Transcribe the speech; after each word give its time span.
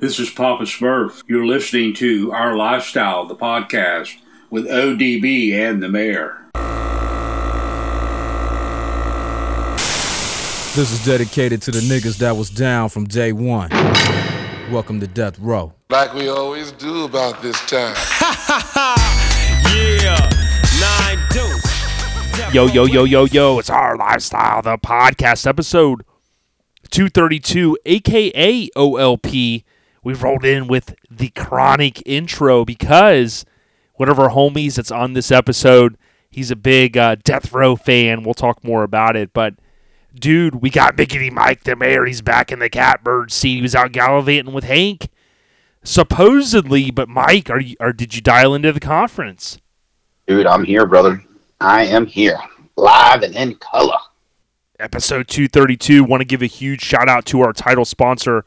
This 0.00 0.18
is 0.18 0.30
Papa 0.30 0.62
Smurf. 0.62 1.22
You're 1.26 1.44
listening 1.44 1.92
to 1.96 2.32
Our 2.32 2.56
Lifestyle, 2.56 3.26
the 3.26 3.36
podcast, 3.36 4.16
with 4.48 4.64
ODB 4.66 5.52
and 5.52 5.82
the 5.82 5.90
mayor. 5.90 6.38
This 10.74 10.90
is 10.90 11.04
dedicated 11.04 11.60
to 11.60 11.70
the 11.70 11.80
niggas 11.80 12.16
that 12.16 12.34
was 12.34 12.48
down 12.48 12.88
from 12.88 13.04
day 13.04 13.32
one. 13.34 13.68
Welcome 14.72 15.00
to 15.00 15.06
Death 15.06 15.38
Row. 15.38 15.74
Like 15.90 16.14
we 16.14 16.28
always 16.28 16.72
do 16.72 17.04
about 17.04 17.42
this 17.42 17.60
time. 17.66 17.94
yeah, 19.76 20.16
nine 20.80 21.18
deuce. 21.28 22.54
Yo, 22.54 22.64
yo, 22.68 22.86
yo, 22.86 23.04
yo, 23.04 23.26
yo, 23.26 23.58
it's 23.58 23.68
our 23.68 23.98
lifestyle, 23.98 24.62
the 24.62 24.78
podcast 24.78 25.46
episode 25.46 26.06
232, 26.90 27.76
aka 27.84 28.70
OLP. 28.70 29.64
We 30.02 30.14
rolled 30.14 30.44
in 30.44 30.66
with 30.66 30.94
the 31.10 31.28
chronic 31.30 32.02
intro 32.06 32.64
because 32.64 33.44
one 33.94 34.08
of 34.08 34.18
our 34.18 34.30
homies 34.30 34.76
that's 34.76 34.90
on 34.90 35.12
this 35.12 35.30
episode, 35.30 35.98
he's 36.30 36.50
a 36.50 36.56
big 36.56 36.96
uh, 36.96 37.16
Death 37.22 37.52
Row 37.52 37.76
fan. 37.76 38.22
We'll 38.22 38.34
talk 38.34 38.64
more 38.64 38.82
about 38.82 39.16
it, 39.16 39.32
but 39.32 39.54
dude, 40.14 40.56
we 40.56 40.70
got 40.70 40.96
Mickey 40.96 41.30
Mike 41.30 41.64
the 41.64 41.76
mayor. 41.76 42.06
He's 42.06 42.22
back 42.22 42.50
in 42.50 42.58
the 42.58 42.70
catbird 42.70 43.30
seat. 43.30 43.56
He 43.56 43.62
was 43.62 43.74
out 43.74 43.92
gallivanting 43.92 44.54
with 44.54 44.64
Hank, 44.64 45.08
supposedly. 45.84 46.90
But 46.90 47.08
Mike, 47.08 47.50
are 47.50 47.60
you? 47.60 47.76
Or 47.80 47.92
did 47.92 48.14
you 48.14 48.20
dial 48.20 48.54
into 48.54 48.72
the 48.72 48.80
conference? 48.80 49.58
Dude, 50.26 50.46
I'm 50.46 50.64
here, 50.64 50.86
brother. 50.86 51.22
I 51.60 51.84
am 51.84 52.06
here, 52.06 52.38
live 52.76 53.22
and 53.22 53.34
in 53.34 53.56
color. 53.56 53.98
Episode 54.78 55.28
232. 55.28 56.04
Want 56.04 56.22
to 56.22 56.24
give 56.24 56.40
a 56.40 56.46
huge 56.46 56.80
shout 56.80 57.08
out 57.08 57.26
to 57.26 57.42
our 57.42 57.52
title 57.52 57.84
sponsor. 57.84 58.44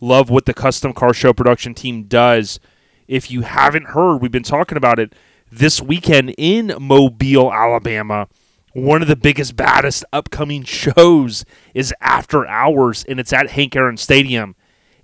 Love 0.00 0.30
what 0.30 0.46
the 0.46 0.54
Custom 0.54 0.92
Car 0.92 1.12
Show 1.12 1.32
production 1.32 1.74
team 1.74 2.04
does. 2.04 2.58
If 3.06 3.30
you 3.30 3.42
haven't 3.42 3.88
heard, 3.88 4.18
we've 4.18 4.30
been 4.30 4.42
talking 4.42 4.78
about 4.78 4.98
it 4.98 5.14
this 5.50 5.80
weekend 5.80 6.34
in 6.38 6.74
Mobile, 6.78 7.52
Alabama 7.52 8.28
one 8.72 9.02
of 9.02 9.08
the 9.08 9.16
biggest, 9.16 9.56
baddest 9.56 10.04
upcoming 10.12 10.62
shows 10.64 11.44
is 11.74 11.94
After 12.00 12.46
Hours, 12.46 13.04
and 13.04 13.18
it's 13.18 13.32
at 13.32 13.50
Hank 13.50 13.74
Aaron 13.76 13.96
Stadium. 13.96 14.54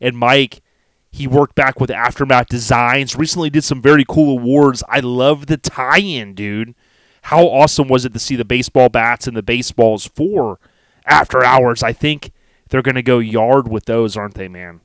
And 0.00 0.17
Mike, 0.17 0.62
he 1.11 1.27
worked 1.27 1.55
back 1.55 1.80
with 1.80 1.91
Aftermath 1.91 2.48
Designs, 2.48 3.17
recently 3.17 3.50
did 3.50 3.64
some 3.64 3.83
very 3.83 4.05
cool 4.06 4.39
awards. 4.39 4.83
I 4.89 5.00
love 5.00 5.47
the 5.47 5.56
tie 5.56 5.98
in, 5.98 6.34
dude. 6.34 6.74
How 7.22 7.47
awesome 7.47 7.89
was 7.89 8.05
it 8.05 8.12
to 8.12 8.19
see 8.19 8.36
the 8.36 8.44
baseball 8.44 8.89
bats 8.89 9.27
and 9.27 9.36
the 9.36 9.42
baseballs 9.42 10.06
for 10.06 10.61
After 11.06 11.42
Hours? 11.42 11.83
I 11.83 11.92
think 11.92 12.30
they're 12.69 12.83
going 12.83 12.94
to 12.94 13.02
go 13.02 13.19
yard 13.19 13.69
with 13.69 13.86
those, 13.86 14.17
aren't 14.17 14.34
they, 14.34 14.48
man? 14.48 14.80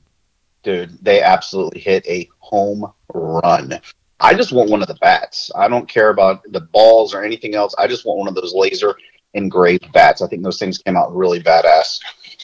Dude, 0.62 0.98
they 1.04 1.20
absolutely 1.20 1.80
hit 1.80 2.06
a 2.06 2.28
home 2.38 2.92
run. 3.12 3.80
I 4.20 4.34
just 4.34 4.52
want 4.52 4.70
one 4.70 4.82
of 4.82 4.88
the 4.88 4.98
bats. 5.00 5.50
I 5.56 5.66
don't 5.66 5.88
care 5.88 6.10
about 6.10 6.42
the 6.52 6.60
balls 6.60 7.12
or 7.12 7.24
anything 7.24 7.56
else. 7.56 7.74
I 7.76 7.88
just 7.88 8.06
want 8.06 8.20
one 8.20 8.28
of 8.28 8.36
those 8.36 8.54
laser 8.54 8.96
engraved 9.34 9.90
bats. 9.92 10.22
I 10.22 10.28
think 10.28 10.44
those 10.44 10.58
things 10.58 10.78
came 10.78 10.96
out 10.96 11.14
really 11.14 11.42
badass. 11.42 11.98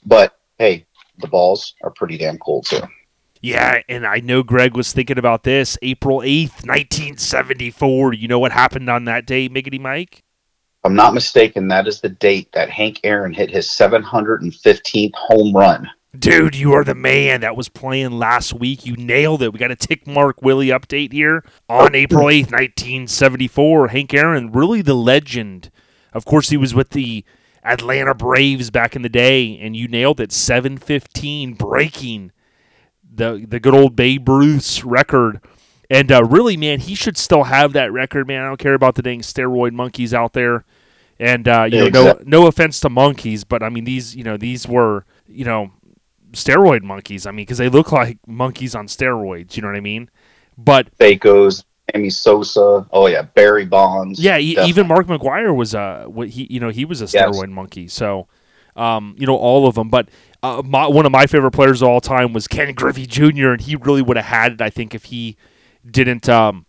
But 0.05 0.37
hey, 0.59 0.87
the 1.19 1.29
balls 1.29 1.75
are 1.83 1.91
pretty 1.91 2.19
damn 2.19 2.39
cool 2.39 2.63
too. 2.63 2.83
Yeah, 3.41 3.83
and 3.89 4.05
I 4.05 4.19
know 4.19 4.43
Greg 4.43 4.77
was 4.77 4.93
thinking 4.93 5.19
about 5.19 5.45
this. 5.45 5.79
April 5.81 6.19
8th, 6.19 6.67
1974. 6.67 8.15
You 8.15 8.27
know 8.27 8.41
what 8.41 8.51
happened 8.51 8.91
on 8.91 9.05
that 9.05 9.27
day, 9.27 9.49
Miggity 9.49 9.81
Mike? 9.81 10.17
If 10.17 10.85
I'm 10.85 10.97
not 10.97 11.15
mistaken, 11.15 11.69
that 11.69 11.87
is 11.87 12.01
the 12.01 12.09
date 12.09 12.51
that 12.53 12.71
Hank 12.71 12.99
Aaron 13.05 13.33
hit 13.33 13.51
his 13.51 13.67
715th 13.67 15.15
home 15.15 15.53
run. 15.55 15.89
Dude, 16.17 16.57
you 16.57 16.73
are 16.73 16.85
the 16.85 16.95
man 16.95 17.43
that 17.43 17.55
was 17.57 17.69
playing 17.69 18.13
last 18.13 18.55
week. 18.55 18.87
You 18.87 18.97
nailed 18.97 19.43
it. 19.43 19.53
We 19.53 19.59
got 19.59 19.71
a 19.71 19.77
tick 19.77 20.07
mark 20.07 20.41
Willie 20.41 20.69
update 20.69 21.13
here 21.13 21.45
on 21.69 21.95
April 21.95 22.25
8th, 22.27 22.51
1974. 22.51 23.89
Hank 23.89 24.15
Aaron, 24.15 24.51
really 24.51 24.81
the 24.81 24.95
legend. 24.95 25.71
Of 26.15 26.25
course, 26.25 26.49
he 26.49 26.57
was 26.57 26.75
with 26.75 26.91
the 26.91 27.25
Atlanta 27.63 28.15
Braves 28.15 28.71
back 28.71 28.97
in 28.97 29.03
the 29.03 29.11
day, 29.11 29.59
and 29.59 29.77
you 29.77 29.87
nailed 29.87 30.19
it. 30.19 30.33
715 30.33 31.53
breaking 31.55 32.33
the, 33.15 33.45
the 33.47 33.61
good 33.61 33.75
old 33.75 33.95
Babe 33.95 34.27
Ruth's 34.27 34.85
record. 34.85 35.41
And 35.91 36.11
uh, 36.11 36.25
really, 36.25 36.57
man, 36.57 36.81
he 36.81 36.95
should 36.95 37.19
still 37.19 37.45
have 37.45 37.75
that 37.75 37.93
record, 37.93 38.27
man. 38.27 38.43
I 38.43 38.47
don't 38.47 38.59
care 38.59 38.75
about 38.75 38.95
the 38.95 39.03
dang 39.03 39.21
steroid 39.21 39.73
monkeys 39.73 40.15
out 40.15 40.33
there. 40.33 40.65
And, 41.19 41.47
uh, 41.49 41.65
you 41.65 41.81
know, 41.81 41.87
Exact- 41.87 42.27
no, 42.27 42.41
no 42.41 42.47
offense 42.47 42.81
to 42.81 42.89
monkeys, 42.89 43.45
but 43.45 43.63
I 43.63 43.69
mean, 43.69 43.85
these, 43.85 44.15
you 44.15 44.23
know, 44.23 44.37
these 44.37 44.67
were, 44.69 45.05
you 45.27 45.45
know, 45.45 45.73
steroid 46.33 46.83
monkeys. 46.83 47.27
I 47.27 47.31
mean, 47.31 47.45
because 47.45 47.59
they 47.59 47.69
look 47.69 47.93
like 47.93 48.19
monkeys 48.27 48.75
on 48.75 48.87
steroids. 48.87 49.57
You 49.57 49.63
know 49.63 49.69
what 49.69 49.77
I 49.77 49.81
mean? 49.81 50.11
But 50.57 50.97
Fakos, 50.99 51.65
Sammy 51.93 52.11
Sosa. 52.11 52.87
Oh 52.93 53.07
yeah, 53.07 53.23
Barry 53.23 53.65
Bonds. 53.65 54.19
yeah, 54.21 54.39
e- 54.39 54.57
even 54.61 54.87
Mark 54.87 55.07
McGwire 55.07 55.55
was 55.55 55.75
a 55.75 56.05
what 56.07 56.29
he 56.31 56.47
you 56.51 56.61
know 56.61 56.71
he 56.71 56.85
was 56.85 57.01
a 57.01 57.05
Yes. 57.13 57.15
steroid 57.15 57.51
monkey. 57.51 57.89
So, 57.89 58.27
um, 58.77 59.15
you 59.19 59.27
know 59.27 59.37
all 59.37 59.67
of 59.67 59.75
them. 59.75 59.89
But 59.89 60.09
uh, 60.43 60.63
my, 60.65 60.87
one 60.87 61.07
of 61.07 61.13
my 61.13 61.27
favorite 61.27 61.53
players 61.53 61.83
of 61.83 61.89
all 61.89 62.01
time 62.01 62.33
was 62.33 62.47
Ken 62.49 62.73
Griffey 62.75 63.07
Jr. 63.07 63.51
and 63.53 63.61
he 63.61 63.77
really 63.77 64.03
would 64.03 64.17
have 64.17 64.27
had 64.27 64.53
it. 64.53 64.61
I 64.61 64.71
think 64.71 64.95
if 64.95 65.05
he 65.05 65.37
didn't. 65.89 66.29
Um, 66.29 66.65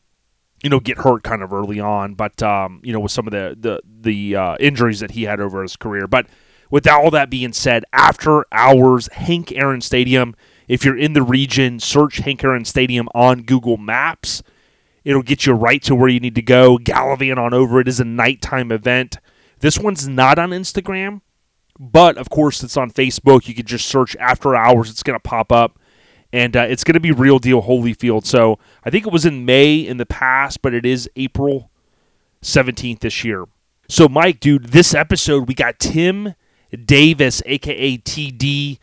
you 0.61 0.69
know, 0.69 0.81
get 0.81 0.97
hurt 0.97 1.23
kind 1.23 1.41
of 1.41 1.53
early 1.53 1.79
on, 1.79 2.15
but 2.15 2.43
um, 2.43 2.81
you 2.83 2.91
know, 2.91 2.99
with 2.99 3.13
some 3.13 3.25
of 3.25 3.31
the 3.31 3.55
the 3.57 3.81
the 4.01 4.35
uh, 4.35 4.57
injuries 4.59 4.99
that 4.99 5.11
he 5.11 5.23
had 5.23 5.39
over 5.39 5.61
his 5.61 5.77
career. 5.77 6.05
But 6.05 6.27
with 6.69 6.87
all 6.87 7.11
that 7.11 7.29
being 7.29 7.53
said, 7.53 7.83
after 7.93 8.45
hours, 8.51 9.09
Hank 9.13 9.51
Aaron 9.51 9.81
Stadium. 9.81 10.35
If 10.67 10.85
you're 10.85 10.97
in 10.97 11.13
the 11.13 11.23
region, 11.23 11.79
search 11.79 12.17
Hank 12.17 12.43
Aaron 12.43 12.65
Stadium 12.65 13.09
on 13.15 13.41
Google 13.41 13.77
Maps. 13.77 14.43
It'll 15.03 15.23
get 15.23 15.45
you 15.45 15.53
right 15.53 15.81
to 15.83 15.95
where 15.95 16.09
you 16.09 16.19
need 16.19 16.35
to 16.35 16.41
go. 16.41 16.77
Gallivant 16.77 17.39
on 17.39 17.53
over. 17.53 17.79
It 17.79 17.87
is 17.87 17.99
a 17.99 18.05
nighttime 18.05 18.71
event. 18.71 19.17
This 19.59 19.79
one's 19.79 20.07
not 20.07 20.37
on 20.39 20.51
Instagram, 20.51 21.21
but 21.79 22.17
of 22.17 22.29
course 22.29 22.63
it's 22.63 22.77
on 22.77 22.91
Facebook. 22.91 23.47
You 23.47 23.55
can 23.55 23.65
just 23.65 23.87
search 23.87 24.15
After 24.17 24.55
Hours. 24.55 24.89
It's 24.89 25.03
going 25.03 25.17
to 25.17 25.27
pop 25.27 25.51
up, 25.51 25.79
and 26.31 26.55
uh, 26.55 26.67
it's 26.69 26.83
going 26.83 26.93
to 26.93 26.99
be 26.99 27.11
Real 27.11 27.39
Deal 27.39 27.61
Holyfield. 27.61 28.25
So 28.25 28.59
I 28.83 28.89
think 28.89 29.07
it 29.07 29.13
was 29.13 29.25
in 29.25 29.45
May 29.45 29.77
in 29.77 29.97
the 29.97 30.05
past, 30.05 30.61
but 30.61 30.73
it 30.73 30.85
is 30.85 31.09
April 31.15 31.71
17th 32.41 32.99
this 32.99 33.23
year. 33.23 33.45
So, 33.89 34.07
Mike, 34.07 34.39
dude, 34.39 34.65
this 34.65 34.93
episode 34.93 35.47
we 35.47 35.55
got 35.55 35.79
Tim 35.79 36.35
Davis, 36.85 37.41
aka 37.45 37.97
TD. 37.97 38.79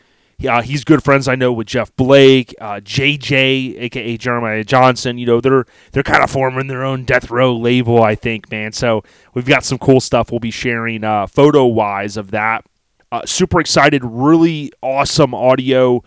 Uh, 0.47 0.61
he's 0.61 0.83
good 0.83 1.03
friends 1.03 1.27
I 1.27 1.33
know 1.33 1.51
with 1.51 1.65
Jeff 1.65 1.95
Blake, 1.95 2.53
uh, 2.61 2.79
JJ, 2.83 3.79
aka 3.79 4.17
Jeremiah 4.17 4.63
Johnson. 4.63 5.17
You 5.17 5.25
know 5.25 5.41
they're 5.41 5.65
they're 5.91 6.03
kind 6.03 6.23
of 6.23 6.29
forming 6.29 6.67
their 6.67 6.83
own 6.83 7.05
death 7.05 7.31
row 7.31 7.55
label, 7.55 8.03
I 8.03 8.13
think, 8.15 8.51
man. 8.51 8.71
So 8.71 9.03
we've 9.33 9.47
got 9.47 9.63
some 9.63 9.79
cool 9.79 9.99
stuff 9.99 10.31
we'll 10.31 10.39
be 10.39 10.51
sharing 10.51 11.03
uh, 11.03 11.25
photo 11.25 11.65
wise 11.65 12.17
of 12.17 12.31
that. 12.31 12.65
Uh, 13.11 13.25
super 13.25 13.59
excited, 13.59 14.03
really 14.03 14.71
awesome 14.81 15.33
audio. 15.33 16.03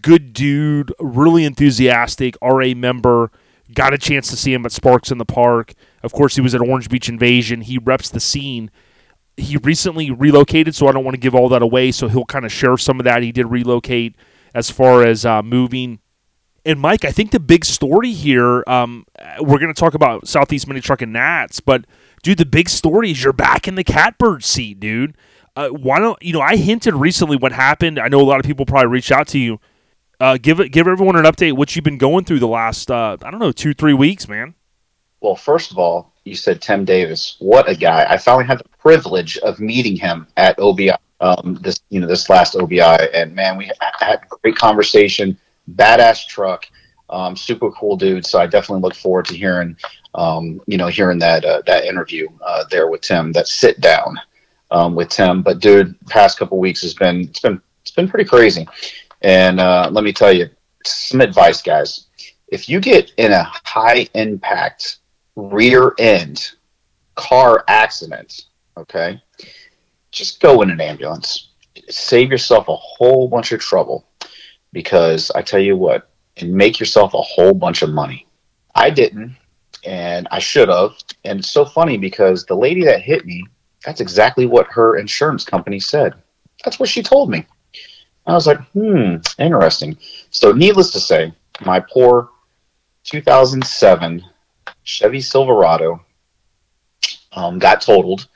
Good 0.00 0.32
dude, 0.32 0.92
really 1.00 1.44
enthusiastic. 1.44 2.36
RA 2.42 2.74
member. 2.74 3.30
Got 3.74 3.94
a 3.94 3.98
chance 3.98 4.28
to 4.28 4.36
see 4.36 4.52
him 4.52 4.64
at 4.66 4.72
Sparks 4.72 5.10
in 5.10 5.18
the 5.18 5.24
Park. 5.24 5.72
Of 6.02 6.12
course, 6.12 6.36
he 6.36 6.42
was 6.42 6.54
at 6.54 6.60
Orange 6.60 6.88
Beach 6.88 7.08
Invasion. 7.08 7.62
He 7.62 7.78
reps 7.78 8.10
the 8.10 8.20
scene 8.20 8.70
he 9.36 9.56
recently 9.58 10.10
relocated, 10.10 10.74
so 10.74 10.86
I 10.86 10.92
don't 10.92 11.04
want 11.04 11.14
to 11.14 11.20
give 11.20 11.34
all 11.34 11.48
that 11.50 11.62
away. 11.62 11.92
So 11.92 12.08
he'll 12.08 12.24
kind 12.24 12.44
of 12.44 12.52
share 12.52 12.76
some 12.76 13.00
of 13.00 13.04
that. 13.04 13.22
He 13.22 13.32
did 13.32 13.46
relocate 13.46 14.16
as 14.54 14.70
far 14.70 15.04
as 15.04 15.24
uh, 15.26 15.42
moving. 15.42 16.00
And 16.64 16.80
Mike, 16.80 17.04
I 17.04 17.10
think 17.10 17.30
the 17.30 17.40
big 17.40 17.64
story 17.64 18.12
here, 18.12 18.64
um, 18.66 19.04
we're 19.40 19.58
going 19.58 19.72
to 19.72 19.78
talk 19.78 19.94
about 19.94 20.26
Southeast 20.26 20.66
Mini 20.66 20.80
Truck 20.80 21.02
and 21.02 21.12
Nats, 21.12 21.60
but 21.60 21.84
dude, 22.22 22.38
the 22.38 22.46
big 22.46 22.70
story 22.70 23.10
is 23.10 23.22
you're 23.22 23.34
back 23.34 23.68
in 23.68 23.74
the 23.74 23.84
catbird 23.84 24.42
seat, 24.42 24.80
dude. 24.80 25.16
Uh, 25.56 25.68
why 25.68 25.98
don't 25.98 26.20
you 26.22 26.32
know? 26.32 26.40
I 26.40 26.56
hinted 26.56 26.94
recently 26.94 27.36
what 27.36 27.52
happened. 27.52 27.98
I 27.98 28.08
know 28.08 28.20
a 28.20 28.24
lot 28.24 28.40
of 28.40 28.46
people 28.46 28.66
probably 28.66 28.88
reached 28.88 29.12
out 29.12 29.28
to 29.28 29.38
you. 29.38 29.60
Uh, 30.18 30.38
give 30.40 30.58
it, 30.58 30.70
give 30.70 30.88
everyone 30.88 31.16
an 31.16 31.24
update. 31.24 31.52
What 31.52 31.76
you've 31.76 31.84
been 31.84 31.98
going 31.98 32.24
through 32.24 32.38
the 32.38 32.48
last, 32.48 32.90
uh, 32.90 33.18
I 33.22 33.30
don't 33.30 33.40
know, 33.40 33.52
two, 33.52 33.74
three 33.74 33.92
weeks, 33.92 34.26
man. 34.26 34.54
Well, 35.20 35.36
first 35.36 35.70
of 35.70 35.78
all, 35.78 36.13
you 36.24 36.34
said 36.34 36.60
Tim 36.60 36.84
Davis. 36.84 37.36
What 37.38 37.68
a 37.68 37.74
guy! 37.74 38.06
I 38.08 38.16
finally 38.16 38.46
had 38.46 38.58
the 38.58 38.68
privilege 38.78 39.36
of 39.38 39.60
meeting 39.60 39.96
him 39.96 40.26
at 40.36 40.58
OBI. 40.58 40.92
Um, 41.20 41.58
this 41.62 41.80
you 41.90 42.00
know 42.00 42.06
this 42.06 42.28
last 42.28 42.56
OBI, 42.56 42.80
and 42.80 43.34
man, 43.34 43.56
we 43.56 43.70
had 43.98 44.20
a 44.22 44.36
great 44.42 44.56
conversation. 44.56 45.38
Badass 45.74 46.26
truck, 46.26 46.66
um, 47.10 47.36
super 47.36 47.70
cool 47.70 47.96
dude. 47.96 48.26
So 48.26 48.38
I 48.38 48.46
definitely 48.46 48.82
look 48.82 48.94
forward 48.94 49.26
to 49.26 49.36
hearing, 49.36 49.76
um, 50.14 50.60
you 50.66 50.76
know, 50.76 50.88
hearing 50.88 51.18
that 51.20 51.44
uh, 51.44 51.62
that 51.66 51.84
interview 51.84 52.28
uh, 52.44 52.64
there 52.70 52.88
with 52.88 53.02
Tim. 53.02 53.32
That 53.32 53.46
sit 53.46 53.80
down 53.80 54.18
um, 54.70 54.94
with 54.94 55.10
Tim. 55.10 55.42
But 55.42 55.60
dude, 55.60 55.94
past 56.06 56.38
couple 56.38 56.58
weeks 56.58 56.82
has 56.82 56.94
been 56.94 57.22
it's 57.22 57.40
been 57.40 57.60
it's 57.82 57.92
been 57.92 58.08
pretty 58.08 58.28
crazy. 58.28 58.66
And 59.22 59.60
uh, 59.60 59.88
let 59.90 60.04
me 60.04 60.12
tell 60.12 60.32
you, 60.32 60.50
some 60.84 61.20
advice, 61.20 61.62
guys. 61.62 62.06
If 62.48 62.68
you 62.68 62.80
get 62.80 63.12
in 63.16 63.32
a 63.32 63.44
high 63.64 64.08
impact 64.14 64.98
rear 65.36 65.94
end 65.98 66.52
car 67.14 67.64
accident, 67.68 68.46
okay, 68.76 69.22
just 70.10 70.40
go 70.40 70.62
in 70.62 70.70
an 70.70 70.80
ambulance. 70.80 71.50
Save 71.88 72.30
yourself 72.30 72.68
a 72.68 72.76
whole 72.76 73.28
bunch 73.28 73.52
of 73.52 73.60
trouble 73.60 74.06
because 74.72 75.30
I 75.32 75.42
tell 75.42 75.60
you 75.60 75.76
what, 75.76 76.10
and 76.36 76.52
make 76.52 76.80
yourself 76.80 77.14
a 77.14 77.22
whole 77.22 77.54
bunch 77.54 77.82
of 77.82 77.90
money. 77.90 78.26
I 78.74 78.90
didn't, 78.90 79.36
and 79.84 80.26
I 80.30 80.38
should 80.38 80.68
have. 80.68 80.92
And 81.24 81.40
it's 81.40 81.50
so 81.50 81.64
funny 81.64 81.96
because 81.96 82.44
the 82.44 82.56
lady 82.56 82.84
that 82.84 83.02
hit 83.02 83.24
me, 83.24 83.44
that's 83.84 84.00
exactly 84.00 84.46
what 84.46 84.66
her 84.68 84.96
insurance 84.96 85.44
company 85.44 85.78
said. 85.78 86.14
That's 86.64 86.80
what 86.80 86.88
she 86.88 87.02
told 87.02 87.30
me. 87.30 87.46
I 88.26 88.32
was 88.32 88.46
like, 88.46 88.60
hmm, 88.68 89.16
interesting. 89.38 89.98
So, 90.30 90.52
needless 90.52 90.90
to 90.92 91.00
say, 91.00 91.32
my 91.64 91.78
poor 91.80 92.30
2007 93.04 94.24
Chevy 94.82 95.20
Silverado 95.20 96.04
um, 97.32 97.58
got 97.58 97.80
totaled. 97.80 98.28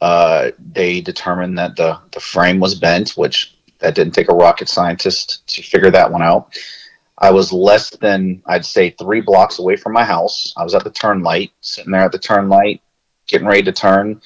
Uh, 0.00 0.50
they 0.72 1.00
determined 1.00 1.58
that 1.58 1.76
the, 1.76 1.98
the 2.12 2.20
frame 2.20 2.60
was 2.60 2.74
bent, 2.74 3.10
which 3.10 3.56
that 3.80 3.94
didn't 3.94 4.14
take 4.14 4.30
a 4.30 4.34
rocket 4.34 4.68
scientist 4.68 5.46
to 5.48 5.62
figure 5.62 5.90
that 5.90 6.10
one 6.10 6.22
out. 6.22 6.56
I 7.18 7.30
was 7.32 7.52
less 7.52 7.90
than, 7.90 8.42
I'd 8.46 8.64
say, 8.64 8.90
three 8.90 9.20
blocks 9.20 9.58
away 9.58 9.76
from 9.76 9.92
my 9.92 10.04
house. 10.04 10.52
I 10.56 10.62
was 10.62 10.74
at 10.74 10.84
the 10.84 10.90
turn 10.90 11.22
light, 11.22 11.50
sitting 11.60 11.90
there 11.90 12.02
at 12.02 12.12
the 12.12 12.18
turn 12.18 12.48
light, 12.48 12.80
getting 13.26 13.48
ready 13.48 13.62
to 13.64 13.72
turn. 13.72 14.20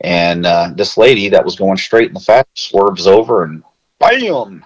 And 0.00 0.46
uh, 0.46 0.70
this 0.74 0.96
lady 0.96 1.28
that 1.28 1.44
was 1.44 1.56
going 1.56 1.76
straight 1.76 2.08
in 2.08 2.14
the 2.14 2.20
fast 2.20 2.46
swerves 2.54 3.06
over 3.06 3.42
and 3.44 3.62
bam! 3.98 4.64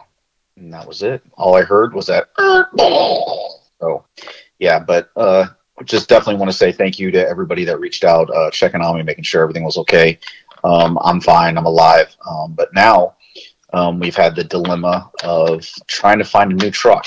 And 0.57 0.73
that 0.73 0.87
was 0.87 1.03
it. 1.03 1.23
All 1.35 1.57
I 1.57 1.63
heard 1.63 1.95
was 1.95 2.07
that. 2.07 2.29
So, 3.81 4.05
yeah, 4.61 4.79
but 4.79 5.11
uh, 5.17 5.49
just 5.85 6.09
definitely 6.09 6.39
want 6.39 6.51
to 6.51 6.57
say 6.57 6.73
thank 6.73 6.99
you 6.99 7.11
to 7.11 7.29
everybody 7.29 7.65
that 7.65 7.81
reached 7.81 8.05
out, 8.05 8.31
uh, 8.31 8.51
checking 8.51 8.81
on 8.81 8.97
me, 8.97 9.03
making 9.03 9.25
sure 9.25 9.43
everything 9.43 9.65
was 9.65 9.79
okay. 9.79 10.19
Um, 10.65 10.99
I'm 11.03 11.21
fine. 11.21 11.59
I'm 11.59 11.67
alive. 11.67 12.15
Um, 12.29 12.53
but 12.53 12.73
now 12.75 13.17
um, 13.73 13.99
we've 13.99 14.17
had 14.17 14.37
the 14.37 14.45
dilemma 14.45 15.11
of 15.25 15.67
trying 15.87 16.19
to 16.19 16.25
find 16.25 16.53
a 16.53 16.57
new 16.57 16.71
truck 16.71 17.07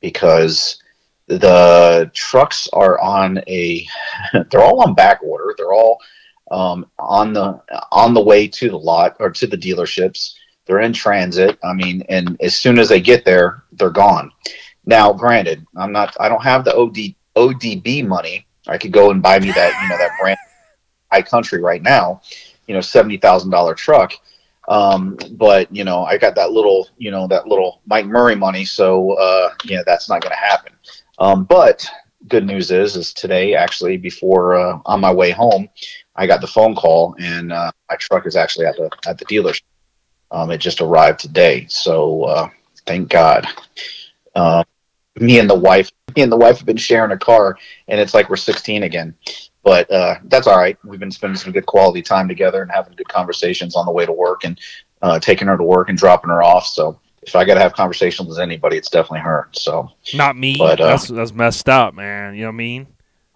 because 0.00 0.82
the 1.26 2.10
trucks 2.14 2.68
are 2.72 2.98
on 3.00 3.38
a 3.46 3.86
they're 4.50 4.62
all 4.62 4.82
on 4.82 4.94
back 4.94 5.20
order 5.22 5.54
they're 5.56 5.74
all 5.74 5.98
um, 6.50 6.86
on 6.98 7.32
the 7.34 7.60
on 7.92 8.14
the 8.14 8.20
way 8.20 8.48
to 8.48 8.70
the 8.70 8.78
lot 8.78 9.16
or 9.20 9.30
to 9.30 9.46
the 9.46 9.56
dealerships 9.56 10.34
they're 10.64 10.80
in 10.80 10.92
transit 10.92 11.58
i 11.62 11.74
mean 11.74 12.02
and 12.08 12.36
as 12.40 12.56
soon 12.56 12.78
as 12.78 12.88
they 12.88 13.00
get 13.00 13.24
there 13.24 13.62
they're 13.72 13.90
gone 13.90 14.32
now 14.86 15.12
granted 15.12 15.64
i'm 15.76 15.92
not 15.92 16.16
i 16.18 16.28
don't 16.28 16.42
have 16.42 16.64
the 16.64 16.74
od 16.74 16.96
odb 17.38 18.06
money 18.06 18.46
i 18.66 18.76
could 18.76 18.92
go 18.92 19.10
and 19.10 19.22
buy 19.22 19.38
me 19.38 19.50
that 19.52 19.72
you 19.82 19.88
know 19.88 19.98
that 19.98 20.10
brand 20.20 20.38
high 21.12 21.22
country 21.22 21.62
right 21.62 21.82
now 21.82 22.20
you 22.66 22.74
know 22.74 22.80
$70000 22.80 23.76
truck 23.76 24.12
um, 24.68 25.16
but 25.32 25.74
you 25.74 25.82
know, 25.82 26.04
I 26.04 26.18
got 26.18 26.34
that 26.34 26.52
little, 26.52 26.88
you 26.98 27.10
know, 27.10 27.26
that 27.26 27.48
little 27.48 27.80
Mike 27.86 28.06
Murray 28.06 28.36
money, 28.36 28.66
so 28.66 29.12
uh, 29.12 29.54
yeah, 29.64 29.80
that's 29.84 30.08
not 30.10 30.20
going 30.20 30.32
to 30.32 30.36
happen. 30.36 30.72
Um, 31.18 31.44
but 31.44 31.88
good 32.28 32.44
news 32.44 32.70
is, 32.70 32.94
is 32.94 33.14
today 33.14 33.54
actually 33.54 33.96
before 33.96 34.56
uh, 34.56 34.78
on 34.84 35.00
my 35.00 35.12
way 35.12 35.30
home, 35.30 35.68
I 36.16 36.26
got 36.26 36.42
the 36.42 36.46
phone 36.46 36.74
call 36.74 37.16
and 37.18 37.50
uh, 37.50 37.72
my 37.88 37.96
truck 37.96 38.26
is 38.26 38.36
actually 38.36 38.66
at 38.66 38.76
the 38.76 38.90
at 39.06 39.16
the 39.18 39.24
dealership. 39.24 39.62
Um, 40.30 40.50
it 40.50 40.58
just 40.58 40.82
arrived 40.82 41.20
today, 41.20 41.66
so 41.70 42.24
uh, 42.24 42.50
thank 42.86 43.08
God. 43.08 43.46
Uh, 44.34 44.62
me 45.20 45.38
and 45.38 45.48
the 45.48 45.54
wife, 45.54 45.90
me 46.16 46.22
and 46.22 46.32
the 46.32 46.36
wife 46.36 46.58
have 46.58 46.66
been 46.66 46.76
sharing 46.76 47.12
a 47.12 47.18
car, 47.18 47.58
and 47.88 48.00
it's 48.00 48.14
like 48.14 48.28
we're 48.28 48.36
16 48.36 48.82
again. 48.82 49.14
But 49.62 49.90
uh, 49.90 50.16
that's 50.24 50.46
all 50.46 50.56
right. 50.56 50.78
We've 50.84 51.00
been 51.00 51.10
spending 51.10 51.36
some 51.36 51.52
good 51.52 51.66
quality 51.66 52.02
time 52.02 52.28
together 52.28 52.62
and 52.62 52.70
having 52.70 52.94
good 52.94 53.08
conversations 53.08 53.76
on 53.76 53.86
the 53.86 53.92
way 53.92 54.06
to 54.06 54.12
work 54.12 54.44
and 54.44 54.58
uh, 55.02 55.18
taking 55.18 55.48
her 55.48 55.56
to 55.56 55.64
work 55.64 55.88
and 55.88 55.98
dropping 55.98 56.30
her 56.30 56.42
off. 56.42 56.66
So 56.66 56.98
if 57.22 57.36
I 57.36 57.44
got 57.44 57.54
to 57.54 57.60
have 57.60 57.74
conversations 57.74 58.28
with 58.28 58.38
anybody, 58.38 58.76
it's 58.76 58.90
definitely 58.90 59.20
her. 59.20 59.48
So 59.52 59.90
Not 60.14 60.36
me. 60.36 60.56
But, 60.56 60.80
uh, 60.80 60.86
that's 60.86 61.08
that's 61.08 61.32
messed 61.32 61.68
up, 61.68 61.94
man. 61.94 62.34
You 62.34 62.42
know 62.42 62.48
what 62.48 62.54
I 62.54 62.56
mean? 62.56 62.86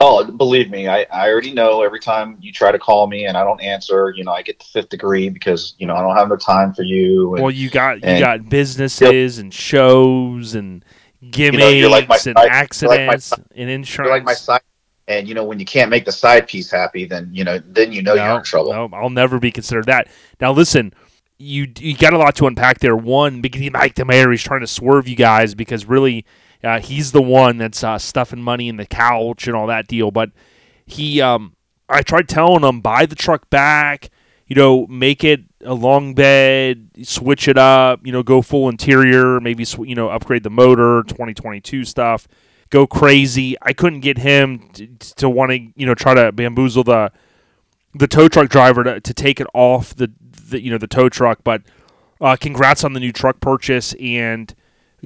Oh, 0.04 0.24
believe 0.24 0.68
me, 0.68 0.88
I, 0.88 1.06
I 1.12 1.30
already 1.30 1.52
know 1.52 1.82
every 1.82 2.00
time 2.00 2.36
you 2.40 2.50
try 2.50 2.72
to 2.72 2.78
call 2.78 3.06
me 3.06 3.26
and 3.26 3.36
I 3.36 3.44
don't 3.44 3.60
answer, 3.60 4.12
you 4.16 4.24
know, 4.24 4.32
I 4.32 4.42
get 4.42 4.58
the 4.58 4.64
fifth 4.64 4.88
degree 4.88 5.28
because, 5.28 5.74
you 5.78 5.86
know, 5.86 5.94
I 5.94 6.00
don't 6.00 6.16
have 6.16 6.28
no 6.28 6.34
time 6.34 6.74
for 6.74 6.82
you. 6.82 7.34
And, 7.34 7.42
Well, 7.44 7.52
you 7.52 7.70
got 7.70 8.02
you 8.02 8.18
got 8.18 8.48
businesses 8.48 9.38
and 9.38 9.54
shows 9.54 10.56
and 10.56 10.84
gimmicks 11.30 11.62
know, 11.62 11.68
you're 11.70 11.88
like 11.88 12.08
and 12.10 12.18
side- 12.18 12.26
you're 12.26 12.34
like 12.34 12.50
my 12.50 12.54
accidents 12.56 13.32
and 13.54 13.70
insurance. 13.70 14.10
like 14.10 14.24
my 14.24 14.34
side. 14.34 14.60
And, 15.08 15.26
you 15.26 15.34
know, 15.34 15.44
when 15.44 15.58
you 15.58 15.64
can't 15.64 15.90
make 15.90 16.04
the 16.04 16.12
side 16.12 16.46
piece 16.46 16.70
happy, 16.70 17.04
then, 17.04 17.28
you 17.32 17.42
know, 17.42 17.60
then 17.66 17.90
you 17.92 18.02
know 18.02 18.14
you're 18.14 18.38
in 18.38 18.44
trouble. 18.44 18.72
No, 18.72 18.88
I'll 18.92 19.10
never 19.10 19.40
be 19.40 19.50
considered 19.50 19.86
that. 19.86 20.08
Now, 20.40 20.52
listen, 20.52 20.94
you 21.38 21.66
you 21.78 21.96
got 21.96 22.12
a 22.12 22.18
lot 22.18 22.36
to 22.36 22.46
unpack 22.46 22.78
there. 22.78 22.96
One, 22.96 23.40
because 23.40 23.68
Mike 23.72 23.96
the 23.96 24.04
Mayor 24.04 24.32
is 24.32 24.42
trying 24.42 24.60
to 24.60 24.66
swerve 24.66 25.08
you 25.08 25.16
guys 25.16 25.54
because 25.56 25.86
really 25.86 26.24
uh, 26.62 26.78
he's 26.78 27.10
the 27.10 27.20
one 27.20 27.58
that's 27.58 27.82
uh, 27.82 27.98
stuffing 27.98 28.40
money 28.40 28.68
in 28.68 28.76
the 28.76 28.86
couch 28.86 29.48
and 29.48 29.56
all 29.56 29.66
that 29.66 29.88
deal. 29.88 30.12
But 30.12 30.30
he, 30.86 31.20
um, 31.20 31.56
I 31.88 32.02
tried 32.02 32.28
telling 32.28 32.62
him 32.62 32.80
buy 32.80 33.06
the 33.06 33.16
truck 33.16 33.50
back. 33.50 34.10
You 34.46 34.56
know, 34.56 34.86
make 34.86 35.24
it 35.24 35.40
a 35.64 35.74
long 35.74 36.14
bed, 36.14 36.90
switch 37.02 37.48
it 37.48 37.58
up. 37.58 38.04
You 38.06 38.12
know, 38.12 38.22
go 38.22 38.42
full 38.42 38.68
interior, 38.68 39.40
maybe 39.40 39.64
sw- 39.64 39.86
you 39.86 39.94
know 39.94 40.08
upgrade 40.08 40.42
the 40.42 40.50
motor, 40.50 41.02
2022 41.08 41.84
stuff. 41.84 42.28
Go 42.70 42.86
crazy. 42.86 43.56
I 43.62 43.72
couldn't 43.72 44.00
get 44.00 44.18
him 44.18 44.70
to, 44.74 44.86
to 45.16 45.28
want 45.28 45.50
to 45.52 45.58
you 45.76 45.86
know 45.86 45.94
try 45.94 46.14
to 46.14 46.32
bamboozle 46.32 46.84
the 46.84 47.12
the 47.94 48.08
tow 48.08 48.28
truck 48.28 48.48
driver 48.48 48.84
to, 48.84 49.00
to 49.00 49.14
take 49.14 49.40
it 49.40 49.46
off 49.52 49.94
the, 49.94 50.10
the 50.48 50.62
you 50.62 50.70
know 50.70 50.78
the 50.78 50.86
tow 50.86 51.08
truck. 51.08 51.40
But 51.44 51.62
uh, 52.20 52.36
congrats 52.36 52.84
on 52.84 52.92
the 52.92 53.00
new 53.00 53.12
truck 53.12 53.40
purchase 53.40 53.94
and 54.00 54.54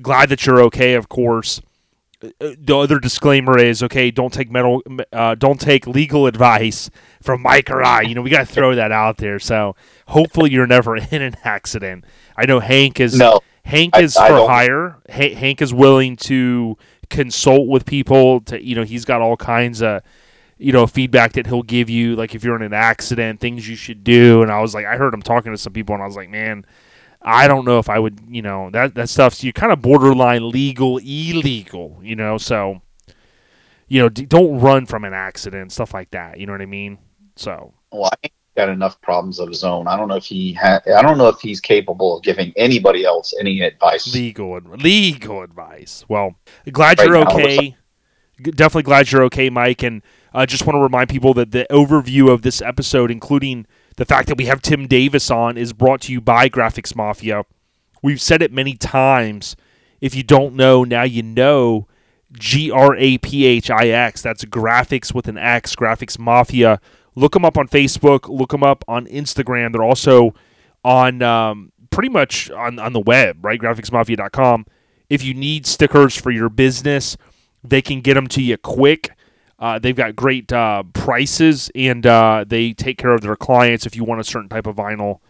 glad 0.00 0.28
that 0.28 0.46
you're 0.46 0.60
okay. 0.62 0.94
Of 0.94 1.08
course. 1.08 1.60
The 2.38 2.76
other 2.76 2.98
disclaimer 2.98 3.58
is 3.58 3.82
okay. 3.82 4.10
Don't 4.10 4.32
take 4.32 4.50
metal. 4.50 4.82
Uh, 5.12 5.34
don't 5.34 5.60
take 5.60 5.86
legal 5.86 6.26
advice 6.26 6.90
from 7.22 7.42
Mike 7.42 7.70
or 7.70 7.82
I. 7.82 8.02
You 8.02 8.14
know 8.14 8.22
we 8.22 8.30
got 8.30 8.46
to 8.46 8.52
throw 8.52 8.74
that 8.74 8.92
out 8.92 9.16
there. 9.18 9.38
So 9.38 9.76
hopefully 10.08 10.50
you're 10.50 10.66
never 10.66 10.96
in 11.10 11.22
an 11.22 11.36
accident. 11.44 12.04
I 12.36 12.46
know 12.46 12.60
Hank 12.60 13.00
is. 13.00 13.16
No. 13.18 13.40
Hank 13.64 13.96
I- 13.96 14.02
is 14.02 14.16
I 14.16 14.28
for 14.28 14.34
don't- 14.36 14.48
hire. 14.50 14.96
Ha- 15.10 15.34
Hank 15.34 15.60
is 15.62 15.74
willing 15.74 16.16
to 16.16 16.76
consult 17.10 17.68
with 17.68 17.84
people. 17.86 18.40
To 18.42 18.62
you 18.64 18.74
know 18.74 18.84
he's 18.84 19.04
got 19.04 19.20
all 19.20 19.36
kinds 19.36 19.82
of 19.82 20.02
you 20.58 20.72
know 20.72 20.86
feedback 20.86 21.32
that 21.34 21.46
he'll 21.46 21.62
give 21.62 21.90
you 21.90 22.16
like 22.16 22.34
if 22.34 22.42
you're 22.42 22.56
in 22.56 22.62
an 22.62 22.72
accident 22.72 23.40
things 23.40 23.68
you 23.68 23.76
should 23.76 24.02
do 24.02 24.40
and 24.40 24.50
i 24.50 24.58
was 24.58 24.72
like 24.72 24.86
i 24.86 24.96
heard 24.96 25.12
him 25.12 25.20
talking 25.20 25.52
to 25.52 25.58
some 25.58 25.70
people 25.74 25.94
and 25.94 26.02
i 26.02 26.06
was 26.06 26.16
like 26.16 26.30
man 26.30 26.64
i 27.22 27.48
don't 27.48 27.64
know 27.64 27.78
if 27.78 27.88
i 27.88 27.98
would 27.98 28.20
you 28.28 28.42
know 28.42 28.70
that 28.70 28.94
that 28.94 29.08
stuff's 29.08 29.42
you 29.42 29.52
kind 29.52 29.72
of 29.72 29.80
borderline 29.82 30.48
legal 30.48 30.98
illegal 30.98 31.98
you 32.02 32.14
know 32.16 32.38
so 32.38 32.80
you 33.88 34.00
know 34.00 34.08
d- 34.08 34.26
don't 34.26 34.58
run 34.60 34.86
from 34.86 35.04
an 35.04 35.12
accident 35.14 35.72
stuff 35.72 35.94
like 35.94 36.10
that 36.10 36.38
you 36.38 36.46
know 36.46 36.52
what 36.52 36.62
i 36.62 36.66
mean 36.66 36.98
so 37.36 37.72
Well, 37.92 38.06
I 38.12 38.16
think 38.22 38.32
he's 38.32 38.54
got 38.56 38.68
enough 38.68 39.00
problems 39.02 39.38
of 39.38 39.48
his 39.48 39.62
own. 39.62 39.86
I 39.86 39.96
don't 39.96 40.08
know 40.08 40.16
if 40.16 40.24
he 40.24 40.54
ha- 40.54 40.80
I 40.96 41.02
don't 41.02 41.18
know 41.18 41.28
if 41.28 41.38
he's 41.40 41.60
capable 41.60 42.16
of 42.16 42.22
giving 42.22 42.52
anybody 42.56 43.04
else 43.04 43.34
any 43.38 43.60
advice. 43.60 44.12
legal 44.14 44.58
legal 44.60 45.42
advice 45.42 46.04
well 46.08 46.34
glad 46.72 46.98
Right 46.98 47.06
you're 47.08 47.24
now, 47.24 47.30
okay 47.30 47.76
definitely 48.42 48.82
glad 48.82 49.10
you're 49.10 49.22
okay 49.24 49.48
mike 49.50 49.82
and 49.82 50.02
I 50.34 50.42
uh, 50.42 50.46
just 50.46 50.66
want 50.66 50.76
to 50.76 50.80
remind 50.82 51.08
people 51.08 51.32
that 51.34 51.52
the 51.52 51.66
overview 51.70 52.30
of 52.30 52.42
this 52.42 52.60
episode 52.60 53.10
including 53.10 53.66
the 53.96 54.04
fact 54.04 54.28
that 54.28 54.38
we 54.38 54.46
have 54.46 54.62
tim 54.62 54.86
davis 54.86 55.30
on 55.30 55.56
is 55.56 55.72
brought 55.72 56.00
to 56.02 56.12
you 56.12 56.20
by 56.20 56.48
Graphix 56.48 56.94
Mafia. 56.94 57.44
We've 58.02 58.20
said 58.20 58.42
it 58.42 58.52
many 58.52 58.74
times. 58.74 59.56
If 60.00 60.14
you 60.14 60.22
don't 60.22 60.54
know 60.54 60.84
now 60.84 61.02
you 61.02 61.22
know. 61.22 61.86
G-r-a-p-h-i-x 62.32 64.20
that's 64.22 64.44
graphics 64.44 65.14
with 65.14 65.28
an 65.28 65.38
x 65.38 65.74
Graphix 65.74 66.18
Mafia. 66.18 66.80
Look 67.14 67.32
them 67.32 67.44
up 67.44 67.56
on 67.56 67.68
facebook. 67.68 68.28
Look 68.28 68.50
them 68.50 68.62
up 68.62 68.84
on 68.88 69.06
instagram. 69.06 69.72
They're 69.72 69.82
also 69.82 70.34
on 70.84 71.22
um, 71.22 71.72
pretty 71.90 72.10
much 72.10 72.50
on, 72.50 72.78
on 72.78 72.92
the 72.92 73.00
web, 73.00 73.44
right? 73.44 73.58
Graphixmafia.com. 73.58 74.66
If 75.08 75.24
you 75.24 75.34
need 75.34 75.66
stickers 75.66 76.16
for 76.16 76.30
your 76.30 76.48
business, 76.48 77.16
they 77.64 77.80
can 77.80 78.00
get 78.00 78.14
them 78.14 78.26
to 78.28 78.42
you 78.42 78.56
quick. 78.58 79.10
Uh, 79.58 79.78
they've 79.78 79.96
got 79.96 80.14
great 80.14 80.52
uh, 80.52 80.82
prices 80.92 81.70
and 81.74 82.06
uh, 82.06 82.44
they 82.46 82.72
take 82.72 82.98
care 82.98 83.12
of 83.12 83.22
their 83.22 83.36
clients. 83.36 83.86
If 83.86 83.96
you 83.96 84.04
want 84.04 84.20
a 84.20 84.24
certain 84.24 84.48
type 84.48 84.66
of 84.66 84.76
vinyl, 84.76 85.20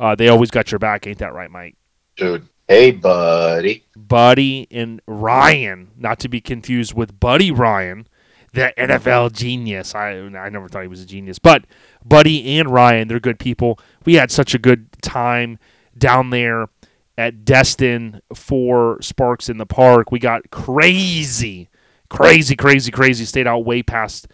uh, 0.00 0.14
they 0.14 0.28
always 0.28 0.50
got 0.50 0.72
your 0.72 0.78
back. 0.78 1.06
Ain't 1.06 1.18
that 1.18 1.32
right, 1.32 1.50
Mike? 1.50 1.76
Dude, 2.16 2.48
hey 2.66 2.90
buddy. 2.90 3.84
Buddy 3.96 4.66
and 4.70 5.00
Ryan, 5.06 5.90
not 5.96 6.18
to 6.20 6.28
be 6.28 6.40
confused 6.40 6.94
with 6.94 7.20
Buddy 7.20 7.52
Ryan, 7.52 8.08
the 8.52 8.72
NFL 8.76 9.32
genius. 9.32 9.94
I 9.94 10.10
I 10.10 10.48
never 10.48 10.68
thought 10.68 10.82
he 10.82 10.88
was 10.88 11.02
a 11.02 11.06
genius, 11.06 11.38
but 11.38 11.64
Buddy 12.04 12.58
and 12.58 12.70
Ryan, 12.70 13.06
they're 13.06 13.20
good 13.20 13.38
people. 13.38 13.78
We 14.04 14.14
had 14.14 14.30
such 14.32 14.54
a 14.54 14.58
good 14.58 14.88
time 15.02 15.58
down 15.96 16.30
there 16.30 16.68
at 17.16 17.44
Destin 17.44 18.20
for 18.32 18.98
Sparks 19.02 19.48
in 19.48 19.58
the 19.58 19.66
Park. 19.66 20.12
We 20.12 20.18
got 20.18 20.50
crazy, 20.50 21.68
crazy, 22.10 22.56
crazy, 22.56 22.90
crazy. 22.90 23.24
Stayed 23.24 23.46
out 23.46 23.64
way 23.64 23.82
past 23.82 24.28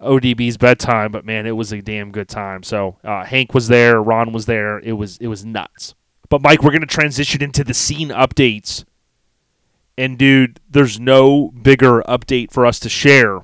ODB's 0.00 0.56
bedtime, 0.56 1.12
but 1.12 1.24
man, 1.26 1.46
it 1.46 1.52
was 1.56 1.72
a 1.72 1.82
damn 1.82 2.12
good 2.12 2.28
time. 2.28 2.62
So 2.62 2.98
uh, 3.04 3.24
Hank 3.24 3.54
was 3.54 3.68
there, 3.68 4.02
Ron 4.02 4.32
was 4.32 4.46
there. 4.46 4.78
It 4.80 4.92
was 4.92 5.18
it 5.18 5.28
was 5.28 5.44
nuts. 5.44 5.94
But 6.30 6.42
Mike, 6.42 6.62
we're 6.62 6.70
to 6.82 6.86
transition 6.86 7.42
into 7.42 7.64
the 7.64 7.74
scene 7.74 8.10
updates 8.10 8.84
And 9.98 10.18
dude, 10.18 10.60
there's 10.70 11.00
no 11.00 11.50
bigger 11.50 12.02
update 12.02 12.52
for 12.52 12.66
us 12.66 12.78
to 12.80 12.88
share 12.88 13.40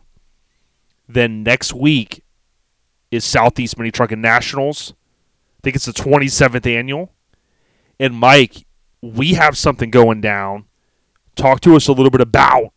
than 1.09 1.42
next 1.42 1.75
week 1.75 2.23
is 3.11 3.25
Southeast 3.25 3.78
Mini 3.78 3.90
Trucking 3.90 4.21
Nationals. 4.21 4.95
I 5.59 5.61
think 5.62 5.76
it's 5.76 5.87
the 5.87 5.92
27th 5.92 6.66
annual. 6.66 7.12
And 8.00 8.14
Mike, 8.14 8.66
we 9.02 9.35
have 9.35 9.59
something 9.59 9.90
going 9.90 10.21
down. 10.21 10.66
Talk 11.37 11.61
to 11.62 11.76
us 11.76 11.88
a 11.88 11.92
little 11.92 12.11
bit 12.11 12.21
about 12.21 12.73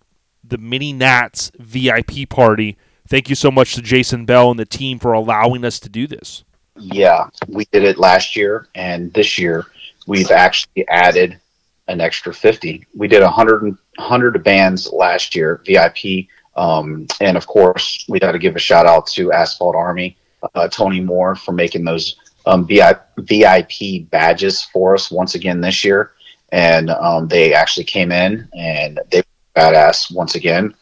the 0.49 0.57
Mini 0.57 0.93
Nats 0.93 1.51
VIP 1.57 2.29
party. 2.29 2.77
Thank 3.07 3.29
you 3.29 3.35
so 3.35 3.49
much 3.49 3.73
to 3.75 3.81
Jason 3.81 4.25
Bell 4.25 4.51
and 4.51 4.59
the 4.59 4.65
team 4.65 4.99
for 4.99 5.13
allowing 5.13 5.65
us 5.65 5.79
to 5.79 5.89
do 5.89 6.05
this. 6.05 6.43
Yeah, 6.75 7.27
we 7.47 7.65
did 7.71 7.83
it 7.83 7.97
last 7.97 8.35
year, 8.35 8.67
and 8.75 9.11
this 9.13 9.37
year 9.37 9.65
we've 10.07 10.31
actually 10.31 10.87
added 10.87 11.39
an 11.87 12.01
extra 12.01 12.33
50. 12.33 12.85
We 12.95 13.07
did 13.07 13.23
100, 13.23 13.63
100 13.63 14.43
bands 14.43 14.91
last 14.93 15.35
year, 15.35 15.61
VIP. 15.65 16.27
Um, 16.55 17.07
and 17.19 17.35
of 17.35 17.47
course, 17.47 18.05
we 18.07 18.19
got 18.19 18.33
to 18.33 18.39
give 18.39 18.55
a 18.55 18.59
shout 18.59 18.85
out 18.85 19.07
to 19.07 19.31
Asphalt 19.31 19.75
Army, 19.75 20.17
uh, 20.55 20.67
Tony 20.67 20.99
Moore, 20.99 21.35
for 21.35 21.51
making 21.51 21.83
those 21.83 22.15
um, 22.45 22.67
VIP 22.67 24.09
badges 24.09 24.63
for 24.63 24.93
us 24.93 25.11
once 25.11 25.35
again 25.35 25.61
this 25.61 25.83
year. 25.83 26.11
And 26.51 26.89
um, 26.89 27.27
they 27.27 27.53
actually 27.53 27.83
came 27.83 28.11
in 28.11 28.47
and 28.53 28.99
they 29.11 29.23
badass 29.55 30.13
once 30.13 30.35
again. 30.35 30.73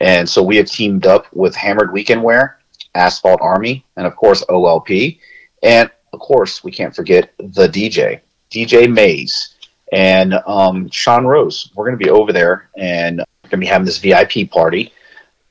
And 0.00 0.28
so 0.28 0.42
we 0.42 0.56
have 0.56 0.66
teamed 0.66 1.06
up 1.06 1.26
with 1.32 1.54
Hammered 1.54 1.92
Weekend 1.92 2.22
Wear, 2.22 2.58
Asphalt 2.94 3.40
Army, 3.40 3.84
and 3.96 4.06
of 4.06 4.14
course 4.16 4.44
OLP. 4.48 5.18
And 5.62 5.90
of 6.12 6.20
course, 6.20 6.62
we 6.62 6.70
can't 6.70 6.94
forget 6.94 7.32
the 7.38 7.68
DJ, 7.68 8.20
DJ 8.50 8.92
Mays 8.92 9.54
and 9.92 10.34
um, 10.46 10.88
Sean 10.90 11.26
Rose. 11.26 11.70
We're 11.74 11.86
going 11.86 11.98
to 11.98 12.04
be 12.04 12.10
over 12.10 12.32
there 12.32 12.70
and 12.76 13.18
we're 13.18 13.50
going 13.50 13.60
to 13.60 13.66
be 13.66 13.66
having 13.66 13.86
this 13.86 13.98
VIP 13.98 14.50
party. 14.50 14.92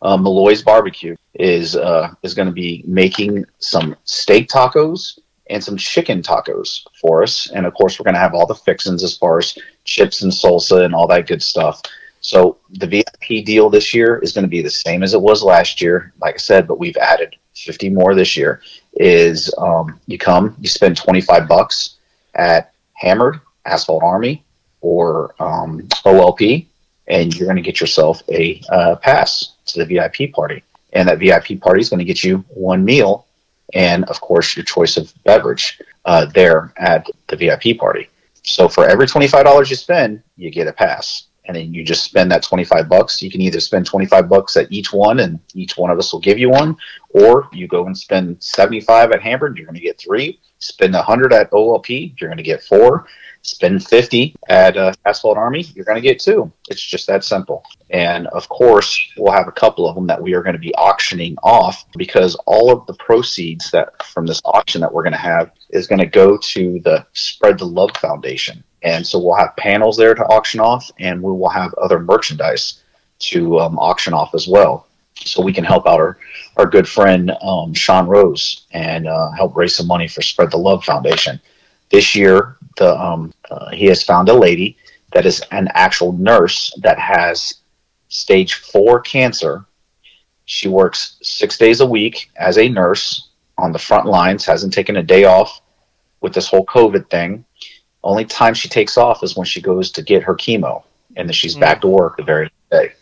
Um, 0.02 0.24
Malloy's 0.24 0.62
Barbecue 0.62 1.16
is 1.34 1.76
uh, 1.76 2.14
is 2.22 2.34
going 2.34 2.48
to 2.48 2.54
be 2.54 2.84
making 2.86 3.46
some 3.60 3.96
steak 4.04 4.48
tacos 4.48 5.20
and 5.50 5.64
some 5.64 5.78
chicken 5.78 6.22
tacos 6.22 6.86
for 7.02 7.24
us, 7.24 7.50
and 7.50 7.66
of 7.66 7.74
course 7.74 8.00
we're 8.00 8.04
going 8.04 8.14
to 8.14 8.20
have 8.20 8.36
all 8.36 8.46
the 8.46 8.54
fixins 8.54 9.04
as 9.04 9.18
far 9.18 9.40
as 9.40 9.58
chips 9.86 10.22
and 10.22 10.32
salsa 10.32 10.86
and 10.86 10.94
all 10.94 11.08
that 11.08 11.26
good 11.26 11.42
stuff. 11.42 11.82
So 12.27 12.57
the 12.72 12.88
VIP 12.88 13.46
deal 13.46 13.69
this 13.69 13.93
year 13.93 14.17
is 14.17 14.34
going 14.34 14.43
to 14.43 14.50
be 14.50 14.62
the 14.62 14.69
same 14.69 15.01
as 15.01 15.13
it 15.13 15.22
was 15.22 15.41
last 15.41 15.79
year, 15.79 16.12
like 16.19 16.36
I 16.36 16.38
said, 16.39 16.67
but 16.67 16.77
we've 16.77 16.98
added 16.98 17.38
50 17.55 17.89
more 17.91 18.15
this 18.15 18.36
year. 18.36 18.62
Is 18.96 19.53
um, 19.57 19.98
you 20.07 20.17
come, 20.17 20.53
you 20.60 20.67
spend 20.67 20.98
25 20.98 21.48
bucks 21.48 21.96
at 22.36 22.74
Hammered 22.96 23.39
Asphalt 23.65 24.03
Army 24.03 24.43
or 24.81 25.36
um, 25.39 25.84
OLP, 26.03 26.65
and 27.07 27.34
you're 27.34 27.48
going 27.48 27.55
to 27.55 27.62
get 27.62 27.79
yourself 27.79 28.22
a 28.27 28.62
uh, 28.69 28.98
pass 28.98 29.53
to 29.67 29.86
the 29.86 29.96
VIP 29.96 30.34
party. 30.34 30.63
And 30.91 31.07
that 31.07 31.19
VIP 31.19 31.62
party 31.62 31.79
is 31.79 31.88
going 31.88 32.00
to 32.00 32.05
get 32.05 32.25
you 32.25 32.43
one 32.50 32.84
meal 32.84 33.25
and, 33.74 34.03
of 34.03 34.19
course, 34.19 34.57
your 34.57 34.65
choice 34.65 34.98
of 34.98 35.13
beverage 35.24 35.79
uh, 36.03 36.25
there 36.25 36.74
at 36.75 37.07
the 37.27 37.38
VIP 37.38 37.77
party. 37.77 38.10
So 38.43 38.67
for 38.67 38.86
every 38.86 39.07
$25 39.07 39.69
you 39.69 39.77
spend, 39.77 40.24
you 40.36 40.51
get 40.51 40.67
a 40.67 40.74
pass. 40.74 41.26
And 41.48 41.56
then 41.56 41.74
you 41.74 41.84
just 41.84 42.04
spend 42.04 42.32
that 42.32 42.44
25 42.44 42.89
bucks. 42.89 43.22
You 43.22 43.32
can 43.32 43.42
either 43.42 43.60
spend 43.60 43.86
25 43.86 44.27
bucks 44.27 44.58
at 44.58 44.72
each 44.72 44.92
one 44.92 45.20
and 45.22 45.39
each 45.54 45.77
one 45.77 45.89
of 45.89 45.98
us 45.98 46.12
will 46.12 46.20
give 46.20 46.38
you 46.38 46.50
one, 46.50 46.75
or 47.10 47.50
you 47.54 47.68
go 47.68 47.86
and 47.86 47.98
spend 47.98 48.44
75 48.44 49.12
at 49.12 49.22
Hammered, 49.22 49.58
you're 49.58 49.66
going 49.66 49.75
to 49.75 49.82
get 49.82 50.00
three. 50.00 50.39
Spend 50.60 50.94
100 50.94 51.34
at 51.34 51.51
OLP, 51.51 52.20
you're 52.20 52.30
going 52.30 52.38
to 52.38 52.44
get 52.44 52.63
four 52.63 53.08
spend 53.48 53.86
50 53.86 54.36
at 54.50 54.77
uh, 54.77 54.94
Asphalt 55.06 55.38
Army, 55.38 55.66
you're 55.74 55.86
going 55.86 55.96
to 55.96 56.01
get 56.01 56.20
two. 56.20 56.51
It's 56.70 56.82
just 56.82 57.08
that 57.08 57.24
simple. 57.24 57.63
And 57.89 58.27
of 58.27 58.48
course, 58.50 59.00
we'll 59.18 59.34
have 59.34 59.48
a 59.48 59.54
couple 59.54 59.88
of 59.88 59.96
them 59.96 60.08
that 60.08 60.22
we 60.22 60.34
are 60.34 60.44
going 60.44 60.56
to 60.56 60.60
be 60.60 60.75
auctioning 60.75 61.38
off 61.44 61.86
because 61.98 62.36
all 62.46 62.72
of 62.72 62.86
the 62.88 62.94
proceeds 62.96 63.72
that 63.72 64.04
from 64.04 64.25
this 64.25 64.42
auction 64.46 64.82
that 64.82 64.94
we're 64.94 65.04
going 65.04 65.13
to 65.13 65.18
have 65.18 65.51
is 65.70 65.88
going 65.88 66.00
to 66.00 66.06
go 66.06 66.38
to 66.38 66.80
the 66.84 67.06
Spread 67.13 67.60
the 67.60 67.66
Love 67.66 67.92
Foundation. 67.98 68.63
And 68.84 69.05
so 69.05 69.19
we'll 69.19 69.36
have 69.36 69.55
panels 69.55 69.98
there 69.98 70.13
to 70.13 70.24
auction 70.25 70.60
off, 70.60 70.91
and 71.00 71.22
we 71.22 71.31
will 71.31 71.50
have 71.50 71.74
other 71.75 72.00
merchandise 72.00 72.84
to 73.19 73.60
um, 73.60 73.79
auction 73.79 74.13
off 74.13 74.36
as 74.36 74.48
well. 74.48 74.88
So 75.15 75.41
we 75.41 75.53
can 75.53 75.63
help 75.63 75.88
out 75.88 76.00
our, 76.00 76.17
our 76.57 76.67
good 76.67 76.88
friend 76.88 77.31
um, 77.41 77.74
Sean 77.74 78.07
Rose 78.07 78.67
and 78.72 79.07
uh, 79.07 79.31
help 79.31 79.55
raise 79.55 79.75
some 79.75 79.88
money 79.88 80.07
for 80.07 80.22
Spread 80.22 80.51
the 80.51 80.57
Love 80.57 80.84
Foundation. 80.84 81.41
This 81.89 82.15
year, 82.15 82.57
the 82.77 82.96
um, 83.00 83.34
uh, 83.50 83.72
he 83.72 83.86
has 83.86 84.03
found 84.03 84.29
a 84.29 84.34
lady 84.34 84.77
that 85.13 85.25
is 85.25 85.41
an 85.51 85.69
actual 85.74 86.12
nurse 86.12 86.74
that 86.81 87.00
has 87.00 87.55
stage 88.10 88.55
four 88.55 89.00
cancer. 89.00 89.65
She 90.46 90.67
works 90.67 91.17
six 91.22 91.57
days 91.57 91.81
a 91.81 91.86
week 91.86 92.29
as 92.36 92.57
a 92.57 92.69
nurse 92.69 93.29
on 93.57 93.72
the 93.72 93.79
front 93.79 94.05
lines, 94.05 94.46
hasn't 94.46 94.74
taken 94.74 94.98
a 94.98 95.03
day 95.03 95.24
off 95.24 95.62
with 96.22 96.34
this 96.34 96.48
whole 96.48 96.65
COVID 96.65 97.10
thing. 97.10 97.46
Only 98.04 98.25
time 98.25 98.54
she 98.54 98.70
takes 98.70 98.98
off 98.98 99.24
is 99.24 99.36
when 99.36 99.46
she 99.46 99.62
goes 99.62 99.92
to 99.92 100.01
get 100.01 100.24
her 100.24 100.36
chemo, 100.36 100.84
and 101.16 101.27
then 101.27 101.34
she's 101.34 101.56
mm. 101.56 101.62
back 101.62 101.82
to 101.82 101.88
work 101.88 102.18
the 102.18 102.24
very 102.24 102.46
next 102.46 102.70
day. 102.70 102.94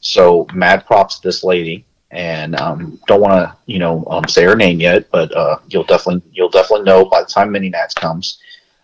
So, 0.00 0.46
mad 0.54 0.86
props 0.86 1.18
to 1.18 1.28
this 1.28 1.44
lady, 1.44 1.84
and 2.10 2.58
um, 2.60 3.00
don't 3.06 3.20
want 3.20 3.34
to, 3.34 3.56
you 3.66 3.78
know, 3.78 4.04
um, 4.08 4.26
say 4.28 4.44
her 4.44 4.54
name 4.56 4.80
yet, 4.80 5.10
but 5.10 5.34
uh, 5.36 5.58
you'll 5.68 5.84
definitely 5.84 6.22
you'll 6.32 6.50
definitely 6.50 6.84
know 6.84 7.04
by 7.04 7.20
the 7.20 7.26
time 7.26 7.52
Mini 7.52 7.68
Nats 7.68 7.94
comes 7.94 8.38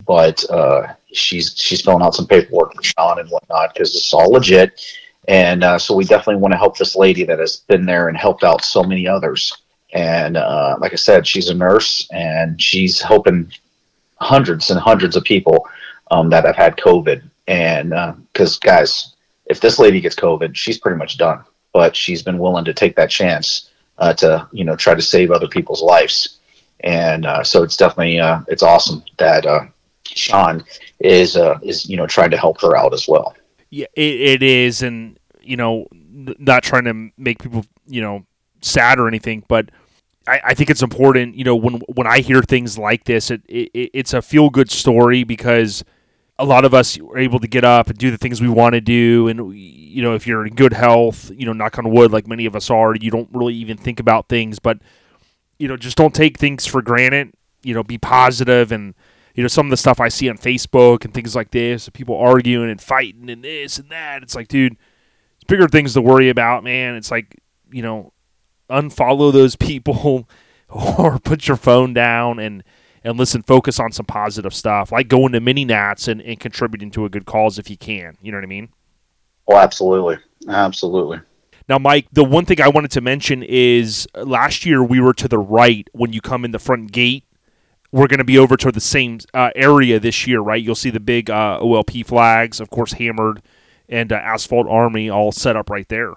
but 0.05 0.43
uh, 0.49 0.93
she's 1.11 1.53
she's 1.57 1.81
filling 1.81 2.03
out 2.03 2.15
some 2.15 2.27
paperwork 2.27 2.73
for 2.75 2.83
Sean 2.83 3.19
and 3.19 3.29
whatnot 3.29 3.73
because 3.73 3.95
it's 3.95 4.13
all 4.13 4.31
legit. 4.31 4.81
And 5.27 5.63
uh, 5.63 5.77
so 5.77 5.95
we 5.95 6.03
definitely 6.03 6.41
want 6.41 6.53
to 6.53 6.57
help 6.57 6.77
this 6.77 6.95
lady 6.95 7.23
that 7.25 7.39
has 7.39 7.57
been 7.57 7.85
there 7.85 8.07
and 8.07 8.17
helped 8.17 8.43
out 8.43 8.63
so 8.63 8.83
many 8.83 9.07
others. 9.07 9.55
And 9.93 10.37
uh, 10.37 10.77
like 10.79 10.93
I 10.93 10.95
said, 10.95 11.27
she's 11.27 11.49
a 11.49 11.53
nurse 11.53 12.07
and 12.11 12.59
she's 12.61 12.99
helping 12.99 13.51
hundreds 14.21 14.69
and 14.69 14.79
hundreds 14.79 15.15
of 15.15 15.23
people 15.23 15.67
um, 16.09 16.29
that 16.29 16.45
have 16.45 16.55
had 16.55 16.77
COVID. 16.77 17.23
And 17.47 17.89
because 18.31 18.57
uh, 18.57 18.59
guys, 18.61 19.15
if 19.45 19.59
this 19.59 19.79
lady 19.79 19.99
gets 19.99 20.15
COVID, 20.15 20.55
she's 20.55 20.77
pretty 20.77 20.97
much 20.97 21.17
done. 21.17 21.43
But 21.73 21.95
she's 21.95 22.21
been 22.21 22.37
willing 22.37 22.65
to 22.65 22.73
take 22.73 22.95
that 22.97 23.09
chance 23.09 23.69
uh, 23.97 24.13
to 24.15 24.47
you 24.51 24.65
know 24.65 24.75
try 24.75 24.93
to 24.93 25.01
save 25.01 25.31
other 25.31 25.47
people's 25.47 25.81
lives. 25.81 26.39
And 26.81 27.25
uh, 27.25 27.43
so 27.43 27.63
it's 27.63 27.77
definitely 27.77 28.19
it's 28.47 28.63
awesome 28.63 29.03
that 29.17 29.45
Sean 30.05 30.63
is 30.99 31.35
uh, 31.35 31.59
is 31.61 31.89
you 31.89 31.97
know 31.97 32.07
trying 32.07 32.31
to 32.31 32.37
help 32.37 32.61
her 32.61 32.75
out 32.77 32.93
as 32.93 33.07
well. 33.07 33.35
Yeah, 33.69 33.87
it, 33.95 34.21
it 34.21 34.43
is, 34.43 34.81
and 34.83 35.17
you 35.41 35.57
know, 35.57 35.87
not 35.91 36.63
trying 36.63 36.85
to 36.85 37.11
make 37.17 37.39
people 37.39 37.65
you 37.87 38.01
know 38.01 38.25
sad 38.61 38.99
or 38.99 39.07
anything, 39.07 39.43
but 39.47 39.69
I, 40.27 40.41
I 40.45 40.53
think 40.53 40.69
it's 40.69 40.83
important. 40.83 41.35
You 41.35 41.43
know, 41.43 41.55
when 41.55 41.75
when 41.93 42.07
I 42.07 42.19
hear 42.19 42.41
things 42.41 42.77
like 42.77 43.05
this, 43.05 43.31
it, 43.31 43.41
it 43.47 43.71
it's 43.93 44.13
a 44.13 44.21
feel 44.21 44.49
good 44.49 44.69
story 44.69 45.23
because 45.23 45.83
a 46.37 46.45
lot 46.45 46.65
of 46.65 46.73
us 46.73 46.99
are 46.99 47.17
able 47.17 47.39
to 47.39 47.47
get 47.47 47.63
up 47.63 47.87
and 47.87 47.97
do 47.97 48.11
the 48.11 48.17
things 48.17 48.41
we 48.41 48.49
want 48.49 48.73
to 48.73 48.81
do, 48.81 49.27
and 49.27 49.55
you 49.55 50.01
know, 50.01 50.15
if 50.15 50.27
you're 50.27 50.45
in 50.45 50.55
good 50.55 50.73
health, 50.73 51.31
you 51.35 51.45
know, 51.45 51.53
knock 51.53 51.77
on 51.77 51.89
wood, 51.91 52.11
like 52.11 52.27
many 52.27 52.45
of 52.45 52.55
us 52.55 52.69
are, 52.69 52.95
you 52.95 53.11
don't 53.11 53.29
really 53.33 53.53
even 53.55 53.77
think 53.77 53.99
about 53.99 54.29
things, 54.29 54.59
but 54.59 54.79
you 55.59 55.67
know, 55.67 55.77
just 55.77 55.97
don't 55.97 56.15
take 56.15 56.37
things 56.37 56.65
for 56.65 56.81
granted. 56.81 57.33
You 57.63 57.75
know, 57.75 57.83
be 57.83 57.99
positive 57.99 58.71
and 58.71 58.95
you 59.35 59.43
know 59.43 59.47
some 59.47 59.67
of 59.67 59.69
the 59.71 59.77
stuff 59.77 59.99
I 59.99 60.09
see 60.09 60.29
on 60.29 60.37
Facebook 60.37 61.05
and 61.05 61.13
things 61.13 61.35
like 61.35 61.51
this, 61.51 61.89
people 61.89 62.17
arguing 62.17 62.69
and 62.69 62.81
fighting 62.81 63.29
and 63.29 63.43
this 63.43 63.77
and 63.77 63.89
that. 63.89 64.23
It's 64.23 64.35
like, 64.35 64.47
dude, 64.47 64.77
it's 65.35 65.45
bigger 65.45 65.67
things 65.67 65.93
to 65.93 66.01
worry 66.01 66.29
about, 66.29 66.63
man. 66.63 66.95
It's 66.95 67.11
like, 67.11 67.35
you 67.71 67.81
know, 67.81 68.13
unfollow 68.71 69.31
those 69.31 69.55
people 69.55 70.27
or 70.69 71.19
put 71.19 71.47
your 71.47 71.57
phone 71.57 71.93
down 71.93 72.39
and 72.39 72.63
and 73.03 73.17
listen, 73.17 73.41
focus 73.41 73.79
on 73.79 73.91
some 73.91 74.05
positive 74.05 74.53
stuff, 74.53 74.91
like 74.91 75.07
going 75.07 75.31
to 75.31 75.39
mini 75.39 75.65
nats 75.65 76.07
and, 76.07 76.21
and 76.21 76.39
contributing 76.39 76.91
to 76.91 77.03
a 77.03 77.09
good 77.09 77.25
cause 77.25 77.57
if 77.57 77.67
you 77.67 77.75
can. 77.75 78.15
You 78.21 78.31
know 78.31 78.37
what 78.37 78.43
I 78.43 78.47
mean? 78.47 78.69
Oh, 79.47 79.57
absolutely, 79.57 80.17
absolutely. 80.47 81.19
Now, 81.67 81.79
Mike, 81.79 82.05
the 82.11 82.23
one 82.23 82.45
thing 82.45 82.61
I 82.61 82.67
wanted 82.67 82.91
to 82.91 83.01
mention 83.01 83.41
is 83.41 84.07
last 84.13 84.67
year 84.67 84.83
we 84.83 84.99
were 84.99 85.15
to 85.15 85.27
the 85.27 85.39
right 85.39 85.87
when 85.93 86.13
you 86.13 86.21
come 86.21 86.45
in 86.45 86.51
the 86.51 86.59
front 86.59 86.91
gate 86.91 87.25
we're 87.91 88.07
going 88.07 88.19
to 88.19 88.23
be 88.23 88.37
over 88.37 88.55
to 88.57 88.71
the 88.71 88.81
same 88.81 89.19
uh, 89.33 89.51
area 89.55 89.99
this 89.99 90.25
year, 90.25 90.39
right? 90.39 90.61
You'll 90.61 90.75
see 90.75 90.89
the 90.89 90.99
big 90.99 91.29
uh, 91.29 91.59
OLP 91.61 92.05
flags, 92.05 92.59
of 92.59 92.69
course, 92.69 92.93
hammered, 92.93 93.41
and 93.89 94.11
uh, 94.11 94.15
Asphalt 94.15 94.67
Army 94.67 95.09
all 95.09 95.31
set 95.31 95.55
up 95.55 95.69
right 95.69 95.87
there. 95.89 96.13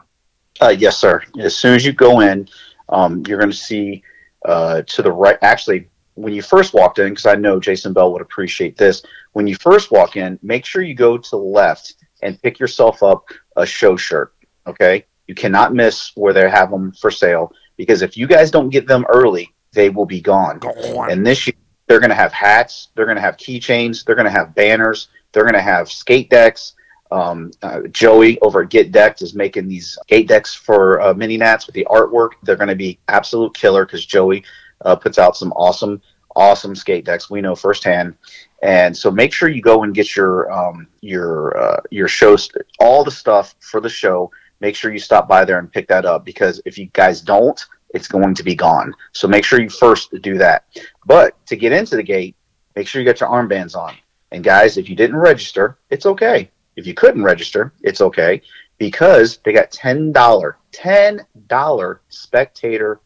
Uh, 0.60 0.74
yes, 0.76 0.96
sir. 0.98 1.22
As 1.38 1.56
soon 1.56 1.74
as 1.74 1.84
you 1.84 1.92
go 1.92 2.20
in, 2.20 2.48
um, 2.88 3.22
you're 3.26 3.38
going 3.38 3.50
to 3.50 3.56
see 3.56 4.02
uh, 4.44 4.82
to 4.82 5.02
the 5.02 5.10
right. 5.10 5.38
Actually, 5.42 5.88
when 6.14 6.32
you 6.32 6.42
first 6.42 6.74
walked 6.74 6.98
in, 6.98 7.10
because 7.10 7.26
I 7.26 7.34
know 7.34 7.58
Jason 7.58 7.92
Bell 7.92 8.12
would 8.12 8.22
appreciate 8.22 8.76
this. 8.76 9.02
When 9.32 9.46
you 9.46 9.56
first 9.56 9.90
walk 9.90 10.16
in, 10.16 10.38
make 10.42 10.64
sure 10.64 10.82
you 10.82 10.94
go 10.94 11.18
to 11.18 11.30
the 11.30 11.36
left 11.36 11.94
and 12.22 12.40
pick 12.40 12.58
yourself 12.58 13.02
up 13.02 13.26
a 13.56 13.66
show 13.66 13.96
shirt. 13.96 14.32
Okay, 14.66 15.06
you 15.26 15.34
cannot 15.34 15.74
miss 15.74 16.12
where 16.14 16.32
they 16.32 16.48
have 16.48 16.70
them 16.70 16.92
for 16.92 17.10
sale 17.10 17.52
because 17.76 18.02
if 18.02 18.16
you 18.16 18.26
guys 18.26 18.50
don't 18.50 18.70
get 18.70 18.86
them 18.86 19.04
early, 19.08 19.52
they 19.72 19.90
will 19.90 20.06
be 20.06 20.20
gone. 20.20 20.58
gone. 20.58 21.10
And 21.10 21.26
this 21.26 21.46
year, 21.46 21.54
they're 21.86 22.00
going 22.00 22.10
to 22.10 22.16
have 22.16 22.32
hats. 22.32 22.88
They're 22.94 23.04
going 23.04 23.16
to 23.16 23.22
have 23.22 23.36
keychains. 23.36 24.04
They're 24.04 24.14
going 24.14 24.24
to 24.24 24.30
have 24.30 24.54
banners. 24.54 25.08
They're 25.32 25.42
going 25.42 25.54
to 25.54 25.60
have 25.60 25.90
skate 25.90 26.30
decks. 26.30 26.74
Um, 27.10 27.52
uh, 27.62 27.82
Joey 27.90 28.40
over 28.40 28.62
at 28.62 28.70
Get 28.70 28.90
Decked 28.90 29.22
is 29.22 29.34
making 29.34 29.68
these 29.68 29.98
gate 30.06 30.26
decks 30.28 30.54
for 30.54 31.00
uh, 31.00 31.14
mini 31.14 31.36
nats 31.36 31.66
with 31.66 31.74
the 31.74 31.86
artwork. 31.90 32.30
They're 32.42 32.56
going 32.56 32.68
to 32.68 32.74
be 32.74 32.98
absolute 33.08 33.54
killer 33.54 33.84
because 33.86 34.04
Joey 34.04 34.44
uh, 34.84 34.96
puts 34.96 35.18
out 35.18 35.36
some 35.36 35.52
awesome, 35.52 36.00
awesome 36.34 36.74
skate 36.74 37.04
decks. 37.04 37.30
We 37.30 37.40
know 37.40 37.54
firsthand. 37.54 38.16
And 38.62 38.96
so 38.96 39.10
make 39.10 39.32
sure 39.32 39.48
you 39.48 39.60
go 39.60 39.82
and 39.82 39.94
get 39.94 40.16
your 40.16 40.50
um, 40.50 40.86
your 41.02 41.56
uh, 41.56 41.80
your 41.90 42.08
show 42.08 42.36
st- 42.36 42.64
all 42.80 43.04
the 43.04 43.10
stuff 43.10 43.54
for 43.60 43.80
the 43.80 43.88
show. 43.88 44.30
Make 44.60 44.74
sure 44.74 44.92
you 44.92 44.98
stop 44.98 45.28
by 45.28 45.44
there 45.44 45.58
and 45.58 45.70
pick 45.70 45.86
that 45.88 46.06
up 46.06 46.24
because 46.24 46.62
if 46.64 46.78
you 46.78 46.86
guys 46.94 47.20
don't, 47.20 47.62
it's 47.90 48.08
going 48.08 48.34
to 48.34 48.42
be 48.42 48.54
gone. 48.54 48.94
So 49.12 49.28
make 49.28 49.44
sure 49.44 49.60
you 49.60 49.68
first 49.68 50.10
do 50.22 50.38
that. 50.38 50.64
But 51.04 51.44
to 51.46 51.56
get 51.56 51.72
into 51.72 51.96
the 51.96 52.02
gate, 52.02 52.36
make 52.74 52.88
sure 52.88 53.00
you 53.00 53.06
get 53.06 53.20
your 53.20 53.28
armbands 53.28 53.76
on. 53.76 53.94
And 54.32 54.42
guys, 54.42 54.78
if 54.78 54.88
you 54.88 54.96
didn't 54.96 55.16
register, 55.16 55.78
it's 55.90 56.06
okay. 56.06 56.50
If 56.76 56.86
you 56.86 56.94
couldn't 56.94 57.22
register, 57.24 57.72
it's 57.82 58.00
okay 58.00 58.42
because 58.78 59.38
they 59.44 59.52
got 59.52 59.70
ten 59.70 60.12
dollar 60.12 60.56
ten 60.72 61.24
dollar 61.46 62.00
spectator 62.08 63.00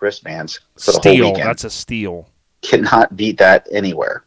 wristbands 0.00 0.60
for 0.76 0.92
the 0.92 0.92
whole 0.92 1.00
Steal. 1.00 1.26
weekend. 1.26 1.48
That's 1.48 1.64
a 1.64 1.70
steal. 1.70 2.28
Cannot 2.62 3.16
beat 3.16 3.38
that 3.38 3.66
anywhere. 3.70 4.24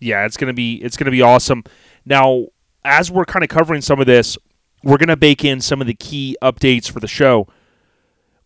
yeah, 0.00 0.24
it's 0.26 0.36
gonna 0.36 0.52
be 0.52 0.76
it's 0.76 0.96
gonna 0.96 1.10
be 1.10 1.22
awesome. 1.22 1.64
Now, 2.04 2.46
as 2.84 3.10
we're 3.10 3.24
kind 3.24 3.42
of 3.42 3.48
covering 3.48 3.80
some 3.80 4.00
of 4.00 4.06
this, 4.06 4.36
we're 4.84 4.98
gonna 4.98 5.16
bake 5.16 5.44
in 5.44 5.60
some 5.60 5.80
of 5.80 5.86
the 5.86 5.94
key 5.94 6.36
updates 6.42 6.90
for 6.90 7.00
the 7.00 7.08
show. 7.08 7.48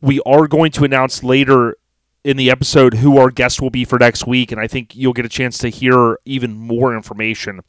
We 0.01 0.21
are 0.25 0.47
going 0.49 0.73
to 0.73 0.85
announce 0.85 1.23
later 1.23 1.77
in 2.25 2.37
the 2.37 2.51
episode 2.51 2.95
who 2.95 3.19
our 3.19 3.31
guest 3.31 3.61
will 3.61 3.71
be 3.71 3.85
for 3.85 3.99
next 3.99 4.27
week, 4.27 4.53
and 4.53 4.61
I 4.61 4.67
think 4.69 4.95
you'll 4.97 5.13
get 5.13 5.25
a 5.27 5.29
chance 5.29 5.59
to 5.59 5.69
hear 5.69 6.19
even 6.25 6.55
more 6.55 6.95
information. 6.95 7.61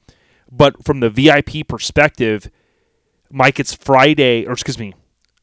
But 0.55 0.85
from 0.85 0.99
the 0.99 1.09
VIP 1.09 1.67
perspective, 1.67 2.51
Mike, 3.31 3.59
it's 3.59 3.73
Friday, 3.73 4.45
or 4.45 4.51
excuse 4.51 4.77
me, 4.77 4.93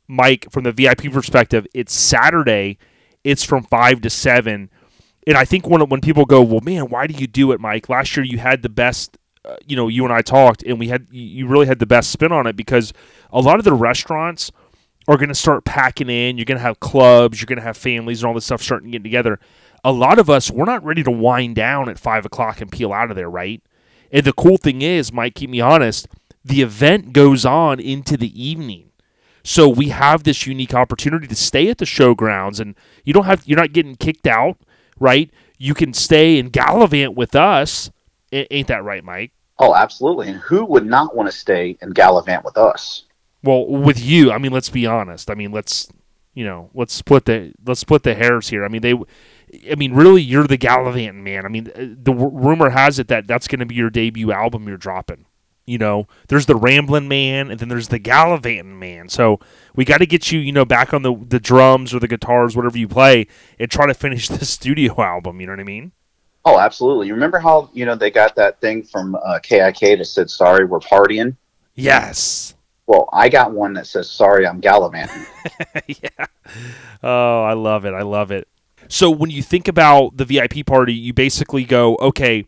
Mike, 0.07 0.47
from 0.51 0.65
the 0.65 0.73
VIP 0.73 1.13
perspective, 1.13 1.67
it's 1.75 1.93
Saturday. 1.93 2.79
It's 3.25 3.45
from 3.45 3.65
five 3.65 4.01
to 4.03 4.11
seven 4.11 4.71
and 5.27 5.37
I 5.37 5.45
think 5.45 5.69
when 5.69 5.81
when 5.89 6.01
people 6.01 6.25
go, 6.25 6.43
well, 6.43 6.61
man, 6.61 6.89
why 6.89 7.07
do 7.07 7.15
you 7.15 7.27
do 7.27 7.53
it, 7.53 7.61
Mike? 7.61 7.89
Last 7.89 8.17
year 8.17 8.25
you 8.25 8.39
had 8.39 8.63
the 8.63 8.69
best. 8.69 9.17
Uh, 9.43 9.57
you 9.67 9.75
know, 9.75 9.89
you 9.89 10.05
and 10.05 10.13
I 10.13 10.21
talked, 10.21 10.63
and 10.65 10.79
we 10.79 10.89
had 10.89 11.07
you 11.11 11.47
really 11.47 11.67
had 11.67 11.79
the 11.79 11.87
best 11.87 12.11
spin 12.11 12.31
on 12.33 12.47
it 12.47 12.57
because 12.57 12.93
a 13.33 13.41
lot 13.41 13.59
of 13.59 13.65
the 13.65 13.73
restaurants 13.73 14.53
are 15.09 15.17
going 15.17 15.29
to 15.31 15.35
start 15.35 15.65
packing 15.65 16.11
in. 16.11 16.37
You're 16.37 16.45
going 16.45 16.59
to 16.59 16.63
have 16.63 16.81
clubs, 16.81 17.41
you're 17.41 17.47
going 17.47 17.59
to 17.59 17.65
have 17.65 17.77
families, 17.77 18.23
and 18.23 18.29
all 18.29 18.35
this 18.35 18.45
stuff 18.45 18.63
starting 18.63 18.91
getting 18.91 19.05
together. 19.05 19.41
A 19.83 19.93
lot 19.93 20.19
of 20.19 20.29
us, 20.29 20.51
we're 20.51 20.67
not 20.67 20.85
ready 20.85 21.03
to 21.03 21.11
wind 21.11 21.57
down 21.57 21.89
at 21.89 21.99
five 21.99 22.27
o'clock 22.27 22.61
and 22.61 22.71
peel 22.71 22.93
out 22.93 23.11
of 23.11 23.17
there, 23.17 23.31
right? 23.31 23.63
And 24.13 24.25
the 24.25 24.33
cool 24.33 24.57
thing 24.57 24.83
is, 24.83 25.13
Mike, 25.13 25.35
keep 25.35 25.51
me 25.51 25.61
honest, 25.61 26.09
the 26.45 26.63
event 26.63 27.13
goes 27.13 27.45
on 27.45 27.81
into 27.81 28.17
the 28.17 28.43
evening. 28.43 28.91
So 29.43 29.69
we 29.69 29.89
have 29.89 30.25
this 30.25 30.47
unique 30.47 30.75
opportunity 30.75 31.27
to 31.27 31.37
stay 31.37 31.69
at 31.71 31.79
the 31.79 31.85
showgrounds, 31.85 32.61
and 32.61 32.75
you 33.05 33.13
don't 33.13 33.25
have 33.25 33.43
you're 33.47 33.59
not 33.59 33.73
getting 33.73 33.97
kicked 33.97 34.27
out 34.27 34.59
right? 35.01 35.31
You 35.59 35.75
can 35.75 35.93
stay 35.93 36.39
and 36.39 36.53
gallivant 36.53 37.17
with 37.17 37.35
us. 37.35 37.91
A- 38.33 38.53
Ain't 38.55 38.69
that 38.69 38.85
right, 38.85 39.03
Mike? 39.03 39.33
Oh, 39.59 39.75
absolutely. 39.75 40.29
And 40.29 40.37
who 40.37 40.65
would 40.67 40.87
not 40.87 41.17
want 41.17 41.29
to 41.31 41.37
stay 41.37 41.77
and 41.81 41.95
gallivant 41.95 42.45
with 42.45 42.57
us? 42.57 43.05
Well, 43.43 43.67
with 43.67 44.01
you, 44.01 44.31
I 44.31 44.39
mean, 44.39 44.53
let's 44.53 44.71
be 44.71 44.87
honest. 44.87 45.31
I 45.31 45.35
mean, 45.35 45.51
let's 45.51 45.89
you 46.35 46.45
know, 46.45 46.71
let's 46.75 46.95
split 46.95 47.25
the 47.25 47.53
let's 47.67 47.81
split 47.81 48.05
the 48.05 48.15
hairs 48.15 48.49
here. 48.49 48.65
I 48.65 48.69
mean, 48.69 48.83
they, 48.83 48.95
I 49.71 49.75
mean, 49.75 49.93
really, 49.93 50.23
you're 50.23 50.47
the 50.47 50.57
gallivanting 50.57 51.25
man. 51.25 51.45
I 51.45 51.49
mean, 51.49 51.69
uh, 51.69 51.79
the 51.79 52.13
w- 52.13 52.31
rumor 52.31 52.71
has 52.71 52.99
it 52.99 53.09
that 53.09 53.27
that's 53.27 53.49
going 53.49 53.61
to 53.61 53.67
be 53.67 53.75
your 53.75 53.91
debut 53.91 54.33
album 54.33 54.69
you're 54.69 54.77
dropping. 54.77 55.27
You 55.67 55.79
know, 55.79 56.09
there's 56.29 56.47
the 56.47 56.57
rambling 56.57 57.09
man, 57.09 57.51
and 57.51 57.61
then 57.61 57.69
there's 57.69 57.89
the 57.89 57.99
gallivanting 57.99 58.79
man. 58.79 59.09
So 59.09 59.39
we 59.75 59.85
got 59.85 59.99
to 59.99 60.07
get 60.07 60.33
you, 60.33 60.41
you 60.41 60.53
know, 60.53 60.65
back 60.65 60.93
on 60.93 61.03
the 61.03 61.15
the 61.15 61.41
drums 61.41 61.95
or 61.95 62.01
the 62.01 62.09
guitars, 62.09 62.57
whatever 62.57 62.79
you 62.79 62.89
play, 62.89 63.27
and 63.59 63.71
try 63.71 63.87
to 63.87 63.95
finish 64.07 64.29
the 64.29 64.45
studio 64.45 65.01
album. 65.01 65.41
You 65.41 65.47
know 65.47 65.53
what 65.53 65.61
I 65.61 65.65
mean? 65.65 65.93
Oh, 66.45 66.59
absolutely. 66.59 67.09
You 67.09 67.15
remember 67.15 67.39
how 67.39 67.71
you 67.73 67.85
know 67.85 67.95
they 67.95 68.11
got 68.11 68.35
that 68.37 68.61
thing 68.61 68.83
from 68.83 69.15
uh, 69.15 69.39
KIK 69.43 69.99
that 69.99 70.07
said 70.07 70.31
"Sorry, 70.31 70.65
we're 70.65 70.81
partying." 70.81 71.37
Yes. 71.75 72.55
Well, 72.87 73.09
I 73.13 73.29
got 73.29 73.53
one 73.53 73.75
that 73.75 73.87
says 73.87 74.11
"Sorry, 74.11 74.47
I'm 74.47 74.61
gallivanting." 74.61 75.27
yeah. 75.87 76.27
Oh, 77.03 77.43
I 77.43 77.53
love 77.53 77.85
it. 77.85 77.95
I 77.95 78.03
love 78.03 78.31
it. 78.31 78.49
So 78.91 79.09
when 79.09 79.31
you 79.31 79.43
think 79.43 79.69
about 79.69 80.17
the 80.17 80.25
VIP 80.25 80.67
party, 80.67 80.93
you 80.93 81.13
basically 81.13 81.65
go, 81.65 81.97
okay, 82.01 82.45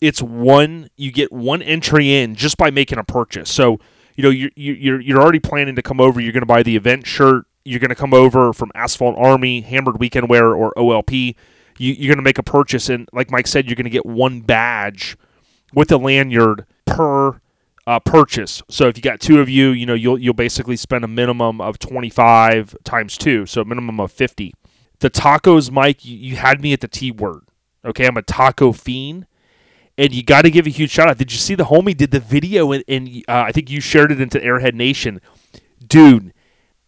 it's 0.00 0.20
one. 0.20 0.90
You 0.96 1.12
get 1.12 1.32
one 1.32 1.62
entry 1.62 2.12
in 2.12 2.34
just 2.34 2.56
by 2.56 2.70
making 2.70 2.98
a 2.98 3.04
purchase. 3.04 3.50
So 3.50 3.78
you 4.16 4.24
know 4.24 4.30
you're 4.30 4.50
you're 4.56 5.00
you're 5.00 5.22
already 5.22 5.38
planning 5.38 5.76
to 5.76 5.82
come 5.82 6.00
over. 6.00 6.20
You're 6.20 6.32
going 6.32 6.42
to 6.42 6.46
buy 6.46 6.62
the 6.62 6.76
event 6.76 7.06
shirt. 7.06 7.46
You're 7.64 7.80
going 7.80 7.90
to 7.90 7.96
come 7.96 8.12
over 8.12 8.52
from 8.52 8.72
Asphalt 8.74 9.16
Army, 9.16 9.60
Hammered 9.60 9.98
Weekend 9.98 10.28
Wear, 10.28 10.54
or 10.54 10.72
OLP. 10.76 11.34
You, 11.78 11.92
you're 11.92 12.08
going 12.08 12.18
to 12.18 12.22
make 12.22 12.38
a 12.38 12.42
purchase, 12.42 12.88
and 12.88 13.08
like 13.12 13.30
Mike 13.30 13.46
said, 13.46 13.66
you're 13.66 13.76
going 13.76 13.84
to 13.84 13.90
get 13.90 14.06
one 14.06 14.40
badge 14.40 15.16
with 15.74 15.92
a 15.92 15.98
lanyard 15.98 16.64
per 16.86 17.40
uh, 17.86 18.00
purchase. 18.00 18.62
So 18.68 18.88
if 18.88 18.96
you 18.96 19.02
got 19.02 19.20
two 19.20 19.40
of 19.40 19.48
you, 19.48 19.70
you 19.70 19.86
know 19.86 19.94
you'll 19.94 20.18
you'll 20.18 20.34
basically 20.34 20.76
spend 20.76 21.04
a 21.04 21.08
minimum 21.08 21.60
of 21.60 21.78
twenty 21.78 22.10
five 22.10 22.74
times 22.82 23.16
two, 23.16 23.46
so 23.46 23.60
a 23.60 23.64
minimum 23.64 24.00
of 24.00 24.10
fifty. 24.10 24.52
The 25.00 25.10
tacos, 25.10 25.70
Mike, 25.70 26.04
you, 26.04 26.16
you 26.16 26.36
had 26.36 26.60
me 26.60 26.72
at 26.72 26.80
the 26.80 26.88
T 26.88 27.10
word. 27.10 27.42
Okay, 27.84 28.06
I'm 28.06 28.16
a 28.16 28.22
taco 28.22 28.72
fiend, 28.72 29.26
and 29.96 30.12
you 30.12 30.22
got 30.22 30.42
to 30.42 30.50
give 30.50 30.66
a 30.66 30.70
huge 30.70 30.90
shout 30.90 31.08
out. 31.08 31.18
Did 31.18 31.32
you 31.32 31.38
see 31.38 31.54
the 31.54 31.64
homie 31.64 31.96
did 31.96 32.10
the 32.10 32.20
video 32.20 32.72
and, 32.72 32.82
and 32.88 33.08
uh, 33.28 33.44
I 33.46 33.52
think 33.52 33.70
you 33.70 33.80
shared 33.80 34.10
it 34.10 34.20
into 34.20 34.38
Airhead 34.38 34.74
Nation, 34.74 35.20
dude? 35.86 36.32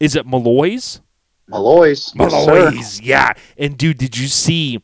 Is 0.00 0.16
it 0.16 0.26
Malloy's? 0.26 1.00
Malloy's, 1.48 2.12
yes. 2.14 2.32
Malloy's, 2.32 3.00
yeah. 3.00 3.32
And 3.56 3.76
dude, 3.76 3.98
did 3.98 4.16
you 4.16 4.26
see? 4.28 4.82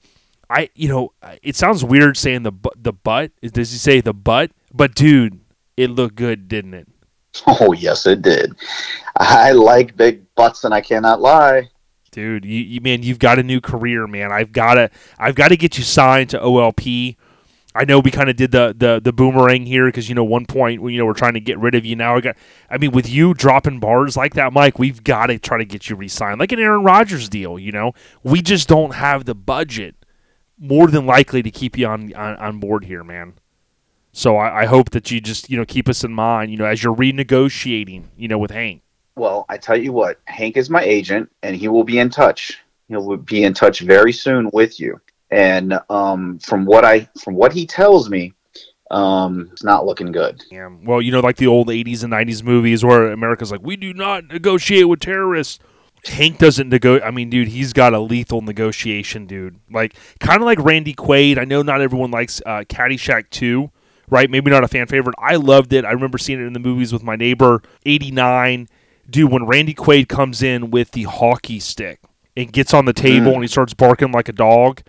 I 0.50 0.68
you 0.74 0.88
know 0.88 1.12
it 1.42 1.56
sounds 1.56 1.82
weird 1.82 2.16
saying 2.16 2.42
the 2.42 2.52
the 2.76 2.92
butt. 2.92 3.32
Does 3.40 3.72
he 3.72 3.78
say 3.78 4.00
the 4.00 4.12
butt? 4.14 4.50
But 4.72 4.94
dude, 4.94 5.40
it 5.76 5.90
looked 5.90 6.16
good, 6.16 6.48
didn't 6.48 6.74
it? 6.74 6.88
Oh, 7.46 7.72
yes, 7.72 8.06
it 8.06 8.22
did. 8.22 8.54
I 9.16 9.50
like 9.50 9.96
big 9.96 10.22
butts, 10.36 10.62
and 10.62 10.72
I 10.72 10.80
cannot 10.80 11.20
lie. 11.20 11.68
Dude, 12.14 12.44
you, 12.44 12.60
you 12.60 12.80
man, 12.80 13.02
you've 13.02 13.18
got 13.18 13.40
a 13.40 13.42
new 13.42 13.60
career, 13.60 14.06
man. 14.06 14.30
I've 14.30 14.52
got 14.52 14.74
to 14.74 14.88
I've 15.18 15.34
got 15.34 15.48
to 15.48 15.56
get 15.56 15.76
you 15.76 15.82
signed 15.82 16.30
to 16.30 16.38
OLP. 16.38 17.16
I 17.74 17.84
know 17.84 17.98
we 17.98 18.12
kind 18.12 18.30
of 18.30 18.36
did 18.36 18.52
the, 18.52 18.72
the 18.78 19.00
the 19.02 19.12
boomerang 19.12 19.66
here 19.66 19.86
because 19.86 20.08
you 20.08 20.14
know 20.14 20.22
one 20.22 20.46
point 20.46 20.80
you 20.80 20.96
know 20.96 21.06
we're 21.06 21.14
trying 21.14 21.34
to 21.34 21.40
get 21.40 21.58
rid 21.58 21.74
of 21.74 21.84
you. 21.84 21.96
Now 21.96 22.14
I 22.14 22.20
got, 22.20 22.36
I 22.70 22.78
mean, 22.78 22.92
with 22.92 23.10
you 23.10 23.34
dropping 23.34 23.80
bars 23.80 24.16
like 24.16 24.34
that, 24.34 24.52
Mike, 24.52 24.78
we've 24.78 25.02
got 25.02 25.26
to 25.26 25.40
try 25.40 25.58
to 25.58 25.64
get 25.64 25.90
you 25.90 25.96
re-signed, 25.96 26.38
like 26.38 26.52
an 26.52 26.60
Aaron 26.60 26.84
Rodgers 26.84 27.28
deal. 27.28 27.58
You 27.58 27.72
know, 27.72 27.94
we 28.22 28.40
just 28.42 28.68
don't 28.68 28.94
have 28.94 29.24
the 29.24 29.34
budget, 29.34 29.96
more 30.56 30.86
than 30.86 31.06
likely, 31.06 31.42
to 31.42 31.50
keep 31.50 31.76
you 31.76 31.88
on 31.88 32.14
on, 32.14 32.36
on 32.36 32.60
board 32.60 32.84
here, 32.84 33.02
man. 33.02 33.34
So 34.12 34.36
I, 34.36 34.62
I 34.62 34.66
hope 34.66 34.90
that 34.90 35.10
you 35.10 35.20
just 35.20 35.50
you 35.50 35.56
know 35.56 35.64
keep 35.64 35.88
us 35.88 36.04
in 36.04 36.12
mind, 36.12 36.52
you 36.52 36.58
know, 36.58 36.64
as 36.64 36.84
you're 36.84 36.94
renegotiating, 36.94 38.04
you 38.16 38.28
know, 38.28 38.38
with 38.38 38.52
Hank. 38.52 38.83
Well, 39.16 39.46
I 39.48 39.58
tell 39.58 39.76
you 39.76 39.92
what, 39.92 40.20
Hank 40.24 40.56
is 40.56 40.70
my 40.70 40.82
agent, 40.82 41.30
and 41.42 41.54
he 41.54 41.68
will 41.68 41.84
be 41.84 41.98
in 41.98 42.10
touch. 42.10 42.58
He'll 42.88 43.16
be 43.16 43.44
in 43.44 43.54
touch 43.54 43.80
very 43.80 44.12
soon 44.12 44.50
with 44.52 44.80
you. 44.80 45.00
And 45.30 45.78
um, 45.88 46.38
from 46.40 46.64
what 46.64 46.84
I 46.84 47.08
from 47.20 47.34
what 47.34 47.52
he 47.52 47.66
tells 47.66 48.10
me, 48.10 48.34
um, 48.90 49.48
it's 49.52 49.64
not 49.64 49.86
looking 49.86 50.12
good. 50.12 50.42
Yeah. 50.50 50.68
Well, 50.82 51.00
you 51.00 51.12
know, 51.12 51.20
like 51.20 51.36
the 51.36 51.46
old 51.46 51.68
'80s 51.68 52.04
and 52.04 52.12
'90s 52.12 52.42
movies 52.42 52.84
where 52.84 53.10
America's 53.10 53.50
like, 53.50 53.62
"We 53.62 53.76
do 53.76 53.92
not 53.92 54.28
negotiate 54.28 54.88
with 54.88 55.00
terrorists." 55.00 55.58
Hank 56.06 56.38
doesn't 56.38 56.68
negotiate. 56.68 57.06
I 57.06 57.10
mean, 57.10 57.30
dude, 57.30 57.48
he's 57.48 57.72
got 57.72 57.94
a 57.94 57.98
lethal 57.98 58.42
negotiation, 58.42 59.26
dude. 59.26 59.58
Like, 59.70 59.94
kind 60.20 60.36
of 60.36 60.44
like 60.44 60.58
Randy 60.58 60.94
Quaid. 60.94 61.38
I 61.38 61.44
know 61.44 61.62
not 61.62 61.80
everyone 61.80 62.10
likes 62.10 62.42
uh, 62.44 62.64
Caddyshack 62.68 63.30
2, 63.30 63.70
right? 64.10 64.28
Maybe 64.28 64.50
not 64.50 64.64
a 64.64 64.68
fan 64.68 64.86
favorite. 64.86 65.14
I 65.18 65.36
loved 65.36 65.72
it. 65.72 65.86
I 65.86 65.92
remember 65.92 66.18
seeing 66.18 66.40
it 66.40 66.46
in 66.46 66.52
the 66.52 66.60
movies 66.60 66.92
with 66.92 67.02
my 67.02 67.16
neighbor. 67.16 67.62
'89, 67.86 68.68
dude. 69.08 69.30
When 69.30 69.46
Randy 69.46 69.74
Quaid 69.74 70.08
comes 70.08 70.42
in 70.42 70.70
with 70.70 70.92
the 70.92 71.04
hockey 71.04 71.60
stick 71.60 72.00
and 72.36 72.52
gets 72.52 72.74
on 72.74 72.84
the 72.84 72.92
table 72.92 73.32
Mm. 73.32 73.34
and 73.34 73.42
he 73.44 73.48
starts 73.48 73.74
barking 73.74 74.12
like 74.12 74.28
a 74.28 74.32
dog. 74.32 74.82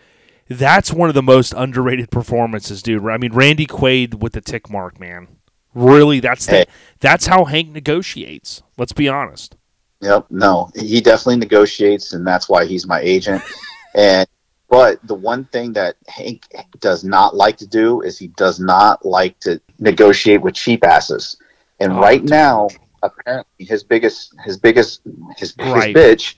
That's 0.47 0.93
one 0.93 1.09
of 1.09 1.15
the 1.15 1.23
most 1.23 1.53
underrated 1.57 2.11
performances, 2.11 2.83
dude. 2.83 3.03
I 3.07 3.17
mean, 3.17 3.33
Randy 3.33 3.65
Quaid 3.65 4.15
with 4.19 4.33
the 4.33 4.41
tick 4.41 4.69
mark, 4.69 4.99
man. 4.99 5.27
Really, 5.73 6.19
that's 6.19 6.45
the, 6.45 6.51
Hey. 6.57 6.65
that's 6.99 7.25
how 7.25 7.45
Hank 7.45 7.69
negotiates. 7.71 8.61
Let's 8.77 8.93
be 8.93 9.09
honest. 9.09 9.55
Yep, 10.01 10.27
no, 10.29 10.69
he 10.75 11.01
definitely 11.01 11.37
negotiates, 11.37 12.13
and 12.13 12.25
that's 12.27 12.47
why 12.47 12.65
he's 12.65 12.85
my 12.85 12.99
agent. 13.01 13.41
and 13.95 14.27
but 14.69 14.99
the 15.07 15.15
one 15.15 15.45
thing 15.45 15.73
that 15.73 15.95
Hank 16.07 16.43
does 16.79 17.03
not 17.03 17.35
like 17.35 17.57
to 17.57 17.67
do 17.67 18.01
is 18.01 18.17
he 18.19 18.27
does 18.29 18.59
not 18.59 19.03
like 19.05 19.39
to 19.41 19.59
negotiate 19.79 20.41
with 20.41 20.53
cheap 20.53 20.83
asses. 20.85 21.37
And 21.79 21.93
Oh, 21.93 21.99
right 22.01 22.21
dude. 22.21 22.29
now, 22.29 22.67
apparently, 23.05 23.65
his 23.65 23.83
biggest, 23.83 24.33
his 24.43 24.57
biggest, 24.57 25.01
his 25.37 25.51
biggest 25.53 25.75
Right. 25.75 25.95
bitch 25.95 26.35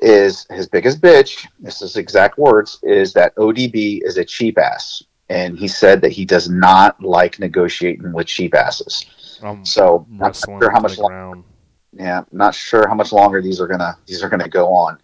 is 0.00 0.46
his 0.50 0.68
biggest 0.68 1.00
bitch. 1.00 1.46
This 1.60 1.82
is 1.82 1.96
exact 1.96 2.38
words. 2.38 2.78
Is 2.82 3.12
that 3.14 3.34
ODB 3.36 4.00
is 4.04 4.16
a 4.18 4.24
cheap 4.24 4.58
ass, 4.58 5.02
and 5.28 5.58
he 5.58 5.66
said 5.68 6.00
that 6.02 6.12
he 6.12 6.24
does 6.24 6.48
not 6.48 7.02
like 7.02 7.38
negotiating 7.38 8.12
with 8.12 8.26
cheap 8.26 8.54
asses. 8.54 9.04
I'm 9.42 9.64
So 9.64 10.06
not 10.10 10.36
sure 10.36 10.70
how 10.70 10.80
much 10.80 10.96
the 10.96 11.02
long, 11.02 11.44
yeah, 11.92 12.22
not 12.32 12.54
sure 12.54 12.86
how 12.88 12.94
much 12.94 13.12
longer 13.12 13.40
these 13.42 13.60
are 13.60 13.66
gonna 13.66 13.96
these 14.06 14.22
are 14.22 14.28
gonna 14.28 14.48
go 14.48 14.72
on. 14.72 14.98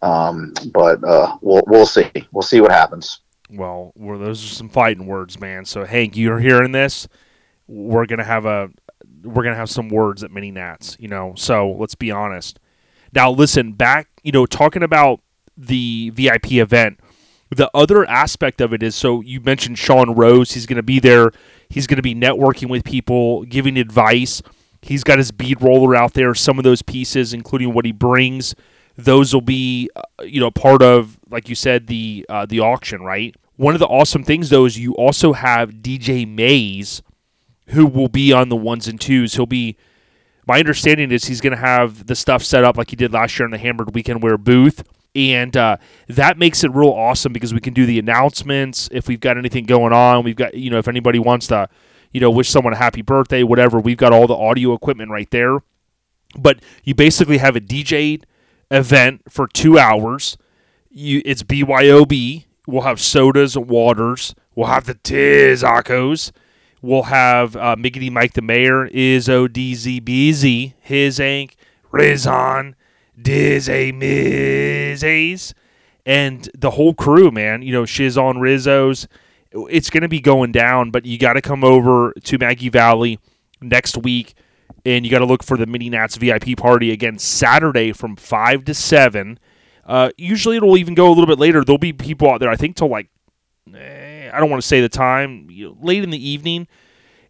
Um, 0.00 0.52
but 0.72 1.02
uh, 1.04 1.36
we'll 1.42 1.62
we'll 1.66 1.86
see. 1.86 2.10
We'll 2.32 2.42
see 2.42 2.60
what 2.60 2.70
happens. 2.72 3.20
Well, 3.50 3.92
those 3.96 4.44
are 4.44 4.54
some 4.54 4.68
fighting 4.68 5.06
words, 5.06 5.40
man. 5.40 5.64
So 5.64 5.84
Hank, 5.84 6.16
you're 6.16 6.38
hearing 6.38 6.72
this. 6.72 7.08
We're 7.66 8.06
gonna 8.06 8.24
have 8.24 8.44
a 8.46 8.70
we're 9.22 9.42
gonna 9.42 9.56
have 9.56 9.70
some 9.70 9.88
words 9.88 10.22
at 10.22 10.30
mini 10.30 10.50
nats, 10.50 10.96
you 10.98 11.08
know. 11.08 11.32
So 11.36 11.70
let's 11.78 11.94
be 11.94 12.10
honest. 12.10 12.58
Now 13.14 13.30
listen, 13.30 13.72
back, 13.72 14.08
you 14.22 14.32
know, 14.32 14.46
talking 14.46 14.82
about 14.82 15.20
the 15.56 16.10
VIP 16.10 16.52
event. 16.52 17.00
The 17.50 17.70
other 17.74 18.08
aspect 18.08 18.60
of 18.60 18.72
it 18.72 18.82
is 18.82 18.94
so 18.94 19.20
you 19.22 19.40
mentioned 19.40 19.78
Sean 19.78 20.14
Rose. 20.14 20.52
He's 20.52 20.66
going 20.66 20.76
to 20.76 20.82
be 20.82 21.00
there. 21.00 21.30
He's 21.70 21.86
going 21.86 21.96
to 21.96 22.02
be 22.02 22.14
networking 22.14 22.68
with 22.68 22.84
people, 22.84 23.44
giving 23.44 23.78
advice. 23.78 24.42
He's 24.82 25.02
got 25.02 25.18
his 25.18 25.32
bead 25.32 25.60
roller 25.62 25.96
out 25.96 26.14
there. 26.14 26.34
Some 26.34 26.58
of 26.58 26.64
those 26.64 26.82
pieces, 26.82 27.32
including 27.32 27.72
what 27.72 27.84
he 27.84 27.92
brings, 27.92 28.54
those 28.96 29.32
will 29.32 29.40
be, 29.40 29.90
uh, 29.96 30.02
you 30.24 30.40
know, 30.40 30.50
part 30.50 30.82
of, 30.82 31.18
like 31.30 31.48
you 31.48 31.54
said, 31.54 31.86
the 31.86 32.26
uh, 32.28 32.46
the 32.46 32.60
auction, 32.60 33.02
right? 33.02 33.34
One 33.56 33.74
of 33.74 33.80
the 33.80 33.86
awesome 33.86 34.22
things 34.22 34.50
though 34.50 34.66
is 34.66 34.78
you 34.78 34.94
also 34.94 35.32
have 35.32 35.70
DJ 35.70 36.28
Mays, 36.28 37.02
who 37.68 37.86
will 37.86 38.08
be 38.08 38.32
on 38.32 38.48
the 38.48 38.56
ones 38.56 38.88
and 38.88 39.00
twos. 39.00 39.34
He'll 39.34 39.46
be. 39.46 39.76
My 40.46 40.58
understanding 40.58 41.12
is 41.12 41.26
he's 41.26 41.42
going 41.42 41.52
to 41.52 41.58
have 41.58 42.06
the 42.06 42.16
stuff 42.16 42.42
set 42.42 42.64
up 42.64 42.78
like 42.78 42.88
he 42.88 42.96
did 42.96 43.12
last 43.12 43.38
year 43.38 43.44
in 43.44 43.50
the 43.50 43.58
Hammered 43.58 43.94
Weekend 43.94 44.22
Wear 44.22 44.38
booth 44.38 44.82
and 45.14 45.56
uh, 45.56 45.78
that 46.08 46.38
makes 46.38 46.62
it 46.64 46.70
real 46.72 46.90
awesome 46.90 47.32
because 47.32 47.54
we 47.54 47.60
can 47.60 47.74
do 47.74 47.86
the 47.86 47.98
announcements 47.98 48.88
if 48.92 49.08
we've 49.08 49.20
got 49.20 49.38
anything 49.38 49.64
going 49.64 49.92
on. 49.92 50.22
We've 50.22 50.36
got 50.36 50.54
you 50.54 50.70
know 50.70 50.78
if 50.78 50.88
anybody 50.88 51.18
wants 51.18 51.48
to, 51.48 51.68
you 52.12 52.20
know, 52.20 52.30
wish 52.30 52.48
someone 52.48 52.72
a 52.72 52.76
happy 52.76 53.02
birthday, 53.02 53.42
whatever. 53.42 53.80
We've 53.80 53.96
got 53.96 54.12
all 54.12 54.26
the 54.26 54.36
audio 54.36 54.74
equipment 54.74 55.10
right 55.10 55.30
there. 55.30 55.58
But 56.38 56.60
you 56.84 56.94
basically 56.94 57.38
have 57.38 57.56
a 57.56 57.60
DJ 57.60 58.22
event 58.70 59.22
for 59.28 59.48
two 59.48 59.78
hours. 59.78 60.36
You 60.90 61.22
it's 61.24 61.42
BYOB. 61.42 62.44
We'll 62.66 62.82
have 62.82 63.00
sodas 63.00 63.56
and 63.56 63.68
waters. 63.68 64.34
We'll 64.54 64.66
have 64.66 64.84
the 64.84 64.94
Tizakos. 64.94 66.32
We'll 66.80 67.04
have 67.04 67.56
uh, 67.56 67.76
Miggity 67.76 68.10
Mike 68.10 68.34
the 68.34 68.42
Mayor, 68.42 68.88
Izzo 68.88 69.48
DZBZ, 69.48 70.74
His 70.80 71.18
Ank, 71.18 71.56
Rizon, 71.90 72.76
Diz 73.20 73.68
A 73.68 73.92
Mizes, 73.92 75.54
and 76.06 76.48
the 76.56 76.70
whole 76.70 76.94
crew, 76.94 77.30
man. 77.30 77.62
You 77.62 77.72
know, 77.72 77.84
Shiz 77.84 78.16
on 78.16 78.38
Rizzo's. 78.38 79.08
It's 79.52 79.90
going 79.90 80.02
to 80.02 80.08
be 80.08 80.20
going 80.20 80.52
down, 80.52 80.90
but 80.90 81.04
you 81.04 81.18
got 81.18 81.32
to 81.32 81.40
come 81.42 81.64
over 81.64 82.12
to 82.24 82.38
Maggie 82.38 82.68
Valley 82.68 83.18
next 83.60 83.96
week, 83.96 84.34
and 84.84 85.04
you 85.04 85.10
got 85.10 85.18
to 85.18 85.26
look 85.26 85.42
for 85.42 85.56
the 85.56 85.66
Mini 85.66 85.90
Nats 85.90 86.16
VIP 86.16 86.56
party 86.56 86.92
again 86.92 87.18
Saturday 87.18 87.92
from 87.92 88.14
five 88.14 88.64
to 88.66 88.74
seven. 88.74 89.38
Uh, 89.84 90.10
usually, 90.16 90.56
it'll 90.56 90.76
even 90.76 90.94
go 90.94 91.08
a 91.08 91.10
little 91.10 91.26
bit 91.26 91.38
later. 91.38 91.64
There'll 91.64 91.78
be 91.78 91.92
people 91.92 92.30
out 92.30 92.40
there, 92.40 92.50
I 92.50 92.56
think, 92.56 92.76
till 92.76 92.88
like 92.88 93.08
eh, 93.74 94.07
I 94.32 94.40
don't 94.40 94.50
want 94.50 94.62
to 94.62 94.66
say 94.66 94.80
the 94.80 94.88
time, 94.88 95.48
you 95.50 95.68
know, 95.68 95.76
late 95.80 96.02
in 96.04 96.10
the 96.10 96.28
evening, 96.28 96.68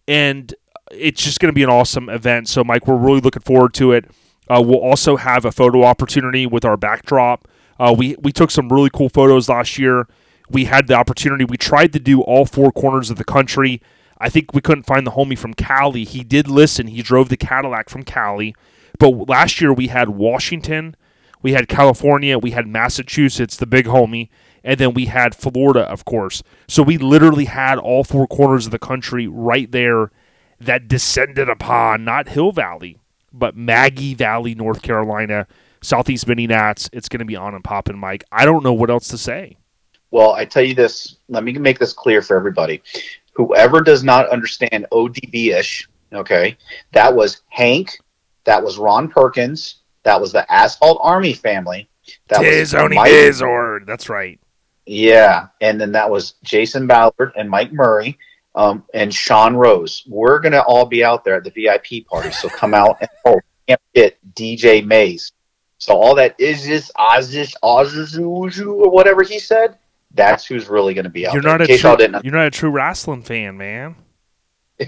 and 0.07 0.55
it's 0.91 1.23
just 1.23 1.41
going 1.41 1.51
to 1.51 1.55
be 1.55 1.63
an 1.63 1.71
awesome 1.71 2.09
event. 2.09 2.49
So, 2.49 2.65
Mike, 2.65 2.87
we're 2.87 2.97
really 2.97 3.21
looking 3.21 3.43
forward 3.43 3.75
to 3.75 3.93
it. 3.93 4.07
Uh, 4.49 4.63
we'll 4.65 4.81
also 4.81 5.17
have 5.17 5.45
a 5.45 5.53
photo 5.53 5.85
opportunity 5.85 6.47
with 6.47 6.65
our 6.65 6.77
backdrop. 6.77 7.47
Uh, 7.79 7.95
we 7.97 8.17
we 8.21 8.33
took 8.33 8.51
some 8.51 8.69
really 8.69 8.91
cool 8.91 9.09
photos 9.09 9.49
last 9.49 9.79
year. 9.79 10.09
We 10.51 10.65
had 10.65 10.87
the 10.87 10.95
opportunity. 10.95 11.45
We 11.45 11.59
tried 11.59 11.93
to 11.93 12.01
do 12.01 12.23
all 12.23 12.47
four 12.47 12.73
corners 12.73 13.11
of 13.11 13.19
the 13.19 13.25
country. 13.25 13.83
I 14.19 14.29
think 14.31 14.53
we 14.53 14.61
couldn't 14.61 14.85
find 14.85 15.07
the 15.07 15.13
homie 15.13 15.39
from 15.39 15.55
Cali. 15.55 16.05
He 16.05 16.25
did 16.25 16.49
listen. 16.49 16.89
He 16.89 17.03
drove 17.03 17.29
the 17.29 17.37
Cadillac 17.37 17.89
from 17.89 18.03
Cali. 18.03 18.55
But 18.99 19.29
last 19.29 19.61
year 19.61 19.73
we 19.73 19.89
had 19.89 20.11
Washington, 20.11 20.97
we 21.41 21.53
had 21.53 21.69
California, 21.69 22.39
we 22.39 22.51
had 22.51 22.67
Massachusetts, 22.67 23.57
the 23.57 23.67
big 23.67 23.87
homie, 23.87 24.29
and 24.64 24.79
then 24.79 24.94
we 24.94 25.07
had 25.07 25.35
Florida, 25.35 25.81
of 25.81 26.05
course. 26.05 26.42
So 26.66 26.83
we 26.83 26.99
literally 26.99 27.47
had 27.47 27.79
all 27.79 28.05
four 28.05 28.27
corners 28.27 28.66
of 28.66 28.73
the 28.73 28.79
country 28.79 29.27
right 29.27 29.71
there 29.71 30.11
that 30.61 30.88
descended 30.88 31.49
upon 31.49 32.05
not 32.05 32.29
Hill 32.29 32.53
Valley, 32.53 32.99
but 33.33 33.57
Maggie 33.57 34.14
Valley, 34.14 34.55
North 34.55 34.83
Carolina, 34.83 35.47
Southeast 35.83 36.27
Mini 36.27 36.47
Nats. 36.47 36.90
It's 36.92 37.09
going 37.09 37.21
to 37.21 37.25
be 37.25 37.37
on 37.37 37.55
and 37.55 37.64
popping, 37.64 37.99
Mike. 37.99 38.25
I 38.33 38.44
don't 38.44 38.64
know 38.64 38.73
what 38.73 38.90
else 38.90 39.09
to 39.09 39.18
say. 39.18 39.57
Well, 40.11 40.33
I 40.33 40.44
tell 40.44 40.62
you 40.62 40.75
this. 40.75 41.16
Let 41.29 41.44
me 41.44 41.53
make 41.53 41.79
this 41.79 41.92
clear 41.92 42.23
for 42.23 42.37
everybody. 42.37 42.83
Whoever 43.35 43.81
does 43.81 44.03
not 44.03 44.29
understand 44.31 44.87
ODB 44.90 45.55
ish, 45.55 45.88
okay, 46.12 46.57
that 46.92 47.14
was 47.14 47.42
Hank, 47.49 48.01
that 48.44 48.62
was 48.64 48.79
Ron 48.79 49.09
Perkins, 49.09 49.77
that 50.03 50.21
was 50.21 50.33
the 50.33 50.51
Asphalt 50.51 50.99
Army 51.03 51.35
family. 51.35 51.88
That 52.29 52.40
Tis 52.40 52.73
was 52.73 52.83
only 52.83 52.97
Mike- 52.97 53.12
Bizord. 53.12 53.87
That's 53.87 54.09
right. 54.09 54.40
Yeah, 54.88 55.48
and 55.61 55.81
then 55.81 55.92
that 55.92 56.11
was 56.11 56.33
Jason 56.42 56.87
Ballard 56.87 57.33
and 57.37 57.48
Mike 57.51 57.72
Murray 57.72 58.18
um, 58.55 58.85
and 58.94 59.12
Sean 59.12 59.55
Rose. 59.55 60.03
We're 60.09 60.40
gonna 60.40 60.61
all 60.66 60.87
be 60.87 61.05
out 61.05 61.24
there 61.24 61.35
at 61.37 61.44
the 61.44 61.51
VIP 61.51 62.07
party, 62.07 62.31
so 62.31 62.48
come 62.48 62.72
out 62.74 62.96
and 63.01 63.11
oh, 63.27 63.38
can't 63.68 63.81
forget 63.92 64.16
DJ 64.35 64.85
Mays. 64.85 65.33
So 65.77 65.92
all 65.94 66.14
that 66.16 66.35
is 66.40 66.66
this 66.66 66.90
Ozus 66.98 67.55
Ozus 67.62 68.18
or 68.18 68.90
whatever 68.90 69.22
he 69.22 69.38
said. 69.38 69.77
That's 70.14 70.46
who's 70.46 70.68
really 70.68 70.94
going 70.94 71.05
to 71.05 71.11
be 71.11 71.27
out 71.27 71.35
You're 71.35 71.42
there. 71.42 71.59
not 71.59 71.70
a 71.70 71.79
true, 71.79 72.20
you're 72.24 72.33
not 72.33 72.46
a 72.46 72.51
true 72.51 72.70
wrestling 72.70 73.22
fan, 73.22 73.59
man. 73.59 73.94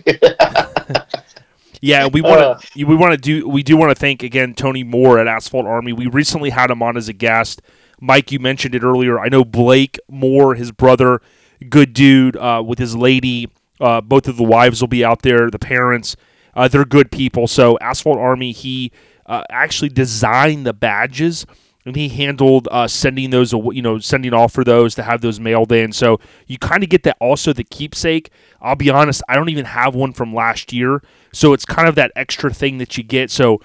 Yeah, 1.83 2.09
we 2.09 2.21
want 2.21 2.41
Uh. 2.41 2.55
to 2.59 2.85
we 2.85 2.95
want 2.95 3.13
to 3.15 3.17
do 3.19 3.49
we 3.49 3.63
do 3.63 3.75
want 3.77 3.91
to 3.91 3.95
thank 3.95 4.23
again 4.23 4.53
Tony 4.55 4.85
Moore 4.85 5.19
at 5.19 5.27
Asphalt 5.27 5.65
Army. 5.67 5.95
We 5.95 6.09
recently 6.09 6.51
had 6.51 6.71
him 6.71 6.83
on 6.83 6.97
as 6.99 7.09
a 7.09 7.15
guest. 7.15 7.63
Mike, 8.01 8.33
you 8.33 8.39
mentioned 8.39 8.75
it 8.75 8.83
earlier. 8.83 9.19
I 9.19 9.29
know 9.29 9.45
Blake 9.45 9.99
Moore, 10.09 10.55
his 10.55 10.73
brother, 10.73 11.21
good 11.69 11.93
dude 11.93 12.37
uh, 12.37 12.63
with 12.67 12.79
his 12.79 12.97
lady. 12.97 13.51
Uh, 13.81 14.01
both 14.01 14.29
of 14.29 14.37
the 14.37 14.43
wives 14.43 14.81
will 14.81 14.89
be 14.89 15.05
out 15.05 15.23
there. 15.23 15.51
The 15.51 15.59
parents, 15.59 16.17
uh, 16.55 16.69
they're 16.69 16.85
good 16.85 17.11
people. 17.11 17.47
So 17.47 17.79
Asphalt 17.81 18.19
Army, 18.19 18.53
he 18.53 18.93
uh, 19.27 19.45
actually 19.51 19.91
designed 19.91 20.67
the 20.67 20.73
badges 20.73 21.47
and 21.87 21.97
he 21.97 22.09
handled 22.09 22.69
uh, 22.71 22.87
sending 22.87 23.31
those, 23.31 23.53
you 23.53 23.83
know, 23.83 23.99
sending 23.99 24.35
off 24.35 24.53
for 24.53 24.65
those 24.65 24.95
to 24.95 25.03
have 25.03 25.23
those 25.23 25.41
mailed 25.41 25.73
in. 25.73 25.93
So 25.93 26.21
you 26.47 26.59
kind 26.59 26.83
of 26.83 26.91
get 26.91 27.05
that 27.05 27.17
also 27.21 27.53
the 27.53 27.65
keepsake. 27.65 28.31
I'll 28.61 28.77
be 28.77 28.91
honest, 28.91 29.23
I 29.29 29.35
don't 29.37 29.49
even 29.49 29.65
have 29.65 29.95
one 29.95 30.13
from 30.13 30.35
last 30.35 30.73
year, 30.73 31.03
so 31.33 31.53
it's 31.53 31.65
kind 31.65 31.89
of 31.89 31.95
that 31.95 32.13
extra 32.17 32.53
thing 32.53 32.79
that 32.79 32.99
you 32.99 33.03
get. 33.03 33.31
So, 33.31 33.61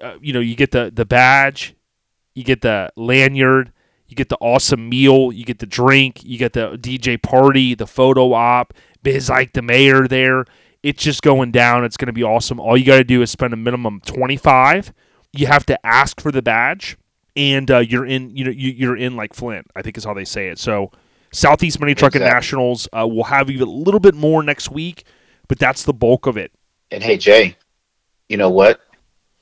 uh, 0.00 0.14
you 0.20 0.32
know, 0.32 0.40
you 0.40 0.54
get 0.54 0.70
the 0.70 0.90
the 0.94 1.04
badge, 1.04 1.74
you 2.38 2.44
get 2.44 2.60
the 2.60 2.88
lanyard, 2.94 3.72
you 4.06 4.14
get 4.14 4.28
the 4.28 4.38
awesome 4.40 4.88
meal, 4.88 5.32
you 5.32 5.44
get 5.44 5.58
the 5.58 5.66
drink, 5.66 6.22
you 6.24 6.38
get 6.38 6.52
the 6.52 6.78
DJ 6.78 7.20
party, 7.20 7.74
the 7.74 7.86
photo 7.86 8.32
op, 8.32 8.72
Biz 9.02 9.28
Ike 9.28 9.52
the 9.54 9.62
mayor 9.62 10.06
there. 10.06 10.44
It's 10.84 11.02
just 11.02 11.22
going 11.22 11.50
down. 11.50 11.84
It's 11.84 11.96
going 11.96 12.06
to 12.06 12.12
be 12.12 12.22
awesome. 12.22 12.60
All 12.60 12.76
you 12.76 12.84
got 12.84 12.98
to 12.98 13.04
do 13.04 13.20
is 13.22 13.30
spend 13.32 13.52
a 13.52 13.56
minimum 13.56 14.00
twenty 14.06 14.36
five. 14.36 14.92
You 15.32 15.48
have 15.48 15.66
to 15.66 15.84
ask 15.84 16.20
for 16.20 16.30
the 16.30 16.40
badge 16.40 16.96
and 17.34 17.70
uh, 17.70 17.78
you're 17.78 18.06
in 18.06 18.36
you 18.36 18.44
know 18.44 18.52
you, 18.52 18.70
you're 18.70 18.96
in 18.96 19.16
like 19.16 19.34
Flint. 19.34 19.66
I 19.74 19.82
think 19.82 19.98
is 19.98 20.04
how 20.04 20.14
they 20.14 20.24
say 20.24 20.48
it. 20.48 20.60
So 20.60 20.92
Southeast 21.32 21.80
Mini 21.80 21.94
Trucking 21.94 22.22
Exactly. 22.22 22.36
Nationals 22.36 22.88
uh, 22.96 23.06
will 23.08 23.24
have 23.24 23.50
even 23.50 23.66
a 23.66 23.70
little 23.70 24.00
bit 24.00 24.14
more 24.14 24.44
next 24.44 24.70
week, 24.70 25.04
but 25.48 25.58
that's 25.58 25.82
the 25.82 25.92
bulk 25.92 26.26
of 26.26 26.36
it. 26.36 26.52
And 26.92 27.02
hey, 27.02 27.16
Jay, 27.16 27.56
you 28.28 28.36
know 28.36 28.50
what? 28.50 28.80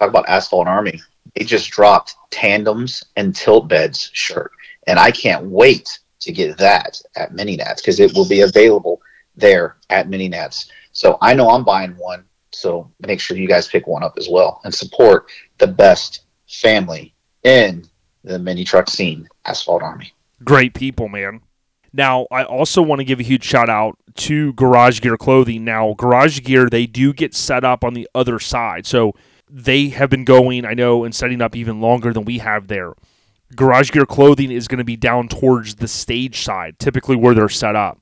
Talk 0.00 0.08
about 0.08 0.28
Asphalt 0.28 0.66
Army. 0.66 1.00
They 1.34 1.44
just 1.44 1.70
dropped 1.70 2.14
tandems 2.30 3.04
and 3.16 3.34
tilt 3.34 3.68
beds 3.68 4.10
shirt, 4.12 4.52
and 4.86 4.98
I 4.98 5.10
can't 5.10 5.46
wait 5.46 5.98
to 6.20 6.32
get 6.32 6.58
that 6.58 7.00
at 7.16 7.34
Mini 7.34 7.56
Nats 7.56 7.82
because 7.82 8.00
it 8.00 8.14
will 8.14 8.28
be 8.28 8.40
available 8.42 9.00
there 9.36 9.76
at 9.90 10.08
Mini 10.08 10.28
Nats. 10.28 10.70
So 10.92 11.18
I 11.20 11.34
know 11.34 11.50
I'm 11.50 11.64
buying 11.64 11.92
one. 11.92 12.24
So 12.52 12.90
make 13.06 13.20
sure 13.20 13.36
you 13.36 13.48
guys 13.48 13.68
pick 13.68 13.86
one 13.86 14.02
up 14.02 14.14
as 14.16 14.28
well 14.30 14.60
and 14.64 14.74
support 14.74 15.30
the 15.58 15.66
best 15.66 16.24
family 16.48 17.14
in 17.42 17.84
the 18.24 18.38
mini 18.38 18.64
truck 18.64 18.88
scene, 18.88 19.28
Asphalt 19.44 19.82
Army. 19.82 20.12
Great 20.42 20.74
people, 20.74 21.08
man. 21.08 21.42
Now, 21.92 22.26
I 22.30 22.44
also 22.44 22.82
want 22.82 23.00
to 23.00 23.04
give 23.04 23.20
a 23.20 23.22
huge 23.22 23.44
shout 23.44 23.68
out 23.68 23.98
to 24.16 24.52
Garage 24.54 25.00
Gear 25.00 25.16
Clothing. 25.16 25.64
Now, 25.64 25.94
Garage 25.94 26.42
Gear, 26.42 26.68
they 26.68 26.86
do 26.86 27.12
get 27.12 27.34
set 27.34 27.64
up 27.64 27.84
on 27.84 27.94
the 27.94 28.08
other 28.14 28.38
side. 28.38 28.86
So 28.86 29.14
they 29.48 29.88
have 29.88 30.10
been 30.10 30.24
going, 30.24 30.64
I 30.64 30.74
know, 30.74 31.04
and 31.04 31.14
setting 31.14 31.40
up 31.40 31.54
even 31.54 31.80
longer 31.80 32.12
than 32.12 32.24
we 32.24 32.38
have 32.38 32.68
there. 32.68 32.94
Garage 33.54 33.92
Gear 33.92 34.06
Clothing 34.06 34.50
is 34.50 34.66
going 34.66 34.78
to 34.78 34.84
be 34.84 34.96
down 34.96 35.28
towards 35.28 35.76
the 35.76 35.88
stage 35.88 36.42
side, 36.42 36.78
typically 36.78 37.16
where 37.16 37.34
they're 37.34 37.48
set 37.48 37.76
up. 37.76 38.00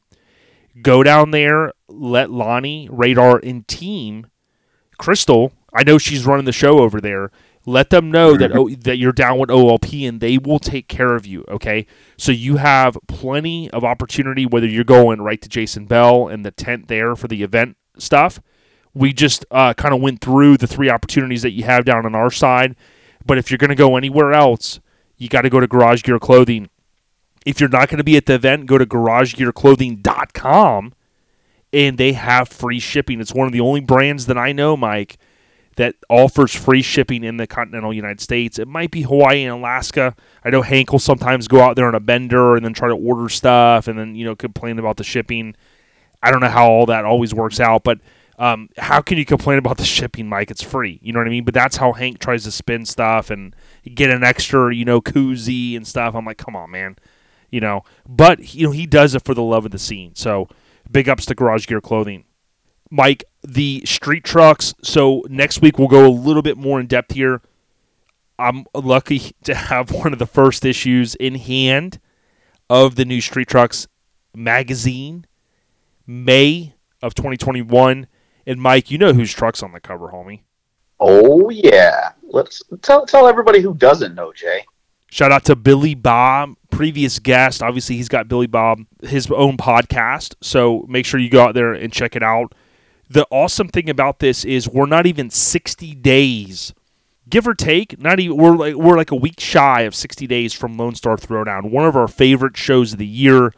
Go 0.82 1.02
down 1.02 1.30
there, 1.30 1.72
let 1.88 2.30
Lonnie, 2.30 2.88
Radar, 2.90 3.38
and 3.38 3.66
Team, 3.68 4.26
Crystal, 4.98 5.52
I 5.74 5.82
know 5.82 5.98
she's 5.98 6.24
running 6.24 6.44
the 6.44 6.52
show 6.52 6.78
over 6.78 7.00
there. 7.00 7.30
Let 7.66 7.90
them 7.90 8.10
know 8.10 8.36
that 8.36 8.50
mm-hmm. 8.50 8.58
oh, 8.58 8.68
that 8.82 8.98
you're 8.98 9.12
down 9.12 9.38
with 9.38 9.48
OLP 9.48 10.06
and 10.06 10.20
they 10.20 10.38
will 10.38 10.58
take 10.58 10.86
care 10.86 11.14
of 11.14 11.26
you. 11.26 11.44
Okay, 11.48 11.86
so 12.16 12.30
you 12.30 12.56
have 12.56 12.96
plenty 13.08 13.70
of 13.70 13.84
opportunity 13.84 14.46
whether 14.46 14.66
you're 14.66 14.84
going 14.84 15.22
right 15.22 15.40
to 15.40 15.48
Jason 15.48 15.86
Bell 15.86 16.28
and 16.28 16.44
the 16.44 16.50
tent 16.50 16.88
there 16.88 17.16
for 17.16 17.26
the 17.26 17.42
event 17.42 17.76
stuff, 17.98 18.40
We 18.94 19.12
just 19.12 19.44
uh, 19.50 19.74
kind 19.74 19.92
of 19.92 20.00
went 20.00 20.20
through 20.20 20.58
the 20.58 20.66
three 20.66 20.88
opportunities 20.88 21.42
that 21.42 21.52
you 21.52 21.64
have 21.64 21.84
down 21.84 22.06
on 22.06 22.14
our 22.14 22.30
side. 22.30 22.76
But 23.26 23.38
if 23.38 23.50
you're 23.50 23.58
going 23.58 23.70
to 23.70 23.74
go 23.74 23.96
anywhere 23.96 24.32
else, 24.32 24.80
you 25.16 25.28
got 25.28 25.42
to 25.42 25.50
go 25.50 25.60
to 25.60 25.66
Garage 25.66 26.02
Gear 26.02 26.18
Clothing. 26.18 26.70
If 27.44 27.60
you're 27.60 27.68
not 27.68 27.88
going 27.88 27.98
to 27.98 28.04
be 28.04 28.16
at 28.16 28.24
the 28.26 28.34
event, 28.34 28.66
go 28.66 28.78
to 28.78 28.86
garagegearclothing.com 28.86 30.94
and 31.72 31.98
they 31.98 32.12
have 32.12 32.48
free 32.48 32.78
shipping. 32.78 33.20
It's 33.20 33.34
one 33.34 33.46
of 33.46 33.52
the 33.52 33.60
only 33.60 33.80
brands 33.80 34.26
that 34.26 34.38
I 34.38 34.52
know, 34.52 34.76
Mike, 34.76 35.18
that 35.76 35.96
offers 36.08 36.54
free 36.54 36.82
shipping 36.82 37.24
in 37.24 37.36
the 37.36 37.48
continental 37.48 37.92
United 37.92 38.20
States. 38.20 38.60
It 38.60 38.68
might 38.68 38.92
be 38.92 39.02
Hawaii 39.02 39.42
and 39.42 39.58
Alaska. 39.58 40.14
I 40.44 40.50
know 40.50 40.62
Hank 40.62 40.92
will 40.92 41.00
sometimes 41.00 41.48
go 41.48 41.60
out 41.60 41.74
there 41.74 41.88
on 41.88 41.96
a 41.96 42.00
bender 42.00 42.54
and 42.54 42.64
then 42.64 42.74
try 42.74 42.86
to 42.88 42.94
order 42.94 43.28
stuff 43.28 43.88
and 43.88 43.98
then, 43.98 44.14
you 44.14 44.24
know, 44.24 44.36
complain 44.36 44.78
about 44.78 44.98
the 44.98 45.04
shipping. 45.04 45.56
I 46.22 46.30
don't 46.30 46.38
know 46.40 46.48
how 46.48 46.70
all 46.70 46.86
that 46.86 47.04
always 47.04 47.34
works 47.34 47.58
out, 47.58 47.82
but 47.82 47.98
um, 48.38 48.68
how 48.76 49.00
can 49.00 49.18
you 49.18 49.24
complain 49.24 49.58
about 49.58 49.76
the 49.76 49.84
shipping, 49.84 50.28
Mike? 50.28 50.50
It's 50.50 50.62
free. 50.62 50.98
You 51.02 51.12
know 51.12 51.20
what 51.20 51.26
I 51.26 51.30
mean? 51.30 51.44
But 51.44 51.54
that's 51.54 51.76
how 51.76 51.92
Hank 51.92 52.18
tries 52.18 52.44
to 52.44 52.50
spin 52.50 52.84
stuff 52.84 53.30
and 53.30 53.54
get 53.94 54.10
an 54.10 54.24
extra, 54.24 54.74
you 54.74 54.84
know, 54.84 55.00
koozie 55.00 55.76
and 55.76 55.86
stuff. 55.86 56.14
I'm 56.14 56.24
like, 56.24 56.38
come 56.38 56.56
on, 56.56 56.70
man. 56.70 56.96
You 57.50 57.60
know, 57.60 57.84
but 58.08 58.54
you 58.54 58.66
know 58.66 58.72
he 58.72 58.86
does 58.86 59.14
it 59.14 59.24
for 59.24 59.32
the 59.32 59.42
love 59.42 59.64
of 59.64 59.70
the 59.70 59.78
scene. 59.78 60.14
So 60.16 60.48
big 60.90 61.08
ups 61.08 61.26
to 61.26 61.34
Garage 61.34 61.66
Gear 61.66 61.80
Clothing. 61.80 62.24
Mike, 62.90 63.24
the 63.42 63.82
street 63.84 64.24
trucks. 64.24 64.74
So 64.82 65.22
next 65.28 65.62
week 65.62 65.78
we'll 65.78 65.88
go 65.88 66.06
a 66.06 66.10
little 66.10 66.42
bit 66.42 66.56
more 66.56 66.80
in 66.80 66.86
depth 66.86 67.12
here. 67.14 67.42
I'm 68.38 68.64
lucky 68.74 69.34
to 69.44 69.54
have 69.54 69.92
one 69.92 70.12
of 70.12 70.18
the 70.18 70.26
first 70.26 70.64
issues 70.64 71.14
in 71.14 71.36
hand 71.36 72.00
of 72.68 72.96
the 72.96 73.04
new 73.04 73.20
Street 73.20 73.48
Trucks 73.48 73.86
magazine, 74.34 75.26
May 76.06 76.74
of 77.02 77.14
2021. 77.14 78.06
And 78.46 78.60
Mike, 78.60 78.90
you 78.90 78.98
know 78.98 79.12
whose 79.12 79.32
truck's 79.32 79.62
on 79.62 79.72
the 79.72 79.80
cover, 79.80 80.08
homie. 80.08 80.40
Oh 81.00 81.50
yeah. 81.50 82.12
Let's 82.22 82.62
tell 82.82 83.06
tell 83.06 83.26
everybody 83.26 83.60
who 83.60 83.74
doesn't 83.74 84.14
know, 84.14 84.32
Jay. 84.32 84.64
Shout 85.14 85.30
out 85.30 85.44
to 85.44 85.54
Billy 85.54 85.94
Bob, 85.94 86.56
previous 86.70 87.20
guest. 87.20 87.62
Obviously, 87.62 87.94
he's 87.94 88.08
got 88.08 88.26
Billy 88.26 88.48
Bob, 88.48 88.80
his 89.02 89.30
own 89.30 89.56
podcast. 89.56 90.34
So 90.40 90.84
make 90.88 91.06
sure 91.06 91.20
you 91.20 91.30
go 91.30 91.44
out 91.44 91.54
there 91.54 91.72
and 91.72 91.92
check 91.92 92.16
it 92.16 92.22
out. 92.22 92.52
The 93.08 93.24
awesome 93.30 93.68
thing 93.68 93.88
about 93.88 94.18
this 94.18 94.44
is 94.44 94.68
we're 94.68 94.86
not 94.86 95.06
even 95.06 95.30
60 95.30 95.94
days, 95.94 96.74
give 97.28 97.46
or 97.46 97.54
take. 97.54 98.00
Not 98.00 98.18
even 98.18 98.36
we're 98.36 98.56
like 98.56 98.74
we're 98.74 98.96
like 98.96 99.12
a 99.12 99.16
week 99.16 99.38
shy 99.38 99.82
of 99.82 99.94
60 99.94 100.26
days 100.26 100.52
from 100.52 100.76
Lone 100.76 100.96
Star 100.96 101.16
Throwdown, 101.16 101.70
one 101.70 101.84
of 101.86 101.94
our 101.94 102.08
favorite 102.08 102.56
shows 102.56 102.94
of 102.94 102.98
the 102.98 103.06
year. 103.06 103.52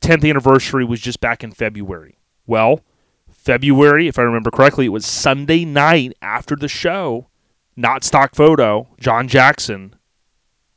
10th 0.00 0.28
anniversary 0.28 0.84
was 0.84 1.00
just 1.00 1.20
back 1.20 1.44
in 1.44 1.52
February. 1.52 2.18
Well, 2.46 2.80
February, 3.46 4.08
if 4.08 4.18
I 4.18 4.22
remember 4.22 4.50
correctly, 4.50 4.86
it 4.86 4.88
was 4.88 5.06
Sunday 5.06 5.64
night 5.64 6.14
after 6.20 6.56
the 6.56 6.66
show. 6.66 7.28
Not 7.76 8.02
stock 8.02 8.34
photo. 8.34 8.88
John 8.98 9.28
Jackson. 9.28 9.94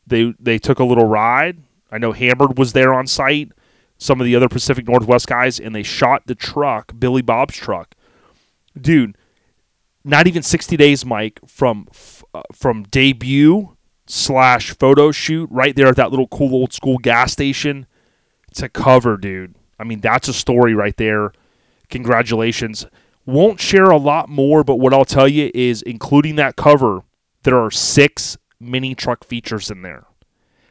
They 0.06 0.36
they 0.40 0.60
took 0.60 0.78
a 0.78 0.84
little 0.84 1.08
ride. 1.08 1.64
I 1.92 1.98
know 1.98 2.12
Hammered 2.12 2.60
was 2.60 2.74
there 2.74 2.94
on 2.94 3.08
site. 3.08 3.52
Some 3.98 4.22
of 4.22 4.26
the 4.26 4.36
other 4.36 4.48
Pacific 4.48 4.88
Northwest 4.88 5.26
guys, 5.26 5.60
and 5.60 5.74
they 5.74 5.82
shot 5.82 6.28
the 6.28 6.36
truck, 6.36 6.94
Billy 7.00 7.24
Bob's 7.24 7.58
truck. 7.58 7.96
Dude, 8.80 9.18
not 10.04 10.28
even 10.28 10.44
60 10.44 10.78
days, 10.78 11.04
Mike, 11.04 11.40
from 11.48 11.88
uh, 12.36 12.44
from 12.54 12.84
debut 12.84 13.76
slash 14.06 14.76
photo 14.78 15.12
shoot 15.12 15.50
right 15.52 15.76
there 15.76 15.88
at 15.88 15.96
that 15.96 16.12
little 16.12 16.28
cool 16.28 16.54
old 16.54 16.72
school 16.72 17.00
gas 17.00 17.32
station 17.32 17.88
to 18.54 18.70
cover, 18.70 19.18
dude. 19.18 19.56
I 19.80 19.86
mean, 19.86 20.02
that's 20.02 20.28
a 20.28 20.34
story 20.34 20.76
right 20.76 20.96
there. 20.98 21.32
Congratulations. 21.90 22.86
Won't 23.26 23.60
share 23.60 23.86
a 23.86 23.98
lot 23.98 24.30
more, 24.30 24.64
but 24.64 24.78
what 24.78 24.94
I'll 24.94 25.06
tell 25.06 25.28
you 25.28 25.52
is, 25.54 25.82
including 25.82 26.36
that 26.38 26.56
cover, 26.56 27.04
there 27.44 27.60
are 27.60 27.72
six 27.72 28.38
mini 28.60 28.96
truck 28.96 29.24
features 29.24 29.70
in 29.70 29.82
there. 29.82 30.06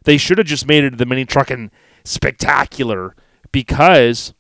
They 0.05 0.17
should 0.17 0.39
have 0.39 0.47
just 0.47 0.67
made 0.67 0.85
it 0.85 0.99
the 0.99 1.07
mini 1.07 1.25
truck 1.25 1.51
and 1.51 1.71
spectacular 2.05 3.15
because 3.53 4.35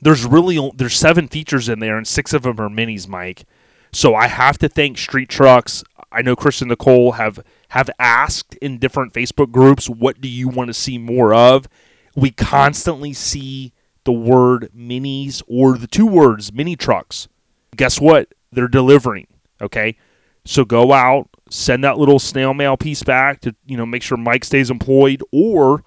there's 0.00 0.26
really 0.26 0.70
there's 0.76 0.96
seven 0.96 1.28
features 1.28 1.68
in 1.68 1.78
there 1.78 1.96
and 1.96 2.06
six 2.06 2.32
of 2.32 2.42
them 2.42 2.60
are 2.60 2.68
minis, 2.68 3.08
Mike. 3.08 3.44
So 3.92 4.14
I 4.14 4.26
have 4.26 4.58
to 4.58 4.68
thank 4.68 4.98
Street 4.98 5.28
Trucks. 5.28 5.84
I 6.10 6.22
know 6.22 6.36
Chris 6.36 6.60
and 6.60 6.68
Nicole 6.68 7.12
have 7.12 7.40
have 7.68 7.90
asked 7.98 8.54
in 8.56 8.78
different 8.78 9.12
Facebook 9.12 9.50
groups, 9.50 9.88
what 9.88 10.20
do 10.20 10.28
you 10.28 10.48
want 10.48 10.68
to 10.68 10.74
see 10.74 10.98
more 10.98 11.32
of? 11.32 11.68
We 12.14 12.30
constantly 12.30 13.12
see 13.12 13.72
the 14.04 14.12
word 14.12 14.70
minis 14.76 15.42
or 15.46 15.76
the 15.76 15.86
two 15.86 16.06
words 16.06 16.52
mini 16.52 16.76
trucks. 16.76 17.28
Guess 17.76 18.00
what? 18.00 18.32
They're 18.52 18.68
delivering. 18.68 19.26
Okay. 19.60 19.96
So 20.44 20.64
go 20.64 20.92
out, 20.92 21.28
send 21.50 21.84
that 21.84 21.98
little 21.98 22.18
snail 22.18 22.54
mail 22.54 22.76
piece 22.76 23.02
back 23.02 23.40
to, 23.40 23.54
you 23.64 23.76
know, 23.76 23.86
make 23.86 24.02
sure 24.02 24.18
Mike 24.18 24.44
stays 24.44 24.70
employed 24.70 25.22
or 25.32 25.82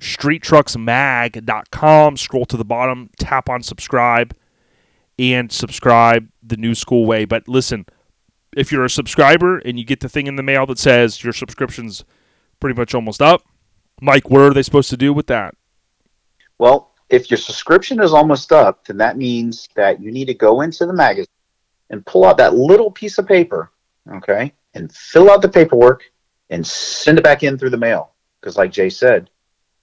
streettrucksmag.com. 0.00 2.16
Scroll 2.16 2.46
to 2.46 2.56
the 2.56 2.64
bottom, 2.64 3.10
tap 3.18 3.48
on 3.48 3.62
subscribe, 3.62 4.34
and 5.18 5.50
subscribe 5.50 6.28
the 6.42 6.56
new 6.56 6.74
school 6.74 7.06
way. 7.06 7.24
But 7.24 7.48
listen, 7.48 7.86
if 8.56 8.70
you're 8.70 8.84
a 8.84 8.90
subscriber 8.90 9.58
and 9.58 9.78
you 9.78 9.84
get 9.84 10.00
the 10.00 10.08
thing 10.08 10.26
in 10.26 10.36
the 10.36 10.42
mail 10.42 10.66
that 10.66 10.78
says 10.78 11.24
your 11.24 11.32
subscription's 11.32 12.04
pretty 12.60 12.78
much 12.78 12.94
almost 12.94 13.22
up, 13.22 13.42
Mike, 14.00 14.30
what 14.30 14.42
are 14.42 14.54
they 14.54 14.62
supposed 14.62 14.90
to 14.90 14.96
do 14.96 15.12
with 15.12 15.26
that? 15.26 15.54
Well, 16.58 16.87
if 17.10 17.30
your 17.30 17.38
subscription 17.38 18.00
is 18.00 18.12
almost 18.12 18.52
up, 18.52 18.84
then 18.86 18.98
that 18.98 19.16
means 19.16 19.68
that 19.74 20.00
you 20.00 20.10
need 20.10 20.26
to 20.26 20.34
go 20.34 20.60
into 20.60 20.86
the 20.86 20.92
magazine 20.92 21.26
and 21.90 22.04
pull 22.04 22.24
out 22.24 22.36
that 22.36 22.54
little 22.54 22.90
piece 22.90 23.18
of 23.18 23.26
paper, 23.26 23.70
okay, 24.16 24.52
and 24.74 24.92
fill 24.92 25.30
out 25.30 25.42
the 25.42 25.48
paperwork 25.48 26.02
and 26.50 26.66
send 26.66 27.18
it 27.18 27.24
back 27.24 27.42
in 27.42 27.58
through 27.58 27.70
the 27.70 27.76
mail. 27.76 28.12
Because, 28.40 28.56
like 28.56 28.70
Jay 28.70 28.90
said, 28.90 29.30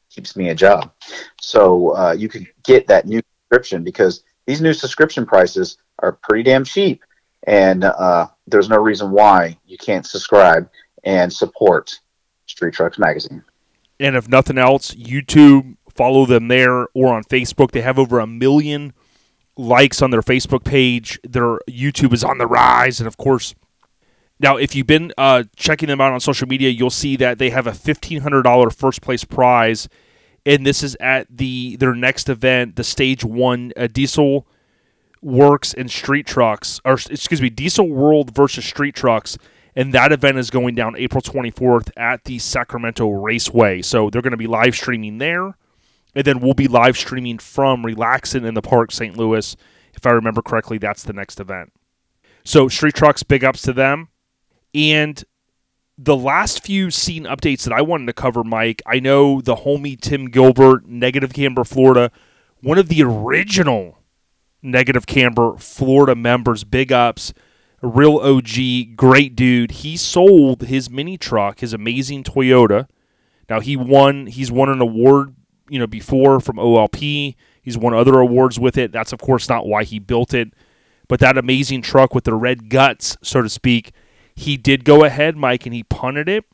keeps 0.09 0.35
me 0.35 0.49
a 0.49 0.55
job. 0.55 0.93
So 1.41 1.95
uh, 1.95 2.15
you 2.17 2.29
can 2.29 2.47
get 2.63 2.87
that 2.87 3.05
new 3.05 3.21
subscription 3.41 3.83
because 3.83 4.23
these 4.45 4.61
new 4.61 4.73
subscription 4.73 5.25
prices 5.25 5.77
are 5.99 6.13
pretty 6.13 6.43
damn 6.43 6.63
cheap, 6.63 7.03
and 7.47 7.83
uh, 7.83 8.27
there's 8.47 8.69
no 8.69 8.77
reason 8.77 9.11
why 9.11 9.57
you 9.65 9.77
can't 9.77 10.05
subscribe 10.05 10.69
and 11.03 11.31
support 11.31 11.99
Street 12.45 12.73
Trucks 12.73 12.99
Magazine. 12.99 13.43
And 13.99 14.15
if 14.15 14.27
nothing 14.27 14.57
else, 14.57 14.93
YouTube, 14.93 15.74
follow 15.95 16.25
them 16.25 16.47
there 16.49 16.87
or 16.93 17.13
on 17.13 17.23
Facebook. 17.23 17.71
They 17.71 17.81
have 17.81 17.97
over 17.97 18.19
a 18.19 18.27
million 18.27 18.93
likes 19.57 20.01
on 20.01 20.11
their 20.11 20.21
Facebook 20.21 20.63
page. 20.63 21.19
Their 21.23 21.59
YouTube 21.69 22.13
is 22.13 22.23
on 22.23 22.37
the 22.37 22.47
rise, 22.47 22.99
and 22.99 23.07
of 23.07 23.17
course, 23.17 23.55
now 24.39 24.57
if 24.57 24.75
you've 24.75 24.87
been 24.87 25.13
uh, 25.17 25.43
checking 25.55 25.87
them 25.87 26.01
out 26.01 26.11
on 26.11 26.19
social 26.19 26.47
media, 26.47 26.69
you'll 26.69 26.89
see 26.89 27.15
that 27.17 27.39
they 27.39 27.49
have 27.49 27.67
a 27.67 27.73
fifteen 27.73 28.21
hundred 28.21 28.43
dollar 28.43 28.69
first 28.69 29.01
place 29.01 29.23
prize, 29.23 29.87
and 30.45 30.65
this 30.65 30.83
is 30.83 30.95
at 30.99 31.27
the 31.29 31.77
their 31.77 31.95
next 31.95 32.29
event, 32.29 32.75
the 32.75 32.83
Stage 32.83 33.23
One 33.23 33.71
uh, 33.77 33.87
Diesel 33.87 34.45
Works 35.21 35.73
and 35.73 35.89
Street 35.89 36.27
Trucks, 36.27 36.81
or 36.83 36.93
excuse 36.93 37.41
me, 37.41 37.49
Diesel 37.49 37.89
World 37.89 38.35
versus 38.35 38.65
Street 38.65 38.95
Trucks. 38.95 39.37
And 39.77 39.93
that 39.93 40.13
event 40.13 40.37
is 40.37 40.51
going 40.51 40.75
down 40.75 40.95
April 40.95 41.21
24th 41.21 41.91
at 41.97 42.23
the 42.23 42.39
Sacramento 42.39 43.09
Raceway. 43.09 43.81
So 43.81 44.09
they're 44.09 44.21
going 44.21 44.31
to 44.31 44.37
be 44.37 44.47
live 44.47 44.73
streaming 44.73 45.17
there 45.17 45.57
and 46.15 46.25
then 46.25 46.39
we'll 46.39 46.53
be 46.53 46.67
live 46.67 46.97
streaming 46.97 47.37
from 47.37 47.83
Relaxin' 47.83 48.45
in 48.45 48.53
the 48.53 48.61
Park, 48.61 48.91
St. 48.91 49.17
Louis. 49.17 49.55
If 49.93 50.05
I 50.05 50.11
remember 50.11 50.41
correctly, 50.41 50.77
that's 50.77 51.03
the 51.03 51.13
next 51.13 51.39
event. 51.39 51.73
So 52.43 52.67
Street 52.67 52.95
Trucks, 52.95 53.23
big 53.23 53.43
ups 53.43 53.61
to 53.63 53.73
them. 53.73 54.09
And 54.73 55.23
the 55.97 56.15
last 56.15 56.63
few 56.63 56.91
scene 56.91 57.23
updates 57.23 57.63
that 57.63 57.73
I 57.73 57.81
wanted 57.81 58.07
to 58.07 58.13
cover, 58.13 58.43
Mike, 58.43 58.81
I 58.85 58.99
know 58.99 59.41
the 59.41 59.57
homie 59.57 59.99
Tim 59.99 60.29
Gilbert, 60.29 60.85
Negative 60.87 61.33
Camber, 61.33 61.63
Florida, 61.63 62.11
one 62.61 62.77
of 62.77 62.89
the 62.89 63.03
original 63.03 63.99
Negative 64.61 65.05
Camber, 65.05 65.57
Florida 65.57 66.15
members, 66.15 66.63
big 66.63 66.91
ups, 66.91 67.33
real 67.81 68.17
OG, 68.17 68.95
great 68.95 69.35
dude. 69.35 69.71
He 69.71 69.95
sold 69.95 70.63
his 70.63 70.89
mini 70.89 71.17
truck, 71.17 71.59
his 71.59 71.73
amazing 71.73 72.23
Toyota. 72.23 72.87
Now 73.49 73.59
he 73.59 73.77
won. 73.77 74.27
He's 74.27 74.51
won 74.51 74.69
an 74.69 74.81
award 74.81 75.34
you 75.69 75.79
know 75.79 75.87
before 75.87 76.39
from 76.39 76.57
OLP. 76.57 77.35
He's 77.61 77.77
won 77.77 77.93
other 77.93 78.19
awards 78.19 78.59
with 78.59 78.77
it. 78.77 78.91
That's 78.91 79.13
of 79.13 79.19
course 79.19 79.49
not 79.49 79.65
why 79.65 79.83
he 79.83 79.99
built 79.99 80.33
it, 80.33 80.53
but 81.07 81.19
that 81.19 81.37
amazing 81.37 81.81
truck 81.81 82.13
with 82.13 82.23
the 82.23 82.35
red 82.35 82.69
guts, 82.69 83.17
so 83.21 83.41
to 83.41 83.49
speak, 83.49 83.91
he 84.35 84.57
did 84.57 84.85
go 84.85 85.03
ahead, 85.03 85.35
Mike, 85.35 85.65
and 85.65 85.73
he 85.73 85.83
punted 85.83 86.29
it. 86.29 86.45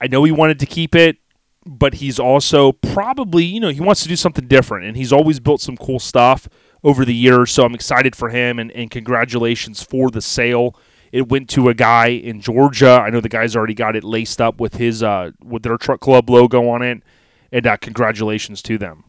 I 0.00 0.06
know 0.06 0.24
he 0.24 0.32
wanted 0.32 0.58
to 0.60 0.66
keep 0.66 0.94
it, 0.94 1.18
but 1.64 1.94
he's 1.94 2.18
also 2.18 2.72
probably 2.72 3.44
you 3.44 3.60
know 3.60 3.70
he 3.70 3.80
wants 3.80 4.02
to 4.02 4.08
do 4.08 4.16
something 4.16 4.46
different, 4.46 4.86
and 4.86 4.96
he's 4.96 5.12
always 5.12 5.40
built 5.40 5.60
some 5.60 5.76
cool 5.76 5.98
stuff 5.98 6.48
over 6.84 7.04
the 7.04 7.14
years. 7.14 7.50
So 7.50 7.64
I'm 7.64 7.74
excited 7.74 8.14
for 8.14 8.28
him, 8.28 8.58
and, 8.58 8.70
and 8.72 8.90
congratulations 8.90 9.82
for 9.82 10.10
the 10.10 10.22
sale. 10.22 10.76
It 11.10 11.28
went 11.28 11.50
to 11.50 11.68
a 11.68 11.74
guy 11.74 12.06
in 12.06 12.40
Georgia. 12.40 13.02
I 13.04 13.10
know 13.10 13.20
the 13.20 13.28
guy's 13.28 13.54
already 13.54 13.74
got 13.74 13.96
it 13.96 14.02
laced 14.02 14.40
up 14.40 14.60
with 14.60 14.76
his 14.76 15.02
uh, 15.02 15.32
with 15.44 15.62
their 15.62 15.76
truck 15.76 16.00
club 16.00 16.30
logo 16.30 16.68
on 16.68 16.82
it 16.82 17.02
and 17.52 17.66
uh, 17.66 17.76
congratulations 17.76 18.62
to 18.62 18.78
them. 18.78 19.04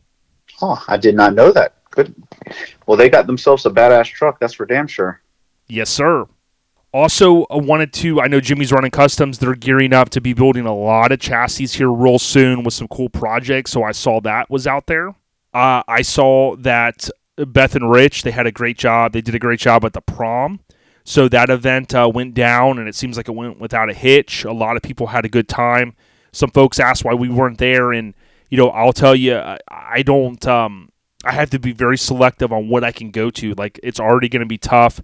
Oh, 0.61 0.83
I 0.87 0.97
did 0.97 1.15
not 1.15 1.33
know 1.33 1.51
that. 1.51 1.75
Good. 1.89 2.13
Well, 2.85 2.97
they 2.97 3.09
got 3.09 3.27
themselves 3.27 3.65
a 3.65 3.69
badass 3.69 4.07
truck. 4.07 4.39
That's 4.39 4.53
for 4.53 4.65
damn 4.65 4.87
sure. 4.87 5.21
Yes, 5.67 5.89
sir. 5.89 6.25
Also, 6.91 7.45
I 7.45 7.57
wanted 7.57 7.91
to. 7.93 8.21
I 8.21 8.27
know 8.27 8.39
Jimmy's 8.39 8.71
running 8.71 8.91
customs. 8.91 9.39
They're 9.39 9.55
gearing 9.55 9.93
up 9.93 10.09
to 10.09 10.21
be 10.21 10.33
building 10.33 10.65
a 10.65 10.75
lot 10.75 11.11
of 11.11 11.19
chassis 11.19 11.65
here 11.65 11.91
real 11.91 12.19
soon 12.19 12.63
with 12.63 12.73
some 12.75 12.87
cool 12.87 13.09
projects. 13.09 13.71
So 13.71 13.83
I 13.83 13.91
saw 13.91 14.21
that 14.21 14.49
was 14.49 14.67
out 14.67 14.85
there. 14.85 15.09
Uh, 15.53 15.81
I 15.87 16.03
saw 16.03 16.55
that 16.57 17.09
Beth 17.35 17.75
and 17.75 17.89
Rich 17.89 18.23
they 18.23 18.31
had 18.31 18.45
a 18.45 18.51
great 18.51 18.77
job. 18.77 19.13
They 19.13 19.21
did 19.21 19.33
a 19.33 19.39
great 19.39 19.59
job 19.59 19.85
at 19.85 19.93
the 19.93 20.01
prom. 20.01 20.59
So 21.03 21.27
that 21.29 21.49
event 21.49 21.93
uh, 21.93 22.09
went 22.13 22.33
down, 22.33 22.79
and 22.79 22.87
it 22.87 22.95
seems 22.95 23.17
like 23.17 23.27
it 23.27 23.35
went 23.35 23.59
without 23.59 23.89
a 23.89 23.93
hitch. 23.93 24.45
A 24.45 24.53
lot 24.53 24.77
of 24.77 24.83
people 24.83 25.07
had 25.07 25.25
a 25.25 25.29
good 25.29 25.49
time. 25.49 25.95
Some 26.31 26.51
folks 26.51 26.79
asked 26.79 27.03
why 27.03 27.13
we 27.13 27.29
weren't 27.29 27.57
there, 27.57 27.91
and 27.91 28.13
you 28.53 28.57
know, 28.57 28.69
I'll 28.69 28.93
tell 28.93 29.15
you, 29.15 29.35
I, 29.35 29.57
I 29.67 30.03
don't. 30.03 30.45
Um, 30.45 30.91
I 31.25 31.31
have 31.31 31.49
to 31.49 31.59
be 31.59 31.71
very 31.71 31.97
selective 31.97 32.53
on 32.53 32.69
what 32.69 32.83
I 32.83 32.91
can 32.91 33.09
go 33.09 33.31
to. 33.31 33.55
Like 33.55 33.79
it's 33.81 33.99
already 33.99 34.29
going 34.29 34.41
to 34.41 34.45
be 34.45 34.59
tough. 34.59 35.01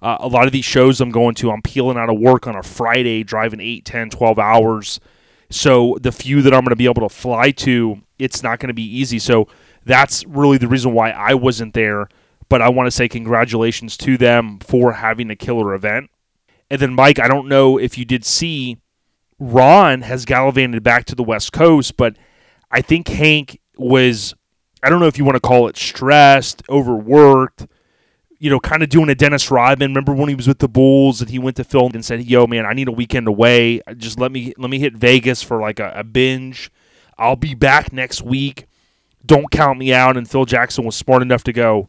Uh, 0.00 0.18
a 0.20 0.28
lot 0.28 0.46
of 0.46 0.52
these 0.52 0.64
shows 0.64 1.00
I'm 1.00 1.10
going 1.10 1.34
to, 1.36 1.50
I'm 1.50 1.62
peeling 1.62 1.98
out 1.98 2.10
of 2.10 2.20
work 2.20 2.46
on 2.46 2.54
a 2.54 2.62
Friday, 2.62 3.24
driving 3.24 3.58
8, 3.58 3.84
10, 3.84 4.10
12 4.10 4.38
hours. 4.38 5.00
So 5.50 5.98
the 6.00 6.12
few 6.12 6.42
that 6.42 6.54
I'm 6.54 6.60
going 6.60 6.70
to 6.70 6.76
be 6.76 6.84
able 6.84 7.08
to 7.08 7.12
fly 7.12 7.50
to, 7.50 8.02
it's 8.20 8.44
not 8.44 8.60
going 8.60 8.68
to 8.68 8.72
be 8.74 8.84
easy. 8.84 9.18
So 9.18 9.48
that's 9.84 10.24
really 10.26 10.58
the 10.58 10.68
reason 10.68 10.92
why 10.92 11.10
I 11.10 11.34
wasn't 11.34 11.74
there. 11.74 12.08
But 12.48 12.62
I 12.62 12.68
want 12.68 12.86
to 12.86 12.92
say 12.92 13.08
congratulations 13.08 13.96
to 13.96 14.16
them 14.16 14.60
for 14.60 14.92
having 14.92 15.28
a 15.28 15.34
killer 15.34 15.74
event. 15.74 16.08
And 16.70 16.80
then, 16.80 16.94
Mike, 16.94 17.18
I 17.18 17.26
don't 17.26 17.48
know 17.48 17.78
if 17.78 17.98
you 17.98 18.04
did 18.04 18.24
see, 18.24 18.78
Ron 19.40 20.02
has 20.02 20.24
gallivanted 20.24 20.84
back 20.84 21.04
to 21.06 21.16
the 21.16 21.24
West 21.24 21.52
Coast, 21.52 21.96
but 21.96 22.16
I 22.72 22.80
think 22.80 23.06
Hank 23.08 23.60
was, 23.76 24.34
I 24.82 24.88
don't 24.88 24.98
know 24.98 25.06
if 25.06 25.18
you 25.18 25.24
want 25.24 25.36
to 25.36 25.40
call 25.40 25.68
it 25.68 25.76
stressed, 25.76 26.62
overworked, 26.68 27.66
you 28.38 28.50
know, 28.50 28.58
kind 28.58 28.82
of 28.82 28.88
doing 28.88 29.08
a 29.08 29.14
Dennis 29.14 29.52
Rodman. 29.52 29.90
Remember 29.92 30.12
when 30.14 30.28
he 30.28 30.34
was 30.34 30.48
with 30.48 30.58
the 30.58 30.68
Bulls 30.68 31.20
and 31.20 31.30
he 31.30 31.38
went 31.38 31.56
to 31.58 31.64
Phil 31.64 31.90
and 31.94 32.04
said, 32.04 32.24
"Yo, 32.24 32.48
man, 32.48 32.66
I 32.66 32.72
need 32.72 32.88
a 32.88 32.92
weekend 32.92 33.28
away. 33.28 33.80
Just 33.96 34.18
let 34.18 34.32
me 34.32 34.52
let 34.58 34.68
me 34.68 34.80
hit 34.80 34.94
Vegas 34.94 35.44
for 35.44 35.60
like 35.60 35.78
a, 35.78 35.92
a 35.94 36.02
binge. 36.02 36.68
I'll 37.16 37.36
be 37.36 37.54
back 37.54 37.92
next 37.92 38.22
week. 38.22 38.66
Don't 39.24 39.48
count 39.52 39.78
me 39.78 39.94
out." 39.94 40.16
And 40.16 40.28
Phil 40.28 40.44
Jackson 40.44 40.84
was 40.84 40.96
smart 40.96 41.22
enough 41.22 41.44
to 41.44 41.52
go, 41.52 41.88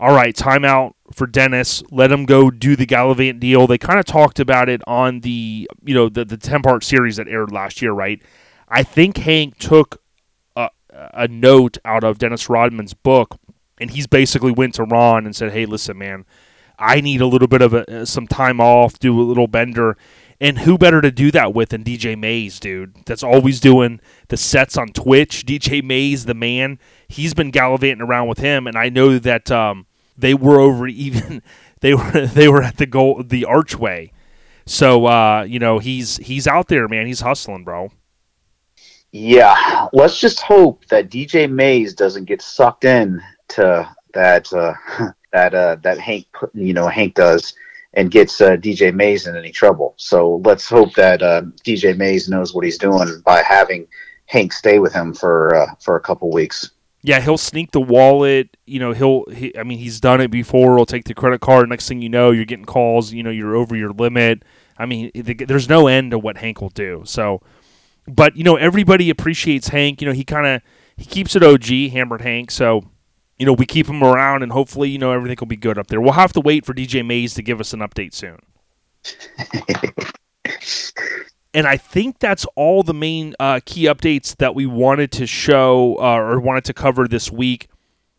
"All 0.00 0.14
right, 0.14 0.34
timeout 0.34 0.94
for 1.12 1.26
Dennis. 1.26 1.82
Let 1.90 2.10
him 2.10 2.24
go 2.24 2.50
do 2.50 2.74
the 2.74 2.86
Gallivant 2.86 3.38
deal." 3.38 3.66
They 3.66 3.76
kind 3.76 3.98
of 3.98 4.06
talked 4.06 4.40
about 4.40 4.70
it 4.70 4.80
on 4.86 5.20
the 5.20 5.68
you 5.84 5.94
know 5.94 6.08
the 6.08 6.24
the 6.24 6.38
ten 6.38 6.62
part 6.62 6.84
series 6.84 7.16
that 7.16 7.28
aired 7.28 7.52
last 7.52 7.82
year, 7.82 7.92
right? 7.92 8.22
I 8.66 8.82
think 8.82 9.18
Hank 9.18 9.58
took 9.58 10.01
a, 11.12 11.28
note 11.28 11.78
out 11.84 12.04
of 12.04 12.18
Dennis 12.18 12.48
Rodman's 12.48 12.94
book 12.94 13.38
and 13.82 13.90
he's 13.90 14.06
basically 14.06 14.52
went 14.52 14.74
to 14.74 14.84
Ron 14.84 15.26
and 15.26 15.34
said, 15.34 15.52
"Hey, 15.52 15.66
listen, 15.66 15.98
man, 15.98 16.24
I 16.78 17.00
need 17.00 17.20
a 17.20 17.26
little 17.26 17.48
bit 17.48 17.62
of 17.62 17.74
a, 17.74 18.06
some 18.06 18.26
time 18.26 18.60
off, 18.60 18.98
do 18.98 19.20
a 19.20 19.22
little 19.22 19.48
bender." 19.48 19.96
And 20.40 20.60
who 20.60 20.76
better 20.76 21.00
to 21.00 21.12
do 21.12 21.30
that 21.32 21.54
with 21.54 21.68
than 21.68 21.84
DJ 21.84 22.18
Mays, 22.18 22.58
dude? 22.58 22.96
That's 23.06 23.22
always 23.22 23.60
doing 23.60 24.00
the 24.28 24.36
sets 24.36 24.76
on 24.76 24.88
Twitch. 24.88 25.44
DJ 25.46 25.82
Mays, 25.84 26.24
the 26.24 26.34
man, 26.34 26.78
he's 27.08 27.34
been 27.34 27.50
gallivanting 27.50 28.02
around 28.02 28.28
with 28.28 28.38
him, 28.38 28.66
and 28.66 28.76
I 28.76 28.88
know 28.88 29.18
that 29.18 29.50
um, 29.50 29.86
they 30.16 30.34
were 30.34 30.60
over 30.60 30.86
even 30.88 31.42
they 31.80 31.94
were 31.94 32.26
they 32.26 32.48
were 32.48 32.62
at 32.62 32.76
the 32.76 32.86
goal 32.86 33.22
the 33.24 33.44
archway. 33.44 34.12
So 34.64 35.06
uh, 35.06 35.42
you 35.42 35.58
know 35.58 35.80
he's 35.80 36.18
he's 36.18 36.46
out 36.46 36.68
there, 36.68 36.86
man. 36.86 37.06
He's 37.06 37.20
hustling, 37.20 37.64
bro. 37.64 37.90
Yeah, 39.12 39.88
let's 39.92 40.18
just 40.18 40.40
hope 40.40 40.86
that 40.86 41.10
DJ 41.10 41.50
Mays 41.50 41.94
doesn't 41.94 42.24
get 42.24 42.40
sucked 42.40 42.84
in 42.84 43.20
to 43.48 43.88
that 44.14 44.52
uh, 44.52 44.74
that 45.32 45.54
uh, 45.54 45.76
that 45.82 45.98
Hank 45.98 46.26
you 46.54 46.72
know 46.72 46.88
Hank 46.88 47.14
does 47.14 47.54
and 47.94 48.10
gets 48.10 48.40
uh, 48.40 48.56
DJ 48.56 48.92
Mays 48.94 49.26
in 49.26 49.36
any 49.36 49.50
trouble. 49.50 49.94
So 49.98 50.40
let's 50.44 50.66
hope 50.68 50.94
that 50.94 51.22
uh, 51.22 51.42
DJ 51.64 51.96
Mays 51.96 52.28
knows 52.28 52.54
what 52.54 52.64
he's 52.64 52.78
doing 52.78 53.20
by 53.24 53.42
having 53.42 53.86
Hank 54.26 54.52
stay 54.52 54.78
with 54.78 54.94
him 54.94 55.12
for 55.12 55.54
uh, 55.54 55.74
for 55.78 55.96
a 55.96 56.00
couple 56.00 56.30
weeks. 56.30 56.70
Yeah, 57.02 57.20
he'll 57.20 57.36
sneak 57.36 57.72
the 57.72 57.80
wallet. 57.80 58.56
You 58.64 58.78
know, 58.78 58.92
he'll. 58.92 59.24
He, 59.26 59.56
I 59.58 59.64
mean, 59.64 59.78
he's 59.78 60.00
done 60.00 60.20
it 60.20 60.30
before. 60.30 60.76
He'll 60.76 60.86
take 60.86 61.04
the 61.04 61.14
credit 61.14 61.40
card. 61.40 61.68
Next 61.68 61.88
thing 61.88 62.00
you 62.00 62.08
know, 62.08 62.30
you're 62.30 62.44
getting 62.44 62.64
calls. 62.64 63.12
You 63.12 63.22
know, 63.22 63.30
you're 63.30 63.56
over 63.56 63.76
your 63.76 63.90
limit. 63.90 64.44
I 64.78 64.86
mean, 64.86 65.10
there's 65.14 65.68
no 65.68 65.86
end 65.86 66.12
to 66.12 66.18
what 66.18 66.38
Hank 66.38 66.60
will 66.60 66.70
do. 66.70 67.02
So, 67.04 67.42
but 68.06 68.36
you 68.36 68.44
know, 68.44 68.56
everybody 68.56 69.10
appreciates 69.10 69.68
Hank. 69.68 70.00
You 70.00 70.08
know, 70.08 70.14
he 70.14 70.24
kind 70.24 70.46
of 70.46 70.62
he 70.96 71.04
keeps 71.04 71.36
it 71.36 71.42
OG, 71.42 71.92
hammered 71.92 72.22
Hank. 72.22 72.50
So 72.50 72.82
you 73.38 73.46
know, 73.46 73.54
we 73.54 73.66
keep 73.66 73.88
him 73.88 74.04
around 74.04 74.44
and 74.44 74.52
hopefully, 74.52 74.88
you 74.88 74.98
know, 74.98 75.10
everything 75.10 75.36
will 75.40 75.48
be 75.48 75.56
good 75.56 75.76
up 75.76 75.88
there. 75.88 76.00
We'll 76.00 76.12
have 76.12 76.32
to 76.34 76.40
wait 76.40 76.64
for 76.64 76.72
DJ 76.74 77.04
Mays 77.04 77.34
to 77.34 77.42
give 77.42 77.60
us 77.60 77.72
an 77.72 77.80
update 77.80 78.14
soon. 78.14 78.38
and 81.54 81.66
I 81.66 81.76
think 81.76 82.20
that's 82.20 82.44
all 82.54 82.84
the 82.84 82.94
main 82.94 83.34
uh, 83.40 83.58
key 83.64 83.86
updates 83.86 84.36
that 84.36 84.54
we 84.54 84.64
wanted 84.66 85.10
to 85.12 85.26
show 85.26 85.96
uh, 85.98 86.18
or 86.18 86.38
wanted 86.38 86.64
to 86.66 86.72
cover 86.72 87.08
this 87.08 87.32
week. 87.32 87.68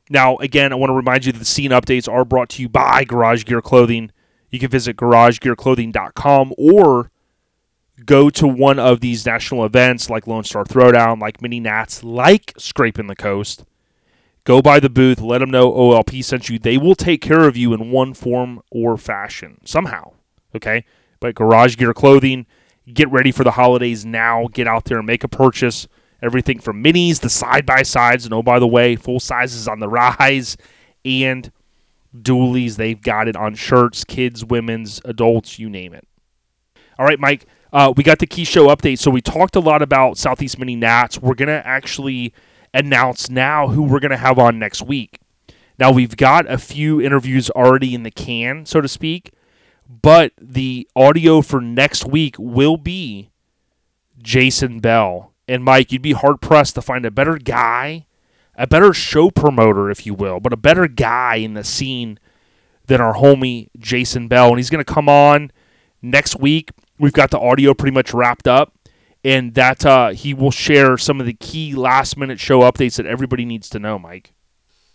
Now, 0.09 0.35
again, 0.37 0.73
I 0.73 0.75
want 0.75 0.89
to 0.89 0.95
remind 0.95 1.25
you 1.25 1.31
that 1.31 1.39
the 1.39 1.45
scene 1.45 1.71
updates 1.71 2.11
are 2.11 2.25
brought 2.25 2.49
to 2.49 2.61
you 2.61 2.67
by 2.67 3.05
Garage 3.05 3.45
Gear 3.45 3.61
Clothing. 3.61 4.11
You 4.51 4.59
can 4.59 4.69
visit 4.69 4.97
garagegearclothing.com 4.97 6.53
or 6.57 7.11
go 8.05 8.29
to 8.29 8.47
one 8.47 8.79
of 8.79 8.99
these 8.99 9.25
national 9.25 9.65
events 9.65 10.09
like 10.09 10.27
Lone 10.27 10.43
Star 10.43 10.63
Throwdown, 10.63 11.21
like 11.21 11.41
Mini 11.41 11.59
Nats, 11.59 12.03
like 12.03 12.53
Scraping 12.57 13.07
the 13.07 13.15
Coast. 13.15 13.65
Go 14.45 14.61
by 14.61 14.79
the 14.79 14.89
booth, 14.89 15.21
let 15.21 15.37
them 15.37 15.51
know 15.51 15.71
OLP 15.71 16.23
sent 16.23 16.49
you. 16.49 16.59
They 16.59 16.77
will 16.77 16.95
take 16.95 17.21
care 17.21 17.47
of 17.47 17.55
you 17.55 17.73
in 17.73 17.91
one 17.91 18.13
form 18.13 18.61
or 18.71 18.97
fashion, 18.97 19.59
somehow. 19.63 20.13
Okay? 20.53 20.85
But 21.21 21.35
Garage 21.35 21.77
Gear 21.77 21.93
Clothing, 21.93 22.45
get 22.91 23.09
ready 23.09 23.31
for 23.31 23.45
the 23.45 23.51
holidays 23.51 24.05
now. 24.05 24.47
Get 24.51 24.67
out 24.67 24.85
there 24.85 24.97
and 24.97 25.07
make 25.07 25.23
a 25.23 25.29
purchase. 25.29 25.87
Everything 26.21 26.59
from 26.59 26.83
minis 26.83 27.21
the 27.21 27.29
side 27.29 27.65
by 27.65 27.83
sides. 27.83 28.25
And 28.25 28.33
oh, 28.33 28.43
by 28.43 28.59
the 28.59 28.67
way, 28.67 28.97
full 28.97 29.21
sizes 29.21 29.67
on 29.67 29.79
the 29.79 29.87
rise 29.87 30.57
and 31.05 31.49
dualies. 32.13 32.75
They've 32.75 33.01
got 33.01 33.29
it 33.29 33.37
on 33.37 33.55
shirts, 33.55 34.03
kids, 34.03 34.43
women's, 34.43 34.99
adults, 35.05 35.57
you 35.57 35.69
name 35.69 35.93
it. 35.93 36.05
All 36.99 37.05
right, 37.05 37.19
Mike. 37.19 37.45
Uh, 37.73 37.91
we 37.97 38.03
got 38.03 38.19
the 38.19 38.27
key 38.27 38.43
show 38.45 38.67
update. 38.67 38.99
So 38.99 39.09
we 39.09 39.19
talked 39.19 39.55
a 39.55 39.59
lot 39.59 39.81
about 39.81 40.17
Southeast 40.17 40.59
Mini 40.59 40.75
Nats. 40.75 41.19
We're 41.19 41.33
going 41.33 41.47
to 41.47 41.65
actually 41.67 42.31
announce 42.71 43.31
now 43.31 43.69
who 43.69 43.81
we're 43.81 43.99
going 43.99 44.11
to 44.11 44.17
have 44.17 44.37
on 44.37 44.59
next 44.59 44.83
week. 44.83 45.19
Now, 45.79 45.91
we've 45.91 46.15
got 46.15 46.49
a 46.49 46.59
few 46.59 47.01
interviews 47.01 47.49
already 47.49 47.95
in 47.95 48.03
the 48.03 48.11
can, 48.11 48.67
so 48.67 48.79
to 48.79 48.87
speak, 48.87 49.31
but 49.89 50.31
the 50.39 50.87
audio 50.95 51.41
for 51.41 51.59
next 51.59 52.05
week 52.05 52.35
will 52.37 52.77
be 52.77 53.31
Jason 54.21 54.79
Bell. 54.79 55.33
And 55.47 55.63
Mike, 55.63 55.91
you'd 55.91 56.03
be 56.03 56.13
hard 56.13 56.41
pressed 56.41 56.75
to 56.75 56.81
find 56.81 57.07
a 57.07 57.11
better 57.11 57.39
guy, 57.39 58.05
a 58.55 58.67
better 58.67 58.93
show 58.93 59.31
promoter, 59.31 59.89
if 59.89 60.05
you 60.05 60.13
will, 60.13 60.39
but 60.39 60.53
a 60.53 60.57
better 60.57 60.87
guy 60.87 61.35
in 61.37 61.55
the 61.55 61.63
scene 61.63 62.19
than 62.85 63.01
our 63.01 63.15
homie 63.15 63.69
Jason 63.77 64.27
Bell. 64.27 64.49
And 64.49 64.57
he's 64.57 64.69
going 64.69 64.83
to 64.83 64.93
come 64.93 65.09
on 65.09 65.51
next 66.03 66.39
week. 66.39 66.69
We've 66.99 67.13
got 67.13 67.31
the 67.31 67.39
audio 67.39 67.73
pretty 67.73 67.93
much 67.93 68.13
wrapped 68.13 68.47
up 68.47 68.73
and 69.23 69.53
that 69.53 69.85
uh, 69.85 70.09
he 70.09 70.33
will 70.33 70.51
share 70.51 70.97
some 70.97 71.19
of 71.19 71.25
the 71.25 71.33
key 71.33 71.73
last 71.73 72.17
minute 72.17 72.39
show 72.39 72.61
updates 72.61 72.97
that 72.97 73.05
everybody 73.05 73.45
needs 73.45 73.69
to 73.69 73.79
know, 73.79 73.97
Mike. 73.97 74.33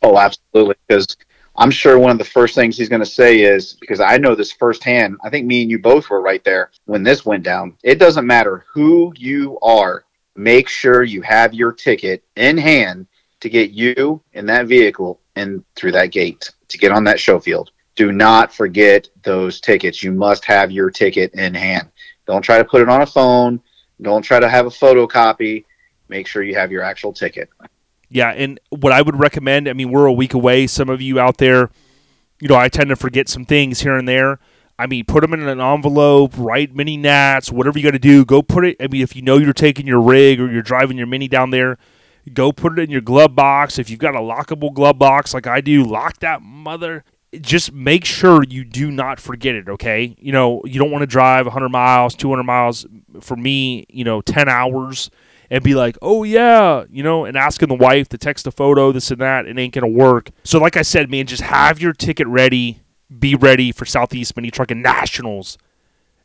Oh, 0.02 0.18
absolutely. 0.18 0.76
Because 0.86 1.16
I'm 1.56 1.70
sure 1.70 1.98
one 1.98 2.12
of 2.12 2.18
the 2.18 2.24
first 2.24 2.54
things 2.54 2.76
he's 2.76 2.88
going 2.88 3.00
to 3.00 3.06
say 3.06 3.40
is 3.40 3.74
because 3.80 4.00
I 4.00 4.16
know 4.18 4.34
this 4.34 4.52
firsthand. 4.52 5.16
I 5.24 5.30
think 5.30 5.46
me 5.46 5.62
and 5.62 5.70
you 5.70 5.78
both 5.78 6.08
were 6.10 6.20
right 6.20 6.44
there 6.44 6.70
when 6.84 7.02
this 7.02 7.24
went 7.24 7.42
down. 7.42 7.76
It 7.82 7.98
doesn't 7.98 8.26
matter 8.26 8.64
who 8.72 9.12
you 9.16 9.58
are, 9.60 10.04
make 10.36 10.68
sure 10.68 11.02
you 11.02 11.22
have 11.22 11.54
your 11.54 11.72
ticket 11.72 12.22
in 12.36 12.58
hand 12.58 13.06
to 13.40 13.48
get 13.48 13.70
you 13.70 14.22
in 14.34 14.46
that 14.46 14.66
vehicle 14.66 15.20
and 15.36 15.64
through 15.74 15.92
that 15.92 16.12
gate 16.12 16.50
to 16.68 16.78
get 16.78 16.92
on 16.92 17.04
that 17.04 17.18
show 17.18 17.40
field. 17.40 17.70
Do 17.98 18.12
not 18.12 18.54
forget 18.54 19.08
those 19.24 19.60
tickets. 19.60 20.02
You 20.02 20.12
must 20.12 20.44
have 20.44 20.70
your 20.70 20.90
ticket 20.90 21.34
in 21.34 21.52
hand. 21.52 21.90
Don't 22.26 22.42
try 22.42 22.58
to 22.58 22.64
put 22.64 22.80
it 22.80 22.88
on 22.88 23.02
a 23.02 23.06
phone 23.06 23.60
don't 24.02 24.22
try 24.22 24.40
to 24.40 24.48
have 24.48 24.66
a 24.66 24.70
photocopy. 24.70 25.64
Make 26.08 26.26
sure 26.26 26.42
you 26.42 26.54
have 26.54 26.72
your 26.72 26.82
actual 26.82 27.12
ticket. 27.12 27.50
Yeah, 28.08 28.30
and 28.30 28.58
what 28.70 28.92
I 28.92 29.02
would 29.02 29.18
recommend, 29.18 29.68
I 29.68 29.74
mean, 29.74 29.90
we're 29.90 30.06
a 30.06 30.12
week 30.12 30.34
away. 30.34 30.66
Some 30.66 30.88
of 30.88 31.02
you 31.02 31.20
out 31.20 31.38
there, 31.38 31.70
you 32.40 32.48
know, 32.48 32.56
I 32.56 32.68
tend 32.68 32.88
to 32.88 32.96
forget 32.96 33.28
some 33.28 33.44
things 33.44 33.80
here 33.80 33.96
and 33.96 34.08
there. 34.08 34.38
I 34.78 34.86
mean, 34.86 35.04
put 35.04 35.22
them 35.22 35.34
in 35.34 35.46
an 35.46 35.60
envelope, 35.60 36.32
write 36.38 36.74
mini 36.74 36.96
nats, 36.96 37.50
whatever 37.50 37.78
you 37.78 37.84
got 37.84 37.90
to 37.90 37.98
do. 37.98 38.24
Go 38.24 38.42
put 38.42 38.64
it. 38.64 38.76
I 38.80 38.86
mean, 38.86 39.02
if 39.02 39.16
you 39.16 39.22
know 39.22 39.36
you're 39.36 39.52
taking 39.52 39.86
your 39.86 40.00
rig 40.00 40.40
or 40.40 40.50
you're 40.50 40.62
driving 40.62 40.96
your 40.96 41.08
mini 41.08 41.26
down 41.26 41.50
there, 41.50 41.76
go 42.32 42.52
put 42.52 42.78
it 42.78 42.82
in 42.82 42.90
your 42.90 43.00
glove 43.00 43.34
box. 43.34 43.78
If 43.78 43.90
you've 43.90 43.98
got 43.98 44.14
a 44.14 44.20
lockable 44.20 44.72
glove 44.72 44.98
box 44.98 45.34
like 45.34 45.48
I 45.48 45.60
do, 45.60 45.82
lock 45.82 46.20
that 46.20 46.40
mother 46.40 47.04
just 47.40 47.72
make 47.72 48.04
sure 48.04 48.42
you 48.42 48.64
do 48.64 48.90
not 48.90 49.20
forget 49.20 49.54
it, 49.54 49.68
okay? 49.68 50.16
You 50.18 50.32
know, 50.32 50.62
you 50.64 50.78
don't 50.78 50.90
want 50.90 51.02
to 51.02 51.06
drive 51.06 51.46
100 51.46 51.68
miles, 51.68 52.14
200 52.14 52.42
miles, 52.42 52.86
for 53.20 53.36
me, 53.36 53.84
you 53.88 54.04
know, 54.04 54.20
10 54.20 54.48
hours 54.48 55.10
and 55.50 55.62
be 55.62 55.74
like, 55.74 55.96
oh, 56.02 56.24
yeah, 56.24 56.84
you 56.90 57.02
know, 57.02 57.24
and 57.24 57.36
asking 57.36 57.68
the 57.68 57.74
wife 57.74 58.08
to 58.10 58.18
text 58.18 58.46
a 58.46 58.50
photo, 58.50 58.92
this 58.92 59.10
and 59.10 59.20
that. 59.20 59.46
It 59.46 59.58
ain't 59.58 59.74
going 59.74 59.90
to 59.90 59.98
work. 59.98 60.30
So, 60.44 60.58
like 60.58 60.76
I 60.76 60.82
said, 60.82 61.10
man, 61.10 61.26
just 61.26 61.42
have 61.42 61.80
your 61.80 61.92
ticket 61.92 62.26
ready 62.26 62.82
be 63.16 63.34
ready 63.34 63.72
for 63.72 63.84
Southeast 63.84 64.36
Mini 64.36 64.50
Trucking 64.50 64.82
Nationals 64.82 65.56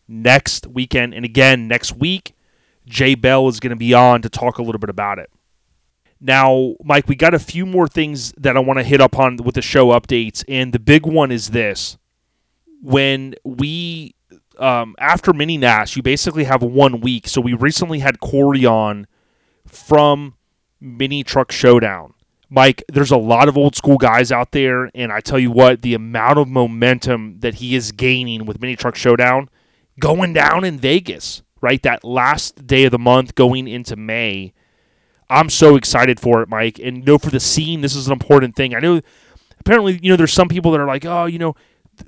next 0.08 0.68
weekend. 0.68 1.14
And 1.14 1.24
again, 1.24 1.68
next 1.68 1.95
week, 1.95 2.36
Jay 2.86 3.16
Bell 3.16 3.47
is 3.47 3.60
going 3.60 3.70
to 3.70 3.76
be 3.76 3.93
on 3.93 4.22
to 4.22 4.30
talk 4.30 4.58
a 4.58 4.64
little 4.64 4.80
bit 4.80 4.89
about 4.89 5.20
it. 5.20 5.30
Now, 6.26 6.76
Mike, 6.82 7.10
we 7.10 7.16
got 7.16 7.34
a 7.34 7.40
few 7.40 7.66
more 7.66 7.86
things 7.86 8.32
that 8.38 8.56
I 8.56 8.62
want 8.62 8.80
to 8.80 8.84
hit 8.84 9.02
up 9.02 9.20
on 9.20 9.36
with 9.36 9.56
the 9.56 9.62
show 9.62 9.88
updates. 9.90 10.46
And 10.48 10.72
the 10.72 10.80
big 10.80 11.06
one 11.06 11.34
is 11.34 11.50
this. 11.50 11.98
When 12.82 13.36
we, 13.44 14.16
um, 14.58 14.96
after 15.00 15.34
Mini 15.34 15.58
Nats, 15.58 15.98
you 15.98 16.02
basically 16.02 16.46
have 16.46 16.64
one 16.64 17.02
week. 17.02 17.28
So 17.28 17.42
we 17.42 17.54
recently 17.54 18.00
had 18.00 18.22
Corey 18.22 18.66
on 18.66 19.06
from 19.68 20.36
Mini 20.80 21.26
Truck 21.26 21.52
Showdown. 21.52 22.14
Mike, 22.50 22.86
there's 22.88 23.12
a 23.12 23.18
lot 23.18 23.50
of 23.50 23.58
old 23.58 23.76
school 23.76 23.98
guys 23.98 24.32
out 24.32 24.52
there, 24.52 24.92
and 24.96 25.12
I 25.12 25.20
tell 25.20 25.40
you 25.40 25.52
what, 25.52 25.82
the 25.82 25.94
amount 25.94 26.38
of 26.38 26.48
momentum 26.48 27.40
that 27.40 27.56
he 27.56 27.76
is 27.76 27.92
gaining 27.92 28.46
with 28.46 28.62
Mini 28.62 28.78
Truck 28.78 28.96
Showdown 28.96 29.50
going 30.00 30.32
down 30.32 30.64
in 30.64 30.80
Vegas, 30.80 31.42
right? 31.62 31.82
That 31.84 32.06
last 32.06 32.66
day 32.66 32.86
of 32.86 32.92
the 32.92 33.00
month 33.00 33.36
going 33.36 33.68
into 33.68 33.98
May. 33.98 34.54
I'm 35.30 35.50
so 35.50 35.76
excited 35.76 36.20
for 36.20 36.42
it, 36.42 36.50
Mike. 36.50 36.80
And 36.80 36.98
you 36.98 37.04
know, 37.04 37.18
for 37.18 37.30
the 37.30 37.40
scene, 37.40 37.82
this 37.82 37.96
is 37.96 38.08
an 38.08 38.14
important 38.14 38.56
thing. 38.56 38.76
I 38.76 38.80
know 38.80 39.02
apparently, 39.60 40.00
you 40.02 40.10
know, 40.10 40.16
there's 40.18 40.34
some 40.34 40.48
people 40.48 40.72
that 40.72 40.80
are 40.80 40.88
like, 40.88 41.06
oh, 41.06 41.26
you 41.26 41.40
know, 41.40 41.56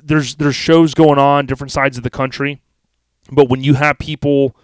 there's 0.03 0.35
there's 0.35 0.55
shows 0.55 0.93
going 0.93 1.19
on 1.19 1.45
different 1.45 1.71
sides 1.71 1.97
of 1.97 2.03
the 2.03 2.09
country. 2.09 2.61
But 3.31 3.49
when 3.49 3.63
you 3.63 3.75
have 3.75 3.97
people 3.97 4.55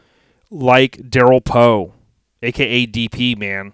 like 0.49 0.97
Daryl 0.97 1.43
Poe, 1.43 1.93
aka 2.41 2.85
DP, 2.85 3.37
man, 3.37 3.73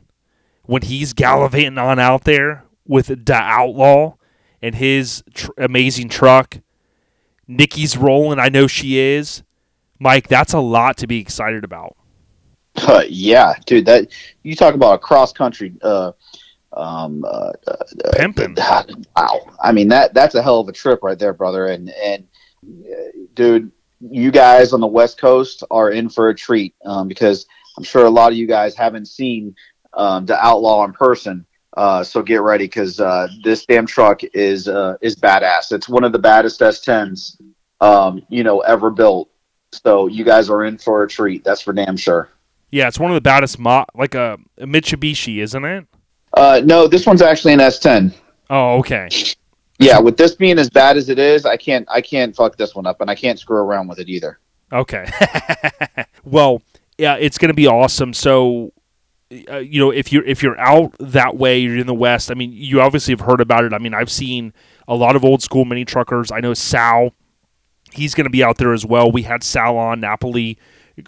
when 0.63 0.83
he's 0.83 1.13
gallivanting 1.13 1.77
on 1.77 1.99
out 1.99 2.23
there 2.23 2.63
with 2.85 3.25
the 3.25 3.33
Outlaw 3.35 4.15
and 4.61 4.75
his 4.75 5.23
tr- 5.33 5.51
amazing 5.57 6.09
truck, 6.09 6.59
Nikki's 7.47 7.97
rolling. 7.97 8.39
I 8.39 8.49
know 8.49 8.67
she 8.67 8.97
is. 8.97 9.43
Mike, 9.99 10.27
that's 10.27 10.53
a 10.53 10.59
lot 10.59 10.97
to 10.97 11.07
be 11.07 11.19
excited 11.19 11.63
about. 11.63 11.96
Uh, 12.77 13.03
yeah, 13.09 13.53
dude. 13.65 13.85
That 13.85 14.09
you 14.43 14.55
talk 14.55 14.75
about 14.75 14.93
a 14.93 14.97
cross 14.99 15.33
country 15.33 15.73
uh, 15.81 16.11
um, 16.73 17.25
uh, 17.25 17.51
uh, 17.67 18.11
Pimping. 18.13 18.55
wow. 19.15 19.47
I 19.61 19.71
mean 19.71 19.87
that 19.89 20.13
that's 20.13 20.35
a 20.35 20.41
hell 20.41 20.59
of 20.59 20.69
a 20.69 20.71
trip 20.71 20.99
right 21.01 21.17
there, 21.17 21.33
brother. 21.33 21.67
And 21.67 21.89
and 21.89 22.27
uh, 22.63 23.25
dude, 23.33 23.71
you 23.99 24.31
guys 24.31 24.73
on 24.73 24.79
the 24.79 24.87
West 24.87 25.19
Coast 25.19 25.63
are 25.71 25.91
in 25.91 26.09
for 26.09 26.29
a 26.29 26.35
treat 26.35 26.75
um, 26.85 27.07
because 27.07 27.47
I'm 27.77 27.83
sure 27.83 28.05
a 28.05 28.09
lot 28.09 28.31
of 28.31 28.37
you 28.37 28.47
guys 28.47 28.75
haven't 28.75 29.07
seen 29.07 29.55
um, 29.93 30.25
the 30.25 30.37
Outlaw 30.37 30.85
in 30.85 30.93
person. 30.93 31.45
Uh, 31.75 32.03
so 32.03 32.23
get 32.23 32.41
ready 32.41 32.65
because 32.65 32.99
uh, 32.99 33.27
this 33.43 33.65
damn 33.65 33.85
truck 33.85 34.23
is 34.23 34.67
uh, 34.67 34.95
is 35.01 35.15
badass. 35.15 35.71
It's 35.71 35.89
one 35.89 36.03
of 36.03 36.11
the 36.11 36.19
baddest 36.19 36.59
S10s 36.59 37.39
um, 37.81 38.21
you 38.29 38.43
know 38.43 38.61
ever 38.61 38.89
built. 38.89 39.29
So 39.83 40.07
you 40.07 40.23
guys 40.23 40.49
are 40.49 40.65
in 40.65 40.77
for 40.77 41.03
a 41.03 41.07
treat. 41.07 41.43
That's 41.43 41.61
for 41.61 41.73
damn 41.73 41.97
sure. 41.97 42.29
Yeah, 42.69 42.87
it's 42.87 42.99
one 42.99 43.11
of 43.11 43.15
the 43.15 43.21
baddest, 43.21 43.59
mo- 43.59 43.85
like 43.95 44.15
a, 44.15 44.37
a 44.57 44.65
Mitsubishi, 44.65 45.41
isn't 45.41 45.65
it? 45.65 45.87
Uh, 46.33 46.61
no, 46.63 46.87
this 46.87 47.05
one's 47.05 47.21
actually 47.21 47.53
an 47.53 47.59
S10. 47.59 48.13
Oh, 48.49 48.77
okay. 48.79 49.09
Yeah, 49.79 49.99
with 49.99 50.17
this 50.17 50.35
being 50.35 50.59
as 50.59 50.69
bad 50.69 50.97
as 50.97 51.09
it 51.09 51.19
is, 51.19 51.45
I 51.45 51.55
can't 51.55 51.87
I 51.89 52.01
can't 52.01 52.35
fuck 52.35 52.57
this 52.57 52.73
one 52.75 52.85
up, 52.85 53.01
and 53.01 53.09
I 53.09 53.15
can't 53.15 53.39
screw 53.39 53.57
around 53.57 53.87
with 53.87 53.99
it 53.99 54.09
either. 54.09 54.39
Okay. 54.71 55.05
well, 56.25 56.61
yeah, 56.97 57.15
it's 57.15 57.37
going 57.37 57.49
to 57.49 57.55
be 57.55 57.67
awesome. 57.67 58.13
So, 58.13 58.73
uh, 59.49 59.57
you 59.57 59.79
know, 59.79 59.91
if 59.91 60.11
you're 60.11 60.25
if 60.25 60.41
you're 60.41 60.59
out 60.59 60.95
that 60.99 61.37
way, 61.37 61.59
you're 61.59 61.77
in 61.77 61.87
the 61.87 61.93
West. 61.93 62.31
I 62.31 62.33
mean, 62.33 62.51
you 62.51 62.81
obviously 62.81 63.13
have 63.13 63.21
heard 63.21 63.39
about 63.39 63.63
it. 63.65 63.73
I 63.73 63.77
mean, 63.77 63.93
I've 63.93 64.11
seen 64.11 64.53
a 64.87 64.95
lot 64.95 65.15
of 65.15 65.23
old 65.23 65.43
school 65.43 65.63
mini 65.63 65.85
truckers. 65.85 66.31
I 66.31 66.39
know 66.39 66.53
Sal, 66.53 67.13
he's 67.91 68.15
going 68.15 68.25
to 68.25 68.31
be 68.31 68.43
out 68.43 68.57
there 68.57 68.73
as 68.73 68.85
well. 68.85 69.11
We 69.11 69.23
had 69.23 69.43
Sal 69.43 69.77
on 69.77 69.99
Napoli, 69.99 70.57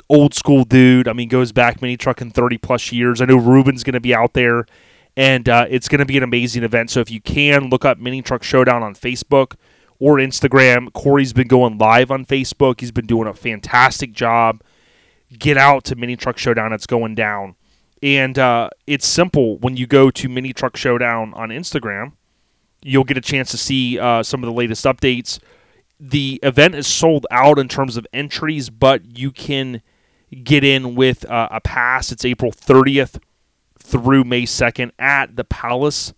old 0.10 0.34
school 0.34 0.64
dude. 0.64 1.08
I 1.08 1.14
mean, 1.14 1.30
goes 1.30 1.52
back 1.52 1.82
mini 1.82 1.98
trucking 1.98 2.32
thirty 2.32 2.58
plus 2.58 2.92
years. 2.92 3.22
I 3.22 3.26
know 3.26 3.38
Ruben's 3.38 3.84
going 3.84 3.94
to 3.94 4.00
be 4.00 4.14
out 4.14 4.34
there, 4.34 4.66
and 5.16 5.48
uh, 5.48 5.66
it's 5.70 5.88
going 5.88 6.00
to 6.00 6.06
be 6.06 6.18
an 6.18 6.24
amazing 6.24 6.64
event. 6.64 6.92
So 6.92 7.00
if 7.00 7.10
you 7.12 7.22
can 7.22 7.70
look 7.70 7.86
up 7.86 7.98
Mini 7.98 8.22
Truck 8.22 8.44
Showdown 8.44 8.84
on 8.84 8.96
Facebook 8.96 9.56
or 10.00 10.16
Instagram. 10.16 10.92
Corey's 10.94 11.34
been 11.34 11.48
going 11.48 11.78
live 11.78 12.10
on 12.10 12.26
Facebook. 12.26 12.80
He's 12.80 12.92
been 12.92 13.06
doing 13.06 13.28
a 13.28 13.34
fantastic 13.34 14.14
job. 14.14 14.62
Get 15.38 15.58
out 15.58 15.84
to 15.86 15.96
Mini 15.96 16.16
Truck 16.16 16.38
Showdown. 16.38 16.74
It's 16.74 16.88
going 16.88 17.16
down. 17.16 17.56
And 18.02 18.40
uh, 18.40 18.70
it's 18.88 19.06
simple. 19.06 19.58
When 19.58 19.76
you 19.76 19.86
go 19.86 20.10
to 20.10 20.30
Mini 20.30 20.54
Truck 20.54 20.78
Showdown 20.78 21.34
on 21.34 21.50
Instagram, 21.50 22.14
you'll 22.82 23.04
get 23.04 23.18
a 23.18 23.22
chance 23.22 23.52
to 23.52 23.58
see 23.58 24.00
uh, 24.00 24.24
some 24.24 24.42
of 24.42 24.48
the 24.48 24.54
latest 24.54 24.86
updates. 24.86 25.40
The 26.00 26.40
event 26.44 26.76
is 26.76 26.88
sold 26.88 27.28
out 27.30 27.60
in 27.60 27.68
terms 27.68 27.98
of 27.98 28.08
entries, 28.14 28.70
but 28.70 29.18
you 29.18 29.32
can 29.32 29.82
get 30.44 30.64
in 30.64 30.96
with 30.96 31.30
uh, 31.30 31.50
a 31.52 31.60
pass. 31.60 32.12
It's 32.12 32.24
April 32.24 32.52
30th 32.52 33.20
through 33.78 34.24
May 34.24 34.44
2nd 34.44 34.92
at 34.98 35.36
the 35.36 35.44
Palace 35.44 36.14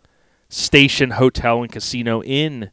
Station 0.50 1.12
Hotel 1.12 1.64
and 1.64 1.72
Casino 1.72 2.22
in 2.22 2.72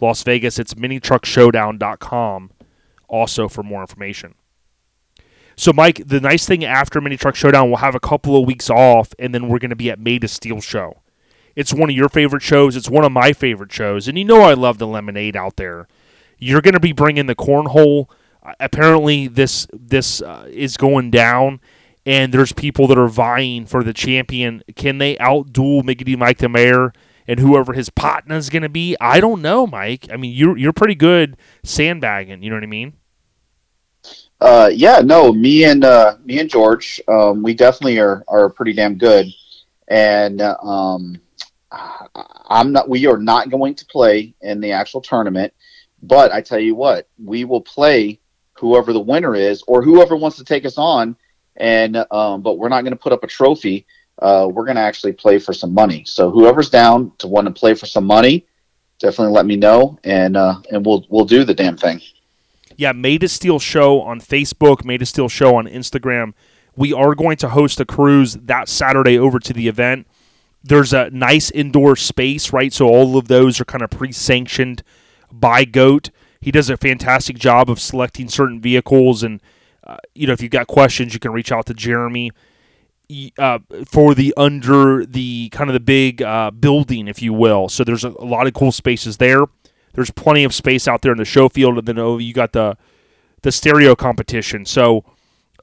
Las 0.00 0.22
Vegas. 0.22 0.58
It's 0.58 0.74
minitruckshowdown.com 0.74 2.50
also 3.08 3.48
for 3.48 3.62
more 3.62 3.80
information. 3.80 4.34
So, 5.56 5.72
Mike, 5.72 6.02
the 6.06 6.20
nice 6.20 6.46
thing 6.46 6.64
after 6.64 7.00
Mini 7.00 7.16
Truck 7.16 7.36
Showdown, 7.36 7.68
we'll 7.68 7.76
have 7.78 7.94
a 7.94 8.00
couple 8.00 8.36
of 8.36 8.46
weeks 8.46 8.68
off, 8.68 9.14
and 9.20 9.32
then 9.32 9.48
we're 9.48 9.60
going 9.60 9.70
to 9.70 9.76
be 9.76 9.90
at 9.90 10.00
Made 10.00 10.24
of 10.24 10.30
Steel 10.30 10.60
Show. 10.60 11.00
It's 11.54 11.72
one 11.72 11.90
of 11.90 11.94
your 11.94 12.08
favorite 12.08 12.42
shows. 12.42 12.74
It's 12.74 12.90
one 12.90 13.04
of 13.04 13.12
my 13.12 13.32
favorite 13.32 13.70
shows, 13.70 14.08
and 14.08 14.18
you 14.18 14.24
know 14.24 14.42
I 14.42 14.54
love 14.54 14.78
the 14.78 14.86
lemonade 14.86 15.36
out 15.36 15.56
there. 15.56 15.86
You're 16.44 16.60
going 16.60 16.74
to 16.74 16.80
be 16.80 16.92
bringing 16.92 17.24
the 17.24 17.34
cornhole. 17.34 18.10
Apparently, 18.60 19.28
this 19.28 19.66
this 19.72 20.20
uh, 20.20 20.46
is 20.50 20.76
going 20.76 21.10
down, 21.10 21.60
and 22.04 22.34
there's 22.34 22.52
people 22.52 22.86
that 22.88 22.98
are 22.98 23.08
vying 23.08 23.64
for 23.64 23.82
the 23.82 23.94
champion. 23.94 24.62
Can 24.76 24.98
they 24.98 25.16
outduel 25.16 25.82
Miggity 25.82 26.18
Mike 26.18 26.38
the 26.38 26.50
Mayor 26.50 26.92
and 27.26 27.40
whoever 27.40 27.72
his 27.72 27.88
partner 27.88 28.36
is 28.36 28.50
going 28.50 28.62
to 28.62 28.68
be? 28.68 28.94
I 29.00 29.20
don't 29.20 29.40
know, 29.40 29.66
Mike. 29.66 30.08
I 30.12 30.18
mean, 30.18 30.34
you're 30.34 30.58
you're 30.58 30.74
pretty 30.74 30.94
good 30.94 31.38
sandbagging. 31.62 32.42
You 32.42 32.50
know 32.50 32.56
what 32.56 32.64
I 32.64 32.66
mean? 32.66 32.92
Uh, 34.38 34.70
yeah, 34.70 35.00
no, 35.02 35.32
me 35.32 35.64
and 35.64 35.82
uh, 35.82 36.16
me 36.26 36.40
and 36.40 36.50
George, 36.50 37.00
um, 37.08 37.42
we 37.42 37.54
definitely 37.54 37.98
are 37.98 38.22
are 38.28 38.50
pretty 38.50 38.74
damn 38.74 38.98
good, 38.98 39.26
and 39.88 40.42
uh, 40.42 40.58
um, 40.58 41.18
I'm 41.70 42.72
not. 42.72 42.88
We 42.88 43.06
are 43.06 43.16
not 43.16 43.48
going 43.48 43.74
to 43.76 43.86
play 43.86 44.34
in 44.42 44.60
the 44.60 44.72
actual 44.72 45.00
tournament, 45.00 45.54
but 46.06 46.32
I 46.32 46.40
tell 46.40 46.58
you 46.58 46.74
what, 46.74 47.08
we 47.22 47.44
will 47.44 47.60
play 47.60 48.20
whoever 48.54 48.92
the 48.92 49.00
winner 49.00 49.34
is 49.34 49.62
or 49.66 49.82
whoever 49.82 50.16
wants 50.16 50.36
to 50.38 50.44
take 50.44 50.64
us 50.64 50.78
on, 50.78 51.16
and 51.56 51.96
um, 52.10 52.42
but 52.42 52.58
we're 52.58 52.68
not 52.68 52.82
going 52.82 52.92
to 52.92 52.98
put 52.98 53.12
up 53.12 53.24
a 53.24 53.26
trophy. 53.26 53.86
Uh, 54.20 54.48
we're 54.50 54.64
going 54.64 54.76
to 54.76 54.82
actually 54.82 55.12
play 55.12 55.38
for 55.38 55.52
some 55.52 55.74
money. 55.74 56.04
So 56.06 56.30
whoever's 56.30 56.70
down 56.70 57.12
to 57.18 57.26
want 57.26 57.46
to 57.46 57.52
play 57.52 57.74
for 57.74 57.86
some 57.86 58.04
money, 58.04 58.46
definitely 59.00 59.32
let 59.34 59.46
me 59.46 59.56
know, 59.56 59.98
and 60.04 60.36
uh, 60.36 60.60
and 60.70 60.84
we'll 60.84 61.04
we'll 61.08 61.24
do 61.24 61.44
the 61.44 61.54
damn 61.54 61.76
thing. 61.76 62.00
yeah, 62.76 62.92
Made 62.92 63.24
of 63.24 63.30
Steel 63.30 63.58
Show 63.58 64.00
on 64.00 64.20
Facebook, 64.20 64.84
Made 64.84 65.02
of 65.02 65.08
Steel 65.08 65.28
Show 65.28 65.56
on 65.56 65.66
Instagram. 65.66 66.34
We 66.76 66.92
are 66.92 67.14
going 67.14 67.36
to 67.38 67.48
host 67.50 67.80
a 67.80 67.84
cruise 67.84 68.34
that 68.34 68.68
Saturday 68.68 69.18
over 69.18 69.38
to 69.38 69.52
the 69.52 69.68
event. 69.68 70.06
There's 70.62 70.92
a 70.92 71.10
nice 71.10 71.50
indoor 71.50 71.94
space, 71.94 72.52
right? 72.52 72.72
So 72.72 72.88
all 72.88 73.16
of 73.16 73.28
those 73.28 73.60
are 73.60 73.64
kind 73.64 73.82
of 73.82 73.90
pre 73.90 74.12
sanctioned 74.12 74.82
by 75.40 75.64
GOAT. 75.64 76.10
He 76.40 76.50
does 76.50 76.68
a 76.70 76.76
fantastic 76.76 77.38
job 77.38 77.70
of 77.70 77.80
selecting 77.80 78.28
certain 78.28 78.60
vehicles. 78.60 79.22
And, 79.22 79.40
uh, 79.86 79.96
you 80.14 80.26
know, 80.26 80.32
if 80.32 80.42
you've 80.42 80.50
got 80.50 80.66
questions, 80.66 81.14
you 81.14 81.20
can 81.20 81.32
reach 81.32 81.50
out 81.50 81.66
to 81.66 81.74
Jeremy 81.74 82.32
uh, 83.38 83.58
for 83.86 84.14
the 84.14 84.34
under 84.36 85.04
the 85.04 85.48
kind 85.50 85.70
of 85.70 85.74
the 85.74 85.80
big 85.80 86.22
uh, 86.22 86.50
building, 86.50 87.08
if 87.08 87.22
you 87.22 87.32
will. 87.32 87.68
So 87.68 87.84
there's 87.84 88.04
a, 88.04 88.10
a 88.10 88.24
lot 88.24 88.46
of 88.46 88.54
cool 88.54 88.72
spaces 88.72 89.18
there. 89.18 89.44
There's 89.92 90.10
plenty 90.10 90.44
of 90.44 90.54
space 90.54 90.88
out 90.88 91.02
there 91.02 91.12
in 91.12 91.18
the 91.18 91.24
show 91.24 91.48
field, 91.48 91.78
and 91.78 91.86
then 91.86 91.98
oh, 91.98 92.18
you 92.18 92.32
got 92.32 92.52
the 92.52 92.76
the 93.42 93.52
stereo 93.52 93.94
competition. 93.94 94.64
So 94.64 95.04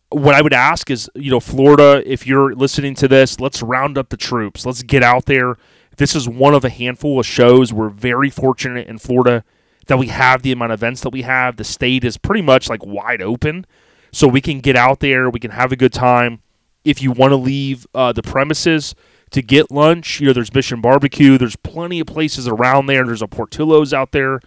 what 0.10 0.36
I 0.36 0.42
would 0.42 0.54
ask 0.54 0.90
is, 0.90 1.10
you 1.16 1.32
know, 1.32 1.40
Florida, 1.40 2.04
if 2.06 2.28
you're 2.28 2.54
listening 2.54 2.96
to 2.96 3.08
this, 3.08 3.40
let's 3.40 3.62
round 3.62 3.98
up 3.98 4.10
the 4.10 4.18
troops. 4.18 4.66
Let's 4.66 4.84
get 4.84 5.04
out 5.04 5.26
there. 5.26 5.58
This 5.98 6.16
is 6.16 6.30
one 6.30 6.54
of 6.54 6.64
a 6.64 6.70
handful 6.70 7.20
of 7.20 7.26
shows. 7.26 7.74
We're 7.74 7.90
very 7.90 8.30
fortunate 8.30 8.88
in 8.88 8.98
Florida 8.98 9.44
that 9.88 9.98
we 9.98 10.08
have 10.08 10.42
the 10.42 10.52
amount 10.52 10.72
of 10.72 10.80
events 10.80 11.02
that 11.02 11.10
we 11.10 11.24
have. 11.24 11.58
The 11.58 11.64
state 11.64 12.04
is 12.04 12.18
pretty 12.18 12.42
much 12.42 12.70
like 12.70 12.86
wide 12.86 13.22
open. 13.22 13.66
So 14.12 14.28
we 14.28 14.42
can 14.42 14.60
get 14.60 14.76
out 14.76 15.00
there, 15.00 15.30
we 15.30 15.40
can 15.40 15.52
have 15.52 15.72
a 15.72 15.78
good 15.78 15.94
time. 15.94 16.42
If 16.84 17.02
you 17.02 17.12
want 17.12 17.32
to 17.32 17.38
leave 17.38 17.88
uh, 17.94 18.12
the 18.12 18.24
premises 18.24 18.96
to 19.32 19.42
get 19.42 19.72
lunch, 19.72 20.20
you 20.20 20.28
know, 20.28 20.34
there's 20.34 20.54
Mission 20.54 20.82
Barbecue. 20.82 21.38
There's 21.38 21.56
plenty 21.56 22.00
of 22.00 22.08
places 22.08 22.48
around 22.48 22.88
there. 22.88 23.06
There's 23.06 23.22
a 23.22 23.28
Portillo's 23.28 23.94
out 23.94 24.12
there. 24.12 24.40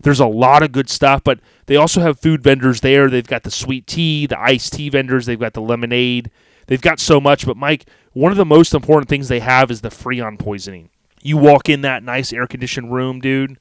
There's 0.00 0.20
a 0.20 0.26
lot 0.26 0.62
of 0.62 0.70
good 0.70 0.88
stuff, 0.88 1.24
but 1.24 1.40
they 1.66 1.76
also 1.76 2.00
have 2.00 2.20
food 2.20 2.42
vendors 2.42 2.80
there. 2.82 3.10
They've 3.10 3.26
got 3.26 3.42
the 3.42 3.50
sweet 3.50 3.86
tea, 3.86 4.26
the 4.26 4.38
iced 4.38 4.74
tea 4.74 4.90
vendors, 4.90 5.26
they've 5.26 5.38
got 5.38 5.54
the 5.54 5.60
lemonade. 5.60 6.30
They've 6.66 6.80
got 6.80 7.00
so 7.00 7.20
much, 7.20 7.46
but 7.46 7.56
Mike, 7.56 7.88
one 8.12 8.30
of 8.30 8.38
the 8.38 8.44
most 8.44 8.74
important 8.74 9.08
things 9.08 9.28
they 9.28 9.40
have 9.40 9.70
is 9.70 9.80
the 9.80 9.88
freon 9.88 10.38
poisoning. 10.38 10.90
You 11.22 11.36
walk 11.36 11.68
in 11.68 11.80
that 11.80 12.02
nice 12.02 12.32
air 12.32 12.46
conditioned 12.46 12.92
room, 12.92 13.20
dude, 13.20 13.58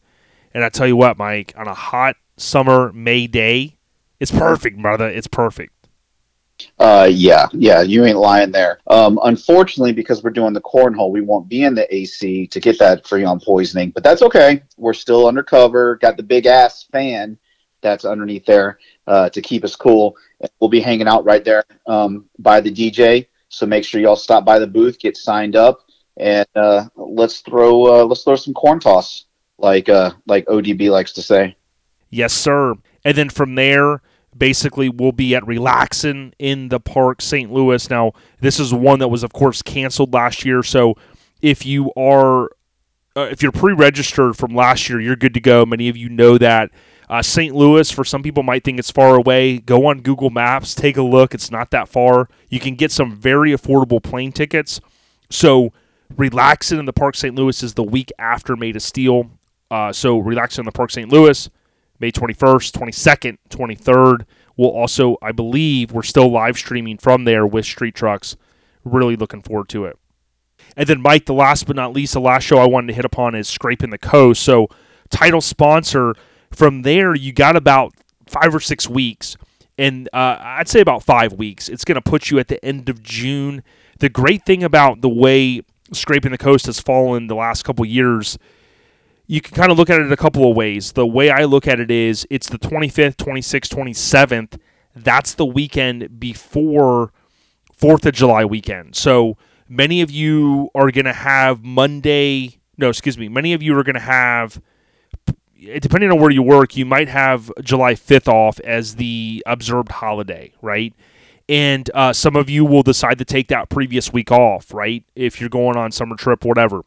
And 0.57 0.65
I 0.65 0.69
tell 0.69 0.87
you 0.87 0.95
what, 0.95 1.19
Mike, 1.19 1.53
on 1.55 1.67
a 1.67 1.73
hot 1.75 2.15
summer 2.35 2.91
May 2.91 3.27
day, 3.27 3.77
it's 4.19 4.31
perfect, 4.31 4.81
brother. 4.81 5.07
It's 5.07 5.27
perfect. 5.27 5.71
Uh, 6.79 7.07
yeah, 7.11 7.45
yeah, 7.53 7.83
you 7.83 8.05
ain't 8.05 8.17
lying 8.17 8.49
there. 8.49 8.79
Um, 8.87 9.19
unfortunately, 9.23 9.93
because 9.93 10.23
we're 10.23 10.31
doing 10.31 10.53
the 10.53 10.61
cornhole, 10.61 11.11
we 11.11 11.21
won't 11.21 11.47
be 11.47 11.63
in 11.63 11.75
the 11.75 11.95
AC 11.95 12.47
to 12.47 12.59
get 12.59 12.79
that 12.79 13.03
freon 13.03 13.39
poisoning, 13.39 13.91
but 13.91 14.03
that's 14.03 14.23
okay. 14.23 14.63
We're 14.77 14.95
still 14.95 15.27
undercover. 15.27 15.97
Got 15.97 16.17
the 16.17 16.23
big 16.23 16.47
ass 16.47 16.87
fan 16.91 17.37
that's 17.81 18.03
underneath 18.03 18.47
there 18.47 18.79
uh, 19.05 19.29
to 19.29 19.41
keep 19.43 19.63
us 19.63 19.75
cool. 19.75 20.17
We'll 20.59 20.71
be 20.71 20.79
hanging 20.79 21.07
out 21.07 21.23
right 21.23 21.45
there 21.45 21.65
um, 21.85 22.25
by 22.39 22.61
the 22.61 22.71
DJ. 22.71 23.27
So 23.49 23.67
make 23.67 23.85
sure 23.85 24.01
y'all 24.01 24.15
stop 24.15 24.43
by 24.43 24.57
the 24.57 24.65
booth, 24.65 24.97
get 24.97 25.17
signed 25.17 25.55
up, 25.55 25.81
and 26.19 26.47
uh, 26.55 26.85
let's 26.95 27.41
throw 27.41 28.01
uh, 28.01 28.05
let's 28.05 28.23
throw 28.23 28.35
some 28.35 28.55
corn 28.55 28.79
toss, 28.79 29.26
like 29.57 29.89
uh, 29.89 30.11
like 30.25 30.45
ODB 30.45 30.89
likes 30.89 31.13
to 31.13 31.21
say. 31.21 31.55
Yes, 32.09 32.33
sir. 32.33 32.75
And 33.03 33.17
then 33.17 33.29
from 33.29 33.55
there, 33.55 34.01
basically, 34.37 34.89
we'll 34.89 35.11
be 35.11 35.35
at 35.35 35.43
Relaxin 35.43 36.33
in 36.39 36.69
the 36.69 36.79
park, 36.79 37.21
St. 37.21 37.51
Louis. 37.51 37.89
Now, 37.89 38.13
this 38.39 38.59
is 38.59 38.73
one 38.73 38.99
that 38.99 39.09
was, 39.09 39.23
of 39.23 39.33
course, 39.33 39.61
canceled 39.61 40.13
last 40.13 40.45
year. 40.45 40.63
So 40.63 40.95
if 41.41 41.65
you 41.65 41.91
are 41.95 42.49
uh, 43.15 43.27
if 43.31 43.41
you're 43.41 43.51
pre-registered 43.51 44.37
from 44.37 44.53
last 44.53 44.87
year, 44.89 44.99
you're 44.99 45.15
good 45.15 45.33
to 45.33 45.39
go. 45.39 45.65
Many 45.65 45.89
of 45.89 45.97
you 45.97 46.07
know 46.07 46.37
that. 46.37 46.69
Uh, 47.09 47.21
St. 47.21 47.55
Louis, 47.55 47.89
for 47.89 48.03
some 48.03 48.21
people, 48.21 48.43
might 48.43 48.63
think 48.63 48.77
it's 48.77 48.91
far 48.91 49.15
away. 49.15 49.59
Go 49.59 49.87
on 49.87 50.01
Google 50.01 50.29
Maps, 50.29 50.75
take 50.75 50.97
a 50.97 51.01
look. 51.01 51.33
It's 51.33 51.49
not 51.49 51.71
that 51.71 51.87
far. 51.87 52.29
You 52.49 52.59
can 52.59 52.75
get 52.75 52.91
some 52.91 53.15
very 53.15 53.51
affordable 53.51 54.03
plane 54.03 54.31
tickets. 54.31 54.81
So, 55.29 55.71
relaxing 56.15 56.79
in 56.79 56.85
the 56.85 56.93
Park 56.93 57.15
St. 57.15 57.33
Louis 57.33 57.63
is 57.63 57.73
the 57.73 57.83
week 57.83 58.11
after 58.19 58.55
Made 58.55 58.75
of 58.75 58.83
Steel. 58.83 59.31
Uh, 59.69 59.91
so, 59.91 60.21
Relaxin 60.21 60.59
in 60.59 60.65
the 60.65 60.71
Park 60.71 60.91
St. 60.91 61.11
Louis, 61.11 61.49
May 61.99 62.11
21st, 62.11 62.71
22nd, 62.71 63.37
23rd. 63.49 64.25
We'll 64.55 64.71
also, 64.71 65.17
I 65.21 65.31
believe, 65.31 65.91
we're 65.91 66.03
still 66.03 66.31
live 66.31 66.57
streaming 66.57 66.97
from 66.97 67.25
there 67.25 67.45
with 67.45 67.65
Street 67.65 67.95
Trucks. 67.95 68.35
Really 68.83 69.15
looking 69.15 69.41
forward 69.41 69.69
to 69.69 69.85
it. 69.85 69.97
And 70.75 70.87
then, 70.87 71.01
Mike, 71.01 71.25
the 71.25 71.33
last 71.33 71.67
but 71.67 71.75
not 71.75 71.93
least, 71.93 72.13
the 72.13 72.21
last 72.21 72.43
show 72.43 72.57
I 72.57 72.65
wanted 72.65 72.87
to 72.87 72.93
hit 72.93 73.05
upon 73.05 73.35
is 73.35 73.47
Scraping 73.47 73.89
the 73.89 73.97
Coast. 73.97 74.41
So, 74.41 74.67
title 75.09 75.41
sponsor. 75.41 76.15
From 76.51 76.83
there, 76.83 77.13
you 77.13 77.33
got 77.33 77.55
about 77.57 77.93
five 78.25 78.55
or 78.55 78.59
six 78.59 78.87
weeks, 78.87 79.35
and 79.77 80.07
uh, 80.13 80.37
I'd 80.39 80.69
say 80.69 80.79
about 80.79 81.03
five 81.03 81.33
weeks. 81.33 81.67
It's 81.67 81.83
going 81.83 81.95
to 81.95 82.01
put 82.01 82.31
you 82.31 82.39
at 82.39 82.47
the 82.47 82.63
end 82.63 82.89
of 82.89 83.03
June. 83.03 83.63
The 83.99 84.09
great 84.09 84.45
thing 84.45 84.63
about 84.63 85.01
the 85.01 85.09
way 85.09 85.61
Scraping 85.91 86.31
the 86.31 86.37
Coast 86.37 86.65
has 86.65 86.79
fallen 86.79 87.27
the 87.27 87.35
last 87.35 87.63
couple 87.63 87.85
years, 87.85 88.37
you 89.27 89.41
can 89.41 89.55
kind 89.55 89.71
of 89.71 89.77
look 89.77 89.89
at 89.89 89.99
it 89.99 90.11
a 90.11 90.17
couple 90.17 90.49
of 90.49 90.55
ways. 90.55 90.93
The 90.93 91.05
way 91.05 91.29
I 91.29 91.43
look 91.43 91.67
at 91.67 91.79
it 91.79 91.91
is 91.91 92.25
it's 92.29 92.47
the 92.47 92.57
25th, 92.57 93.17
26th, 93.17 93.67
27th. 93.67 94.59
That's 94.95 95.33
the 95.33 95.45
weekend 95.45 96.19
before 96.19 97.11
4th 97.79 98.05
of 98.05 98.13
July 98.13 98.45
weekend. 98.45 98.95
So 98.95 99.37
many 99.67 100.01
of 100.01 100.09
you 100.09 100.69
are 100.73 100.89
going 100.91 101.05
to 101.05 101.13
have 101.13 101.63
Monday, 101.63 102.59
no, 102.77 102.89
excuse 102.89 103.17
me, 103.17 103.27
many 103.27 103.53
of 103.53 103.61
you 103.61 103.77
are 103.77 103.83
going 103.83 103.95
to 103.95 103.99
have 103.99 104.61
depending 105.79 106.11
on 106.11 106.19
where 106.19 106.31
you 106.31 106.41
work, 106.41 106.77
you 106.77 106.85
might 106.85 107.09
have 107.09 107.51
July 107.61 107.93
5th 107.93 108.27
off 108.27 108.59
as 108.61 108.95
the 108.95 109.43
observed 109.45 109.89
holiday, 109.91 110.53
right? 110.61 110.93
And 111.49 111.89
uh, 111.93 112.13
some 112.13 112.35
of 112.35 112.49
you 112.49 112.65
will 112.65 112.83
decide 112.83 113.17
to 113.19 113.25
take 113.25 113.47
that 113.47 113.69
previous 113.69 114.11
week 114.11 114.31
off, 114.31 114.73
right? 114.73 115.03
If 115.15 115.39
you're 115.39 115.49
going 115.49 115.77
on 115.77 115.91
summer 115.91 116.15
trip, 116.15 116.45
whatever. 116.45 116.83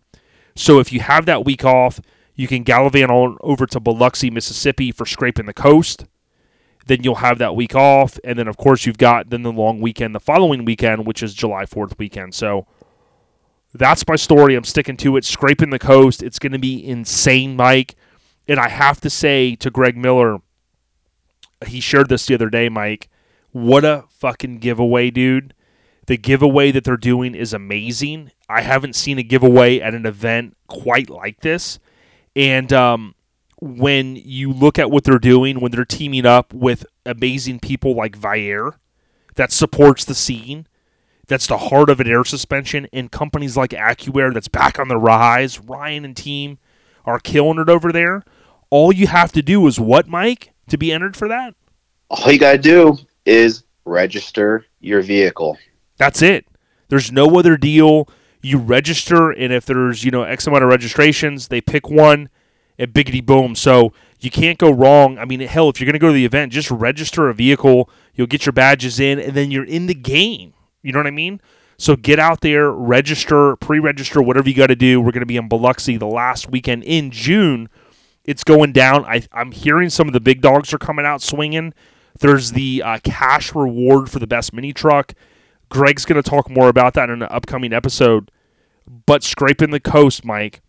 So 0.55 0.79
if 0.79 0.93
you 0.93 1.01
have 1.01 1.27
that 1.27 1.45
week 1.45 1.65
off, 1.65 2.01
you 2.35 2.49
can 2.49 2.63
gallivant 2.63 3.11
on 3.11 3.37
over 3.41 3.67
to 3.67 3.81
Biloxi, 3.81 4.31
Mississippi 4.31 4.93
for 4.93 5.07
scraping 5.07 5.47
the 5.47 5.55
coast. 5.55 6.07
Then 6.87 7.03
you'll 7.03 7.17
have 7.17 7.39
that 7.39 7.55
week 7.55 7.75
off, 7.75 8.19
and 8.25 8.39
then 8.39 8.49
of 8.49 8.57
course 8.57 8.87
you've 8.87 8.99
got 8.99 9.31
then 9.31 9.43
the 9.43 9.53
long 9.53 9.81
weekend 9.81 10.15
the 10.15 10.21
following 10.21 10.65
weekend, 10.65 11.07
which 11.07 11.23
is 11.23 11.35
July 11.35 11.65
4th 11.65 11.99
weekend. 11.99 12.35
So 12.35 12.67
that's 13.75 14.07
my 14.09 14.17
story. 14.17 14.55
I'm 14.55 14.65
sticking 14.65 14.97
to 14.99 15.17
it. 15.17 15.25
Scraping 15.25 15.71
the 15.71 15.79
coast. 15.79 16.23
It's 16.23 16.39
going 16.39 16.53
to 16.53 16.59
be 16.59 16.85
insane, 16.85 17.57
Mike. 17.57 17.95
And 18.49 18.59
I 18.59 18.69
have 18.69 19.01
to 19.03 19.11
say 19.11 19.55
to 19.57 19.71
Greg 19.71 19.97
Miller, 19.97 20.39
he 21.67 21.81
shared 21.81 22.09
this 22.09 22.27
the 22.27 22.35
other 22.35 22.51
day, 22.51 22.69
Mike. 22.69 23.09
What 23.53 23.85
a 23.85 24.05
fucking 24.09 24.59
giveaway, 24.59 25.11
dude. 25.11 25.55
The 26.07 26.17
giveaway 26.17 26.73
that 26.73 26.85
they're 26.85 26.97
doing 26.97 27.35
is 27.35 27.53
amazing. 27.53 28.33
I 28.49 28.63
haven't 28.63 28.97
seen 28.97 29.19
a 29.19 29.23
giveaway 29.23 29.79
at 29.79 29.95
an 29.95 30.07
event 30.07 30.57
quite 30.67 31.09
like 31.09 31.41
this. 31.41 31.79
And 32.37 32.73
um, 32.73 33.15
when 33.61 34.17
you 34.17 34.53
look 34.53 34.79
at 34.79 34.91
what 34.91 35.05
they're 35.05 35.19
doing, 35.19 35.61
when 35.61 35.73
they're 35.73 35.85
teaming 35.85 36.27
up 36.27 36.53
with 36.53 36.87
amazing 37.05 37.61
people 37.61 37.95
like 37.95 38.19
Viair, 38.19 38.77
that 39.35 39.53
supports 39.53 40.05
the 40.05 40.15
scene, 40.15 40.67
that's 41.27 41.47
the 41.47 41.59
heart 41.59 41.91
of 41.91 42.01
an 42.01 42.09
air 42.09 42.25
suspension, 42.25 42.89
and 42.93 43.13
companies 43.13 43.57
like 43.57 43.71
AccuAir 43.71 44.35
that's 44.35 44.49
back 44.49 44.79
on 44.79 44.89
the 44.89 44.97
rise, 44.97 45.61
Ryan 45.61 46.05
and 46.05 46.17
team 46.17 46.59
are 47.05 47.21
killing 47.21 47.59
it 47.59 47.69
over 47.69 47.93
there. 47.93 48.25
All 48.71 48.93
you 48.93 49.07
have 49.07 49.33
to 49.33 49.43
do 49.43 49.67
is 49.67 49.79
what, 49.81 50.09
Mike, 50.09 50.53
to 50.69 50.79
be 50.79 50.93
entered 50.93 51.17
for 51.17 51.29
that? 51.29 51.55
All 52.09 52.31
you 52.33 52.39
got 52.39 52.53
to 52.53 52.59
do 52.59 52.99
is 53.25 53.65
register 53.85 54.65
your 54.81 55.03
vehicle. 55.03 55.59
That's 55.97 56.23
it. 56.23 56.47
There's 56.89 57.13
no 57.13 57.39
other 57.39 57.57
deal. 57.57 58.09
You 58.43 58.59
register, 58.59 59.31
and 59.31 59.53
if 59.53 59.67
there's 59.67 60.05
you 60.05 60.11
know 60.11 60.23
X 60.23 60.47
amount 60.47 60.65
of 60.65 60.71
registrations, 60.71 61.49
they 61.49 61.61
pick 61.61 61.89
one, 61.89 62.29
and 62.79 62.93
biggity 62.93 63.25
boom. 63.25 63.55
So 63.55 63.93
you 64.21 64.31
can't 64.31 64.59
go 64.59 64.71
wrong. 64.71 65.19
I 65.19 65.25
mean, 65.25 65.41
hell, 65.41 65.69
if 65.69 65.81
you're 65.81 65.87
going 65.87 65.95
to 65.95 65.99
go 65.99 66.09
to 66.09 66.15
the 66.15 66.25
event, 66.25 66.53
just 66.53 66.71
register 66.71 67.29
a 67.29 67.35
vehicle. 67.35 67.91
You'll 68.15 68.27
get 68.27 68.47
your 68.47 68.53
badges 68.53 69.01
in, 69.01 69.19
and 69.19 69.35
then 69.35 69.51
you're 69.51 69.65
in 69.65 69.87
the 69.87 69.95
game. 69.95 70.55
You 70.83 70.93
know 70.93 70.99
what 70.99 71.07
I 71.07 71.13
mean? 71.13 71.41
So 71.77 71.97
get 71.97 72.19
out 72.19 72.43
there, 72.43 72.71
register, 72.71 73.57
pre-register, 73.57 74.21
whatever 74.21 74.49
you 74.49 74.55
got 74.55 74.67
to 74.67 74.77
do. 74.77 75.01
We're 75.01 75.13
going 75.13 75.21
to 75.21 75.27
be 75.27 75.39
in 75.39 75.49
Biloxi 75.49 75.97
the 75.97 76.07
last 76.07 76.51
weekend 76.51 76.85
in 76.85 77.11
June 77.11 77.71
it's 78.25 78.45
going 78.45 78.73
down. 78.73 79.05
I, 79.07 79.23
I'm 79.33 79.53
hearing 79.53 79.91
some 79.91 80.07
of 80.07 80.13
the 80.13 80.21
big 80.21 80.41
dogs 80.41 80.73
are 80.73 80.79
coming 80.79 81.07
out 81.07 81.23
swinging. 81.23 81.75
There's 82.19 82.53
the 82.53 82.83
uh, 82.85 82.99
cash 83.03 83.55
reward 83.55 84.11
for 84.11 84.19
the 84.19 84.27
best 84.27 84.53
mini 84.53 84.73
truck. 84.73 85.15
Greg's 85.71 86.05
going 86.05 86.23
to 86.23 86.29
talk 86.29 86.51
more 86.51 86.69
about 86.69 86.95
that 86.95 87.09
in 87.09 87.23
an 87.23 87.29
upcoming 87.31 87.73
episode. 87.73 88.31
But 89.07 89.23
scraping 89.23 89.71
the 89.71 89.81
coast, 89.81 90.25
Mike, 90.25 90.63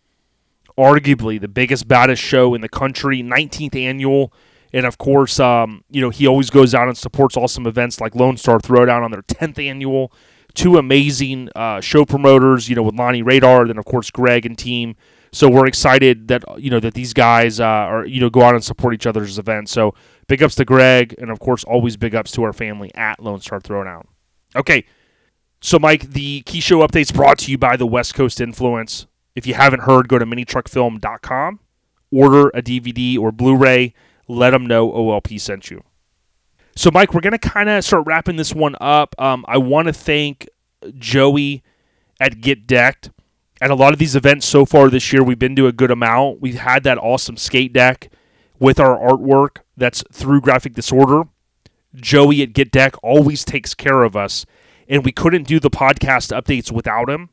arguably 0.78 1.40
the 1.40 1.48
biggest, 1.48 1.88
baddest 1.88 2.22
show 2.22 2.54
in 2.54 2.60
the 2.60 2.68
country, 2.68 3.22
19th 3.22 3.74
annual. 3.74 4.32
And 4.72 4.86
of 4.86 4.96
course, 4.96 5.38
um, 5.38 5.84
you 5.90 6.00
know, 6.00 6.10
he 6.10 6.26
always 6.26 6.48
goes 6.48 6.74
out 6.74 6.88
and 6.88 6.96
supports 6.96 7.36
awesome 7.36 7.66
events 7.66 8.00
like 8.00 8.14
Lone 8.14 8.36
Star 8.36 8.58
Throwdown 8.58 9.02
on 9.02 9.10
their 9.10 9.22
10th 9.22 9.62
annual. 9.62 10.12
Two 10.54 10.76
amazing 10.76 11.50
uh, 11.56 11.80
show 11.80 12.04
promoters, 12.04 12.68
you 12.68 12.76
know, 12.76 12.82
with 12.82 12.94
Lonnie 12.94 13.22
Radar, 13.22 13.66
then 13.66 13.78
of 13.78 13.84
course 13.84 14.10
Greg 14.10 14.46
and 14.46 14.56
team 14.56 14.96
so 15.32 15.48
we're 15.48 15.66
excited 15.66 16.28
that 16.28 16.44
you 16.58 16.70
know 16.70 16.78
that 16.80 16.94
these 16.94 17.14
guys 17.14 17.58
uh, 17.58 17.64
are 17.64 18.06
you 18.06 18.20
know 18.20 18.28
go 18.28 18.42
out 18.42 18.54
and 18.54 18.62
support 18.62 18.94
each 18.94 19.06
other's 19.06 19.38
events. 19.38 19.72
So 19.72 19.94
big 20.28 20.42
ups 20.42 20.54
to 20.56 20.64
Greg, 20.64 21.14
and 21.18 21.30
of 21.30 21.40
course 21.40 21.64
always 21.64 21.96
big 21.96 22.14
ups 22.14 22.32
to 22.32 22.42
our 22.42 22.52
family 22.52 22.94
at 22.94 23.20
Lone 23.20 23.40
Star 23.40 23.58
Throwdown. 23.58 24.04
Okay, 24.54 24.84
so 25.60 25.78
Mike, 25.78 26.10
the 26.10 26.42
key 26.42 26.60
show 26.60 26.86
updates 26.86 27.14
brought 27.14 27.38
to 27.38 27.50
you 27.50 27.58
by 27.58 27.76
the 27.76 27.86
West 27.86 28.14
Coast 28.14 28.40
Influence. 28.40 29.06
If 29.34 29.46
you 29.46 29.54
haven't 29.54 29.80
heard, 29.80 30.08
go 30.08 30.18
to 30.18 30.26
minitruckfilm.com, 30.26 31.60
order 32.10 32.48
a 32.48 32.62
DVD 32.62 33.18
or 33.18 33.32
Blu-ray. 33.32 33.94
Let 34.28 34.50
them 34.50 34.66
know 34.66 34.90
OLP 34.90 35.40
sent 35.40 35.70
you. 35.70 35.82
So, 36.76 36.90
Mike, 36.90 37.12
we're 37.12 37.20
going 37.20 37.32
to 37.32 37.38
kind 37.38 37.68
of 37.68 37.84
start 37.84 38.06
wrapping 38.06 38.36
this 38.36 38.54
one 38.54 38.76
up. 38.80 39.14
Um, 39.18 39.44
I 39.48 39.58
want 39.58 39.88
to 39.88 39.92
thank 39.92 40.48
Joey 40.98 41.62
at 42.20 42.40
Get 42.40 42.66
Decked 42.66 43.10
at 43.62 43.70
a 43.70 43.76
lot 43.76 43.92
of 43.92 44.00
these 44.00 44.16
events 44.16 44.44
so 44.44 44.66
far 44.66 44.90
this 44.90 45.12
year, 45.12 45.22
we've 45.22 45.38
been 45.38 45.54
to 45.54 45.68
a 45.68 45.72
good 45.72 45.92
amount. 45.92 46.40
We've 46.40 46.58
had 46.58 46.82
that 46.82 46.98
awesome 46.98 47.36
skate 47.36 47.72
deck 47.72 48.10
with 48.58 48.80
our 48.80 48.98
artwork 48.98 49.58
that's 49.76 50.02
through 50.12 50.40
Graphic 50.40 50.74
Disorder. 50.74 51.28
Joey 51.94 52.42
at 52.42 52.52
Get 52.52 52.70
Deck 52.70 52.94
always 53.02 53.44
takes 53.44 53.74
care 53.74 54.02
of 54.02 54.16
us, 54.16 54.46
and 54.88 55.04
we 55.04 55.12
couldn't 55.12 55.46
do 55.46 55.60
the 55.60 55.70
podcast 55.70 56.36
updates 56.36 56.72
without 56.72 57.10
him. 57.10 57.30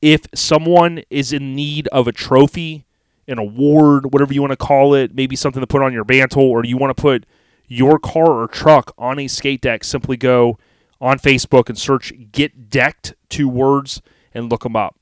If 0.00 0.26
someone 0.34 1.02
is 1.10 1.32
in 1.32 1.54
need 1.54 1.88
of 1.88 2.08
a 2.08 2.12
trophy, 2.12 2.86
an 3.28 3.38
award, 3.38 4.12
whatever 4.12 4.32
you 4.34 4.40
want 4.40 4.52
to 4.52 4.56
call 4.56 4.94
it, 4.94 5.14
maybe 5.14 5.36
something 5.36 5.60
to 5.60 5.66
put 5.66 5.82
on 5.82 5.92
your 5.92 6.04
mantle, 6.04 6.44
or 6.44 6.64
you 6.64 6.76
want 6.76 6.96
to 6.96 7.00
put 7.00 7.26
your 7.68 7.98
car 7.98 8.42
or 8.42 8.48
truck 8.48 8.92
on 8.98 9.18
a 9.18 9.28
skate 9.28 9.60
deck, 9.60 9.84
simply 9.84 10.16
go 10.16 10.58
on 11.00 11.18
Facebook 11.18 11.68
and 11.68 11.78
search 11.78 12.12
Get 12.32 12.68
Decked, 12.70 13.14
two 13.28 13.48
words, 13.48 14.02
and 14.34 14.50
look 14.50 14.62
them 14.62 14.76
up. 14.76 14.96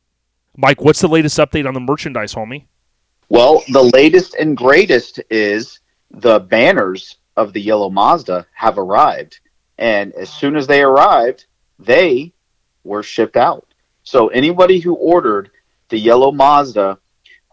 Mike, 0.56 0.82
what's 0.82 1.00
the 1.00 1.08
latest 1.08 1.38
update 1.38 1.66
on 1.66 1.74
the 1.74 1.80
merchandise, 1.80 2.34
homie? 2.34 2.66
Well, 3.28 3.62
the 3.68 3.84
latest 3.84 4.34
and 4.34 4.56
greatest 4.56 5.20
is 5.30 5.80
the 6.10 6.40
banners 6.40 7.16
of 7.36 7.52
the 7.52 7.60
yellow 7.60 7.90
Mazda 7.90 8.46
have 8.52 8.78
arrived. 8.78 9.40
And 9.78 10.12
as 10.14 10.30
soon 10.30 10.56
as 10.56 10.66
they 10.66 10.82
arrived, 10.82 11.46
they 11.78 12.32
were 12.84 13.02
shipped 13.02 13.36
out. 13.36 13.66
So 14.02 14.28
anybody 14.28 14.80
who 14.80 14.94
ordered 14.94 15.50
the 15.88 15.98
yellow 15.98 16.32
Mazda 16.32 16.98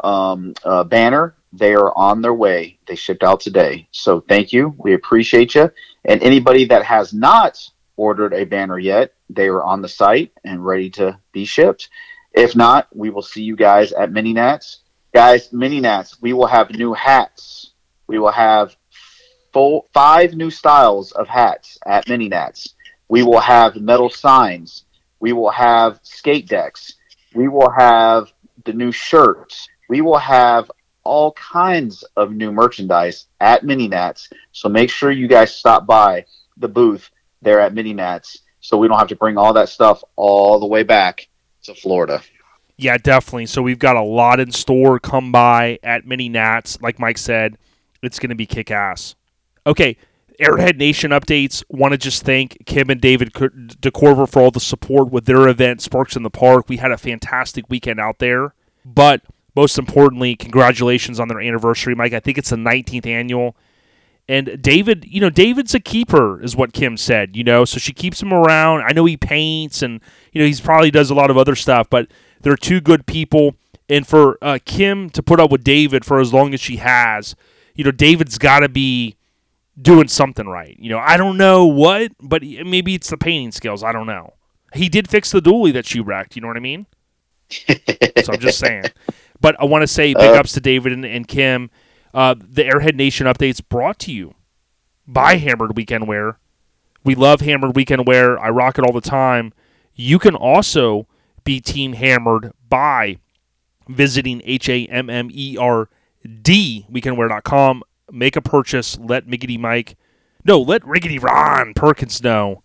um, 0.03 0.53
uh, 0.63 0.83
banner 0.83 1.35
They 1.53 1.73
are 1.73 1.97
on 1.97 2.21
their 2.21 2.33
way. 2.33 2.77
They 2.85 2.95
shipped 2.95 3.23
out 3.23 3.39
today. 3.39 3.87
So 3.91 4.19
thank 4.21 4.53
you. 4.53 4.75
We 4.77 4.93
appreciate 4.93 5.55
you. 5.55 5.71
And 6.05 6.21
anybody 6.21 6.65
that 6.65 6.83
has 6.83 7.13
not 7.13 7.57
ordered 7.95 8.33
a 8.33 8.43
banner 8.43 8.77
yet, 8.77 9.13
they 9.29 9.47
are 9.47 9.63
on 9.63 9.81
the 9.81 9.87
site 9.87 10.31
and 10.43 10.65
ready 10.65 10.89
to 10.91 11.19
be 11.31 11.45
shipped. 11.45 11.89
If 12.33 12.55
not, 12.55 12.87
we 12.95 13.09
will 13.09 13.23
see 13.23 13.41
you 13.41 13.55
guys 13.55 13.91
at 13.93 14.11
Mini 14.11 14.33
Nats. 14.33 14.81
Guys, 15.13 15.51
Mini 15.51 15.79
Nats, 15.79 16.21
we 16.21 16.33
will 16.33 16.47
have 16.47 16.69
new 16.69 16.93
hats. 16.93 17.71
We 18.07 18.19
will 18.19 18.31
have 18.31 18.75
full 19.53 19.87
five 19.93 20.33
new 20.33 20.49
styles 20.49 21.11
of 21.11 21.27
hats 21.27 21.77
at 21.85 22.07
Mini 22.07 22.29
Nats. 22.29 22.75
We 23.09 23.23
will 23.23 23.39
have 23.39 23.75
metal 23.75 24.09
signs. 24.09 24.85
We 25.19 25.33
will 25.33 25.49
have 25.51 25.99
skate 26.03 26.47
decks. 26.47 26.93
We 27.33 27.47
will 27.47 27.69
have 27.69 28.31
the 28.65 28.73
new 28.73 28.91
shirts. 28.91 29.67
We 29.89 30.01
will 30.01 30.17
have 30.17 30.71
all 31.03 31.31
kinds 31.33 32.03
of 32.15 32.31
new 32.31 32.51
merchandise 32.51 33.27
at 33.39 33.63
Mini 33.63 33.87
Nats. 33.87 34.29
So 34.51 34.67
make 34.67 34.89
sure 34.89 35.11
you 35.11 35.27
guys 35.27 35.55
stop 35.55 35.85
by 35.85 36.25
the 36.57 36.67
booth 36.67 37.09
there 37.41 37.61
at 37.61 37.73
Mini 37.73 37.93
Nats 37.93 38.39
so 38.59 38.77
we 38.77 38.87
don't 38.87 38.99
have 38.99 39.07
to 39.07 39.15
bring 39.15 39.37
all 39.37 39.53
that 39.53 39.69
stuff 39.69 40.03
all 40.17 40.59
the 40.59 40.65
way 40.65 40.83
back 40.83 41.29
to 41.63 41.73
Florida. 41.73 42.21
Yeah, 42.75 42.97
definitely. 42.97 43.47
So 43.47 43.61
we've 43.61 43.79
got 43.79 43.95
a 43.95 44.03
lot 44.03 44.39
in 44.39 44.51
store. 44.51 44.99
Come 44.99 45.31
by 45.31 45.79
at 45.81 46.05
Mini 46.05 46.29
Nats. 46.29 46.79
Like 46.81 46.99
Mike 46.99 47.17
said, 47.17 47.57
it's 48.03 48.19
going 48.19 48.29
to 48.29 48.35
be 48.35 48.45
kick 48.45 48.69
ass. 48.69 49.15
Okay, 49.67 49.97
Airhead 50.39 50.77
Nation 50.77 51.11
updates. 51.11 51.61
Want 51.69 51.91
to 51.91 51.97
just 51.97 52.23
thank 52.23 52.65
Kim 52.65 52.89
and 52.89 53.01
David 53.01 53.33
DeCorver 53.33 54.29
for 54.29 54.41
all 54.41 54.49
the 54.49 54.61
support 54.61 55.11
with 55.11 55.25
their 55.25 55.47
event, 55.49 55.81
Sparks 55.81 56.15
in 56.15 56.23
the 56.23 56.29
Park. 56.29 56.69
We 56.69 56.77
had 56.77 56.91
a 56.91 56.97
fantastic 56.97 57.65
weekend 57.69 57.99
out 57.99 58.19
there. 58.19 58.53
But 58.85 59.23
most 59.55 59.77
importantly, 59.77 60.37
congratulations 60.37 61.19
on 61.19 61.27
their 61.27 61.41
anniversary, 61.41 61.95
Mike. 61.95 62.13
I 62.13 62.21
think 62.21 62.37
it's 62.37 62.51
the 62.51 62.55
19th 62.55 63.05
annual. 63.05 63.57
And 64.29 64.61
David, 64.61 65.05
you 65.05 65.19
know, 65.19 65.29
David's 65.29 65.75
a 65.75 65.79
keeper, 65.79 66.41
is 66.41 66.55
what 66.55 66.73
Kim 66.73 66.95
said, 66.95 67.35
you 67.35 67.43
know, 67.43 67.65
so 67.65 67.77
she 67.77 67.93
keeps 67.93 68.21
him 68.21 68.33
around. 68.33 68.83
I 68.83 68.91
know 68.93 69.05
he 69.05 69.17
paints 69.17 69.81
and, 69.81 70.01
you 70.31 70.41
know, 70.41 70.45
he's 70.45 70.61
probably 70.61 70.91
does 70.91 71.09
a 71.09 71.15
lot 71.15 71.29
of 71.29 71.37
other 71.37 71.55
stuff, 71.55 71.89
but 71.89 72.07
they're 72.41 72.57
two 72.57 72.79
good 72.79 73.05
people. 73.05 73.55
And 73.89 74.05
for 74.05 74.37
uh, 74.41 74.59
Kim 74.63 75.09
to 75.11 75.23
put 75.23 75.39
up 75.39 75.49
with 75.49 75.63
David 75.63 76.05
for 76.05 76.19
as 76.19 76.33
long 76.33 76.53
as 76.53 76.59
she 76.59 76.77
has, 76.77 77.35
you 77.73 77.85
know, 77.85 77.91
David's 77.91 78.37
got 78.37 78.59
to 78.59 78.69
be 78.69 79.15
doing 79.79 80.07
something 80.07 80.47
right. 80.47 80.75
You 80.79 80.89
know, 80.89 80.99
I 80.99 81.17
don't 81.17 81.37
know 81.37 81.65
what, 81.65 82.11
but 82.19 82.41
maybe 82.41 82.95
it's 82.95 83.09
the 83.09 83.17
painting 83.17 83.51
skills. 83.51 83.83
I 83.83 83.91
don't 83.91 84.07
know. 84.07 84.33
He 84.73 84.89
did 84.89 85.09
fix 85.09 85.31
the 85.31 85.41
dually 85.41 85.73
that 85.73 85.85
she 85.85 85.99
wrecked. 85.99 86.35
You 86.35 86.41
know 86.41 86.47
what 86.47 86.57
I 86.57 86.61
mean? 86.61 86.87
so 87.49 88.33
I'm 88.33 88.39
just 88.39 88.59
saying. 88.59 88.85
But 89.39 89.55
I 89.61 89.65
want 89.65 89.83
to 89.83 89.87
say 89.87 90.15
big 90.15 90.31
uh, 90.31 90.39
ups 90.39 90.53
to 90.53 90.59
David 90.59 90.93
and, 90.93 91.05
and 91.05 91.27
Kim. 91.27 91.69
Uh, 92.11 92.33
the 92.33 92.63
Airhead 92.63 92.95
Nation 92.95 93.27
updates 93.27 93.61
brought 93.63 93.99
to 93.99 94.11
you 94.11 94.33
by 95.07 95.35
Hammered 95.35 95.77
Weekend 95.77 96.07
Wear. 96.07 96.39
We 97.03 97.13
love 97.13 97.41
Hammered 97.41 97.75
Weekend 97.75 98.07
Wear. 98.07 98.39
I 98.39 98.49
rock 98.49 98.79
it 98.79 98.83
all 98.83 98.91
the 98.91 98.99
time. 98.99 99.53
You 99.93 100.17
can 100.17 100.35
also 100.35 101.07
be 101.43 101.61
Team 101.61 101.93
Hammered 101.93 102.51
by 102.67 103.19
visiting 103.87 104.41
H 104.43 104.69
A 104.69 104.87
M 104.87 105.07
M 105.07 105.29
E 105.31 105.55
R 105.55 105.87
D 106.41 106.87
weekendwear.com 106.91 107.83
make 108.11 108.35
a 108.35 108.41
purchase. 108.41 108.97
Let 108.99 109.27
Miggity 109.27 109.59
Mike, 109.59 109.97
no, 110.45 110.59
let 110.59 110.81
Riggedy 110.83 111.21
Ron 111.21 111.73
Perkins 111.73 112.23
know 112.23 112.63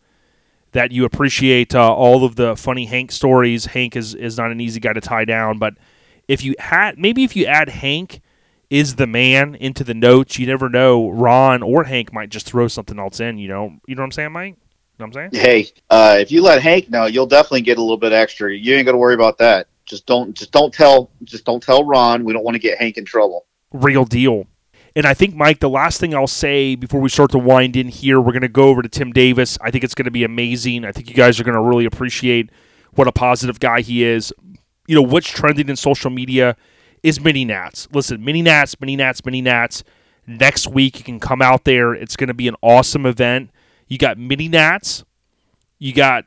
that 0.72 0.92
you 0.92 1.04
appreciate 1.04 1.74
uh, 1.74 1.92
all 1.92 2.24
of 2.24 2.36
the 2.36 2.56
funny 2.56 2.86
Hank 2.86 3.12
stories. 3.12 3.66
Hank 3.66 3.96
is, 3.96 4.14
is 4.14 4.38
not 4.38 4.50
an 4.50 4.60
easy 4.60 4.80
guy 4.80 4.92
to 4.92 5.00
tie 5.00 5.24
down, 5.24 5.58
but 5.58 5.74
if 6.28 6.42
you 6.42 6.54
had 6.58 6.98
maybe 6.98 7.24
if 7.24 7.36
you 7.36 7.44
add 7.46 7.68
Hank 7.68 8.20
is 8.70 8.94
the 8.94 9.06
man 9.06 9.54
into 9.56 9.84
the 9.84 9.92
notes, 9.92 10.38
you 10.38 10.46
never 10.46 10.68
know. 10.70 11.10
Ron 11.10 11.62
or 11.62 11.84
Hank 11.84 12.10
might 12.10 12.30
just 12.30 12.46
throw 12.46 12.68
something 12.68 12.98
else 12.98 13.20
in. 13.20 13.36
You 13.36 13.48
know, 13.48 13.76
you 13.86 13.94
know 13.94 14.00
what 14.00 14.06
I'm 14.06 14.12
saying, 14.12 14.32
Mike? 14.32 14.56
You 14.56 15.06
know 15.06 15.06
what 15.10 15.16
I'm 15.18 15.30
saying? 15.32 15.42
Hey, 15.42 15.70
uh, 15.90 16.16
if 16.18 16.32
you 16.32 16.42
let 16.42 16.62
Hank 16.62 16.88
know, 16.88 17.04
you'll 17.04 17.26
definitely 17.26 17.60
get 17.60 17.76
a 17.76 17.82
little 17.82 17.98
bit 17.98 18.12
extra. 18.12 18.54
You 18.54 18.74
ain't 18.74 18.86
got 18.86 18.92
to 18.92 18.98
worry 18.98 19.14
about 19.14 19.36
that. 19.38 19.66
Just 19.84 20.06
don't, 20.06 20.34
just 20.34 20.52
don't 20.52 20.72
tell, 20.72 21.10
just 21.24 21.44
don't 21.44 21.62
tell 21.62 21.84
Ron. 21.84 22.24
We 22.24 22.32
don't 22.32 22.44
want 22.44 22.54
to 22.54 22.58
get 22.58 22.78
Hank 22.78 22.96
in 22.96 23.04
trouble. 23.04 23.46
Real 23.72 24.06
deal. 24.06 24.46
And 24.94 25.06
I 25.06 25.14
think, 25.14 25.34
Mike, 25.34 25.60
the 25.60 25.70
last 25.70 26.00
thing 26.00 26.14
I'll 26.14 26.26
say 26.26 26.74
before 26.74 27.00
we 27.00 27.08
start 27.08 27.30
to 27.30 27.38
wind 27.38 27.76
in 27.76 27.88
here, 27.88 28.20
we're 28.20 28.32
going 28.32 28.42
to 28.42 28.48
go 28.48 28.64
over 28.64 28.82
to 28.82 28.88
Tim 28.88 29.10
Davis. 29.12 29.56
I 29.60 29.70
think 29.70 29.84
it's 29.84 29.94
going 29.94 30.04
to 30.04 30.10
be 30.10 30.24
amazing. 30.24 30.84
I 30.84 30.92
think 30.92 31.08
you 31.08 31.14
guys 31.14 31.40
are 31.40 31.44
going 31.44 31.54
to 31.54 31.62
really 31.62 31.86
appreciate 31.86 32.50
what 32.92 33.08
a 33.08 33.12
positive 33.12 33.58
guy 33.58 33.80
he 33.80 34.04
is. 34.04 34.32
You 34.86 34.94
know, 34.94 35.02
what's 35.02 35.30
trending 35.30 35.68
in 35.68 35.76
social 35.76 36.10
media 36.10 36.56
is 37.02 37.20
mini 37.20 37.44
nats. 37.44 37.88
Listen, 37.92 38.22
mini 38.22 38.42
nats, 38.42 38.78
mini 38.80 38.96
nats, 38.96 39.24
mini 39.24 39.40
nats. 39.40 39.82
Next 40.26 40.68
week, 40.68 40.98
you 40.98 41.04
can 41.04 41.18
come 41.18 41.40
out 41.40 41.64
there. 41.64 41.94
It's 41.94 42.14
going 42.14 42.28
to 42.28 42.34
be 42.34 42.46
an 42.46 42.56
awesome 42.62 43.06
event. 43.06 43.50
You 43.88 43.98
got 43.98 44.18
mini 44.18 44.48
nats, 44.48 45.04
you 45.78 45.92
got 45.92 46.24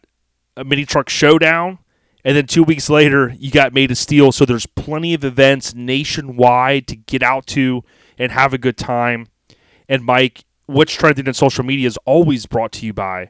a 0.58 0.64
mini 0.64 0.86
truck 0.86 1.10
showdown, 1.10 1.80
and 2.24 2.36
then 2.36 2.46
two 2.46 2.64
weeks 2.64 2.90
later, 2.90 3.34
you 3.40 3.52
got 3.52 3.74
made 3.74 3.92
of 3.92 3.98
steel. 3.98 4.32
So 4.32 4.46
there's 4.46 4.66
plenty 4.66 5.14
of 5.14 5.24
events 5.24 5.74
nationwide 5.74 6.88
to 6.88 6.96
get 6.96 7.24
out 7.24 7.48
to 7.48 7.84
and 8.18 8.32
have 8.32 8.54
a 8.54 8.58
good 8.58 8.78
time. 8.78 9.28
And 9.88 10.04
Mike, 10.04 10.46
what's 10.66 10.94
trending 10.94 11.28
in 11.28 11.34
social 11.34 11.64
media 11.64 11.88
is 11.88 11.98
always 12.06 12.46
brought 12.46 12.72
to 12.74 12.86
you 12.86 12.94
by 12.94 13.30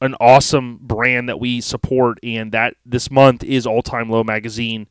an 0.00 0.16
awesome 0.20 0.78
brand 0.82 1.28
that 1.28 1.38
we 1.38 1.60
support, 1.60 2.18
and 2.24 2.50
that 2.50 2.74
this 2.84 3.10
month 3.10 3.44
is 3.44 3.66
All 3.66 3.82
Time 3.82 4.10
Low 4.10 4.24
Magazine. 4.24 4.88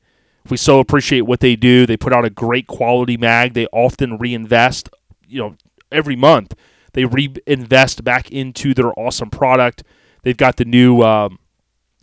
We 0.49 0.57
so 0.57 0.79
appreciate 0.79 1.21
what 1.21 1.41
they 1.41 1.55
do. 1.55 1.85
They 1.85 1.97
put 1.97 2.13
out 2.13 2.25
a 2.25 2.29
great 2.29 2.65
quality 2.65 3.17
mag. 3.17 3.53
They 3.53 3.67
often 3.67 4.17
reinvest, 4.17 4.89
you 5.27 5.39
know, 5.39 5.55
every 5.91 6.15
month. 6.15 6.55
They 6.93 7.05
reinvest 7.05 8.03
back 8.03 8.31
into 8.31 8.73
their 8.73 8.97
awesome 8.97 9.29
product. 9.29 9.83
They've 10.23 10.37
got 10.37 10.55
the 10.55 10.65
new, 10.65 11.01
um, 11.01 11.39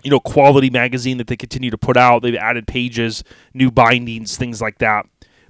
you 0.04 0.10
know, 0.10 0.20
quality 0.20 0.70
magazine 0.70 1.16
that 1.16 1.26
they 1.26 1.36
continue 1.36 1.70
to 1.70 1.78
put 1.78 1.96
out. 1.96 2.22
They've 2.22 2.34
added 2.34 2.66
pages, 2.66 3.24
new 3.54 3.70
bindings, 3.70 4.36
things 4.36 4.60
like 4.60 4.78
that. 4.78 5.06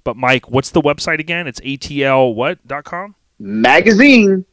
But 0.09 0.17
Mike, 0.17 0.49
what's 0.49 0.71
the 0.71 0.81
website 0.81 1.19
again? 1.21 1.47
It's 1.47 1.61
atl 1.61 2.35
what 2.35 2.67
dot 2.67 2.85
com 2.85 3.15
magazine 3.39 4.47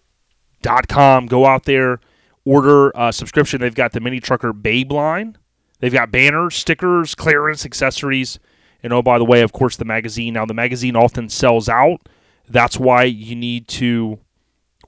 dot 0.62 0.90
com. 0.90 1.28
Go 1.28 1.46
out 1.46 1.64
there, 1.64 2.02
order 2.44 2.92
a 2.94 3.14
subscription. 3.14 3.62
They've 3.62 3.74
got 3.74 3.94
the 3.94 4.02
mini 4.02 4.20
trucker 4.20 4.52
Babe 4.52 4.92
line. 4.92 5.38
They've 5.80 5.94
got 5.94 6.12
banners, 6.12 6.56
stickers, 6.56 7.16
clearance, 7.16 7.66
accessories, 7.66 8.38
and 8.84 8.92
oh 8.92 9.02
by 9.02 9.18
the 9.18 9.24
way, 9.24 9.44
of 9.44 9.54
course, 9.54 9.78
the 9.78 9.86
magazine. 9.86 10.34
Now 10.34 10.46
the 10.46 10.54
magazine 10.54 10.98
often 10.98 11.30
sells 11.30 11.70
out. 11.70 12.02
That's 12.50 12.78
why 12.78 13.04
you 13.06 13.34
need 13.34 13.70
to 13.70 14.20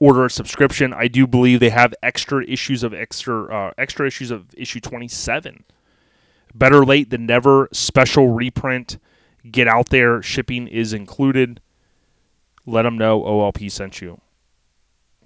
order 0.02 0.26
a 0.26 0.30
subscription. 0.30 0.92
I 0.92 1.08
do 1.08 1.26
believe 1.26 1.60
they 1.60 1.70
have 1.70 1.94
extra 2.02 2.44
issues 2.44 2.82
of 2.82 2.92
extra 2.92 3.46
uh, 3.46 3.72
extra 3.78 4.06
issues 4.06 4.30
of 4.30 4.44
issue 4.54 4.80
27. 4.80 5.64
Better 6.54 6.84
late 6.84 7.08
than 7.08 7.24
never. 7.24 7.70
Special 7.72 8.28
reprint 8.28 8.98
Get 9.50 9.68
out 9.68 9.90
there. 9.90 10.22
Shipping 10.22 10.66
is 10.66 10.92
included. 10.92 11.60
Let 12.66 12.82
them 12.82 12.98
know 12.98 13.22
OLP 13.22 13.70
sent 13.70 14.00
you. 14.00 14.20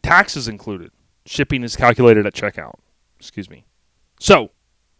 Taxes 0.02 0.48
included. 0.48 0.90
Shipping 1.26 1.62
is 1.62 1.76
calculated 1.76 2.26
at 2.26 2.34
checkout. 2.34 2.74
Excuse 3.18 3.48
me. 3.48 3.64
So, 4.18 4.50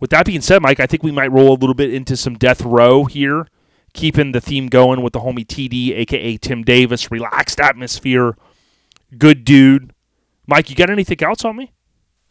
with 0.01 0.11
that 0.11 0.27
being 0.27 0.41
said, 0.41 0.63
Mike, 0.63 0.81
I 0.81 0.87
think 0.87 1.03
we 1.03 1.13
might 1.13 1.31
roll 1.31 1.51
a 1.51 1.59
little 1.59 1.75
bit 1.75 1.93
into 1.93 2.17
some 2.17 2.35
death 2.35 2.63
row 2.63 3.05
here, 3.05 3.47
keeping 3.93 4.33
the 4.33 4.41
theme 4.41 4.67
going 4.69 5.03
with 5.03 5.13
the 5.13 5.21
homie 5.21 5.47
TD, 5.47 5.97
aka 5.97 6.37
Tim 6.37 6.63
Davis. 6.63 7.11
Relaxed 7.11 7.61
atmosphere. 7.61 8.37
Good 9.17 9.45
dude. 9.45 9.93
Mike, 10.47 10.71
you 10.71 10.77
got 10.77 10.91
anything 10.91 11.23
else 11.23 11.45
on 11.45 11.57
me? 11.57 11.73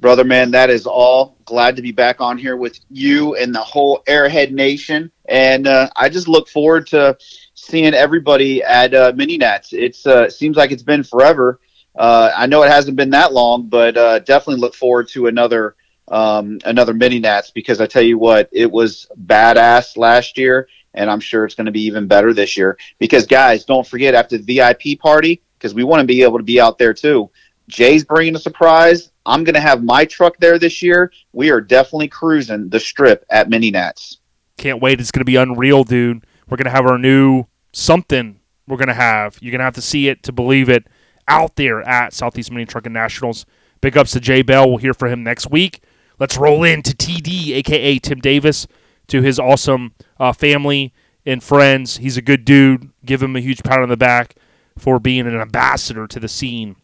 Brother, 0.02 0.24
man, 0.24 0.50
that 0.52 0.72
is 0.72 0.88
all. 0.88 1.38
Glad 1.46 1.76
to 1.76 1.84
be 1.84 1.92
back 1.92 2.22
on 2.22 2.40
here 2.40 2.58
with 2.58 2.80
you 2.90 3.36
and 3.36 3.54
the 3.54 3.62
whole 3.62 4.02
Airhead 4.08 4.52
Nation. 4.52 5.12
And 5.30 5.68
uh, 5.68 5.92
I 5.96 6.10
just 6.10 6.28
look 6.28 6.50
forward 6.50 6.88
to 6.88 7.16
seeing 7.54 7.94
everybody 7.94 8.64
at 8.64 8.96
uh, 8.96 9.14
Mini 9.16 9.38
Nats. 9.38 9.74
It's 9.74 10.08
uh, 10.08 10.28
seems 10.28 10.58
like 10.58 10.72
it's 10.72 10.82
been 10.82 11.04
forever. 11.04 11.60
Uh, 11.96 12.32
I 12.36 12.48
know 12.48 12.64
it 12.64 12.72
hasn't 12.72 12.98
been 12.98 13.12
that 13.12 13.32
long, 13.32 13.68
but 13.68 13.96
uh, 13.96 14.20
definitely 14.20 14.60
look 14.60 14.74
forward 14.74 15.08
to 15.10 15.28
another 15.28 15.76
um, 16.08 16.58
another 16.66 16.96
Mini 16.96 17.20
Nats 17.20 17.52
because 17.52 17.80
I 17.80 17.86
tell 17.86 18.02
you 18.02 18.18
what, 18.18 18.50
it 18.52 18.72
was 18.72 19.06
badass 19.28 19.98
last 19.98 20.36
year, 20.36 20.68
and 20.96 21.12
I'm 21.12 21.20
sure 21.20 21.46
it's 21.46 21.54
going 21.54 21.66
to 21.66 21.72
be 21.72 21.84
even 21.84 22.08
better 22.08 22.34
this 22.34 22.58
year. 22.58 22.76
Because 22.98 23.28
guys, 23.28 23.66
don't 23.66 23.86
forget 23.86 24.16
after 24.16 24.40
the 24.40 24.56
VIP 24.56 25.00
party, 25.00 25.44
because 25.60 25.76
we 25.76 25.84
want 25.84 26.02
to 26.02 26.08
be 26.08 26.24
able 26.24 26.40
to 26.40 26.44
be 26.44 26.60
out 26.60 26.80
there 26.80 26.96
too. 26.96 27.30
Jay's 27.68 28.04
bringing 28.04 28.36
a 28.36 28.40
surprise. 28.40 29.11
I'm 29.26 29.44
going 29.44 29.56
to 29.56 29.62
have 29.62 29.84
my 29.84 30.06
truck 30.06 30.38
there 30.38 30.58
this 30.58 30.82
year. 30.82 31.12
We 31.34 31.52
are 31.52 31.62
definitely 31.62 32.08
cruising 32.08 32.70
the 32.70 32.80
strip 32.80 33.26
at 33.30 33.50
Mini 33.50 33.72
Nats. 33.72 34.18
Can't 34.58 34.82
wait. 34.82 35.00
It's 35.00 35.12
going 35.12 35.22
to 35.22 35.26
be 35.26 35.36
unreal, 35.36 35.84
dude. 35.84 36.26
We're 36.50 36.58
going 36.58 36.66
to 36.66 36.72
have 36.72 36.86
our 36.86 36.98
new 36.98 37.46
something 37.74 38.40
we're 38.68 38.78
going 38.78 38.88
to 38.88 38.94
have. 38.94 39.38
You're 39.42 39.52
going 39.52 39.60
to 39.60 39.66
have 39.66 39.76
to 39.76 39.82
see 39.82 40.08
it 40.08 40.24
to 40.24 40.32
believe 40.32 40.70
it 40.70 40.88
out 41.28 41.56
there 41.56 41.82
at 41.82 42.14
Southeast 42.14 42.52
Mini 42.52 42.66
Trucking 42.66 42.94
Nationals. 42.94 43.46
Big 43.80 43.98
ups 43.98 44.12
to 44.12 44.20
Jay 44.20 44.42
Bell. 44.42 44.70
We'll 44.70 44.78
hear 44.78 44.94
from 44.94 45.12
him 45.12 45.24
next 45.24 45.50
week. 45.50 45.84
Let's 46.20 46.38
roll 46.38 46.64
into 46.64 46.92
TD, 46.92 47.56
aka 47.56 48.00
Tim 48.00 48.20
Davis, 48.20 48.68
to 49.08 49.22
his 49.22 49.40
awesome 49.40 49.94
uh, 50.20 50.34
family 50.34 50.94
and 51.26 51.44
friends. 51.44 51.98
He's 51.98 52.18
a 52.18 52.22
good 52.22 52.46
dude. 52.46 52.92
Give 53.04 53.24
him 53.24 53.36
a 53.36 53.40
huge 53.40 53.64
pat 53.64 53.80
on 53.80 53.90
the 53.90 53.98
back 53.98 54.36
for 54.78 55.00
being 55.00 55.28
an 55.28 55.40
ambassador 55.40 56.08
to 56.08 56.20
the 56.20 56.28
scene. 56.28 56.76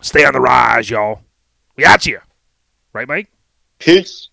Stay 0.00 0.24
on 0.24 0.34
the 0.34 0.40
rise, 0.40 0.90
y'all. 0.90 1.23
We 1.76 1.82
got 1.82 2.06
you. 2.06 2.20
Right, 2.92 3.08
Mike? 3.08 3.28
Peace. 3.78 4.28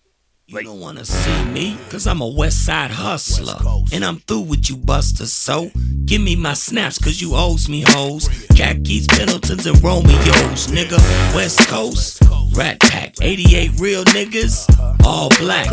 You 0.46 0.62
don't 0.62 0.80
wanna 0.80 1.04
see 1.04 1.44
me, 1.46 1.78
cause 1.88 2.06
I'm 2.06 2.20
a 2.20 2.26
west 2.26 2.66
side 2.66 2.90
hustler. 2.90 3.56
And 3.92 4.04
I'm 4.04 4.18
through 4.18 4.42
with 4.42 4.68
you 4.68 4.76
busters, 4.76 5.32
so 5.32 5.70
give 6.04 6.20
me 6.20 6.36
my 6.36 6.52
snaps, 6.52 6.98
cause 6.98 7.22
you 7.22 7.34
owes 7.34 7.68
me 7.68 7.84
hoes. 7.88 8.28
Khakis, 8.54 9.06
Pendletons, 9.06 9.66
and 9.66 9.82
Romeos, 9.82 10.66
nigga. 10.66 10.98
West 11.34 11.66
Coast, 11.68 12.22
Rat 12.54 12.80
Pack, 12.80 13.14
88 13.22 13.70
real 13.80 14.04
niggas, 14.06 14.68
all 15.04 15.30
black. 15.38 15.68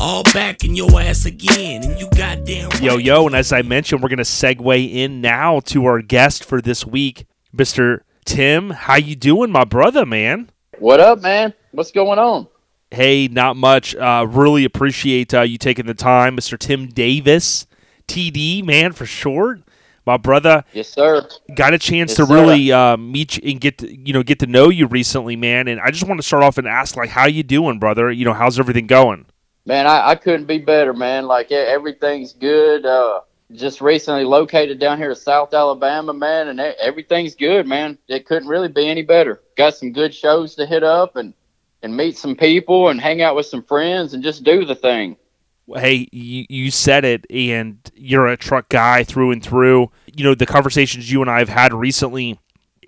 All 0.00 0.24
back 0.32 0.64
in 0.64 0.74
your 0.74 1.00
ass 1.00 1.24
again, 1.24 1.84
and 1.84 2.00
you 2.00 2.08
goddamn 2.16 2.68
right. 2.70 2.82
Yo, 2.82 2.96
yo, 2.96 3.26
and 3.26 3.36
as 3.36 3.52
I 3.52 3.62
mentioned, 3.62 4.02
we're 4.02 4.08
going 4.08 4.16
to 4.18 4.24
segue 4.24 4.92
in 4.92 5.20
now 5.20 5.60
to 5.66 5.84
our 5.84 6.02
guest 6.02 6.44
for 6.44 6.60
this 6.60 6.84
week, 6.84 7.26
Mr. 7.54 8.00
Tim. 8.24 8.70
How 8.70 8.96
you 8.96 9.14
doing, 9.14 9.52
my 9.52 9.64
brother, 9.64 10.04
man? 10.04 10.50
What 10.78 11.00
up, 11.00 11.20
man? 11.22 11.54
What's 11.72 11.90
going 11.90 12.18
on? 12.18 12.48
Hey, 12.90 13.28
not 13.28 13.56
much. 13.56 13.94
Uh, 13.94 14.26
really 14.28 14.64
appreciate 14.64 15.34
uh, 15.34 15.42
you 15.42 15.58
taking 15.58 15.86
the 15.86 15.94
time, 15.94 16.36
Mr. 16.36 16.58
Tim 16.58 16.86
Davis, 16.88 17.66
TD, 18.06 18.64
man, 18.64 18.92
for 18.92 19.06
short. 19.06 19.60
My 20.06 20.18
brother 20.18 20.64
Yes, 20.74 20.90
sir. 20.90 21.26
got 21.54 21.72
a 21.72 21.78
chance 21.78 22.10
Yes, 22.10 22.16
to 22.18 22.24
really 22.26 22.70
uh, 22.70 22.96
meet 22.98 23.38
you 23.38 23.50
and 23.52 23.58
get 23.60 23.78
to, 23.78 23.90
you 23.90 24.12
know 24.12 24.22
get 24.22 24.38
to 24.40 24.46
know 24.46 24.68
you 24.68 24.86
recently, 24.86 25.34
man. 25.34 25.66
And 25.66 25.80
I 25.80 25.90
just 25.90 26.06
want 26.06 26.20
to 26.20 26.26
start 26.26 26.42
off 26.42 26.58
and 26.58 26.68
ask, 26.68 26.94
like, 26.94 27.08
how 27.08 27.26
you 27.26 27.42
doing, 27.42 27.78
brother? 27.78 28.10
You 28.12 28.26
know, 28.26 28.34
how's 28.34 28.58
everything 28.58 28.86
going? 28.86 29.24
Man, 29.64 29.86
I, 29.86 30.10
I 30.10 30.14
couldn't 30.16 30.44
be 30.44 30.58
better, 30.58 30.92
man. 30.92 31.24
Like 31.26 31.50
everything's 31.50 32.34
good. 32.34 32.84
Uh, 32.84 33.20
just 33.54 33.80
recently 33.80 34.24
located 34.24 34.78
down 34.78 34.98
here 34.98 35.10
in 35.10 35.16
South 35.16 35.54
Alabama, 35.54 36.12
man, 36.12 36.48
and 36.48 36.60
everything's 36.60 37.34
good, 37.34 37.66
man. 37.66 37.98
It 38.08 38.26
couldn't 38.26 38.48
really 38.48 38.68
be 38.68 38.88
any 38.88 39.02
better. 39.02 39.40
Got 39.56 39.76
some 39.76 39.92
good 39.92 40.14
shows 40.14 40.54
to 40.56 40.66
hit 40.66 40.82
up 40.82 41.16
and 41.16 41.34
and 41.82 41.94
meet 41.94 42.16
some 42.16 42.34
people 42.34 42.88
and 42.88 42.98
hang 42.98 43.20
out 43.20 43.36
with 43.36 43.44
some 43.44 43.62
friends 43.62 44.14
and 44.14 44.22
just 44.22 44.42
do 44.42 44.64
the 44.64 44.74
thing. 44.74 45.16
hey, 45.76 46.08
you, 46.12 46.46
you 46.48 46.70
said 46.70 47.04
it, 47.04 47.26
and 47.28 47.78
you're 47.94 48.26
a 48.26 48.38
truck 48.38 48.70
guy 48.70 49.04
through 49.04 49.32
and 49.32 49.42
through. 49.42 49.90
You 50.16 50.24
know, 50.24 50.34
the 50.34 50.46
conversations 50.46 51.12
you 51.12 51.20
and 51.20 51.30
I 51.30 51.40
have 51.40 51.50
had 51.50 51.74
recently, 51.74 52.40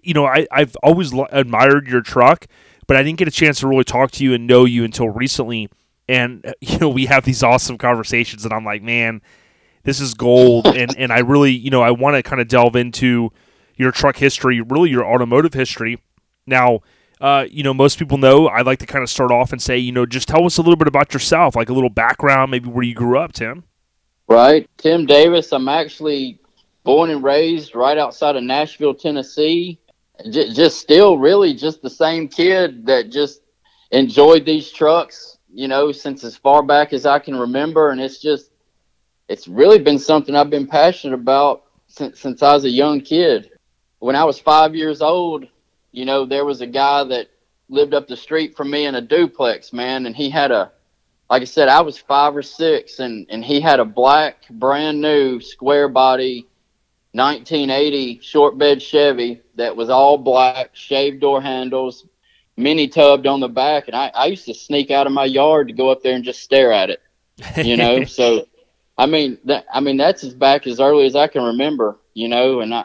you 0.03 0.15
know, 0.15 0.25
I, 0.25 0.47
I've 0.51 0.77
always 0.83 1.13
admired 1.31 1.89
your 1.89 2.01
truck, 2.01 2.47
but 2.87 2.97
I 2.97 3.03
didn't 3.03 3.19
get 3.19 3.29
a 3.29 3.33
chance 3.33 3.61
to 3.61 3.69
really 3.69 3.85
talk 3.85 4.13
to 4.13 4.25
you 4.25 4.33
and 4.33 4.47
know 4.47 4.65
you 4.65 4.83
until 4.83 5.11
recently. 5.11 5.69
And, 6.09 6.55
you 6.61 6.79
know, 6.79 6.89
we 6.89 7.05
have 7.05 7.25
these 7.25 7.43
awesome 7.43 7.77
conversations, 7.77 8.45
and 8.45 8.55
I'm 8.55 8.65
like, 8.65 8.83
man, 8.83 9.21
this 9.87 10.01
is 10.01 10.13
gold. 10.13 10.67
and, 10.77 10.95
and 10.99 11.11
I 11.11 11.21
really, 11.21 11.53
you 11.53 11.71
know, 11.71 11.81
I 11.81 11.93
want 11.93 12.17
to 12.17 12.23
kind 12.23 12.43
of 12.43 12.49
delve 12.49 12.77
into 12.77 13.33
your 13.77 13.93
truck 13.93 14.17
history, 14.17 14.61
really 14.61 14.91
your 14.91 15.07
automotive 15.07 15.55
history. 15.55 16.03
Now, 16.47 16.81
uh, 17.21 17.47
you 17.51 17.63
know, 17.63 17.73
most 17.73 17.99
people 17.99 18.19
know 18.19 18.49
I 18.49 18.61
like 18.61 18.79
to 18.81 18.87
kind 18.87 19.03
of 19.03 19.09
start 19.09 19.31
off 19.31 19.53
and 19.53 19.63
say, 19.63 19.79
you 19.79 19.93
know, 19.93 20.05
just 20.05 20.29
tell 20.29 20.45
us 20.45 20.59
a 20.59 20.63
little 20.63 20.77
bit 20.77 20.89
about 20.89 21.15
yourself, 21.15 21.57
like 21.57 21.71
a 21.71 21.73
little 21.73 21.89
background, 21.89 22.51
maybe 22.51 22.69
where 22.69 22.85
you 22.85 22.95
grew 22.95 23.19
up, 23.19 23.33
Tim. 23.33 23.65
Right. 24.29 24.69
Tim 24.77 25.07
Davis, 25.07 25.53
I'm 25.53 25.69
actually 25.69 26.41
born 26.85 27.11
and 27.11 27.23
raised 27.23 27.75
right 27.75 27.97
outside 27.97 28.37
of 28.37 28.43
Nashville, 28.43 28.95
Tennessee. 28.95 29.79
J- 30.31 30.53
just 30.53 30.81
still 30.81 31.19
really 31.19 31.55
just 31.55 31.81
the 31.81 31.91
same 31.91 32.29
kid 32.29 32.87
that 32.87 33.11
just 33.11 33.41
enjoyed 33.93 34.45
these 34.45 34.71
trucks, 34.71 35.39
you 35.53 35.69
know, 35.69 35.93
since 35.93 36.25
as 36.25 36.37
far 36.37 36.63
back 36.63 36.93
as 36.93 37.07
I 37.07 37.19
can 37.19 37.37
remember. 37.37 37.91
And 37.91 38.01
it's 38.01 38.21
just, 38.21 38.51
it's 39.29 39.49
really 39.49 39.79
been 39.79 39.99
something 39.99 40.35
I've 40.35 40.51
been 40.51 40.67
passionate 40.67 41.15
about 41.15 41.65
since, 41.89 42.21
since 42.21 42.43
I 42.43 42.55
was 42.55 42.65
a 42.65 42.71
young 42.71 43.01
kid. 43.01 43.51
When 43.99 44.17
I 44.17 44.25
was 44.25 44.39
five 44.39 44.75
years 44.75 45.03
old, 45.03 45.47
you 45.93 46.05
know, 46.05 46.27
there 46.27 46.45
was 46.45 46.61
a 46.61 46.67
guy 46.67 47.05
that 47.05 47.29
lived 47.69 47.95
up 47.95 48.07
the 48.07 48.17
street 48.17 48.57
from 48.57 48.71
me 48.71 48.87
in 48.87 48.95
a 48.95 49.01
duplex, 49.01 49.73
man, 49.73 50.07
and 50.07 50.15
he 50.15 50.31
had 50.31 50.51
a 50.51 50.73
like 51.29 51.43
I 51.43 51.47
said, 51.47 51.69
I 51.69 51.81
was 51.81 51.99
five 51.99 52.37
or 52.37 52.43
six, 52.43 53.01
and 53.01 53.27
and 53.29 53.45
he 53.45 53.61
had 53.61 53.81
a 53.81 53.85
black, 53.85 54.49
brand 54.49 55.01
new, 55.01 55.41
square 55.41 55.89
body, 55.89 56.47
1980 57.13 58.21
short 58.21 58.59
bed 58.59 58.81
Chevy 58.81 59.41
that 59.57 59.75
was 59.75 59.91
all 59.91 60.19
black, 60.19 60.71
shaved 60.75 61.21
door 61.21 61.41
handles, 61.41 62.07
mini 62.57 62.87
tubbed 62.87 63.27
on 63.27 63.41
the 63.41 63.49
back, 63.49 63.89
and 63.89 63.97
I, 63.97 64.11
I 64.15 64.27
used 64.27 64.47
to 64.47 64.55
sneak 64.55 64.91
out 64.91 65.07
of 65.07 65.13
my 65.13 65.25
yard 65.25 65.69
to 65.69 65.75
go 65.75 65.91
up 65.91 66.03
there 66.03 66.15
and 66.15 66.25
just 66.25 66.43
stare 66.43 66.73
at 66.73 66.91
it, 66.91 67.03
you 67.57 67.77
know. 67.77 68.05
so, 68.19 68.47
I 68.99 69.07
mean, 69.07 69.39
that 69.45 69.67
I 69.73 69.81
mean 69.81 69.97
that's 69.97 70.25
as 70.25 70.35
back 70.35 70.67
as 70.67 70.81
early 70.81 71.07
as 71.07 71.17
I 71.17 71.29
can 71.29 71.43
remember, 71.43 71.99
you 72.15 72.29
know, 72.29 72.61
and 72.61 72.75
I 72.75 72.85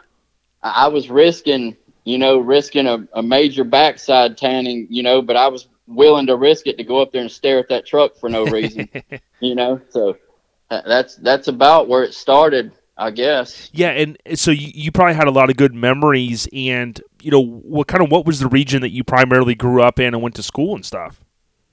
I 0.62 0.88
was 0.88 1.08
risking, 1.10 1.76
you 2.04 2.18
know, 2.18 2.38
risking 2.38 2.86
a, 2.86 3.06
a 3.14 3.22
major 3.22 3.64
backside 3.64 4.36
tanning, 4.36 4.86
you 4.90 5.02
know, 5.02 5.22
but 5.22 5.36
I 5.36 5.48
was 5.48 5.68
willing 5.86 6.26
to 6.26 6.36
risk 6.36 6.66
it 6.66 6.76
to 6.78 6.84
go 6.84 7.00
up 7.00 7.12
there 7.12 7.22
and 7.22 7.30
stare 7.30 7.58
at 7.58 7.68
that 7.68 7.86
truck 7.86 8.16
for 8.16 8.28
no 8.28 8.44
reason, 8.50 8.88
you 9.40 9.54
know. 9.54 9.80
So 9.90 10.16
uh, 10.70 10.82
that's 10.86 11.16
that's 11.16 11.48
about 11.48 11.88
where 11.88 12.02
it 12.02 12.14
started, 12.14 12.72
I 12.96 13.10
guess. 13.10 13.70
Yeah, 13.72 13.90
and 13.90 14.18
so 14.34 14.50
you, 14.50 14.70
you 14.74 14.92
probably 14.92 15.14
had 15.14 15.28
a 15.28 15.32
lot 15.32 15.50
of 15.50 15.56
good 15.56 15.74
memories, 15.74 16.48
and 16.52 17.00
you 17.20 17.30
know, 17.30 17.42
what 17.42 17.88
kind 17.88 18.02
of 18.02 18.10
what 18.10 18.26
was 18.26 18.38
the 18.38 18.48
region 18.48 18.82
that 18.82 18.90
you 18.90 19.04
primarily 19.04 19.54
grew 19.54 19.82
up 19.82 19.98
in 19.98 20.14
and 20.14 20.22
went 20.22 20.34
to 20.36 20.42
school 20.42 20.74
and 20.74 20.84
stuff? 20.84 21.20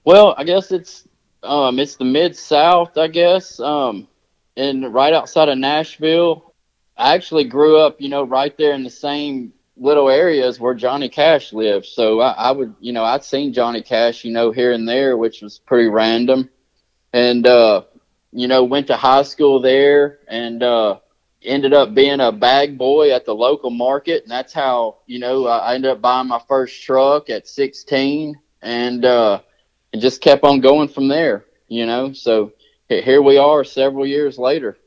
Well, 0.06 0.34
I 0.38 0.44
guess 0.44 0.72
it's 0.72 1.08
um 1.44 1.80
it's 1.80 1.96
the 1.96 2.06
mid 2.06 2.36
south, 2.36 2.98
I 2.98 3.08
guess, 3.08 3.60
um, 3.60 4.08
and 4.58 4.94
right 4.94 5.14
outside 5.14 5.50
of 5.50 5.58
Nashville. 5.58 6.54
I 6.98 7.14
actually 7.16 7.46
grew 7.46 7.80
up, 7.80 8.02
you 8.02 8.10
know, 8.10 8.24
right 8.24 8.56
there 8.58 8.74
in 8.74 8.84
the 8.84 8.90
same 8.90 9.54
little 9.78 10.10
areas 10.10 10.60
where 10.60 10.74
Johnny 10.74 11.10
Cash 11.10 11.54
lived. 11.54 11.86
So 11.86 12.20
I, 12.20 12.32
I 12.32 12.52
would, 12.52 12.76
you 12.80 12.92
know, 12.92 13.04
I'd 13.04 13.24
seen 13.24 13.54
Johnny 13.54 13.82
Cash, 13.82 14.26
you 14.26 14.32
know, 14.32 14.52
here 14.52 14.74
and 14.74 14.88
there, 14.88 15.18
which 15.18 15.42
was 15.42 15.60
pretty 15.60 15.88
random. 15.88 16.50
And, 17.14 17.48
uh, 17.48 17.84
you 18.32 18.48
know, 18.48 18.64
went 18.64 18.88
to 18.88 18.98
high 18.98 19.24
school 19.24 19.62
there 19.62 20.20
and, 20.28 20.62
uh, 20.62 21.00
ended 21.42 21.74
up 21.74 21.96
being 21.96 22.20
a 22.20 22.32
bag 22.32 22.78
boy 22.78 23.14
at 23.14 23.26
the 23.26 23.34
local 23.34 23.70
market. 23.70 24.24
And 24.24 24.32
that's 24.32 24.54
how, 24.54 24.98
you 25.08 25.20
know, 25.20 25.48
I 25.48 25.76
ended 25.76 25.92
up 25.92 26.02
buying 26.02 26.28
my 26.28 26.42
first 26.48 26.84
truck 26.84 27.30
at 27.30 27.48
16 27.48 28.36
and, 28.62 29.06
uh, 29.06 29.40
and 29.94 30.02
just 30.02 30.22
kept 30.22 30.44
on 30.44 30.60
going 30.60 30.90
from 30.90 31.08
there, 31.08 31.46
you 31.68 31.86
know. 31.86 32.12
So 32.14 32.52
here 32.90 33.22
we 33.22 33.38
are 33.38 33.64
several 33.64 34.06
years 34.06 34.38
later. 34.38 34.78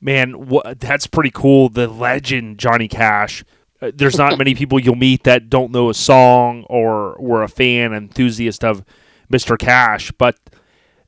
Man, 0.00 0.48
what, 0.48 0.80
that's 0.80 1.06
pretty 1.06 1.30
cool. 1.30 1.68
The 1.68 1.86
legend 1.86 2.58
Johnny 2.58 2.88
Cash. 2.88 3.44
Uh, 3.82 3.90
there's 3.94 4.18
not 4.18 4.36
many 4.38 4.54
people 4.54 4.78
you'll 4.78 4.94
meet 4.96 5.24
that 5.24 5.48
don't 5.48 5.72
know 5.72 5.88
a 5.90 5.94
song 5.94 6.64
or 6.68 7.16
were 7.18 7.42
a 7.42 7.48
fan 7.48 7.92
enthusiast 7.92 8.64
of 8.64 8.84
Mr. 9.32 9.58
Cash. 9.58 10.12
But 10.12 10.36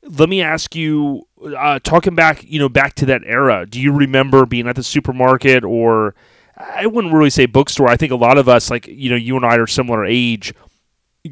let 0.03 0.29
me 0.29 0.41
ask 0.41 0.75
you, 0.75 1.27
uh, 1.57 1.79
talking 1.83 2.15
back, 2.15 2.43
you 2.43 2.59
know, 2.59 2.69
back 2.69 2.95
to 2.95 3.05
that 3.07 3.21
era. 3.25 3.65
Do 3.67 3.79
you 3.79 3.91
remember 3.91 4.45
being 4.45 4.67
at 4.67 4.75
the 4.75 4.83
supermarket 4.83 5.63
or 5.63 6.15
I 6.55 6.85
wouldn't 6.85 7.13
really 7.13 7.29
say 7.29 7.45
bookstore. 7.45 7.89
I 7.89 7.97
think 7.97 8.11
a 8.11 8.15
lot 8.15 8.37
of 8.37 8.47
us, 8.47 8.69
like 8.69 8.87
you 8.87 9.09
know, 9.09 9.15
you 9.15 9.35
and 9.35 9.45
I 9.45 9.55
are 9.57 9.67
similar 9.67 10.05
age, 10.05 10.53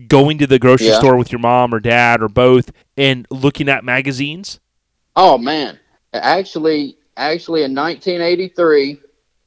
going 0.08 0.38
to 0.40 0.48
the 0.48 0.60
grocery 0.60 0.88
Yeah. 0.88 1.00
store 1.00 1.16
with 1.16 1.32
your 1.32 1.40
mom 1.40 1.74
or 1.74 1.80
dad 1.80 2.22
or 2.22 2.28
both, 2.30 2.72
and 2.98 3.28
looking 3.30 3.70
at 3.70 3.84
magazines. 3.84 4.60
Oh 5.16 5.38
man, 5.38 5.80
actually, 6.14 6.98
actually, 7.18 7.64
in 7.64 7.74
1983, 7.74 9.00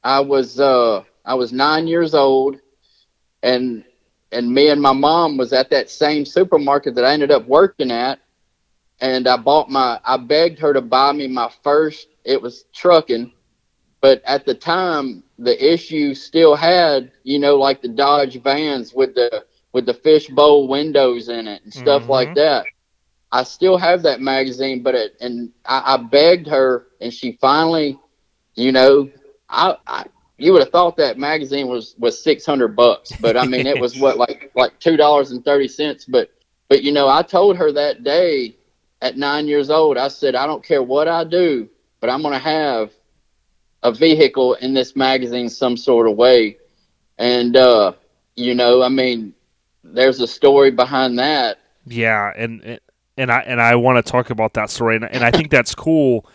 I 0.03 0.19
was 0.19 0.59
uh, 0.59 1.03
I 1.25 1.33
was 1.33 1.51
nine 1.51 1.87
years 1.87 2.13
old, 2.13 2.57
and 3.43 3.83
and 4.31 4.51
me 4.51 4.69
and 4.69 4.81
my 4.81 4.93
mom 4.93 5.37
was 5.37 5.53
at 5.53 5.69
that 5.71 5.89
same 5.89 6.25
supermarket 6.25 6.95
that 6.95 7.05
I 7.05 7.13
ended 7.13 7.31
up 7.31 7.47
working 7.47 7.91
at, 7.91 8.19
and 9.01 9.27
I 9.27 9.37
bought 9.37 9.69
my 9.69 9.99
I 10.05 10.17
begged 10.17 10.59
her 10.59 10.73
to 10.73 10.81
buy 10.81 11.11
me 11.13 11.27
my 11.27 11.51
first. 11.63 12.07
It 12.23 12.41
was 12.41 12.65
Truckin', 12.73 13.31
but 14.01 14.21
at 14.25 14.45
the 14.45 14.53
time 14.55 15.23
the 15.39 15.73
issue 15.73 16.13
still 16.13 16.55
had 16.55 17.11
you 17.23 17.39
know 17.39 17.55
like 17.55 17.81
the 17.81 17.89
Dodge 17.89 18.41
vans 18.41 18.93
with 18.93 19.15
the 19.15 19.45
with 19.73 19.85
the 19.85 19.93
fishbowl 19.93 20.67
windows 20.67 21.29
in 21.29 21.47
it 21.47 21.63
and 21.63 21.73
stuff 21.73 22.03
Mhm. 22.03 22.09
like 22.09 22.35
that. 22.35 22.65
I 23.35 23.43
still 23.43 23.77
have 23.77 24.03
that 24.03 24.21
magazine, 24.21 24.81
but 24.81 24.95
it, 24.95 25.17
and 25.19 25.51
I, 25.65 25.95
I 25.95 25.97
begged 25.97 26.47
her, 26.47 26.87
and 27.01 27.13
she 27.13 27.33
finally, 27.41 27.99
you 28.53 28.71
know, 28.71 29.09
I, 29.49 29.75
I 29.85 30.05
you 30.37 30.53
would 30.53 30.61
have 30.61 30.71
thought 30.71 30.95
that 30.97 31.17
magazine 31.17 31.67
was 31.67 31.95
was 31.97 32.23
six 32.23 32.45
hundred 32.45 32.77
bucks, 32.77 33.11
but 33.19 33.35
I 33.35 33.45
mean 33.45 33.67
it 33.67 33.77
was 33.77 33.99
what 33.99 34.17
like 34.17 34.53
like 34.55 34.79
two 34.79 34.95
dollars 34.95 35.31
and 35.31 35.43
thirty 35.43 35.67
cents. 35.67 36.05
But 36.05 36.31
but 36.69 36.81
you 36.81 36.93
know, 36.93 37.09
I 37.09 37.23
told 37.23 37.57
her 37.57 37.73
that 37.73 38.05
day 38.05 38.55
at 39.01 39.17
nine 39.17 39.49
years 39.49 39.69
old, 39.69 39.97
I 39.97 40.07
said 40.07 40.33
I 40.33 40.47
don't 40.47 40.63
care 40.63 40.81
what 40.81 41.09
I 41.09 41.25
do, 41.25 41.67
but 41.99 42.09
I'm 42.09 42.21
gonna 42.21 42.39
have 42.39 42.91
a 43.83 43.91
vehicle 43.91 44.53
in 44.53 44.73
this 44.73 44.95
magazine 44.95 45.49
some 45.49 45.75
sort 45.75 46.07
of 46.07 46.15
way, 46.15 46.55
and 47.17 47.57
uh, 47.57 47.91
you 48.37 48.55
know, 48.55 48.81
I 48.81 48.87
mean, 48.87 49.33
there's 49.83 50.21
a 50.21 50.27
story 50.27 50.71
behind 50.71 51.19
that. 51.19 51.59
Yeah, 51.85 52.31
and 52.33 52.79
and 53.17 53.31
I 53.31 53.39
and 53.41 53.61
I 53.61 53.75
want 53.75 54.03
to 54.03 54.11
talk 54.11 54.29
about 54.29 54.53
that 54.53 54.69
story, 54.69 54.95
and, 54.95 55.05
and 55.05 55.23
I 55.23 55.31
think 55.31 55.49
that's 55.49 55.73
cool. 55.75 56.25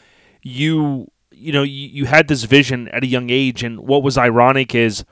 You 0.43 1.11
you 1.33 1.53
know, 1.53 1.63
you, 1.63 1.89
you 1.89 2.05
had 2.07 2.29
this 2.29 2.45
vision 2.45 2.89
at 2.89 3.03
a 3.03 3.07
young 3.07 3.31
age, 3.31 3.63
and 3.63 3.81
what 3.81 4.03
was 4.03 4.19
ironic 4.19 4.75
is 4.75 5.05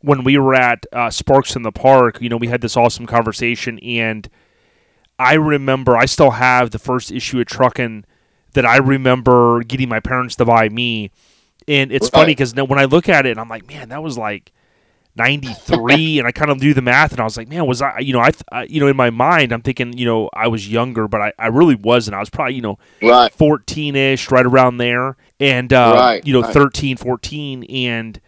when 0.00 0.22
we 0.22 0.38
were 0.38 0.54
at 0.54 0.86
uh, 0.92 1.10
Sparks 1.10 1.56
in 1.56 1.62
the 1.62 1.72
Park, 1.72 2.20
you 2.20 2.28
know, 2.28 2.36
we 2.36 2.46
had 2.46 2.60
this 2.60 2.76
awesome 2.76 3.06
conversation, 3.06 3.78
and 3.80 4.28
I 5.18 5.34
remember 5.34 5.96
I 5.96 6.06
still 6.06 6.32
have 6.32 6.70
the 6.70 6.78
first 6.78 7.10
issue 7.10 7.40
of 7.40 7.46
Truckin' 7.46 8.04
that 8.52 8.64
I 8.64 8.76
remember 8.76 9.62
getting 9.64 9.88
my 9.88 9.98
parents 10.00 10.36
to 10.36 10.44
buy 10.44 10.68
me, 10.68 11.10
and 11.66 11.90
it's 11.90 12.08
funny 12.10 12.22
Right. 12.30 12.36
because 12.36 12.54
when 12.54 12.78
I 12.78 12.84
look 12.84 13.08
at 13.08 13.26
it, 13.26 13.36
I'm 13.38 13.48
like, 13.48 13.66
man, 13.68 13.88
that 13.88 14.02
was 14.02 14.16
like. 14.18 14.52
93 15.16 16.18
and 16.18 16.26
I 16.28 16.32
kind 16.32 16.50
of 16.50 16.58
do 16.58 16.74
the 16.74 16.82
math 16.82 17.12
and 17.12 17.20
I 17.20 17.24
was 17.24 17.36
like 17.36 17.48
man 17.48 17.66
was 17.66 17.80
I 17.82 17.98
you 18.00 18.12
know 18.12 18.20
I, 18.20 18.30
I 18.52 18.62
you 18.64 18.80
know 18.80 18.86
in 18.86 18.96
my 18.96 19.10
mind 19.10 19.52
I'm 19.52 19.62
thinking 19.62 19.96
you 19.96 20.04
know 20.04 20.28
I 20.34 20.48
was 20.48 20.68
younger 20.70 21.08
but 21.08 21.20
I, 21.20 21.32
I 21.38 21.46
really 21.48 21.74
wasn't 21.74 22.14
I 22.16 22.20
was 22.20 22.30
probably 22.30 22.54
you 22.54 22.62
know 22.62 22.78
Right. 23.02 23.32
14ish 23.36 24.30
right 24.30 24.46
around 24.46 24.78
there 24.78 25.16
and 25.40 25.72
uh, 25.72 25.92
Right, 25.96 26.26
you 26.26 26.32
know 26.32 26.42
right. 26.42 26.52
13 26.52 26.96
14 26.96 27.64
and 27.64 28.20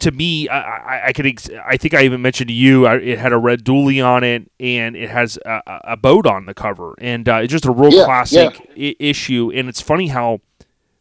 to 0.00 0.10
me 0.10 0.48
I, 0.48 0.58
I, 0.60 1.06
I 1.06 1.12
could 1.12 1.26
ex- 1.26 1.48
I 1.64 1.76
think 1.76 1.94
I 1.94 2.04
even 2.04 2.20
mentioned 2.22 2.48
to 2.48 2.54
you 2.54 2.86
I, 2.86 2.96
it 2.96 3.18
had 3.18 3.32
a 3.32 3.38
red 3.38 3.64
dually 3.64 4.04
on 4.04 4.24
it 4.24 4.50
and 4.60 4.94
it 4.96 5.10
has 5.10 5.38
a, 5.46 5.62
a- 5.84 5.96
boat 5.96 6.26
on 6.26 6.46
the 6.46 6.54
cover 6.54 6.94
and 6.98 7.28
uh, 7.28 7.36
it's 7.36 7.50
just 7.52 7.64
a 7.66 7.72
real 7.72 7.92
Yeah, 7.92 8.04
classic 8.04 8.68
I- 8.76 8.96
issue 8.98 9.50
and 9.54 9.68
it's 9.68 9.80
funny 9.80 10.08
how 10.08 10.40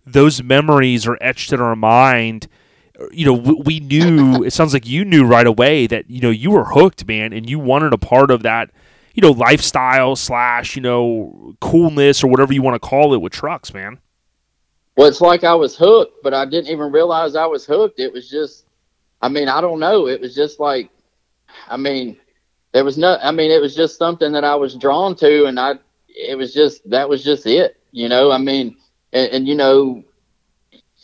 those 0.05 0.41
memories 0.43 1.07
are 1.07 1.17
etched 1.19 1.51
in 1.51 1.59
our 1.59 1.75
mind 1.75 2.47
you 3.11 3.25
know 3.25 3.33
we, 3.33 3.53
we 3.65 3.79
knew 3.79 4.43
it 4.43 4.51
sounds 4.51 4.73
like 4.73 4.87
you 4.87 5.03
knew 5.03 5.25
right 5.25 5.47
away 5.47 5.87
that 5.87 6.09
you 6.09 6.21
know 6.21 6.29
you 6.29 6.51
were 6.51 6.65
hooked 6.65 7.07
man 7.07 7.33
and 7.33 7.49
you 7.49 7.59
wanted 7.59 7.93
a 7.93 7.97
part 7.97 8.31
of 8.31 8.43
that 8.43 8.71
you 9.13 9.21
know 9.21 9.31
lifestyle 9.31 10.15
slash 10.15 10.75
you 10.75 10.81
know 10.81 11.55
coolness 11.59 12.23
or 12.23 12.27
whatever 12.27 12.53
you 12.53 12.61
want 12.61 12.75
to 12.75 12.87
call 12.87 13.13
it 13.13 13.21
with 13.21 13.33
trucks 13.33 13.73
man 13.73 13.99
Well, 14.95 15.07
it's 15.07 15.21
like 15.21 15.43
I 15.43 15.53
was 15.53 15.75
hooked, 15.75 16.23
but 16.23 16.33
I 16.33 16.45
didn't 16.45 16.71
even 16.71 16.91
realize 16.91 17.35
I 17.35 17.45
was 17.45 17.65
hooked. 17.65 17.99
It 17.99 18.13
was 18.13 18.29
just, 18.29 18.65
I 19.21 19.27
mean, 19.27 19.49
I 19.49 19.59
don't 19.59 19.79
know. 19.79 20.07
It 20.07 20.21
was 20.21 20.33
just 20.33 20.59
like, 20.59 20.89
I 21.67 21.75
mean, 21.75 22.15
there 22.71 22.85
was 22.85 22.97
no, 22.97 23.17
I 23.21 23.31
mean, 23.31 23.51
it 23.51 23.61
was 23.61 23.75
just 23.75 23.97
something 23.97 24.31
that 24.31 24.45
I 24.45 24.55
was 24.55 24.75
drawn 24.75 25.15
to, 25.17 25.45
and 25.45 25.59
I, 25.59 25.75
it 26.07 26.37
was 26.37 26.53
just 26.53 26.89
that 26.89 27.09
was 27.09 27.23
just 27.23 27.45
it, 27.45 27.77
you 27.91 28.07
know. 28.07 28.31
I 28.31 28.37
mean, 28.37 28.77
and, 29.11 29.31
and 29.31 29.47
you 29.47 29.55
know, 29.55 30.03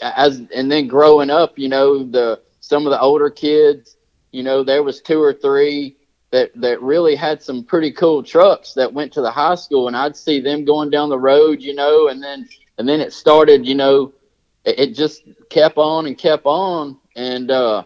as 0.02 0.42
and 0.54 0.72
then 0.72 0.88
growing 0.88 1.30
up, 1.30 1.58
you 1.58 1.70
know, 1.70 2.04
the 2.04 2.42
some 2.60 2.86
of 2.86 2.92
the 2.92 3.00
older 3.00 3.30
kids, 3.30 3.98
you 4.32 4.44
know, 4.44 4.64
there 4.64 4.84
was 4.84 5.02
two 5.02 5.22
or 5.22 5.34
three 5.34 5.98
that 6.32 6.52
that 6.56 6.82
really 6.82 7.16
had 7.16 7.42
some 7.42 7.64
pretty 7.64 7.92
cool 7.92 8.24
trucks 8.24 8.74
that 8.74 8.92
went 8.92 9.14
to 9.14 9.22
the 9.22 9.32
high 9.32 9.56
school, 9.56 9.88
and 9.88 9.96
I'd 9.96 10.16
see 10.16 10.40
them 10.40 10.66
going 10.66 10.90
down 10.90 11.10
the 11.10 11.20
road, 11.20 11.62
you 11.62 11.76
know, 11.76 12.08
and 12.08 12.22
then 12.22 12.48
and 12.78 12.88
then 12.88 13.00
it 13.00 13.14
started, 13.14 13.66
you 13.66 13.76
know, 13.76 14.14
it, 14.66 14.80
it 14.80 14.96
just 14.96 15.24
kept 15.50 15.78
on 15.78 16.08
and 16.08 16.18
kept 16.18 16.46
on, 16.46 16.98
and 17.16 17.52
uh, 17.52 17.84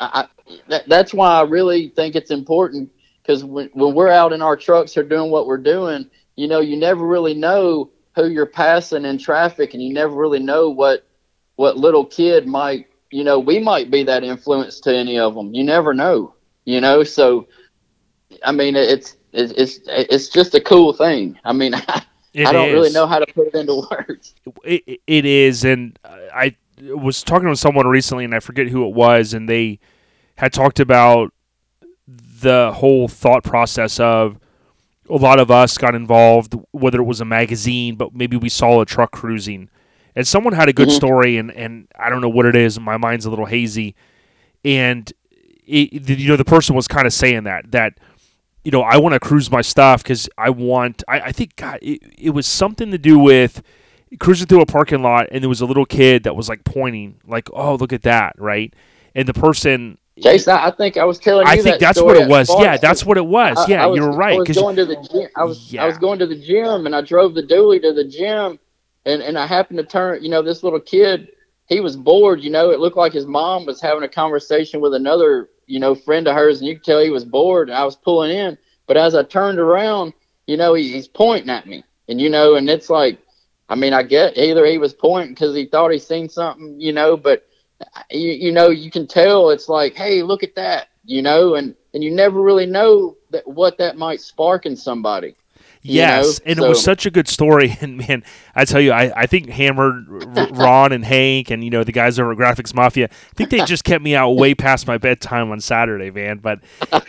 I, 0.00 0.26
that, 0.68 0.88
that's 0.88 1.14
why 1.14 1.40
I 1.40 1.42
really 1.42 1.88
think 1.88 2.16
it's 2.16 2.30
important 2.30 2.90
because 3.22 3.44
when 3.44 3.70
when 3.72 3.94
we're 3.94 4.10
out 4.10 4.32
in 4.32 4.42
our 4.42 4.56
trucks 4.56 4.96
or 4.96 5.02
doing 5.02 5.30
what 5.30 5.46
we're 5.46 5.56
doing, 5.56 6.10
you 6.34 6.48
know, 6.48 6.60
you 6.60 6.76
never 6.76 7.06
really 7.06 7.34
know 7.34 7.90
who 8.14 8.28
you're 8.28 8.46
passing 8.46 9.04
in 9.04 9.18
traffic, 9.18 9.74
and 9.74 9.82
you 9.82 9.94
never 9.94 10.14
really 10.14 10.40
know 10.40 10.68
what 10.70 11.06
what 11.56 11.76
little 11.76 12.04
kid 12.04 12.46
might, 12.46 12.86
you 13.10 13.24
know, 13.24 13.38
we 13.38 13.58
might 13.58 13.90
be 13.90 14.02
that 14.04 14.22
influence 14.24 14.80
to 14.80 14.94
any 14.96 15.18
of 15.18 15.34
them. 15.34 15.52
You 15.54 15.64
never 15.64 15.92
know, 15.94 16.34
you 16.64 16.80
know. 16.80 17.02
So, 17.04 17.48
I 18.44 18.52
mean, 18.52 18.76
it's 18.76 19.16
it's 19.32 19.52
it's, 19.52 19.80
it's 19.86 20.28
just 20.28 20.54
a 20.54 20.60
cool 20.60 20.92
thing. 20.92 21.38
I 21.44 21.52
mean, 21.52 21.74
I, 21.88 22.02
It 22.34 22.44
don't 22.52 22.72
really 22.72 22.90
know 22.92 23.06
how 23.06 23.18
to 23.18 23.26
put 23.32 23.48
it 23.48 23.54
into 23.54 23.74
words. 23.90 24.34
it, 24.64 24.82
it- 24.86 25.00
it 25.06 25.24
is 25.24 25.64
and 25.64 25.98
i 26.34 26.54
was 26.90 27.22
talking 27.22 27.48
with 27.48 27.58
someone 27.58 27.86
recently 27.86 28.24
and 28.24 28.34
i 28.34 28.40
forget 28.40 28.68
who 28.68 28.86
it 28.86 28.94
was 28.94 29.32
and 29.32 29.48
they 29.48 29.78
had 30.36 30.52
talked 30.52 30.78
about 30.78 31.32
the 32.06 32.70
whole 32.74 33.08
thought 33.08 33.42
process 33.42 33.98
of 33.98 34.38
a 35.08 35.14
lot 35.16 35.38
of 35.38 35.50
us 35.50 35.78
got 35.78 35.94
involved 35.94 36.54
whether 36.72 37.00
it 37.00 37.04
was 37.04 37.20
a 37.20 37.24
magazine 37.24 37.94
but 37.96 38.14
maybe 38.14 38.36
we 38.36 38.48
saw 38.50 38.80
a 38.82 38.84
truck 38.84 39.10
cruising 39.12 39.70
and 40.16 40.26
someone 40.26 40.54
had 40.54 40.68
a 40.68 40.72
good 40.72 40.88
Mhm. 40.88 40.96
story 40.96 41.36
and, 41.36 41.52
and 41.52 41.86
i 41.98 42.10
don't 42.10 42.20
know 42.20 42.28
what 42.28 42.46
it 42.46 42.56
is 42.56 42.80
my 42.80 42.96
mind's 42.96 43.26
a 43.26 43.30
little 43.30 43.46
hazy 43.46 43.94
and 44.64 45.12
it, 45.66 46.08
you 46.08 46.28
know 46.28 46.36
the 46.36 46.44
person 46.44 46.74
was 46.74 46.88
kind 46.88 47.06
of 47.06 47.12
saying 47.12 47.44
that 47.44 47.70
that 47.72 47.98
you 48.64 48.70
know 48.70 48.82
i 48.82 48.96
want 48.96 49.12
to 49.12 49.20
cruise 49.20 49.50
my 49.50 49.60
stuff 49.60 50.02
because 50.02 50.28
i 50.38 50.50
want 50.50 51.02
I, 51.08 51.20
I 51.20 51.32
think 51.32 51.56
god 51.56 51.78
it, 51.82 52.00
it 52.18 52.30
was 52.30 52.46
something 52.46 52.90
to 52.90 52.98
do 52.98 53.18
with 53.18 53.62
cruising 54.18 54.46
through 54.46 54.60
a 54.62 54.66
parking 54.66 55.02
lot 55.02 55.28
and 55.30 55.42
there 55.42 55.48
was 55.48 55.60
a 55.60 55.66
little 55.66 55.86
kid 55.86 56.22
that 56.24 56.34
was 56.36 56.48
like 56.48 56.64
pointing 56.64 57.20
like 57.26 57.48
oh 57.52 57.74
look 57.74 57.92
at 57.92 58.02
that 58.02 58.34
right 58.38 58.72
and 59.14 59.28
the 59.28 59.34
person 59.34 59.98
Jason, 60.18 60.54
I 60.54 60.70
think 60.70 60.96
I 60.96 61.04
was 61.04 61.18
telling 61.18 61.46
you 61.46 61.52
i 61.52 61.56
think 61.56 61.64
that 61.66 61.80
that's 61.80 61.98
story 61.98 62.14
what 62.18 62.22
it 62.22 62.28
was 62.28 62.48
yeah 62.60 62.78
that's 62.78 63.04
what 63.04 63.18
it 63.18 63.26
was 63.26 63.58
I- 63.58 63.66
yeah 63.68 63.82
I 63.82 63.86
was, 63.86 63.98
you're 63.98 64.12
right. 64.12 64.36
I 64.36 64.38
was 64.38 64.56
going 64.56 64.76
to 64.76 64.86
the 64.86 64.96
gym. 65.12 65.28
I 65.36 65.44
was 65.44 65.74
I 65.74 65.84
was 65.86 65.98
going 65.98 66.18
to 66.20 66.26
the 66.26 66.36
gym, 66.38 66.86
and 66.86 66.96
I 66.96 67.02
drove 67.02 67.34
the 67.34 67.42
dually 67.42 67.82
to 67.82 67.92
the 67.92 68.04
gym, 68.04 68.58
and 69.06 69.22
and 69.22 69.38
I 69.38 69.46
happened 69.46 69.78
to 69.78 69.84
turn. 69.84 70.22
You 70.22 70.28
know, 70.28 70.42
this 70.42 70.62
little 70.62 70.80
kid, 70.80 71.28
he 71.66 71.80
was 71.80 71.96
bored. 71.96 72.42
You 72.42 72.50
know, 72.50 72.70
it 72.70 72.80
looked 72.80 72.96
like 72.96 73.12
his 73.12 73.26
mom 73.26 73.64
was 73.64 73.80
having 73.80 74.02
a 74.02 74.08
conversation 74.08 74.80
with 74.80 74.92
another 74.94 75.48
you 75.66 75.80
know 75.80 75.94
friend 75.94 76.28
of 76.28 76.34
hers, 76.34 76.58
and 76.58 76.68
you 76.68 76.74
could 76.74 76.84
tell 76.84 77.00
he 77.00 77.10
was 77.10 77.24
bored. 77.24 77.70
And 77.70 77.78
I 77.78 77.84
was 77.84 77.96
pulling 77.96 78.36
in, 78.36 78.58
but 78.86 78.96
as 78.98 79.14
I 79.14 79.22
turned 79.22 79.58
around, 79.58 80.12
you 80.46 80.56
know, 80.56 80.74
he, 80.74 80.92
he's 80.92 81.08
pointing 81.08 81.50
at 81.50 81.66
me, 81.66 81.84
and 82.08 82.20
you 82.20 82.28
know, 82.28 82.56
and 82.56 82.68
it's 82.68 82.90
like, 82.90 83.18
I 83.68 83.76
mean, 83.76 83.94
I 83.94 84.02
get 84.02 84.36
either 84.36 84.66
he 84.66 84.78
was 84.78 84.92
pointing 84.92 85.34
because 85.34 85.54
he 85.54 85.66
thought 85.66 85.92
he 85.92 85.98
seen 85.98 86.28
something, 86.28 86.78
you 86.80 86.92
know, 86.92 87.16
but 87.16 87.46
you, 88.10 88.32
you 88.32 88.52
know, 88.52 88.70
you 88.70 88.90
can 88.90 89.06
tell 89.06 89.50
it's 89.50 89.68
like, 89.68 89.94
hey, 89.94 90.22
look 90.22 90.42
at 90.42 90.54
that, 90.56 90.88
you 91.04 91.22
know, 91.22 91.54
and 91.54 91.74
and 91.94 92.02
you 92.02 92.10
never 92.10 92.40
really 92.42 92.66
know 92.66 93.16
that 93.30 93.46
what 93.46 93.78
that 93.78 93.96
might 93.96 94.20
spark 94.20 94.66
in 94.66 94.76
somebody. 94.76 95.36
You 95.88 95.94
Yes, 95.94 96.40
know? 96.40 96.40
and 96.44 96.58
it 96.58 96.62
was 96.64 96.80
such 96.82 97.06
a 97.06 97.10
good 97.10 97.28
story. 97.28 97.76
And 97.82 97.98
man, 97.98 98.24
I 98.54 98.64
tell 98.64 98.80
you, 98.80 98.92
I, 98.92 99.12
I 99.22 99.26
think 99.26 99.50
Hammered, 99.50 100.06
Ron, 100.08 100.92
and 100.92 101.04
Hank, 101.04 101.50
and 101.50 101.62
you 101.64 101.70
know 101.70 101.84
the 101.84 101.92
guys 101.92 102.18
over 102.18 102.32
at 102.32 102.38
Graphix 102.38 102.74
Mafia, 102.74 103.06
I 103.10 103.34
think 103.36 103.50
they 103.50 103.62
just 103.62 103.84
kept 103.84 104.02
me 104.02 104.14
out 104.16 104.32
way 104.32 104.54
past 104.54 104.86
my 104.86 104.98
bedtime 104.98 105.50
on 105.50 105.60
Saturday, 105.60 106.10
man. 106.10 106.38
But 106.38 106.60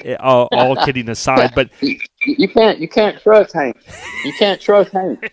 eh, 0.04 0.16
all, 0.20 0.50
all 0.54 0.76
kidding 0.76 1.10
aside, 1.10 1.54
but 1.56 1.70
You, 1.82 2.00
you 2.26 2.48
can't 2.50 2.80
you 2.80 2.90
can't 2.90 3.22
trust 3.22 3.54
Hank. 3.54 3.78
You 4.24 4.34
can't 4.34 4.60
trust 4.62 4.92
Hank. 4.92 5.32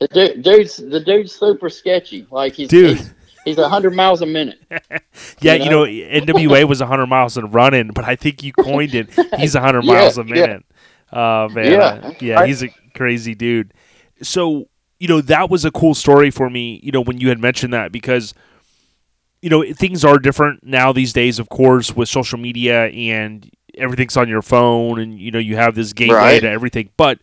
The 0.00 0.08
dude, 0.08 0.42
dude's 0.42 0.76
the 0.78 1.00
dude's 1.00 1.32
super 1.32 1.68
sketchy. 1.70 2.26
Like 2.30 2.54
he's 2.54 2.70
Dude. 2.70 2.98
he's, 2.98 3.14
he's 3.44 3.58
hundred 3.58 3.94
miles 3.94 4.22
a 4.22 4.26
minute. 4.26 4.60
yeah, 5.40 5.54
You 5.54 5.68
you 5.68 5.70
know, 5.70 5.84
NWA 5.84 6.64
was 6.68 6.80
100 6.80 7.06
miles 7.06 7.36
and 7.36 7.52
running, 7.54 7.88
but 7.94 8.04
I 8.04 8.16
think 8.16 8.42
you 8.42 8.52
coined 8.52 8.94
it. 8.94 9.10
He's 9.36 9.54
100 9.54 9.82
Yeah, 9.84 9.84
miles 9.84 10.18
a 10.18 10.24
yeah. 10.26 10.46
minute. 10.46 10.64
Uh, 11.14 11.48
man, 11.52 11.70
Yeah, 11.72 11.84
uh, 12.08 12.12
yeah, 12.20 12.44
he's 12.46 12.62
a 12.62 12.68
crazy 12.94 13.34
dude. 13.34 13.72
So 14.22 14.68
you 14.98 15.08
know 15.08 15.20
that 15.20 15.48
was 15.50 15.64
a 15.64 15.70
cool 15.70 15.94
story 15.94 16.30
for 16.30 16.50
me. 16.50 16.80
You 16.82 16.92
know 16.92 17.00
when 17.02 17.18
you 17.18 17.28
had 17.28 17.38
mentioned 17.38 17.72
that 17.72 17.92
because 17.92 18.34
you 19.42 19.50
know 19.50 19.62
things 19.72 20.04
are 20.04 20.18
different 20.18 20.64
now 20.64 20.92
these 20.92 21.12
days, 21.12 21.38
of 21.38 21.48
course, 21.48 21.94
with 21.94 22.08
social 22.08 22.38
media 22.38 22.86
and 22.86 23.50
everything's 23.76 24.16
on 24.16 24.28
your 24.28 24.42
phone, 24.42 24.98
and 24.98 25.18
you 25.18 25.30
know 25.30 25.38
you 25.38 25.56
have 25.56 25.74
this 25.74 25.92
gateway 25.92 26.14
Right. 26.14 26.40
to 26.40 26.48
everything, 26.48 26.90
but 26.96 27.18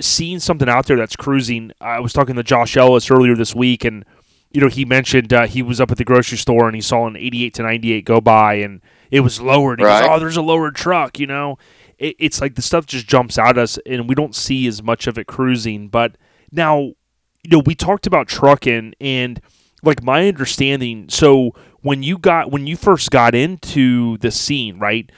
seeing 0.00 0.38
something 0.38 0.68
out 0.68 0.86
there 0.86 0.96
that's 0.96 1.16
cruising. 1.16 1.72
I 1.80 2.00
was 2.00 2.12
talking 2.12 2.36
to 2.36 2.42
Josh 2.42 2.76
Ellis 2.76 3.10
earlier 3.10 3.34
this 3.34 3.54
week, 3.54 3.84
and 3.84 4.04
you 4.50 4.60
know 4.60 4.68
he 4.68 4.84
mentioned 4.84 5.32
uh, 5.32 5.46
he 5.46 5.62
was 5.62 5.80
up 5.80 5.90
at 5.90 5.98
the 5.98 6.04
grocery 6.04 6.38
store 6.38 6.66
and 6.66 6.74
he 6.74 6.80
saw 6.80 7.06
an 7.06 7.16
88 7.16 7.54
to 7.54 7.62
98 7.62 8.04
go 8.04 8.20
by, 8.20 8.54
and 8.54 8.80
it 9.10 9.20
was 9.20 9.40
lowered. 9.40 9.80
He 9.80 9.84
Right. 9.86 10.00
goes, 10.02 10.10
"Oh, 10.12 10.18
there's 10.18 10.36
a 10.36 10.42
lowered 10.42 10.74
truck," 10.74 11.18
you 11.18 11.26
know. 11.26 11.58
It, 12.02 12.16
it's 12.18 12.40
like 12.40 12.54
the 12.54 12.62
stuff 12.62 12.86
just 12.86 13.06
jumps 13.06 13.38
out 13.38 13.56
at 13.56 13.58
us, 13.58 13.78
and 13.86 14.08
we 14.08 14.14
don't 14.14 14.34
see 14.34 14.66
as 14.66 14.82
much 14.82 15.06
of 15.06 15.18
it 15.18 15.26
cruising. 15.26 15.88
But 15.88 16.16
now, 16.50 16.80
you 16.80 17.50
know, 17.50 17.62
we 17.64 17.74
talked 17.74 18.06
about 18.06 18.28
trucking, 18.28 18.94
and 19.00 19.40
like 19.82 20.02
my 20.02 20.28
understanding. 20.28 21.08
So 21.08 21.52
when 21.82 22.02
you 22.02 22.18
got 22.18 22.50
when 22.50 22.66
you 22.66 22.76
first 22.76 23.10
got 23.10 23.34
into 23.34 24.18
the 24.18 24.30
scene, 24.30 24.78
right? 24.78 25.10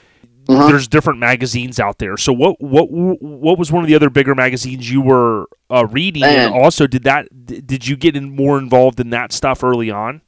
Mhm. 0.46 0.68
There's 0.68 0.86
different 0.86 1.18
magazines 1.18 1.80
out 1.80 1.98
there. 1.98 2.18
So 2.18 2.32
what 2.32 2.60
what 2.60 2.90
what 2.90 3.58
was 3.58 3.72
one 3.72 3.82
of 3.82 3.88
the 3.88 3.94
other 3.94 4.10
bigger 4.10 4.34
magazines 4.34 4.90
you 4.90 5.00
were 5.00 5.46
uh, 5.70 5.86
reading? 5.86 6.22
And 6.22 6.52
also, 6.52 6.86
did 6.86 7.04
that 7.04 7.28
did 7.46 7.88
you 7.88 7.96
get 7.96 8.14
in 8.14 8.36
more 8.36 8.58
involved 8.58 9.00
in 9.00 9.10
that 9.10 9.32
stuff 9.32 9.64
early 9.64 9.90
on? 9.90 10.20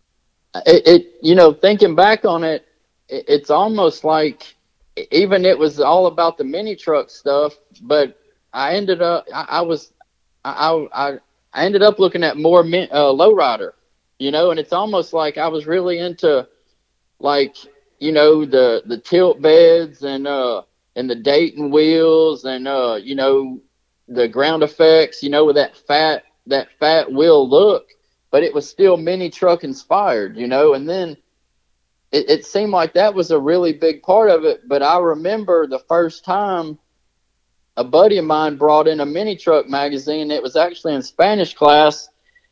it, 0.65 0.87
it 0.87 1.07
you 1.23 1.35
know 1.35 1.53
thinking 1.53 1.95
back 1.95 2.25
on 2.25 2.45
it, 2.45 2.67
it 3.09 3.25
it's 3.29 3.51
almost 3.51 4.05
like 4.05 4.55
even 5.11 5.45
it 5.45 5.59
was 5.59 5.81
all 5.81 6.07
about 6.07 6.37
the 6.39 6.45
mini 6.45 6.75
truck 6.75 7.11
stuff 7.11 7.55
but 7.83 8.19
i 8.53 8.75
ended 8.75 9.03
up 9.03 9.27
i, 9.35 9.47
I 9.49 9.61
was 9.63 9.93
I, 10.45 10.87
I 10.93 11.19
i 11.53 11.65
ended 11.65 11.83
up 11.83 11.99
looking 11.99 12.23
at 12.25 12.37
more 12.37 12.63
min, 12.63 12.89
uh, 12.91 13.13
lowrider 13.13 13.73
you 14.19 14.31
know 14.31 14.51
and 14.51 14.59
it's 14.61 14.73
almost 14.73 15.13
like 15.13 15.39
i 15.39 15.49
was 15.49 15.67
really 15.67 15.99
into 15.99 16.47
like 17.21 17.57
you 17.99 18.13
know 18.13 18.45
the 18.45 18.83
the 18.87 18.99
tilt 18.99 19.41
beds 19.41 20.03
and 20.03 20.27
uh 20.27 20.63
and 20.97 21.09
the 21.11 21.15
Dayton 21.15 21.71
wheels 21.71 22.45
and 22.45 22.67
uh 22.67 22.99
you 23.03 23.15
know 23.15 23.61
the 24.09 24.29
ground 24.29 24.63
effects 24.63 25.23
you 25.23 25.31
know 25.31 25.45
with 25.45 25.57
that 25.57 25.77
fat 25.77 26.25
that 26.47 26.69
fat 26.79 27.11
wheel 27.13 27.49
look 27.49 27.87
but 28.31 28.43
it 28.43 28.53
was 28.55 28.69
still 28.69 28.97
mini 28.97 29.31
truck 29.31 29.65
inspired, 29.65 30.37
you 30.37 30.47
know. 30.47 30.75
And 30.75 30.89
then 30.89 31.17
it, 32.17 32.31
it 32.31 32.47
seemed 32.47 32.73
like 32.73 32.95
that 32.95 33.15
was 33.15 33.31
a 33.31 33.39
really 33.39 33.73
big 33.73 34.03
part 34.03 34.31
of 34.31 34.45
it. 34.45 34.67
But 34.67 34.83
I 34.83 34.99
remember 34.99 35.67
the 35.67 35.81
first 35.81 36.25
time 36.25 36.79
a 37.77 37.85
buddy 37.85 38.17
of 38.17 38.25
mine 38.25 38.57
brought 38.57 38.89
in 38.89 39.01
a 39.01 39.07
mini 39.07 39.37
truck 39.37 39.69
magazine. 39.69 40.31
It 40.31 40.43
was 40.43 40.57
actually 40.57 40.95
in 40.95 41.03
Spanish 41.03 41.55
class, 41.55 42.09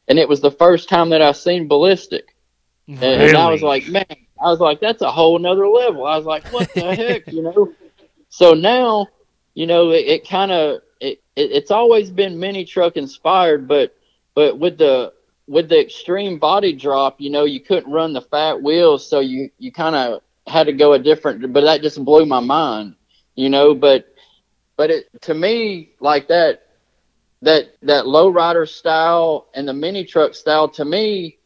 and 0.06 0.18
it 0.18 0.28
was 0.28 0.40
the 0.40 0.50
first 0.50 0.88
time 0.88 1.10
that 1.10 1.22
I 1.22 1.32
seen 1.32 1.66
ballistic. 1.66 2.36
And, 2.86 3.02
and 3.02 3.36
I 3.36 3.50
was 3.50 3.62
like, 3.62 3.88
man, 3.88 4.04
I 4.38 4.50
was 4.50 4.60
like, 4.60 4.80
that's 4.80 5.00
a 5.00 5.10
whole 5.10 5.38
nother 5.38 5.66
level. 5.66 6.04
I 6.04 6.18
was 6.18 6.26
like, 6.26 6.44
what 6.52 6.70
the 6.74 6.94
heck, 6.94 7.32
you 7.32 7.42
know? 7.42 7.72
So 8.28 8.52
now, 8.52 9.06
you 9.54 9.66
know, 9.66 9.92
it, 9.92 10.06
it 10.06 10.28
kind 10.28 10.52
of 10.52 10.82
it, 11.00 11.22
it, 11.36 11.52
it's 11.52 11.70
always 11.70 12.10
been 12.10 12.38
mini 12.38 12.66
truck 12.66 12.98
inspired, 12.98 13.66
but 13.66 13.96
but 14.34 14.58
with 14.58 14.76
the 14.76 15.14
with 15.46 15.68
the 15.68 15.80
extreme 15.80 16.38
body 16.38 16.72
drop, 16.72 17.20
you 17.20 17.30
know, 17.30 17.44
you 17.44 17.60
couldn't 17.60 17.92
run 17.92 18.12
the 18.12 18.22
fat 18.22 18.62
wheels, 18.62 19.08
so 19.08 19.20
you 19.20 19.50
you 19.58 19.72
kind 19.72 19.94
of 19.94 20.22
had 20.46 20.66
to 20.66 20.72
go 20.72 20.92
a 20.92 20.98
different. 20.98 21.52
But 21.52 21.62
that 21.62 21.82
just 21.82 22.04
blew 22.04 22.26
my 22.26 22.40
mind, 22.40 22.94
you 23.34 23.48
know. 23.48 23.74
But 23.74 24.06
but 24.76 24.90
it 24.90 25.08
to 25.22 25.34
me 25.34 25.90
like 26.00 26.28
that 26.28 26.62
that 27.42 27.76
that 27.82 28.04
lowrider 28.06 28.68
style 28.68 29.48
and 29.54 29.68
the 29.68 29.72
mini 29.72 30.04
truck 30.04 30.34
style 30.34 30.68
to 30.68 30.84
me 30.84 31.38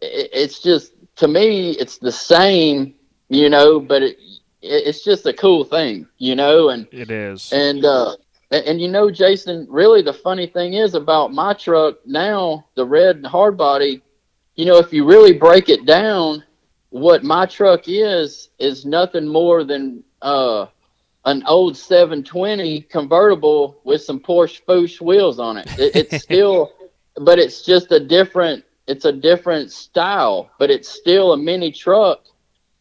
it, 0.00 0.30
it's 0.32 0.60
just 0.62 0.92
to 1.16 1.28
me 1.28 1.72
it's 1.72 1.98
the 1.98 2.12
same 2.12 2.94
you 3.28 3.48
know 3.48 3.78
but 3.78 4.02
it, 4.02 4.18
it, 4.62 4.86
it's 4.86 5.04
just 5.04 5.26
a 5.26 5.32
cool 5.32 5.64
thing 5.64 6.06
you 6.18 6.34
know 6.34 6.70
and 6.70 6.88
It 6.90 7.10
is. 7.10 7.52
and 7.52 7.84
uh 7.84 8.16
and, 8.50 8.64
and 8.64 8.80
you 8.80 8.88
know 8.88 9.10
jason 9.10 9.66
really 9.68 10.02
the 10.02 10.12
funny 10.12 10.46
thing 10.46 10.74
is 10.74 10.94
about 10.94 11.32
my 11.32 11.52
truck 11.52 11.96
now 12.06 12.64
the 12.74 12.84
red 12.84 13.24
hard 13.24 13.56
body 13.56 14.02
you 14.54 14.64
know 14.64 14.78
if 14.78 14.92
you 14.92 15.04
really 15.04 15.32
break 15.32 15.68
it 15.68 15.86
down 15.86 16.42
what 16.90 17.24
my 17.24 17.44
truck 17.46 17.82
is 17.86 18.50
is 18.58 18.86
nothing 18.86 19.26
more 19.26 19.64
than 19.64 20.02
uh 20.22 20.66
an 21.26 21.42
old 21.46 21.76
720 21.76 22.82
convertible 22.82 23.80
with 23.84 24.00
some 24.00 24.20
Porsche 24.20 24.60
Fuchs 24.64 25.00
wheels 25.00 25.38
on 25.38 25.56
it. 25.58 25.66
it 25.78 25.96
it's 25.96 26.22
still, 26.22 26.72
but 27.16 27.38
it's 27.38 27.62
just 27.62 27.92
a 27.92 28.00
different. 28.00 28.64
It's 28.86 29.04
a 29.04 29.12
different 29.12 29.72
style, 29.72 30.48
but 30.60 30.70
it's 30.70 30.88
still 30.88 31.32
a 31.32 31.36
mini 31.36 31.72
truck 31.72 32.20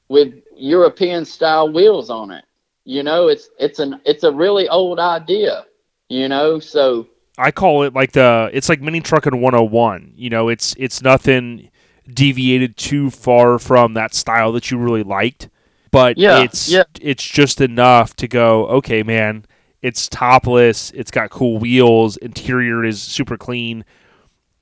with 0.08 0.36
European 0.56 1.26
style 1.26 1.74
wheels 1.74 2.12
on 2.12 2.30
it. 2.30 2.45
You 2.86 3.04
know, 3.04 3.28
it's 3.28 3.50
it's 3.60 3.80
an 3.80 4.00
it's 4.06 4.24
a 4.24 4.32
really 4.32 4.70
old 4.70 5.00
idea. 5.00 5.66
You 6.10 6.28
know, 6.30 6.60
so 6.60 7.08
I 7.38 7.52
call 7.52 7.84
it 7.84 7.94
like 7.94 8.14
the 8.14 8.50
it's 8.54 8.70
like 8.70 8.82
mini 8.82 9.02
trucking 9.02 9.42
101. 9.42 10.14
You 10.16 10.30
know, 10.30 10.50
it's 10.50 10.76
it's 10.78 11.02
nothing 11.02 11.70
deviated 12.14 12.78
too 12.78 13.10
far 13.10 13.58
from 13.58 13.94
that 13.94 14.14
style 14.14 14.52
that 14.52 14.70
you 14.70 14.78
really 14.78 15.02
liked, 15.04 15.50
but 15.92 16.18
Yeah, 16.18 16.44
it's 16.44 16.70
yeah. 16.70 16.84
it's 17.02 17.24
just 17.24 17.60
enough 17.60 18.16
to 18.18 18.28
go, 18.28 18.68
okay, 18.68 19.02
man, 19.02 19.46
it's 19.82 20.08
topless, 20.08 20.92
it's 20.92 21.10
got 21.12 21.32
cool 21.32 21.58
wheels, 21.58 22.18
interior 22.18 22.84
is 22.86 23.02
super 23.02 23.38
clean, 23.38 23.84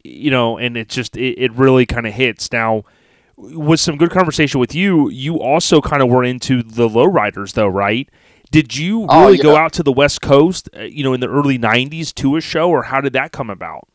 you 0.04 0.32
know, 0.32 0.58
and 0.58 0.78
it 0.78 0.88
just 0.90 1.18
it, 1.18 1.38
it 1.38 1.52
really 1.54 1.86
kind 1.86 2.08
of 2.08 2.14
hits. 2.14 2.52
Now, 2.52 2.86
with 3.52 3.80
some 3.80 3.98
good 3.98 4.12
conversation 4.12 4.60
with 4.60 4.76
you, 4.76 5.10
you 5.10 5.40
also 5.40 5.82
kind 5.82 6.02
of 6.02 6.10
were 6.10 6.24
into 6.24 6.64
the 6.64 6.88
lowriders 6.88 7.54
though, 7.54 7.68
right? 7.68 8.10
Did 8.52 8.78
you 8.78 9.08
Oh, 9.08 9.12
really 9.12 9.38
go 9.38 9.56
yeah. 9.56 9.58
out 9.58 9.74
to 9.74 9.84
the 9.84 9.92
West 9.92 10.22
Coast, 10.22 10.70
uh, 10.78 10.82
you 10.84 11.04
know, 11.04 11.14
in 11.14 11.20
the 11.22 11.30
early 11.30 11.58
'90s 11.58 12.14
to 12.16 12.36
a 12.38 12.42
show, 12.42 12.70
or 12.70 12.84
how 12.84 13.02
did 13.02 13.14
that 13.14 13.32
come 13.32 13.50
about? 13.50 13.88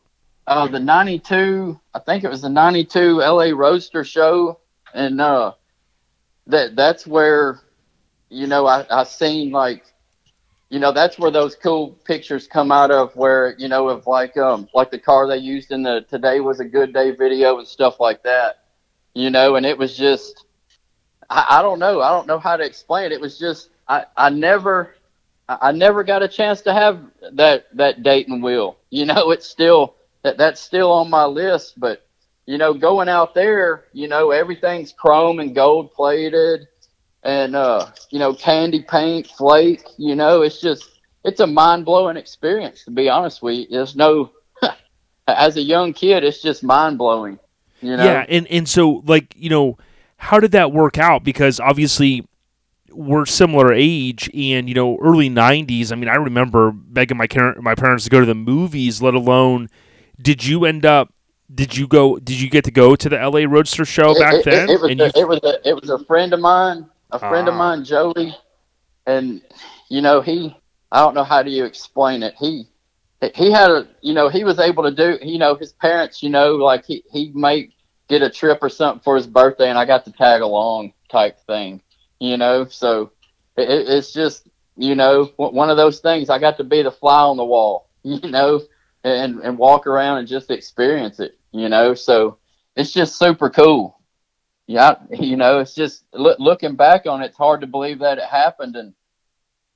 uh, 0.47 0.67
the 0.67 0.79
92 0.79 1.79
i 1.93 1.99
think 1.99 2.23
it 2.23 2.29
was 2.29 2.41
the 2.41 2.49
92 2.49 3.17
la 3.21 3.43
Roadster 3.55 4.03
show 4.03 4.59
and 4.93 5.21
uh 5.21 5.53
that 6.47 6.75
that's 6.75 7.07
where 7.07 7.61
you 8.29 8.47
know 8.47 8.65
i 8.67 8.85
i 8.89 9.03
seen 9.03 9.51
like 9.51 9.85
you 10.69 10.79
know 10.79 10.91
that's 10.91 11.19
where 11.19 11.31
those 11.31 11.55
cool 11.55 11.91
pictures 12.05 12.47
come 12.47 12.71
out 12.71 12.91
of 12.91 13.15
where 13.15 13.55
you 13.57 13.67
know 13.67 13.89
of 13.89 14.07
like 14.07 14.37
um 14.37 14.67
like 14.73 14.91
the 14.91 14.99
car 14.99 15.27
they 15.27 15.37
used 15.37 15.71
in 15.71 15.83
the 15.83 16.01
today 16.09 16.39
was 16.39 16.59
a 16.59 16.65
good 16.65 16.93
day 16.93 17.11
video 17.11 17.59
and 17.59 17.67
stuff 17.67 17.99
like 17.99 18.23
that 18.23 18.58
you 19.13 19.29
know 19.29 19.55
and 19.55 19.65
it 19.65 19.77
was 19.77 19.97
just 19.97 20.45
i, 21.29 21.45
I 21.49 21.61
don't 21.61 21.79
know 21.79 22.01
i 22.01 22.09
don't 22.09 22.27
know 22.27 22.39
how 22.39 22.57
to 22.57 22.63
explain 22.63 23.05
it 23.05 23.11
it 23.11 23.21
was 23.21 23.37
just 23.39 23.69
i 23.87 24.05
i 24.15 24.29
never 24.29 24.95
I 25.49 25.71
never 25.71 26.03
got 26.03 26.21
a 26.21 26.27
chance 26.27 26.61
to 26.61 26.73
have 26.73 27.01
that 27.33 27.75
that 27.75 28.03
Dayton 28.03 28.41
wheel. 28.41 28.77
You 28.91 29.05
know, 29.05 29.31
it's 29.31 29.47
still 29.47 29.95
that 30.21 30.37
that's 30.37 30.61
still 30.61 30.91
on 30.91 31.09
my 31.09 31.25
list. 31.25 31.79
But 31.79 32.05
you 32.45 32.57
know, 32.59 32.73
going 32.73 33.09
out 33.09 33.33
there, 33.33 33.85
you 33.91 34.07
know, 34.07 34.29
everything's 34.29 34.93
chrome 34.93 35.39
and 35.39 35.55
gold 35.55 35.91
plated, 35.93 36.67
and 37.23 37.55
uh, 37.55 37.87
you 38.11 38.19
know, 38.19 38.33
candy 38.35 38.83
paint, 38.83 39.25
flake. 39.25 39.83
You 39.97 40.15
know, 40.15 40.43
it's 40.43 40.61
just 40.61 40.99
it's 41.25 41.39
a 41.39 41.47
mind 41.47 41.83
blowing 41.83 42.17
experience. 42.17 42.83
To 42.85 42.91
be 42.91 43.09
honest 43.09 43.41
with 43.41 43.57
you, 43.57 43.67
there's 43.71 43.95
no 43.95 44.31
as 45.27 45.57
a 45.57 45.61
young 45.61 45.93
kid, 45.93 46.23
it's 46.23 46.43
just 46.43 46.63
mind 46.63 46.99
blowing. 46.99 47.39
You 47.81 47.97
know, 47.97 48.03
Yeah, 48.03 48.25
and 48.27 48.47
and 48.47 48.67
so 48.67 49.03
like 49.05 49.33
you 49.37 49.49
know, 49.49 49.77
how 50.17 50.39
did 50.39 50.51
that 50.51 50.71
work 50.71 50.97
out? 50.97 51.23
Because 51.23 51.59
obviously 51.59 52.25
we're 52.91 53.25
similar 53.25 53.71
age, 53.73 54.29
and 54.33 54.67
you 54.67 54.75
know, 54.75 54.97
early 55.01 55.29
'90s. 55.29 55.91
I 55.91 55.95
mean, 55.95 56.09
I 56.09 56.15
remember 56.15 56.71
begging 56.71 57.17
my 57.17 57.27
car- 57.27 57.55
my 57.61 57.75
parents 57.75 58.03
to 58.05 58.09
go 58.09 58.19
to 58.19 58.25
the 58.25 58.35
movies. 58.35 59.01
Let 59.01 59.13
alone, 59.13 59.69
did 60.21 60.45
you 60.45 60.65
end 60.65 60.85
up? 60.85 61.13
Did 61.53 61.77
you 61.77 61.87
go? 61.87 62.17
Did 62.19 62.39
you 62.41 62.49
get 62.49 62.63
to 62.65 62.71
go 62.71 62.95
to 62.95 63.09
the 63.09 63.17
LA 63.17 63.45
Roadster 63.49 63.85
show 63.85 64.13
back 64.19 64.35
it, 64.35 64.45
then? 64.45 64.69
It, 64.69 64.81
was 64.81 64.91
and 64.91 65.01
a, 65.01 65.05
you, 65.05 65.11
it 65.15 65.27
was 65.27 65.39
a, 65.43 65.67
it 65.69 65.73
was 65.79 65.89
a 65.89 66.03
friend 66.05 66.33
of 66.33 66.39
mine, 66.39 66.87
a 67.11 67.19
friend 67.19 67.47
of 67.47 67.53
Ah. 67.55 67.57
mine, 67.57 67.83
Joey, 67.85 68.35
and 69.07 69.41
you 69.89 70.01
know 70.01 70.21
he. 70.21 70.55
I 70.91 71.01
don't 71.01 71.13
know 71.13 71.23
how 71.23 71.41
do 71.43 71.51
you 71.51 71.65
explain 71.65 72.23
it. 72.23 72.33
He 72.39 72.67
he 73.35 73.51
had 73.51 73.69
a 73.71 73.87
you 74.01 74.13
know 74.13 74.29
he 74.29 74.43
was 74.43 74.59
able 74.59 74.83
to 74.83 74.91
do 74.91 75.17
you 75.21 75.37
know 75.37 75.55
his 75.55 75.73
parents 75.73 76.23
you 76.23 76.29
know 76.29 76.55
like 76.55 76.85
he 76.85 77.03
he 77.11 77.31
might 77.33 77.71
get 78.07 78.21
a 78.21 78.29
trip 78.29 78.59
or 78.61 78.69
something 78.69 79.01
for 79.03 79.15
his 79.15 79.27
birthday 79.27 79.69
and 79.69 79.77
I 79.77 79.85
got 79.85 80.05
to 80.05 80.11
tag 80.11 80.41
along 80.41 80.93
type 81.09 81.39
thing 81.47 81.81
you 82.19 82.37
know? 82.37 82.65
So 82.65 83.11
it, 83.57 83.69
it- 83.69 83.89
it's 83.89 84.13
just 84.13 84.47
you 84.77 84.95
know 84.95 85.31
one 85.37 85.53
one 85.53 85.69
of 85.69 85.77
those 85.77 85.99
things 85.99 86.29
I 86.29 86.39
got 86.39 86.57
to 86.57 86.63
be 86.63 86.81
the 86.81 86.91
fly 86.91 87.21
on 87.21 87.37
the 87.37 87.45
wall 87.45 87.89
you 88.03 88.19
know 88.29 88.61
and 89.03 89.39
and 89.41 89.57
walk 89.57 89.87
around 89.87 90.19
and 90.19 90.27
just 90.27 90.51
experience 90.51 91.19
it 91.19 91.37
you 91.51 91.69
know? 91.69 91.93
So 91.93 92.37
it's 92.75 92.91
just 92.91 93.17
super 93.17 93.49
cool. 93.49 93.99
Yeah 94.67 94.95
you 95.11 95.35
know 95.37 95.59
it's 95.59 95.75
just 95.75 96.05
look, 96.13 96.39
looking 96.39 96.75
back 96.75 97.05
on 97.05 97.21
it 97.21 97.27
it's 97.27 97.37
hard 97.37 97.61
to 97.61 97.67
believe 97.67 97.99
that 97.99 98.17
it 98.17 98.25
happened 98.25 98.75
and 98.75 98.93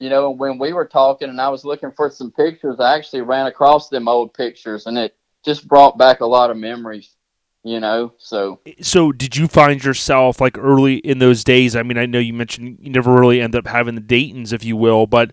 you 0.03 0.09
know 0.09 0.29
when 0.29 0.57
we 0.57 0.73
were 0.73 0.85
talking 0.85 1.29
and 1.29 1.39
i 1.39 1.47
was 1.47 1.63
looking 1.63 1.91
for 1.91 2.09
some 2.09 2.31
pictures 2.31 2.79
i 2.79 2.95
actually 2.95 3.21
ran 3.21 3.47
across 3.47 3.89
them 3.89 4.07
old 4.07 4.33
pictures 4.33 4.85
and 4.85 4.97
it 4.97 5.15
just 5.45 5.67
brought 5.67 5.97
back 5.97 6.19
a 6.19 6.25
lot 6.25 6.49
of 6.51 6.57
memories 6.57 7.15
you 7.63 7.79
know 7.79 8.13
so 8.17 8.59
so 8.81 9.11
did 9.11 9.37
you 9.37 9.47
find 9.47 9.83
yourself 9.83 10.41
like 10.41 10.57
early 10.57 10.95
in 10.97 11.19
those 11.19 11.43
days? 11.43 11.75
I 11.75 11.83
mean, 11.83 11.97
I 11.97 12.05
know 12.05 12.19
you 12.19 12.33
mentioned 12.33 12.79
you 12.81 12.89
never 12.91 13.13
really 13.13 13.41
end 13.41 13.55
up 13.55 13.67
having 13.67 13.95
the 13.95 14.01
Daytons, 14.01 14.53
if 14.53 14.63
you 14.63 14.75
will, 14.75 15.07
but 15.07 15.31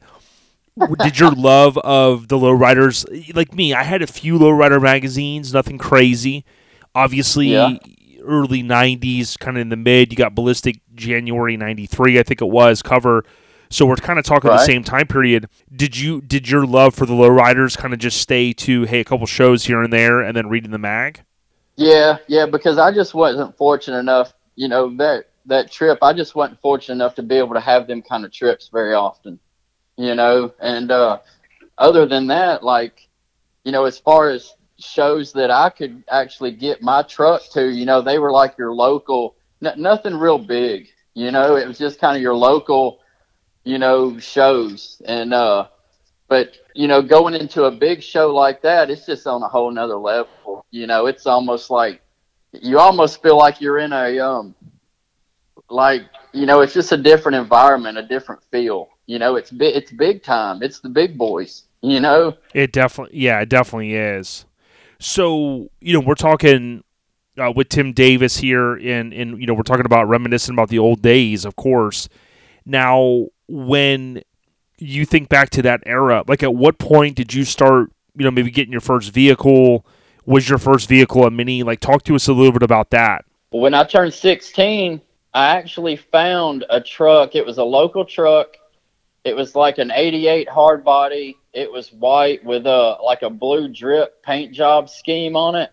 did 1.03 1.19
your 1.19 1.31
love 1.37 1.77
of 1.79 2.29
the 2.29 2.37
lowriders 2.37 3.05
like 3.35 3.55
me? 3.55 3.75
I 3.75 3.83
had 3.83 4.03
a 4.03 4.07
few 4.07 4.39
lowrider 4.39 4.81
magazines, 4.81 5.53
nothing 5.53 5.79
crazy. 5.79 6.45
Obviously, 6.95 7.49
Yeah. 7.49 7.77
early 8.23 8.63
'90s, 8.63 9.39
kind 9.39 9.57
of 9.57 9.63
in 9.63 9.69
the 9.69 9.77
mid. 9.77 10.13
You 10.13 10.17
got 10.17 10.35
Ballistic 10.35 10.81
January 10.95 11.57
'93, 11.57 12.19
I 12.19 12.23
think 12.23 12.41
it 12.41 12.49
was 12.49 12.83
cover. 12.83 13.25
So 13.71 13.87
we're 13.87 13.97
kind 13.97 14.19
of 14.19 14.25
talking 14.25 14.51
the 14.51 14.65
same 14.65 14.83
time 14.83 15.07
period. 15.07 15.49
Did 15.75 15.97
you 15.97 16.21
did 16.21 16.49
your 16.51 16.67
love 16.67 16.95
for 16.95 17.07
the 17.07 17.15
lowriders 17.15 17.79
kind 17.79 17.95
of 17.95 18.01
just 18.01 18.21
stay 18.21 18.53
to 18.55 18.83
hey 18.85 19.01
a 19.01 19.05
couple 19.05 19.27
shows 19.27 19.65
here 19.65 19.83
and 19.83 19.93
there, 19.93 20.21
and 20.21 20.37
then 20.37 20.49
reading 20.49 20.73
the 20.73 20.79
mag? 20.79 21.23
Yeah, 21.77 22.19
yeah, 22.27 22.47
because 22.47 22.79
I 22.79 22.93
just 22.93 23.15
wasn't 23.15 23.57
fortunate 23.57 23.99
enough, 23.99 24.35
you 24.57 24.69
know, 24.69 24.95
that 24.97 25.27
that 25.47 25.71
trip. 25.71 25.99
I 26.03 26.13
just 26.13 26.35
wasn't 26.35 26.61
fortunate 26.61 26.97
enough 26.97 27.15
to 27.15 27.23
be 27.23 27.37
able 27.37 27.55
to 27.55 27.61
have 27.61 27.87
them 27.87 28.03
kind 28.03 28.25
of 28.25 28.33
trips 28.33 28.69
very 28.69 28.95
often, 28.95 29.39
you 29.97 30.15
know. 30.15 30.53
And 30.61 30.91
uh, 30.91 31.19
other 31.79 32.07
than 32.07 32.27
that, 32.27 32.65
like, 32.65 33.09
you 33.65 33.73
know, 33.73 33.85
as 33.85 33.99
far 33.99 34.31
as 34.31 34.53
shows 34.79 35.33
that 35.35 35.51
I 35.51 35.71
could 35.71 36.03
actually 36.11 36.53
get 36.53 36.83
my 36.83 37.03
truck 37.03 37.43
to, 37.53 37.71
you 37.71 37.87
know, 37.87 38.03
they 38.03 38.19
were 38.19 38.33
like 38.33 38.59
your 38.59 38.73
local, 38.73 39.37
n- 39.65 39.81
nothing 39.81 40.17
real 40.17 40.39
big, 40.39 40.89
you 41.15 41.31
know. 41.31 41.57
It 41.57 41.69
was 41.69 41.79
just 41.79 42.01
kind 42.01 42.17
of 42.17 42.23
your 42.23 42.35
local, 42.35 43.01
you 43.65 43.79
know, 43.79 44.19
shows. 44.19 45.01
And 45.05 45.35
uh, 45.35 45.69
but 46.29 46.57
you 46.75 46.89
know, 46.89 47.03
going 47.03 47.35
into 47.35 47.65
a 47.65 47.71
big 47.71 48.03
show 48.03 48.35
like 48.35 48.63
that, 48.63 48.91
it's 48.91 49.07
just 49.07 49.27
on 49.27 49.43
a 49.43 49.49
whole 49.49 49.71
nother 49.71 49.97
level. 49.97 50.65
You 50.71 50.87
know, 50.87 51.07
it's 51.07 51.27
almost 51.27 51.71
like 51.71 52.03
you 52.53 52.79
almost 52.79 53.23
feel 53.23 53.37
like 53.37 53.61
you're 53.61 53.79
in 53.79 53.93
a 53.93 54.19
um, 54.19 54.55
like 55.69 56.03
you 56.33 56.47
know, 56.47 56.61
it's 56.61 56.75
just 56.75 56.93
a 56.93 56.97
different 56.97 57.37
environment, 57.37 57.99
a 57.99 58.03
different 58.03 58.43
feel. 58.51 58.89
You 59.07 59.19
know, 59.19 59.37
it's 59.37 59.51
big, 59.51 59.75
it's 59.75 59.91
big 59.91 60.23
time. 60.23 60.63
It's 60.63 60.81
the 60.81 60.89
big 60.89 61.19
boys. 61.19 61.65
You 61.83 62.01
know, 62.01 62.37
It 62.55 62.73
definitely, 62.73 63.19
yeah, 63.19 63.41
it 63.41 63.49
definitely 63.49 63.95
is. 63.95 64.45
So 64.99 65.71
you 65.81 65.95
know, 65.95 66.01
we're 66.01 66.15
talking 66.15 66.85
uh, 67.39 67.53
with 67.55 67.71
Tim 67.71 67.93
Davis 67.93 68.37
here, 68.37 68.75
and 68.75 69.13
and 69.13 69.41
you 69.41 69.47
know 69.47 69.55
we're 69.55 69.63
talking 69.63 69.87
about 69.87 70.09
reminiscing 70.09 70.55
about 70.55 70.69
the 70.69 70.79
old 70.79 71.01
days, 71.03 71.45
of 71.45 71.57
course. 71.57 72.09
Now, 72.67 73.29
when 73.51 74.23
you 74.79 75.05
think 75.05 75.29
back 75.29 75.51
to 75.51 75.63
that 75.63 75.83
era, 75.85 76.25
like 76.27 76.43
at 76.43 76.55
what 76.55 76.79
point 76.79 77.17
did 77.17 77.35
you 77.35 77.45
start, 77.45 77.91
you 78.17 78.25
know, 78.25 78.31
maybe 78.31 78.51
getting 78.51 78.73
your 78.73 78.81
first 78.81 79.13
vehicle? 79.13 79.85
Was 80.25 80.49
your 80.49 80.59
first 80.59 80.89
vehicle 80.89 81.25
a 81.25 81.31
mini? 81.31 81.63
Like, 81.63 81.81
talk 81.81 82.05
to 82.05 82.15
us 82.15 82.29
a 82.29 82.33
little 82.33 82.53
bit 82.53 82.63
about 82.63 82.91
that. 82.91 83.25
When 83.51 83.75
I 83.75 83.85
turned 83.85 84.15
16, 84.15 85.01
I 85.35 85.57
actually 85.57 85.97
found 85.97 86.65
a 86.71 86.81
truck. 86.81 87.35
It 87.35 87.45
was 87.45 87.59
a 87.59 87.65
local 87.65 88.05
truck. 88.05 88.57
It 89.25 89.35
was 89.35 89.55
like 89.55 89.79
an 89.79 89.91
88 89.91 90.49
hard 90.49 90.85
body. 90.85 91.37
It 91.53 91.71
was 91.71 91.93
white 91.93 92.45
with 92.45 92.67
a 92.67 92.97
like 93.05 93.23
a 93.23 93.31
blue 93.31 93.69
drip 93.69 94.23
paint 94.23 94.55
job 94.55 94.89
scheme 94.89 95.37
on 95.37 95.57
it. 95.57 95.71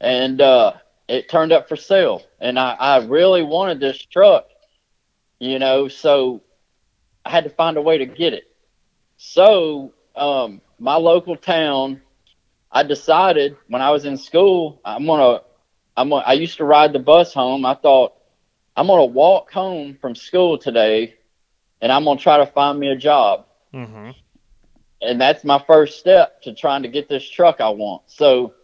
And 0.00 0.40
uh, 0.40 0.74
it 1.08 1.28
turned 1.28 1.52
up 1.52 1.68
for 1.68 1.76
sale. 1.76 2.22
And 2.40 2.58
I, 2.58 2.72
I 2.72 3.04
really 3.04 3.42
wanted 3.42 3.78
this 3.78 4.04
truck, 4.04 4.46
you 5.38 5.58
know, 5.58 5.88
so 5.88 6.42
I 7.26 7.28
had 7.28 7.42
to 7.42 7.50
find 7.50 7.76
a 7.76 7.82
way 7.82 7.98
to 7.98 8.06
get 8.06 8.34
it. 8.34 8.44
So 9.16 9.92
um, 10.14 10.60
my 10.78 10.94
local 10.94 11.36
town, 11.36 12.00
I 12.70 12.84
decided 12.84 13.56
when 13.66 13.82
I 13.82 13.90
was 13.90 14.04
in 14.04 14.16
school, 14.16 14.80
I'm 14.84 15.06
gonna, 15.06 15.40
I'm 15.96 16.10
gonna, 16.10 16.24
I 16.24 16.34
used 16.34 16.58
to 16.58 16.64
ride 16.64 16.92
the 16.92 17.00
bus 17.00 17.34
home. 17.34 17.66
I 17.66 17.74
thought 17.74 18.14
I'm 18.76 18.86
gonna 18.86 19.06
walk 19.06 19.50
home 19.50 19.98
from 20.00 20.14
school 20.14 20.56
today, 20.56 21.16
and 21.80 21.90
I'm 21.90 22.04
gonna 22.04 22.20
try 22.20 22.36
to 22.36 22.46
find 22.46 22.78
me 22.78 22.90
a 22.90 22.96
job. 22.96 23.46
Mm-hmm. 23.74 24.10
And 25.02 25.20
that's 25.20 25.42
my 25.42 25.60
first 25.66 25.98
step 25.98 26.42
to 26.42 26.54
trying 26.54 26.84
to 26.84 26.88
get 26.88 27.08
this 27.08 27.28
truck 27.28 27.60
I 27.60 27.70
want. 27.70 28.02
So, 28.06 28.54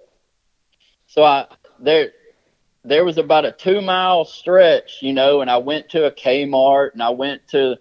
so 1.09 1.25
I 1.25 1.47
there, 1.81 2.13
there 2.85 3.05
was 3.05 3.19
about 3.19 3.45
a 3.45 3.51
two 3.51 3.81
mile 3.81 4.25
stretch, 4.25 4.99
you 5.01 5.13
know, 5.13 5.41
and 5.41 5.51
I 5.51 5.57
went 5.57 5.89
to 5.91 6.05
a 6.05 6.13
Kmart 6.13 6.93
and 6.93 7.03
I 7.03 7.11
went 7.11 7.49
to 7.49 7.81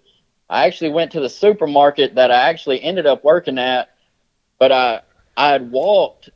I 0.52 0.66
actually 0.66 0.90
went 0.90 1.12
to 1.12 1.20
the 1.20 1.30
supermarket 1.30 2.16
that 2.16 2.30
I 2.30 2.50
actually 2.50 2.82
ended 2.82 3.06
up 3.06 3.24
working 3.24 3.56
at, 3.58 3.88
but 4.58 4.70
I 4.70 5.00
I 5.34 5.48
had 5.48 5.72
walked 5.72 6.28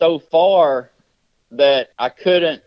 so 0.00 0.18
far 0.18 0.90
that 1.52 1.90
I 1.96 2.08
couldn't. 2.08 2.62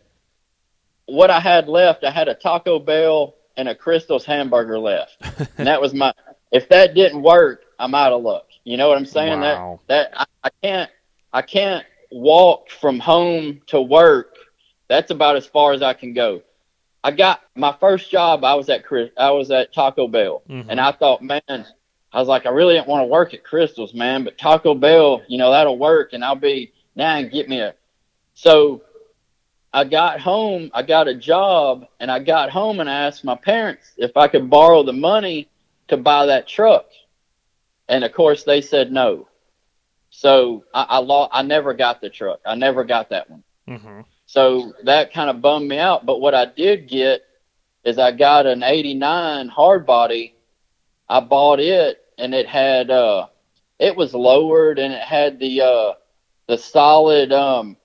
What 1.05 1.29
I 1.29 1.41
had 1.41 1.67
left, 1.67 2.05
I 2.05 2.09
had 2.09 2.29
a 2.29 2.33
Taco 2.33 2.79
Bell 2.79 3.35
and 3.57 3.67
a 3.67 3.75
Krystal's 3.75 4.23
hamburger 4.23 4.79
left, 4.79 5.17
and 5.57 5.67
that 5.67 5.81
was 5.81 5.93
my. 5.93 6.13
If 6.53 6.69
that 6.69 6.93
didn't 6.93 7.21
work, 7.21 7.65
I'm 7.77 7.93
out 7.93 8.13
of 8.13 8.21
luck. 8.21 8.45
You 8.63 8.77
know 8.77 8.87
what 8.87 8.97
I'm 8.97 9.05
saying? 9.05 9.41
Wow. 9.41 9.81
That 9.87 10.13
that 10.13 10.21
I, 10.21 10.47
I 10.47 10.49
can't 10.63 10.91
I 11.33 11.41
can't 11.41 11.85
walk 12.11 12.69
from 12.69 13.01
home 13.01 13.61
to 13.67 13.81
work. 13.81 14.37
That's 14.87 15.11
about 15.11 15.35
as 15.35 15.45
far 15.45 15.73
as 15.73 15.81
I 15.81 15.93
can 15.93 16.13
go. 16.13 16.43
I 17.03 17.11
got 17.11 17.41
my 17.55 17.75
first 17.79 18.11
job. 18.11 18.43
I 18.43 18.55
was 18.55 18.69
at 18.69 18.85
Chris. 18.85 19.11
I 19.17 19.31
was 19.31 19.51
at 19.51 19.73
Taco 19.73 20.07
Bell, 20.07 20.41
Mhm. 20.49 20.65
and 20.69 20.79
I 20.79 20.91
thought, 20.91 21.21
man, 21.21 21.41
I 21.47 22.19
was 22.19 22.27
like, 22.27 22.45
I 22.45 22.49
really 22.49 22.73
didn't 22.75 22.87
want 22.87 23.03
to 23.03 23.07
work 23.07 23.33
at 23.33 23.43
Krystals, 23.43 23.93
man, 23.93 24.23
but 24.23 24.37
Taco 24.37 24.73
Bell, 24.73 25.21
you 25.27 25.37
know, 25.37 25.51
that'll 25.51 25.77
work, 25.77 26.13
and 26.13 26.23
I'll 26.23 26.35
be 26.35 26.71
now 26.95 27.15
and 27.17 27.31
get 27.31 27.47
me 27.47 27.59
a. 27.59 27.75
So, 28.33 28.81
I 29.73 29.83
got 29.83 30.19
home. 30.19 30.71
I 30.73 30.81
got 30.81 31.07
a 31.07 31.13
job, 31.13 31.85
and 31.99 32.09
I 32.09 32.19
got 32.19 32.49
home 32.49 32.79
and 32.79 32.89
I 32.89 33.05
asked 33.05 33.23
my 33.23 33.35
parents 33.35 33.91
if 33.97 34.15
I 34.17 34.27
could 34.27 34.49
borrow 34.49 34.81
the 34.81 34.93
money 34.93 35.49
to 35.89 35.97
buy 35.97 36.25
that 36.25 36.47
truck, 36.47 36.87
and 37.87 38.03
of 38.03 38.11
course 38.13 38.43
they 38.43 38.61
said 38.61 38.91
no. 38.91 39.27
So 40.09 40.63
I, 40.73 40.83
I 40.83 40.97
lost. 40.99 41.31
I 41.33 41.43
never 41.43 41.73
got 41.73 42.01
the 42.01 42.09
truck. 42.09 42.39
I 42.45 42.55
never 42.55 42.83
got 42.83 43.09
that 43.09 43.29
one. 43.29 43.43
Mm-hmm. 43.69 44.01
So 44.27 44.73
that 44.83 45.13
kind 45.13 45.29
of 45.29 45.41
bummed 45.41 45.69
me 45.69 45.79
out. 45.79 46.05
But 46.05 46.19
what 46.19 46.35
I 46.35 46.45
did 46.45 46.87
get 46.87 47.21
is 47.83 47.97
I 47.97 48.11
got 48.11 48.45
an 48.45 48.61
89 48.61 49.47
hard 49.47 49.85
body. 49.85 50.35
I 51.09 51.21
bought 51.21 51.61
it 51.61 52.03
and 52.17 52.35
it 52.35 52.45
had, 52.45 52.91
uh, 52.91 53.27
it 53.79 53.95
was 53.95 54.13
lowered 54.13 54.79
and 54.79 54.93
it 54.93 55.01
had 55.01 55.39
the, 55.39 55.61
uh, 55.61 55.93
the 56.47 56.57
solid, 56.57 57.31
um, 57.31 57.77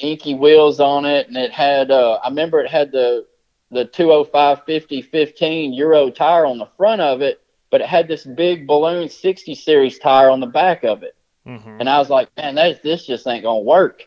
Enkei 0.00 0.36
wheels 0.36 0.80
on 0.80 1.04
it. 1.04 1.28
And 1.28 1.36
it 1.36 1.52
had, 1.52 1.92
uh, 1.92 2.14
I 2.24 2.28
remember 2.28 2.60
it 2.60 2.70
had 2.70 2.90
the, 2.90 3.24
the 3.70 3.84
205 3.84 4.64
50 4.64 5.02
15 5.02 5.72
Euro 5.74 6.10
tire 6.10 6.44
on 6.44 6.58
the 6.58 6.68
front 6.76 7.00
of 7.00 7.22
it, 7.22 7.40
but 7.70 7.80
it 7.80 7.86
had 7.86 8.08
this 8.08 8.24
big 8.24 8.66
balloon 8.66 9.08
60 9.08 9.54
series 9.54 10.00
tire 10.00 10.28
on 10.28 10.40
the 10.40 10.46
back 10.46 10.82
of 10.82 11.04
it. 11.04 11.14
Mm-hmm. 11.46 11.76
And 11.78 11.88
I 11.88 11.98
was 11.98 12.10
like, 12.10 12.36
man, 12.36 12.56
that, 12.56 12.82
this 12.82 13.06
just 13.06 13.28
ain't 13.28 13.44
gonna 13.44 13.60
work. 13.60 14.02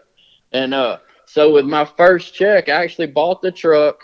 And 0.52 0.74
uh, 0.74 0.98
so 1.32 1.54
with 1.54 1.66
my 1.66 1.86
first 1.86 2.34
check, 2.34 2.70
I 2.70 2.84
actually 2.84 3.06
bought 3.06 3.44
the 3.44 3.52
truck. 3.52 4.02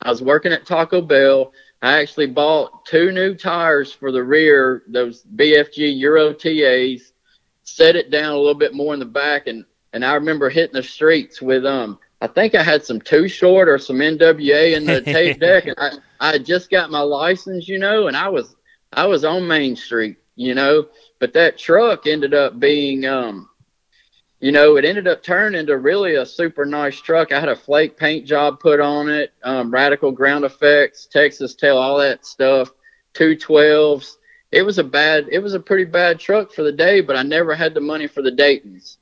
I 0.00 0.10
was 0.10 0.22
working 0.22 0.52
at 0.52 0.64
Taco 0.64 1.02
Bell. 1.02 1.52
I 1.82 2.00
actually 2.00 2.28
bought 2.28 2.86
two 2.86 3.10
new 3.10 3.34
tires 3.34 3.92
for 3.92 4.12
the 4.12 4.22
rear, 4.22 4.84
those 4.86 5.24
BFG 5.34 5.98
Euro 5.98 6.32
TAs. 6.32 7.14
Set 7.64 7.96
it 7.96 8.12
down 8.12 8.30
a 8.30 8.36
little 8.36 8.54
bit 8.54 8.74
more 8.74 8.94
in 8.94 9.00
the 9.00 9.06
back, 9.06 9.48
and 9.48 9.64
and 9.92 10.04
I 10.04 10.14
remember 10.14 10.48
hitting 10.48 10.74
the 10.74 10.84
streets 10.84 11.42
with 11.42 11.66
um. 11.66 11.98
I 12.20 12.28
think 12.28 12.54
I 12.54 12.62
had 12.62 12.84
some 12.84 13.00
Too 13.00 13.26
Short 13.26 13.68
or 13.68 13.78
some 13.78 13.96
NWA 13.96 14.76
in 14.76 14.84
the 14.84 15.00
tape 15.04 15.40
deck, 15.40 15.66
and 15.66 15.74
I 15.78 15.90
I 16.20 16.32
had 16.34 16.46
just 16.46 16.70
got 16.70 16.92
my 16.92 17.00
license, 17.00 17.66
you 17.66 17.80
know, 17.80 18.06
and 18.06 18.16
I 18.16 18.28
was 18.28 18.54
I 18.92 19.04
was 19.04 19.24
on 19.24 19.48
Main 19.48 19.74
Street, 19.74 20.18
you 20.36 20.54
know, 20.54 20.86
but 21.18 21.32
that 21.32 21.58
truck 21.58 22.06
ended 22.06 22.34
up 22.34 22.60
being 22.60 23.04
um 23.04 23.49
you 24.40 24.52
know 24.52 24.76
it 24.76 24.84
ended 24.84 25.06
up 25.06 25.22
turning 25.22 25.60
into 25.60 25.76
really 25.76 26.16
a 26.16 26.26
super 26.26 26.64
nice 26.64 27.00
truck. 27.00 27.30
I 27.32 27.38
had 27.38 27.48
a 27.48 27.56
flake 27.56 27.96
paint 27.96 28.26
job 28.26 28.58
put 28.58 28.80
on 28.80 29.08
it 29.08 29.32
um, 29.44 29.70
radical 29.70 30.10
ground 30.10 30.44
effects 30.44 31.06
texas 31.06 31.54
tail 31.54 31.76
all 31.76 31.98
that 31.98 32.26
stuff 32.26 32.70
212s 33.14 34.16
it 34.52 34.62
was 34.62 34.78
a 34.78 34.84
bad 34.84 35.26
it 35.30 35.38
was 35.38 35.54
a 35.54 35.60
pretty 35.60 35.84
bad 35.84 36.18
truck 36.18 36.52
for 36.52 36.62
the 36.62 36.72
day 36.72 37.00
but 37.00 37.16
i 37.16 37.22
never 37.22 37.54
had 37.54 37.74
the 37.74 37.80
money 37.80 38.06
for 38.06 38.22
the 38.22 38.30
daytons. 38.30 38.98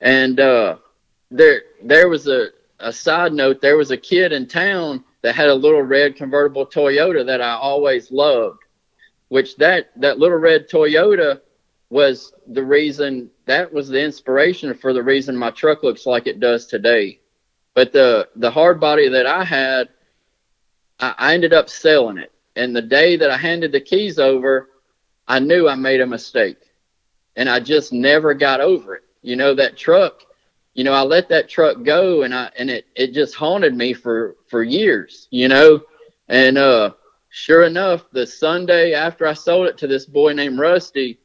And 0.00 0.40
uh 0.40 0.76
there 1.30 1.62
there 1.82 2.08
was 2.08 2.26
a 2.26 2.48
a 2.78 2.92
side 2.92 3.32
note 3.32 3.60
there 3.60 3.76
was 3.76 3.90
a 3.90 3.96
kid 3.96 4.32
in 4.32 4.46
town 4.46 5.04
that 5.22 5.34
had 5.34 5.48
a 5.48 5.54
little 5.54 5.82
red 5.82 6.16
convertible 6.16 6.66
toyota 6.66 7.24
that 7.26 7.40
i 7.40 7.52
always 7.52 8.10
loved 8.10 8.58
which 9.28 9.56
that 9.56 9.90
that 9.96 10.18
little 10.18 10.38
red 10.38 10.68
toyota 10.68 11.40
was 11.90 12.32
the 12.46 12.64
reason 12.64 13.28
that 13.46 13.72
was 13.72 13.88
the 13.88 14.00
inspiration 14.00 14.72
for 14.74 14.92
the 14.92 15.02
reason 15.02 15.36
my 15.36 15.50
truck 15.50 15.82
looks 15.82 16.06
like 16.06 16.26
it 16.28 16.40
does 16.40 16.66
today. 16.66 17.18
But 17.74 17.92
the 17.92 18.28
the 18.36 18.50
hard 18.50 18.80
body 18.80 19.08
that 19.08 19.26
I 19.26 19.44
had, 19.44 19.88
I, 21.00 21.14
I 21.18 21.34
ended 21.34 21.52
up 21.52 21.68
selling 21.68 22.18
it. 22.18 22.32
And 22.56 22.74
the 22.74 22.82
day 22.82 23.16
that 23.16 23.30
I 23.30 23.36
handed 23.36 23.72
the 23.72 23.80
keys 23.80 24.18
over, 24.18 24.70
I 25.26 25.40
knew 25.40 25.68
I 25.68 25.74
made 25.74 26.00
a 26.00 26.06
mistake. 26.06 26.58
And 27.36 27.48
I 27.48 27.60
just 27.60 27.92
never 27.92 28.34
got 28.34 28.60
over 28.60 28.96
it. 28.96 29.02
You 29.22 29.36
know, 29.36 29.54
that 29.54 29.76
truck, 29.76 30.24
you 30.74 30.84
know, 30.84 30.92
I 30.92 31.02
let 31.02 31.28
that 31.28 31.48
truck 31.48 31.82
go 31.82 32.22
and 32.22 32.34
I 32.34 32.50
and 32.56 32.70
it, 32.70 32.86
it 32.94 33.12
just 33.12 33.34
haunted 33.34 33.74
me 33.74 33.94
for, 33.94 34.36
for 34.48 34.62
years, 34.62 35.26
you 35.30 35.48
know. 35.48 35.82
And 36.28 36.56
uh 36.56 36.92
sure 37.30 37.64
enough, 37.64 38.04
the 38.12 38.26
Sunday 38.26 38.94
after 38.94 39.26
I 39.26 39.34
sold 39.34 39.66
it 39.66 39.78
to 39.78 39.86
this 39.86 40.06
boy 40.06 40.32
named 40.32 40.58
Rusty, 40.58 41.18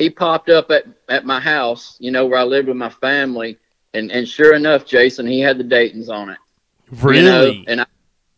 he 0.00 0.08
popped 0.08 0.48
up 0.48 0.70
at, 0.70 0.86
at 1.10 1.26
my 1.26 1.38
house, 1.38 1.98
you 2.00 2.10
know, 2.10 2.24
where 2.24 2.38
I 2.38 2.42
lived 2.42 2.68
with 2.68 2.76
my 2.78 2.88
family. 2.88 3.58
And, 3.92 4.10
and 4.10 4.26
sure 4.26 4.54
enough, 4.54 4.86
Jason, 4.86 5.26
he 5.26 5.40
had 5.40 5.58
the 5.58 5.64
Dayton's 5.64 6.08
on 6.08 6.30
it. 6.30 6.38
Really? 6.90 7.18
You 7.18 7.24
know, 7.58 7.64
and 7.68 7.80
I, 7.82 7.86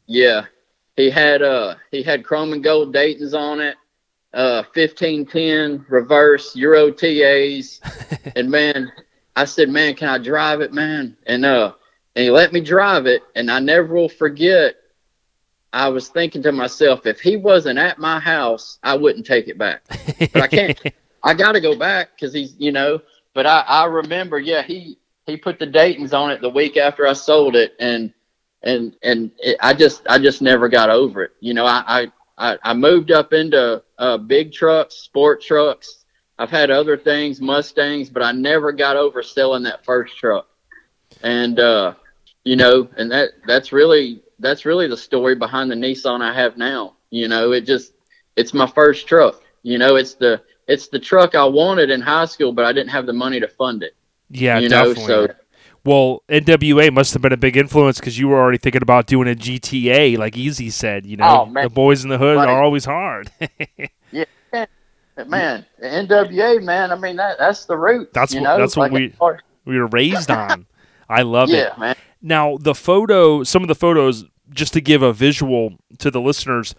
yeah, 0.07 0.47
he 0.97 1.09
had, 1.09 1.41
uh, 1.41 1.77
he 1.93 2.03
had 2.03 2.25
chrome 2.25 2.53
and 2.53 2.65
gold 2.65 2.93
Dayton's 2.93 3.33
on 3.33 3.61
it, 3.61 3.77
uh, 4.35 4.65
1510 4.75 5.87
reverse 5.89 6.57
Euro 6.57 6.91
TAs. 6.91 7.81
and 8.35 8.51
man, 8.51 8.91
I 9.37 9.45
said, 9.45 9.69
man, 9.69 9.95
can 9.95 10.09
I 10.09 10.19
drive 10.19 10.63
it, 10.63 10.73
man? 10.73 11.17
And, 11.29 11.47
uh, 11.47 11.75
and 12.17 12.25
he 12.25 12.31
let 12.33 12.53
me 12.53 12.61
drive 12.61 13.07
it. 13.07 13.23
And 13.37 13.49
I 13.49 13.61
never 13.61 13.95
will 13.95 14.09
forget. 14.09 14.75
I 15.73 15.91
was 15.91 16.09
thinking 16.09 16.43
to 16.43 16.51
myself, 16.51 17.07
if 17.07 17.21
he 17.21 17.37
wasn't 17.37 17.79
at 17.79 18.01
my 18.01 18.19
house, 18.19 18.81
I 18.83 18.97
wouldn't 18.97 19.27
take 19.27 19.47
it 19.47 19.59
back. 19.59 19.83
But 20.33 20.43
I 20.43 20.49
can't. 20.49 20.83
I 21.23 21.35
got 21.35 21.53
to 21.53 21.61
go 21.61 21.77
back 21.77 22.11
because 22.15 22.33
he's, 22.35 22.55
you 22.59 22.73
know. 22.73 23.01
But 23.35 23.47
I, 23.47 23.61
I 23.61 23.85
remember, 23.87 24.39
yeah, 24.39 24.63
he 24.63 24.99
he 25.27 25.37
put 25.37 25.59
the 25.59 25.67
Dayton's 25.67 26.13
on 26.13 26.31
it 26.31 26.41
the 26.41 26.51
week 26.51 26.77
after 26.77 27.07
I 27.07 27.13
sold 27.13 27.57
it, 27.57 27.75
and 27.79 28.13
and 28.63 28.95
and 29.03 29.31
it, 29.39 29.57
I 29.61 29.75
just 29.75 30.03
I 30.09 30.19
just 30.19 30.43
never 30.43 30.69
got 30.69 30.91
over 30.91 31.23
it. 31.23 31.33
You 31.41 31.55
know, 31.55 31.65
I 31.67 32.09
I 32.39 32.59
I 32.63 32.75
moved 32.75 33.11
up 33.11 33.33
into 33.33 33.83
uh, 33.99 34.19
big 34.19 34.53
trucks, 34.53 34.97
sport 34.97 35.43
trucks. 35.43 36.05
I've 36.39 36.51
had 36.51 36.71
other 36.71 36.97
things, 36.97 37.41
Mustangs, 37.41 38.11
but 38.11 38.23
I 38.23 38.33
never 38.33 38.73
got 38.73 38.97
over 38.97 39.23
selling 39.23 39.63
that 39.65 39.85
first 39.85 40.17
truck. 40.17 40.49
And 41.23 41.61
uh, 41.61 41.95
you 42.45 42.57
know, 42.57 42.89
and 42.97 43.11
that 43.13 43.31
that's 43.47 43.73
really 43.73 44.23
that's 44.39 44.65
really 44.65 44.89
the 44.89 44.97
story 44.97 45.35
behind 45.37 45.71
the 45.71 45.77
Nissan 45.77 46.21
I 46.21 46.35
have 46.35 46.57
now. 46.57 46.97
You 47.11 47.29
know, 47.29 47.53
it 47.53 47.63
just 47.63 47.93
it's 48.37 48.53
my 48.55 48.67
first 48.67 49.07
truck. 49.07 49.43
You 49.63 49.79
know, 49.79 49.97
it's 49.97 50.15
the 50.15 50.43
it's 50.73 50.89
the 50.89 50.99
truck 50.99 51.35
I 51.35 51.45
wanted 51.45 51.91
in 51.91 52.01
high 52.01 52.25
school, 52.27 52.53
but 52.53 52.65
I 52.65 52.73
didn't 52.73 52.91
have 52.91 53.07
the 53.07 53.13
money 53.13 53.39
to 53.41 53.49
fund 53.49 53.83
it. 53.83 53.95
Yeah, 54.31 54.59
you 54.59 54.69
know, 54.69 54.95
definitely. 54.95 55.05
so 55.07 55.35
Well, 55.85 56.23
NWA 56.29 56.93
must 56.93 57.13
have 57.13 57.23
been 57.23 57.33
a 57.33 57.37
big 57.37 57.57
influence 57.57 57.99
because 57.99 58.19
you 58.19 58.29
were 58.29 58.39
already 58.41 58.59
thinking 58.59 58.83
about 58.83 59.07
doing 59.07 59.29
a 59.29 59.35
GTA, 59.35 60.17
like 60.17 60.35
Eazy 60.35 60.71
said. 60.73 61.05
You 61.07 61.17
know, 61.19 61.43
Oh, 61.43 61.47
man. 61.47 61.65
the 61.65 61.71
boys 61.71 62.05
in 62.05 62.09
the 62.11 62.19
hood 62.19 62.37
Right. 62.37 62.49
are 62.49 62.63
always 62.63 62.85
hard. 62.85 63.31
Yeah, 64.11 64.67
man, 65.27 65.65
NWA, 65.83 66.63
man. 66.63 66.93
I 66.93 66.97
mean, 66.97 67.17
that 67.17 67.39
that's 67.39 67.65
the 67.67 67.77
root. 67.77 68.13
That's 68.13 68.35
what- 68.35 68.43
know? 68.43 68.59
that's 68.59 68.77
what 68.77 68.93
Like, 68.93 69.01
we- 69.01 69.09
far- 69.11 69.41
we 69.65 69.79
were 69.79 69.87
raised 69.89 70.31
on. 70.31 70.67
I 71.09 71.23
love 71.23 71.51
it. 71.51 71.77
man. 71.79 71.97
Now, 72.23 72.57
the 72.61 72.75
photo, 72.75 73.43
some 73.43 73.63
of 73.63 73.69
the 73.69 73.75
photos, 73.75 74.25
just 74.51 74.73
to 74.75 74.81
give 74.81 75.03
a 75.03 75.13
visual 75.13 75.75
to 75.99 76.11
the 76.11 76.21
listeners, 76.21 76.75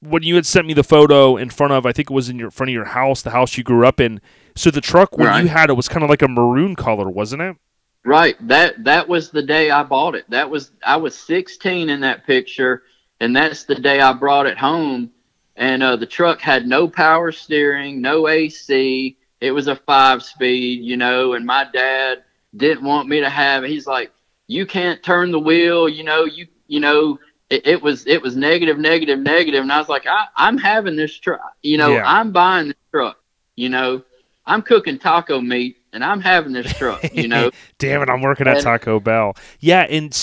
when 0.00 0.22
you 0.22 0.34
had 0.36 0.46
sent 0.46 0.66
me 0.66 0.74
the 0.74 0.84
photo 0.84 1.36
in 1.36 1.50
front 1.50 1.72
of, 1.72 1.84
I 1.86 1.92
think 1.92 2.10
it 2.10 2.14
was 2.14 2.28
in 2.28 2.38
your 2.38 2.50
front 2.50 2.70
of 2.70 2.74
your 2.74 2.84
house, 2.84 3.22
the 3.22 3.30
house 3.30 3.56
you 3.56 3.64
grew 3.64 3.86
up 3.86 4.00
in. 4.00 4.20
So 4.54 4.70
the 4.70 4.80
truck 4.80 5.16
when 5.18 5.28
Right. 5.28 5.42
you 5.42 5.48
had 5.48 5.70
it 5.70 5.74
was 5.74 5.88
kind 5.88 6.02
of 6.04 6.10
like 6.10 6.22
a 6.22 6.28
maroon 6.28 6.76
color, 6.76 7.08
wasn't 7.08 7.42
it? 7.42 7.56
Right. 8.04 8.36
That 8.46 8.84
that 8.84 9.08
was 9.08 9.30
the 9.30 9.42
day 9.42 9.70
I 9.70 9.82
bought 9.82 10.14
it. 10.14 10.24
That 10.30 10.48
was 10.48 10.70
I 10.86 10.96
was 10.96 11.14
16 11.16 11.90
in 11.90 12.00
that 12.00 12.26
picture, 12.26 12.82
and 13.20 13.34
that's 13.34 13.64
the 13.64 13.74
day 13.74 14.00
I 14.00 14.12
brought 14.12 14.46
it 14.46 14.56
home. 14.56 15.10
And 15.56 15.82
uh, 15.82 15.96
the 15.96 16.06
truck 16.06 16.40
had 16.40 16.66
no 16.66 16.86
power 16.88 17.32
steering, 17.32 18.00
no 18.00 18.28
AC. 18.28 19.16
It 19.40 19.50
was 19.50 19.66
a 19.66 19.74
five 19.76 20.22
speed, 20.22 20.84
you 20.84 20.96
know. 20.96 21.32
And 21.34 21.44
my 21.44 21.66
dad 21.72 22.22
didn't 22.56 22.84
want 22.84 23.08
me 23.08 23.20
to 23.20 23.28
have. 23.28 23.64
it. 23.64 23.70
He's 23.70 23.86
like, 23.86 24.12
"You 24.46 24.64
can't 24.66 25.02
turn 25.02 25.32
the 25.32 25.40
wheel, 25.40 25.88
you 25.88 26.04
know. 26.04 26.24
You 26.24 26.46
you 26.68 26.78
know." 26.80 27.18
It, 27.50 27.66
it 27.66 27.82
was 27.82 28.06
it 28.06 28.20
was 28.20 28.36
negative, 28.36 28.78
negative, 28.78 29.18
negative, 29.18 29.62
and 29.62 29.72
I 29.72 29.78
was 29.78 29.88
like, 29.88 30.06
I, 30.06 30.26
I'm 30.36 30.58
having 30.58 30.96
this 30.96 31.14
truck. 31.16 31.40
You 31.62 31.78
know, 31.78 31.90
Yeah. 31.90 32.02
I'm 32.06 32.30
buying 32.30 32.68
this 32.68 32.76
truck. 32.90 33.18
You 33.56 33.70
know, 33.70 34.02
I'm 34.46 34.62
cooking 34.62 34.98
taco 34.98 35.40
meat, 35.40 35.78
and 35.92 36.04
I'm 36.04 36.20
having 36.20 36.52
this 36.52 36.72
truck. 36.74 37.02
You 37.14 37.28
know. 37.28 37.50
Damn 37.78 38.02
it, 38.02 38.10
I'm 38.10 38.20
working 38.22 38.46
at 38.46 38.62
Taco 38.62 39.00
Bell. 39.00 39.34
Yeah, 39.60 39.82
and 39.82 40.14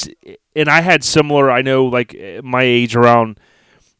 and 0.55 0.69
I 0.69 0.81
had 0.81 1.03
similar. 1.03 1.51
I 1.51 1.61
know, 1.61 1.85
like 1.85 2.15
eh, 2.15 2.41
my 2.43 2.63
age 2.63 2.95
around, 2.95 3.39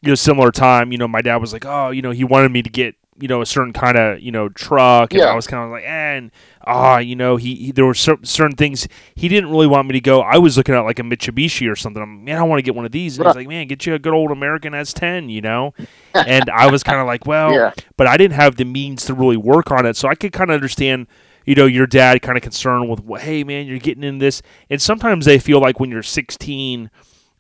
you 0.02 0.10
know, 0.10 0.16
similar 0.16 0.52
time. 0.52 0.92
You 0.92 0.98
know, 0.98 1.08
my 1.08 1.22
dad 1.22 1.38
was 1.38 1.54
like, 1.54 1.66
oh, 1.66 1.90
you 1.90 2.02
know, 2.02 2.12
he 2.12 2.24
wanted 2.24 2.52
me 2.52 2.62
to 2.62 2.70
get 2.70 2.96
you 3.20 3.28
know 3.30 3.42
a 3.42 3.46
certain 3.46 3.72
kind 3.74 3.98
of 3.98 4.20
you 4.22 4.32
know 4.32 4.50
truck, 4.50 5.14
and 5.14 5.22
Yeah. 5.22 5.28
I 5.28 5.36
was 5.36 5.48
kind 5.48 5.64
of 5.64 5.72
like, 5.72 5.84
eh, 5.84 5.88
and 6.18 6.32
ah, 6.68 6.98
you 6.98 7.16
know, 7.16 7.38
he, 7.38 7.56
he 7.56 7.72
there 7.72 7.86
were 7.86 7.94
cer- 7.94 8.18
certain 8.24 8.56
things 8.58 8.88
he 9.16 9.28
didn't 9.28 9.50
really 9.52 9.68
want 9.68 9.88
me 9.88 9.94
to 9.94 10.02
go. 10.02 10.22
I 10.22 10.38
was 10.38 10.58
looking 10.58 10.76
at 10.76 10.82
like 10.82 11.00
a 11.00 11.04
Mitsubishi 11.04 11.72
or 11.72 11.76
something. 11.76 12.02
I'm, 12.04 12.24
man, 12.26 12.38
I 12.38 12.44
want 12.44 12.60
to 12.60 12.64
get 12.64 12.76
one 12.76 12.86
of 12.86 12.92
these. 12.92 13.18
And 13.18 13.26
he's 13.28 13.36
like, 13.36 13.48
man, 13.48 13.68
get 13.68 13.86
you 13.86 13.94
a 13.94 14.00
good 14.00 14.14
old 14.14 14.32
American 14.32 14.74
S10, 14.74 15.32
you 15.32 15.42
know. 15.42 15.74
And 16.14 16.50
I 16.50 16.70
was 16.70 16.84
kind 16.84 17.00
of 17.00 17.08
like, 17.08 17.26
well, 17.26 17.54
Yeah. 17.54 17.72
but 17.98 18.08
I 18.08 18.18
didn't 18.18 18.36
have 18.36 18.56
the 18.58 18.66
means 18.66 19.06
to 19.06 19.14
really 19.14 19.38
work 19.38 19.72
on 19.72 19.86
it. 19.86 19.96
So 19.96 20.08
I 20.10 20.16
could 20.16 20.34
kind 20.34 20.50
of 20.50 20.56
understand, 20.56 21.08
you 21.46 21.56
know, 21.56 21.66
your 21.68 21.88
dad 21.88 22.22
kind 22.22 22.38
of 22.38 22.42
concerned 22.44 22.90
with, 22.90 23.02
well, 23.04 23.22
hey, 23.22 23.44
man, 23.44 23.66
you're 23.68 23.80
getting 23.80 24.04
in 24.04 24.18
this. 24.18 24.42
And 24.70 24.82
sometimes 24.82 25.26
they 25.26 25.40
feel 25.40 25.62
like 25.62 25.80
when 25.80 25.90
you're 25.92 26.04
16, 26.04 26.90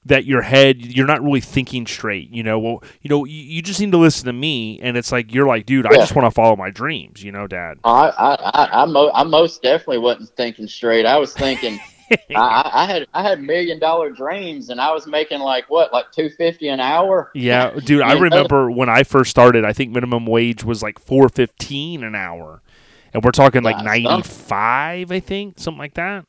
that 0.06 0.26
your 0.26 0.44
head, 0.44 0.86
you're 0.86 1.07
not 1.07 1.23
really 1.23 1.41
thinking 1.41 1.88
straight. 1.88 2.30
You 2.30 2.44
know, 2.44 2.60
well, 2.60 2.84
you 3.02 3.10
know, 3.10 3.26
you, 3.26 3.41
you 3.41 3.61
just 3.61 3.80
need 3.80 3.91
to 3.91 3.98
listen 3.98 4.26
to 4.27 4.34
me. 4.34 4.80
And 4.82 4.98
it's 4.98 5.11
like, 5.11 5.34
you're 5.34 5.48
like, 5.48 5.65
dude, 5.65 5.86
I 5.88 5.95
just 5.95 6.15
want 6.15 6.26
to 6.27 6.32
follow 6.32 6.56
my 6.56 6.69
dreams, 6.69 7.23
you 7.23 7.32
know, 7.32 7.48
dad. 7.48 7.80
I 7.84 8.10
I 8.10 8.36
I, 8.36 8.84
I, 8.84 8.86
mo- 8.86 9.11
I 9.14 9.23
most 9.23 9.61
definitely 9.61 9.98
wasn't 9.99 10.30
thinking 10.30 10.68
straight. 10.68 11.06
I 11.06 11.18
was 11.18 11.34
thinking 11.34 11.80
I, 12.36 12.72
I 12.72 12.86
had 12.86 13.07
I 13.15 13.23
had 13.23 13.41
million 13.41 13.80
dollar 13.80 14.11
dreams, 14.11 14.69
and 14.69 14.80
I 14.80 14.91
was 14.94 15.07
making 15.07 15.40
like 15.40 15.69
what 15.72 15.91
like 15.91 16.11
two 16.11 16.30
fifty 16.30 16.68
an 16.68 16.80
hour. 16.80 17.32
Yeah, 17.34 17.72
dude, 17.72 18.02
I 18.02 18.14
remember 18.19 18.69
when 18.69 18.90
I 18.90 19.03
first 19.03 19.32
started, 19.32 19.65
I 19.65 19.73
think 19.73 19.91
minimum 19.91 20.27
wage 20.27 20.64
was 20.64 20.84
like 20.84 20.99
415 20.99 22.03
an 22.03 22.14
hour. 22.14 22.61
And 23.14 23.23
we're 23.23 23.32
talking 23.32 23.64
like 23.64 23.82
95, 23.84 25.10
I 25.10 25.19
think, 25.22 25.57
something 25.57 25.80
like 25.80 25.94
that. 25.94 26.26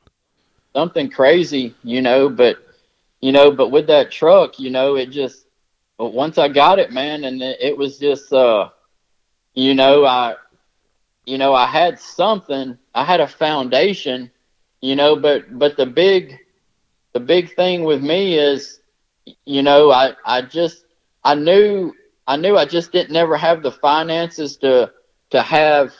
something 0.72 1.10
crazy, 1.10 1.74
you 1.82 2.00
know. 2.00 2.28
But 2.28 2.58
you 3.26 3.32
know, 3.32 3.50
but 3.50 3.72
with 3.72 3.88
that 3.88 4.12
truck, 4.12 4.60
you 4.60 4.70
know, 4.70 4.94
it 4.94 5.06
just 5.10 5.48
but 5.98 6.12
once 6.12 6.38
I 6.38 6.46
got 6.46 6.78
it, 6.78 6.92
man, 6.92 7.24
and 7.24 7.42
it, 7.42 7.58
it 7.60 7.76
was 7.76 7.98
just 7.98 8.32
uh, 8.32 8.68
you 9.52 9.74
know, 9.74 10.04
I 10.04 10.36
you 11.24 11.36
know 11.36 11.52
I 11.52 11.66
had 11.66 11.98
something, 11.98 12.78
I 12.94 13.04
had 13.04 13.18
a 13.18 13.26
foundation, 13.26 14.30
you 14.80 14.94
know. 14.94 15.16
But 15.16 15.58
but 15.58 15.76
the 15.76 15.86
big 15.86 16.38
the 17.14 17.18
big 17.18 17.52
thing 17.56 17.82
with 17.82 18.00
me 18.00 18.38
is, 18.38 18.78
you 19.44 19.64
know, 19.64 19.90
I 19.90 20.14
I 20.24 20.42
just 20.42 20.84
I 21.24 21.34
knew 21.34 21.92
I 22.28 22.36
knew 22.36 22.56
I 22.56 22.64
just 22.64 22.92
didn't 22.92 23.16
ever 23.16 23.36
have 23.36 23.60
the 23.60 23.72
finances 23.72 24.56
to 24.58 24.92
to 25.30 25.42
have 25.42 25.92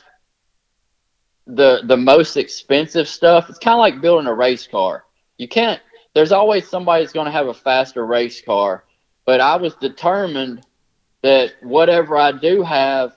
the 1.48 1.80
the 1.86 1.96
most 1.96 2.36
expensive 2.36 3.08
stuff. 3.08 3.50
It's 3.50 3.58
kind 3.58 3.74
of 3.74 3.80
like 3.80 4.00
building 4.00 4.28
a 4.28 4.34
race 4.34 4.68
car. 4.68 5.02
You 5.38 5.48
can't. 5.48 5.80
There's 6.16 6.32
always 6.32 6.66
somebody 6.66 7.04
that's 7.04 7.12
going 7.12 7.26
to 7.26 7.30
have 7.30 7.48
a 7.48 7.52
faster 7.52 8.06
race 8.06 8.40
car, 8.40 8.84
but 9.26 9.38
I 9.38 9.54
was 9.56 9.74
determined 9.74 10.64
that 11.22 11.52
whatever 11.60 12.16
I 12.16 12.32
do 12.32 12.62
have, 12.62 13.14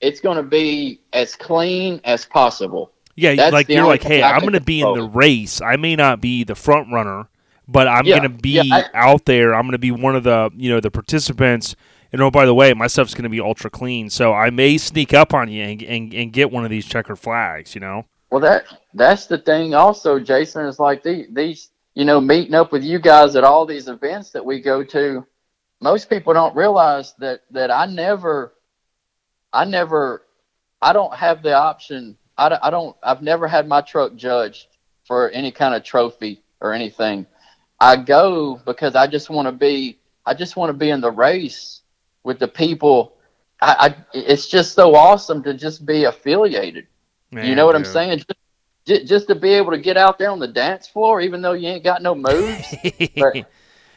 it's 0.00 0.20
going 0.20 0.36
to 0.36 0.44
be 0.44 1.00
as 1.12 1.34
clean 1.34 2.00
as 2.04 2.24
possible. 2.24 2.92
Yeah, 3.16 3.34
That's 3.34 3.52
like 3.52 3.68
you're 3.68 3.84
like, 3.84 4.04
hey, 4.04 4.22
I'm 4.22 4.42
going 4.42 4.52
to 4.52 4.60
be 4.60 4.80
in 4.80 4.94
the 4.94 5.02
race. 5.02 5.60
I 5.60 5.74
may 5.74 5.96
not 5.96 6.20
be 6.20 6.44
the 6.44 6.54
front 6.54 6.92
runner, 6.92 7.26
but 7.66 7.88
I'm 7.88 8.06
Yeah, 8.06 8.20
going 8.20 8.30
to 8.30 8.38
be 8.40 8.60
yeah, 8.62 8.88
I- 8.94 9.08
out 9.08 9.24
there. 9.24 9.52
I'm 9.52 9.62
going 9.62 9.72
to 9.72 9.78
be 9.78 9.90
one 9.90 10.14
of 10.14 10.22
the, 10.22 10.50
you 10.54 10.70
know, 10.70 10.78
the 10.78 10.92
participants. 10.92 11.74
And 12.12 12.22
oh, 12.22 12.30
by 12.30 12.46
the 12.46 12.54
way, 12.54 12.72
my 12.74 12.86
stuff's 12.86 13.12
going 13.14 13.24
to 13.24 13.28
be 13.28 13.40
ultra 13.40 13.70
clean, 13.70 14.08
so 14.08 14.32
I 14.32 14.50
may 14.50 14.78
sneak 14.78 15.12
up 15.12 15.34
on 15.34 15.48
you 15.48 15.64
and, 15.64 15.82
and, 15.82 16.14
and 16.14 16.32
get 16.32 16.52
one 16.52 16.62
of 16.62 16.70
these 16.70 16.86
checkered 16.86 17.18
flags. 17.18 17.74
You 17.74 17.80
know? 17.80 18.04
Well, 18.30 18.40
that 18.42 18.66
that's 18.94 19.26
the 19.26 19.38
thing. 19.38 19.74
Also, 19.74 20.20
Jason 20.20 20.66
is 20.66 20.78
like 20.78 21.02
the, 21.02 21.26
these, 21.32 21.70
you 21.96 22.04
know, 22.04 22.20
meeting 22.20 22.54
up 22.54 22.70
with 22.72 22.84
you 22.84 22.98
guys 23.00 23.34
at 23.36 23.42
all 23.42 23.64
these 23.64 23.88
events 23.88 24.30
that 24.30 24.44
we 24.44 24.60
go 24.60 24.84
to. 24.84 25.26
Most 25.80 26.08
people 26.10 26.34
don't 26.34 26.54
realize 26.54 27.14
that 27.18 27.40
that 27.50 27.70
I 27.70 27.86
never, 27.86 28.52
I 29.52 29.64
never, 29.64 30.22
I 30.82 30.92
don't 30.92 31.14
have 31.14 31.42
the 31.42 31.54
option. 31.54 32.16
I, 32.38 32.50
don't- 32.50 32.62
I 32.62 32.70
don't. 32.70 32.94
I've 33.02 33.22
never 33.22 33.48
had 33.48 33.66
my 33.66 33.80
truck 33.80 34.14
judged 34.14 34.68
for 35.06 35.30
any 35.30 35.50
kind 35.50 35.74
of 35.74 35.82
trophy 35.82 36.42
or 36.60 36.74
anything. 36.74 37.26
I 37.80 37.96
go 37.96 38.60
because 38.66 38.94
I 38.94 39.06
just 39.06 39.30
want 39.30 39.46
to 39.48 39.52
be. 39.52 39.98
I 40.26 40.34
just 40.34 40.56
want 40.56 40.68
to 40.70 40.74
be 40.74 40.90
in 40.90 41.00
the 41.00 41.10
race 41.10 41.80
with 42.24 42.38
the 42.38 42.48
people. 42.48 43.16
I, 43.62 43.72
I 43.88 44.18
it's 44.18 44.48
just 44.48 44.74
so 44.74 44.94
awesome 44.94 45.42
to 45.44 45.54
just 45.54 45.86
be 45.86 46.04
affiliated 46.04 46.86
you 47.48 47.54
know 47.54 47.64
what 47.66 47.74
I'm 47.74 47.82
saying? 47.92 48.18
Just, 48.18 48.32
ju- 48.86 49.04
just 49.04 49.28
to 49.28 49.34
be 49.34 49.50
able 49.50 49.72
to 49.72 49.78
get 49.78 49.96
out 49.96 50.18
there 50.18 50.30
on 50.30 50.38
the 50.38 50.48
dance 50.48 50.86
floor, 50.86 51.20
even 51.20 51.42
though 51.42 51.52
you 51.52 51.68
ain't 51.68 51.84
got 51.84 52.02
no 52.02 52.14
moves. 52.14 52.74
But- 53.16 53.50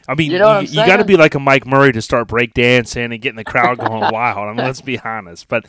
I 0.08 0.16
mean, 0.16 0.32
You 0.32 0.38
you, 0.38 0.40
know 0.40 0.48
I'm 0.50 0.66
you 0.66 0.74
got 0.88 0.98
to 0.98 1.06
be 1.06 1.18
like 1.18 1.36
a 1.36 1.40
Mike 1.40 1.68
Murray 1.68 1.92
to 1.92 2.02
start 2.02 2.28
break 2.28 2.56
dancing 2.56 3.12
and 3.14 3.22
getting 3.22 3.36
the 3.36 3.44
crowd 3.44 3.78
going 3.78 4.02
wild. 4.12 4.40
I 4.40 4.54
mean, 4.54 4.66
let's 4.66 4.82
be 4.82 4.98
honest. 5.00 5.48
But 5.48 5.68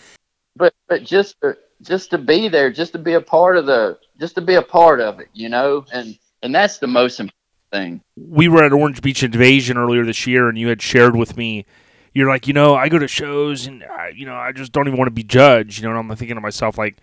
but 0.56 0.72
but 0.88 1.04
just 1.04 1.38
to, 1.42 1.58
just 1.82 2.10
to 2.12 2.18
be 2.18 2.48
there, 2.48 2.70
just 2.72 2.92
to 2.92 2.98
be 2.98 3.12
a 3.14 3.20
part 3.20 3.58
of 3.58 3.66
the, 3.66 3.98
just 4.18 4.36
to 4.36 4.40
be 4.40 4.54
a 4.54 4.62
part 4.62 5.00
of 5.00 5.20
it, 5.20 5.28
you 5.34 5.50
know, 5.50 5.84
and 5.92 6.18
and 6.42 6.54
that's 6.54 6.78
the 6.78 6.86
most 6.86 7.20
important 7.20 7.34
thing. 7.70 8.00
we 8.16 8.48
were 8.48 8.64
at 8.64 8.72
Orange 8.72 9.02
Beach 9.02 9.22
Invasion 9.22 9.76
earlier 9.76 10.06
this 10.06 10.26
year, 10.26 10.48
and 10.48 10.56
you 10.56 10.68
had 10.68 10.80
shared 10.80 11.14
with 11.16 11.36
me, 11.36 11.66
you're 12.14 12.28
like, 12.28 12.46
you 12.46 12.54
know, 12.54 12.74
I 12.74 12.88
go 12.88 12.98
to 12.98 13.06
shows, 13.08 13.66
and 13.66 13.84
I, 13.84 14.12
you 14.16 14.24
know, 14.24 14.34
I 14.36 14.52
just 14.52 14.72
don't 14.72 14.88
even 14.88 14.98
want 14.98 15.08
to 15.08 15.12
be 15.14 15.22
judged. 15.22 15.78
You 15.78 15.84
know, 15.84 15.90
and 15.98 16.10
I'm 16.10 16.16
thinking 16.16 16.36
to 16.36 16.40
myself, 16.40 16.78
like, 16.78 16.96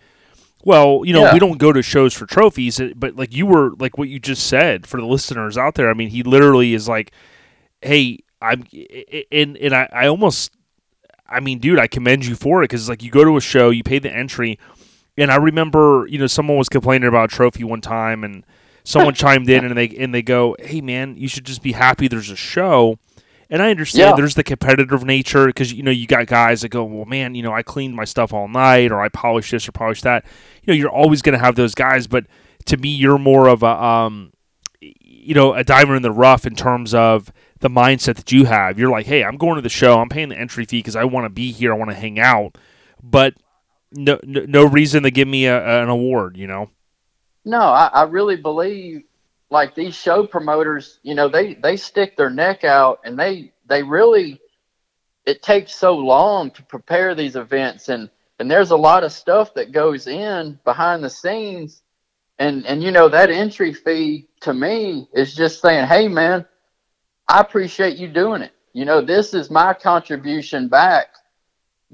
well, 0.64 1.02
you 1.06 1.14
know, 1.14 1.24
Yeah. 1.24 1.34
we 1.34 1.40
don't 1.40 1.58
go 1.58 1.72
to 1.72 1.82
shows 1.82 2.14
for 2.14 2.26
trophies, 2.26 2.80
uh, 2.80 2.90
but 2.96 3.16
like 3.16 3.34
you 3.34 3.46
were, 3.46 3.72
like 3.80 3.98
what 3.98 4.10
you 4.10 4.20
just 4.20 4.46
said 4.48 4.86
for 4.88 4.98
the 5.00 5.06
listeners 5.06 5.58
out 5.58 5.76
there. 5.76 5.90
I 5.90 5.94
mean, 5.94 6.10
he 6.10 6.24
literally 6.24 6.74
is 6.74 6.88
like, 6.88 7.12
hey, 7.82 8.20
I'm, 8.42 8.64
and 9.32 9.58
and 9.58 9.74
I, 9.74 9.90
I 9.92 10.08
almost, 10.08 10.52
I 11.28 11.40
mean, 11.40 11.60
dude, 11.60 11.80
I 11.80 11.88
commend 11.88 12.26
you 12.26 12.36
for 12.36 12.62
it 12.64 12.66
because 12.66 12.90
like 12.90 13.02
you 13.04 13.12
go 13.12 13.24
to 13.24 13.38
a 13.38 13.42
show, 13.42 13.70
you 13.70 13.84
pay 13.84 14.00
the 14.00 14.14
entry, 14.14 14.60
and 15.18 15.32
I 15.32 15.36
remember, 15.38 16.06
you 16.10 16.18
know, 16.20 16.28
someone 16.28 16.58
was 16.58 16.70
complaining 16.70 17.08
about 17.08 17.32
a 17.32 17.36
trophy 17.36 17.64
one 17.64 17.82
time, 17.82 18.24
and 18.24 18.44
someone 18.84 19.14
chimed 19.16 19.50
in 19.50 19.66
and 19.66 19.78
they 19.78 19.90
and 19.90 20.14
they 20.14 20.22
go, 20.22 20.56
"Hey, 20.60 20.82
man, 20.82 21.18
you 21.18 21.28
should 21.28 21.46
just 21.46 21.62
be 21.64 21.72
happy 21.74 22.08
there's 22.08 22.30
a 22.30 22.36
show." 22.36 23.00
And 23.50 23.62
I 23.62 23.70
understand 23.70 24.10
Yeah. 24.10 24.16
there's 24.16 24.36
the 24.36 24.44
competitive 24.44 25.04
nature 25.06 25.46
because 25.48 25.72
you 25.72 25.82
know 25.84 25.92
you 25.92 26.06
got 26.08 26.28
guys 26.28 26.62
that 26.62 26.70
go, 26.70 26.84
"Well, 26.84 27.06
man, 27.06 27.34
you 27.36 27.42
know, 27.44 27.54
I 27.54 27.62
cleaned 27.64 27.96
my 27.96 28.04
stuff 28.04 28.34
all 28.34 28.48
night, 28.48 28.92
or 28.92 29.02
I 29.02 29.10
polished 29.10 29.52
this 29.52 29.68
or 29.68 29.72
polished 29.72 30.04
that." 30.04 30.26
You 30.64 30.74
know, 30.74 30.78
you're 30.78 30.90
always 30.90 31.22
going 31.22 31.38
to 31.38 31.44
have 31.44 31.56
those 31.56 31.74
guys, 31.74 32.08
but 32.08 32.26
to 32.66 32.76
me, 32.78 32.90
you're 32.90 33.18
more 33.18 33.48
of 33.48 33.64
a, 33.64 33.82
um, 33.84 34.34
you 34.82 35.34
know, 35.34 35.54
a 35.54 35.64
diver 35.64 35.96
in 35.96 36.02
the 36.02 36.12
rough 36.12 36.46
in 36.46 36.56
terms 36.56 36.94
of 36.94 37.32
the 37.60 37.70
mindset 37.70 38.16
that 38.16 38.32
you 38.32 38.46
have. 38.46 38.78
You're 38.78 38.92
like, 38.92 39.06
"Hey, 39.06 39.24
I'm 39.24 39.38
going 39.38 39.56
to 39.56 39.62
the 39.62 39.70
show. 39.70 40.00
I'm 40.00 40.10
paying 40.10 40.30
the 40.30 40.38
entry 40.38 40.66
fee 40.66 40.80
because 40.80 40.96
I 40.98 41.06
want 41.06 41.26
to 41.26 41.30
be 41.30 41.52
here. 41.54 41.74
I 41.74 41.78
want 41.78 41.92
to 41.92 41.98
hang 41.98 42.20
out." 42.20 42.58
But 43.02 43.36
no, 43.94 44.20
no, 44.24 44.42
no 44.46 44.66
reason 44.66 45.04
to 45.04 45.12
give 45.12 45.28
me 45.30 45.46
a, 45.46 45.82
an 45.84 45.88
award, 45.88 46.36
you 46.36 46.48
know. 46.48 46.70
No, 47.46 47.62
I, 47.62 47.88
I 47.94 48.04
really 48.04 48.36
believe 48.36 49.04
like 49.50 49.76
these 49.76 49.96
show 49.96 50.26
promoters, 50.26 51.00
you 51.04 51.16
know, 51.16 51.30
they 51.30 51.56
they 51.56 51.78
stick 51.78 52.18
their 52.18 52.30
neck 52.30 52.64
out 52.64 53.00
and 53.04 53.18
they 53.18 53.54
they 53.68 53.84
really 53.84 54.40
it 55.26 55.42
takes 55.42 55.76
so 55.76 55.96
long 55.96 56.52
to 56.52 56.64
prepare 56.64 57.16
these 57.16 57.36
events 57.36 57.90
and 57.90 58.10
and 58.40 58.52
there's 58.52 58.72
a 58.72 58.78
lot 58.78 59.04
of 59.04 59.12
stuff 59.12 59.54
that 59.56 59.72
goes 59.72 60.08
in 60.08 60.60
behind 60.64 61.04
the 61.04 61.10
scenes 61.10 61.82
and 62.40 62.66
and 62.66 62.84
you 62.84 62.92
know 62.92 63.10
that 63.10 63.30
entry 63.30 63.74
fee 63.74 64.28
to 64.42 64.54
me 64.54 65.08
is 65.14 65.36
just 65.36 65.62
saying, 65.62 65.88
hey 65.88 66.08
man, 66.08 66.46
I 67.28 67.40
appreciate 67.40 67.98
you 67.98 68.08
doing 68.08 68.42
it. 68.42 68.52
You 68.74 68.86
know, 68.86 69.02
this 69.02 69.34
is 69.34 69.50
my 69.50 69.74
contribution 69.74 70.68
back 70.68 71.08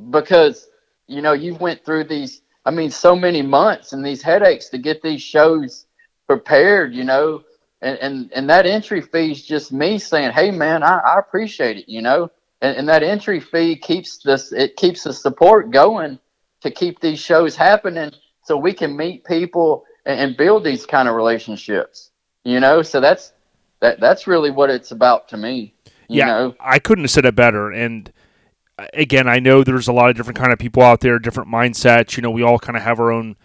because 0.10 0.68
you 1.08 1.22
know 1.22 1.34
you 1.34 1.56
went 1.56 1.86
through 1.86 2.06
these. 2.06 2.42
I 2.66 2.72
mean, 2.72 2.92
so 2.92 3.16
many 3.16 3.42
months 3.42 3.92
and 3.94 4.06
these 4.06 4.22
headaches 4.22 4.70
to 4.70 4.78
get 4.78 5.02
these 5.02 5.22
shows 5.22 5.86
prepared. 6.36 6.94
You 6.94 7.04
know, 7.04 7.44
and 7.82 7.98
and, 8.00 8.32
and 8.34 8.50
that 8.50 8.66
entry 8.66 9.02
fee 9.02 9.32
is 9.32 9.46
just 9.46 9.72
me 9.72 10.00
saying, 10.00 10.32
hey 10.32 10.52
man, 10.52 10.84
I, 10.84 11.00
I 11.00 11.20
appreciate 11.20 11.78
it. 11.78 11.90
You 11.90 12.02
know, 12.02 12.32
and, 12.62 12.78
and 12.78 12.90
that 12.90 13.04
entry 13.04 13.40
fee 13.40 13.76
keeps 13.76 14.18
this. 14.18 14.52
It 14.52 14.76
keeps 14.76 15.04
the 15.04 15.14
support 15.14 15.72
going 15.72 16.20
to 16.62 16.72
keep 16.72 17.00
these 17.00 17.20
shows 17.20 17.56
happening, 17.56 18.12
so 18.44 18.58
we 18.58 18.74
can 18.74 18.96
meet 18.96 19.26
people 19.26 19.84
and, 20.06 20.20
and 20.20 20.38
build 20.38 20.64
these 20.64 20.86
kind 20.86 21.08
of 21.10 21.16
relationships. 21.16 22.12
You 22.44 22.60
know, 22.60 22.82
so 22.82 23.00
that's 23.00 23.34
that 23.80 24.00
that's 24.00 24.28
really 24.28 24.52
what 24.52 24.70
it's 24.70 24.92
about 24.92 25.28
to 25.30 25.38
me. 25.38 25.74
You 26.10 26.20
yeah, 26.20 26.26
know? 26.26 26.56
I 26.60 26.80
couldn't 26.80 27.06
have 27.06 27.12
said 27.12 27.26
it 27.26 27.36
better. 27.36 27.72
And 27.72 28.12
uh, 28.78 28.88
again, 28.94 29.28
I 29.28 29.40
know 29.40 29.64
there's 29.64 29.88
a 29.88 29.94
lot 29.94 30.10
of 30.10 30.16
different 30.16 30.38
kind 30.38 30.54
of 30.54 30.60
people 30.60 30.84
out 30.84 31.00
there, 31.00 31.20
different 31.20 31.50
mindsets. 31.50 32.18
You 32.18 32.24
know, 32.24 32.32
we 32.32 32.44
all 32.44 32.60
kind 32.60 32.78
of 32.78 32.84
have 32.84 33.00
our 33.00 33.12
own. 33.12 33.36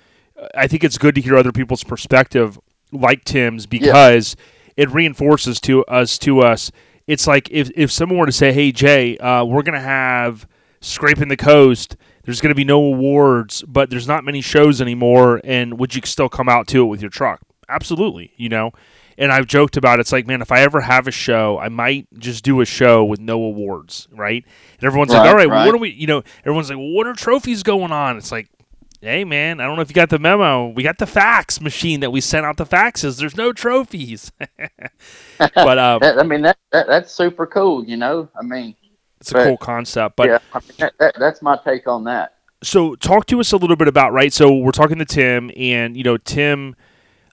I 0.54 0.66
think 0.68 0.84
it's 0.84 0.98
good 0.98 1.14
to 1.16 1.20
hear 1.20 1.36
other 1.36 1.52
people's 1.52 1.84
perspective, 1.84 2.58
like 2.92 3.24
Tim's, 3.24 3.66
because 3.66 4.36
yeah. 4.38 4.82
it 4.84 4.90
reinforces 4.90 5.60
to 5.62 5.84
us 5.86 6.18
to 6.18 6.40
us. 6.40 6.70
It's 7.06 7.26
like 7.26 7.48
if 7.50 7.70
if 7.74 7.90
someone 7.90 8.18
were 8.18 8.26
to 8.26 8.32
say, 8.32 8.52
"Hey 8.52 8.72
Jay, 8.72 9.16
uh, 9.18 9.44
we're 9.44 9.62
gonna 9.62 9.80
have 9.80 10.46
scraping 10.80 11.28
the 11.28 11.36
coast." 11.36 11.96
There's 12.24 12.42
going 12.42 12.50
to 12.50 12.54
be 12.54 12.64
no 12.64 12.78
awards, 12.84 13.64
but 13.66 13.88
there's 13.88 14.06
not 14.06 14.22
many 14.22 14.42
shows 14.42 14.82
anymore. 14.82 15.40
And 15.44 15.78
would 15.78 15.94
you 15.94 16.02
still 16.04 16.28
come 16.28 16.46
out 16.46 16.66
to 16.68 16.82
it 16.82 16.84
with 16.84 17.00
your 17.00 17.08
truck? 17.08 17.40
Absolutely, 17.70 18.34
you 18.36 18.50
know 18.50 18.72
and 19.18 19.32
I've 19.32 19.46
joked 19.46 19.76
about 19.76 19.98
it. 19.98 20.02
it's 20.02 20.12
like, 20.12 20.26
man, 20.26 20.40
if 20.40 20.52
I 20.52 20.60
ever 20.60 20.80
have 20.80 21.08
a 21.08 21.10
show, 21.10 21.58
I 21.58 21.68
might 21.68 22.06
just 22.18 22.44
do 22.44 22.60
a 22.60 22.64
show 22.64 23.04
with 23.04 23.18
no 23.18 23.42
awards, 23.42 24.06
right? 24.12 24.44
And 24.80 24.86
everyone's 24.86 25.10
right, 25.10 25.18
like, 25.18 25.28
all 25.28 25.34
right, 25.34 25.48
right. 25.48 25.56
Well, 25.56 25.66
what 25.66 25.74
are 25.74 25.78
we? 25.78 25.90
You 25.90 26.06
know, 26.06 26.22
everyone's 26.40 26.70
like, 26.70 26.78
well, 26.78 26.90
what 26.90 27.06
are 27.08 27.14
trophies 27.14 27.64
going 27.64 27.90
on? 27.90 28.16
It's 28.16 28.30
like, 28.30 28.48
hey, 29.00 29.24
man, 29.24 29.60
I 29.60 29.66
don't 29.66 29.76
know 29.76 29.82
if 29.82 29.88
you 29.88 29.94
got 29.94 30.10
the 30.10 30.18
memo. 30.18 30.68
We 30.68 30.82
got 30.82 30.98
the 30.98 31.06
fax 31.06 31.60
machine 31.60 32.00
that 32.00 32.10
we 32.10 32.20
sent 32.20 32.44
out 32.44 32.56
the 32.56 32.66
faxes. 32.66 33.18
There's 33.18 33.36
no 33.36 33.52
trophies. 33.52 34.32
but 35.38 35.78
um, 35.78 36.02
I 36.02 36.22
mean, 36.22 36.42
that, 36.42 36.58
that, 36.72 36.86
that's 36.86 37.12
super 37.12 37.46
cool. 37.46 37.84
You 37.84 37.96
know, 37.96 38.28
I 38.38 38.42
mean, 38.44 38.74
it's 39.20 39.32
a 39.32 39.44
cool 39.44 39.56
concept. 39.56 40.16
But 40.16 40.28
yeah, 40.28 40.38
I 40.52 40.60
mean, 40.60 40.90
that, 40.98 41.14
that's 41.18 41.42
my 41.42 41.58
take 41.64 41.86
on 41.86 42.04
that. 42.04 42.34
So, 42.62 42.96
talk 42.96 43.26
to 43.26 43.38
us 43.38 43.52
a 43.52 43.56
little 43.56 43.76
bit 43.76 43.86
about 43.86 44.12
right. 44.12 44.32
So, 44.32 44.52
we're 44.52 44.72
talking 44.72 44.98
to 44.98 45.04
Tim, 45.04 45.52
and 45.56 45.96
you 45.96 46.02
know, 46.02 46.16
Tim 46.16 46.74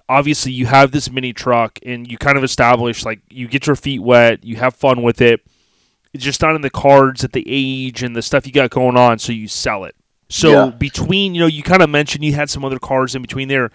obviously 0.07 0.51
you 0.51 0.67
have 0.67 0.91
this 0.91 1.09
mini 1.09 1.33
truck 1.33 1.79
and 1.83 2.09
you 2.09 2.17
kind 2.17 2.37
of 2.37 2.43
establish 2.43 3.05
like 3.05 3.21
you 3.29 3.47
get 3.47 3.67
your 3.67 3.75
feet 3.75 4.01
wet, 4.01 4.43
you 4.43 4.55
have 4.55 4.75
fun 4.75 5.01
with 5.01 5.21
it. 5.21 5.41
It's 6.13 6.23
just 6.23 6.41
not 6.41 6.55
in 6.55 6.61
the 6.61 6.69
cards 6.69 7.23
at 7.23 7.33
the 7.33 7.43
age 7.45 8.03
and 8.03 8.15
the 8.15 8.21
stuff 8.21 8.45
you 8.45 8.53
got 8.53 8.69
going 8.69 8.95
on, 8.95 9.19
so 9.19 9.33
you 9.33 9.47
sell 9.47 9.83
it. 9.83 9.95
So 10.35 10.65
yeah. 10.65 10.69
between, 10.71 11.33
you 11.33 11.39
know, 11.39 11.47
you 11.47 11.63
kind 11.63 11.81
of 11.81 11.89
mentioned 11.89 12.25
you 12.25 12.33
had 12.33 12.49
some 12.49 12.65
other 12.65 12.77
cars 12.77 13.15
in 13.15 13.21
between 13.21 13.47
there. 13.47 13.71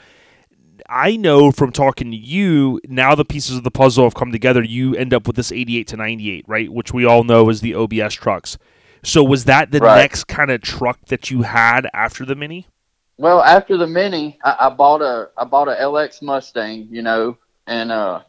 I 0.87 1.17
know 1.17 1.53
from 1.53 1.73
talking 1.73 2.11
to 2.11 2.17
you, 2.19 2.83
now 2.87 3.15
the 3.15 3.25
pieces 3.25 3.57
of 3.57 3.65
the 3.65 3.71
puzzle 3.71 4.05
have 4.05 4.15
come 4.15 4.31
together. 4.31 4.63
You 4.63 4.95
end 4.95 5.15
up 5.15 5.27
with 5.27 5.37
this 5.37 5.51
88 5.51 5.87
to 5.89 5.97
98, 5.97 6.45
right? 6.47 6.71
Which 6.71 6.93
we 6.93 7.07
all 7.07 7.25
know 7.25 7.49
is 7.49 7.63
the 7.63 7.75
OBS 7.75 8.13
trucks. 8.13 8.59
So 9.03 9.25
was 9.25 9.47
that 9.47 9.71
the 9.71 9.79
right. 9.79 9.97
next 9.97 10.25
kind 10.25 10.51
of 10.51 10.61
truck 10.61 11.03
that 11.07 11.31
you 11.31 11.41
had 11.41 11.89
after 11.95 12.27
the 12.27 12.35
Mini? 12.35 12.69
Well, 13.17 13.43
after 13.43 13.79
the 13.79 13.87
Mini, 13.87 14.39
I, 14.45 14.57
I 14.61 14.69
bought 14.69 15.01
a 15.01 15.31
I 15.39 15.47
bought 15.47 15.69
a 15.69 15.77
LX 15.77 16.21
Mustang, 16.21 16.89
you 16.91 17.01
know, 17.01 17.39
and 17.69 17.91
uh, 17.91 18.21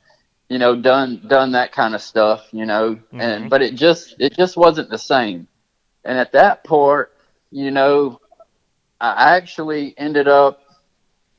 you 0.47 0.57
know, 0.57 0.79
done 0.79 1.21
done 1.27 1.51
that 1.51 1.73
kind 1.73 1.95
of 1.95 2.01
stuff, 2.01 2.47
you 2.53 2.65
know, 2.65 2.95
mm-hmm. 2.95 3.19
and 3.19 3.49
but 3.49 3.61
it 3.61 3.75
just 3.75 4.15
it 4.19 4.37
just 4.37 4.55
wasn't 4.55 4.89
the 4.89 4.97
same. 4.97 5.49
And 6.05 6.17
at 6.17 6.31
that 6.31 6.63
port, 6.63 7.13
you 7.51 7.71
know, 7.71 8.20
I 9.09 9.35
actually 9.37 9.93
ended 9.97 10.27
up 10.27 10.61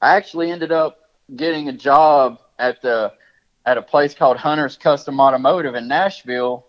I 0.00 0.16
actually 0.16 0.50
ended 0.50 0.72
up 0.72 0.98
getting 1.34 1.68
a 1.68 1.72
job 1.72 2.38
at 2.58 2.82
the 2.82 3.12
at 3.64 3.78
a 3.78 3.82
place 3.82 4.14
called 4.14 4.36
Hunter's 4.36 4.76
Custom 4.76 5.20
Automotive 5.20 5.74
in 5.74 5.86
Nashville, 5.88 6.66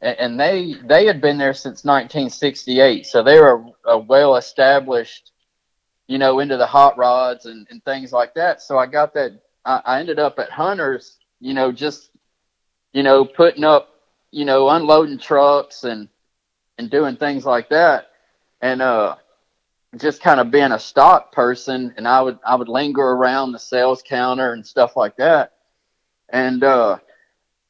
and 0.00 0.38
they 0.38 0.74
they 0.84 1.06
had 1.06 1.20
been 1.20 1.38
there 1.38 1.54
since 1.54 1.84
1968, 1.84 3.06
so 3.06 3.22
they 3.22 3.38
were 3.38 3.64
a, 3.86 3.90
a 3.90 3.98
well 3.98 4.36
established 4.36 5.30
you 6.10 6.18
know, 6.18 6.40
into 6.40 6.56
the 6.56 6.66
hot 6.66 6.98
rods 6.98 7.46
and, 7.46 7.68
and 7.70 7.84
things 7.84 8.12
like 8.12 8.34
that. 8.34 8.60
So 8.60 8.76
I 8.76 8.86
got 8.86 9.14
that. 9.14 9.40
I, 9.64 9.80
I 9.84 10.00
ended 10.00 10.18
up 10.18 10.40
at 10.40 10.50
Hunter's, 10.50 11.18
you 11.38 11.54
know, 11.54 11.70
just, 11.70 12.10
you 12.92 13.04
know, 13.04 13.24
putting 13.24 13.62
up, 13.62 13.90
you 14.32 14.44
know, 14.44 14.68
unloading 14.70 15.18
trucks 15.18 15.84
and, 15.84 16.08
and 16.78 16.90
doing 16.90 17.16
things 17.16 17.46
like 17.46 17.68
that. 17.68 18.08
And, 18.60 18.82
uh, 18.82 19.18
just 19.96 20.22
kind 20.22 20.40
of 20.40 20.50
being 20.50 20.72
a 20.72 20.78
stock 20.78 21.32
person 21.32 21.92
and 21.96 22.06
I 22.06 22.22
would, 22.22 22.38
I 22.46 22.54
would 22.54 22.68
linger 22.68 23.02
around 23.02 23.52
the 23.52 23.58
sales 23.58 24.02
counter 24.06 24.52
and 24.52 24.66
stuff 24.66 24.96
like 24.96 25.16
that. 25.16 25.52
And, 26.28 26.62
uh, 26.62 26.98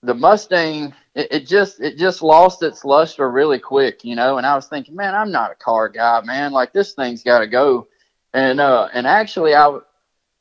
the 0.03 0.15
Mustang, 0.15 0.95
it, 1.15 1.29
it, 1.31 1.47
just 1.47 1.79
it 1.81 1.99
just 1.99 2.23
lost 2.23 2.63
its 2.63 2.87
luster 2.87 3.31
really 3.31 3.59
quick, 3.59 4.03
you 4.03 4.17
know. 4.17 4.39
And 4.39 4.47
I 4.47 4.55
was 4.55 4.67
thinking, 4.67 4.97
man, 4.97 5.15
I'm 5.15 5.31
not 5.31 5.53
a 5.53 5.55
car 5.57 5.91
guy, 5.91 6.23
man. 6.23 6.53
Like 6.53 6.73
this 6.73 6.95
thing's 6.95 7.23
got 7.23 7.41
to 7.41 7.47
go 7.47 7.87
and 8.33 8.61
uh 8.61 8.89
and 8.93 9.07
actually 9.07 9.55
I 9.55 9.79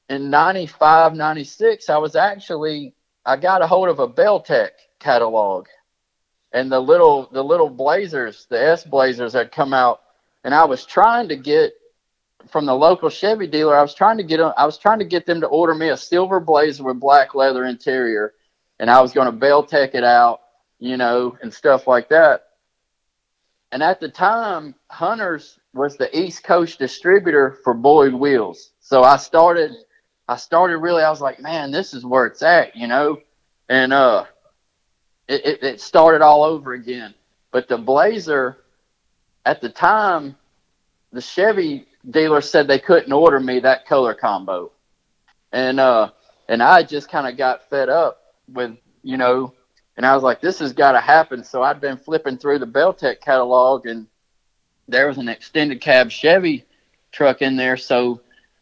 in 0.10 0.30
95 0.30 1.14
96 1.16 1.90
I 1.90 1.98
was 1.98 2.16
actually 2.16 2.94
I 3.26 3.38
got 3.38 3.62
a 3.62 3.68
hold 3.68 3.90
of 3.90 4.00
a 4.00 4.08
Belltech 4.08 4.72
catalog 5.00 5.68
and 6.52 6.72
the 6.72 6.80
little 6.80 7.30
the 7.32 7.44
little 7.44 7.70
blazers 7.70 8.46
the 8.50 8.62
S 8.62 8.84
blazers 8.84 9.34
had 9.34 9.52
come 9.52 9.74
out 9.74 10.02
and 10.44 10.54
I 10.54 10.66
was 10.66 10.86
trying 10.86 11.30
to 11.30 11.36
get 11.36 11.74
from 12.50 12.66
the 12.66 12.76
local 12.76 13.10
Chevy 13.10 13.48
dealer 13.48 13.78
I 13.78 13.82
was 13.82 13.94
trying 13.94 14.18
to 14.18 14.24
get 14.24 14.40
I 14.40 14.66
was 14.66 14.78
trying 14.78 15.00
to 15.00 15.06
get 15.06 15.26
them 15.26 15.42
to 15.42 15.48
order 15.48 15.76
me 15.76 15.90
a 15.90 15.98
silver 15.98 16.40
blazer 16.40 16.84
with 16.84 17.00
black 17.00 17.36
leather 17.36 17.66
interior 17.66 18.34
and 18.80 18.90
I 18.90 19.02
was 19.02 19.12
going 19.12 19.32
to 19.32 19.46
Belltech 19.46 19.96
it 19.96 20.04
out 20.04 20.42
you 20.80 20.98
know 20.98 21.38
and 21.42 21.54
stuff 21.54 21.88
like 21.88 22.10
that 22.10 22.46
and 23.72 23.84
at 23.84 24.00
the 24.00 24.10
time 24.10 24.76
Hunters 24.90 25.60
was 25.74 25.98
the 25.98 26.18
East 26.18 26.44
Coast 26.44 26.80
distributor 26.80 27.60
for 27.64 27.74
Boyd 27.74 28.14
Wheels. 28.14 28.72
So 28.80 29.04
I 29.04 29.18
started, 29.18 29.72
I 30.28 30.36
started 30.36 30.78
really, 30.78 31.04
I 31.04 31.10
was 31.10 31.22
like, 31.22 31.40
man, 31.40 31.72
this 31.72 31.94
is 31.94 32.06
where 32.06 32.26
it's 32.26 32.42
at, 32.42 32.76
you 32.76 32.88
know? 32.88 33.20
And, 33.68 33.94
uh, 33.94 34.26
it, 35.28 35.46
it, 35.46 35.64
it 35.64 35.82
started 35.82 36.22
all 36.24 36.44
over 36.44 36.74
again. 36.74 37.14
But 37.52 37.68
the 37.68 37.78
Blazer, 37.78 38.58
at 39.46 39.62
the 39.62 39.70
time, 39.70 40.36
the 41.12 41.22
Chevy 41.22 41.88
dealer 42.10 42.42
said 42.42 42.68
they 42.68 42.80
couldn't 42.80 43.12
order 43.12 43.40
me 43.40 43.60
that 43.60 43.86
color 43.86 44.14
combo. 44.14 44.72
And, 45.52 45.80
uh, 45.80 46.12
and 46.48 46.62
I 46.62 46.84
just 46.84 47.10
kind 47.10 47.28
of 47.28 47.38
got 47.38 47.70
fed 47.70 47.90
up 47.90 48.22
with, 48.48 48.78
you 49.04 49.18
know, 49.18 49.54
and 49.98 50.06
I 50.06 50.14
was 50.14 50.24
like, 50.24 50.40
this 50.40 50.60
has 50.60 50.72
got 50.72 50.94
to 50.94 51.02
happen. 51.02 51.44
So 51.44 51.62
I'd 51.62 51.82
been 51.82 51.98
flipping 51.98 52.38
through 52.38 52.60
the 52.60 52.68
Belltech 52.68 53.20
catalog 53.20 53.86
and 53.86 54.08
there 54.88 55.08
was 55.08 55.18
an 55.18 55.28
extended 55.28 55.82
cab 55.82 56.10
Chevy 56.10 56.66
truck 57.12 57.42
in 57.42 57.58
there. 57.58 57.78
So 57.78 58.22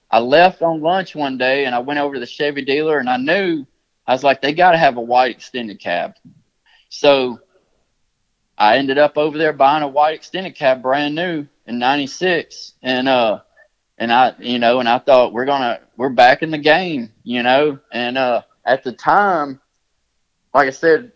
I 0.09 0.19
left 0.19 0.61
on 0.61 0.81
lunch 0.81 1.15
one 1.15 1.37
day 1.37 1.65
and 1.65 1.75
I 1.75 1.79
went 1.79 1.99
over 1.99 2.15
to 2.15 2.19
the 2.19 2.25
Chevy 2.25 2.63
dealer 2.63 2.99
and 2.99 3.09
I 3.09 3.17
knew 3.17 3.65
I 4.07 4.13
was 4.13 4.23
like, 4.23 4.41
they 4.41 4.53
got 4.53 4.71
to 4.71 4.77
have 4.77 4.97
a 4.97 5.01
white 5.01 5.35
extended 5.35 5.79
cab. 5.79 6.15
So 6.89 7.39
I 8.57 8.77
ended 8.77 8.97
up 8.97 9.17
over 9.17 9.37
there 9.37 9.53
buying 9.53 9.83
a 9.83 9.87
white 9.87 10.15
extended 10.15 10.55
cab 10.55 10.81
brand 10.81 11.15
new 11.15 11.47
in 11.65 11.79
96. 11.79 12.73
And, 12.81 13.07
uh, 13.07 13.41
and 13.97 14.11
I, 14.11 14.33
you 14.39 14.59
know, 14.59 14.79
and 14.79 14.89
I 14.89 14.99
thought 14.99 15.33
we're 15.33 15.45
to, 15.45 15.79
we're 15.95 16.09
back 16.09 16.43
in 16.43 16.51
the 16.51 16.57
game, 16.57 17.11
you 17.23 17.43
know, 17.43 17.79
and, 17.91 18.17
uh, 18.17 18.41
at 18.65 18.83
the 18.83 18.91
time, 18.91 19.61
like 20.53 20.67
I 20.67 20.71
said, 20.71 21.11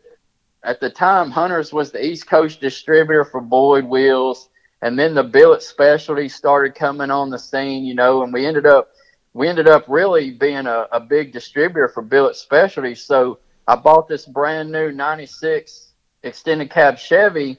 at 0.63 0.79
the 0.79 0.89
time, 0.89 1.31
Hunters 1.31 1.73
was 1.73 1.91
the 1.91 2.05
East 2.05 2.27
Coast 2.27 2.61
distributor 2.61 3.25
for 3.25 3.41
Boyd 3.41 3.85
Wheels 3.85 4.49
and 4.81 4.97
then 4.97 5.13
the 5.13 5.23
billet 5.23 5.61
specialty 5.61 6.27
started 6.27 6.75
coming 6.75 7.11
on 7.11 7.29
the 7.29 7.37
scene, 7.37 7.85
you 7.85 7.93
know, 7.93 8.23
and 8.23 8.33
we 8.33 8.45
ended 8.45 8.65
up 8.65 8.89
we 9.33 9.47
ended 9.47 9.67
up 9.67 9.85
really 9.87 10.31
being 10.31 10.65
a, 10.65 10.87
a 10.91 10.99
big 10.99 11.31
distributor 11.31 11.87
for 11.87 12.01
billet 12.01 12.35
specialty. 12.35 12.95
So 12.95 13.39
I 13.67 13.75
bought 13.77 14.07
this 14.07 14.25
brand 14.25 14.71
new 14.71 14.91
'96 14.91 15.90
extended 16.23 16.69
cab 16.69 16.97
Chevy, 16.97 17.57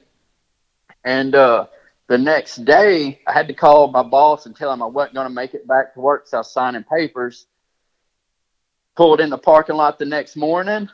and 1.03 1.35
uh, 1.35 1.67
the 2.07 2.17
next 2.17 2.65
day 2.65 3.21
I 3.27 3.33
had 3.33 3.47
to 3.47 3.53
call 3.53 3.89
my 3.89 4.03
boss 4.03 4.45
and 4.45 4.55
tell 4.55 4.71
him 4.71 4.81
I 4.81 4.87
wasn't 4.87 5.15
going 5.15 5.27
to 5.27 5.33
make 5.33 5.53
it 5.53 5.67
back 5.67 5.93
to 5.93 5.99
work, 5.99 6.27
so 6.27 6.37
I 6.37 6.39
was 6.39 6.51
signing 6.51 6.83
papers. 6.83 7.47
Pulled 8.95 9.21
in 9.21 9.31
the 9.31 9.37
parking 9.37 9.75
lot 9.75 9.97
the 9.97 10.05
next 10.05 10.35
morning. 10.35 10.89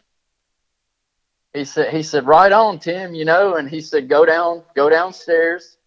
He 1.54 1.66
said, 1.66 1.94
"He 1.94 2.04
said, 2.04 2.26
right 2.26 2.52
on, 2.52 2.80
Tim. 2.80 3.14
You 3.14 3.26
know," 3.26 3.56
and 3.56 3.70
he 3.70 3.82
said, 3.82 4.08
"Go 4.08 4.26
down, 4.26 4.64
go 4.76 4.90
downstairs." 4.90 5.78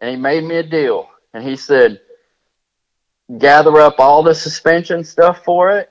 and 0.00 0.10
he 0.10 0.16
made 0.16 0.44
me 0.44 0.56
a 0.56 0.62
deal. 0.62 1.08
And 1.34 1.44
he 1.44 1.56
said, 1.56 2.00
gather 3.38 3.76
up 3.78 3.96
all 3.98 4.22
the 4.22 4.34
suspension 4.34 5.04
stuff 5.04 5.44
for 5.44 5.70
it, 5.70 5.90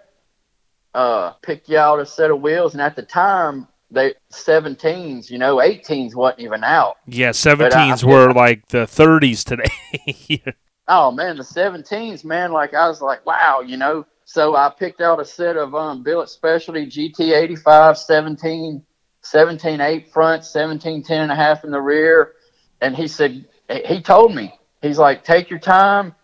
uh, 0.93 1.33
pick 1.43 1.69
you 1.69 1.77
out 1.77 1.99
a 1.99 2.05
set 2.05 2.31
of 2.31 2.41
wheels, 2.41 2.73
and 2.73 2.81
at 2.81 2.95
the 2.95 3.03
time 3.03 3.67
they 3.89 4.13
17s, 4.31 5.29
you 5.29 5.37
know, 5.37 5.57
18s 5.57 6.15
wasn't 6.15 6.41
even 6.41 6.63
out. 6.63 6.97
Yeah, 7.05 7.29
I- 7.29 7.31
17s 7.31 8.03
were 8.03 8.33
like 8.33 8.67
the 8.67 8.85
30s 8.85 9.43
today. 9.43 10.43
Oh 10.89 11.11
man, 11.11 11.35
the 11.35 11.43
17s, 11.43 12.23
man, 12.23 12.53
like 12.53 12.73
I 12.73 12.87
was 12.87 13.01
like, 13.01 13.25
wow, 13.25 13.59
you 13.59 13.75
know. 13.75 14.05
So 14.23 14.55
I 14.55 14.69
picked 14.69 15.01
out 15.01 15.19
a 15.19 15.25
set 15.25 15.57
of 15.57 15.75
um 15.75 16.01
Billet 16.01 16.29
Specialty 16.29 16.85
GT85 16.85 17.97
17 17.97 18.83
17 19.21 19.81
8 19.81 20.11
front, 20.13 20.45
17 20.45 21.03
10 21.03 21.21
and 21.23 21.31
a 21.31 21.35
half 21.35 21.65
in 21.65 21.71
the 21.71 21.81
rear, 21.81 22.33
and 22.79 22.95
he 22.95 23.07
said 23.07 23.45
he 23.85 24.01
told 24.01 24.33
me 24.33 24.57
he's 24.81 24.97
like, 24.97 25.25
take 25.25 25.49
your 25.49 25.59
time, 25.59 26.15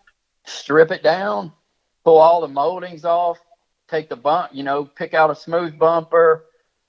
strip 0.45 0.91
it 0.91 1.03
down, 1.03 1.52
pull 2.06 2.18
all 2.18 2.40
the 2.40 2.48
moldings 2.48 3.03
off, 3.03 3.38
take 3.90 4.07
the 4.07 4.15
bump, 4.15 4.52
you 4.53 4.64
know, 4.64 4.85
pick 4.85 5.14
out 5.14 5.30
a 5.30 5.35
smooth 5.35 5.77
bumper, 5.77 6.45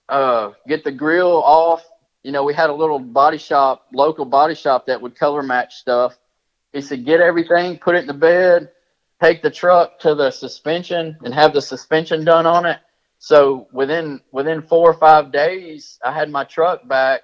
uh, 0.09 0.52
get 0.66 0.85
the 0.85 0.93
grill 0.93 1.43
off. 1.43 1.85
You 2.22 2.32
know, 2.32 2.44
we 2.44 2.55
had 2.55 2.70
a 2.70 2.74
little 2.74 2.98
body 2.98 3.39
shop, 3.39 3.86
local 3.93 4.24
body 4.24 4.55
shop 4.55 4.86
that 4.86 5.01
would 5.01 5.16
color 5.16 5.43
match 5.43 5.76
stuff. 5.76 6.16
He 6.72 6.81
said, 6.81 7.05
get 7.05 7.20
everything, 7.20 7.78
put 7.78 7.94
it 7.94 7.98
in 7.98 8.06
the 8.06 8.14
bed, 8.14 8.70
take 9.22 9.43
the 9.43 9.51
truck 9.51 9.98
to 10.01 10.14
the 10.14 10.31
suspension 10.31 11.16
and 11.22 11.32
have 11.32 11.52
the 11.52 11.62
suspension 11.62 12.24
done 12.24 12.47
on 12.47 12.66
it. 12.66 12.78
So 13.18 13.68
within 13.72 14.20
within 14.32 14.60
four 14.60 14.90
or 14.90 14.94
five 14.94 15.32
days, 15.32 15.98
I 16.05 16.12
had 16.12 16.31
my 16.31 16.44
truck 16.44 16.86
back 16.86 17.22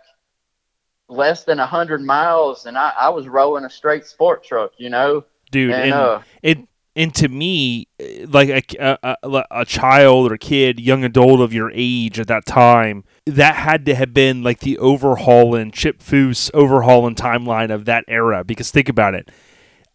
less 1.08 1.44
than 1.44 1.58
a 1.58 1.66
hundred 1.66 2.00
miles, 2.00 2.64
and 2.64 2.78
I, 2.78 2.92
I 2.98 3.08
was 3.10 3.28
rolling 3.28 3.64
a 3.64 3.70
straight 3.70 4.06
sport 4.06 4.42
truck. 4.44 4.72
You 4.78 4.88
know, 4.88 5.24
Dude, 5.50 5.72
and, 5.72 5.82
and 5.82 5.92
uh, 5.92 6.20
it 6.42 6.58
and 7.00 7.14
to 7.14 7.28
me 7.28 7.88
eh, 7.98 8.26
like 8.28 8.50
a, 8.50 8.98
a, 9.02 9.44
a, 9.50 9.64
child 9.64 10.30
or 10.30 10.34
a 10.34 10.38
kid 10.38 10.78
young 10.78 11.02
adult 11.02 11.40
of 11.40 11.52
your 11.54 11.70
age 11.74 12.20
at 12.20 12.26
that 12.26 12.44
time 12.44 13.04
that 13.24 13.56
had 13.56 13.86
to 13.86 13.94
have 13.94 14.12
been 14.12 14.42
like 14.42 14.60
the 14.60 14.76
overhauling 14.78 15.70
chip 15.70 16.00
foose 16.00 16.50
overhauling 16.52 17.14
timeline 17.14 17.72
of 17.72 17.86
that 17.86 18.04
era 18.06 18.44
because 18.44 18.70
think 18.70 18.88
about 18.88 19.14
it. 19.14 19.30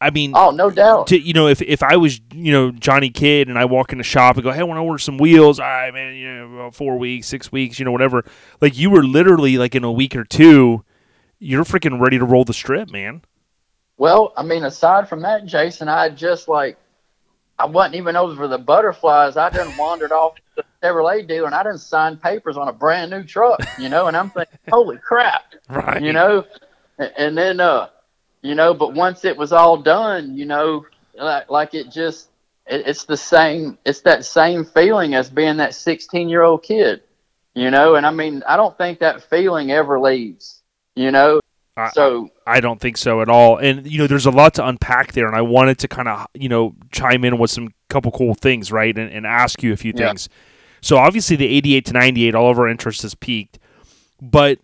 I 0.01 0.09
mean 0.09 0.31
oh 0.35 0.49
no 0.51 0.69
doubt. 0.69 1.07
to 1.07 1.19
you 1.19 1.33
know 1.33 1.47
if, 1.47 1.61
if 1.61 1.81
i 1.81 1.95
was 1.95 2.19
you 2.33 2.51
know 2.51 2.69
johnny 2.69 3.09
kidd 3.09 3.47
and 3.47 3.57
i 3.57 3.63
walk 3.63 3.93
in 3.93 3.97
the 3.97 4.03
shop 4.03 4.35
and 4.35 4.43
go 4.43 4.51
hey 4.51 4.59
i 4.59 4.63
want 4.63 4.77
to 4.77 4.81
order 4.81 4.99
some 4.99 5.17
wheels 5.17 5.57
all 5.57 5.65
right 5.65 5.93
man 5.93 6.15
you 6.15 6.27
know 6.27 6.69
four 6.69 6.97
weeks 6.99 7.27
six 7.27 7.49
weeks 7.49 7.79
you 7.79 7.85
know 7.85 7.93
whatever. 7.93 8.25
Like 8.59 8.77
you 8.77 8.89
were 8.89 9.03
literally 9.03 9.57
like 9.57 9.73
in 9.73 9.85
a 9.85 9.91
week 9.91 10.15
or 10.15 10.25
two 10.25 10.83
you're 11.39 11.63
freaking 11.63 12.01
ready 12.01 12.19
to 12.19 12.25
roll 12.25 12.43
the 12.43 12.53
strip 12.53 12.89
man. 12.91 13.21
Well, 13.97 14.33
I 14.35 14.43
mean, 14.43 14.65
aside 14.65 15.07
from 15.07 15.21
that, 15.21 15.45
Jason, 15.45 15.87
I 15.87 16.09
just 16.09 16.49
like 16.49 16.77
I 17.57 17.65
wasn't 17.65 17.95
even 17.95 18.15
over 18.15 18.35
for 18.35 18.47
the 18.47 18.57
butterflies. 18.57 19.37
I 19.37 19.49
done 19.49 19.75
wandered 19.77 20.11
off 20.11 20.35
to 20.35 20.41
the 20.57 20.63
Chevrolet 20.83 21.27
dealer 21.27 21.45
and 21.45 21.55
I 21.55 21.63
done 21.63 21.77
signed 21.77 22.21
papers 22.21 22.57
on 22.57 22.67
a 22.67 22.73
brand 22.73 23.11
new 23.11 23.23
truck, 23.23 23.59
you 23.79 23.89
know, 23.89 24.07
and 24.07 24.17
I'm 24.17 24.29
thinking, 24.29 24.59
holy 24.69 24.97
crap, 24.97 25.53
right 25.69 26.01
you 26.01 26.13
know, 26.13 26.45
and 26.97 27.37
then 27.37 27.59
uh, 27.59 27.89
you 28.41 28.55
know, 28.55 28.73
but 28.73 28.93
once 28.93 29.25
it 29.25 29.37
was 29.37 29.51
all 29.51 29.77
done, 29.77 30.37
you 30.37 30.45
know, 30.45 30.85
like 31.15 31.49
like 31.49 31.73
it 31.73 31.89
just 31.91 32.29
it, 32.67 32.87
it's 32.87 33.05
the 33.05 33.17
same. 33.17 33.77
It's 33.85 34.01
that 34.01 34.25
same 34.25 34.65
feeling 34.65 35.15
as 35.15 35.29
being 35.29 35.57
that 35.57 35.73
16 35.73 36.29
year 36.29 36.41
old 36.41 36.63
kid, 36.63 37.01
you 37.53 37.71
know, 37.71 37.95
and 37.95 38.05
I 38.05 38.11
mean, 38.11 38.43
I 38.47 38.57
don't 38.57 38.77
think 38.77 38.99
that 38.99 39.23
feeling 39.23 39.71
ever 39.71 39.99
leaves, 39.99 40.61
you 40.95 41.11
know. 41.11 41.39
I- 41.77 41.89
So 41.89 42.29
I 42.47 42.59
don't 42.61 42.79
think 42.79 42.97
so 42.97 43.21
at 43.21 43.29
all. 43.29 43.57
And 43.57 43.85
you 43.89 43.97
know, 43.97 44.07
there's 44.07 44.25
a 44.25 44.31
lot 44.31 44.53
to 44.55 44.65
unpack 44.67 45.11
there, 45.13 45.27
and 45.27 45.35
I 45.35 45.41
wanted 45.41 45.77
to 45.79 45.87
kind 45.87 46.07
of 46.07 46.25
you 46.33 46.49
know 46.49 46.75
chime 46.91 47.23
in 47.25 47.37
with 47.37 47.51
some 47.51 47.69
couple 47.89 48.11
cool 48.11 48.33
things, 48.35 48.71
right, 48.71 48.97
and, 48.97 49.11
and 49.11 49.25
ask 49.25 49.61
you 49.63 49.73
a 49.73 49.77
few 49.77 49.93
Yeah. 49.95 50.07
things. 50.07 50.29
So 50.81 50.97
obviously, 50.97 51.35
the 51.35 51.47
88 51.47 51.85
to 51.85 51.93
98, 51.93 52.35
all 52.35 52.49
of 52.51 52.59
our 52.59 52.67
interest 52.67 53.01
has 53.01 53.15
peaked, 53.15 53.57
but 54.21 54.59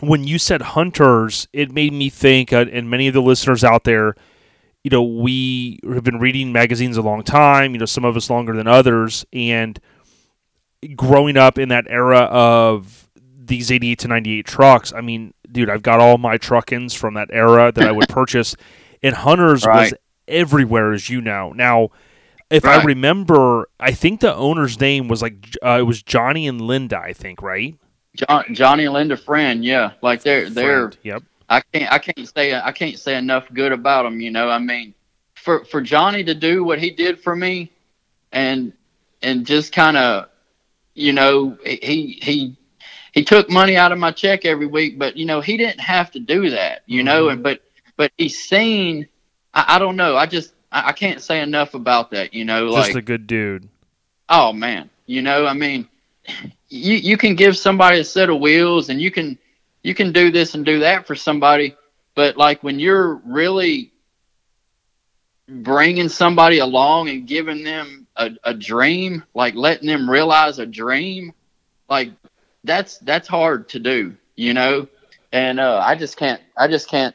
when 0.00 0.24
you 0.24 0.38
said 0.38 0.62
hunters, 0.62 1.48
it 1.52 1.70
made 1.70 1.92
me 1.92 2.08
think, 2.08 2.52
uh, 2.52 2.64
and 2.72 2.88
many 2.88 3.08
of 3.08 3.14
the 3.14 3.20
listeners 3.22 3.62
out 3.62 3.84
there, 3.84 4.14
you 4.82 4.90
know, 4.90 5.02
we 5.02 5.78
have 5.92 6.02
been 6.02 6.18
reading 6.18 6.50
magazines 6.52 6.96
a 6.96 7.02
long 7.02 7.22
time. 7.22 7.72
You 7.72 7.78
know, 7.78 7.84
some 7.86 8.04
of 8.04 8.16
us 8.16 8.30
longer 8.30 8.56
than 8.56 8.66
others, 8.66 9.24
and 9.32 9.78
growing 10.96 11.36
up 11.36 11.58
in 11.58 11.68
that 11.68 11.86
era 11.88 12.20
of 12.30 13.08
these 13.44 13.70
88 13.70 13.98
to 14.00 14.08
98 14.08 14.46
trucks, 14.46 14.92
I 14.92 15.00
mean, 15.00 15.34
dude, 15.50 15.70
I've 15.70 15.82
got 15.82 16.00
all 16.00 16.18
my 16.18 16.38
Truckins 16.38 16.96
from 16.96 17.14
that 17.14 17.28
era 17.32 17.72
that 17.72 17.86
I 17.86 17.92
would 17.92 18.08
purchase, 18.10 18.56
and 19.02 19.14
Hunters 19.14 19.66
was 19.66 19.94
everywhere, 20.28 20.92
as 20.92 21.10
you 21.10 21.20
know. 21.20 21.52
Now, 21.52 21.90
if 22.50 22.64
I 22.64 22.82
remember, 22.82 23.68
I 23.80 23.92
think 23.92 24.20
the 24.20 24.34
owner's 24.34 24.78
name 24.78 25.08
was 25.08 25.22
like 25.22 25.56
uh, 25.64 25.78
it 25.80 25.84
was 25.84 26.02
Johnny 26.02 26.46
and 26.46 26.60
Linda, 26.60 26.98
I 26.98 27.12
think, 27.12 27.42
right? 27.42 27.76
John, 28.14 28.44
Johnny 28.52 28.84
and 28.84 28.94
Linda 28.94 29.16
Friend, 29.16 29.64
yeah, 29.64 29.92
like 30.02 30.22
they're 30.22 30.50
they're. 30.50 30.92
Yep. 31.02 31.22
I 31.48 31.60
can't 31.60 31.92
I 31.92 31.98
can't 31.98 32.28
say 32.28 32.54
I 32.54 32.72
can't 32.72 32.98
say 32.98 33.16
enough 33.16 33.46
good 33.52 33.72
about 33.72 34.04
them. 34.04 34.20
You 34.20 34.30
know, 34.30 34.48
I 34.48 34.58
mean, 34.58 34.94
for 35.34 35.64
for 35.64 35.80
Johnny 35.80 36.24
to 36.24 36.34
do 36.34 36.62
what 36.64 36.78
he 36.78 36.90
did 36.90 37.20
for 37.20 37.34
me, 37.34 37.70
and 38.32 38.72
and 39.22 39.46
just 39.46 39.72
kind 39.72 39.96
of, 39.96 40.28
you 40.94 41.12
know, 41.12 41.56
he 41.64 42.18
he 42.22 42.56
he 43.12 43.24
took 43.24 43.48
money 43.50 43.76
out 43.76 43.92
of 43.92 43.98
my 43.98 44.10
check 44.10 44.44
every 44.44 44.66
week, 44.66 44.98
but 44.98 45.16
you 45.16 45.26
know 45.26 45.40
he 45.40 45.56
didn't 45.56 45.80
have 45.80 46.10
to 46.12 46.20
do 46.20 46.50
that. 46.50 46.82
You 46.86 47.02
know, 47.02 47.24
mm-hmm. 47.24 47.34
and 47.34 47.42
but 47.42 47.62
but 47.96 48.12
he's 48.18 48.42
seen. 48.42 49.08
I, 49.54 49.76
I 49.76 49.78
don't 49.78 49.96
know. 49.96 50.16
I 50.16 50.26
just 50.26 50.54
I, 50.70 50.88
I 50.88 50.92
can't 50.92 51.20
say 51.20 51.40
enough 51.40 51.74
about 51.74 52.10
that. 52.12 52.34
You 52.34 52.44
know, 52.44 52.66
like 52.66 52.86
Just 52.86 52.96
a 52.96 53.02
good 53.02 53.26
dude. 53.26 53.68
oh 54.28 54.52
man 54.52 54.88
you 55.06 55.22
know 55.22 55.46
i 55.46 55.52
mean 55.52 55.88
you 56.68 56.94
you 56.94 57.16
can 57.16 57.34
give 57.34 57.56
somebody 57.56 58.00
a 58.00 58.04
set 58.04 58.30
of 58.30 58.40
wheels 58.40 58.88
and 58.88 59.00
you 59.00 59.10
can 59.10 59.38
you 59.82 59.94
can 59.94 60.12
do 60.12 60.30
this 60.30 60.54
and 60.54 60.64
do 60.64 60.80
that 60.80 61.06
for 61.06 61.14
somebody 61.14 61.76
but 62.14 62.36
like 62.36 62.62
when 62.62 62.78
you're 62.78 63.16
really 63.26 63.92
bringing 65.48 66.08
somebody 66.08 66.58
along 66.58 67.08
and 67.08 67.26
giving 67.26 67.62
them 67.64 68.06
a, 68.16 68.30
a 68.44 68.54
dream 68.54 69.22
like 69.34 69.54
letting 69.54 69.88
them 69.88 70.08
realize 70.08 70.58
a 70.58 70.66
dream 70.66 71.32
like 71.88 72.10
that's 72.64 72.98
that's 72.98 73.28
hard 73.28 73.68
to 73.68 73.78
do 73.78 74.16
you 74.36 74.54
know 74.54 74.86
and 75.32 75.58
uh, 75.60 75.80
i 75.84 75.94
just 75.94 76.16
can't 76.16 76.40
i 76.56 76.66
just 76.68 76.88
can't 76.88 77.14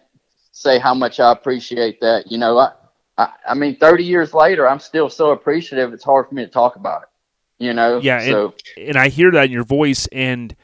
say 0.52 0.78
how 0.80 0.94
much 0.94 1.20
i 1.20 1.32
appreciate 1.32 2.00
that 2.02 2.30
you 2.32 2.38
know 2.38 2.58
i 2.58 2.72
I, 3.20 3.30
I 3.50 3.54
mean, 3.56 3.78
30 3.78 4.04
years 4.04 4.34
later, 4.36 4.70
I'm 4.70 4.80
still 4.80 5.10
so 5.10 5.32
appreciative. 5.32 5.92
It's 5.92 6.04
hard 6.04 6.28
for 6.30 6.36
me 6.36 6.46
to 6.46 6.52
talk 6.52 6.76
about 6.76 7.02
it. 7.02 7.10
You 7.58 7.74
know. 7.74 8.00
Yeah, 8.00 8.22
and- 8.22 8.32
So 8.32 8.54
and 8.78 8.96
I 8.96 9.10
hear 9.10 9.32
that 9.32 9.46
in 9.46 9.52
your 9.52 9.64
voice. 9.64 10.06
And 10.12 10.56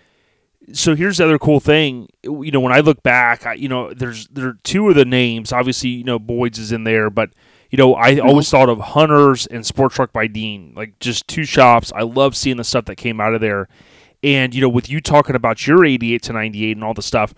so 0.72 0.96
here's 0.96 1.18
the 1.18 1.24
other 1.26 1.40
cool 1.40 1.60
thing. 1.60 2.10
You 2.22 2.52
know, 2.52 2.60
when 2.60 2.72
I 2.72 2.82
look 2.82 3.02
back, 3.02 3.48
I, 3.48 3.54
you 3.56 3.68
know, 3.70 3.92
there's 3.92 4.28
there 4.28 4.50
are 4.50 4.58
two 4.64 4.88
of 4.90 4.94
the 4.96 5.04
names. 5.04 5.52
Obviously, 5.52 5.90
you 5.90 6.04
know, 6.04 6.20
Boyd's 6.20 6.60
is 6.60 6.72
in 6.72 6.84
there, 6.84 7.10
but 7.10 7.32
you 7.72 7.78
know, 7.78 7.96
I 7.96 8.20
always 8.20 8.52
thought 8.52 8.70
of 8.70 8.80
Hunters 8.80 9.48
and 9.48 9.66
Sport 9.66 9.92
Truck 9.94 10.14
by 10.14 10.28
Dean, 10.28 10.74
like 10.76 11.00
just 11.00 11.28
two 11.28 11.46
shops. 11.46 11.92
I 11.96 12.04
love 12.04 12.36
seeing 12.36 12.58
the 12.58 12.64
stuff 12.64 12.86
that 12.86 12.98
came 12.98 13.20
out 13.20 13.34
of 13.34 13.42
there. 13.42 13.68
And 14.24 14.56
you 14.56 14.62
know, 14.62 14.70
with 14.70 14.90
you 14.90 15.02
talking 15.02 15.36
about 15.36 15.68
your 15.68 15.84
88 15.86 16.22
to 16.24 16.34
98 16.34 16.78
and 16.78 16.84
all 16.84 16.94
the 16.94 17.02
stuff, 17.02 17.34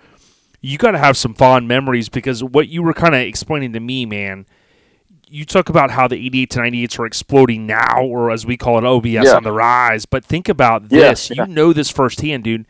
you 0.62 0.78
got 0.78 0.92
to 0.92 0.98
have 1.00 1.18
some 1.18 1.34
fond 1.34 1.68
memories 1.68 2.10
because 2.10 2.44
what 2.44 2.68
you 2.68 2.84
were 2.84 2.94
kind 2.94 3.16
of 3.16 3.22
explaining 3.22 3.74
to 3.74 3.80
me, 3.80 4.06
man. 4.06 4.46
You 5.28 5.44
talk 5.44 5.70
about 5.70 5.90
how 5.90 6.08
the 6.08 6.16
88 6.16 6.50
to 6.52 6.60
98s 6.60 7.00
are 7.00 7.06
exploding 7.08 7.66
now, 7.66 8.04
or 8.06 8.30
as 8.30 8.46
we 8.46 8.58
call 8.58 8.78
it, 8.78 8.86
OBS 8.86 9.26
Yeah. 9.26 9.36
on 9.36 9.44
the 9.44 9.52
rise. 9.52 10.06
But 10.06 10.24
think 10.24 10.48
about 10.48 10.90
this. 10.90 11.32
yeah. 11.32 11.46
You 11.48 11.52
know 11.54 11.74
this 11.74 11.90
firsthand, 11.90 12.44
dude. 12.44 12.66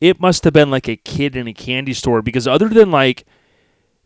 It 0.00 0.20
must 0.20 0.42
have 0.42 0.52
been 0.52 0.68
like 0.68 0.88
a 0.88 0.96
kid 0.96 1.36
in 1.36 1.46
a 1.46 1.52
candy 1.54 1.92
store 1.94 2.20
because 2.20 2.48
other 2.48 2.68
than 2.68 2.90
like, 2.90 3.24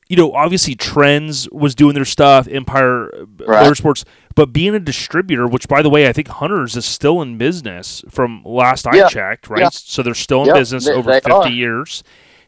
you 0.09 0.16
know, 0.16 0.33
obviously 0.35 0.74
Trends 0.74 1.49
was 1.51 1.74
doing 1.74 1.95
their 1.95 2.05
stuff, 2.05 2.47
Empire 2.49 3.07
uh, 3.15 3.24
Right. 3.47 3.66
Motorsports, 3.66 4.05
but 4.37 4.53
being 4.53 4.75
a 4.75 4.79
distributor, 4.79 5.49
which 5.49 5.67
by 5.67 5.83
the 5.83 5.91
way, 5.91 6.07
I 6.09 6.13
think 6.13 6.29
Hunters 6.29 6.77
is 6.77 6.85
still 6.85 7.21
in 7.21 7.37
business 7.39 8.05
from 8.09 8.43
last 8.45 8.87
I 8.87 9.09
checked, 9.09 9.49
right? 9.49 9.63
yeah. 9.63 9.71
So 9.73 10.03
they're 10.05 10.15
still 10.15 10.43
in 10.43 10.49
Yep, 10.49 10.55
business 10.57 10.85
they- 10.85 10.93
over 10.93 11.11
they 11.11 11.21
50 11.21 11.31
are. 11.33 11.49
years. 11.49 12.05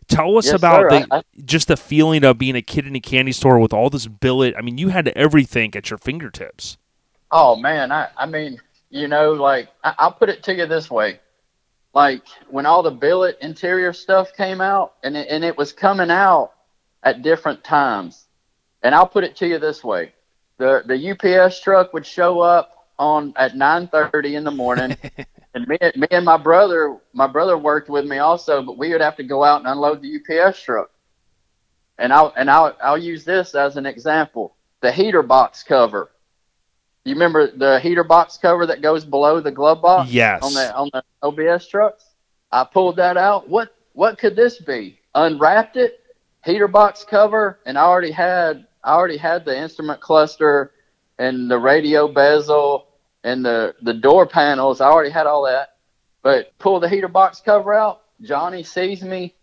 Tell 0.07 0.39
us 0.39 0.47
Yes, 0.47 0.55
about 0.55 0.89
the, 0.91 1.07
I- 1.11 1.19
I- 1.19 1.23
just 1.45 1.69
the 1.69 1.77
feeling 1.77 2.25
of 2.25 2.39
being 2.39 2.57
a 2.57 2.63
kid 2.63 2.87
in 2.87 2.95
a 2.95 3.01
candy 3.01 3.33
store 3.33 3.59
with 3.59 3.73
all 3.73 3.91
this 3.91 4.07
billet. 4.07 4.55
I 4.57 4.61
mean, 4.63 4.79
you 4.79 4.89
had 4.89 5.09
everything 5.09 5.75
at 5.75 5.91
your 5.91 5.99
fingertips. 5.99 6.79
Oh 7.31 7.57
man, 7.57 7.91
I 7.93 8.09
I 8.17 8.25
mean, 8.25 8.59
you 8.91 9.09
know, 9.09 9.33
like 9.33 9.69
I, 9.85 9.95
I'll 9.99 10.13
put 10.13 10.29
it 10.31 10.43
to 10.45 10.55
you 10.55 10.67
this 10.67 10.91
way, 10.91 11.21
like 11.95 12.23
when 12.49 12.65
all 12.65 12.83
the 12.83 12.91
billet 12.91 13.37
interior 13.43 13.93
stuff 13.93 14.33
came 14.35 14.61
out, 14.63 14.95
and 15.03 15.15
it, 15.17 15.29
and 15.29 15.45
it 15.45 15.57
was 15.59 15.73
coming 15.73 16.11
out 16.11 16.53
at 17.03 17.21
different 17.23 17.63
times, 17.65 18.27
and 18.83 18.95
I'll 18.95 19.07
put 19.07 19.25
it 19.25 19.37
to 19.37 19.47
you 19.47 19.59
this 19.59 19.85
way, 19.85 20.13
the 20.59 20.83
the 20.87 21.11
UPS 21.13 21.61
truck 21.61 21.93
would 21.95 22.07
show 22.07 22.41
up 22.41 22.89
on 22.99 23.33
at 23.37 23.57
nine 23.57 23.89
thirty 23.89 24.37
in 24.37 24.45
the 24.45 24.51
morning, 24.51 24.97
and 25.55 25.67
me 25.67 25.79
me 25.97 26.09
and 26.11 26.25
my 26.25 26.37
brother, 26.37 26.99
my 27.13 27.27
brother 27.27 27.57
worked 27.57 27.89
with 27.89 28.05
me 28.05 28.19
also, 28.19 28.63
but 28.63 28.77
we 28.79 28.91
would 28.91 29.01
have 29.01 29.17
to 29.17 29.25
go 29.25 29.45
out 29.45 29.61
and 29.61 29.69
unload 29.69 30.03
the 30.03 30.19
UPS 30.19 30.63
truck, 30.63 30.91
and 31.99 32.13
I'll 32.13 32.33
and 32.37 32.51
I'll 32.51 32.77
I'll 32.83 32.99
use 32.99 33.25
this 33.25 33.55
as 33.55 33.77
an 33.77 33.87
example, 33.87 34.57
the 34.81 34.93
heater 34.93 35.23
box 35.23 35.63
cover 35.63 36.11
You 37.05 37.15
remember 37.15 37.51
the 37.51 37.81
heater 37.81 38.05
box 38.05 38.37
cover 38.37 38.67
that 38.67 38.83
goes 38.83 39.05
below 39.05 39.41
the 39.41 39.51
glove 39.53 39.83
box? 39.83 40.11
Yes. 40.11 40.43
On 40.43 40.55
the 40.55 40.75
on 40.75 40.91
the 40.93 41.03
OBS 41.23 41.69
trucks. 41.69 42.05
I 42.53 42.65
pulled 42.65 42.97
that 42.97 43.17
out. 43.17 43.49
What 43.49 43.75
what 43.95 44.19
could 44.19 44.37
this 44.37 44.59
be? 44.61 45.01
Unwrapped 45.15 45.77
it, 45.77 46.01
heater 46.45 46.69
box 46.69 47.05
cover, 47.05 47.61
and 47.67 47.79
I 47.79 47.83
already 47.83 48.13
had 48.13 48.68
I 48.83 48.93
already 48.95 49.17
had 49.17 49.45
the 49.45 49.57
instrument 49.57 50.01
cluster 50.01 50.73
and 51.19 51.51
the 51.51 51.59
radio 51.59 52.09
bezel 52.09 52.87
and 53.25 53.45
the 53.45 53.75
the 53.83 53.95
door 53.95 54.27
panels. 54.27 54.81
I 54.81 54.87
already 54.87 55.11
had 55.11 55.27
all 55.27 55.45
that. 55.45 55.77
But 56.23 56.57
pull 56.59 56.81
the 56.81 56.89
heater 56.89 57.09
box 57.09 57.41
cover 57.41 57.75
out. 57.75 58.03
Johnny 58.23 58.63
sees 58.63 59.03
me. 59.03 59.35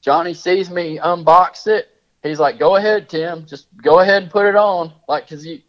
Johnny 0.00 0.34
sees 0.34 0.70
me 0.70 0.98
unbox 0.98 1.66
it. 1.66 1.88
He's 2.22 2.38
like, 2.40 2.58
"Go 2.58 2.76
ahead, 2.76 3.08
Tim. 3.08 3.46
Just 3.46 3.66
go 3.76 4.00
ahead 4.00 4.22
and 4.22 4.32
put 4.32 4.46
it 4.46 4.56
on." 4.56 4.92
Like, 5.08 5.28
cause 5.28 5.44
you, 5.44 5.60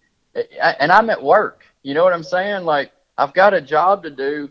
and 0.79 0.91
I'm 0.91 1.09
at 1.09 1.21
work. 1.21 1.63
You 1.83 1.93
know 1.93 2.03
what 2.03 2.13
I'm 2.13 2.23
saying? 2.23 2.63
Like, 2.63 2.91
I've 3.17 3.33
got 3.33 3.53
a 3.53 3.61
job 3.61 4.03
to 4.03 4.09
do, 4.09 4.49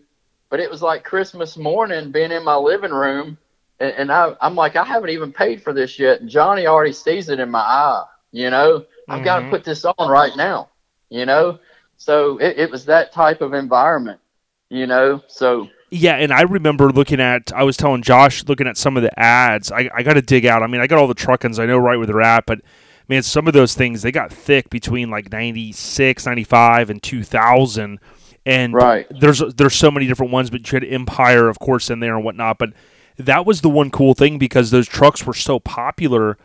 but 0.49 0.61
it 0.61 0.71
was 0.71 0.83
like 0.83 1.05
Christmas 1.05 1.57
morning, 1.57 2.11
being 2.11 2.33
in 2.33 2.45
my 2.45 2.57
living 2.57 2.93
room, 2.93 3.39
and, 3.79 3.93
and 3.93 4.13
I, 4.13 4.35
I'm 4.41 4.55
like, 4.55 4.77
I 4.77 4.85
haven't 4.85 5.11
even 5.11 5.33
paid 5.33 5.63
for 5.63 5.73
this 5.73 5.99
yet. 5.99 6.21
And 6.21 6.29
Johnny 6.29 6.67
already 6.67 6.93
sees 6.93 7.29
it 7.29 7.41
in 7.41 7.51
my 7.51 7.61
eye. 7.61 8.05
You 8.33 8.51
know, 8.51 8.87
I've 9.09 9.25
got 9.25 9.37
to 9.37 9.43
mm-hmm. 9.43 9.51
put 9.51 9.65
this 9.65 9.85
on 9.85 10.11
right 10.11 10.37
now. 10.37 10.69
You 11.09 11.27
know, 11.27 11.59
so 11.97 12.39
it, 12.39 12.59
it 12.59 12.71
was 12.71 12.85
that 12.87 13.13
type 13.13 13.41
of 13.41 13.53
environment. 13.55 14.21
You 14.69 14.87
know, 14.87 15.23
so 15.27 15.69
Yeah, 15.91 16.15
and 16.15 16.33
I 16.33 16.43
remember 16.43 16.91
looking 16.91 17.21
at. 17.21 17.53
I 17.53 17.65
was 17.65 17.77
telling 17.77 18.03
Josh 18.03 18.45
looking 18.47 18.69
at 18.69 18.77
some 18.77 18.97
of 18.97 19.03
the 19.03 19.19
ads. 19.19 19.73
I, 19.73 19.91
I 19.93 20.03
got 20.03 20.15
to 20.15 20.23
dig 20.23 20.47
out. 20.47 20.63
I 20.63 20.69
mean, 20.69 20.81
I 20.81 20.87
got 20.87 20.99
all 20.99 21.09
the 21.09 21.15
Truckins. 21.15 21.59
I 21.59 21.67
know 21.67 21.79
right 21.79 21.97
where 21.97 22.07
they're 22.07 22.23
at, 22.23 22.47
but 22.47 22.61
man, 23.09 23.23
some 23.25 23.49
of 23.49 23.53
those 23.53 23.75
things 23.75 24.03
they 24.03 24.13
got 24.13 24.33
thick 24.33 24.71
between 24.71 25.11
like 25.11 25.33
96, 25.33 26.25
95, 26.25 26.91
and 26.91 27.03
two 27.03 27.25
thousand. 27.25 27.99
And 28.47 28.73
Right. 28.73 29.07
there's 29.11 29.41
there's 29.57 29.75
so 29.75 29.91
many 29.91 30.07
different 30.07 30.33
ones, 30.33 30.49
but 30.49 30.71
you 30.71 30.77
had 30.77 30.85
Empire, 30.85 31.49
of 31.49 31.59
course, 31.59 31.91
in 31.91 32.01
there 32.01 32.15
and 32.15 32.25
whatnot. 32.25 32.59
But 32.59 32.71
that 33.19 33.45
was 33.45 33.61
the 33.61 33.69
one 33.69 33.91
cool 33.91 34.15
thing 34.15 34.39
because 34.39 34.71
those 34.71 34.89
trucks 34.89 35.27
were 35.27 35.35
so 35.35 35.59
popular 35.59 36.39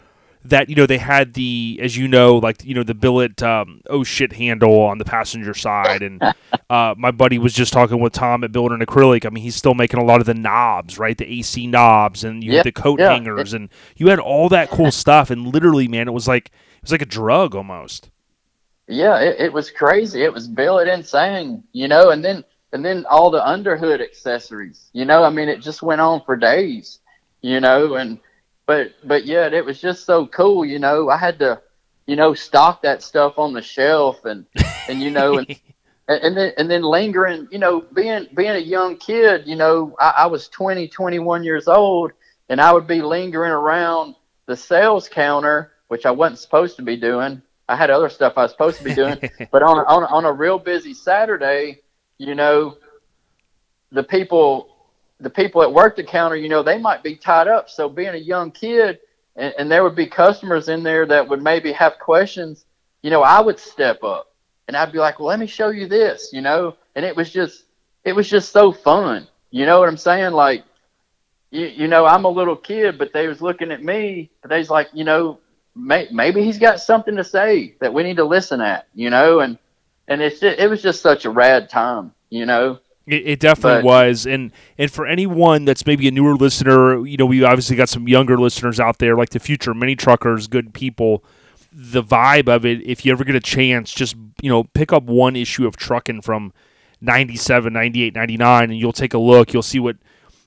that 0.50 0.70
you 0.70 0.76
know 0.76 0.86
they 0.86 0.98
had 0.98 1.34
the 1.34 1.80
as 1.82 1.98
you 1.98 2.08
know 2.08 2.38
like 2.38 2.64
you 2.64 2.74
know 2.74 2.84
the 2.84 2.94
billet 2.94 3.42
um, 3.44 3.82
oh 3.90 4.04
shit 4.04 4.34
handle 4.34 4.80
on 4.82 4.98
the 4.98 5.06
passenger 5.06 5.54
side 5.54 6.02
and 6.04 6.22
uh, 6.70 6.96
my 6.98 7.12
buddy 7.12 7.38
was 7.38 7.54
just 7.54 7.74
talking 7.74 8.00
with 8.00 8.14
Tom 8.14 8.44
at 8.44 8.52
Builder 8.52 8.76
and 8.76 8.86
Acrylic 8.86 9.26
I 9.26 9.30
mean 9.30 9.44
he's 9.44 9.56
still 9.56 9.74
making 9.76 10.00
a 10.00 10.04
lot 10.06 10.20
of 10.22 10.26
the 10.28 10.34
knobs 10.34 10.98
right 11.00 11.18
the 11.18 11.32
AC 11.32 11.68
knobs 11.68 12.24
and 12.24 12.44
you 12.44 12.52
Yeah, 12.52 12.56
had 12.56 12.64
the 12.64 12.72
coat 12.72 13.00
yeah. 13.00 13.06
hangers 13.06 13.54
and 13.54 13.70
you 13.98 14.10
had 14.10 14.20
all 14.20 14.50
that 14.50 14.70
cool 14.70 14.92
stuff 14.92 15.30
and 15.30 15.48
literally 15.54 15.88
man 15.88 16.08
it 16.08 16.12
was 16.14 16.28
like 16.28 16.48
it 16.48 16.82
was 16.82 16.92
like 16.92 17.02
a 17.02 17.06
drug 17.06 17.56
almost 17.56 18.10
yeah, 18.88 19.20
it, 19.20 19.38
it 19.40 19.54
was 19.54 19.72
crazy. 19.72 20.24
It 20.24 20.34
was 20.34 20.48
billet 20.48 20.88
insane, 20.88 21.64
you 21.72 21.88
know, 21.88 22.12
and 22.12 22.24
then 22.24 22.44
and 22.72 22.84
then 22.86 23.06
all 23.10 23.32
the 23.32 23.46
underhood 23.46 24.02
accessories, 24.02 24.90
you 24.94 25.06
know. 25.06 25.24
I 25.24 25.30
mean, 25.30 25.50
it 25.50 25.62
just 25.62 25.82
went 25.82 26.02
on 26.02 26.22
for 26.26 26.36
days, 26.36 27.00
you 27.42 27.60
know, 27.62 27.96
and 27.96 28.20
but 28.66 28.94
but 29.04 29.26
yeah, 29.26 29.48
it 29.48 29.64
was 29.64 29.80
just 29.80 30.06
so 30.06 30.28
cool, 30.28 30.66
you 30.66 30.80
know. 30.80 31.10
I 31.10 31.18
had 31.18 31.40
to, 31.40 31.62
you 32.06 32.16
know, 32.16 32.34
stock 32.34 32.82
that 32.84 33.04
stuff 33.04 33.38
on 33.38 33.54
the 33.54 33.62
shelf 33.62 34.26
and 34.26 34.46
and 34.88 35.02
you 35.02 35.12
know 35.12 35.38
and. 35.38 35.60
And 36.08 36.38
then, 36.38 36.54
and 36.60 36.70
then 36.70 36.84
lingering, 36.84 37.48
you 37.50 37.58
know, 37.58 37.82
being 37.82 38.28
being 38.36 38.52
a 38.52 38.60
young 38.60 38.98
kid, 38.98 39.48
you 39.48 39.56
know, 39.56 39.96
I, 40.00 40.14
I 40.18 40.26
was 40.28 40.48
20, 40.50 40.88
21 40.88 41.44
years 41.44 41.68
old, 41.68 42.12
and 42.48 42.62
I 42.62 42.72
would 42.72 42.86
be 42.86 43.02
lingering 43.02 43.52
around 43.52 44.14
the 44.46 44.56
sales 44.56 45.10
counter, 45.10 45.72
which 45.88 46.06
I 46.06 46.12
wasn't 46.12 46.38
supposed 46.38 46.76
to 46.76 46.84
be 46.84 46.96
doing. 46.96 47.42
I 47.68 47.76
had 47.76 47.90
other 47.90 48.10
stuff 48.10 48.34
I 48.38 48.44
was 48.44 48.52
supposed 48.52 48.78
to 48.78 48.84
be 48.84 48.94
doing, 48.94 49.18
but 49.52 49.64
on 49.64 49.80
a, 49.80 49.84
on 49.86 50.04
on 50.04 50.26
a 50.26 50.32
real 50.32 50.60
busy 50.60 50.94
Saturday, 50.94 51.82
you 52.20 52.36
know, 52.36 52.78
the 53.92 54.04
people 54.04 54.75
the 55.20 55.30
people 55.30 55.62
that 55.62 55.72
work 55.72 55.96
the 55.96 56.04
counter, 56.04 56.36
you 56.36 56.50
know, 56.50 56.64
they 56.64 56.78
might 56.78 57.04
be 57.04 57.16
tied 57.16 57.48
up. 57.48 57.70
So 57.70 57.88
being 57.90 58.16
a 58.16 58.18
young 58.18 58.52
kid, 58.52 59.00
and, 59.36 59.54
and 59.58 59.72
there 59.72 59.84
would 59.84 59.96
be 59.96 60.08
customers 60.08 60.70
in 60.70 60.84
there 60.84 61.06
that 61.06 61.28
would 61.28 61.42
maybe 61.42 61.72
have 61.74 62.00
questions, 62.00 62.66
you 63.02 63.10
know, 63.10 63.22
I 63.22 63.42
would 63.42 63.60
step 63.60 64.04
up 64.04 64.34
and 64.68 64.76
I'd 64.76 64.92
be 64.92 64.98
like, 64.98 65.20
well, 65.20 65.28
let 65.28 65.40
me 65.40 65.48
show 65.48 65.70
you 65.70 65.88
this, 65.88 66.32
you 66.34 66.42
know, 66.42 66.76
and 66.96 67.06
it 67.06 67.16
was 67.16 67.32
just 67.32 67.66
it 68.04 68.14
was 68.14 68.30
just 68.30 68.52
so 68.52 68.72
fun. 68.72 69.28
You 69.52 69.66
know 69.66 69.80
what 69.80 69.90
I'm 69.90 69.98
saying? 69.98 70.34
Like, 70.34 70.64
you, 71.52 71.68
you 71.68 71.88
know, 71.88 72.06
I'm 72.06 72.26
a 72.26 72.30
little 72.30 72.56
kid, 72.56 72.98
but 72.98 73.14
they 73.14 73.28
was 73.28 73.42
looking 73.42 73.72
at 73.72 73.84
me. 73.84 74.30
But 74.42 74.50
they's 74.50 74.70
like, 74.70 74.90
you 74.94 75.04
know, 75.04 75.40
may, 75.76 76.08
maybe 76.12 76.44
he's 76.44 76.60
got 76.60 76.80
something 76.80 77.16
to 77.16 77.24
say 77.24 77.76
that 77.80 77.94
we 77.94 78.04
need 78.04 78.18
to 78.18 78.26
listen 78.26 78.62
at, 78.62 78.88
you 78.94 79.10
know, 79.10 79.40
and 79.40 79.58
and 80.08 80.22
it's 80.22 80.40
just, 80.40 80.60
it 80.60 80.70
was 80.70 80.82
just 80.82 81.02
such 81.02 81.26
a 81.26 81.30
rad 81.30 81.70
time, 81.70 82.14
you 82.30 82.46
know. 82.46 82.80
It, 83.08 83.28
it 83.28 83.40
definitely 83.40 83.84
But- 83.84 83.86
was, 83.86 84.26
and 84.26 84.52
and 84.78 84.92
for 84.92 85.06
anyone 85.06 85.66
that's 85.66 85.86
maybe 85.86 86.08
a 86.08 86.12
newer 86.12 86.36
listener, 86.36 87.06
you 87.06 87.18
know, 87.18 87.26
we 87.26 87.44
obviously 87.44 87.76
got 87.76 87.90
some 87.90 88.08
younger 88.08 88.38
listeners 88.38 88.80
out 88.80 88.98
there, 88.98 89.16
like 89.16 89.30
the 89.30 89.40
future 89.40 89.74
mini 89.74 89.96
truckers, 89.96 90.48
good 90.48 90.74
people. 90.74 91.24
The 91.78 92.02
vibe 92.02 92.48
of 92.48 92.66
it, 92.66 92.82
if 92.88 93.06
you 93.06 93.12
ever 93.12 93.24
get 93.26 93.36
a 93.36 93.40
chance, 93.42 93.92
just 93.94 94.16
you 94.42 94.50
know, 94.50 94.64
pick 94.64 94.94
up 94.94 95.04
one 95.04 95.36
issue 95.36 95.68
of 95.68 95.76
Truckin' 95.76 96.24
from 96.24 96.54
97, 97.02 97.74
98, 97.74 98.16
99, 98.16 98.72
and 98.72 98.80
you'll 98.80 98.94
take 98.94 99.14
a 99.14 99.18
look. 99.18 99.54
You'll 99.54 99.62
see 99.62 99.80
what, 99.80 99.98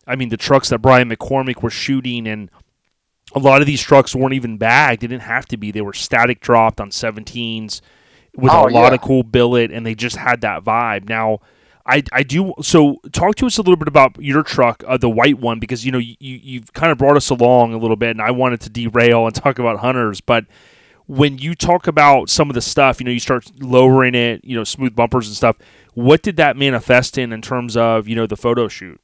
I 0.07 0.17
mean, 0.17 0.31
the 0.31 0.37
trucks 0.39 0.71
that 0.71 0.79
Brian 0.79 1.09
McCormick 1.11 1.63
were 1.63 1.71
shooting, 1.71 2.27
and 2.27 2.51
a 3.35 3.39
lot 3.39 3.61
of 3.61 3.67
these 3.67 3.83
trucks 3.83 4.15
weren't 4.17 4.33
even 4.35 4.57
bagged. 4.57 5.03
They 5.03 5.07
didn't 5.07 5.23
have 5.25 5.47
to 5.49 5.57
be. 5.59 5.71
They 5.71 5.83
were 5.83 5.93
static 5.93 6.41
dropped 6.41 6.81
on 6.81 6.91
17s 6.91 7.83
with 8.35 8.51
Oh, 8.53 8.63
a 8.63 8.71
lot 8.71 8.89
yeah. 8.89 8.95
of 8.95 9.03
cool 9.03 9.23
billet, 9.23 9.71
and 9.71 9.85
they 9.85 9.95
just 9.95 10.17
had 10.17 10.41
that 10.41 10.65
vibe. 10.65 11.09
Now, 11.11 11.41
I, 11.89 12.03
I 12.13 12.23
do 12.23 12.53
so. 12.61 13.01
Talk 13.13 13.37
to 13.37 13.47
us 13.47 13.57
a 13.57 13.63
little 13.63 13.77
bit 13.77 13.89
about 13.89 14.23
your 14.23 14.43
truck, 14.43 14.85
uh, 14.87 14.99
the 14.99 15.09
white 15.09 15.39
one, 15.39 15.59
because 15.59 15.87
you 15.87 15.91
know 15.91 15.99
you 15.99 16.17
you've 16.21 16.73
kind 16.75 16.93
of 16.93 16.99
brought 16.99 17.17
us 17.17 17.31
along 17.31 17.73
a 17.73 17.79
little 17.79 17.97
bit, 17.97 18.11
and 18.11 18.21
I 18.21 18.31
wanted 18.31 18.61
to 18.61 18.71
derail 18.71 19.27
and 19.27 19.35
talk 19.35 19.59
about 19.59 19.79
hunters, 19.79 20.21
but 20.21 20.45
when 21.07 21.39
you 21.39 21.55
talk 21.55 21.87
about 21.87 22.29
some 22.29 22.51
of 22.51 22.55
the 22.55 22.61
stuff, 22.61 23.01
you 23.01 23.07
know, 23.07 23.11
you 23.11 23.19
start 23.19 23.51
lowering 23.61 24.15
it, 24.15 24.45
you 24.45 24.55
know, 24.55 24.63
smooth 24.63 24.95
bumpers 24.95 25.27
and 25.27 25.35
stuff. 25.35 25.57
What 25.95 26.23
did 26.23 26.37
that 26.37 26.55
manifest 26.55 27.17
in 27.17 27.33
in 27.33 27.41
terms 27.41 27.77
of 27.77 28.07
you 28.07 28.15
know 28.15 28.27
the 28.27 28.37
photo 28.37 28.69
shoot? 28.69 29.01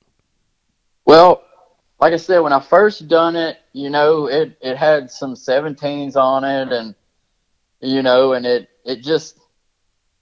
Well, 1.06 1.42
like 2.00 2.12
I 2.12 2.18
said, 2.18 2.40
when 2.40 2.52
I 2.52 2.60
first 2.60 3.08
done 3.08 3.34
it, 3.34 3.56
you 3.72 3.88
know, 3.88 4.26
it 4.26 4.58
it 4.60 4.76
had 4.76 5.10
some 5.10 5.34
17s 5.34 6.16
on 6.16 6.44
it, 6.44 6.70
and 6.70 6.94
you 7.80 8.02
know, 8.02 8.34
and 8.34 8.44
it 8.44 8.68
it 8.84 9.02
just 9.02 9.40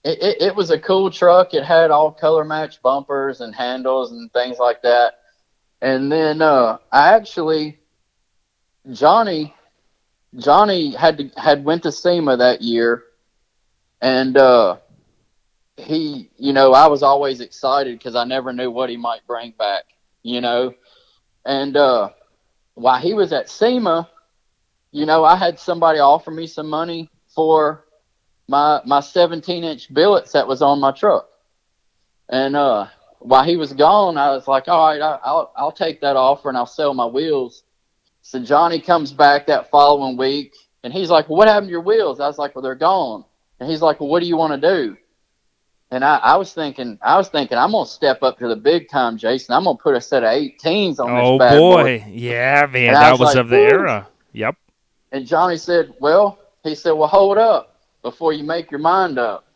it, 0.04 0.22
it, 0.22 0.42
it 0.42 0.56
was 0.56 0.70
a 0.70 0.78
cool 0.78 1.10
truck. 1.10 1.54
It 1.54 1.64
had 1.64 1.90
all 1.90 2.10
color 2.10 2.44
match 2.44 2.82
bumpers 2.82 3.40
and 3.40 3.54
handles 3.54 4.12
and 4.12 4.32
things 4.32 4.58
like 4.58 4.82
that. 4.82 5.14
And 5.80 6.10
then 6.10 6.42
uh, 6.42 6.78
I 6.90 7.14
actually 7.14 7.78
Johnny 8.90 9.54
Johnny 10.36 10.94
had 10.94 11.18
to, 11.18 11.30
had 11.36 11.64
went 11.64 11.82
to 11.82 11.92
SEMA 11.92 12.38
that 12.38 12.62
year, 12.62 13.04
and 14.00 14.36
uh, 14.36 14.76
he, 15.76 16.30
you 16.36 16.52
know, 16.52 16.72
I 16.72 16.86
was 16.86 17.02
always 17.02 17.40
excited 17.40 17.98
because 17.98 18.14
I 18.14 18.24
never 18.24 18.52
knew 18.52 18.70
what 18.70 18.88
he 18.88 18.96
might 18.96 19.26
bring 19.26 19.52
back, 19.58 19.84
you 20.22 20.40
know. 20.40 20.74
And 21.44 21.76
uh, 21.76 22.10
while 22.74 23.00
he 23.00 23.12
was 23.14 23.32
at 23.32 23.50
SEMA, 23.50 24.08
you 24.90 25.06
know, 25.06 25.24
I 25.24 25.36
had 25.36 25.58
somebody 25.58 25.98
offer 25.98 26.30
me 26.30 26.46
some 26.46 26.68
money 26.68 27.10
for 27.34 27.84
my 28.48 28.80
my 28.84 29.00
17 29.00 29.64
inch 29.64 29.92
billets 29.92 30.32
that 30.32 30.46
was 30.46 30.62
on 30.62 30.80
my 30.80 30.92
truck. 30.92 31.28
And 32.28 32.56
uh, 32.56 32.86
while 33.18 33.44
he 33.44 33.56
was 33.56 33.72
gone, 33.72 34.16
I 34.16 34.30
was 34.30 34.48
like, 34.48 34.68
all 34.68 34.86
right, 34.86 35.00
I, 35.00 35.18
I'll 35.24 35.52
I'll 35.56 35.72
take 35.72 36.00
that 36.00 36.16
offer 36.16 36.48
and 36.48 36.56
I'll 36.58 36.66
sell 36.66 36.94
my 36.94 37.06
wheels. 37.06 37.64
So 38.22 38.42
Johnny 38.42 38.80
comes 38.80 39.12
back 39.12 39.46
that 39.46 39.70
following 39.70 40.16
week, 40.16 40.54
and 40.84 40.92
he's 40.92 41.10
like, 41.10 41.28
well, 41.28 41.38
"What 41.38 41.48
happened 41.48 41.68
to 41.68 41.72
your 41.72 41.80
wheels?" 41.80 42.20
I 42.20 42.26
was 42.28 42.38
like, 42.38 42.54
"Well, 42.54 42.62
they're 42.62 42.74
gone." 42.76 43.24
And 43.58 43.68
he's 43.68 43.82
like, 43.82 44.00
"Well, 44.00 44.08
what 44.08 44.20
do 44.20 44.26
you 44.26 44.36
want 44.36 44.60
to 44.60 44.68
do?" 44.68 44.96
And 45.90 46.04
I, 46.04 46.16
I 46.18 46.36
was 46.36 46.54
thinking, 46.54 46.98
I 47.02 47.16
was 47.18 47.28
thinking, 47.28 47.58
I'm 47.58 47.72
gonna 47.72 47.84
step 47.84 48.22
up 48.22 48.38
to 48.38 48.48
the 48.48 48.56
big 48.56 48.88
time, 48.88 49.18
Jason. 49.18 49.54
I'm 49.54 49.64
gonna 49.64 49.76
put 49.76 49.94
a 49.94 50.00
set 50.00 50.22
of 50.22 50.30
18s 50.30 50.98
on 50.98 51.10
Oh 51.10 51.32
this 51.32 51.50
bad 51.50 51.58
boy, 51.58 52.04
yeah, 52.08 52.66
man, 52.70 52.88
And 52.88 52.96
that 52.96 53.10
was 53.10 53.20
was 53.20 53.34
like, 53.34 53.36
of 53.36 53.48
the 53.50 53.56
"Woo." 53.56 53.62
era. 53.62 54.08
Yep. 54.32 54.56
And 55.10 55.26
Johnny 55.26 55.56
said, 55.56 55.92
"Well," 56.00 56.38
he 56.62 56.74
said, 56.74 56.92
"Well, 56.92 57.08
hold 57.08 57.36
up 57.38 57.71
before 58.02 58.32
you 58.32 58.44
make 58.44 58.70
your 58.70 58.80
mind 58.80 59.18
up." 59.18 59.46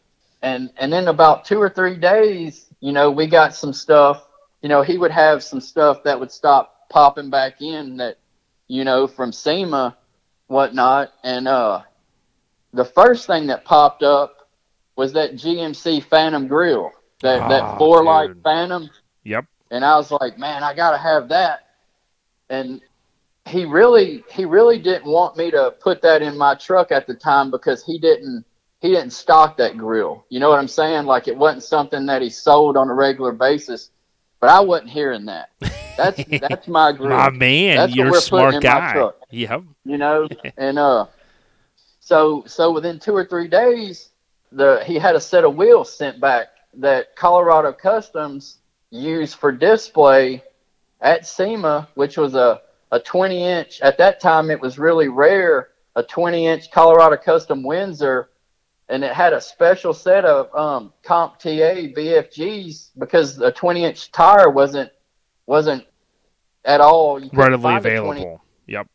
And 0.42 0.70
and 0.76 0.94
in 0.94 1.08
about 1.08 1.44
two 1.44 1.60
or 1.60 1.68
three 1.68 1.96
days, 1.96 2.66
you 2.80 2.92
know, 2.92 3.10
we 3.10 3.26
got 3.26 3.54
some 3.54 3.72
stuff. 3.72 4.26
You 4.62 4.68
know, 4.68 4.82
he 4.82 4.98
would 4.98 5.10
have 5.10 5.42
some 5.42 5.60
stuff 5.60 6.02
that 6.04 6.18
would 6.18 6.30
stop 6.30 6.88
popping 6.88 7.30
back 7.30 7.60
in 7.60 7.96
that, 7.98 8.18
you 8.68 8.84
know, 8.84 9.06
from 9.06 9.32
SEMA, 9.32 9.96
whatnot. 10.46 11.12
And 11.22 11.48
uh, 11.48 11.82
the 12.72 12.84
first 12.84 13.26
thing 13.26 13.46
that 13.48 13.64
popped 13.64 14.02
up 14.02 14.48
was 14.96 15.12
that 15.12 15.34
GMC 15.34 16.04
Phantom 16.04 16.48
grill, 16.48 16.92
that 17.22 17.42
Oh, 17.42 17.48
that 17.48 17.78
four 17.78 18.04
light. 18.04 18.30
Phantom. 18.42 18.90
Yep. 19.24 19.46
And 19.70 19.84
I 19.84 19.96
was 19.96 20.10
like, 20.10 20.38
man, 20.38 20.62
I 20.62 20.74
gotta 20.74 20.98
have 20.98 21.28
that. 21.28 21.66
And 22.48 22.80
he 23.46 23.64
really 23.64 24.24
he 24.30 24.44
really 24.44 24.78
didn't 24.78 25.10
want 25.10 25.36
me 25.36 25.50
to 25.50 25.74
put 25.80 26.02
that 26.02 26.22
in 26.22 26.36
my 26.36 26.54
truck 26.54 26.90
at 26.92 27.06
the 27.06 27.14
time 27.14 27.50
because 27.50 27.84
he 27.84 27.98
didn't 27.98 28.44
he 28.80 28.88
didn't 28.90 29.10
stock 29.10 29.56
that 29.56 29.76
grill. 29.76 30.26
You 30.28 30.40
know 30.40 30.50
what 30.50 30.58
I'm 30.58 30.68
saying? 30.68 31.06
Like 31.06 31.28
it 31.28 31.36
wasn't 31.36 31.62
something 31.62 32.06
that 32.06 32.22
he 32.22 32.30
sold 32.30 32.76
on 32.76 32.88
a 32.88 32.94
regular 32.94 33.32
basis. 33.32 33.90
But 34.40 34.50
I 34.50 34.60
wasn't 34.60 34.90
hearing 34.90 35.24
that. 35.26 35.50
That's 35.96 36.22
that's 36.40 36.68
my 36.68 36.92
grill. 36.92 37.16
My 37.16 37.30
man, 37.30 37.76
That's 37.76 37.94
you're 37.94 38.14
a 38.16 38.20
smart 38.20 38.62
guy. 38.62 38.92
truck. 38.92 39.16
Yep. 39.30 39.62
you 39.84 39.98
know 39.98 40.28
and 40.56 40.78
uh 40.78 41.06
so 42.00 42.44
so 42.46 42.72
within 42.72 42.98
two 42.98 43.14
or 43.14 43.24
three 43.24 43.48
days 43.48 44.10
the 44.52 44.82
he 44.86 44.96
had 44.96 45.16
a 45.16 45.20
set 45.20 45.44
of 45.44 45.56
wheels 45.56 45.92
sent 45.92 46.20
back 46.20 46.48
that 46.74 47.16
colorado 47.16 47.72
customs 47.72 48.58
used 48.90 49.36
for 49.36 49.50
display 49.50 50.42
at 51.00 51.26
SEMA, 51.26 51.88
which 51.94 52.16
was 52.16 52.34
a, 52.34 52.60
a 52.92 53.00
20 53.00 53.42
inch 53.42 53.80
at 53.80 53.98
that 53.98 54.20
time 54.20 54.50
it 54.50 54.60
was 54.60 54.78
really 54.78 55.08
rare 55.08 55.68
a 55.96 56.02
20 56.02 56.46
inch 56.46 56.70
colorado 56.70 57.16
custom 57.16 57.62
windsor 57.62 58.30
and 58.88 59.02
it 59.02 59.12
had 59.12 59.32
a 59.32 59.40
special 59.40 59.92
set 59.92 60.24
of 60.24 60.54
um, 60.54 60.92
Comp 61.02 61.38
T/A 61.38 61.92
bfgs 61.92 62.90
because 62.98 63.40
a 63.40 63.50
20 63.50 63.84
inch 63.84 64.12
tire 64.12 64.50
wasn't 64.50 64.90
wasn't 65.46 65.84
at 66.64 66.80
all 66.80 67.22
you 67.22 67.30
Readily 67.32 67.62
find 67.62 67.84
a 67.84 68.00
20 68.00 68.20
available. 68.20 68.42
Yep. 68.66 68.88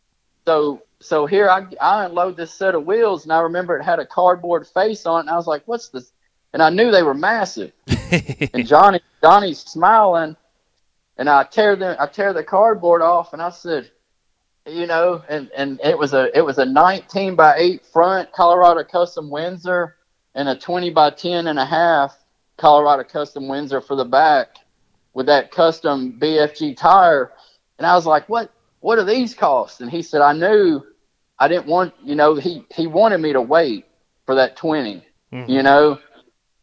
so 0.45 0.81
so 1.01 1.25
here 1.25 1.49
I, 1.49 1.65
I 1.81 2.05
unload 2.05 2.37
this 2.37 2.53
set 2.53 2.75
of 2.75 2.85
wheels 2.85 3.23
and 3.23 3.33
I 3.33 3.39
remember 3.39 3.77
it 3.77 3.83
had 3.83 3.99
a 3.99 4.05
cardboard 4.05 4.67
face 4.67 5.05
on 5.05 5.17
it 5.17 5.19
and 5.21 5.29
I 5.29 5.35
was 5.35 5.47
like, 5.47 5.63
what's 5.65 5.89
this? 5.89 6.11
And 6.53 6.61
I 6.61 6.69
knew 6.69 6.91
they 6.91 7.03
were 7.03 7.13
massive. 7.13 7.71
and 8.53 8.67
Johnny 8.67 9.01
Johnny's 9.21 9.59
smiling 9.59 10.35
and 11.21 11.29
I 11.29 11.43
tear 11.43 11.75
them 11.75 11.95
I 11.99 12.07
tear 12.07 12.33
the 12.33 12.43
cardboard 12.43 13.03
off 13.03 13.33
and 13.33 13.43
I 13.43 13.51
said, 13.51 13.91
you 14.65 14.87
know, 14.87 15.23
and, 15.29 15.51
and 15.55 15.79
it 15.83 15.95
was 15.95 16.13
a 16.15 16.35
it 16.35 16.41
was 16.41 16.57
a 16.57 16.65
19 16.65 17.35
by 17.35 17.57
8 17.57 17.85
front 17.85 18.31
Colorado 18.31 18.83
Custom 18.83 19.29
Windsor 19.29 19.97
and 20.33 20.49
a 20.49 20.57
20 20.57 20.89
by 20.89 21.11
10 21.11 21.45
and 21.45 21.59
a 21.59 21.65
half 21.65 22.17
Colorado 22.57 23.03
Custom 23.03 23.47
Windsor 23.47 23.81
for 23.81 23.95
the 23.95 24.03
back 24.03 24.55
with 25.13 25.27
that 25.27 25.51
custom 25.51 26.17
BFG 26.19 26.75
tire. 26.75 27.31
And 27.77 27.85
I 27.85 27.93
was 27.93 28.07
like, 28.07 28.27
what 28.27 28.51
what 28.79 28.95
do 28.95 29.03
these 29.03 29.35
cost? 29.35 29.79
And 29.81 29.91
he 29.91 30.01
said, 30.01 30.21
I 30.21 30.33
knew 30.33 30.81
I 31.37 31.47
didn't 31.47 31.67
want, 31.67 31.93
you 32.03 32.15
know, 32.15 32.33
he, 32.33 32.65
he 32.73 32.87
wanted 32.87 33.19
me 33.19 33.31
to 33.33 33.41
wait 33.41 33.85
for 34.25 34.33
that 34.33 34.55
20, 34.55 35.05
mm-hmm. 35.31 35.51
you 35.51 35.61
know? 35.61 35.99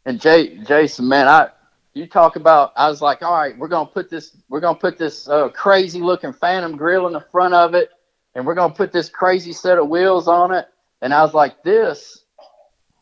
And 0.04 0.20
Jay, 0.20 0.56
Jason, 0.64 1.06
man, 1.06 1.28
I, 1.28 1.50
you 1.98 2.06
talk 2.06 2.36
about, 2.36 2.72
I 2.76 2.88
was 2.88 3.02
like, 3.02 3.22
all 3.22 3.34
right, 3.34 3.58
we're 3.58 3.68
going 3.68 3.86
to 3.86 3.92
put 3.92 4.08
this, 4.08 4.36
we're 4.48 4.60
to 4.76 4.80
put 4.80 4.96
this 4.96 5.28
uh, 5.28 5.48
crazy 5.48 6.00
looking 6.00 6.32
Phantom 6.32 6.76
grill 6.76 7.08
in 7.08 7.12
the 7.12 7.24
front 7.32 7.54
of 7.54 7.74
it. 7.74 7.90
And 8.34 8.46
we're 8.46 8.54
going 8.54 8.70
to 8.70 8.76
put 8.76 8.92
this 8.92 9.08
crazy 9.08 9.52
set 9.52 9.78
of 9.78 9.88
wheels 9.88 10.28
on 10.28 10.52
it. 10.52 10.68
And 11.02 11.12
I 11.12 11.22
was 11.22 11.34
like, 11.34 11.62
this, 11.64 12.24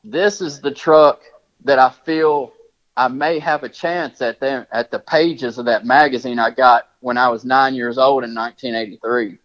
this 0.02 0.40
is 0.40 0.60
the 0.60 0.70
truck 0.70 1.20
that 1.64 1.78
I 1.78 1.90
feel 1.90 2.52
I 2.97 3.09
may 3.09 3.39
have 3.39 3.62
a 3.62 3.68
chance 3.68 4.23
at 4.23 4.40
them 4.40 4.66
at 4.73 4.90
the 4.90 4.98
pages 4.98 5.59
of 5.59 5.66
that 5.66 5.85
magazine 5.85 6.39
I 6.39 6.51
got 6.51 6.89
when 7.01 7.18
I 7.18 7.28
was 7.28 7.44
nine 7.44 7.74
years 7.74 7.98
old 7.98 8.24
in 8.24 8.35
1983. 8.35 9.39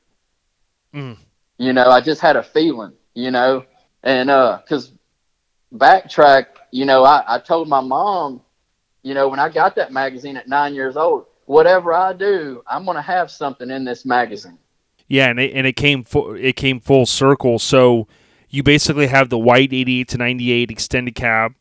Mm. 0.93 1.17
You 1.57 1.73
know, 1.73 1.89
I 1.89 1.99
just 1.99 2.21
had 2.21 2.37
a 2.37 2.43
feeling, 2.43 2.93
you 3.13 3.31
know, 3.31 3.65
and 4.03 4.29
uh, 4.29 4.59
cause 4.67 4.93
backtrack, 5.73 6.45
you 6.71 6.85
know, 6.85 7.03
I, 7.03 7.35
I 7.35 7.39
told 7.39 7.67
my 7.67 7.81
mom, 7.81 8.41
you 9.03 9.13
know, 9.13 9.27
when 9.27 9.39
I 9.39 9.49
got 9.49 9.75
that 9.75 9.91
magazine 9.91 10.37
at 10.37 10.47
nine 10.47 10.73
years 10.75 10.97
old, 10.97 11.25
whatever 11.45 11.93
I 11.93 12.13
do, 12.13 12.63
I'm 12.67 12.85
gonna 12.85 13.01
have 13.01 13.31
something 13.31 13.69
in 13.69 13.83
this 13.85 14.05
magazine. 14.05 14.57
Yeah, 15.07 15.29
and 15.29 15.39
it, 15.39 15.53
and 15.53 15.67
it 15.67 15.75
came 15.75 16.03
full, 16.03 16.35
it 16.35 16.55
came 16.55 16.79
full 16.79 17.05
circle. 17.05 17.59
So 17.59 18.07
you 18.49 18.63
basically 18.63 19.07
have 19.07 19.29
the 19.29 19.37
white 19.37 19.73
88 19.73 20.07
to 20.09 20.17
98 20.17 20.71
extended 20.71 21.15
cab. 21.15 21.53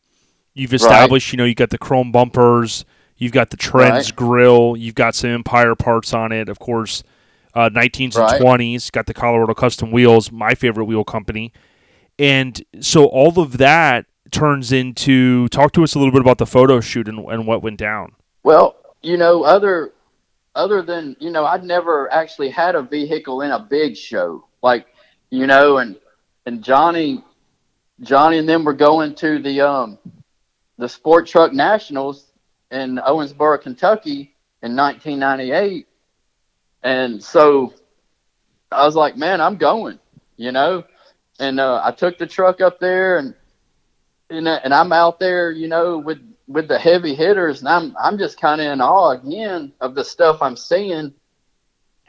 You've 0.53 0.73
established, 0.73 1.31
you 1.31 1.37
know, 1.37 1.45
you 1.45 1.55
got 1.55 1.69
the 1.69 1.77
chrome 1.77 2.11
bumpers, 2.11 2.83
you've 3.17 3.31
got 3.31 3.49
the 3.49 3.57
Trends 3.57 4.07
Right. 4.07 4.15
grill, 4.15 4.75
you've 4.77 4.95
got 4.95 5.15
some 5.15 5.29
Empire 5.29 5.75
parts 5.75 6.13
on 6.13 6.31
it, 6.31 6.49
of 6.49 6.59
course. 6.59 7.03
Uh, 7.53 7.69
19s 7.69 8.17
Right. 8.17 8.33
and 8.33 8.41
20s, 8.41 8.89
got 8.91 9.05
the 9.07 9.13
Colorado 9.13 9.53
Custom 9.53 9.91
Wheels, 9.91 10.31
my 10.31 10.53
favorite 10.55 10.85
wheel 10.85 11.03
company. 11.03 11.51
And 12.19 12.61
so 12.79 13.05
all 13.05 13.39
of 13.39 13.57
that 13.57 14.05
turns 14.31 14.71
into 14.71 15.47
talk 15.49 15.71
to 15.73 15.83
us 15.83 15.95
a 15.95 15.99
little 15.99 16.11
bit 16.11 16.21
about 16.21 16.37
the 16.37 16.45
photo 16.45 16.79
shoot 16.79 17.07
and, 17.07 17.19
and 17.29 17.45
what 17.45 17.61
went 17.61 17.77
down. 17.77 18.13
Well, 18.43 18.75
you 19.01 19.17
know, 19.17 19.43
other 19.43 19.93
other 20.55 20.81
than 20.81 21.15
you 21.19 21.31
know, 21.31 21.45
I'd 21.45 21.63
never 21.63 22.11
actually 22.11 22.49
had 22.49 22.75
a 22.75 22.81
vehicle 22.81 23.41
in 23.41 23.51
a 23.51 23.59
big 23.59 23.95
show, 23.95 24.45
like 24.61 24.87
you 25.29 25.47
know, 25.47 25.77
and 25.77 25.97
and 26.45 26.63
Johnny, 26.63 27.23
Johnny 28.01 28.37
and 28.37 28.49
them 28.49 28.63
were 28.63 28.73
going 28.73 29.15
to 29.15 29.39
the 29.39 29.61
um 29.61 29.97
the 30.77 30.89
Sport 30.89 31.27
Truck 31.27 31.53
Nationals 31.53 32.31
in 32.71 32.97
Owensboro, 32.97 33.61
Kentucky, 33.61 34.33
in 34.63 34.75
1998, 34.75 35.87
and 36.83 37.23
so 37.23 37.73
I 38.71 38.85
was 38.85 38.95
like, 38.95 39.17
man, 39.17 39.41
I'm 39.41 39.57
going, 39.57 39.99
you 40.37 40.51
know, 40.51 40.83
and 41.39 41.59
uh, 41.59 41.81
I 41.83 41.91
took 41.91 42.17
the 42.17 42.27
truck 42.27 42.61
up 42.61 42.79
there 42.79 43.17
and 43.17 43.35
and, 44.31 44.47
uh, 44.47 44.59
and 44.63 44.73
I'm 44.73 44.93
out 44.93 45.19
there, 45.19 45.51
you 45.51 45.67
know, 45.67 45.97
with 45.97 46.19
with 46.47 46.67
the 46.67 46.79
heavy 46.79 47.15
hitters, 47.15 47.59
and 47.59 47.69
I'm 47.69 47.95
I'm 48.01 48.17
just 48.17 48.39
kind 48.39 48.61
of 48.61 48.67
in 48.67 48.81
awe 48.81 49.11
again 49.11 49.73
of 49.81 49.95
the 49.95 50.03
stuff 50.03 50.41
I'm 50.41 50.57
seeing, 50.57 51.13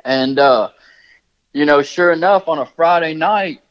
and 0.05 0.39
uh, 0.39 0.71
you 1.53 1.65
know, 1.65 1.83
sure 1.83 2.13
enough, 2.13 2.49
on 2.49 2.59
a 2.59 2.67
Friday 2.67 3.15
night, 3.15 3.63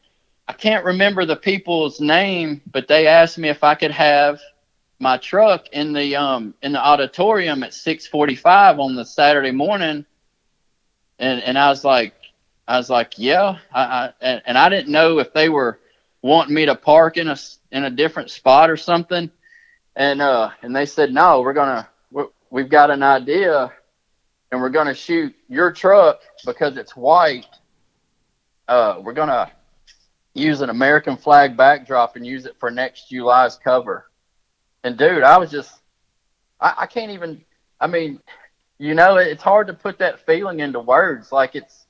I 0.48 0.52
can't 0.52 0.84
remember 0.84 1.24
the 1.24 1.36
people's 1.36 2.00
name, 2.00 2.60
but 2.70 2.88
they 2.88 3.06
asked 3.06 3.38
me 3.38 3.48
if 3.48 3.64
I 3.64 3.74
could 3.74 3.90
have 3.90 4.40
my 4.98 5.16
truck 5.16 5.68
in 5.72 5.92
the 5.92 6.16
um 6.16 6.54
in 6.62 6.72
the 6.72 6.84
auditorium 6.84 7.62
at 7.62 7.72
6:45 7.72 8.78
on 8.78 8.94
the 8.94 9.04
Saturday 9.04 9.50
morning, 9.50 10.04
and 11.18 11.42
and 11.42 11.58
I 11.58 11.68
was 11.68 11.84
like, 11.84 12.14
I 12.68 12.76
was 12.76 12.90
like, 12.90 13.14
yeah, 13.18 13.58
I, 13.72 13.82
I 13.82 14.12
and, 14.20 14.42
and 14.46 14.58
I 14.58 14.68
didn't 14.68 14.92
know 14.92 15.18
if 15.18 15.32
they 15.32 15.48
were 15.48 15.80
wanting 16.22 16.54
me 16.54 16.66
to 16.66 16.74
park 16.74 17.16
in 17.16 17.28
a 17.28 17.36
in 17.70 17.84
a 17.84 17.90
different 17.90 18.30
spot 18.30 18.70
or 18.70 18.76
something, 18.76 19.30
and 19.96 20.22
uh 20.22 20.50
and 20.62 20.74
they 20.74 20.86
said 20.86 21.12
no, 21.12 21.42
we're 21.42 21.52
gonna 21.52 21.88
we're, 22.10 22.28
we've 22.50 22.70
got 22.70 22.90
an 22.90 23.02
idea, 23.02 23.72
and 24.50 24.60
we're 24.60 24.70
gonna 24.70 24.94
shoot 24.94 25.34
your 25.48 25.72
truck 25.72 26.20
because 26.46 26.76
it's 26.76 26.96
white. 26.96 27.46
Uh, 28.68 29.00
we're 29.02 29.12
gonna 29.12 29.50
use 30.34 30.60
an 30.60 30.70
American 30.70 31.16
flag 31.16 31.56
backdrop 31.56 32.16
and 32.16 32.26
use 32.26 32.46
it 32.46 32.56
for 32.58 32.70
next 32.70 33.10
July's 33.10 33.56
cover. 33.56 34.10
And 34.84 34.96
dude, 34.96 35.22
I 35.22 35.36
was 35.38 35.50
just 35.50 35.82
I, 36.62 36.74
I 36.78 36.86
can't 36.86 37.10
even. 37.10 37.44
I 37.80 37.88
mean, 37.88 38.20
you 38.78 38.94
know, 38.94 39.16
it's 39.16 39.42
hard 39.42 39.66
to 39.66 39.74
put 39.74 39.98
that 39.98 40.24
feeling 40.24 40.60
into 40.60 40.80
words. 40.80 41.32
Like 41.32 41.56
it's 41.56 41.86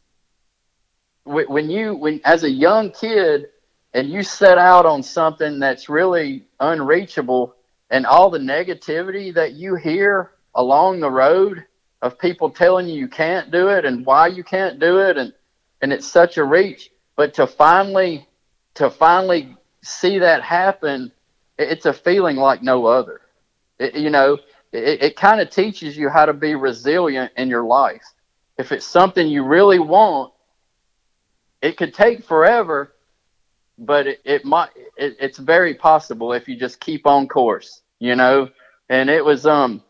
when 1.24 1.70
you 1.70 1.94
when 1.94 2.20
as 2.24 2.42
a 2.42 2.50
young 2.50 2.90
kid 2.90 3.46
and 3.94 4.10
you 4.10 4.22
set 4.22 4.58
out 4.58 4.86
on 4.86 5.02
something 5.02 5.58
that's 5.58 5.88
really 5.88 6.44
unreachable 6.60 7.54
and 7.90 8.06
all 8.06 8.30
the 8.30 8.38
negativity 8.38 9.34
that 9.34 9.52
you 9.52 9.76
hear 9.76 10.32
along 10.54 11.00
the 11.00 11.10
road 11.10 11.64
of 12.00 12.18
people 12.18 12.50
telling 12.50 12.88
you 12.88 12.94
you 12.94 13.08
can't 13.08 13.50
do 13.50 13.68
it 13.68 13.84
and 13.84 14.04
why 14.04 14.26
you 14.26 14.42
can't 14.42 14.78
do 14.78 14.98
it 14.98 15.16
and 15.16 15.32
and 15.80 15.92
it's 15.92 16.06
such 16.06 16.36
a 16.36 16.44
reach 16.44 16.90
but 17.16 17.34
to 17.34 17.46
finally 17.46 18.26
to 18.74 18.90
finally 18.90 19.56
see 19.82 20.18
that 20.18 20.42
happen 20.42 21.12
it's 21.58 21.86
a 21.86 21.92
feeling 21.92 22.36
like 22.36 22.62
no 22.62 22.86
other. 22.86 23.20
It, 23.78 23.94
you 23.94 24.10
know 24.10 24.38
it, 24.72 25.02
it 25.02 25.16
kind 25.16 25.40
of 25.40 25.50
teaches 25.50 25.96
you 25.96 26.08
how 26.08 26.26
to 26.26 26.32
be 26.32 26.54
resilient 26.54 27.32
in 27.36 27.48
your 27.48 27.64
life. 27.64 28.02
If 28.58 28.72
it's 28.72 28.86
something 28.86 29.26
you 29.26 29.44
really 29.44 29.78
want 29.78 30.32
it 31.60 31.76
could 31.76 31.94
take 31.94 32.24
forever 32.24 32.92
but 33.86 34.06
it, 34.06 34.20
it 34.24 34.44
might 34.44 34.70
it, 34.96 35.16
it's 35.20 35.38
very 35.38 35.74
possible 35.74 36.32
if 36.32 36.48
you 36.48 36.56
just 36.56 36.80
keep 36.80 37.06
on 37.06 37.28
course 37.28 37.82
you 37.98 38.16
know? 38.16 38.48
And 38.88 39.08
it 39.08 39.24
was 39.24 39.46
um 39.46 39.82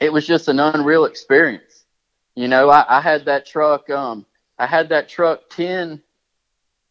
it 0.00 0.12
was 0.12 0.26
just 0.26 0.48
an 0.48 0.60
unreal 0.60 1.04
experience. 1.06 1.84
You 2.36 2.48
know 2.48 2.68
i, 2.68 2.98
I 2.98 3.00
had 3.00 3.24
that 3.26 3.46
truck 3.46 3.88
um 3.90 4.26
i 4.58 4.66
had 4.66 4.88
that 4.88 5.08
truck 5.08 5.48
10 5.50 6.02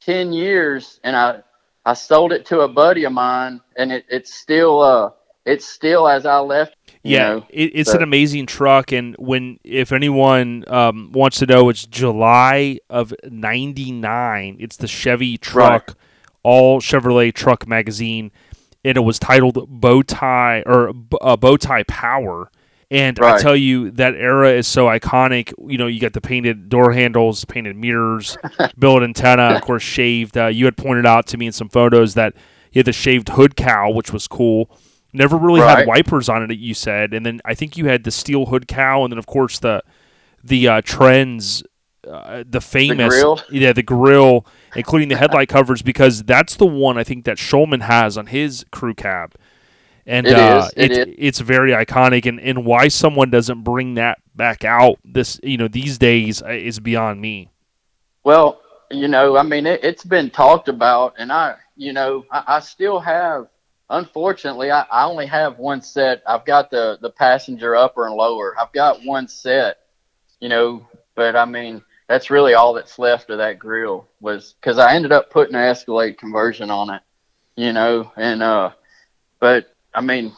10 0.01 0.33
years 0.33 0.99
and 1.03 1.15
i 1.15 1.41
i 1.85 1.93
sold 1.93 2.31
it 2.31 2.45
to 2.47 2.61
a 2.61 2.67
buddy 2.67 3.03
of 3.05 3.11
mine 3.13 3.59
and 3.75 3.91
it, 3.91 4.05
it's 4.09 4.33
still 4.33 4.81
uh 4.81 5.09
it's 5.45 5.65
still 5.65 6.07
as 6.07 6.25
i 6.25 6.39
left 6.39 6.75
you 7.03 7.17
Yeah, 7.17 7.29
know, 7.29 7.45
it, 7.49 7.71
it's 7.75 7.89
so- 7.91 7.97
an 7.97 8.03
amazing 8.03 8.45
truck, 8.45 8.93
and 8.93 9.15
when 9.19 9.59
if 9.65 9.91
anyone 9.91 10.63
um, 10.67 11.11
wants 11.11 11.39
to 11.39 11.45
know, 11.45 11.67
it's 11.67 11.85
July 11.85 12.79
of 12.89 13.13
'99. 13.29 14.55
It's 14.59 14.77
the 14.77 14.87
Chevy 14.87 15.37
truck, 15.37 15.97
all 16.43 16.79
Chevrolet 16.81 17.33
truck 17.33 17.67
magazine, 17.67 18.31
and 18.85 18.97
it 18.97 19.01
was 19.01 19.17
titled 19.19 19.55
Bowtie 19.55 20.63
or 20.65 20.89
uh, 21.21 21.37
Bowtie 21.37 21.87
Power. 21.87 22.51
And 22.91 23.19
I 23.19 23.39
tell 23.39 23.55
you, 23.55 23.89
that 23.91 24.13
era 24.13 24.51
is 24.51 24.67
so 24.67 24.85
iconic. 24.85 25.51
You 25.67 25.79
know, 25.79 25.87
you 25.87 25.99
got 25.99 26.13
the 26.13 26.21
painted 26.21 26.69
door 26.69 26.91
handles, 26.91 27.43
painted 27.43 27.75
mirrors, 27.75 28.37
billet 28.77 29.01
antenna, 29.03 29.55
of 29.55 29.61
course, 29.61 29.81
shaved. 29.81 30.37
Uh, 30.37 30.47
you 30.47 30.65
had 30.65 30.77
pointed 30.77 31.05
out 31.07 31.25
to 31.27 31.37
me 31.37 31.47
in 31.47 31.53
some 31.53 31.69
photos 31.69 32.13
that 32.13 32.35
You 32.71 32.79
had 32.79 32.85
the 32.85 32.93
shaved 32.93 33.29
hood 33.29 33.55
cowl, 33.55 33.95
which 33.95 34.13
was 34.13 34.27
cool. 34.27 34.69
Never 35.11 35.37
really 35.37 35.61
had 35.61 35.87
wipers 35.87 36.29
on 36.29 36.49
it, 36.49 36.57
you 36.59 36.73
said, 36.75 37.13
and 37.13 37.25
then 37.25 37.39
I 37.45 37.55
think 37.55 37.77
you 37.77 37.85
had 37.85 38.03
the 38.03 38.11
steel 38.11 38.47
hood 38.47 38.67
cowl, 38.67 39.05
and 39.05 39.11
then 39.11 39.17
of 39.19 39.25
course 39.25 39.57
the 39.59 39.81
the 40.43 40.67
uh, 40.67 40.81
trends, 40.83 41.63
uh, 42.07 42.43
the 42.47 42.61
famous, 42.61 43.13
grill? 43.13 43.39
yeah, 43.49 43.73
the 43.73 43.83
grill, 43.83 44.45
including 44.75 45.09
the 45.09 45.17
headlight 45.17 45.49
covers, 45.49 45.81
because 45.81 46.23
that's 46.23 46.55
the 46.55 46.65
one 46.65 46.97
I 46.97 47.03
think 47.03 47.25
that 47.25 47.37
Schulman 47.37 47.81
has 47.81 48.17
on 48.17 48.27
his 48.27 48.65
crew 48.71 48.93
cab, 48.93 49.35
and 50.05 50.27
It 50.27 50.33
uh, 50.33 50.65
is, 50.67 50.73
it 50.75 50.91
it's 50.91 51.11
it's 51.17 51.39
very 51.39 51.71
iconic, 51.71 52.25
and 52.25 52.39
and 52.39 52.65
why 52.65 52.87
someone 52.87 53.29
doesn't 53.29 53.63
bring 53.63 53.95
that 53.95 54.19
back 54.35 54.63
out 54.63 54.99
this 55.05 55.39
you 55.43 55.57
know 55.57 55.67
these 55.67 55.97
days 55.97 56.41
uh, 56.41 56.49
is 56.49 56.79
beyond 56.79 57.21
me. 57.21 57.49
Well, 58.23 58.61
you 58.89 59.07
know, 59.07 59.37
I 59.37 59.43
mean, 59.43 59.65
it, 59.65 59.83
it's 59.83 60.03
been 60.03 60.29
talked 60.29 60.69
about, 60.69 61.15
and 61.17 61.31
I, 61.31 61.55
you 61.75 61.93
know, 61.93 62.25
I, 62.31 62.43
I 62.47 62.59
still 62.59 62.99
have. 62.99 63.47
Unfortunately, 63.89 64.71
I, 64.71 64.81
I 64.91 65.05
only 65.05 65.25
have 65.27 65.59
one 65.59 65.81
set. 65.81 66.23
I've 66.25 66.45
got 66.45 66.71
the 66.71 66.97
the 67.01 67.09
passenger 67.09 67.75
upper 67.75 68.07
and 68.07 68.15
lower. 68.15 68.55
I've 68.59 68.71
got 68.71 69.03
one 69.03 69.27
set, 69.27 69.77
you 70.39 70.49
know, 70.49 70.87
but 71.15 71.35
I 71.35 71.45
mean, 71.45 71.81
that's 72.13 72.29
really 72.29 72.53
all 72.53 72.73
that's 72.73 72.99
left 72.99 73.31
of 73.31 73.39
that 73.39 73.57
grill 73.57 74.07
was 74.21 74.53
because 74.53 74.77
I 74.77 74.93
ended 74.93 75.11
up 75.11 75.31
putting 75.31 75.55
an 75.55 75.61
Escalade 75.61 76.19
conversion 76.19 76.69
on 76.69 76.91
it, 76.91 77.01
you 77.55 77.73
know, 77.73 78.11
and 78.15 78.43
uh, 78.43 78.69
but 79.39 79.75
I 79.95 80.01
mean, 80.01 80.31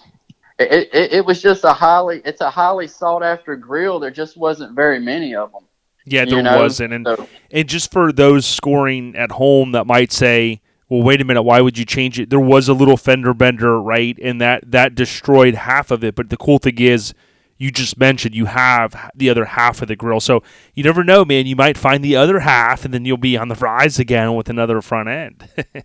it, 0.57 0.89
it, 0.93 1.13
it 1.15 1.25
was 1.25 1.41
just 1.41 1.65
a 1.65 1.73
highly 1.73 2.21
it's 2.23 2.39
a 2.39 2.49
highly 2.49 2.87
sought 2.87 3.23
after 3.23 3.57
grill. 3.57 3.99
There 3.99 4.09
just 4.09 4.37
wasn't 4.37 4.73
very 4.73 5.01
many 5.01 5.35
of 5.35 5.51
them. 5.51 5.65
Yeah, 6.05 6.23
there 6.23 6.37
you 6.37 6.43
know? 6.43 6.61
wasn't, 6.61 6.93
and 6.93 7.05
So- 7.05 7.27
And 7.51 7.67
just 7.67 7.91
for 7.91 8.13
those 8.13 8.45
scoring 8.45 9.13
at 9.17 9.33
home 9.33 9.73
that 9.73 9.85
might 9.85 10.13
say, 10.13 10.61
"Well, 10.87 11.03
wait 11.03 11.19
a 11.19 11.25
minute, 11.25 11.43
why 11.43 11.59
would 11.59 11.77
you 11.77 11.83
change 11.83 12.21
it?" 12.21 12.29
There 12.29 12.39
was 12.39 12.69
a 12.69 12.73
little 12.73 12.95
fender 12.95 13.33
bender, 13.33 13.81
right, 13.81 14.17
and 14.21 14.39
that 14.39 14.71
that 14.71 14.95
destroyed 14.95 15.55
half 15.55 15.91
of 15.91 16.05
it. 16.05 16.15
But 16.15 16.29
the 16.29 16.37
cool 16.37 16.57
thing 16.57 16.79
is, 16.79 17.13
you 17.57 17.71
just 17.71 17.97
mentioned 17.97 18.35
you 18.35 18.45
have 18.45 19.11
the 19.15 19.29
other 19.29 19.45
half 19.45 19.81
of 19.81 19.87
the 19.87 19.95
grill, 19.95 20.19
so 20.19 20.43
you 20.73 20.83
never 20.83 21.03
know, 21.03 21.23
man. 21.25 21.45
You 21.45 21.55
might 21.55 21.77
find 21.77 22.03
the 22.03 22.15
other 22.15 22.39
half, 22.39 22.85
and 22.85 22.93
then 22.93 23.05
you'll 23.05 23.17
be 23.17 23.37
on 23.37 23.47
the 23.47 23.55
rise 23.55 23.97
again 23.99 24.35
with 24.35 24.49
another 24.49 24.81
front 24.81 25.09
end. 25.09 25.47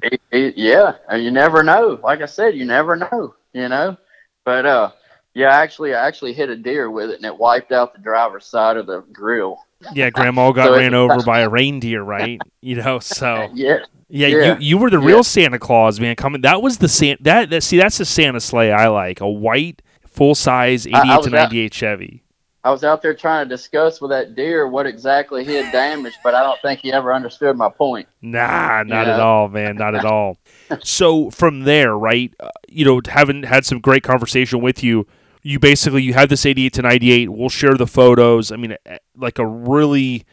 It, 0.00 0.20
it, 0.30 0.56
yeah, 0.56 0.92
and 1.08 1.24
you 1.24 1.32
never 1.32 1.64
know. 1.64 1.98
Like 2.04 2.22
I 2.22 2.26
said, 2.26 2.54
you 2.54 2.64
never 2.64 2.94
know. 2.94 3.34
You 3.52 3.68
know, 3.68 3.96
but 4.44 4.64
uh, 4.64 4.92
yeah, 5.34 5.50
actually, 5.56 5.92
I 5.92 6.06
actually 6.06 6.34
hit 6.34 6.50
a 6.50 6.56
deer 6.56 6.88
with 6.88 7.10
it, 7.10 7.16
and 7.16 7.24
it 7.24 7.36
wiped 7.36 7.72
out 7.72 7.94
the 7.94 7.98
driver's 7.98 8.46
side 8.46 8.76
of 8.76 8.86
the 8.86 9.00
grill. 9.12 9.58
yeah, 9.92 10.10
Grandma 10.14 10.52
got 10.52 10.66
So 10.66 10.76
ran 10.76 10.94
over 10.94 11.20
by 11.24 11.40
a 11.40 11.48
reindeer, 11.48 12.02
right? 12.04 12.40
You 12.60 12.76
know, 12.76 13.00
so 13.00 13.48
Yeah, 13.52 13.78
Yeah, 14.08 14.28
Yeah. 14.28 14.54
you 14.54 14.60
you 14.60 14.78
were 14.78 14.88
the 14.90 15.00
real 15.00 15.24
Santa 15.24 15.58
Claus, 15.58 15.98
man. 15.98 16.14
Coming, 16.14 16.42
that 16.42 16.62
was 16.62 16.78
the 16.78 16.88
Santa. 16.88 17.20
That, 17.24 17.50
that 17.50 17.62
see, 17.64 17.78
that's 17.78 17.98
the 17.98 18.04
Santa 18.04 18.38
sleigh 18.40 18.70
I 18.70 18.86
like. 18.88 19.20
A 19.20 19.28
white, 19.28 19.82
full 20.18 20.34
size, 20.34 20.86
eighty 20.86 20.96
I 20.96 21.16
eight 21.16 21.22
to 21.22 21.28
at- 21.28 21.32
ninety 21.32 21.60
eight 21.60 21.72
Chevy. 21.72 22.22
I 22.64 22.70
was 22.70 22.82
out 22.84 23.00
there 23.00 23.14
trying 23.14 23.48
to 23.48 23.54
discuss 23.54 24.00
with 24.00 24.10
that 24.10 24.34
deer 24.34 24.66
what 24.66 24.84
exactly 24.84 25.44
he 25.44 25.54
had 25.54 25.72
damaged, 25.72 26.18
but 26.24 26.34
I 26.34 26.42
don't 26.42 26.60
think 26.60 26.80
he 26.80 26.92
ever 26.92 27.14
understood 27.14 27.56
my 27.56 27.70
point. 27.70 28.08
Nah, 28.20 28.82
not 28.82 29.08
at 29.08 29.20
all, 29.20 29.48
man. 29.48 29.76
Not 29.76 29.94
at 29.94 30.04
all. 30.04 30.36
so 30.82 31.30
from 31.30 31.60
there, 31.60 31.96
right? 31.96 32.34
Uh, 32.40 32.50
you 32.68 32.84
know, 32.84 33.00
having 33.08 33.44
had 33.44 33.64
some 33.64 33.78
great 33.80 34.02
conversation 34.02 34.60
with 34.60 34.82
you, 34.82 35.06
you 35.42 35.60
basically 35.60 36.02
you 36.02 36.14
have 36.14 36.28
this 36.28 36.44
eighty 36.44 36.66
eight 36.66 36.74
to 36.74 36.82
ninety 36.82 37.12
eight. 37.12 37.30
We'll 37.30 37.48
share 37.48 37.74
the 37.74 37.86
photos. 37.86 38.50
I 38.50 38.56
mean, 38.56 38.76
eh, 38.84 38.98
like 39.16 39.38
a 39.38 39.46
really, 39.46 40.26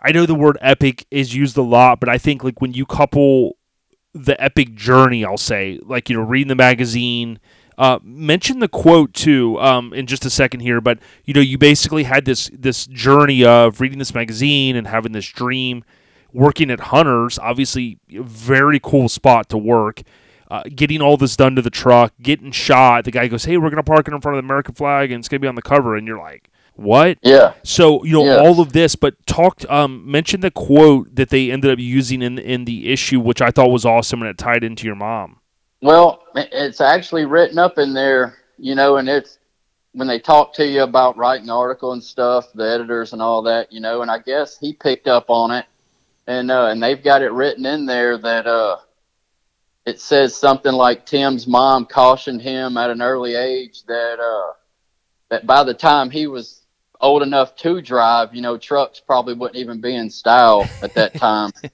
I 0.00 0.12
know 0.12 0.26
the 0.26 0.36
word 0.36 0.56
epic 0.62 1.06
is 1.10 1.34
used 1.34 1.56
a 1.56 1.62
lot, 1.62 1.98
but 1.98 2.08
I 2.08 2.18
think 2.18 2.44
like 2.44 2.60
when 2.60 2.72
you 2.72 2.86
couple 2.86 3.56
the 4.14 4.40
epic 4.42 4.74
journey, 4.74 5.24
I'll 5.24 5.36
say, 5.36 5.80
like 5.82 6.08
you 6.08 6.16
know, 6.16 6.22
reading 6.22 6.48
the 6.48 6.54
magazine. 6.54 7.40
Uh, 7.78 8.00
mention 8.02 8.58
the 8.58 8.66
quote 8.68 9.14
too 9.14 9.56
um, 9.60 9.94
in 9.94 10.04
just 10.06 10.24
a 10.26 10.30
second 10.30 10.58
here, 10.60 10.80
but 10.80 10.98
you 11.24 11.32
know, 11.32 11.40
you 11.40 11.56
basically 11.56 12.02
had 12.02 12.24
this 12.24 12.50
this 12.52 12.86
journey 12.88 13.44
of 13.44 13.80
reading 13.80 14.00
this 14.00 14.12
magazine 14.12 14.74
and 14.74 14.88
having 14.88 15.12
this 15.12 15.26
dream, 15.28 15.84
working 16.32 16.72
at 16.72 16.80
Hunters, 16.80 17.38
obviously 17.38 17.98
a 18.12 18.20
very 18.22 18.80
cool 18.82 19.08
spot 19.08 19.48
to 19.50 19.56
work. 19.58 20.02
Uh, 20.50 20.62
getting 20.74 21.00
all 21.02 21.16
this 21.16 21.36
done 21.36 21.54
to 21.54 21.62
the 21.62 21.70
truck, 21.70 22.12
getting 22.22 22.50
shot. 22.50 23.04
The 23.04 23.10
guy 23.12 23.28
goes, 23.28 23.44
"Hey, 23.44 23.58
we're 23.58 23.70
gonna 23.70 23.82
park 23.84 24.08
it 24.08 24.14
in 24.14 24.20
front 24.20 24.36
of 24.38 24.42
the 24.42 24.46
American 24.46 24.74
flag, 24.74 25.12
and 25.12 25.20
it's 25.20 25.28
gonna 25.28 25.40
be 25.40 25.46
on 25.46 25.54
the 25.54 25.62
cover." 25.62 25.94
And 25.94 26.06
you're 26.06 26.18
like, 26.18 26.50
"What?" 26.74 27.18
Yeah. 27.22 27.52
So 27.62 28.02
you 28.04 28.12
know 28.14 28.24
Yes. 28.24 28.40
all 28.40 28.60
of 28.60 28.72
this, 28.72 28.96
but 28.96 29.14
talked. 29.26 29.66
Um, 29.70 30.10
mention 30.10 30.40
the 30.40 30.50
quote 30.50 31.14
that 31.14 31.28
they 31.28 31.50
ended 31.52 31.70
up 31.70 31.78
using 31.78 32.22
in 32.22 32.38
in 32.38 32.64
the 32.64 32.90
issue, 32.90 33.20
which 33.20 33.40
I 33.42 33.50
thought 33.50 33.70
was 33.70 33.84
awesome, 33.84 34.22
and 34.22 34.30
it 34.30 34.38
tied 34.38 34.64
into 34.64 34.86
your 34.86 34.96
mom. 34.96 35.36
Well, 35.80 36.24
it's 36.34 36.80
actually 36.80 37.24
written 37.24 37.58
up 37.58 37.78
in 37.78 37.94
there, 37.94 38.38
you 38.58 38.74
know, 38.74 38.96
and 38.96 39.08
it's 39.08 39.38
when 39.92 40.08
they 40.08 40.18
talk 40.18 40.52
to 40.54 40.66
you 40.66 40.82
about 40.82 41.16
writing 41.16 41.46
the 41.46 41.54
article 41.54 41.92
and 41.92 42.02
stuff, 42.02 42.52
the 42.52 42.68
editors 42.68 43.12
and 43.12 43.22
all 43.22 43.42
that, 43.42 43.72
you 43.72 43.80
know, 43.80 44.02
and 44.02 44.10
I 44.10 44.18
guess 44.18 44.58
he 44.58 44.72
picked 44.72 45.06
up 45.06 45.26
on 45.28 45.52
it, 45.52 45.66
and 46.26 46.50
uh, 46.50 46.66
and 46.66 46.82
they've 46.82 47.02
got 47.02 47.22
it 47.22 47.32
written 47.32 47.64
in 47.64 47.86
there 47.86 48.18
that 48.18 48.46
uh, 48.46 48.78
it 49.86 50.00
says 50.00 50.34
something 50.36 50.72
like 50.72 51.06
Tim's 51.06 51.46
mom 51.46 51.86
cautioned 51.86 52.42
him 52.42 52.76
at 52.76 52.90
an 52.90 53.00
early 53.00 53.34
age 53.34 53.84
that 53.84 54.18
uh, 54.18 54.54
that 55.30 55.46
by 55.46 55.62
the 55.62 55.74
time 55.74 56.10
he 56.10 56.26
was 56.26 56.62
old 57.00 57.22
enough 57.22 57.54
to 57.56 57.80
drive, 57.80 58.34
you 58.34 58.42
know, 58.42 58.58
trucks 58.58 58.98
probably 59.00 59.34
wouldn't 59.34 59.56
even 59.56 59.80
be 59.80 59.94
in 59.94 60.10
style 60.10 60.68
at 60.82 60.94
that 60.94 61.14
time. 61.14 61.52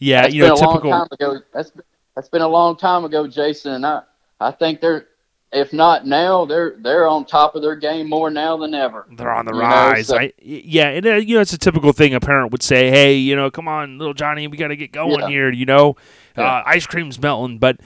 Yeah, 0.00 0.22
That's 0.22 0.34
you 0.34 0.42
know, 0.42 0.54
a 0.54 0.56
typical. 0.56 0.90
long 0.90 1.08
time 1.08 1.08
ago. 1.12 1.40
That's 1.54 1.72
that's 2.14 2.28
been 2.28 2.42
a 2.42 2.48
long 2.48 2.76
time 2.76 3.04
ago, 3.04 3.26
Jason. 3.26 3.72
And 3.74 3.86
I 3.86 4.02
I 4.40 4.50
think 4.50 4.80
they're 4.80 5.06
if 5.52 5.72
not 5.72 6.04
now, 6.06 6.44
they're 6.44 6.74
they're 6.78 7.06
on 7.06 7.24
top 7.24 7.54
of 7.54 7.62
their 7.62 7.76
game 7.76 8.08
more 8.08 8.28
now 8.30 8.56
than 8.56 8.74
ever. 8.74 9.06
They're 9.16 9.30
on 9.32 9.46
the 9.46 9.52
You 9.52 9.60
know, 9.60 9.64
rise. 9.66 10.08
so- 10.08 10.18
I, 10.18 10.32
yeah, 10.42 10.88
and 10.88 11.06
uh, 11.06 11.14
you 11.14 11.36
know 11.36 11.40
it's 11.40 11.52
a 11.52 11.58
typical 11.58 11.92
thing. 11.92 12.12
A 12.14 12.20
parent 12.20 12.50
would 12.50 12.62
say, 12.62 12.90
"Hey, 12.90 13.14
you 13.14 13.36
know, 13.36 13.50
come 13.52 13.68
on, 13.68 13.98
little 13.98 14.14
Johnny, 14.14 14.46
we 14.48 14.56
got 14.56 14.68
to 14.68 14.76
get 14.76 14.90
going 14.92 15.20
Yeah. 15.20 15.28
here." 15.28 15.52
You 15.52 15.66
know, 15.66 15.96
Yeah. 16.36 16.44
uh, 16.56 16.62
ice 16.66 16.86
cream's 16.86 17.20
melting, 17.22 17.58
but 17.58 17.78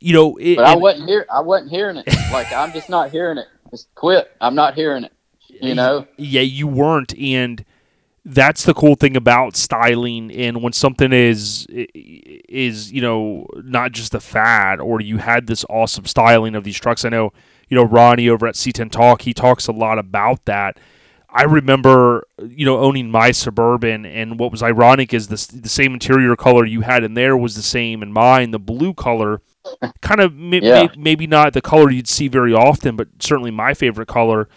you 0.00 0.12
know, 0.12 0.36
it, 0.36 0.56
But 0.56 0.66
I 0.66 0.76
wasn't 0.76 1.08
here. 1.08 1.26
I 1.32 1.40
wasn't 1.40 1.70
hearing 1.70 1.96
it. 1.96 2.06
Like 2.32 2.52
I'm 2.52 2.72
just 2.72 2.88
not 2.88 3.10
hearing 3.10 3.38
it. 3.38 3.46
Just 3.70 3.92
quit. 3.96 4.30
I'm 4.40 4.54
not 4.54 4.74
hearing 4.74 5.02
it. 5.04 5.12
You 5.60 5.74
know. 5.74 6.06
yeah, 6.18 6.42
you 6.42 6.66
weren't, 6.68 7.16
and 7.18 7.64
that's 8.28 8.64
the 8.64 8.74
cool 8.74 8.96
thing 8.96 9.16
about 9.16 9.54
styling. 9.56 10.32
And 10.32 10.60
when 10.62 10.72
something 10.72 11.12
is 11.12 11.66
is 11.70 12.92
you 12.92 13.00
know 13.00 13.46
not 13.64 13.92
just 13.92 14.14
a 14.14 14.20
fad, 14.20 14.80
or 14.80 15.00
you 15.00 15.18
had 15.18 15.46
this 15.46 15.64
awesome 15.70 16.04
styling 16.06 16.54
of 16.54 16.64
these 16.64 16.78
trucks. 16.78 17.04
I 17.04 17.08
know 17.08 17.32
you 17.68 17.76
know 17.76 17.84
Ronnie 17.84 18.28
over 18.28 18.46
at 18.46 18.54
C10 18.56 18.90
Talk. 18.90 19.22
He 19.22 19.32
talks 19.32 19.68
a 19.68 19.72
lot 19.72 19.98
about 19.98 20.44
that. 20.46 20.78
I 21.28 21.42
remember, 21.42 22.26
you 22.42 22.64
know, 22.64 22.78
owning 22.78 23.10
my 23.10 23.30
suburban, 23.30 24.06
and 24.06 24.38
what 24.38 24.50
was 24.50 24.62
ironic 24.62 25.12
is 25.14 25.28
the 25.28 25.60
the 25.60 25.68
same 25.68 25.92
interior 25.94 26.34
color 26.34 26.64
you 26.64 26.80
had 26.80 27.04
in 27.04 27.14
there 27.14 27.36
was 27.36 27.54
the 27.56 27.62
same 27.62 28.02
in 28.02 28.12
mine. 28.12 28.50
The 28.52 28.58
blue 28.58 28.94
color, 28.94 29.42
kind 30.00 30.20
of 30.20 30.34
Yeah. 30.34 30.84
may- 30.84 30.88
maybe 30.96 31.26
not 31.26 31.52
the 31.52 31.60
color 31.60 31.90
you'd 31.90 32.08
see 32.08 32.28
very 32.28 32.54
often, 32.54 32.96
but 32.96 33.08
certainly 33.20 33.50
my 33.50 33.74
favorite 33.74 34.08
color. 34.08 34.48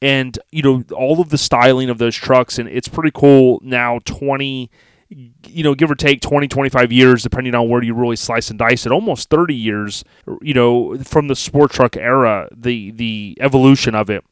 And 0.00 0.38
you 0.52 0.62
know, 0.62 0.84
all 0.94 1.20
of 1.20 1.30
the 1.30 1.38
styling 1.38 1.90
of 1.90 1.98
those 1.98 2.14
trucks, 2.14 2.58
and 2.58 2.68
it's 2.68 2.88
pretty 2.88 3.10
cool 3.12 3.60
now. 3.62 3.98
Twenty, 4.04 4.70
you 5.08 5.64
know, 5.64 5.74
give 5.74 5.90
or 5.90 5.96
take 5.96 6.20
20, 6.20 6.46
25 6.46 6.92
years, 6.92 7.22
depending 7.22 7.54
on 7.54 7.68
where 7.68 7.82
you 7.82 7.94
really 7.94 8.14
slice 8.16 8.50
and 8.50 8.58
dice 8.58 8.86
it. 8.86 8.92
Almost 8.92 9.28
thirty 9.28 9.56
years, 9.56 10.04
you 10.40 10.54
know, 10.54 10.96
from 10.98 11.28
the 11.28 11.34
sport 11.34 11.72
truck 11.72 11.96
era, 11.96 12.48
the 12.54 12.92
the 12.92 13.36
evolution 13.40 13.94
of 13.94 14.08
it 14.08 14.24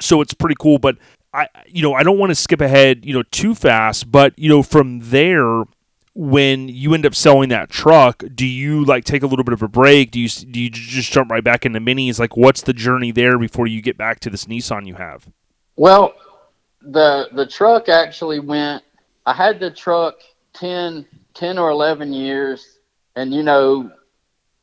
so 0.00 0.20
it's 0.20 0.34
pretty 0.34 0.56
cool 0.58 0.78
but 0.78 0.96
i 1.32 1.46
you 1.66 1.82
know 1.82 1.94
i 1.94 2.02
don't 2.02 2.18
want 2.18 2.30
to 2.30 2.34
skip 2.34 2.60
ahead 2.60 3.04
you 3.04 3.12
know 3.12 3.22
too 3.30 3.54
fast 3.54 4.10
but 4.10 4.36
you 4.38 4.48
know 4.48 4.62
from 4.62 5.00
there 5.00 5.62
when 6.14 6.68
you 6.68 6.94
end 6.94 7.04
up 7.04 7.14
selling 7.14 7.48
that 7.48 7.68
truck 7.68 8.22
do 8.34 8.46
you 8.46 8.84
like 8.84 9.04
take 9.04 9.22
a 9.22 9.26
little 9.26 9.44
bit 9.44 9.52
of 9.52 9.62
a 9.62 9.68
break 9.68 10.12
do 10.12 10.20
you 10.20 10.28
do 10.28 10.60
you 10.60 10.70
just 10.70 11.10
jump 11.10 11.28
right 11.30 11.42
back 11.42 11.66
into 11.66 11.80
minis 11.80 12.20
like 12.20 12.36
what's 12.36 12.62
the 12.62 12.72
journey 12.72 13.10
there 13.10 13.36
before 13.36 13.66
you 13.66 13.82
get 13.82 13.98
back 13.98 14.20
to 14.20 14.30
this 14.30 14.44
nissan 14.44 14.86
you 14.86 14.94
have 14.94 15.26
Well, 15.76 16.14
the 16.80 17.28
the 17.32 17.46
truck 17.46 17.88
actually 17.88 18.40
went. 18.40 18.82
I 19.26 19.32
had 19.32 19.58
the 19.58 19.70
truck 19.70 20.16
10, 20.54 21.06
10 21.34 21.58
or 21.58 21.70
eleven 21.70 22.12
years, 22.12 22.78
and 23.16 23.32
you 23.32 23.42
know, 23.42 23.90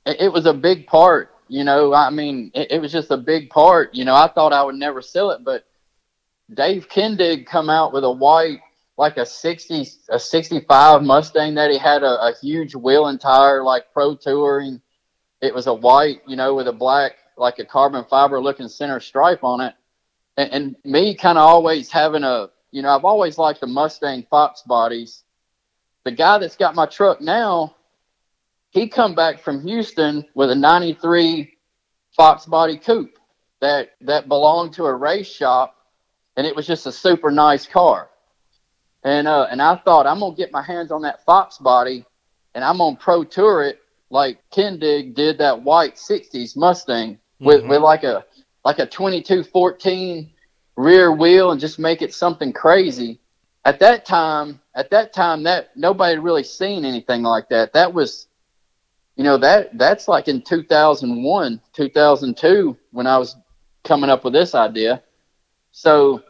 it, 0.05 0.21
it 0.21 0.31
was 0.31 0.45
a 0.45 0.53
big 0.53 0.87
part. 0.87 1.31
You 1.47 1.63
know, 1.63 1.93
I 1.93 2.09
mean, 2.09 2.51
it, 2.53 2.71
it 2.71 2.81
was 2.81 2.91
just 2.91 3.11
a 3.11 3.17
big 3.17 3.49
part. 3.49 3.93
You 3.93 4.05
know, 4.05 4.15
I 4.15 4.27
thought 4.27 4.53
I 4.53 4.63
would 4.63 4.75
never 4.75 5.01
sell 5.01 5.31
it, 5.31 5.43
but 5.43 5.65
Dave 6.53 6.87
Kindig 6.87 7.45
come 7.45 7.69
out 7.69 7.91
with 7.91 8.03
a 8.03 8.11
white, 8.11 8.59
like 9.01 9.17
a 9.17 9.25
sixty, 9.25 9.87
a 10.09 10.19
sixty-five 10.19 11.03
Mustang 11.03 11.55
that 11.55 11.71
he 11.71 11.77
had 11.77 12.03
a, 12.03 12.27
a 12.27 12.33
huge 12.41 12.75
wheel 12.75 13.07
and 13.07 13.19
tire, 13.19 13.63
like 13.63 13.91
pro 13.93 14.15
touring. 14.15 14.81
It 15.41 15.53
was 15.53 15.67
a 15.67 15.73
white, 15.73 16.21
you 16.27 16.35
know, 16.35 16.53
with 16.53 16.67
a 16.67 16.73
black, 16.73 17.13
like 17.35 17.59
a 17.59 17.65
carbon 17.65 18.05
fiber 18.09 18.39
looking 18.39 18.67
center 18.67 18.99
stripe 18.99 19.43
on 19.43 19.61
it 19.61 19.73
and, 20.37 20.51
and 20.53 20.75
me 20.85 21.15
kind 21.15 21.37
of 21.37 21.43
always 21.43 21.91
having 21.91 22.23
a 22.23 22.49
you 22.71 22.81
know 22.81 22.89
i've 22.89 23.03
always 23.03 23.37
liked 23.37 23.59
the 23.59 23.67
mustang 23.67 24.25
fox 24.29 24.61
bodies 24.61 25.23
the 26.05 26.11
guy 26.11 26.37
that's 26.37 26.55
got 26.55 26.75
my 26.75 26.85
truck 26.85 27.19
now 27.19 27.75
he 28.71 28.87
come 28.87 29.15
back 29.15 29.39
from 29.41 29.65
Houston 29.67 30.25
with 30.33 30.49
a 30.49 30.55
93 30.55 31.57
Fox 32.15 32.45
body 32.45 32.77
coupe 32.77 33.17
that 33.59 33.89
that 34.01 34.29
belonged 34.29 34.73
to 34.73 34.85
a 34.85 34.93
race 34.93 35.27
shop 35.27 35.75
and 36.37 36.47
it 36.47 36.55
was 36.55 36.65
just 36.65 36.87
a 36.87 36.91
super 36.91 37.29
nice 37.29 37.67
car. 37.67 38.09
And 39.03 39.27
uh 39.27 39.47
and 39.49 39.61
I 39.61 39.75
thought 39.77 40.07
I'm 40.07 40.19
going 40.19 40.33
to 40.33 40.37
get 40.37 40.51
my 40.51 40.61
hands 40.61 40.91
on 40.91 41.01
that 41.03 41.23
Fox 41.25 41.57
body 41.57 42.05
and 42.53 42.63
I'm 42.63 42.77
to 42.77 42.95
pro 42.99 43.23
tour 43.23 43.63
it 43.63 43.79
like 44.09 44.39
Kindig 44.51 45.15
did 45.15 45.37
that 45.39 45.61
white 45.63 45.95
60s 45.95 46.55
Mustang 46.55 47.17
with 47.39 47.63
Mhm. 47.63 47.69
with 47.69 47.81
like 47.81 48.03
a 48.03 48.25
like 48.63 48.79
a 48.79 48.85
2214 48.85 50.29
rear 50.75 51.11
wheel 51.11 51.51
and 51.51 51.59
just 51.59 51.79
make 51.79 52.01
it 52.01 52.13
something 52.13 52.53
crazy. 52.53 53.19
At 53.65 53.79
that 53.79 54.05
time, 54.05 54.59
at 54.75 54.89
that 54.91 55.13
time 55.13 55.43
that 55.43 55.75
nobody 55.75 56.15
had 56.15 56.23
really 56.23 56.43
seen 56.43 56.85
anything 56.85 57.23
like 57.23 57.49
that. 57.49 57.73
That 57.73 57.93
was 57.93 58.27
you 59.15 59.23
know 59.23 59.37
that 59.37 59.77
that's 59.77 60.07
like 60.07 60.27
in 60.27 60.41
2001 60.41 61.61
2002 61.73 62.77
when 62.91 63.05
i 63.07 63.17
was 63.17 63.35
coming 63.83 64.09
up 64.09 64.23
with 64.23 64.33
this 64.33 64.55
idea 64.55 65.03
so 65.71 66.23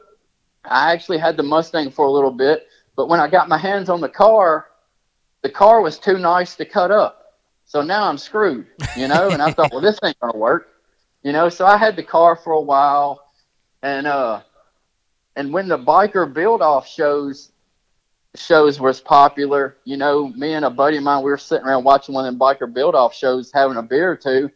i 0.66 0.92
actually 0.92 1.18
had 1.18 1.38
the 1.38 1.44
mustang 1.44 1.90
for 1.90 2.06
a 2.06 2.12
little 2.12 2.32
bit 2.32 2.68
but 2.96 3.08
when 3.08 3.20
i 3.20 3.28
got 3.28 3.50
my 3.50 3.58
hands 3.58 3.90
on 3.90 4.02
the 4.02 4.10
car 4.10 4.68
the 5.42 5.50
car 5.50 5.82
was 5.82 5.98
too 5.98 6.18
nice 6.18 6.56
to 6.56 6.66
cut 6.66 6.92
up 6.92 7.40
so 7.66 7.82
now 7.82 8.08
i'm 8.08 8.18
screwed 8.18 8.68
you 8.96 9.08
know 9.08 9.30
and 9.30 9.42
i 9.42 9.52
thought 9.52 9.72
well 9.72 9.82
this 9.82 10.00
ain't 10.04 10.20
gonna 10.20 10.38
work 10.38 10.70
you 11.24 11.32
know 11.32 11.50
so 11.50 11.66
i 11.66 11.78
had 11.78 11.96
the 11.96 12.04
car 12.04 12.36
for 12.36 12.54
a 12.54 12.62
while 12.62 13.32
and 13.82 14.08
uh 14.08 14.42
and 15.36 15.54
when 15.54 15.68
the 15.68 15.78
biker 15.78 16.32
build 16.32 16.62
off 16.62 16.88
shows 16.88 17.52
shows 18.36 18.80
was 18.80 19.02
popular. 19.02 19.78
You 19.84 19.98
know, 19.98 20.30
me 20.30 20.54
and 20.54 20.66
a 20.66 20.70
buddy 20.70 20.98
of 20.98 21.04
mine, 21.04 21.24
we 21.24 21.32
were 21.32 21.38
sitting 21.38 21.66
around 21.66 21.84
watching 21.84 22.16
one 22.16 22.26
of 22.26 22.32
them 22.32 22.40
biker 22.40 22.72
build 22.72 22.96
off 22.96 23.14
shows, 23.14 23.52
having 23.54 23.78
a 23.78 23.84
beer 23.84 24.12
or 24.12 24.16
two. 24.16 24.50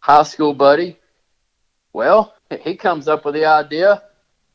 High 0.00 0.22
school 0.22 0.54
buddy. 0.54 0.98
Well, 1.92 2.34
he 2.60 2.76
comes 2.76 3.08
up 3.08 3.24
with 3.24 3.34
the 3.34 3.46
idea. 3.46 4.02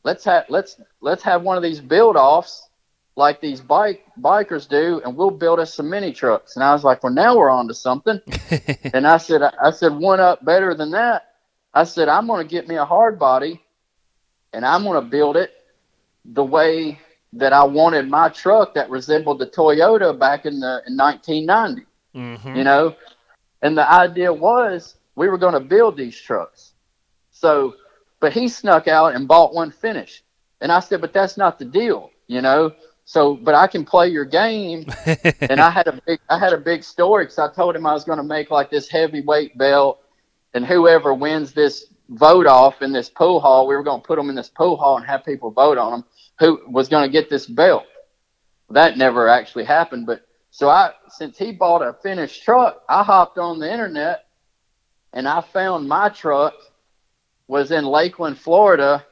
Let's 0.04 0.24
have 0.24 0.46
let's 0.48 0.80
let's 1.00 1.22
have 1.22 1.42
one 1.42 1.56
of 1.56 1.62
these 1.62 1.80
build 1.80 2.16
offs 2.16 2.68
like 3.16 3.40
these 3.40 3.60
bike 3.60 4.04
bikers 4.20 4.68
do, 4.68 5.00
and 5.04 5.16
we'll 5.16 5.30
build 5.30 5.60
us 5.60 5.74
some 5.74 5.90
mini 5.90 6.12
trucks. 6.12 6.56
And 6.56 6.64
I 6.64 6.72
was 6.72 6.82
like, 6.82 7.02
well, 7.02 7.12
now 7.12 7.36
we're 7.36 7.50
on 7.50 7.68
to 7.68 7.74
something. 7.74 8.20
and 8.94 9.06
I 9.06 9.18
said, 9.18 9.42
I 9.42 9.70
said, 9.70 9.94
one 9.94 10.18
up 10.18 10.44
better 10.44 10.74
than 10.74 10.90
that. 10.92 11.34
I 11.74 11.84
said, 11.84 12.08
I'm 12.08 12.26
going 12.26 12.46
to 12.46 12.50
get 12.50 12.68
me 12.68 12.76
a 12.76 12.84
hard 12.84 13.18
body, 13.18 13.60
and 14.52 14.64
I'm 14.64 14.82
going 14.82 15.02
to 15.02 15.08
build 15.08 15.36
it 15.36 15.52
the 16.24 16.44
way 16.44 16.98
that 17.34 17.52
I 17.52 17.64
wanted 17.64 18.08
my 18.08 18.28
truck 18.28 18.74
that 18.74 18.90
resembled 18.90 19.38
the 19.38 19.46
Toyota 19.46 20.18
back 20.18 20.46
in 20.46 20.60
the 20.60 20.82
in 20.86 20.96
1990. 20.96 21.86
Mhm. 22.14 22.56
You 22.56 22.64
know, 22.64 22.94
and 23.62 23.76
the 23.76 23.90
idea 23.90 24.32
was 24.32 24.96
we 25.14 25.28
were 25.28 25.38
going 25.38 25.54
to 25.54 25.60
build 25.60 25.96
these 25.96 26.18
trucks. 26.18 26.72
So, 27.30 27.74
but 28.22 28.32
he 28.32 28.46
snuck 28.46 28.86
out 28.86 29.16
and 29.16 29.26
bought 29.26 29.52
one 29.52 29.72
finished, 29.72 30.22
and 30.60 30.70
I 30.70 30.78
said, 30.78 31.00
but 31.00 31.12
that's 31.12 31.36
not 31.36 31.58
the 31.58 31.64
deal, 31.64 32.12
you 32.28 32.40
know. 32.40 32.72
So, 33.04 33.34
but 33.34 33.56
I 33.56 33.66
can 33.66 33.84
play 33.84 34.10
your 34.10 34.24
game, 34.24 34.86
and 35.40 35.60
I 35.60 35.70
had 35.70 35.88
a 35.88 36.00
big 36.06 36.20
I 36.30 36.38
had 36.38 36.52
a 36.52 36.58
big 36.58 36.84
story 36.84 37.24
because 37.24 37.40
I 37.40 37.52
told 37.52 37.74
him 37.74 37.84
I 37.84 37.92
was 37.92 38.04
going 38.04 38.18
to 38.18 38.22
make 38.22 38.52
like 38.52 38.70
this 38.70 38.88
heavyweight 38.88 39.58
belt, 39.58 40.00
and 40.54 40.64
whoever 40.64 41.12
wins 41.12 41.52
this 41.52 41.86
vote 42.10 42.46
off 42.46 42.80
in 42.80 42.92
this 42.92 43.10
pool 43.10 43.40
hall, 43.40 43.66
we 43.66 43.74
were 43.74 43.82
going 43.82 44.00
to 44.00 44.06
put 44.06 44.18
them 44.18 44.30
in 44.30 44.36
this 44.36 44.48
pool 44.48 44.76
hall 44.76 44.98
and 44.98 45.04
have 45.04 45.24
people 45.24 45.50
vote 45.50 45.76
on 45.76 45.90
them 45.90 46.04
who 46.38 46.60
was 46.68 46.88
going 46.88 47.04
to 47.04 47.10
get 47.12 47.28
this 47.28 47.46
belt. 47.46 47.84
That 48.70 48.96
never 48.96 49.28
actually 49.28 49.64
happened, 49.64 50.06
but 50.06 50.24
so 50.52 50.68
I 50.68 50.92
since 51.08 51.36
he 51.36 51.50
bought 51.50 51.82
a 51.82 51.92
finished 51.92 52.44
truck, 52.44 52.84
I 52.88 53.02
hopped 53.02 53.36
on 53.38 53.58
the 53.58 53.70
internet 53.70 54.26
and 55.12 55.26
I 55.26 55.40
found 55.40 55.88
my 55.88 56.08
truck 56.08 56.54
was 57.52 57.70
in 57.70 57.84
Lakeland, 57.84 58.38
Florida, 58.38 59.04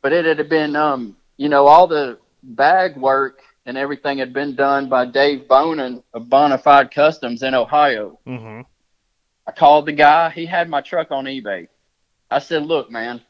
but 0.00 0.12
it 0.12 0.24
had 0.24 0.48
been 0.48 0.76
um 0.76 1.16
you 1.36 1.48
know 1.48 1.66
all 1.66 1.88
the 1.88 2.18
bag 2.44 2.96
work 2.96 3.42
and 3.66 3.76
everything 3.76 4.18
had 4.18 4.32
been 4.32 4.54
done 4.54 4.88
by 4.88 5.04
Dave 5.04 5.48
Bonin 5.48 6.00
of 6.14 6.26
Bonafide 6.26 6.92
Customs 6.92 7.42
in 7.42 7.54
Ohio. 7.54 8.20
Mhm. 8.24 8.64
I 9.48 9.50
called 9.50 9.86
the 9.86 9.92
guy. 9.92 10.30
He 10.30 10.46
had 10.46 10.68
my 10.68 10.80
truck 10.80 11.10
on 11.10 11.24
eBay. 11.24 11.66
I 12.30 12.38
said, 12.38 12.62
"Look, 12.62 12.88
man," 12.88 13.20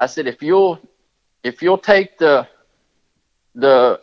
I 0.00 0.06
said, 0.06 0.26
"if 0.26 0.42
you'll 0.42 0.80
if 1.44 1.62
you'll 1.62 1.78
take 1.94 2.18
the 2.18 2.48
the 3.54 4.00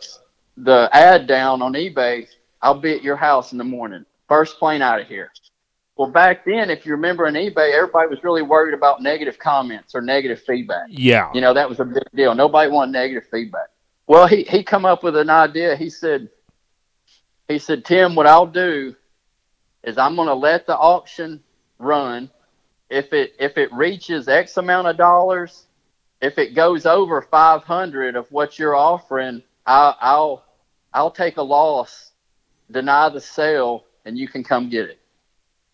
the 0.56 0.88
ad 0.92 1.26
down 1.26 1.60
on 1.60 1.74
eBay, 1.74 2.26
I'll 2.62 2.80
be 2.80 2.94
at 2.94 3.02
your 3.02 3.16
house 3.16 3.52
in 3.52 3.58
the 3.58 3.64
morning. 3.64 4.06
First 4.28 4.58
plane 4.58 4.80
out 4.80 5.02
of 5.02 5.08
here." 5.08 5.30
Well, 5.96 6.10
back 6.10 6.44
then, 6.44 6.70
if 6.70 6.84
you 6.84 6.92
remember 6.92 7.26
on 7.26 7.34
eBay, 7.34 7.72
everybody 7.72 8.08
was 8.08 8.24
really 8.24 8.42
worried 8.42 8.74
about 8.74 9.00
negative 9.00 9.38
comments 9.38 9.94
or 9.94 10.00
negative 10.00 10.42
feedback. 10.42 10.86
Yeah. 10.88 11.30
You 11.32 11.40
know, 11.40 11.54
that 11.54 11.68
was 11.68 11.78
a 11.78 11.84
big 11.84 12.02
deal. 12.14 12.34
Nobody 12.34 12.70
wanted 12.70 12.92
negative 12.92 13.28
feedback. 13.30 13.68
Well, 14.06 14.26
he, 14.26 14.42
he 14.42 14.64
come 14.64 14.84
up 14.84 15.04
with 15.04 15.16
an 15.16 15.30
idea. 15.30 15.76
He 15.76 15.88
said, 15.88 16.28
he 17.46 17.58
said, 17.58 17.84
Tim, 17.84 18.16
what 18.16 18.26
I'll 18.26 18.46
do 18.46 18.96
is 19.84 19.96
I'm 19.96 20.16
going 20.16 20.28
to 20.28 20.34
let 20.34 20.66
the 20.66 20.76
auction 20.76 21.42
run. 21.78 22.28
If 22.90 23.12
it, 23.12 23.34
if 23.38 23.56
it 23.56 23.72
reaches 23.72 24.28
X 24.28 24.56
amount 24.56 24.88
of 24.88 24.96
dollars, 24.96 25.66
if 26.20 26.38
it 26.38 26.54
goes 26.54 26.86
over 26.86 27.22
500 27.22 28.16
of 28.16 28.30
what 28.32 28.58
you're 28.58 28.74
offering, 28.74 29.42
I, 29.64 29.94
I'll, 30.00 30.44
I'll 30.92 31.10
take 31.10 31.36
a 31.36 31.42
loss, 31.42 32.10
deny 32.70 33.08
the 33.10 33.20
sale, 33.20 33.84
and 34.04 34.18
you 34.18 34.26
can 34.26 34.42
come 34.42 34.68
get 34.68 34.88
it. 34.88 35.00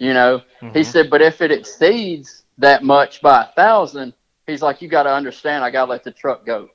You 0.01 0.15
know, 0.15 0.41
he 0.61 0.67
mm-hmm. 0.67 0.83
said, 0.83 1.11
but 1.11 1.21
if 1.21 1.43
it 1.43 1.53
exceeds 1.53 2.45
that 2.57 2.83
much 2.83 3.21
by 3.21 3.43
a 3.43 3.53
thousand, 3.53 4.15
he's 4.47 4.63
like, 4.63 4.81
you 4.81 4.89
got 4.89 5.03
to 5.03 5.13
understand, 5.13 5.63
I 5.63 5.71
got 5.71 5.85
to 5.85 5.91
let 5.91 6.05
the 6.05 6.11
truck 6.11 6.47
go. 6.47 6.71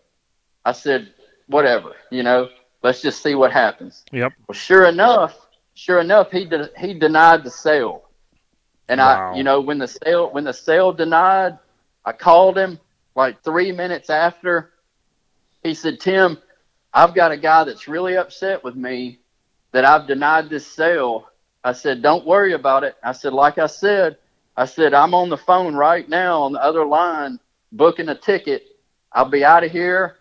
I 0.63 0.71
said, 0.71 1.11
whatever, 1.47 1.95
you 2.11 2.21
know, 2.21 2.49
let's 2.83 3.01
just 3.01 3.23
see 3.23 3.33
what 3.33 3.51
happens. 3.51 4.03
Yep. 4.11 4.31
Well, 4.47 4.53
sure 4.53 4.85
enough, 4.85 5.47
sure 5.73 6.01
enough, 6.01 6.29
he 6.31 6.45
de- 6.45 6.69
he 6.77 6.93
denied 6.93 7.43
the 7.43 7.49
sale, 7.49 8.03
and 8.89 8.99
Wow. 8.99 9.33
I, 9.33 9.37
you 9.37 9.43
know, 9.43 9.59
when 9.59 9.79
the 9.79 9.87
sale 9.87 10.31
when 10.31 10.43
the 10.43 10.53
sale 10.53 10.93
denied, 10.93 11.57
I 12.05 12.11
called 12.11 12.57
him 12.57 12.79
like 13.15 13.43
three 13.43 13.71
minutes 13.71 14.11
after. 14.11 14.71
He 15.63 15.73
said, 15.73 15.99
Tim, 15.99 16.37
I've 16.93 17.15
got 17.15 17.31
a 17.31 17.37
guy 17.37 17.63
that's 17.63 17.87
really 17.87 18.17
upset 18.17 18.63
with 18.63 18.75
me 18.75 19.19
that 19.71 19.83
I've 19.83 20.05
denied 20.05 20.49
this 20.49 20.67
sale. 20.67 21.27
I 21.65 21.73
said, 21.73 22.03
don't 22.03 22.27
worry 22.27 22.53
about 22.53 22.83
it. 22.83 22.95
I 23.03 23.11
said, 23.11 23.33
like 23.33 23.57
I 23.57 23.65
said, 23.65 24.17
I 24.55 24.65
said, 24.65 24.93
I'm 24.93 25.15
on 25.15 25.29
the 25.29 25.37
phone 25.37 25.73
right 25.75 26.07
now 26.07 26.43
on 26.43 26.53
the 26.53 26.63
other 26.63 26.85
line 26.85 27.39
booking 27.71 28.07
a 28.07 28.15
ticket. 28.15 28.67
I'll 29.11 29.29
be 29.29 29.43
out 29.43 29.63
of 29.63 29.71
here 29.71 30.17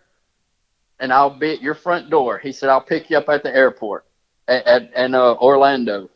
and 0.99 1.13
I'll 1.13 1.39
be 1.39 1.53
at 1.53 1.61
your 1.61 1.75
front 1.75 2.09
door. 2.09 2.39
He 2.39 2.51
said, 2.51 2.71
I'll 2.71 2.81
pick 2.81 3.11
you 3.11 3.19
up 3.19 3.29
at 3.29 3.43
the 3.43 3.55
airport 3.55 4.07
at, 4.49 4.67
at, 4.95 5.15
uh, 5.15 5.35
Orlando. 5.35 6.09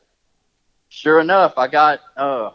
Sure 0.89 1.21
enough, 1.21 1.59
I 1.59 1.69
got 1.69 2.01
uh, 2.17 2.53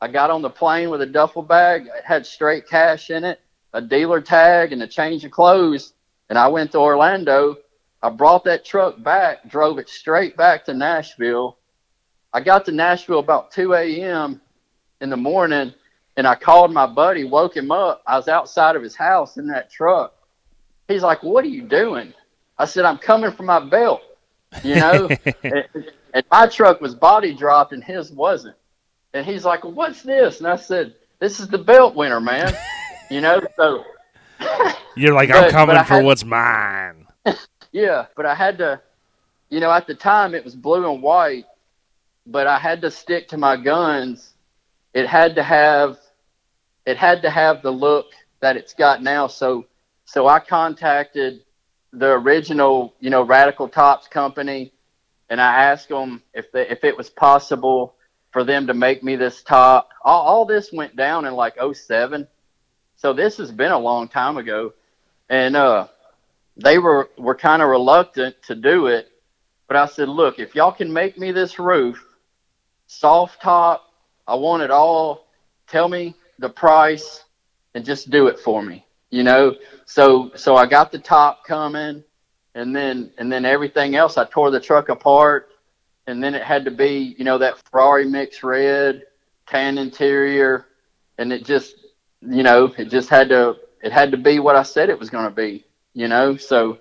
I 0.00 0.08
got 0.08 0.30
on 0.30 0.42
the 0.42 0.50
plane 0.50 0.90
with 0.90 1.00
a 1.02 1.06
duffel 1.06 1.42
bag. 1.42 1.86
It 1.86 2.04
had 2.04 2.26
straight 2.26 2.66
cash 2.68 3.10
in 3.10 3.22
it, 3.22 3.40
a 3.72 3.80
dealer 3.80 4.20
tag, 4.20 4.72
and 4.72 4.82
a 4.82 4.88
change 4.88 5.24
of 5.24 5.30
clothes. 5.30 5.92
And 6.28 6.36
I 6.36 6.48
went 6.48 6.72
to 6.72 6.78
Orlando. 6.78 7.58
I 8.02 8.10
brought 8.10 8.42
that 8.44 8.64
truck 8.64 9.00
back, 9.00 9.48
drove 9.48 9.78
it 9.78 9.88
straight 9.88 10.36
back 10.36 10.64
to 10.64 10.74
Nashville. 10.74 11.57
I 12.32 12.40
got 12.40 12.64
to 12.66 12.72
Nashville 12.72 13.18
about 13.20 13.50
2 13.52 13.74
a.m. 13.74 14.40
in 15.00 15.10
the 15.10 15.16
morning, 15.16 15.72
and 16.16 16.26
I 16.26 16.34
called 16.34 16.72
my 16.72 16.86
buddy, 16.86 17.24
woke 17.24 17.56
him 17.56 17.70
up. 17.70 18.02
I 18.06 18.16
was 18.16 18.28
outside 18.28 18.76
of 18.76 18.82
his 18.82 18.94
house 18.94 19.36
in 19.36 19.46
that 19.48 19.70
truck. 19.70 20.14
He's 20.88 21.02
like, 21.02 21.22
"What 21.22 21.44
are 21.44 21.48
you 21.48 21.62
doing?" 21.62 22.12
I 22.58 22.64
said, 22.64 22.84
"I'm 22.84 22.98
coming 22.98 23.30
for 23.32 23.42
my 23.44 23.60
belt." 23.60 24.02
You 24.62 24.76
know, 24.76 25.08
and, 25.42 25.64
and 26.14 26.24
my 26.30 26.46
truck 26.46 26.80
was 26.80 26.94
body 26.94 27.34
dropped, 27.34 27.72
and 27.72 27.82
his 27.84 28.10
wasn't. 28.12 28.56
And 29.14 29.24
he's 29.24 29.44
like, 29.44 29.64
well, 29.64 29.72
"What's 29.72 30.02
this?" 30.02 30.38
And 30.38 30.46
I 30.48 30.56
said, 30.56 30.94
"This 31.20 31.40
is 31.40 31.48
the 31.48 31.58
belt 31.58 31.94
winner, 31.94 32.20
man." 32.20 32.54
you 33.10 33.20
know, 33.20 33.40
so 33.56 33.84
You're 34.96 35.14
like, 35.14 35.28
But- 35.30 35.44
I'm 35.44 35.50
coming 35.50 35.76
for 35.76 35.94
had- 35.94 36.04
what's 36.04 36.24
mine. 36.24 37.06
Yeah, 37.70 38.06
but 38.16 38.24
I 38.24 38.34
had 38.34 38.56
to, 38.58 38.80
you 39.50 39.60
know, 39.60 39.70
at 39.70 39.86
the 39.86 39.94
time 39.94 40.34
it 40.34 40.42
was 40.42 40.54
blue 40.56 40.90
and 40.90 41.02
white, 41.02 41.44
but 42.28 42.46
I 42.46 42.58
had 42.58 42.82
to 42.82 42.90
stick 42.90 43.28
to 43.28 43.38
my 43.38 43.56
guns. 43.56 44.34
It 44.92 45.06
had 45.06 45.34
to 45.36 45.42
have, 45.42 45.98
it 46.86 46.96
had 46.98 47.22
to 47.22 47.30
have 47.30 47.62
the 47.62 47.70
look 47.70 48.12
that 48.40 48.56
it's 48.56 48.74
got 48.74 49.02
now. 49.02 49.26
So, 49.26 49.66
so 50.04 50.28
I 50.28 50.38
contacted 50.38 51.40
the 51.92 52.12
original, 52.12 52.94
you 53.00 53.08
know, 53.08 53.22
Radical 53.22 53.66
Tops 53.66 54.08
company, 54.08 54.72
and 55.30 55.40
I 55.40 55.64
asked 55.64 55.88
them 55.88 56.22
if 56.34 56.52
they, 56.52 56.68
if 56.68 56.84
it 56.84 56.96
was 56.96 57.08
possible 57.08 57.94
for 58.30 58.44
them 58.44 58.66
to 58.66 58.74
make 58.74 59.02
me 59.02 59.16
this 59.16 59.42
top. 59.42 59.88
All, 60.02 60.22
all 60.22 60.44
this 60.44 60.70
went 60.70 60.96
down 60.96 61.24
in 61.24 61.32
like 61.32 61.56
07. 61.58 62.28
So 62.96 63.14
this 63.14 63.38
has 63.38 63.50
been 63.50 63.72
a 63.72 63.78
long 63.78 64.06
time 64.06 64.36
ago, 64.36 64.74
and 65.30 65.56
uh 65.56 65.88
they 66.56 66.78
were 66.78 67.08
were 67.16 67.36
kind 67.36 67.62
of 67.62 67.68
reluctant 67.68 68.34
to 68.42 68.54
do 68.56 68.88
it, 68.88 69.08
but 69.68 69.76
I 69.76 69.86
said, 69.86 70.08
"Look, 70.08 70.40
if 70.40 70.56
y'all 70.56 70.72
can 70.72 70.92
make 70.92 71.16
me 71.16 71.30
this 71.30 71.60
roof, 71.60 72.04
soft 72.88 73.40
top. 73.40 73.84
I 74.26 74.34
want 74.34 74.64
it 74.64 74.72
all. 74.72 75.28
Tell 75.68 75.88
me 75.88 76.14
the 76.40 76.48
price 76.48 77.24
and 77.74 77.84
just 77.84 78.10
do 78.10 78.26
it 78.26 78.40
for 78.40 78.62
me. 78.62 78.84
You 79.10 79.22
know, 79.22 79.54
so 79.86 80.32
so 80.34 80.56
I 80.56 80.66
got 80.66 80.90
the 80.90 80.98
top 80.98 81.44
coming, 81.46 82.02
and 82.54 82.74
then 82.74 83.12
and 83.16 83.30
then 83.30 83.44
everything 83.44 83.94
else. 83.94 84.18
I 84.18 84.24
tore 84.24 84.50
the 84.50 84.60
truck 84.60 84.88
apart, 84.88 85.50
and 86.06 86.22
then 86.22 86.34
it 86.34 86.42
had 86.42 86.64
to 86.64 86.70
be 86.70 87.14
you 87.16 87.24
know 87.24 87.38
that 87.38 87.58
Ferrari 87.70 88.04
mix 88.04 88.42
red, 88.42 89.04
tan 89.46 89.78
interior, 89.78 90.66
and 91.16 91.32
it 91.32 91.44
just 91.44 91.76
you 92.20 92.42
know 92.42 92.74
it 92.76 92.90
just 92.90 93.08
had 93.08 93.30
to 93.30 93.56
it 93.82 93.92
had 93.92 94.10
to 94.10 94.18
be 94.18 94.40
what 94.40 94.56
I 94.56 94.62
said 94.62 94.90
it 94.90 94.98
was 94.98 95.08
going 95.08 95.24
to 95.24 95.34
be. 95.34 95.64
You 95.94 96.08
know, 96.08 96.36
so 96.36 96.78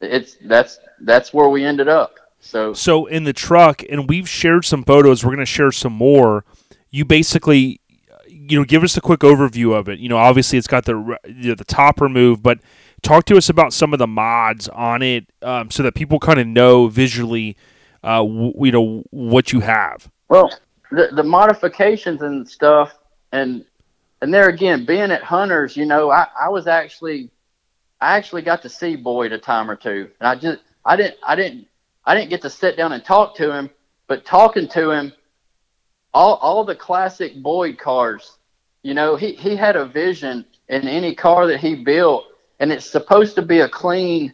it's 0.00 0.36
that's 0.44 0.78
that's 1.00 1.34
where 1.34 1.48
we 1.48 1.64
ended 1.64 1.88
up. 1.88 2.18
So 2.40 2.72
So 2.72 3.06
in 3.06 3.24
the 3.24 3.32
truck, 3.32 3.82
and 3.88 4.08
we've 4.08 4.28
shared 4.28 4.64
some 4.64 4.84
photos. 4.84 5.24
We're 5.24 5.30
going 5.30 5.38
to 5.38 5.46
share 5.46 5.72
some 5.72 5.92
more. 5.92 6.44
You 6.90 7.04
basically, 7.04 7.80
you 8.28 8.58
know, 8.58 8.64
give 8.64 8.82
us 8.82 8.96
a 8.96 9.00
quick 9.00 9.20
overview 9.20 9.74
of 9.74 9.88
it. 9.88 9.98
You 9.98 10.08
know, 10.08 10.16
obviously 10.16 10.58
it's 10.58 10.66
got 10.66 10.84
the 10.84 11.18
you 11.26 11.48
know, 11.50 11.54
the 11.54 11.64
top 11.64 12.00
removed, 12.00 12.42
but 12.42 12.58
talk 13.02 13.24
to 13.26 13.36
us 13.36 13.48
about 13.48 13.72
some 13.72 13.92
of 13.92 13.98
the 13.98 14.06
mods 14.06 14.68
on 14.68 15.02
it, 15.02 15.26
um, 15.42 15.70
so 15.70 15.82
that 15.82 15.94
people 15.94 16.18
kind 16.18 16.38
of 16.38 16.46
know 16.46 16.88
visually, 16.88 17.56
uh, 18.02 18.18
w- 18.18 18.54
you 18.66 18.72
know, 18.72 19.04
what 19.10 19.52
you 19.52 19.60
have. 19.60 20.10
Well, 20.28 20.50
the 20.90 21.08
the 21.12 21.22
modifications 21.22 22.22
and 22.22 22.48
stuff, 22.48 22.96
and 23.32 23.64
and 24.22 24.32
there 24.32 24.48
again, 24.48 24.84
being 24.84 25.10
at 25.10 25.22
Hunters, 25.22 25.76
you 25.76 25.86
know, 25.86 26.10
I, 26.10 26.26
I 26.40 26.48
was 26.48 26.66
actually, 26.66 27.30
I 28.00 28.16
actually 28.16 28.42
got 28.42 28.62
to 28.62 28.68
see 28.68 28.96
Boyd 28.96 29.32
a 29.32 29.38
time 29.38 29.70
or 29.70 29.76
two, 29.76 30.10
and 30.20 30.28
I 30.28 30.34
just 30.34 30.60
I 30.84 30.96
didn't 30.96 31.16
I 31.22 31.36
didn't 31.36 31.66
I 32.08 32.14
didn't 32.14 32.30
get 32.30 32.40
to 32.42 32.50
sit 32.50 32.78
down 32.78 32.92
and 32.92 33.04
talk 33.04 33.36
to 33.36 33.54
him, 33.54 33.68
but 34.06 34.24
talking 34.24 34.66
to 34.68 34.90
him, 34.90 35.12
all 36.14 36.36
all 36.36 36.64
the 36.64 36.74
classic 36.74 37.42
Boyd 37.42 37.78
cars, 37.78 38.38
you 38.82 38.94
know, 38.94 39.16
he 39.16 39.32
he 39.34 39.54
had 39.54 39.76
a 39.76 39.84
vision 39.84 40.46
in 40.68 40.88
any 40.88 41.14
car 41.14 41.46
that 41.46 41.60
he 41.60 41.74
built, 41.74 42.24
and 42.60 42.72
it's 42.72 42.90
supposed 42.90 43.34
to 43.34 43.42
be 43.42 43.60
a 43.60 43.68
clean. 43.68 44.32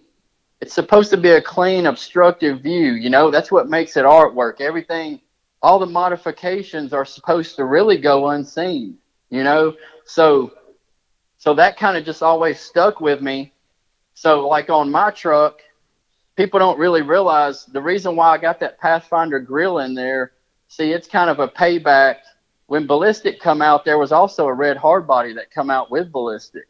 It's 0.60 0.72
supposed 0.72 1.10
to 1.10 1.16
be 1.16 1.30
a 1.30 1.42
clean, 1.42 1.86
obstructive 1.86 2.62
view. 2.62 2.92
You 2.92 3.10
know, 3.10 3.32
that's 3.32 3.50
what 3.50 3.68
makes 3.68 3.96
it 3.96 4.04
artwork. 4.04 4.60
Everything 4.60 5.20
all 5.64 5.80
the 5.80 5.86
modifications 5.86 6.92
are 6.92 7.04
supposed 7.06 7.56
to 7.56 7.64
really 7.64 7.96
go 7.96 8.28
unseen, 8.28 8.98
you 9.30 9.42
know? 9.42 9.74
So 10.04 10.52
so 11.38 11.54
that 11.54 11.76
kind 11.76 11.96
of 11.96 12.04
just 12.04 12.22
always 12.22 12.60
stuck 12.60 13.00
with 13.00 13.20
me. 13.20 13.52
So 14.12 14.46
like 14.46 14.70
on 14.70 14.92
my 14.92 15.10
truck, 15.10 15.60
people 16.36 16.58
don't 16.58 16.78
really 16.78 17.02
realize 17.02 17.64
the 17.66 17.80
reason 17.80 18.16
why 18.16 18.30
I 18.30 18.38
got 18.38 18.60
that 18.60 18.78
Pathfinder 18.78 19.40
grill 19.40 19.78
in 19.78 19.94
there. 19.94 20.32
See, 20.68 20.92
it's 20.92 21.08
kind 21.08 21.30
of 21.30 21.38
a 21.38 21.48
payback. 21.48 22.16
When 22.66 22.86
Ballistic 22.86 23.40
come 23.40 23.60
out, 23.60 23.84
there 23.84 23.98
was 23.98 24.10
also 24.10 24.46
a 24.46 24.52
red 24.52 24.76
hardbody 24.76 25.34
that 25.34 25.50
come 25.50 25.70
out 25.70 25.90
with 25.90 26.10
Ballistic, 26.10 26.66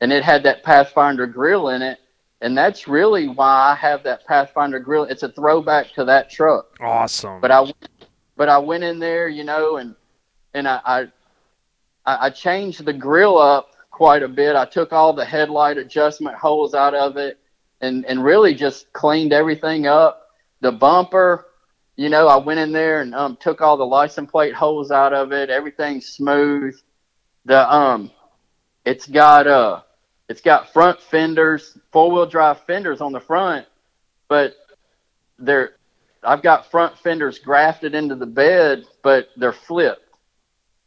and 0.00 0.12
it 0.12 0.24
had 0.24 0.42
that 0.44 0.62
Pathfinder 0.62 1.26
grill 1.26 1.68
in 1.68 1.82
it, 1.82 1.98
and 2.40 2.56
that's 2.56 2.88
really 2.88 3.28
why 3.28 3.72
I 3.72 3.74
have 3.74 4.02
that 4.04 4.26
Pathfinder 4.26 4.80
grill. 4.80 5.04
It's 5.04 5.22
a 5.22 5.28
throwback 5.28 5.92
to 5.94 6.04
that 6.06 6.30
truck. 6.30 6.76
Awesome. 6.80 7.40
But 7.40 7.50
I, 7.50 7.72
but 8.36 8.48
I 8.48 8.58
went 8.58 8.84
in 8.84 8.98
there, 8.98 9.28
you 9.28 9.44
know, 9.44 9.76
and 9.76 9.94
and 10.54 10.66
I, 10.66 10.80
I 10.84 11.00
I 12.06 12.26
I 12.26 12.30
changed 12.30 12.84
the 12.84 12.92
grill 12.92 13.36
up 13.36 13.72
quite 13.90 14.22
a 14.22 14.28
bit. 14.28 14.56
I 14.56 14.64
took 14.64 14.92
all 14.92 15.12
the 15.12 15.24
headlight 15.24 15.76
adjustment 15.76 16.36
holes 16.36 16.74
out 16.74 16.94
of 16.94 17.16
it, 17.16 17.38
and 17.80 18.04
and 18.06 18.22
really 18.24 18.54
just 18.54 18.92
cleaned 18.92 19.32
everything 19.32 19.86
up. 19.86 20.30
The 20.60 20.72
bumper, 20.72 21.46
you 21.96 22.08
know, 22.08 22.26
I 22.28 22.36
went 22.36 22.60
in 22.60 22.72
there 22.72 23.00
and 23.00 23.14
um, 23.14 23.36
took 23.40 23.60
all 23.60 23.76
the 23.76 23.86
license 23.86 24.30
plate 24.30 24.54
holes 24.54 24.90
out 24.90 25.12
of 25.12 25.32
it. 25.32 25.50
Everything's 25.50 26.06
smooth. 26.06 26.76
The 27.44 27.72
um, 27.72 28.10
it's 28.84 29.06
got 29.06 29.46
uh, 29.46 29.82
it's 30.28 30.40
got 30.40 30.72
front 30.72 31.00
fenders, 31.00 31.78
four 31.92 32.10
wheel 32.10 32.26
drive 32.26 32.60
fenders 32.66 33.00
on 33.00 33.12
the 33.12 33.20
front, 33.20 33.66
but 34.28 34.54
they're 35.38 35.72
I've 36.22 36.42
got 36.42 36.70
front 36.70 36.98
fenders 36.98 37.38
grafted 37.38 37.94
into 37.94 38.16
the 38.16 38.26
bed, 38.26 38.84
but 39.02 39.28
they're 39.36 39.52
flipped. 39.52 40.02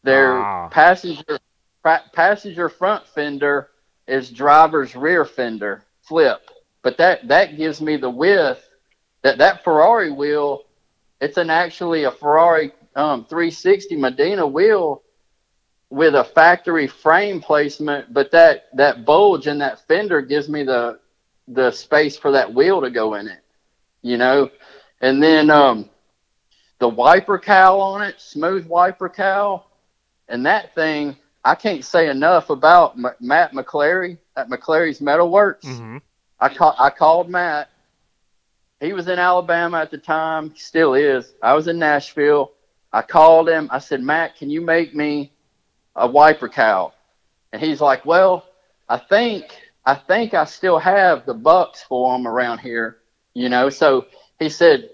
Their 0.03 0.37
Ah. 0.41 0.67
passenger 0.69 1.39
pa- 1.83 2.03
passenger 2.13 2.67
front 2.69 3.07
fender 3.07 3.69
is 4.07 4.29
driver's 4.29 4.95
rear 4.95 5.23
fender 5.25 5.83
flip, 6.01 6.41
but 6.83 6.97
that 6.97 7.27
that 7.27 7.57
gives 7.57 7.81
me 7.81 7.97
the 7.97 8.09
width 8.09 8.67
that 9.23 9.37
that 9.37 9.63
Ferrari 9.63 10.11
wheel. 10.11 10.63
It's 11.19 11.37
an 11.37 11.49
actually 11.49 12.03
a 12.05 12.11
Ferrari 12.11 12.71
um, 12.95 13.25
360 13.25 13.95
Modena 13.95 14.45
wheel 14.47 15.03
with 15.89 16.15
a 16.15 16.23
factory 16.23 16.87
frame 16.87 17.41
placement, 17.41 18.13
but 18.13 18.31
that 18.31 18.65
that 18.75 19.05
bulge 19.05 19.47
in 19.47 19.59
that 19.59 19.85
fender 19.87 20.21
gives 20.21 20.49
me 20.49 20.63
the 20.63 20.99
the 21.47 21.71
space 21.71 22.17
for 22.17 22.31
that 22.31 22.53
wheel 22.53 22.81
to 22.81 22.89
go 22.89 23.15
in 23.15 23.27
it. 23.27 23.39
You 24.01 24.17
know, 24.17 24.49
and 25.01 25.21
then 25.21 25.49
um, 25.49 25.89
the 26.79 26.87
wiper 26.89 27.37
cowl 27.37 27.79
on 27.81 28.01
it, 28.01 28.19
smooth 28.19 28.65
wiper 28.65 29.09
cowl, 29.09 29.69
and 30.27 30.45
that 30.45 30.73
thing 30.73 31.15
I 31.43 31.55
can't 31.55 31.83
say 31.83 32.09
enough 32.09 32.49
about 32.49 32.93
M- 32.97 33.13
Matt 33.19 33.53
McClary 33.53 34.17
at 34.35 34.49
McClary's 34.49 34.99
Metalworks. 34.99 35.65
hmm 35.65 35.97
I 36.41 36.49
call, 36.49 36.75
I 36.77 36.89
called 36.89 37.29
Matt. 37.29 37.69
He 38.79 38.93
was 38.93 39.07
in 39.07 39.19
Alabama 39.19 39.79
at 39.79 39.91
the 39.91 39.99
time, 39.99 40.53
still 40.55 40.95
is. 40.95 41.33
I 41.41 41.53
was 41.53 41.67
in 41.67 41.77
Nashville. 41.77 42.51
I 42.91 43.03
called 43.03 43.47
him. 43.47 43.69
I 43.71 43.77
said, 43.77 44.01
Matt, 44.01 44.37
can 44.37 44.49
you 44.49 44.59
make 44.59 44.95
me 44.95 45.31
a 45.95 46.07
wiper 46.07 46.49
cowl? 46.49 46.95
And 47.53 47.61
he's 47.61 47.79
like, 47.79 48.05
Well, 48.05 48.45
I 48.89 48.97
think 48.97 49.45
I 49.85 49.95
think 49.95 50.33
I 50.33 50.45
still 50.45 50.79
have 50.79 51.25
the 51.25 51.33
bucks 51.33 51.83
for 51.83 52.11
them 52.13 52.27
around 52.27 52.59
here, 52.59 52.97
you 53.33 53.49
know. 53.49 53.69
So 53.69 54.07
he 54.39 54.49
said, 54.49 54.89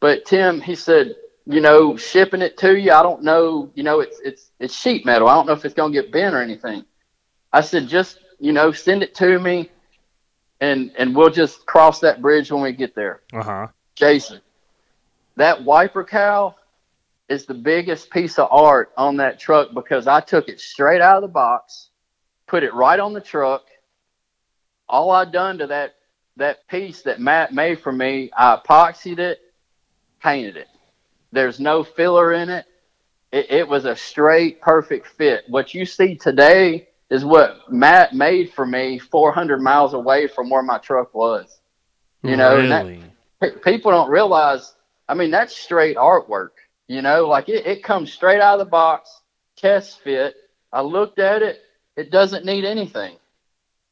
but 0.00 0.24
Tim, 0.26 0.60
he 0.60 0.74
said, 0.74 1.16
you 1.46 1.60
know, 1.60 1.96
shipping 1.96 2.42
it 2.42 2.58
to 2.58 2.78
you, 2.78 2.92
I 2.92 3.02
don't 3.02 3.22
know, 3.22 3.70
you 3.74 3.82
know, 3.82 4.00
it's 4.00 4.20
it's 4.20 4.50
it's 4.60 4.74
sheet 4.74 5.06
metal. 5.06 5.28
I 5.28 5.34
don't 5.34 5.46
know 5.46 5.54
if 5.54 5.64
it's 5.64 5.74
gonna 5.74 5.92
get 5.92 6.12
bent 6.12 6.34
or 6.34 6.42
anything. 6.42 6.84
I 7.52 7.62
said, 7.62 7.88
just 7.88 8.18
you 8.38 8.52
know, 8.52 8.70
send 8.72 9.02
it 9.02 9.14
to 9.16 9.38
me, 9.38 9.70
and 10.60 10.90
and 10.98 11.14
we'll 11.14 11.30
just 11.30 11.66
cross 11.66 12.00
that 12.00 12.20
bridge 12.20 12.50
when 12.50 12.62
we 12.62 12.72
get 12.72 12.94
there. 12.94 13.22
Uh 13.32 13.42
huh. 13.42 13.66
Jason, 13.94 14.40
that 15.36 15.64
wiper 15.64 16.04
cowl 16.04 16.56
is 17.28 17.44
the 17.44 17.54
biggest 17.54 18.10
piece 18.10 18.38
of 18.38 18.48
art 18.50 18.92
on 18.96 19.16
that 19.16 19.38
truck 19.38 19.74
because 19.74 20.06
I 20.06 20.20
took 20.20 20.48
it 20.48 20.60
straight 20.60 21.00
out 21.00 21.16
of 21.16 21.22
the 21.22 21.32
box, 21.32 21.90
put 22.46 22.62
it 22.62 22.72
right 22.74 22.98
on 22.98 23.12
the 23.12 23.20
truck. 23.20 23.64
All 24.88 25.10
I 25.10 25.24
done 25.24 25.58
to 25.58 25.66
that 25.66 25.94
that 26.36 26.66
piece 26.68 27.02
that 27.02 27.20
Matt 27.20 27.52
made 27.52 27.80
for 27.80 27.92
me, 27.92 28.30
I 28.36 28.56
epoxied 28.56 29.18
it, 29.18 29.40
painted 30.22 30.56
it. 30.56 30.68
There's 31.32 31.60
no 31.60 31.84
filler 31.84 32.32
in 32.32 32.48
it. 32.48 32.64
It, 33.30 33.50
it 33.50 33.68
was 33.68 33.84
a 33.84 33.94
straight, 33.94 34.60
perfect 34.60 35.06
fit. 35.08 35.44
What 35.48 35.74
you 35.74 35.84
see 35.84 36.16
today 36.16 36.87
is 37.10 37.24
what 37.24 37.70
Matt 37.72 38.14
made 38.14 38.52
for 38.52 38.66
me 38.66 38.98
400 38.98 39.60
miles 39.60 39.94
away 39.94 40.26
from 40.26 40.50
where 40.50 40.62
my 40.62 40.78
truck 40.78 41.14
was. 41.14 41.60
You 42.22 42.36
know, 42.36 42.58
and 42.58 42.70
that- 42.70 42.84
really? 42.86 43.02
people 43.62 43.90
don't 43.90 44.10
realize 44.10 44.74
i 45.08 45.14
mean 45.14 45.30
that's 45.30 45.56
straight 45.56 45.96
artwork 45.96 46.50
you 46.88 47.02
know 47.02 47.26
like 47.28 47.48
it, 47.48 47.66
it 47.66 47.82
comes 47.84 48.12
straight 48.12 48.40
out 48.40 48.58
of 48.58 48.66
the 48.66 48.70
box 48.70 49.22
test 49.56 50.00
fit 50.00 50.34
i 50.72 50.80
looked 50.80 51.18
at 51.18 51.42
it 51.42 51.60
it 51.96 52.10
doesn't 52.10 52.44
need 52.44 52.64
anything 52.64 53.16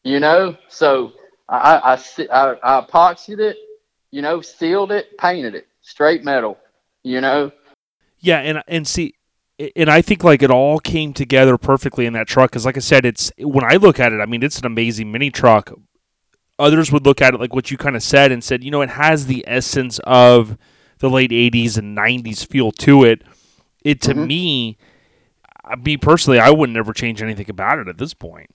you 0.02 0.18
know 0.18 0.56
so 0.68 1.12
i 1.48 1.76
i, 1.76 2.24
I, 2.32 2.56
I 2.62 2.80
epoxied 2.84 3.38
it 3.38 3.56
you 4.10 4.22
know 4.22 4.40
sealed 4.40 4.90
it 4.90 5.16
painted 5.18 5.54
it 5.54 5.68
straight 5.80 6.24
metal 6.24 6.58
you 7.02 7.20
know 7.20 7.52
Yeah, 8.18 8.38
and 8.38 8.62
and 8.66 8.86
see, 8.88 9.14
and 9.58 9.90
I 9.90 10.02
think 10.02 10.22
like 10.24 10.42
it 10.42 10.50
all 10.50 10.78
came 10.78 11.12
together 11.12 11.56
perfectly 11.56 12.06
in 12.06 12.12
that 12.14 12.26
truck. 12.28 12.50
Because 12.50 12.66
like 12.66 12.76
I 12.76 12.80
said, 12.80 13.04
it's 13.04 13.32
when 13.38 13.64
I 13.64 13.76
look 13.76 13.98
at 13.98 14.12
it, 14.12 14.20
I 14.20 14.26
mean, 14.26 14.42
it's 14.42 14.58
an 14.58 14.66
amazing 14.66 15.10
mini 15.10 15.30
truck. 15.30 15.72
Others 16.58 16.90
would 16.92 17.04
look 17.04 17.20
at 17.20 17.34
it 17.34 17.40
like 17.40 17.54
what 17.54 17.70
you 17.70 17.76
kind 17.76 17.96
of 17.96 18.02
said 18.02 18.32
and 18.32 18.42
said, 18.42 18.64
you 18.64 18.70
know, 18.70 18.82
it 18.82 18.90
has 18.90 19.26
the 19.26 19.44
essence 19.46 19.98
of 20.04 20.56
the 20.98 21.10
late 21.10 21.32
'80s 21.32 21.76
and 21.76 21.94
'90s 21.94 22.44
feel 22.44 22.72
to 22.72 23.04
it. 23.04 23.22
It 23.84 24.00
to 24.02 24.14
Mhm. 24.14 24.26
me, 24.26 24.78
me 25.84 25.96
personally, 25.96 26.38
I 26.40 26.50
wouldn't 26.50 26.78
ever 26.78 26.92
change 26.92 27.22
anything 27.22 27.50
about 27.50 27.78
it 27.78 27.88
at 27.88 27.98
this 27.98 28.14
point. 28.14 28.50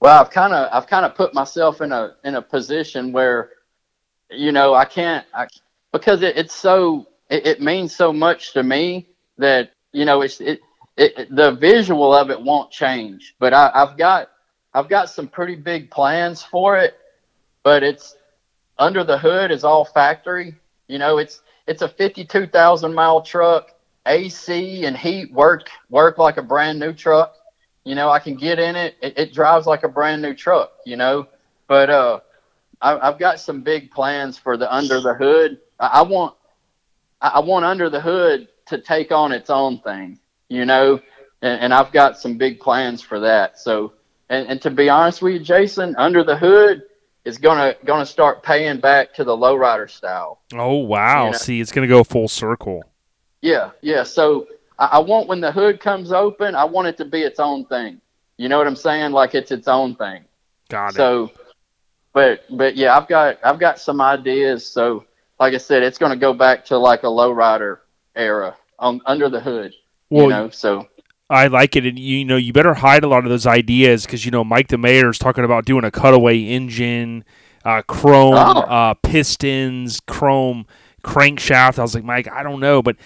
Well, 0.00 0.20
I've 0.20 0.30
kind 0.30 0.52
of 0.52 0.68
I've 0.72 0.86
kind 0.86 1.04
of 1.04 1.14
put 1.14 1.34
myself 1.34 1.80
in 1.80 1.92
a 1.92 2.16
in 2.24 2.36
a 2.36 2.42
position 2.42 3.12
where, 3.12 3.50
you 4.30 4.52
know, 4.52 4.74
I 4.74 4.84
can't 4.84 5.26
I, 5.34 5.48
because 5.92 6.22
it, 6.22 6.36
it's 6.36 6.54
so 6.54 7.08
it, 7.30 7.46
it 7.46 7.60
means 7.60 7.94
so 7.94 8.12
much 8.12 8.52
to 8.52 8.62
me 8.62 9.08
that 9.38 9.72
you 9.92 10.04
know 10.04 10.22
it's 10.22 10.40
it, 10.40 10.60
it 10.96 11.34
the 11.34 11.52
visual 11.52 12.14
of 12.14 12.30
it 12.30 12.40
won't 12.40 12.70
change. 12.70 13.34
But 13.38 13.54
I, 13.54 13.70
I've 13.74 13.96
got 13.96 14.30
I've 14.74 14.88
got 14.88 15.10
some 15.10 15.28
pretty 15.28 15.54
big 15.56 15.90
plans 15.90 16.42
for 16.42 16.78
it, 16.78 16.98
but 17.62 17.82
it's 17.82 18.16
under 18.78 19.04
the 19.04 19.18
hood 19.18 19.50
is 19.50 19.64
all 19.64 19.84
factory. 19.84 20.54
You 20.88 20.98
know, 20.98 21.18
it's 21.18 21.42
it's 21.66 21.82
a 21.82 21.88
fifty 21.88 22.24
two 22.24 22.46
thousand 22.46 22.94
mile 22.94 23.22
truck, 23.22 23.72
AC 24.06 24.84
and 24.84 24.96
heat 24.96 25.32
work 25.32 25.68
work 25.90 26.18
like 26.18 26.36
a 26.36 26.42
brand 26.42 26.78
new 26.78 26.92
truck. 26.92 27.34
You 27.84 27.94
know, 27.94 28.10
I 28.10 28.18
can 28.18 28.36
get 28.36 28.58
in 28.58 28.76
it. 28.76 28.96
It, 29.00 29.18
it 29.18 29.32
drives 29.32 29.66
like 29.66 29.82
a 29.82 29.88
brand 29.88 30.20
new 30.20 30.34
truck. 30.34 30.72
You 30.84 30.96
know, 30.96 31.28
but 31.66 31.90
uh, 31.90 32.20
I, 32.80 32.98
I've 32.98 33.18
got 33.18 33.40
some 33.40 33.62
big 33.62 33.90
plans 33.90 34.38
for 34.38 34.56
the 34.56 34.72
under 34.72 35.00
the 35.00 35.14
hood. 35.14 35.58
I, 35.80 35.86
I 35.86 36.02
want 36.02 36.34
I 37.20 37.28
I 37.28 37.40
want 37.40 37.64
under 37.64 37.88
the 37.88 38.00
hood 38.00 38.48
to 38.68 38.78
take 38.78 39.12
on 39.12 39.32
its 39.32 39.50
own 39.50 39.80
thing. 39.80 40.18
You 40.48 40.64
know, 40.64 41.00
and, 41.42 41.60
and 41.60 41.74
I've 41.74 41.92
got 41.92 42.18
some 42.18 42.38
big 42.38 42.60
plans 42.60 43.02
for 43.02 43.20
that. 43.20 43.58
So, 43.58 43.92
and, 44.28 44.48
and 44.48 44.62
to 44.62 44.70
be 44.70 44.88
honest 44.88 45.22
with 45.22 45.34
you, 45.34 45.40
Jason, 45.40 45.94
under 45.96 46.24
the 46.24 46.36
hood 46.36 46.82
is 47.24 47.38
gonna 47.38 47.74
gonna 47.84 48.06
start 48.06 48.42
paying 48.42 48.80
back 48.80 49.12
to 49.14 49.24
the 49.24 49.36
lowrider 49.36 49.90
style. 49.90 50.40
Oh 50.54 50.76
wow! 50.76 51.26
You 51.26 51.32
know? 51.32 51.38
See, 51.38 51.60
it's 51.60 51.72
gonna 51.72 51.86
go 51.86 52.04
full 52.04 52.28
circle. 52.28 52.82
Yeah, 53.42 53.70
yeah. 53.82 54.02
So 54.02 54.48
I, 54.78 54.86
I 54.86 54.98
want 55.00 55.28
when 55.28 55.40
the 55.40 55.52
hood 55.52 55.80
comes 55.80 56.12
open, 56.12 56.54
I 56.54 56.64
want 56.64 56.88
it 56.88 56.96
to 56.98 57.04
be 57.04 57.22
its 57.22 57.38
own 57.38 57.66
thing. 57.66 58.00
You 58.38 58.48
know 58.48 58.58
what 58.58 58.66
I'm 58.66 58.76
saying? 58.76 59.12
Like 59.12 59.34
it's 59.34 59.50
its 59.50 59.68
own 59.68 59.96
thing. 59.96 60.24
Got 60.68 60.90
it. 60.90 60.94
So, 60.94 61.30
but 62.12 62.44
but 62.50 62.76
yeah, 62.76 62.96
I've 62.96 63.08
got 63.08 63.38
I've 63.44 63.58
got 63.58 63.78
some 63.78 64.00
ideas. 64.00 64.66
So, 64.66 65.04
like 65.40 65.54
I 65.54 65.58
said, 65.58 65.82
it's 65.82 65.98
going 65.98 66.12
to 66.12 66.18
go 66.18 66.32
back 66.32 66.64
to 66.66 66.78
like 66.78 67.02
a 67.02 67.06
lowrider 67.06 67.78
era 68.18 68.56
on 68.78 69.00
under 69.06 69.28
the 69.30 69.40
hood. 69.40 69.72
Well, 70.10 70.24
you 70.24 70.30
know, 70.30 70.50
so 70.50 70.88
I 71.30 71.46
like 71.46 71.76
it, 71.76 71.86
and 71.86 71.98
you 71.98 72.24
know, 72.24 72.36
you 72.36 72.52
better 72.52 72.74
hide 72.74 73.04
a 73.04 73.08
lot 73.08 73.24
of 73.24 73.30
those 73.30 73.46
ideas 73.46 74.04
because 74.04 74.24
you 74.24 74.30
know 74.30 74.44
Mike 74.44 74.68
the 74.68 74.78
Mayor 74.78 75.10
is 75.10 75.18
talking 75.18 75.44
about 75.44 75.64
doing 75.64 75.84
a 75.84 75.90
cutaway 75.90 76.38
engine, 76.40 77.24
uh, 77.64 77.82
chrome 77.82 78.34
Oh. 78.34 78.60
uh, 78.62 78.94
pistons, 78.94 80.00
chrome 80.06 80.66
crankshaft. 81.02 81.78
I 81.78 81.82
was 81.82 81.94
like, 81.94 82.04
Mike, 82.04 82.28
I 82.30 82.42
don't 82.42 82.60
know, 82.60 82.82
but 82.82 82.96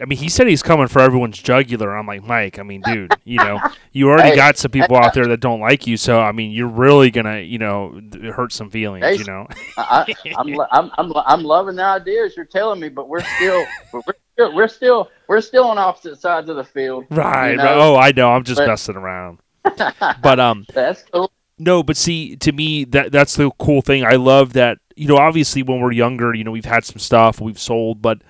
I 0.00 0.06
mean, 0.06 0.18
he 0.18 0.28
said 0.28 0.48
he's 0.48 0.62
coming 0.62 0.88
for 0.88 1.00
everyone's 1.00 1.38
jugular. 1.40 1.96
I'm 1.96 2.06
like, 2.06 2.24
Mike, 2.24 2.58
I 2.58 2.62
mean, 2.64 2.80
dude, 2.82 3.12
you 3.24 3.38
know, 3.38 3.60
you 3.92 4.08
already 4.08 4.30
Hey. 4.30 4.36
got 4.36 4.56
some 4.58 4.70
people 4.72 4.96
out 4.96 5.14
there 5.14 5.26
that 5.26 5.40
don't 5.40 5.60
like 5.60 5.86
you, 5.86 5.96
so 5.96 6.20
I 6.20 6.32
mean, 6.32 6.50
you're 6.52 6.68
really 6.68 7.10
gonna, 7.10 7.40
you 7.40 7.58
know, 7.58 8.00
hurt 8.34 8.52
some 8.52 8.70
feelings, 8.70 9.04
Hey. 9.04 9.14
you 9.16 9.24
know. 9.24 9.46
I, 9.78 10.14
I, 10.26 10.34
I'm, 10.38 10.60
I'm 10.72 10.90
I'm 10.98 11.12
I'm 11.26 11.42
loving 11.44 11.76
the 11.76 11.84
ideas 11.84 12.36
you're 12.36 12.44
telling 12.46 12.80
me, 12.80 12.88
but 12.88 13.08
we're 13.08 13.22
still 13.36 13.64
we're, 13.92 14.00
we're 14.38 14.68
still 14.68 15.10
we're 15.28 15.40
still 15.40 15.64
on 15.64 15.78
opposite 15.78 16.20
sides 16.20 16.48
of 16.48 16.56
the 16.56 16.64
field. 16.64 17.06
Right. 17.10 17.52
you 17.52 17.58
right. 17.58 17.64
know? 17.64 17.94
Oh, 17.94 17.96
I 17.96 18.12
know. 18.12 18.30
I'm 18.32 18.44
just 18.44 18.58
But- 18.58 18.68
messing 18.68 18.96
around. 18.96 19.38
but 20.22 20.38
um, 20.38 20.66
That's 20.74 21.02
cool. 21.04 21.32
No, 21.58 21.82
but 21.82 21.96
see, 21.96 22.36
to 22.36 22.52
me, 22.52 22.84
that 22.86 23.12
that's 23.12 23.36
the 23.36 23.50
cool 23.58 23.80
thing. 23.80 24.04
I 24.04 24.16
love 24.16 24.52
that. 24.54 24.78
You 24.96 25.08
know, 25.08 25.16
obviously, 25.16 25.62
when 25.62 25.80
we're 25.80 25.92
younger, 25.92 26.34
you 26.34 26.44
know, 26.44 26.50
we've 26.50 26.64
had 26.64 26.84
some 26.84 26.98
stuff 26.98 27.40
we've 27.40 27.58
sold, 27.58 28.02
but 28.02 28.22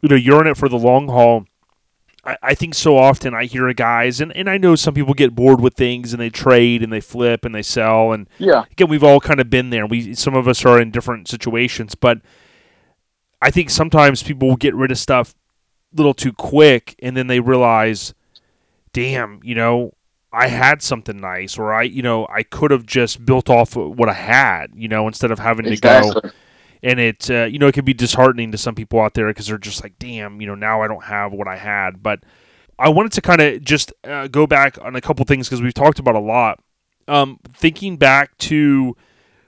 you 0.00 0.08
know, 0.08 0.16
you're 0.16 0.40
in 0.40 0.46
it 0.46 0.56
for 0.56 0.68
the 0.68 0.78
long 0.78 1.06
haul. 1.08 1.44
I, 2.24 2.36
I 2.42 2.54
think 2.54 2.74
so 2.74 2.96
often 2.96 3.34
I 3.34 3.44
hear 3.44 3.72
guys, 3.74 4.20
and, 4.20 4.34
and 4.36 4.48
I 4.48 4.56
know 4.58 4.74
some 4.74 4.94
people 4.94 5.12
get 5.14 5.34
bored 5.34 5.60
with 5.60 5.74
things 5.74 6.12
and 6.12 6.20
they 6.20 6.30
trade 6.30 6.82
and 6.82 6.92
they 6.92 7.00
flip 7.00 7.44
and 7.44 7.54
they 7.54 7.62
sell, 7.62 8.12
and 8.12 8.26
Yeah. 8.38 8.64
again, 8.70 8.88
we've 8.88 9.04
all 9.04 9.20
kind 9.20 9.38
of 9.40 9.50
been 9.50 9.70
there. 9.70 9.86
We 9.86 10.14
some 10.14 10.34
of 10.34 10.48
us 10.48 10.64
are 10.64 10.80
in 10.80 10.90
different 10.90 11.28
situations, 11.28 11.94
but 11.94 12.20
I 13.40 13.50
think 13.50 13.70
sometimes 13.70 14.22
people 14.22 14.48
will 14.48 14.56
get 14.56 14.74
rid 14.74 14.90
of 14.90 14.98
stuff 14.98 15.34
little 15.94 16.14
too 16.14 16.32
quick, 16.32 16.94
and 17.02 17.16
then 17.16 17.26
they 17.26 17.40
realize, 17.40 18.14
damn, 18.92 19.40
you 19.42 19.54
know, 19.54 19.92
I 20.32 20.48
had 20.48 20.82
something 20.82 21.18
nice, 21.18 21.58
or 21.58 21.72
I, 21.72 21.82
you 21.82 22.02
know, 22.02 22.26
I 22.28 22.42
could 22.42 22.70
have 22.70 22.86
just 22.86 23.24
built 23.24 23.50
off 23.50 23.76
what 23.76 24.08
I 24.08 24.14
had, 24.14 24.68
you 24.74 24.88
know, 24.88 25.06
instead 25.06 25.30
of 25.30 25.38
having 25.38 25.66
to 25.66 25.76
go. 25.76 26.12
And 26.82 26.98
it, 26.98 27.30
uh, 27.30 27.44
you 27.44 27.58
know, 27.58 27.68
it 27.68 27.74
can 27.74 27.84
be 27.84 27.94
disheartening 27.94 28.50
to 28.50 28.58
some 28.58 28.74
people 28.74 29.00
out 29.00 29.14
there 29.14 29.28
because 29.28 29.46
they're 29.46 29.58
just 29.58 29.82
like, 29.82 29.98
damn, 29.98 30.40
you 30.40 30.46
know, 30.46 30.54
now 30.54 30.82
I 30.82 30.88
don't 30.88 31.04
have 31.04 31.32
what 31.32 31.46
I 31.46 31.56
had. 31.56 32.02
But 32.02 32.24
I 32.78 32.88
wanted 32.88 33.12
to 33.12 33.20
kind 33.20 33.40
of 33.40 33.62
just 33.62 33.92
uh, 34.02 34.26
go 34.26 34.46
back 34.46 34.78
on 34.82 34.96
a 34.96 35.00
couple 35.00 35.24
things 35.24 35.48
because 35.48 35.62
we've 35.62 35.74
talked 35.74 35.98
about 35.98 36.16
a 36.16 36.20
lot. 36.20 36.58
Um, 37.06 37.38
thinking 37.52 37.98
back 37.98 38.36
to 38.38 38.96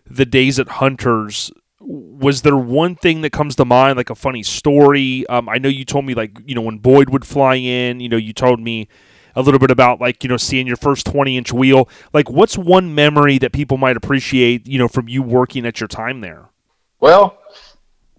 the 0.06 0.26
days 0.26 0.60
at 0.60 0.68
Hunters, 0.68 1.50
was 1.86 2.42
there 2.42 2.56
one 2.56 2.96
thing 2.96 3.20
that 3.20 3.30
comes 3.30 3.56
to 3.56 3.64
mind, 3.64 3.96
like 3.96 4.10
a 4.10 4.14
funny 4.14 4.42
story? 4.42 5.26
Um, 5.28 5.48
I 5.48 5.58
know 5.58 5.68
you 5.68 5.84
told 5.84 6.04
me, 6.04 6.14
like, 6.14 6.38
you 6.46 6.54
know, 6.54 6.62
when 6.62 6.78
Boyd 6.78 7.10
would 7.10 7.26
fly 7.26 7.56
in, 7.56 8.00
you 8.00 8.08
know, 8.08 8.16
you 8.16 8.32
told 8.32 8.60
me 8.60 8.88
a 9.36 9.42
little 9.42 9.60
bit 9.60 9.70
about, 9.70 10.00
like, 10.00 10.22
you 10.22 10.28
know, 10.28 10.36
seeing 10.36 10.66
your 10.66 10.76
first 10.76 11.06
20 11.06 11.36
inch 11.36 11.52
wheel. 11.52 11.88
Like, 12.12 12.30
what's 12.30 12.56
one 12.56 12.94
memory 12.94 13.38
that 13.38 13.52
people 13.52 13.76
might 13.76 13.96
appreciate, 13.96 14.66
you 14.66 14.78
know, 14.78 14.88
from 14.88 15.08
you 15.08 15.22
working 15.22 15.66
at 15.66 15.80
your 15.80 15.88
time 15.88 16.20
there? 16.20 16.48
Well, 17.00 17.38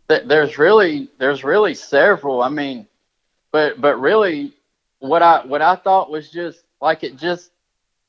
th- 0.10 0.28
there's 0.28 0.58
really 0.58 1.10
there's 1.18 1.44
really 1.44 1.74
several. 1.74 2.42
I 2.42 2.50
mean, 2.50 2.88
but 3.52 3.82
but 3.82 4.00
really, 4.00 4.54
what 5.00 5.24
I 5.24 5.46
what 5.46 5.62
I 5.62 5.76
thought 5.76 6.12
was 6.12 6.30
just 6.30 6.64
like 6.82 7.04
it 7.04 7.18
just 7.18 7.52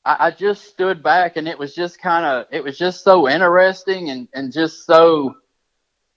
I, 0.05 0.27
I 0.27 0.31
just 0.31 0.65
stood 0.65 1.01
back 1.01 1.37
and 1.37 1.47
it 1.47 1.57
was 1.57 1.73
just 1.73 1.99
kind 1.99 2.25
of 2.25 2.45
it 2.51 2.63
was 2.63 2.77
just 2.77 3.03
so 3.03 3.27
interesting 3.27 4.09
and 4.09 4.27
and 4.33 4.51
just 4.51 4.85
so 4.85 5.35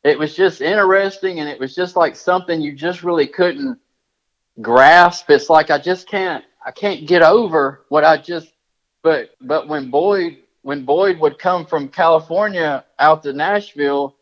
it 0.03 0.19
was 0.19 0.35
just 0.35 0.61
interesting 0.61 1.41
and 1.41 1.49
it 1.49 1.61
was 1.61 1.75
just 1.75 1.97
like 1.97 2.17
something 2.17 2.61
you 2.61 2.73
just 2.73 3.03
really 3.03 3.27
couldn't 3.27 3.79
grasp. 4.61 5.31
It's 5.31 5.51
like 5.51 5.71
I 5.71 5.79
just 5.79 6.09
can't 6.09 6.45
I 6.65 6.71
can't 6.71 7.07
get 7.07 7.23
over 7.23 7.85
what 7.89 8.05
I 8.05 8.17
just 8.17 8.53
but 9.03 9.31
but 9.41 9.69
when 9.69 9.91
Boyd 9.91 10.39
when 10.63 10.85
Boyd 10.85 11.19
would 11.19 11.39
come 11.39 11.67
from 11.67 11.89
California 11.89 12.85
out 12.99 13.23
to 13.25 13.33
Nashville 13.33 14.17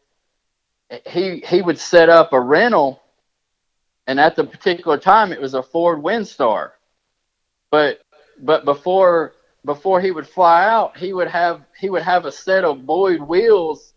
he 1.06 1.42
he 1.46 1.62
would 1.62 1.78
set 1.78 2.08
up 2.08 2.32
a 2.32 2.40
rental 2.40 3.02
and 4.06 4.18
at 4.18 4.36
the 4.36 4.44
particular 4.44 4.98
time 4.98 5.32
it 5.32 5.40
was 5.40 5.54
a 5.54 5.62
Ford 5.62 6.02
Windstar. 6.02 6.70
But 7.70 8.00
but 8.40 8.64
before 8.64 9.34
before 9.64 10.00
he 10.00 10.10
would 10.10 10.26
fly 10.26 10.64
out, 10.64 10.96
he 10.96 11.12
would 11.12 11.28
have 11.28 11.62
he 11.78 11.90
would 11.90 12.02
have 12.02 12.24
a 12.24 12.32
set 12.32 12.64
of 12.64 12.86
Boyd 12.86 13.20
wheels 13.20 13.92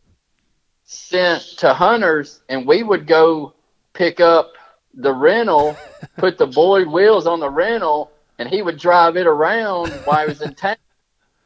sent 0.83 1.41
to 1.57 1.73
hunters 1.73 2.41
and 2.49 2.65
we 2.65 2.83
would 2.83 3.07
go 3.07 3.53
pick 3.93 4.19
up 4.19 4.53
the 4.93 5.13
rental, 5.13 5.77
put 6.17 6.37
the 6.37 6.47
Boyd 6.47 6.87
wheels 6.87 7.27
on 7.27 7.39
the 7.39 7.49
rental, 7.49 8.11
and 8.39 8.49
he 8.49 8.61
would 8.61 8.77
drive 8.77 9.17
it 9.17 9.27
around 9.27 9.91
while 10.05 10.21
he 10.21 10.29
was 10.29 10.41
in 10.41 10.53
town. 10.53 10.75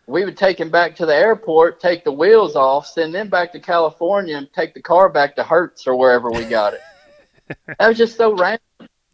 We 0.07 0.23
would 0.23 0.37
take 0.37 0.59
him 0.59 0.69
back 0.69 0.95
to 0.97 1.05
the 1.05 1.15
airport, 1.15 1.79
take 1.79 2.03
the 2.03 2.11
wheels 2.11 2.55
off, 2.55 2.85
send 2.85 3.13
them 3.13 3.27
back 3.27 3.51
to 3.53 3.59
California, 3.59 4.37
and 4.37 4.51
take 4.53 4.73
the 4.73 4.81
car 4.81 5.09
back 5.09 5.35
to 5.35 5.43
Hertz 5.43 5.87
or 5.87 5.95
wherever 5.95 6.29
we 6.29 6.45
got 6.45 6.75
it. 6.75 6.81
that 7.79 7.87
was 7.87 7.97
just 7.97 8.15
so 8.15 8.35
random, 8.35 8.59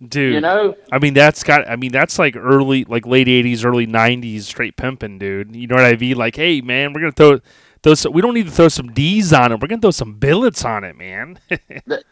Dude, 0.05 0.33
you 0.33 0.41
know. 0.41 0.75
I 0.91 0.97
mean, 0.97 1.13
that's 1.13 1.43
got. 1.43 1.69
I 1.69 1.75
mean, 1.75 1.91
that's 1.91 2.17
like 2.17 2.35
early, 2.35 2.85
like 2.85 3.05
late 3.05 3.27
'80s, 3.27 3.63
early 3.63 3.85
'90s, 3.85 4.41
straight 4.43 4.75
pimping, 4.75 5.19
dude. 5.19 5.55
You 5.55 5.67
know 5.67 5.75
what 5.75 5.85
I 5.85 5.95
mean? 5.95 6.17
Like, 6.17 6.35
hey, 6.35 6.59
man, 6.61 6.91
we're 6.91 7.01
gonna 7.01 7.11
throw 7.11 7.39
throw. 7.83 7.93
Some, 7.93 8.13
we 8.13 8.21
don't 8.21 8.33
need 8.33 8.45
to 8.45 8.51
throw 8.51 8.67
some 8.67 8.91
D's 8.93 9.33
on 9.33 9.51
it. 9.51 9.59
We're 9.61 9.67
gonna 9.67 9.81
throw 9.81 9.91
some 9.91 10.13
billets 10.15 10.63
on 10.65 10.83
it, 10.83 10.95
man. 10.97 11.39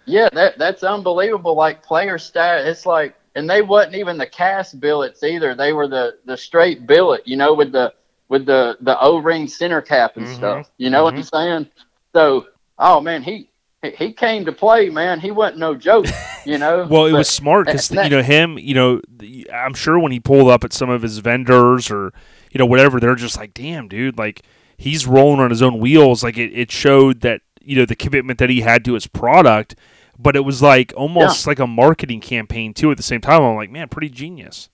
Yeah, 0.06 0.28
that 0.34 0.58
that's 0.58 0.84
unbelievable. 0.84 1.56
Like 1.56 1.84
player 1.84 2.18
stat, 2.18 2.66
it's 2.66 2.86
like, 2.86 3.16
and 3.36 3.48
they 3.50 3.62
wasn't 3.62 3.96
even 3.96 4.18
the 4.18 4.26
cast 4.26 4.80
billets 4.80 5.22
either. 5.24 5.54
They 5.56 5.72
were 5.74 5.88
the 5.88 6.18
the 6.26 6.36
straight 6.36 6.88
billet, 6.88 7.28
you 7.28 7.38
know, 7.38 7.54
with 7.54 7.72
the 7.72 7.94
with 8.28 8.46
the 8.46 8.78
the 8.82 9.00
O 9.00 9.18
ring 9.18 9.48
center 9.48 9.82
cap 9.82 10.18
and 10.18 10.26
Mhm, 10.26 10.36
stuff. 10.36 10.72
You 10.78 10.90
know 10.90 11.04
what 11.04 11.14
I'm 11.14 11.24
saying? 11.24 11.68
So, 12.14 12.48
oh 12.80 13.00
man, 13.02 13.22
he 13.24 13.50
he- 13.84 13.92
he 13.92 14.12
came 14.14 14.44
to 14.46 14.52
play, 14.52 14.90
man. 14.90 15.20
He 15.22 15.32
wasn't 15.32 15.60
no 15.60 15.74
joke, 15.76 16.06
you 16.46 16.58
know. 16.58 16.86
well, 16.90 17.06
it 17.06 17.12
But- 17.12 17.20
was 17.20 17.30
smart 17.30 17.68
because 17.68 17.90
you 17.92 18.10
know 18.10 18.22
him. 18.24 18.58
You 18.58 18.74
know, 18.74 19.02
the- 19.08 19.50
I'm 19.54 19.74
sure 19.76 20.00
when 20.00 20.12
he 20.12 20.20
pulled 20.20 20.50
up 20.50 20.64
at 20.64 20.74
some 20.74 20.90
of 20.90 21.02
his 21.04 21.20
vendors 21.20 21.90
or 21.92 22.12
you 22.52 22.58
know 22.58 22.66
whatever, 22.66 23.00
they're 23.00 23.16
just 23.16 23.38
like, 23.38 23.54
damn, 23.54 23.88
dude, 23.88 24.18
like 24.18 24.42
he's 24.80 25.06
rolling 25.06 25.42
on 25.42 25.50
his 25.50 25.62
own 25.62 25.78
wheels. 25.78 26.24
Like 26.24 26.38
it, 26.38 26.52
it 26.58 26.72
showed 26.72 27.22
that 27.22 27.42
you 27.62 27.76
know 27.76 27.86
the 27.86 27.96
commitment 27.96 28.40
that 28.40 28.50
he 28.50 28.62
had 28.62 28.84
to 28.86 28.94
his 28.94 29.06
product. 29.06 29.76
But 30.18 30.36
it 30.36 30.42
was 30.42 30.62
like 30.62 30.92
almost 30.98 31.48
like 31.48 31.60
a 31.60 31.68
marketing 31.68 32.20
campaign 32.20 32.74
too. 32.74 32.92
At 32.92 32.98
the 32.98 33.04
same 33.04 33.22
time, 33.22 33.42
I'm 33.42 33.56
like, 33.56 33.72
man, 33.72 33.88
pretty 33.88 34.10
genius. 34.10 34.70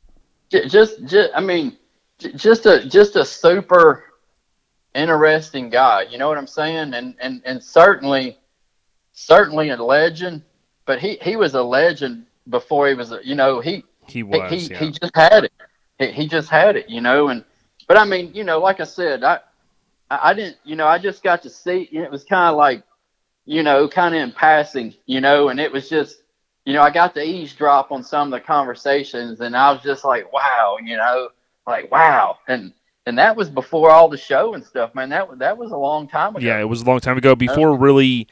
Just, 0.50 1.06
just 1.06 1.32
I 1.36 1.42
mean, 1.42 1.78
just 2.36 2.66
a 2.66 2.88
just 2.88 3.16
a 3.16 3.26
super 3.26 4.06
interesting 4.94 5.70
guy. 5.70 6.04
You 6.04 6.18
know 6.18 6.30
what 6.30 6.38
I'm 6.38 6.48
saying? 6.48 6.94
And 6.94 7.16
and 7.20 7.42
and 7.46 7.62
certainly, 7.62 8.38
certainly 9.12 9.70
a 9.70 9.78
legend. 9.78 10.44
But 10.86 11.00
he 11.00 11.18
he 11.22 11.36
was 11.36 11.56
a 11.56 11.62
legend 11.62 12.26
before 12.50 12.88
he 12.88 12.94
was. 12.94 13.12
A, 13.12 13.20
you 13.24 13.36
know 13.36 13.60
he 13.60 13.84
He 14.08 14.14
he 14.14 14.24
was. 14.24 14.52
he, 14.52 14.58
yeah. 14.58 14.80
he 14.80 14.92
just 14.92 15.16
had 15.16 15.44
it. 15.44 15.54
He, 16.00 16.12
he 16.12 16.28
just 16.28 16.50
had 16.50 16.76
it. 16.76 16.90
You 16.90 17.02
know. 17.02 17.28
And 17.28 17.44
but 17.88 17.98
I 17.98 18.06
mean, 18.06 18.34
you 18.34 18.44
know, 18.44 18.60
like 18.60 18.80
I 18.80 18.86
said, 18.86 19.24
I 19.24 19.40
I 20.10 20.32
I 20.32 20.34
didn't. 20.34 20.58
You 20.64 20.76
know, 20.76 20.88
I 20.88 20.98
just 20.98 21.24
got 21.24 21.42
to 21.44 21.50
see. 21.50 21.90
It 21.92 22.12
was 22.12 22.24
kind 22.24 22.50
of 22.50 22.58
like, 22.58 22.84
you 23.46 23.64
know, 23.64 23.88
kind 23.88 24.16
of 24.16 24.22
in 24.22 24.32
passing. 24.32 24.94
You 25.06 25.22
know, 25.22 25.50
and 25.50 25.60
it 25.60 25.72
was 25.72 25.90
just 25.90 26.22
you 26.66 26.74
know, 26.74 26.82
I 26.82 26.90
got 26.90 27.14
to 27.14 27.24
eavesdrop 27.24 27.92
on 27.92 28.04
some 28.04 28.34
of 28.34 28.40
the 28.40 28.46
conversations, 28.46 29.40
and 29.40 29.56
I 29.56 29.72
was 29.72 29.84
just 29.84 30.04
like, 30.04 30.32
wow, 30.34 30.78
you 30.84 30.98
know, 30.98 31.30
like 31.68 31.92
wow, 31.92 32.40
and 32.48 32.74
and 33.06 33.18
that 33.20 33.36
was 33.36 33.50
before 33.50 33.92
all 33.92 34.10
the 34.10 34.18
show 34.18 34.56
and 34.56 34.66
stuff, 34.66 34.96
man. 34.96 35.10
That 35.10 35.30
was 35.30 35.40
that 35.40 35.58
was 35.58 35.72
a 35.72 35.78
long 35.78 36.08
time 36.08 36.36
ago. 36.36 36.46
Yeah, 36.46 36.60
it 36.60 36.68
was 36.68 36.82
a 36.82 36.86
long 36.86 37.00
time 37.00 37.18
ago 37.18 37.32
uh-huh. 37.32 37.36
before 37.36 37.78
really 37.78 38.28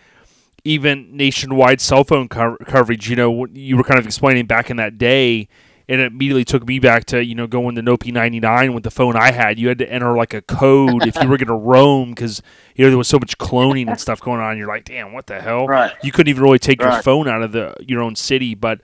even 0.64 1.16
nationwide 1.16 1.80
cell 1.80 2.04
phone 2.04 2.28
co- 2.28 2.58
coverage. 2.66 3.08
You 3.08 3.16
know, 3.16 3.46
you 3.48 3.78
were 3.78 3.84
kind 3.84 4.00
of 4.00 4.06
explaining 4.06 4.48
back 4.48 4.72
in 4.72 4.78
that 4.78 4.98
day. 4.98 5.48
And 5.88 6.02
it 6.02 6.12
immediately 6.12 6.46
took 6.46 6.66
me 6.68 6.80
back 6.80 7.06
to 7.06 7.24
you 7.24 7.36
know 7.36 7.48
going 7.48 7.76
to 7.76 7.82
Nopi 7.82 8.12
ninety 8.12 8.40
nine 8.40 8.74
with 8.74 8.84
the 8.84 8.92
phone 8.92 9.16
I 9.16 9.32
had. 9.32 9.60
You 9.60 9.68
had 9.68 9.80
to 9.80 9.92
enter 9.92 10.16
like 10.16 10.34
a 10.34 10.42
code 10.42 11.06
if 11.08 11.16
you 11.22 11.28
were 11.28 11.38
going 11.38 11.48
to 11.48 11.56
roam 11.56 12.12
because 12.12 12.42
you 12.76 12.86
know 12.86 12.90
there 12.90 12.98
was 12.98 13.08
so 13.08 13.20
much 13.20 13.38
cloning 13.38 13.88
and 13.88 14.00
stuff 14.00 14.22
going 14.22 14.42
on. 14.42 14.58
You're 14.58 14.68
like, 14.68 14.86
damn, 14.86 15.14
what 15.14 15.28
the 15.28 15.42
hell? 15.42 15.68
Right. 15.68 15.94
You 16.04 16.12
couldn't 16.12 16.30
even 16.30 16.44
really 16.44 16.60
take 16.60 16.82
your 16.82 17.02
phone 17.02 17.28
out 17.28 17.42
of 17.42 17.52
the 17.52 17.76
your 17.80 18.02
own 18.02 18.16
city, 18.16 18.56
but 18.56 18.82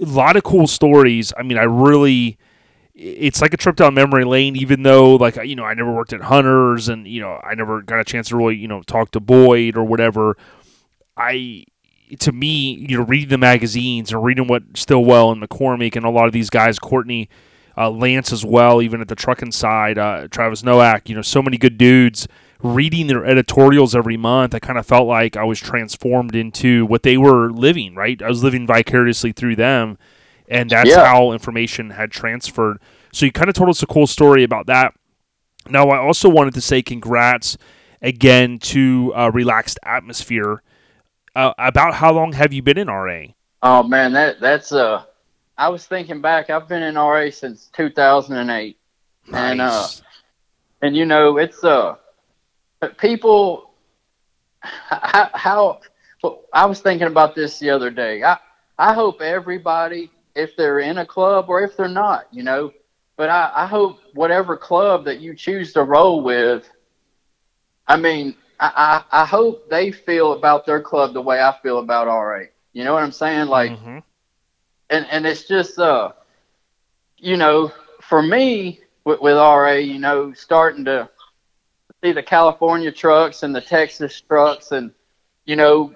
a 0.00 0.04
lot 0.04 0.36
of 0.36 0.44
cool 0.44 0.66
stories. 0.66 1.32
I 1.36 1.42
mean, 1.42 1.58
I 1.58 1.64
really. 1.64 2.38
It's 3.00 3.40
like 3.40 3.54
a 3.54 3.56
trip 3.56 3.76
down 3.76 3.94
memory 3.94 4.24
lane, 4.24 4.56
even 4.56 4.82
though, 4.82 5.14
like, 5.14 5.36
you 5.36 5.54
know, 5.54 5.62
I 5.62 5.72
never 5.74 5.92
worked 5.92 6.12
at 6.12 6.20
Hunters 6.20 6.88
and, 6.88 7.06
you 7.06 7.20
know, 7.20 7.40
I 7.44 7.54
never 7.54 7.80
got 7.80 8.00
a 8.00 8.04
chance 8.04 8.30
to 8.30 8.36
really, 8.36 8.56
you 8.56 8.66
know, 8.66 8.82
talk 8.82 9.12
to 9.12 9.20
Boyd 9.20 9.76
or 9.76 9.84
whatever. 9.84 10.36
I 11.16 11.62
to 12.20 12.32
me, 12.32 12.74
you 12.88 12.98
know, 12.98 13.04
reading 13.04 13.28
the 13.28 13.38
magazines 13.38 14.12
and 14.12 14.22
reading 14.22 14.46
what 14.46 14.62
Stillwell 14.74 15.30
and 15.30 15.42
McCormick 15.42 15.96
and 15.96 16.04
a 16.04 16.10
lot 16.10 16.26
of 16.26 16.32
these 16.32 16.50
guys, 16.50 16.78
Courtney, 16.78 17.28
uh, 17.76 17.90
Lance 17.90 18.32
as 18.32 18.44
well, 18.44 18.82
even 18.82 19.00
at 19.00 19.08
the 19.08 19.14
trucking 19.14 19.52
side, 19.52 19.98
uh, 19.98 20.26
Travis 20.28 20.62
Nowak, 20.64 21.08
you 21.08 21.14
know, 21.14 21.22
so 21.22 21.42
many 21.42 21.56
good 21.58 21.78
dudes. 21.78 22.26
Reading 22.60 23.06
their 23.06 23.24
editorials 23.24 23.94
every 23.94 24.16
month, 24.16 24.52
I 24.52 24.58
kind 24.58 24.78
of 24.78 24.84
felt 24.86 25.06
like 25.06 25.36
I 25.36 25.44
was 25.44 25.60
transformed 25.60 26.34
into 26.34 26.84
what 26.86 27.04
they 27.04 27.16
were 27.16 27.52
living. 27.52 27.94
Right, 27.94 28.20
I 28.20 28.28
was 28.28 28.42
living 28.42 28.66
vicariously 28.66 29.30
through 29.30 29.54
them, 29.56 29.96
and 30.48 30.68
that's 30.70 30.90
Yeah. 30.90 31.04
how 31.06 31.30
information 31.30 31.90
had 31.90 32.10
transferred. 32.10 32.78
So 33.12 33.26
you 33.26 33.32
kind 33.32 33.48
of 33.48 33.54
told 33.54 33.68
us 33.70 33.80
a 33.82 33.86
cool 33.86 34.08
story 34.08 34.42
about 34.42 34.66
that. 34.66 34.92
Now, 35.70 35.88
I 35.90 35.98
also 35.98 36.28
wanted 36.28 36.54
to 36.54 36.60
say 36.60 36.82
congrats 36.82 37.56
again 38.02 38.58
to 38.58 39.12
uh, 39.14 39.30
Relaxed 39.32 39.78
Atmosphere. 39.84 40.62
Uh, 41.38 41.54
about 41.58 41.94
how 41.94 42.12
long 42.12 42.32
have 42.32 42.52
you 42.52 42.60
been 42.60 42.76
in 42.76 42.88
RA? 42.88 43.26
Oh 43.62 43.84
man, 43.84 44.12
that 44.14 44.40
that's 44.40 44.72
uh 44.72 45.04
I 45.56 45.68
was 45.68 45.86
thinking 45.86 46.20
back, 46.20 46.50
I've 46.50 46.66
been 46.66 46.82
in 46.82 46.96
RA 46.96 47.30
since 47.30 47.70
2008. 47.74 48.76
And 49.32 49.60
uh 49.60 49.86
and 50.82 50.96
you 50.96 51.04
know, 51.04 51.36
it's 51.36 51.62
uh 51.62 51.94
people 52.96 53.70
how, 54.62 55.30
how 55.32 55.80
well, 56.24 56.40
I 56.52 56.66
was 56.66 56.80
thinking 56.80 57.06
about 57.06 57.36
this 57.36 57.60
the 57.60 57.70
other 57.70 57.92
day. 57.92 58.24
I 58.24 58.38
I 58.76 58.92
hope 58.92 59.20
everybody 59.20 60.10
if 60.34 60.56
they're 60.56 60.80
in 60.80 60.98
a 60.98 61.06
club 61.06 61.48
or 61.48 61.62
if 61.62 61.76
they're 61.76 61.86
not, 61.86 62.26
you 62.32 62.42
know, 62.42 62.72
but 63.16 63.30
I, 63.30 63.52
I 63.54 63.66
hope 63.66 64.00
whatever 64.12 64.56
club 64.56 65.04
that 65.04 65.20
you 65.20 65.36
choose 65.36 65.72
to 65.74 65.84
roll 65.84 66.20
with, 66.20 66.68
I 67.86 67.96
mean, 67.96 68.34
I, 68.60 69.04
I, 69.12 69.22
I 69.22 69.24
hope 69.24 69.68
they 69.70 69.90
feel 69.92 70.32
about 70.32 70.66
their 70.66 70.80
club 70.80 71.12
the 71.14 71.22
way 71.22 71.40
I 71.40 71.54
feel 71.62 71.78
about 71.78 72.06
RA. 72.06 72.44
You 72.72 72.84
know 72.84 72.94
what 72.94 73.02
I'm 73.02 73.12
saying? 73.12 73.46
Like, 73.48 73.72
Mhm. 73.72 74.02
and 74.90 75.06
and 75.10 75.26
it's 75.26 75.44
just 75.44 75.78
uh, 75.78 76.12
you 77.16 77.36
know, 77.36 77.72
for 78.00 78.22
me 78.22 78.80
with, 79.04 79.20
with 79.20 79.36
RA, 79.36 79.72
you 79.72 79.98
know, 79.98 80.32
starting 80.32 80.84
to 80.86 81.08
see 82.02 82.12
the 82.12 82.22
California 82.22 82.92
trucks 82.92 83.42
and 83.42 83.54
the 83.54 83.60
Texas 83.60 84.20
trucks, 84.20 84.72
and 84.72 84.92
you 85.44 85.56
know, 85.56 85.94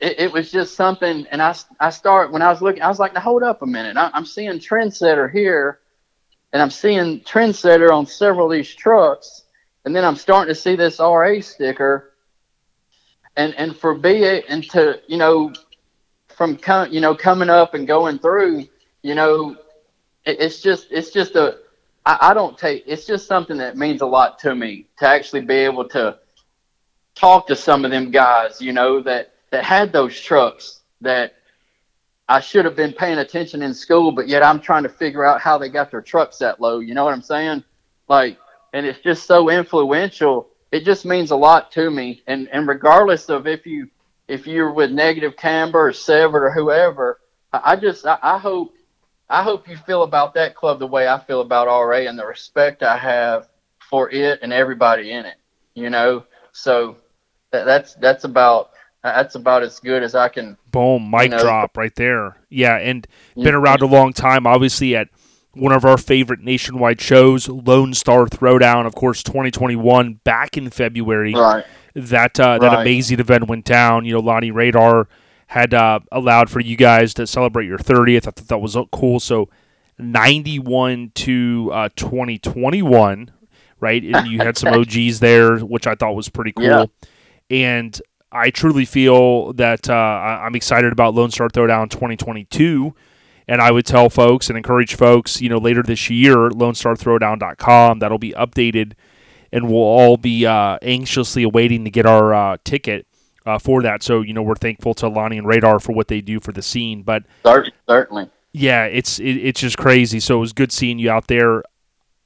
it, 0.00 0.18
it 0.20 0.32
was 0.32 0.50
just 0.50 0.74
something. 0.74 1.26
And 1.30 1.40
I 1.42 1.54
I 1.80 1.90
start 1.90 2.32
when 2.32 2.42
I 2.42 2.50
was 2.50 2.62
looking, 2.62 2.82
I 2.82 2.88
was 2.88 2.98
like, 2.98 3.14
now 3.14 3.20
hold 3.20 3.42
up 3.42 3.62
a 3.62 3.66
minute, 3.66 3.96
I, 3.96 4.10
I'm 4.12 4.26
seeing 4.26 4.58
Trendsetter 4.58 5.30
here, 5.30 5.80
and 6.52 6.62
I'm 6.62 6.70
seeing 6.70 7.20
Trendsetter 7.20 7.90
on 7.90 8.06
several 8.06 8.46
of 8.46 8.52
these 8.52 8.74
trucks, 8.74 9.41
and 9.84 9.94
then 9.94 10.04
I'm 10.04 10.16
starting 10.16 10.54
to 10.54 10.60
see 10.60 10.76
this 10.76 10.98
RA 10.98 11.40
sticker. 11.40 12.14
And, 13.36 13.54
and 13.54 13.74
for 13.74 13.94
BA 13.94 14.48
and 14.48 14.62
to 14.70 15.00
you 15.08 15.16
know 15.16 15.52
from 16.28 16.56
com- 16.56 16.92
you 16.92 17.00
know 17.00 17.14
coming 17.14 17.48
up 17.48 17.74
and 17.74 17.86
going 17.86 18.18
through, 18.18 18.66
you 19.02 19.14
know, 19.14 19.56
it, 20.24 20.40
it's 20.40 20.60
just 20.60 20.88
it's 20.90 21.10
just 21.10 21.34
a 21.36 21.58
I, 22.04 22.18
I 22.20 22.34
don't 22.34 22.58
take 22.58 22.84
it's 22.86 23.06
just 23.06 23.26
something 23.26 23.56
that 23.58 23.76
means 23.76 24.02
a 24.02 24.06
lot 24.06 24.38
to 24.40 24.54
me 24.54 24.86
to 24.98 25.08
actually 25.08 25.42
be 25.42 25.54
able 25.54 25.88
to 25.90 26.18
talk 27.14 27.46
to 27.46 27.56
some 27.56 27.84
of 27.84 27.90
them 27.90 28.10
guys, 28.10 28.60
you 28.60 28.72
know, 28.72 29.00
that 29.02 29.32
that 29.50 29.64
had 29.64 29.92
those 29.92 30.18
trucks 30.20 30.80
that 31.00 31.34
I 32.28 32.40
should 32.40 32.64
have 32.64 32.76
been 32.76 32.92
paying 32.92 33.18
attention 33.18 33.62
in 33.62 33.74
school, 33.74 34.12
but 34.12 34.28
yet 34.28 34.42
I'm 34.42 34.60
trying 34.60 34.84
to 34.84 34.88
figure 34.88 35.24
out 35.24 35.40
how 35.40 35.58
they 35.58 35.68
got 35.68 35.90
their 35.90 36.00
trucks 36.00 36.38
that 36.38 36.60
low. 36.60 36.78
You 36.78 36.94
know 36.94 37.04
what 37.04 37.12
I'm 37.12 37.22
saying? 37.22 37.64
Like, 38.08 38.38
and 38.72 38.86
it's 38.86 39.00
just 39.00 39.26
so 39.26 39.50
influential. 39.50 40.48
It 40.70 40.84
just 40.84 41.04
means 41.04 41.30
a 41.30 41.36
lot 41.36 41.72
to 41.72 41.90
me. 41.90 42.22
And 42.26 42.48
and 42.48 42.66
regardless 42.66 43.28
of 43.28 43.46
if 43.46 43.66
you 43.66 43.88
if 44.28 44.46
you're 44.46 44.72
with 44.72 44.90
negative 44.90 45.36
camber 45.36 45.88
or 45.88 45.92
Sever 45.92 46.46
or 46.46 46.50
whoever, 46.50 47.20
I, 47.52 47.72
I 47.72 47.76
just 47.76 48.06
I, 48.06 48.18
I 48.22 48.38
hope 48.38 48.74
I 49.28 49.42
hope 49.42 49.68
you 49.68 49.76
feel 49.76 50.02
about 50.02 50.34
that 50.34 50.54
club 50.54 50.78
the 50.78 50.86
way 50.86 51.08
I 51.08 51.18
feel 51.18 51.40
about 51.40 51.66
RA 51.66 52.08
and 52.08 52.18
the 52.18 52.26
respect 52.26 52.82
I 52.82 52.96
have 52.96 53.48
for 53.88 54.10
it 54.10 54.40
and 54.42 54.52
everybody 54.52 55.12
in 55.12 55.26
it. 55.26 55.36
You 55.74 55.90
know, 55.90 56.24
so 56.52 56.96
that, 57.50 57.64
that's 57.64 57.94
that's 57.94 58.24
about 58.24 58.70
that's 59.02 59.34
about 59.34 59.62
as 59.62 59.80
good 59.80 60.02
as 60.02 60.14
I 60.14 60.28
can. 60.28 60.56
Boom, 60.70 61.10
mic 61.10 61.30
know- 61.30 61.40
drop 61.40 61.76
right 61.76 61.94
there. 61.94 62.36
Yeah, 62.48 62.76
and 62.76 63.06
mm-hmm. 63.06 63.42
been 63.42 63.54
around 63.54 63.82
a 63.82 63.86
long 63.86 64.12
time. 64.12 64.46
Obviously, 64.46 64.96
at 64.96 65.08
one 65.54 65.72
of 65.72 65.84
our 65.84 65.98
favorite 65.98 66.40
nationwide 66.40 67.00
shows, 67.00 67.48
Lone 67.48 67.94
Star 67.94 68.26
Throwdown, 68.26 68.86
of 68.86 68.94
course, 68.94 69.22
2021, 69.22 70.14
back 70.24 70.56
in 70.56 70.70
February. 70.70 71.34
Right. 71.34 71.64
That 71.94 72.40
uh, 72.40 72.58
that 72.58 72.80
amazing 72.80 73.20
event 73.20 73.48
went 73.48 73.66
down. 73.66 74.06
You 74.06 74.14
know, 74.14 74.20
Lonnie 74.20 74.50
Radar 74.50 75.08
had 75.48 75.74
uh, 75.74 76.00
allowed 76.10 76.48
for 76.48 76.60
you 76.60 76.76
guys 76.76 77.12
to 77.14 77.26
celebrate 77.26 77.66
your 77.66 77.76
30th. 77.76 78.16
I 78.16 78.30
thought 78.30 78.48
that 78.48 78.58
was 78.58 78.74
uh, 78.74 78.84
cool. 78.90 79.20
So, 79.20 79.50
91 79.98 81.12
to 81.16 81.70
uh, 81.70 81.88
2021, 81.94 83.30
right? 83.78 84.02
And 84.02 84.26
you 84.26 84.38
had 84.38 84.56
some 84.56 84.72
OGs 84.72 85.20
there, 85.20 85.58
which 85.58 85.86
I 85.86 85.94
thought 85.94 86.14
was 86.14 86.30
pretty 86.30 86.52
cool. 86.52 86.64
Yeah. 86.64 86.84
And 87.50 88.00
I 88.32 88.48
truly 88.48 88.86
feel 88.86 89.52
that 89.54 89.90
uh, 89.90 89.92
I'm 89.92 90.54
excited 90.54 90.90
about 90.90 91.14
Lone 91.14 91.30
Star 91.30 91.50
Throwdown 91.50 91.90
2022. 91.90 92.94
And 93.48 93.60
I 93.60 93.70
would 93.72 93.84
tell 93.86 94.08
folks 94.08 94.48
and 94.48 94.56
encourage 94.56 94.94
folks, 94.94 95.40
you 95.40 95.48
know, 95.48 95.58
later 95.58 95.82
this 95.82 96.08
year, 96.08 96.48
LoneStarThrowdown.com, 97.06 97.98
that'll 97.98 98.18
be 98.18 98.32
updated, 98.32 98.92
and 99.52 99.66
we'll 99.68 99.76
all 99.82 100.16
be 100.16 100.46
uh, 100.46 100.78
anxiously 100.82 101.42
awaiting 101.42 101.84
to 101.84 101.90
get 101.90 102.06
our 102.06 102.32
uh, 102.34 102.56
ticket 102.64 103.06
uh, 103.44 103.58
for 103.58 103.82
that. 103.82 104.02
So, 104.02 104.20
you 104.22 104.32
know, 104.32 104.42
we're 104.42 104.54
thankful 104.54 104.94
to 104.94 105.08
Lonnie 105.08 105.38
and 105.38 105.46
Radar 105.46 105.80
for 105.80 105.92
what 105.92 106.08
they 106.08 106.20
do 106.20 106.40
for 106.40 106.52
the 106.52 106.62
scene. 106.62 107.02
But 107.02 107.24
certainly. 107.88 108.30
yeah, 108.52 108.84
it's 108.84 109.18
it, 109.18 109.32
it's 109.38 109.60
just 109.60 109.76
crazy. 109.76 110.20
So 110.20 110.36
it 110.36 110.40
was 110.40 110.52
good 110.52 110.70
seeing 110.72 110.98
you 110.98 111.10
out 111.10 111.26
there. 111.26 111.62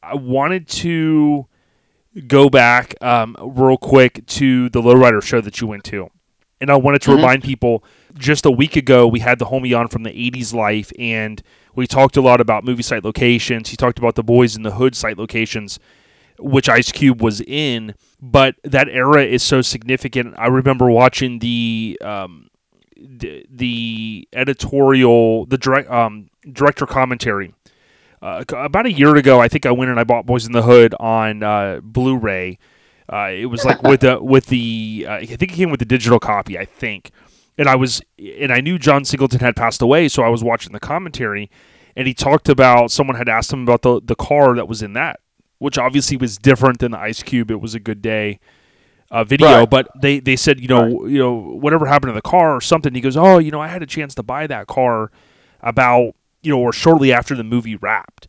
I 0.02 0.14
wanted 0.14 0.68
to 0.68 1.46
go 2.26 2.48
back 2.50 2.94
um, 3.02 3.36
real 3.40 3.76
quick 3.78 4.24
to 4.26 4.68
the 4.68 4.80
lowrider 4.80 5.22
show 5.22 5.40
that 5.40 5.60
you 5.60 5.66
went 5.66 5.84
to, 5.84 6.10
and 6.60 6.70
I 6.70 6.76
wanted 6.76 7.02
to 7.02 7.10
Mhm. 7.10 7.16
remind 7.16 7.42
people. 7.42 7.82
Just 8.14 8.46
a 8.46 8.50
week 8.50 8.76
ago, 8.76 9.06
we 9.06 9.20
had 9.20 9.38
the 9.38 9.46
homie 9.46 9.78
on 9.78 9.88
from 9.88 10.02
the 10.02 10.10
'80s 10.10 10.54
life, 10.54 10.92
and 10.98 11.42
we 11.74 11.86
talked 11.86 12.16
a 12.16 12.20
lot 12.20 12.40
about 12.40 12.64
movie 12.64 12.82
site 12.82 13.04
locations. 13.04 13.68
He 13.68 13.76
talked 13.76 13.98
about 13.98 14.14
the 14.14 14.24
Boyz 14.24 14.56
n 14.56 14.62
the 14.62 14.72
Hood 14.72 14.94
site 14.94 15.18
locations, 15.18 15.78
which 16.38 16.68
Ice 16.68 16.92
Cube 16.92 17.22
was 17.22 17.40
in. 17.42 17.94
But 18.20 18.56
that 18.64 18.88
era 18.88 19.24
is 19.24 19.42
so 19.42 19.60
significant. 19.60 20.34
I 20.38 20.46
remember 20.46 20.90
watching 20.90 21.40
the 21.40 21.98
um, 22.02 22.48
the, 22.96 23.46
the 23.50 24.28
editorial, 24.32 25.46
the 25.46 25.58
direct 25.58 25.90
um, 25.90 26.30
director 26.50 26.86
commentary. 26.86 27.54
Uh, 28.22 28.42
about 28.52 28.86
a 28.86 28.92
year 28.92 29.14
ago, 29.16 29.40
I 29.40 29.48
think 29.48 29.66
I 29.66 29.70
went 29.70 29.90
and 29.90 30.00
I 30.00 30.04
bought 30.04 30.26
Boyz 30.26 30.46
n 30.46 30.52
the 30.52 30.62
Hood 30.62 30.94
on 30.98 31.42
uh, 31.42 31.80
Blu-ray. 31.82 32.58
Uh, 33.12 33.30
it 33.32 33.46
was 33.46 33.64
like 33.64 33.82
with 33.82 34.00
the 34.06 34.22
with 34.22 34.46
the 34.46 35.06
uh, 35.08 35.14
I 35.14 35.26
think 35.26 35.42
it 35.42 35.56
came 35.56 35.70
with 35.70 35.80
the 35.80 35.86
digital 35.86 36.18
copy. 36.18 36.58
I 36.58 36.64
think, 36.64 37.10
and 37.58 37.68
I 37.68 37.76
was 37.76 38.00
and 38.18 38.52
I 38.52 38.60
knew 38.60 38.78
John 38.78 39.04
Singleton 39.04 39.40
had 39.40 39.56
passed 39.56 39.82
away, 39.82 40.08
so 40.08 40.22
I 40.22 40.28
was 40.28 40.42
watching 40.44 40.72
the 40.72 40.80
commentary, 40.80 41.50
and 41.96 42.06
he 42.06 42.14
talked 42.14 42.48
about 42.48 42.90
someone 42.90 43.16
had 43.16 43.28
asked 43.28 43.52
him 43.52 43.62
about 43.62 43.82
the 43.82 44.00
the 44.04 44.14
car 44.16 44.54
that 44.56 44.68
was 44.68 44.82
in 44.82 44.92
that, 44.94 45.20
which 45.58 45.78
obviously 45.78 46.16
was 46.16 46.36
different 46.38 46.78
than 46.80 46.92
the 46.92 46.98
Ice 46.98 47.22
Cube. 47.22 47.50
It 47.50 47.60
was 47.60 47.74
a 47.74 47.80
good 47.80 48.02
day 48.02 48.40
uh, 49.10 49.24
video, 49.24 49.46
Right. 49.60 49.70
but 49.70 49.88
they 50.00 50.18
they 50.20 50.36
said 50.36 50.60
you 50.60 50.68
know 50.68 51.06
you 51.06 51.18
know 51.18 51.34
whatever 51.34 51.86
happened 51.86 52.10
to 52.10 52.14
the 52.14 52.22
car 52.22 52.54
or 52.56 52.60
something. 52.60 52.94
He 52.94 53.00
goes, 53.00 53.16
oh, 53.16 53.38
you 53.38 53.50
know, 53.50 53.60
I 53.60 53.68
had 53.68 53.82
a 53.82 53.86
chance 53.86 54.14
to 54.16 54.22
buy 54.22 54.46
that 54.48 54.66
car 54.66 55.10
about 55.60 56.14
you 56.42 56.52
know 56.52 56.58
or 56.60 56.72
shortly 56.72 57.12
after 57.12 57.34
the 57.34 57.44
movie 57.44 57.76
wrapped, 57.76 58.28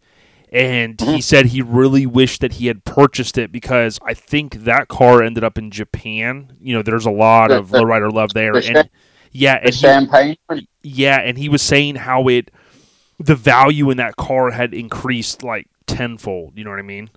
and 0.52 1.00
he 1.02 1.20
said 1.22 1.48
he 1.48 1.62
really 1.62 2.06
wished 2.06 2.42
that 2.42 2.54
he 2.54 2.68
had 2.68 2.86
purchased 2.86 3.38
it 3.38 3.52
because 3.52 4.00
I 4.06 4.14
think 4.14 4.64
that 4.64 4.88
car 4.88 5.22
ended 5.22 5.44
up 5.44 5.58
in 5.58 5.72
Japan. 5.72 6.56
You 6.62 6.76
know, 6.76 6.82
there's 6.82 7.06
a 7.06 7.12
lot 7.12 7.52
of 7.52 7.70
lowrider 7.72 8.12
love 8.12 8.34
there, 8.36 8.56
and 8.56 8.90
yeah, 9.32 9.60
and 9.62 9.74
champagne. 9.74 10.38
one? 10.48 10.68
yeah, 10.84 11.20
and 11.20 11.38
he 11.38 11.50
was 11.50 11.62
saying 11.62 11.96
how 11.96 12.28
it 12.28 12.52
the 13.20 13.36
value 13.36 13.90
in 13.90 13.98
that 13.98 14.16
car 14.16 14.52
had 14.52 14.74
increased 14.74 15.44
like 15.44 15.68
tenfold. 15.88 16.54
You 16.58 16.64
know 16.64 16.70
what 16.72 16.80
I 16.80 16.84
mean? 16.84 17.10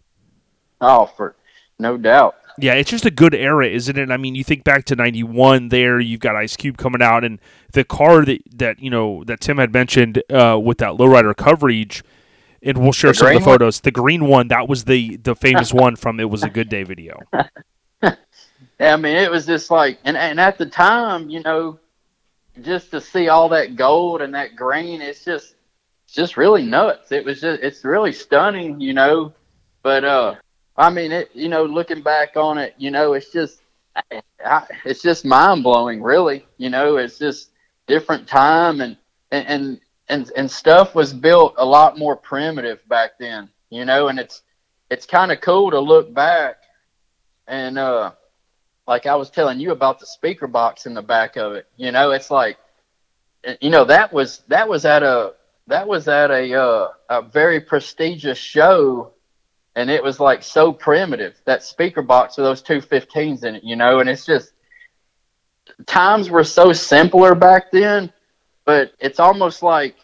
Oh, 0.81 1.07
for 1.07 1.37
no 1.79 1.97
doubt. 1.97 2.37
Yeah, 2.59 2.75
it's 2.75 2.91
just 2.91 3.07
a 3.07 3.11
good 3.11 3.35
era, 3.35 3.67
isn't 3.67 3.97
it? 3.97 4.11
I 4.11 4.17
mean, 4.17 4.35
you 4.35 4.45
think 4.45 4.65
back 4.65 4.85
to 4.87 4.97
'91. 4.97 5.69
There, 5.69 5.99
you've 6.01 6.21
got 6.21 6.37
Ice 6.37 6.57
Cube 6.57 6.77
coming 6.77 7.01
out, 7.03 7.25
and 7.25 7.39
the 7.73 7.85
car 7.85 8.25
that 8.25 8.43
that 8.59 8.81
you 8.81 8.91
know 8.91 9.25
that 9.25 9.41
Tim 9.41 9.59
had 9.59 9.73
mentioned 9.73 10.23
uh, 10.31 10.59
with 10.63 10.79
that 10.79 10.93
lowrider 10.93 11.35
coverage, 11.37 12.03
and 12.63 12.79
we'll 12.79 12.93
share 12.93 13.13
The 13.13 13.15
some 13.15 13.29
of 13.29 13.35
the 13.35 13.41
green 13.41 13.45
one? 13.45 13.59
photos. 13.59 13.81
The 13.81 13.91
green 13.93 14.27
one, 14.27 14.49
that 14.49 14.69
was 14.69 14.85
the 14.85 15.17
the 15.17 15.35
famous 15.35 15.73
one 15.73 15.97
from 15.97 16.21
"It 16.21 16.29
Was 16.29 16.45
a 16.45 16.51
Good 16.51 16.69
Day" 16.69 16.83
video. 16.85 17.29
I 18.81 18.97
mean, 18.97 19.17
it 19.17 19.31
was 19.31 19.47
just 19.47 19.71
like, 19.71 19.99
and 20.05 20.17
and 20.17 20.41
at 20.41 20.59
the 20.59 20.67
time, 20.67 21.29
you 21.31 21.41
know, 21.43 21.79
just 22.63 22.91
to 22.91 23.01
see 23.01 23.29
all 23.29 23.49
that 23.51 23.77
gold 23.77 24.23
and 24.23 24.35
that 24.35 24.57
green, 24.57 25.01
it's 25.01 25.25
just, 25.25 25.55
it's 26.05 26.15
just 26.15 26.37
really 26.37 26.63
nuts. 26.63 27.13
It 27.13 27.25
was 27.25 27.41
just, 27.41 27.63
it's 27.63 27.85
really 27.85 28.13
stunning, 28.13 28.81
you 28.81 28.95
know. 28.95 29.33
But 29.83 30.05
uh, 30.05 30.35
I 30.77 30.91
mean, 30.91 31.13
it, 31.13 31.31
you 31.35 31.49
know, 31.49 31.65
looking 31.65 32.03
back 32.03 32.37
on 32.37 32.59
it, 32.59 32.75
you 32.79 32.91
know, 32.91 33.15
it's 33.15 33.33
just, 33.33 33.61
I, 34.45 34.67
it's 34.85 35.03
just 35.03 35.25
mind 35.25 35.63
blowing, 35.63 36.03
really. 36.03 36.47
You 36.59 36.71
know, 36.71 36.97
it's 36.97 37.19
just 37.19 37.51
different 37.87 38.27
time 38.29 38.81
and 38.81 38.97
and 39.31 39.47
and 39.49 39.81
and, 40.09 40.33
and 40.37 40.51
stuff 40.51 40.95
was 40.95 41.13
built 41.13 41.55
a 41.59 41.65
lot 41.65 41.99
more 41.99 42.17
primitive 42.17 42.87
back 42.89 43.13
then, 43.19 43.49
you 43.71 43.85
know, 43.85 44.09
and 44.09 44.19
it's 44.19 44.43
it's 44.91 45.07
kind 45.07 45.33
of 45.33 45.41
cool 45.41 45.71
to 45.71 45.79
look 45.79 46.13
back 46.13 46.57
and 47.47 47.79
uh 47.79 48.13
like 48.91 49.07
I 49.07 49.15
was 49.15 49.31
telling 49.31 49.61
you 49.61 49.71
about 49.71 50.01
the 50.01 50.07
speaker 50.07 50.49
box 50.49 50.85
in 50.85 50.95
the 50.95 51.01
back 51.01 51.37
of 51.37 51.53
it. 51.53 51.69
You 51.77 51.93
know, 51.93 52.11
it's 52.11 52.29
like, 52.29 52.59
you 53.61 53.71
know, 53.71 53.85
that 53.85 54.13
was 54.13 54.43
that 54.49 54.69
was 54.69 54.85
at 54.85 55.05
a 55.05 55.35
that 55.69 55.87
was 55.87 56.09
at 56.09 56.33
a 56.33 56.61
uh, 56.61 56.89
a 57.09 57.23
very 57.23 57.61
prestigious 57.61 58.37
show, 58.37 59.13
and 59.77 59.91
it 59.91 60.03
was 60.03 60.19
like 60.19 60.43
so 60.43 60.73
primitive 60.73 61.41
that 61.45 61.63
speaker 61.63 62.03
box 62.03 62.37
with 62.37 62.45
those 62.45 62.63
two 62.63 62.81
15s 62.81 63.45
in 63.45 63.55
it. 63.55 63.63
You 63.63 63.77
know, 63.77 64.01
and 64.01 64.11
it's 64.11 64.27
just 64.27 64.55
times 65.87 66.29
were 66.29 66.43
so 66.43 66.73
simpler 66.73 67.37
back 67.37 67.71
then, 67.71 68.13
but 68.65 68.93
it's 68.99 69.21
almost 69.21 69.63
like 69.63 69.95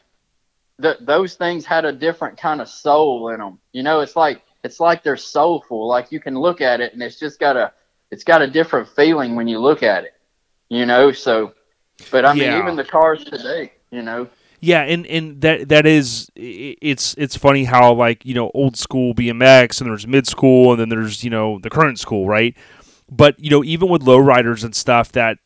th- 0.80 0.98
those 1.00 1.34
things 1.34 1.66
had 1.66 1.84
a 1.84 1.92
different 1.92 2.38
kind 2.38 2.60
of 2.60 2.68
soul 2.68 3.30
in 3.30 3.40
them. 3.40 3.58
You 3.72 3.82
know, 3.82 3.98
it's 3.98 4.14
like 4.14 4.42
it's 4.62 4.78
like 4.78 5.02
they're 5.02 5.16
soulful. 5.16 5.88
Like 5.88 6.12
you 6.12 6.20
can 6.20 6.38
look 6.38 6.60
at 6.60 6.80
it, 6.80 6.92
and 6.92 7.02
it's 7.02 7.18
just 7.18 7.40
got 7.40 7.56
a 7.56 7.72
it's 8.16 8.24
got 8.24 8.40
a 8.40 8.46
different 8.46 8.88
feeling 8.88 9.36
when 9.36 9.46
you 9.46 9.58
look 9.58 9.82
at 9.82 10.04
it, 10.04 10.14
you 10.70 10.86
know. 10.86 11.12
So, 11.12 11.52
but 12.10 12.24
I 12.24 12.32
mean, 12.32 12.44
Yeah. 12.44 12.62
even 12.62 12.74
the 12.74 12.82
cars 12.84 13.22
today, 13.22 13.72
you 13.90 14.00
know, 14.00 14.26
Yeah, 14.60 14.80
and, 14.84 15.06
and 15.06 15.38
that 15.42 15.68
that 15.68 15.84
is 15.84 16.30
it's 16.34 17.14
it's 17.18 17.36
funny 17.36 17.64
how 17.64 17.92
like 17.92 18.24
you 18.24 18.32
know 18.32 18.50
old 18.54 18.78
school 18.78 19.12
BMX 19.14 19.82
and 19.82 19.90
there's 19.90 20.06
mid 20.06 20.26
school 20.26 20.72
and 20.72 20.80
then 20.80 20.88
there's 20.88 21.22
you 21.22 21.28
know 21.28 21.58
the 21.58 21.68
current 21.68 21.98
school 22.00 22.26
right, 22.26 22.56
but 23.10 23.38
you 23.38 23.50
know 23.50 23.62
even 23.62 23.90
with 23.90 24.00
lowriders 24.00 24.64
and 24.64 24.74
stuff 24.74 25.12
that 25.12 25.36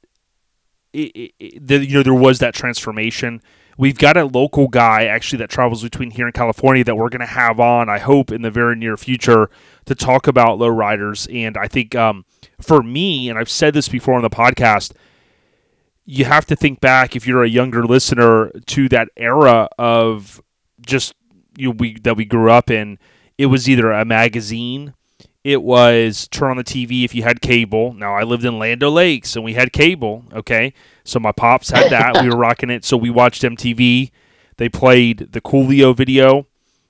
it, 0.92 1.10
it, 1.16 1.32
it- 1.40 1.66
the, 1.66 1.84
you 1.84 1.94
know 1.96 2.04
there 2.04 2.14
was 2.14 2.38
that 2.38 2.54
transformation. 2.54 3.42
We've 3.80 3.96
got 3.96 4.18
a 4.18 4.26
local 4.26 4.68
guy 4.68 5.06
actually 5.06 5.38
that 5.38 5.48
travels 5.48 5.82
between 5.82 6.10
here 6.10 6.26
and 6.26 6.34
California 6.34 6.84
that 6.84 6.96
we're 6.96 7.08
going 7.08 7.20
to 7.20 7.26
have 7.26 7.58
on. 7.58 7.88
I 7.88 7.98
hope 7.98 8.30
in 8.30 8.42
the 8.42 8.50
very 8.50 8.76
near 8.76 8.98
future 8.98 9.48
to 9.86 9.94
talk 9.94 10.26
about 10.26 10.58
lowriders. 10.58 11.26
And 11.34 11.56
I 11.56 11.66
think 11.66 11.94
um, 11.94 12.26
for 12.60 12.82
me, 12.82 13.30
and 13.30 13.38
I've 13.38 13.48
said 13.48 13.72
this 13.72 13.88
before 13.88 14.16
on 14.16 14.22
the 14.22 14.28
podcast, 14.28 14.92
you 16.04 16.26
have 16.26 16.44
to 16.48 16.56
think 16.56 16.80
back 16.80 17.16
if 17.16 17.26
you're 17.26 17.42
a 17.42 17.48
younger 17.48 17.86
listener 17.86 18.50
to 18.66 18.86
that 18.90 19.08
era 19.16 19.70
of 19.78 20.42
just 20.82 21.14
you 21.56 21.68
know, 21.68 21.76
we 21.78 21.94
that 22.00 22.18
we 22.18 22.26
grew 22.26 22.50
up 22.50 22.70
in. 22.70 22.98
It 23.38 23.46
was 23.46 23.66
either 23.66 23.92
a 23.92 24.04
magazine, 24.04 24.92
it 25.42 25.62
was 25.62 26.28
turn 26.28 26.50
on 26.50 26.56
the 26.58 26.64
TV 26.64 27.04
if 27.04 27.14
you 27.14 27.22
had 27.22 27.40
cable. 27.40 27.92
Now 27.94 28.14
I 28.14 28.22
lived 28.24 28.44
in 28.44 28.58
Land 28.58 28.82
O' 28.82 28.90
Lakes 28.90 29.36
and 29.36 29.44
we 29.44 29.54
had 29.54 29.72
cable. 29.72 30.24
Okay, 30.32 30.72
so 31.04 31.18
my 31.18 31.32
pops 31.32 31.70
had 31.70 31.90
that. 31.90 32.22
we 32.22 32.28
were 32.28 32.36
rocking 32.36 32.70
it, 32.70 32.84
so 32.84 32.96
we 32.96 33.10
watched 33.10 33.42
MTV. 33.42 34.10
They 34.58 34.68
played 34.68 35.32
the 35.32 35.40
Coolio 35.40 35.96
video. 35.96 36.46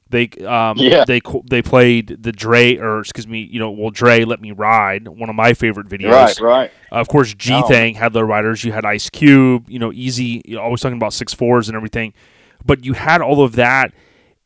They 0.08 0.28
um 0.44 0.76
Yeah. 0.78 1.04
they 1.04 1.20
they 1.48 1.62
played 1.62 2.24
the 2.24 2.32
Dre 2.32 2.76
or 2.76 2.98
excuse 2.98 3.28
me 3.28 3.42
you 3.48 3.60
know 3.60 3.70
well 3.70 3.90
Dre 3.90 4.24
Let 4.24 4.40
Me 4.40 4.50
Ride 4.50 5.06
one 5.06 5.30
of 5.30 5.36
my 5.36 5.54
favorite 5.54 5.86
videos 5.88 6.10
right, 6.10 6.40
right, 6.40 6.70
of 6.90 7.06
course, 7.06 7.32
G 7.34 7.52
Oh. 7.54 7.62
Thing 7.68 7.94
had 7.94 8.12
low 8.16 8.22
riders. 8.22 8.64
You 8.64 8.72
had 8.72 8.84
Ice 8.84 9.08
Cube, 9.08 9.70
you 9.70 9.78
know, 9.78 9.90
Eazy, 9.92 10.42
you 10.44 10.56
know, 10.56 10.62
always 10.62 10.80
talking 10.80 10.96
about 10.96 11.12
six 11.12 11.32
fours 11.32 11.68
and 11.68 11.76
everything. 11.76 12.12
But 12.66 12.84
you 12.84 12.94
had 12.94 13.20
all 13.22 13.44
of 13.44 13.52
that, 13.54 13.94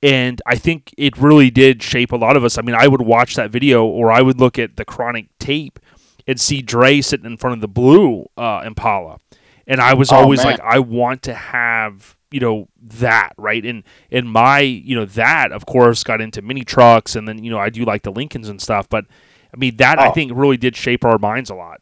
and 0.04 0.42
I 0.46 0.56
think 0.56 0.94
it 0.98 1.18
really 1.18 1.50
did 1.50 1.82
shape 1.82 2.12
a 2.12 2.16
lot 2.16 2.36
of 2.36 2.44
us. 2.44 2.58
I 2.58 2.62
mean, 2.62 2.76
I 2.76 2.88
would 2.88 3.02
watch 3.02 3.36
that 3.36 3.50
video, 3.50 3.86
or 3.86 4.12
I 4.12 4.22
would 4.22 4.40
look 4.40 4.60
at 4.60 4.76
the 4.76 4.86
Chronic 4.86 5.28
tape 5.40 5.80
and 6.28 6.40
see 6.40 6.62
Dre 6.62 7.02
sitting 7.02 7.26
in 7.26 7.38
front 7.38 7.54
of 7.54 7.62
the 7.62 7.68
blue 7.68 8.26
uh, 8.38 8.62
Impala, 8.66 9.20
and 9.66 9.80
I 9.80 9.94
was 9.94 10.12
Oh, 10.12 10.16
always 10.16 10.44
man. 10.44 10.46
like, 10.46 10.60
I 10.60 10.80
want 10.80 11.22
to 11.24 11.34
have 11.34 12.16
you 12.32 12.40
know 12.40 12.68
that 12.82 13.32
right 13.38 13.64
and 13.64 13.84
and 14.12 14.28
my 14.28 14.60
you 14.60 14.96
know 14.96 15.06
that 15.06 15.52
of 15.52 15.66
course 15.66 16.04
got 16.04 16.20
into 16.20 16.42
mini 16.42 16.64
trucks 16.64 17.16
and 17.16 17.28
then 17.28 17.44
you 17.44 17.50
know 17.50 17.58
i 17.58 17.70
do 17.70 17.84
like 17.84 18.02
the 18.02 18.10
lincolns 18.10 18.48
and 18.48 18.60
stuff 18.60 18.88
but 18.88 19.06
i 19.54 19.56
mean 19.56 19.76
that 19.76 20.00
i 20.00 20.08
Oh. 20.08 20.12
think 20.12 20.32
really 20.34 20.56
did 20.56 20.76
shape 20.76 21.04
our 21.04 21.18
minds 21.18 21.50
a 21.50 21.54
lot 21.54 21.80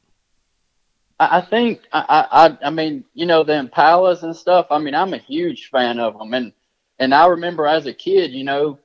I, 1.18 1.38
I 1.38 1.40
think 1.42 1.82
I, 1.92 2.26
I 2.62 2.66
I 2.66 2.70
mean 2.70 3.04
you 3.14 3.26
know 3.26 3.44
the 3.44 3.52
Impalas 3.52 4.22
and 4.22 4.34
stuff. 4.36 4.66
I 4.70 4.78
mean 4.78 4.94
I'm 4.94 5.14
a 5.14 5.18
huge 5.18 5.70
fan 5.70 5.98
of 5.98 6.18
them, 6.18 6.34
and 6.34 6.52
and 7.02 7.12
I 7.12 7.26
remember 7.26 7.66
as 7.66 7.86
a 7.86 7.92
kid, 7.92 8.30
you 8.30 8.44
know, 8.44 8.78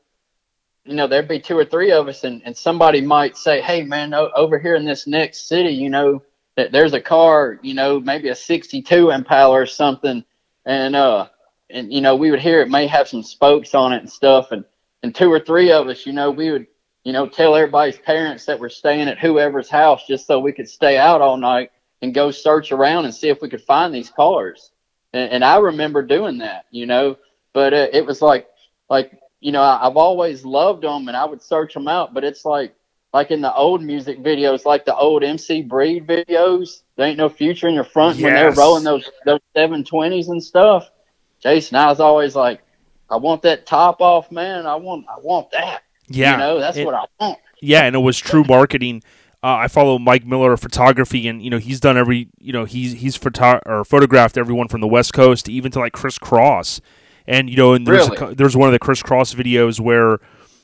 you 0.85 0.95
know 0.95 1.05
there'd 1.05 1.27
be 1.27 1.39
two 1.39 1.55
or 1.55 1.65
three 1.65 1.91
of 1.91 2.07
us, 2.07 2.23
and, 2.23 2.41
and 2.45 2.57
somebody 2.57 2.99
might 2.99 3.37
say, 3.37 3.61
hey 3.61 3.83
man, 3.83 4.11
o- 4.15 4.31
over 4.35 4.57
here 4.57 4.73
in 4.73 4.85
this 4.85 5.05
next 5.05 5.47
city, 5.47 5.69
you 5.69 5.91
know, 5.91 6.23
that 6.55 6.71
there's 6.71 6.93
a 6.93 6.99
car, 6.99 7.59
you 7.61 7.75
know, 7.75 7.99
maybe 7.99 8.29
a 8.29 8.35
'62 8.35 9.11
Impala 9.11 9.53
or 9.53 9.67
something, 9.67 10.25
and 10.65 10.95
uh, 10.95 11.27
and 11.69 11.93
you 11.93 12.01
know 12.01 12.15
we 12.15 12.31
would 12.31 12.39
hear 12.39 12.59
it 12.61 12.71
may 12.71 12.87
have 12.87 13.07
some 13.07 13.21
spokes 13.21 13.75
on 13.75 13.93
it 13.93 13.99
and 13.99 14.11
stuff, 14.11 14.51
and 14.51 14.65
and 15.03 15.13
two 15.13 15.31
or 15.31 15.39
three 15.39 15.71
of 15.71 15.87
us, 15.87 16.07
you 16.07 16.11
know, 16.11 16.31
we 16.31 16.49
would 16.49 16.65
you 17.03 17.13
know 17.13 17.27
tell 17.27 17.55
everybody's 17.55 17.99
parents 17.99 18.45
that 18.45 18.59
we're 18.59 18.69
staying 18.69 19.07
at 19.09 19.19
whoever's 19.19 19.69
house 19.69 20.07
just 20.07 20.25
so 20.25 20.39
we 20.39 20.53
could 20.53 20.67
stay 20.67 20.97
out 20.97 21.21
all 21.21 21.37
night 21.37 21.69
and 22.01 22.15
go 22.15 22.31
search 22.31 22.71
around 22.71 23.05
and 23.05 23.13
see 23.13 23.29
if 23.29 23.43
we 23.43 23.49
could 23.49 23.61
find 23.61 23.93
these 23.93 24.09
cars. 24.09 24.71
And, 25.13 25.31
and 25.33 25.43
I 25.43 25.57
remember 25.57 26.01
doing 26.01 26.39
that, 26.39 26.65
you 26.71 26.87
know, 26.87 27.15
but 27.57 27.73
uh, 27.73 27.87
it 27.91 28.05
was 28.05 28.21
like, 28.21 28.47
like, 28.87 29.19
you 29.39 29.51
know, 29.51 29.63
I, 29.63 29.87
I've 29.87 29.97
always 29.97 30.45
loved 30.45 30.83
them 30.83 31.07
and 31.07 31.17
I 31.17 31.25
would 31.25 31.41
search 31.41 31.73
them 31.73 31.87
out, 31.87 32.13
but 32.13 32.23
it's 32.23 32.45
like, 32.45 32.75
like 33.15 33.31
in 33.31 33.41
the 33.41 33.51
old 33.51 33.81
music 33.81 34.19
videos, 34.21 34.63
like 34.63 34.85
the 34.85 34.95
old 34.95 35.23
MC 35.23 35.63
Breed 35.63 36.05
videos, 36.05 36.83
there 36.95 37.07
ain't 37.07 37.17
no 37.17 37.29
future 37.29 37.67
in 37.67 37.73
your 37.73 37.83
front 37.83 38.21
when 38.21 38.31
they're 38.35 38.51
rolling 38.51 38.83
those, 38.83 39.09
those 39.25 39.39
720s 39.55 40.27
and 40.29 40.43
stuff. 40.43 40.91
Jason, 41.39 41.77
I 41.77 41.87
was 41.87 41.99
always 41.99 42.35
like, 42.35 42.61
I 43.09 43.15
want 43.15 43.41
that 43.41 43.65
top 43.65 44.01
off, 44.01 44.31
man. 44.31 44.67
I 44.67 44.75
want, 44.75 45.07
I 45.09 45.17
want 45.19 45.49
that. 45.49 45.81
yeah 46.09 46.33
You 46.33 46.37
know, 46.37 46.59
that's 46.59 46.77
it- 46.77 46.85
what 46.85 46.93
I 46.93 47.05
want. 47.19 47.39
Yeah, 47.59 47.85
and 47.85 47.95
it 47.95 47.99
was 47.99 48.19
true 48.19 48.43
marketing. 48.47 49.01
Uh, 49.41 49.55
I 49.65 49.67
follow 49.67 49.97
Mike 49.97 50.27
Miller 50.27 50.55
photography, 50.57 51.27
and 51.27 51.41
you 51.41 51.49
know 51.49 51.57
he's 51.57 51.79
done 51.79 51.97
every 51.97 52.27
you 52.39 52.53
know 52.53 52.65
he's 52.65 52.93
he's 52.93 53.15
photo- 53.15 53.61
or 53.65 53.83
photographed 53.83 54.37
everyone 54.37 54.67
from 54.67 54.81
the 54.81 54.87
West 54.87 55.13
Coast 55.13 55.49
even 55.49 55.71
to 55.71 55.79
like 55.79 55.93
Kris 55.93 56.19
Kross, 56.19 56.81
and 57.27 57.49
you 57.49 57.57
know 57.57 57.73
and 57.73 57.85
there's 57.85 58.09
Really? 58.09 58.17
co 58.17 58.33
there's 58.33 58.55
one 58.55 58.67
of 58.67 58.73
the 58.73 58.79
Kris 58.79 59.03
Kross 59.03 59.35
videos 59.35 59.79
where 59.79 60.19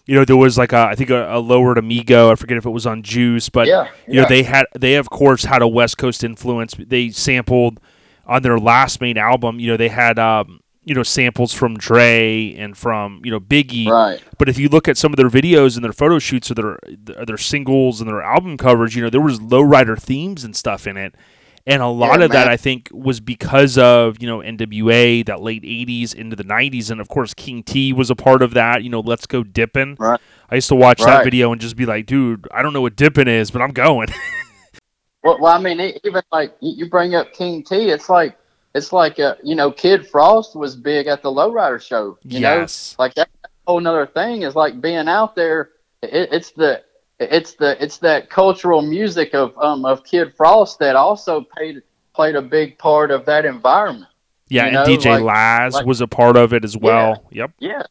you 0.06 0.16
know 0.16 0.26
there 0.26 0.38
was 0.38 0.58
like 0.58 0.74
a 0.74 0.80
I 0.80 0.96
think 0.96 1.10
a, 1.10 1.36
a 1.36 1.40
lowered 1.40 1.78
Amigo 1.78 2.32
I 2.32 2.36
forget 2.36 2.58
if 2.58 2.66
it 2.66 2.72
was 2.72 2.86
on 2.86 3.04
Juice, 3.04 3.50
but 3.50 3.68
yeah. 3.68 3.90
you 4.08 4.22
know 4.22 4.28
they 4.28 4.44
had 4.44 4.66
they 4.78 4.96
of 4.96 5.10
course 5.10 5.44
had 5.44 5.62
a 5.62 5.68
West 5.68 5.98
Coast 5.98 6.24
influence. 6.24 6.76
They 6.78 7.10
sampled 7.10 7.80
on 8.26 8.42
their 8.42 8.58
last 8.58 9.02
main 9.02 9.18
album. 9.18 9.60
You 9.60 9.72
know 9.72 9.78
they 9.78 9.90
had 9.90 10.18
um, 10.20 10.62
you 10.86 10.94
know 10.96 11.04
samples 11.04 11.54
from 11.54 11.78
Dre 11.78 12.56
and 12.58 12.78
from 12.78 13.22
you 13.24 13.32
know 13.32 13.40
Biggie. 13.40 13.88
right. 13.88 14.22
But 14.38 14.50
if 14.50 14.58
you 14.58 14.70
look 14.70 14.88
at 14.88 14.98
some 14.98 15.14
of 15.14 15.18
their 15.18 15.30
videos 15.30 15.76
and 15.76 15.84
their 15.84 15.94
photo 15.94 16.20
shoots 16.20 16.52
or 16.52 16.56
their 16.56 16.80
their 17.26 17.38
singles 17.38 18.02
and 18.02 18.10
their 18.10 18.22
album 18.22 18.58
covers, 18.58 18.96
you 18.96 19.02
know 19.02 19.10
there 19.10 19.22
was 19.22 19.40
lowrider 19.40 20.00
themes 20.00 20.44
and 20.44 20.56
stuff 20.56 20.88
in 20.88 20.98
it, 20.98 21.16
and 21.66 21.82
a 21.82 21.88
lot 21.88 22.20
Yeah, 22.20 22.26
of 22.26 22.32
that. 22.32 22.48
I 22.48 22.58
think 22.58 22.90
was 22.92 23.20
because 23.20 23.78
of 23.78 24.22
you 24.22 24.28
know 24.28 24.42
NWA, 24.42 25.24
that 25.26 25.42
late 25.42 25.64
'80s 25.64 26.14
into 26.14 26.36
the 26.36 26.44
'90s, 26.44 26.92
and 26.92 27.00
of 27.02 27.08
course 27.08 27.34
King 27.34 27.64
Tee 27.64 27.94
was 27.94 28.10
a 28.10 28.16
part 28.16 28.42
of 28.42 28.54
that. 28.54 28.84
You 28.84 28.90
know, 28.90 29.00
Let's 29.02 29.26
Go 29.26 29.44
Dippin'. 29.44 30.00
Right. 30.00 30.20
I 30.50 30.56
used 30.56 30.70
to 30.70 30.76
watch 30.76 31.06
that 31.06 31.24
video 31.24 31.52
and 31.52 31.60
just 31.62 31.76
be 31.76 31.86
like, 31.86 32.06
dude, 32.06 32.48
I 32.52 32.62
don't 32.62 32.74
know 32.74 32.82
what 32.82 32.96
dipping 32.96 33.28
is, 33.28 33.50
but 33.52 33.62
I'm 33.62 33.72
going. 33.72 34.10
Well, 35.24 35.40
well, 35.40 35.54
I 35.54 35.60
mean, 35.60 35.80
even 36.04 36.22
like 36.32 36.56
you 36.60 36.90
bring 36.90 37.16
up 37.16 37.34
King 37.34 37.64
Tee, 37.64 37.90
it's 37.92 38.10
like 38.10 38.38
it's 38.76 38.92
like 38.92 39.20
uh, 39.20 39.36
you 39.44 39.56
know, 39.56 39.72
Kid 39.72 40.08
Frost 40.08 40.56
was 40.56 40.76
big 40.76 41.08
at 41.08 41.22
the 41.22 41.30
Lowrider 41.30 41.82
show. 41.82 42.18
You 42.30 42.40
Yes. 42.40 42.98
know, 42.98 43.04
like 43.04 43.14
that 43.16 43.30
whole 43.66 43.78
another 43.80 44.06
thing 44.06 44.42
is 44.42 44.56
like 44.56 44.82
being 44.82 45.08
out 45.08 45.36
there. 45.36 45.70
It, 46.02 46.30
it's 46.34 46.52
the 46.52 46.84
it's 47.20 47.54
the 47.54 47.82
it's 47.84 47.98
that 48.00 48.30
cultural 48.30 48.82
music 48.82 49.34
of 49.34 49.58
um 49.58 49.86
of 49.86 50.04
Kid 50.04 50.34
Frost 50.36 50.80
that 50.80 50.96
also 50.96 51.42
played 51.42 51.82
played 52.14 52.36
a 52.36 52.42
big 52.42 52.78
part 52.78 53.12
of 53.12 53.26
that 53.26 53.46
environment. 53.46 54.08
yeah, 54.50 54.64
You 54.70 54.78
and 54.80 54.88
know, 54.90 54.98
DJ 54.98 55.12
like- 55.12 55.24
Laz 55.24 55.74
like- 55.74 55.86
was 55.86 56.02
a 56.02 56.08
part 56.08 56.38
of 56.38 56.54
it 56.54 56.64
as 56.64 56.78
well. 56.78 57.24
Yep. 57.32 57.52
Yeah, 57.60 57.84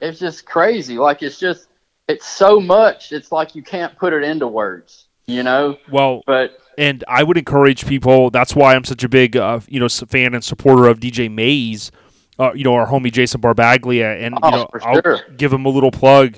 it's 0.00 0.18
just 0.18 0.44
crazy. 0.46 0.98
Like 0.98 1.22
it's 1.22 1.38
just 1.38 1.68
it's 2.08 2.26
so 2.26 2.60
much. 2.60 3.12
It's 3.12 3.30
like 3.32 3.54
you 3.54 3.62
can't 3.62 3.96
put 3.96 4.12
it 4.12 4.22
into 4.24 4.46
words. 4.48 5.06
you 5.26 5.44
know. 5.44 5.76
Well, 5.92 6.22
But 6.26 6.58
and 6.76 7.04
I 7.06 7.22
would 7.22 7.38
encourage 7.38 7.86
people. 7.86 8.30
That's 8.30 8.56
why 8.56 8.74
I'm 8.74 8.82
such 8.84 9.04
a 9.04 9.08
big, 9.08 9.36
uh, 9.36 9.60
you 9.68 9.78
know, 9.78 9.88
fan 9.88 10.34
and 10.34 10.42
supporter 10.42 10.86
of 10.88 10.98
DJ 10.98 11.30
Mays. 11.30 11.92
Uh, 12.36 12.52
you 12.54 12.64
know, 12.64 12.74
our 12.74 12.86
homie 12.88 13.12
Jason 13.12 13.40
Barbaglia, 13.40 14.08
and 14.08 14.34
Oh, 14.42 14.48
you 14.50 14.56
know, 14.56 14.68
I'll 14.82 15.00
sure. 15.02 15.20
give 15.36 15.52
him 15.52 15.66
a 15.66 15.68
little 15.68 15.90
plug. 15.92 16.36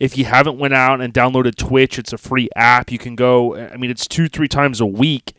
If 0.00 0.18
you 0.18 0.24
haven't 0.24 0.58
went 0.58 0.74
out 0.74 1.00
and 1.00 1.14
downloaded 1.14 1.56
Twitch, 1.56 1.98
it's 1.98 2.12
a 2.12 2.18
free 2.18 2.48
app. 2.56 2.90
You 2.90 2.98
can 2.98 3.14
go. 3.14 3.56
I 3.56 3.76
mean, 3.76 3.90
it's 3.90 4.06
two, 4.08 4.28
three 4.28 4.48
times 4.48 4.80
a 4.80 4.86
week. 4.86 5.34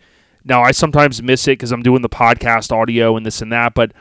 Now, 0.45 0.61
I 0.61 0.71
sometimes 0.71 1.21
miss 1.21 1.47
it 1.47 1.51
because 1.51 1.71
I'm 1.71 1.83
doing 1.83 2.01
the 2.01 2.09
podcast 2.09 2.71
audio 2.71 3.15
and 3.15 3.25
this 3.25 3.41
and 3.41 3.51
that, 3.51 3.73
but 3.73 3.93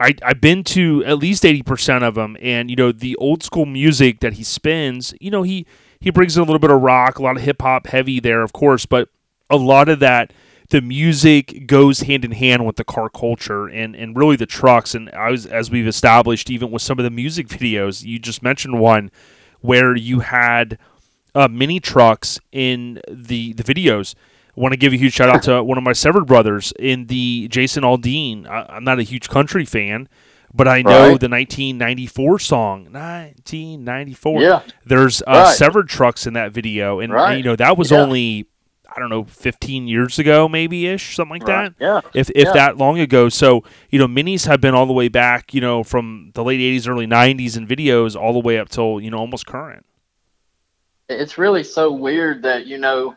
I, 0.00 0.14
I've 0.22 0.40
been 0.40 0.64
to 0.64 1.04
at 1.04 1.18
least 1.18 1.44
80% 1.44 2.02
of 2.02 2.14
them. 2.14 2.36
And, 2.40 2.70
you 2.70 2.76
know, 2.76 2.92
the 2.92 3.16
old 3.16 3.42
school 3.42 3.66
music 3.66 4.20
that 4.20 4.34
he 4.34 4.42
spins, 4.42 5.14
you 5.20 5.30
know, 5.30 5.42
he, 5.42 5.66
he 6.00 6.10
brings 6.10 6.36
in 6.36 6.42
a 6.42 6.44
little 6.44 6.58
bit 6.58 6.70
of 6.70 6.80
rock, 6.82 7.18
a 7.18 7.22
lot 7.22 7.36
of 7.36 7.42
hip 7.42 7.62
hop 7.62 7.86
heavy 7.86 8.20
there, 8.20 8.42
of 8.42 8.52
course, 8.52 8.84
but 8.84 9.08
a 9.48 9.56
lot 9.56 9.88
of 9.88 10.00
that, 10.00 10.32
the 10.70 10.80
music 10.80 11.66
goes 11.66 12.00
hand 12.00 12.24
in 12.24 12.32
hand 12.32 12.66
with 12.66 12.76
the 12.76 12.84
car 12.84 13.08
culture 13.08 13.68
and, 13.68 13.94
and 13.94 14.16
really 14.16 14.36
the 14.36 14.46
trucks. 14.46 14.94
And 14.94 15.08
I 15.10 15.30
was, 15.30 15.46
as 15.46 15.70
we've 15.70 15.86
established, 15.86 16.50
even 16.50 16.70
with 16.70 16.82
some 16.82 16.98
of 16.98 17.04
the 17.04 17.10
music 17.10 17.46
videos, 17.48 18.04
you 18.04 18.18
just 18.18 18.42
mentioned 18.42 18.80
one 18.80 19.10
where 19.60 19.94
you 19.96 20.20
had 20.20 20.78
uh, 21.34 21.48
mini 21.48 21.80
trucks 21.80 22.38
in 22.52 23.00
the, 23.10 23.52
the 23.54 23.62
videos. 23.62 24.14
I 24.56 24.60
want 24.60 24.72
to 24.72 24.78
give 24.78 24.92
a 24.92 24.96
huge 24.96 25.12
shout 25.12 25.28
out 25.28 25.42
to 25.44 25.62
one 25.70 25.76
of 25.76 25.84
my 25.84 25.92
severed 25.92 26.26
brothers 26.26 26.72
in 26.78 27.06
the 27.08 27.46
Jason 27.48 27.82
Aldean. 27.82 28.46
I, 28.46 28.64
I'm 28.70 28.84
not 28.84 28.98
a 28.98 29.02
huge 29.02 29.28
country 29.28 29.64
fan, 29.66 30.08
but 30.54 30.66
I 30.66 30.80
know 30.82 31.10
Right. 31.10 31.20
the 31.20 31.28
1994 31.28 32.38
song, 32.38 32.88
1994. 32.92 34.40
yeah, 34.42 34.62
There's 34.84 35.22
uh, 35.22 35.24
Right. 35.46 35.54
severed 35.56 35.88
trucks 35.88 36.26
in 36.26 36.34
that 36.34 36.52
video, 36.52 37.00
and 37.00 37.12
Right. 37.12 37.36
you 37.38 37.42
know 37.44 37.56
that 37.56 37.76
was 37.76 37.90
Yeah. 37.90 37.98
only 38.00 38.46
I 38.96 39.00
don't 39.00 39.10
know 39.10 39.24
15 39.24 39.86
years 39.88 40.18
ago, 40.18 40.48
maybe 40.48 40.86
ish, 40.86 41.16
something 41.16 41.40
like 41.40 41.46
right. 41.48 41.72
that. 41.72 41.74
Yeah, 41.78 42.00
If 42.14 42.30
if 42.34 42.46
Yeah. 42.46 42.52
that 42.54 42.76
long 42.78 42.98
ago, 42.98 43.28
so 43.28 43.62
you 43.90 43.98
know 43.98 44.06
minis 44.08 44.46
have 44.46 44.60
been 44.60 44.74
all 44.74 44.86
the 44.86 44.92
way 44.92 45.08
back, 45.08 45.52
you 45.54 45.60
know, 45.60 45.82
from 45.84 46.30
the 46.34 46.42
late 46.42 46.60
80s, 46.60 46.88
early 46.88 47.06
90s, 47.06 47.56
in 47.56 47.66
videos 47.66 48.16
all 48.16 48.32
the 48.32 48.40
way 48.40 48.58
up 48.58 48.68
till 48.68 49.00
you 49.00 49.10
know 49.10 49.18
almost 49.18 49.46
current. 49.46 49.84
it's 51.08 51.38
really 51.38 51.62
so 51.62 51.92
weird 51.92 52.42
that 52.42 52.66
you 52.66 52.78
know 52.78 53.14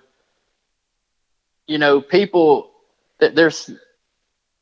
you 1.68 1.77
know 1.77 2.01
people 2.01 2.72
that 3.19 3.35
there's 3.35 3.69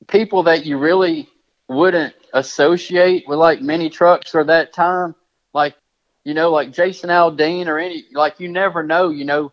people 0.07 0.43
that 0.43 0.65
you 0.65 0.77
really 0.77 1.27
wouldn't 1.67 2.13
associate 2.33 3.25
with 3.27 3.39
like 3.39 3.61
mini 3.61 3.89
trucks 3.89 4.33
or 4.35 4.43
that 4.43 4.73
time 4.73 5.13
like 5.53 5.75
you 6.23 6.33
know 6.33 6.51
like 6.51 6.71
jason 6.71 7.09
aldean 7.09 7.67
or 7.67 7.79
any 7.79 8.05
like 8.13 8.39
you 8.39 8.47
never 8.49 8.83
know 8.83 9.09
you 9.09 9.25
know 9.25 9.51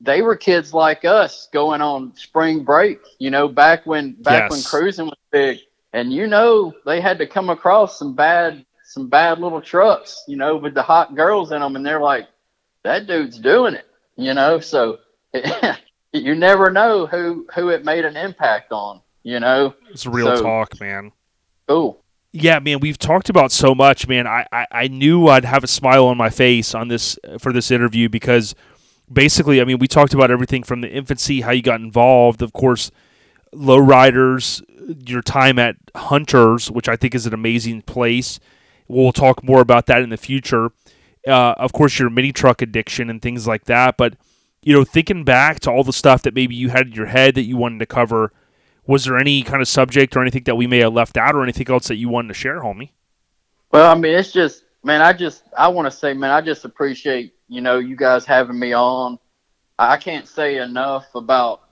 they 0.00 0.22
were 0.22 0.36
kids 0.36 0.74
like 0.74 1.04
us 1.04 1.48
going 1.52 1.80
on 1.80 2.14
spring 2.16 2.64
break 2.64 2.98
you 3.18 3.30
know 3.30 3.46
back 3.48 3.86
when 3.86 4.12
back 4.22 4.50
when 4.50 4.62
cruising 4.62 5.06
was 5.06 5.18
big 5.30 5.58
and 5.92 6.12
you 6.12 6.26
know 6.26 6.72
they 6.84 7.00
had 7.00 7.18
to 7.18 7.26
come 7.26 7.50
across 7.50 7.98
some 7.98 8.14
bad 8.14 8.64
some 8.84 9.08
bad 9.08 9.38
little 9.38 9.60
trucks 9.60 10.24
you 10.26 10.36
know 10.36 10.56
with 10.56 10.74
the 10.74 10.82
hot 10.82 11.14
girls 11.14 11.52
in 11.52 11.60
them 11.60 11.76
and 11.76 11.86
they're 11.86 12.00
like 12.00 12.26
that 12.86 13.06
dude's 13.06 13.38
doing 13.38 13.74
it, 13.74 13.84
you 14.16 14.32
know. 14.32 14.60
So 14.60 14.98
you 16.12 16.34
never 16.34 16.70
know 16.70 17.06
who 17.06 17.46
who 17.54 17.68
it 17.68 17.84
made 17.84 18.04
an 18.04 18.16
impact 18.16 18.72
on, 18.72 19.00
you 19.22 19.40
know. 19.40 19.74
It's 19.90 20.06
real 20.06 20.36
So- 20.36 20.42
talk, 20.42 20.80
man. 20.80 21.12
Cool. 21.68 22.00
Yeah, 22.32 22.58
man, 22.58 22.80
we've 22.80 22.98
talked 22.98 23.30
about 23.30 23.50
so 23.50 23.74
much, 23.74 24.06
man. 24.06 24.26
I, 24.26 24.46
I, 24.52 24.66
I 24.70 24.88
knew 24.88 25.26
I'd 25.26 25.46
have 25.46 25.64
a 25.64 25.66
smile 25.66 26.04
on 26.06 26.18
my 26.18 26.28
face 26.28 26.74
on 26.74 26.88
this 26.88 27.18
for 27.38 27.50
this 27.50 27.70
interview 27.70 28.10
because 28.10 28.54
basically, 29.12 29.60
I 29.60 29.64
mean, 29.64 29.78
we 29.78 29.88
talked 29.88 30.14
about 30.14 30.30
everything 30.30 30.62
from 30.62 30.80
the 30.80 30.90
infancy, 30.90 31.40
how 31.40 31.52
you 31.52 31.62
got 31.62 31.80
involved, 31.80 32.42
of 32.42 32.52
course, 32.52 32.90
lowriders, 33.52 34.62
your 35.08 35.22
time 35.22 35.58
at 35.58 35.76
Hunters, 35.94 36.70
which 36.70 36.88
I 36.88 36.96
think 36.96 37.14
is 37.14 37.26
an 37.26 37.34
amazing 37.34 37.82
place. 37.82 38.38
We'll 38.88 39.12
talk 39.12 39.42
more 39.42 39.60
about 39.60 39.86
that 39.86 40.02
in 40.02 40.10
the 40.10 40.16
future. 40.16 40.70
Uh, 41.26 41.54
of 41.58 41.72
course, 41.72 41.98
your 41.98 42.10
mini 42.10 42.32
truck 42.32 42.62
addiction 42.62 43.10
and 43.10 43.20
things 43.20 43.46
like 43.46 43.64
that. 43.64 43.96
But 43.96 44.14
you 44.62 44.72
know, 44.72 44.82
thinking 44.82 45.22
back 45.22 45.60
to 45.60 45.70
all 45.70 45.84
the 45.84 45.92
stuff 45.92 46.22
that 46.22 46.34
maybe 46.34 46.56
you 46.56 46.70
had 46.70 46.88
in 46.88 46.92
your 46.92 47.06
head 47.06 47.36
that 47.36 47.44
you 47.44 47.56
wanted 47.56 47.78
to 47.78 47.86
cover, 47.86 48.32
was 48.84 49.04
there 49.04 49.16
any 49.16 49.44
kind 49.44 49.62
of 49.62 49.68
subject 49.68 50.16
or 50.16 50.22
anything 50.22 50.42
that 50.42 50.56
we 50.56 50.66
may 50.66 50.78
have 50.78 50.92
left 50.92 51.16
out, 51.16 51.36
or 51.36 51.44
anything 51.44 51.70
else 51.70 51.86
that 51.86 51.94
you 51.94 52.08
wanted 52.08 52.28
to 52.28 52.34
share, 52.34 52.60
homie? 52.60 52.90
Well, 53.70 53.88
I 53.88 53.94
mean, 53.94 54.12
it's 54.12 54.32
just, 54.32 54.64
man, 54.82 55.02
I 55.02 55.12
just, 55.12 55.44
I 55.56 55.68
want 55.68 55.86
to 55.86 55.96
say, 55.96 56.14
man, 56.14 56.32
I 56.32 56.40
just 56.40 56.64
appreciate, 56.64 57.35
you 57.48 57.60
know, 57.60 57.78
you 57.78 57.96
guys 57.96 58.24
having 58.24 58.58
me 58.58 58.72
on. 58.72 59.18
I 59.78 59.96
can't 59.96 60.26
say 60.26 60.58
enough 60.58 61.06
about, 61.14 61.62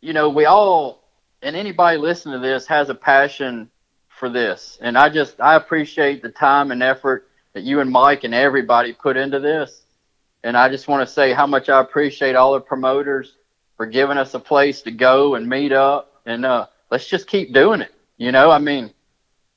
you 0.00 0.12
know, 0.12 0.28
we 0.28 0.44
all, 0.46 1.04
and 1.42 1.54
anybody 1.56 1.98
listening 1.98 2.40
to 2.40 2.46
this 2.46 2.66
has 2.66 2.88
a 2.88 2.94
passion 2.94 3.70
for 4.08 4.28
this. 4.28 4.78
And 4.80 4.98
I 4.98 5.08
just, 5.08 5.40
I 5.40 5.54
appreciate 5.54 6.22
the 6.22 6.28
time 6.28 6.70
and 6.70 6.82
effort 6.82 7.28
that 7.52 7.62
you 7.62 7.80
and 7.80 7.90
Mike 7.90 8.24
and 8.24 8.34
everybody 8.34 8.92
put 8.92 9.16
into 9.16 9.38
this. 9.38 9.82
And 10.44 10.56
I 10.56 10.68
just 10.68 10.88
want 10.88 11.06
to 11.06 11.12
say 11.12 11.32
how 11.32 11.46
much 11.46 11.68
I 11.68 11.80
appreciate 11.80 12.34
all 12.34 12.54
the 12.54 12.60
promoters 12.60 13.36
for 13.76 13.86
giving 13.86 14.18
us 14.18 14.34
a 14.34 14.40
place 14.40 14.82
to 14.82 14.90
go 14.90 15.36
and 15.36 15.48
meet 15.48 15.72
up. 15.72 16.20
And 16.26 16.44
uh, 16.44 16.66
let's 16.90 17.06
just 17.06 17.26
keep 17.26 17.52
doing 17.52 17.80
it. 17.80 17.94
You 18.16 18.32
know, 18.32 18.50
I 18.50 18.58
mean, 18.58 18.92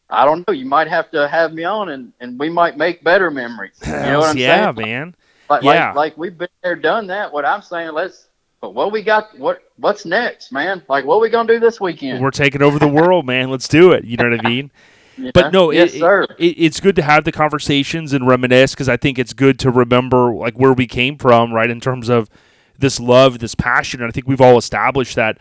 I 0.10 0.26
don't 0.26 0.48
know. 0.48 0.54
You 0.54 0.66
might 0.66 0.88
have 0.88 1.10
to 1.12 1.28
have 1.28 1.54
me 1.54 1.64
on, 1.64 1.90
and, 1.90 2.14
and 2.20 2.40
we 2.40 2.50
might 2.50 2.78
make 2.78 3.04
better 3.04 3.32
memories. 3.32 3.80
You 3.86 3.92
know 3.92 4.20
what 4.20 4.30
I'm 4.30 4.38
yeah, 4.38 4.74
saying? 4.74 4.88
man. 4.88 5.16
Like, 5.50 5.64
yeah. 5.64 5.88
like, 5.88 5.96
like 5.96 6.18
we've 6.18 6.38
been 6.38 6.48
there, 6.64 6.76
done 6.76 7.08
that. 7.08 7.32
What 7.32 7.46
I'm 7.46 7.62
saying, 7.62 7.92
let's. 7.94 8.28
But 8.62 8.74
what 8.74 8.92
we 8.92 9.04
got? 9.04 9.38
What 9.38 9.64
what's 9.78 10.06
next, 10.06 10.52
man? 10.52 10.82
Like, 10.88 11.06
what 11.06 11.22
we 11.22 11.30
gonna 11.30 11.52
do 11.52 11.60
this 11.60 11.80
weekend? 11.80 12.22
We're 12.22 12.32
taking 12.32 12.62
over 12.62 12.80
the 12.80 12.88
world, 12.88 13.26
man. 13.28 13.52
Let's 13.52 13.68
do 13.68 13.92
it. 13.92 14.06
You 14.06 14.18
know 14.18 14.30
what 14.30 14.46
I 14.46 14.50
mean? 14.50 14.72
You 15.18 15.32
But 15.32 15.54
no, 15.54 15.72
yes, 15.72 15.94
it, 15.94 16.00
sir. 16.00 16.24
It, 16.38 16.56
it's 16.58 16.80
good 16.80 16.96
to 16.96 17.02
have 17.02 17.24
the 17.24 17.32
conversations 17.32 18.12
and 18.14 18.28
reminisce 18.28 18.74
because 18.74 18.90
I 18.90 18.98
think 18.98 19.20
it's 19.20 19.34
good 19.34 19.60
to 19.60 19.72
remember 19.72 20.34
like 20.34 20.58
where 20.58 20.74
we 20.74 20.88
came 20.88 21.18
from, 21.18 21.54
right? 21.54 21.70
In 21.70 21.80
terms 21.80 22.10
of 22.10 22.30
this 22.78 23.00
love, 23.00 23.40
this 23.40 23.56
passion, 23.56 24.02
and 24.02 24.10
I 24.10 24.12
think 24.12 24.28
we've 24.28 24.42
all 24.42 24.58
established 24.58 25.16
that. 25.16 25.38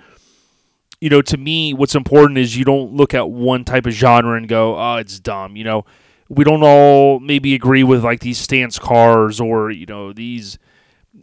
You 1.01 1.11
know, 1.11 1.23
to 1.23 1.37
me, 1.37 1.75
what's 1.75 1.95
important 1.95 2.39
is 2.39 2.57
you 2.57 2.65
don't 2.65 2.93
look 2.93 3.15
at 3.15 3.29
one 3.29 3.65
type 3.65 3.87
of 3.87 3.93
genre 3.93 4.37
and 4.37 4.49
go, 4.49 4.79
"Oh, 4.79 4.97
it's 4.97 5.19
dumb." 5.19 5.57
You 5.57 5.65
know, 5.65 5.85
we 6.29 6.45
don't 6.45 6.63
all 6.63 7.21
maybe 7.21 7.55
agree 7.55 7.83
with 7.83 8.05
like 8.05 8.21
these 8.21 8.39
stance 8.39 8.79
cars 8.79 9.41
or 9.41 9.71
you 9.71 9.87
know 9.87 10.13
these 10.13 10.59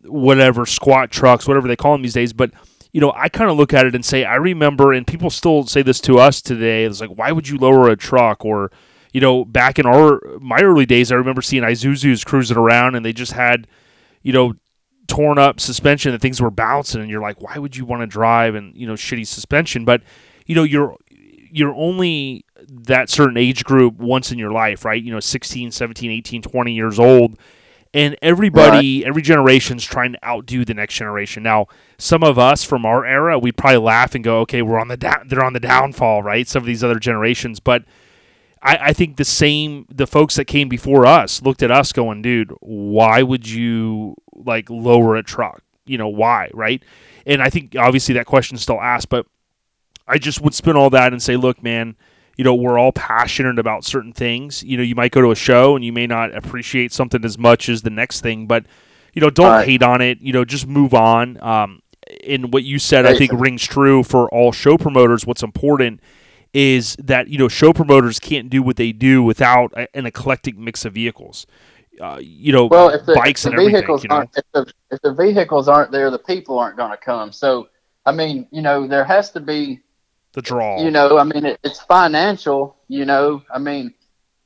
whatever 0.03 0.65
squat 0.65 1.11
trucks, 1.11 1.47
whatever 1.47 1.67
they 1.67 1.75
call 1.75 1.93
them 1.93 2.01
these 2.01 2.13
days. 2.13 2.33
But 2.33 2.51
you 2.91 2.99
know, 2.99 3.13
I 3.15 3.29
kind 3.29 3.49
of 3.49 3.57
look 3.57 3.73
at 3.73 3.85
it 3.85 3.95
and 3.95 4.03
say, 4.03 4.25
I 4.25 4.35
remember, 4.35 4.91
and 4.91 5.07
people 5.07 5.29
still 5.29 5.65
say 5.65 5.81
this 5.81 6.01
to 6.01 6.19
us 6.19 6.41
today. 6.41 6.83
It's 6.83 6.99
like, 6.99 7.11
why 7.11 7.31
would 7.31 7.47
you 7.47 7.57
lower 7.57 7.89
a 7.89 7.95
truck? 7.95 8.43
Or, 8.43 8.69
you 9.13 9.21
know, 9.21 9.45
back 9.45 9.79
in 9.79 9.85
our 9.85 10.19
my 10.39 10.59
early 10.61 10.85
days, 10.85 11.11
I 11.11 11.15
remember 11.15 11.41
seeing 11.41 11.63
Isuzu's 11.63 12.23
cruising 12.23 12.57
around, 12.57 12.95
and 12.95 13.05
they 13.05 13.13
just 13.13 13.31
had, 13.31 13.67
you 14.23 14.33
know, 14.33 14.53
torn 15.07 15.37
up 15.37 15.59
suspension 15.59 16.13
and 16.13 16.21
things 16.21 16.41
were 16.41 16.51
bouncing, 16.51 17.01
and 17.01 17.09
you're 17.09 17.21
like, 17.21 17.41
why 17.41 17.57
would 17.57 17.75
you 17.75 17.85
want 17.85 18.01
to 18.01 18.07
drive 18.07 18.55
and 18.55 18.75
you 18.75 18.87
know 18.87 18.93
shitty 18.93 19.25
suspension? 19.27 19.85
But 19.85 20.03
you 20.45 20.55
know, 20.55 20.63
you're 20.63 20.97
you're 21.09 21.75
only 21.75 22.45
that 22.73 23.09
certain 23.09 23.37
age 23.37 23.63
group 23.65 23.99
once 23.99 24.31
in 24.31 24.39
your 24.39 24.51
life, 24.51 24.85
right? 24.85 25.01
You 25.01 25.11
know, 25.11 25.19
16, 25.19 25.71
17, 25.71 26.09
18, 26.09 26.41
20 26.41 26.73
years 26.73 26.99
old. 26.99 27.37
And 27.93 28.15
everybody, 28.21 29.05
every 29.05 29.21
generation's 29.21 29.83
trying 29.83 30.13
to 30.13 30.25
outdo 30.25 30.63
the 30.63 30.73
next 30.73 30.95
generation. 30.95 31.43
Now, 31.43 31.67
some 31.97 32.23
of 32.23 32.39
us 32.39 32.63
from 32.63 32.85
our 32.85 33.05
era, 33.05 33.37
we'd 33.37 33.57
probably 33.57 33.79
laugh 33.79 34.15
and 34.15 34.23
go, 34.23 34.39
"Okay, 34.39 34.61
we're 34.61 34.79
on 34.79 34.87
the 34.87 34.95
down, 34.95 35.27
they're 35.27 35.43
on 35.43 35.51
the 35.51 35.59
downfall, 35.59 36.23
right?" 36.23 36.47
Some 36.47 36.63
of 36.63 36.67
these 36.67 36.85
other 36.85 36.99
generations, 36.99 37.59
but 37.59 37.83
I, 38.61 38.77
I 38.77 38.93
think 38.93 39.17
the 39.17 39.25
same, 39.25 39.87
the 39.93 40.07
folks 40.07 40.35
that 40.35 40.45
came 40.45 40.69
before 40.69 41.05
us 41.05 41.41
looked 41.41 41.61
at 41.63 41.69
us 41.69 41.91
going, 41.91 42.21
"Dude, 42.21 42.53
why 42.61 43.23
would 43.23 43.49
you 43.49 44.15
like 44.33 44.69
lower 44.69 45.17
a 45.17 45.23
truck? 45.23 45.61
You 45.85 45.97
know, 45.97 46.07
why, 46.07 46.49
right?" 46.53 46.81
And 47.25 47.43
I 47.43 47.49
think 47.49 47.75
obviously 47.77 48.13
that 48.13 48.25
question's 48.25 48.61
still 48.61 48.79
asked, 48.79 49.09
but 49.09 49.25
I 50.07 50.17
just 50.17 50.39
would 50.39 50.53
spin 50.53 50.77
all 50.77 50.89
that 50.91 51.11
and 51.11 51.21
say, 51.21 51.35
"Look, 51.35 51.61
man." 51.61 51.97
You 52.41 52.43
know 52.43 52.55
we're 52.55 52.79
all 52.79 52.91
passionate 52.91 53.59
about 53.59 53.85
certain 53.85 54.11
things. 54.11 54.63
You 54.63 54.75
know 54.75 54.81
you 54.81 54.95
might 54.95 55.11
go 55.11 55.21
to 55.21 55.29
a 55.29 55.35
show 55.35 55.75
and 55.75 55.85
you 55.85 55.93
may 55.93 56.07
not 56.07 56.35
appreciate 56.35 56.91
something 56.91 57.23
as 57.23 57.37
much 57.37 57.69
as 57.69 57.83
the 57.83 57.91
next 57.91 58.21
thing 58.21 58.47
but 58.47 58.65
you 59.13 59.21
know 59.21 59.29
don't 59.29 59.51
Right. 59.51 59.67
hate 59.67 59.83
on 59.83 60.01
it. 60.01 60.19
You 60.21 60.33
know 60.33 60.43
just 60.43 60.65
move 60.65 60.95
on. 60.95 61.39
Um 61.43 61.83
and 62.27 62.51
what 62.51 62.63
you 62.63 62.79
said 62.79 63.05
i 63.05 63.15
think 63.15 63.31
rings 63.31 63.63
true 63.63 64.01
for 64.01 64.27
all 64.33 64.51
show 64.51 64.75
promoters. 64.75 65.23
What's 65.23 65.43
important 65.43 65.99
is 66.51 66.95
that 66.95 67.27
you 67.27 67.37
know 67.37 67.47
show 67.47 67.73
promoters 67.73 68.19
can't 68.19 68.49
do 68.49 68.63
what 68.63 68.75
they 68.75 68.91
do 68.91 69.21
without 69.21 69.71
a, 69.77 69.87
an 69.95 70.07
eclectic 70.07 70.57
mix 70.57 70.83
of 70.83 70.93
vehicles. 70.93 71.45
Uh, 72.01 72.17
you 72.19 72.51
know 72.51 72.65
well, 72.65 72.89
if 72.89 73.05
the, 73.05 73.13
bikes 73.13 73.45
if 73.45 73.51
and 73.51 73.59
the 73.59 73.61
everything 73.61 73.81
vehicles 73.81 74.03
you 74.03 74.09
know? 74.09 74.15
aren't, 74.15 74.35
if 74.35 74.45
the, 74.51 74.73
if 74.89 75.01
the 75.01 75.13
vehicles 75.13 75.67
aren't 75.67 75.91
there, 75.91 76.09
the 76.09 76.17
people 76.17 76.57
aren't 76.57 76.75
going 76.75 76.89
to 76.89 76.97
come. 76.97 77.31
So, 77.31 77.69
I 78.07 78.11
mean, 78.11 78.47
you 78.49 78.63
know, 78.63 78.87
there 78.87 79.03
has 79.03 79.29
to 79.33 79.39
be 79.39 79.81
the 80.33 80.41
draw 80.41 80.81
you 80.81 80.91
know 80.91 81.17
i 81.17 81.23
mean 81.23 81.45
it, 81.45 81.59
it's 81.63 81.81
financial 81.81 82.77
you 82.87 83.05
know 83.05 83.41
i 83.53 83.59
mean 83.59 83.93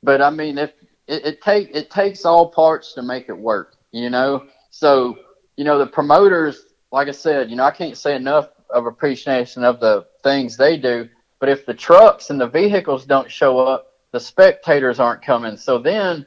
but 0.02 0.20
i 0.20 0.30
mean 0.30 0.58
if 0.58 0.72
it, 1.06 1.24
it 1.24 1.42
take 1.42 1.74
it 1.74 1.90
takes 1.90 2.24
all 2.24 2.50
parts 2.50 2.94
to 2.94 3.02
make 3.02 3.28
it 3.28 3.38
work 3.38 3.76
you 3.92 4.10
know 4.10 4.44
so 4.70 5.16
you 5.56 5.64
know 5.64 5.78
the 5.78 5.86
promoters 5.86 6.66
like 6.92 7.08
I 7.08 7.12
said, 7.12 7.50
you 7.50 7.56
know, 7.56 7.64
I 7.64 7.72
can't 7.72 7.96
say 7.96 8.16
enough 8.16 8.48
of 8.70 8.86
appreciation 8.86 9.64
of 9.64 9.80
the 9.80 10.06
things 10.22 10.56
they 10.56 10.76
do. 10.76 11.08
But 11.38 11.48
if 11.48 11.66
the 11.66 11.74
trucks 11.74 12.30
and 12.30 12.40
the 12.40 12.48
vehicles 12.48 13.04
don't 13.04 13.30
show 13.30 13.58
up, 13.58 13.92
the 14.12 14.20
spectators 14.20 14.98
aren't 14.98 15.22
coming. 15.22 15.56
So 15.56 15.78
then, 15.78 16.24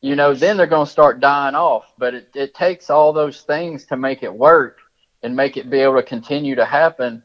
you 0.00 0.16
know, 0.16 0.34
then 0.34 0.56
they're 0.56 0.66
going 0.66 0.86
to 0.86 0.90
start 0.92 1.20
dying 1.20 1.54
off. 1.54 1.92
But 1.98 2.14
it, 2.14 2.30
it 2.34 2.54
takes 2.54 2.90
all 2.90 3.12
those 3.12 3.42
things 3.42 3.84
to 3.86 3.96
make 3.96 4.22
it 4.22 4.34
work 4.34 4.78
and 5.22 5.36
make 5.36 5.56
it 5.56 5.70
be 5.70 5.78
able 5.78 5.96
to 5.96 6.02
continue 6.02 6.56
to 6.56 6.64
happen. 6.64 7.22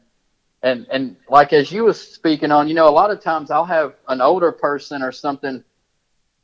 And 0.64 0.86
and 0.90 1.16
like 1.28 1.52
as 1.52 1.70
you 1.70 1.84
was 1.84 2.00
speaking 2.00 2.50
on, 2.50 2.68
you 2.68 2.74
know, 2.74 2.88
a 2.88 2.90
lot 2.90 3.10
of 3.10 3.20
times 3.20 3.50
I'll 3.50 3.66
have 3.66 3.96
an 4.08 4.22
older 4.22 4.50
person 4.50 5.02
or 5.02 5.12
something, 5.12 5.62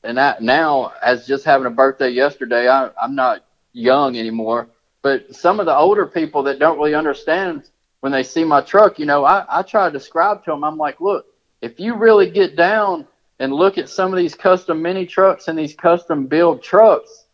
and 0.04 0.18
that 0.18 0.42
now 0.42 0.92
as 1.02 1.26
just 1.26 1.46
having 1.46 1.66
a 1.66 1.70
birthday 1.70 2.10
yesterday, 2.10 2.68
I, 2.68 2.90
I'm 3.02 3.14
not 3.14 3.46
young 3.72 4.18
anymore. 4.18 4.68
But 5.00 5.34
some 5.34 5.58
of 5.58 5.64
the 5.64 5.74
older 5.74 6.04
people 6.04 6.42
that 6.42 6.58
don't 6.58 6.76
really 6.76 6.94
understand 6.94 7.70
when 8.00 8.12
they 8.12 8.22
see 8.22 8.44
my 8.44 8.60
truck, 8.60 8.98
you 8.98 9.06
know, 9.06 9.24
I, 9.24 9.46
I 9.48 9.62
try 9.62 9.86
to 9.86 9.92
describe 9.92 10.44
to 10.44 10.50
them, 10.50 10.64
I'm 10.64 10.76
like, 10.76 11.00
look, 11.00 11.24
if 11.62 11.80
you 11.80 11.94
really 11.94 12.30
get 12.30 12.56
down 12.56 13.06
and 13.38 13.54
look 13.54 13.78
at 13.78 13.88
some 13.88 14.12
of 14.12 14.18
these 14.18 14.34
custom 14.34 14.82
mini 14.82 15.06
trucks 15.06 15.48
and 15.48 15.58
these 15.58 15.74
custom 15.74 16.26
build 16.26 16.62
trucks, 16.62 17.24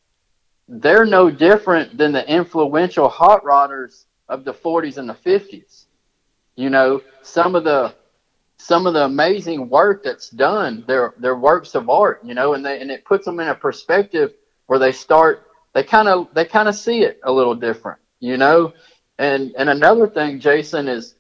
they're 0.69 1.05
no 1.05 1.33
different 1.33 1.99
than 1.99 2.13
the 2.13 2.29
influential 2.33 3.09
hot 3.09 3.43
rodders 3.43 4.05
of 4.29 4.45
the 4.45 4.55
40s 4.55 4.99
and 4.99 5.09
the 5.09 5.15
50s. 5.15 5.86
You 6.57 6.70
know, 6.70 7.03
some 7.23 7.55
of 7.55 7.65
the 7.65 7.95
some 8.59 8.87
of 8.87 8.95
the 8.95 9.05
amazing 9.05 9.69
work 9.69 10.03
that's 10.03 10.31
done, 10.31 10.85
they're 10.87 11.15
they're 11.19 11.37
works 11.37 11.74
of 11.74 11.89
art, 11.89 12.20
you 12.24 12.35
know, 12.35 12.55
and 12.55 12.65
they 12.65 12.81
and 12.81 12.91
it 12.91 13.05
puts 13.05 13.24
them 13.24 13.39
in 13.41 13.49
a 13.49 13.55
perspective 13.55 14.33
where 14.66 14.78
they 14.78 14.93
start 14.93 15.47
they 15.74 15.83
kind 15.83 16.09
of 16.09 16.28
they 16.33 16.47
kind 16.47 16.69
of 16.69 16.74
see 16.74 17.03
it 17.03 17.20
a 17.23 17.31
little 17.31 17.55
different, 17.55 18.01
you 18.19 18.39
know. 18.39 18.73
And 19.19 19.55
and 19.59 19.69
another 19.69 20.09
thing, 20.09 20.41
Jason, 20.41 20.89
is 20.89 21.15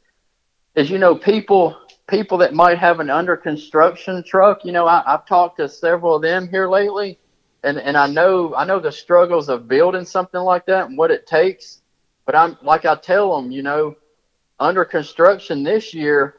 is 0.74 0.88
you 0.88 0.98
know 0.98 1.14
people 1.14 1.76
people 2.08 2.38
that 2.38 2.54
might 2.54 2.78
have 2.78 3.00
an 3.00 3.10
under 3.10 3.36
construction 3.36 4.24
truck. 4.26 4.64
You 4.64 4.72
know, 4.72 4.86
I, 4.86 5.02
I've 5.06 5.26
talked 5.26 5.58
to 5.58 5.68
several 5.68 6.16
of 6.16 6.22
them 6.22 6.48
here 6.48 6.68
lately, 6.70 7.18
and 7.64 7.78
and 7.78 7.98
I 7.98 8.06
know 8.06 8.54
I 8.54 8.64
know 8.64 8.80
the 8.80 8.92
struggles 8.92 9.50
of 9.50 9.68
building 9.68 10.06
something 10.06 10.40
like 10.40 10.64
that 10.66 10.88
and 10.88 10.96
what 10.96 11.10
it 11.10 11.26
takes. 11.26 11.82
But 12.24 12.34
I'm 12.34 12.56
like 12.62 12.86
I 12.86 12.94
tell 12.96 13.36
them, 13.36 13.50
you 13.50 13.62
know, 13.62 13.96
under 14.58 14.84
construction 14.84 15.62
this 15.62 15.92
year 15.92 16.36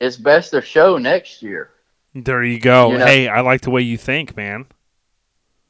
is 0.00 0.16
best 0.16 0.54
of 0.54 0.64
show 0.64 0.98
next 0.98 1.42
year. 1.42 1.70
There 2.14 2.42
you 2.44 2.60
go. 2.60 2.92
You 2.92 2.98
know- 2.98 3.06
hey, 3.06 3.28
I 3.28 3.40
like 3.40 3.62
the 3.62 3.70
way 3.70 3.82
you 3.82 3.96
think, 3.96 4.36
man. 4.36 4.66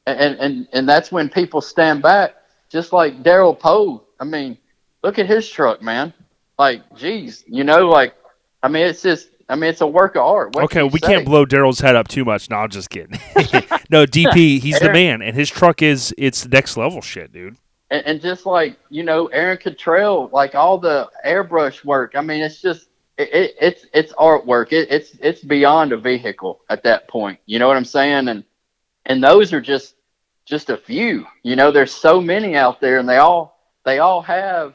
and 0.06 0.36
and 0.36 0.68
and 0.72 0.88
that's 0.88 1.12
when 1.12 1.28
people 1.28 1.60
stand 1.60 2.02
back, 2.02 2.34
just 2.68 2.92
like 2.92 3.22
Daryl 3.22 3.56
Poe. 3.56 4.02
I 4.18 4.24
mean, 4.24 4.58
look 5.04 5.18
at 5.18 5.26
his 5.26 5.48
truck, 5.48 5.80
man. 5.82 6.12
Like, 6.58 6.82
geez, 6.96 7.44
you 7.46 7.64
know, 7.64 7.88
like, 7.88 8.14
I 8.62 8.68
mean, 8.68 8.86
it's 8.86 9.02
just, 9.02 9.28
I 9.48 9.54
mean, 9.56 9.70
it's 9.70 9.80
a 9.80 9.86
work 9.86 10.16
of 10.16 10.22
art. 10.22 10.54
What 10.54 10.64
okay, 10.64 10.80
can 10.80 10.90
we 10.90 10.98
say? 11.00 11.06
can't 11.06 11.24
blow 11.24 11.44
Daryl's 11.46 11.80
head 11.80 11.96
up 11.96 12.08
too 12.08 12.24
much. 12.24 12.50
No, 12.50 12.56
I'm 12.56 12.70
just 12.70 12.90
kidding. 12.90 13.18
no, 13.90 14.06
DP, 14.06 14.60
he's 14.60 14.78
the 14.78 14.92
man, 14.92 15.22
and 15.22 15.36
his 15.36 15.50
truck 15.50 15.82
is 15.82 16.14
it's 16.18 16.46
next 16.46 16.76
level 16.76 17.00
shit, 17.00 17.32
dude. 17.32 17.56
And, 17.92 18.06
and 18.06 18.20
just 18.20 18.46
like 18.46 18.78
you 18.88 19.02
know 19.04 19.26
Aaron 19.26 19.58
Cottrell, 19.58 20.30
like 20.32 20.54
all 20.54 20.78
the 20.78 21.08
airbrush 21.24 21.84
work. 21.84 22.12
I 22.16 22.22
mean, 22.22 22.42
it's 22.42 22.60
just 22.60 22.88
it, 23.18 23.28
it, 23.32 23.54
it's 23.60 23.86
it's 23.92 24.12
artwork. 24.14 24.72
It, 24.72 24.90
it's 24.90 25.14
it's 25.20 25.42
beyond 25.42 25.92
a 25.92 25.98
vehicle 25.98 26.62
at 26.70 26.82
that 26.84 27.06
point. 27.06 27.38
You 27.46 27.58
know 27.58 27.68
what 27.68 27.76
I'm 27.76 27.84
saying? 27.84 28.28
And 28.28 28.44
and 29.06 29.22
those 29.22 29.52
are 29.52 29.60
just 29.60 29.94
just 30.46 30.70
a 30.70 30.76
few. 30.76 31.26
You 31.42 31.54
know, 31.54 31.70
there's 31.70 31.92
so 31.92 32.20
many 32.20 32.56
out 32.56 32.80
there, 32.80 32.98
and 32.98 33.08
they 33.08 33.18
all 33.18 33.60
they 33.84 33.98
all 33.98 34.22
have 34.22 34.74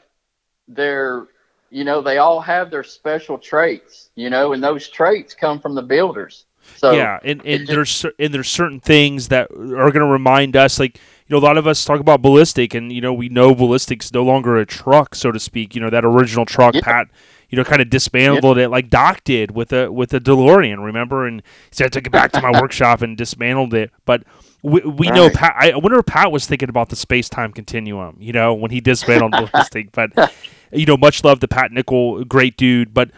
their 0.68 1.26
you 1.70 1.82
know 1.84 2.00
they 2.00 2.18
all 2.18 2.40
have 2.40 2.70
their 2.70 2.84
special 2.84 3.36
traits. 3.36 4.10
You 4.14 4.30
know, 4.30 4.52
and 4.52 4.62
those 4.62 4.88
traits 4.88 5.34
come 5.34 5.58
from 5.58 5.74
the 5.74 5.82
builders. 5.82 6.44
So 6.76 6.92
yeah, 6.92 7.18
and, 7.24 7.40
and 7.44 7.66
just- 7.66 7.72
there's 7.72 8.06
and 8.18 8.32
there's 8.32 8.48
certain 8.48 8.78
things 8.78 9.28
that 9.28 9.50
are 9.50 9.90
going 9.90 9.94
to 9.94 10.06
remind 10.06 10.54
us, 10.54 10.78
like 10.78 11.00
you 11.28 11.34
know, 11.36 11.38
a 11.38 11.44
lot 11.44 11.58
of 11.58 11.66
us 11.66 11.84
talk 11.84 12.00
about 12.00 12.22
ballistic, 12.22 12.74
and 12.74 12.90
you 12.92 13.00
know, 13.00 13.12
we 13.12 13.28
know 13.28 13.54
ballistic's 13.54 14.12
no 14.12 14.24
longer 14.24 14.56
a 14.56 14.66
truck, 14.66 15.14
so 15.14 15.30
to 15.30 15.38
speak. 15.38 15.74
You 15.74 15.80
know, 15.80 15.90
that 15.90 16.04
original 16.04 16.46
truck, 16.46 16.74
Yeah. 16.74 16.80
Pat, 16.82 17.08
you 17.50 17.56
know, 17.56 17.64
kind 17.64 17.80
of 17.82 17.90
dismantled 17.90 18.58
it 18.58 18.68
like 18.68 18.88
Doc 18.90 19.22
did 19.24 19.50
with 19.52 19.72
a 19.72 19.92
with 19.92 20.12
a 20.14 20.20
DeLorean. 20.20 20.84
Remember, 20.84 21.26
and 21.26 21.42
he 21.70 21.74
said 21.74 21.86
I 21.86 21.88
took 21.88 22.06
it 22.06 22.10
back 22.10 22.32
to 22.32 22.40
my 22.42 22.50
workshop 22.60 23.02
and 23.02 23.16
dismantled 23.16 23.74
it, 23.74 23.90
but. 24.04 24.22
We, 24.60 24.80
we 24.80 25.08
know 25.10 25.26
Right. 25.26 25.34
Pat. 25.34 25.54
I 25.56 25.76
wonder 25.76 26.00
if 26.00 26.06
Pat 26.06 26.32
was 26.32 26.44
thinking 26.44 26.68
about 26.68 26.88
the 26.88 26.96
space 26.96 27.28
time 27.28 27.52
continuum, 27.52 28.16
you 28.18 28.32
know, 28.32 28.52
when 28.54 28.72
he 28.72 28.80
dismantled 28.80 29.30
ballistic. 29.52 29.92
But 29.92 30.32
you 30.72 30.84
know, 30.84 30.96
much 30.96 31.22
love 31.22 31.38
to 31.38 31.46
Pat 31.46 31.70
Nickel, 31.70 32.24
great 32.24 32.56
dude. 32.56 32.92
But 32.92 33.12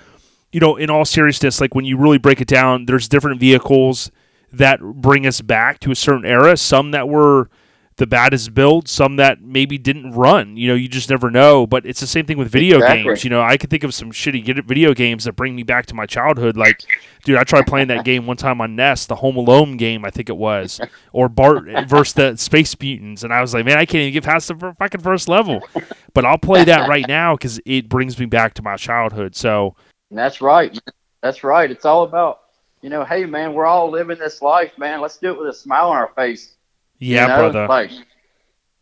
you 0.53 0.61
know, 0.61 0.77
in 0.77 0.91
all 0.91 1.07
seriousness, 1.07 1.59
like 1.59 1.74
when 1.74 1.87
you 1.87 1.97
really 1.97 2.19
break 2.19 2.43
it 2.43 2.47
down, 2.47 2.85
there's 2.85 3.09
different 3.09 3.41
vehicles 3.41 4.11
that 4.53 4.81
bring 4.82 5.27
us 5.27 5.41
back 5.41 5.81
to 5.81 5.91
a 5.91 5.95
certain 5.95 6.27
era. 6.27 6.59
Some 6.59 6.91
that 6.91 7.09
were 7.09 7.49
the 8.01 8.06
baddest 8.06 8.55
build, 8.55 8.89
some 8.89 9.16
that 9.16 9.43
maybe 9.43 9.77
didn't 9.77 10.12
run. 10.12 10.56
You 10.56 10.68
know, 10.68 10.74
you 10.74 10.89
just 10.89 11.10
never 11.10 11.31
know. 11.31 11.66
But 11.66 11.85
it's 11.85 12.01
the 12.01 12.06
same 12.06 12.24
thing 12.24 12.39
with 12.39 12.51
video 12.51 12.78
Exactly. 12.78 13.05
games. 13.05 13.24
You 13.24 13.31
know, 13.31 13.43
I 13.43 13.59
could 13.59 13.68
think 13.68 13.85
of 13.85 13.94
some 13.94 14.10
shitty 14.10 14.66
video 14.66 14.94
games 14.94 15.24
that 15.24 15.36
bring 15.36 15.55
me 15.55 15.62
back 15.62 15.85
to 15.86 15.94
my 15.94 16.06
childhood. 16.06 16.56
Like, 16.56 16.81
dude, 17.24 17.36
I 17.36 17.44
tried 17.44 17.66
playing 17.66 17.89
that 17.89 18.05
game 18.05 18.27
one 18.27 18.39
time 18.39 18.60
on 18.62 18.74
NES, 18.74 19.06
the 19.06 19.16
Home 19.16 19.36
Alone 19.36 19.77
game, 19.77 20.06
I 20.06 20.10
think 20.10 20.31
it 20.31 20.36
was, 20.36 20.81
or 21.12 21.28
Bart 21.28 21.64
versus 21.86 22.14
the 22.14 22.36
Space 22.36 22.74
Mutants, 22.81 23.22
and 23.22 23.32
I 23.32 23.43
was 23.43 23.52
like, 23.52 23.66
man, 23.66 23.77
I 23.77 23.85
can't 23.85 24.02
even 24.02 24.14
get 24.14 24.24
past 24.24 24.48
the 24.48 24.74
fucking 24.78 25.02
first 25.02 25.28
level. 25.28 25.62
But 26.14 26.24
I'll 26.24 26.39
play 26.39 26.64
that 26.64 26.89
right 26.89 27.06
now 27.06 27.36
because 27.36 27.60
it 27.66 27.89
brings 27.89 28.18
me 28.18 28.27
back 28.27 28.55
to 28.55 28.62
my 28.62 28.77
childhood. 28.77 29.36
So. 29.36 29.77
That's 30.10 30.40
right. 30.40 30.77
That's 31.22 31.44
right. 31.44 31.70
It's 31.70 31.85
all 31.85 32.05
about, 32.05 32.40
you 32.81 32.89
know, 32.89 33.05
hey 33.05 33.27
man, 33.27 33.52
we're 33.52 33.66
all 33.66 33.90
living 33.90 34.18
this 34.18 34.40
life, 34.40 34.72
man. 34.78 35.02
Let's 35.02 35.18
do 35.18 35.31
it 35.31 35.39
with 35.39 35.48
a 35.48 35.52
smile 35.52 35.90
on 35.90 35.97
our 35.98 36.10
face. 36.16 36.56
Yeah, 37.01 37.22
you 37.22 37.28
know? 37.28 37.36
brother. 37.39 37.66
Like, 37.66 37.90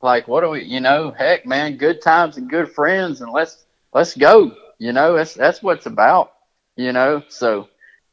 like 0.02 0.28
what 0.28 0.42
do 0.42 0.50
we, 0.50 0.64
you 0.64 0.80
know? 0.80 1.12
Heck, 1.16 1.46
man, 1.46 1.76
good 1.78 2.02
times 2.02 2.36
and 2.36 2.50
good 2.50 2.70
friends, 2.70 3.22
and 3.22 3.32
let's 3.32 3.64
let's 3.94 4.14
go. 4.14 4.52
You 4.78 4.92
know, 4.92 5.16
that's 5.16 5.32
that's 5.34 5.62
what 5.62 5.78
it's 5.78 5.86
about. 5.86 6.32
You 6.76 6.92
know, 6.92 7.22
so 7.28 7.68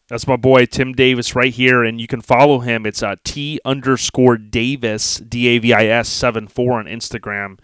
That's 0.07 0.27
my 0.27 0.35
boy 0.37 0.65
Tim 0.65 0.93
Davis 0.93 1.35
right 1.35 1.53
here, 1.53 1.83
and 1.83 1.99
you 1.99 2.07
can 2.07 2.21
follow 2.21 2.59
him. 2.59 2.85
It's 2.85 3.03
uh, 3.03 3.15
T 3.23 3.59
underscore 3.65 4.37
Davis 4.37 5.17
D 5.17 5.47
A 5.49 5.57
V 5.59 5.73
I 5.73 5.85
S 5.85 6.07
seven 6.09 6.47
four 6.47 6.79
on 6.79 6.85
Instagram. 6.85 7.59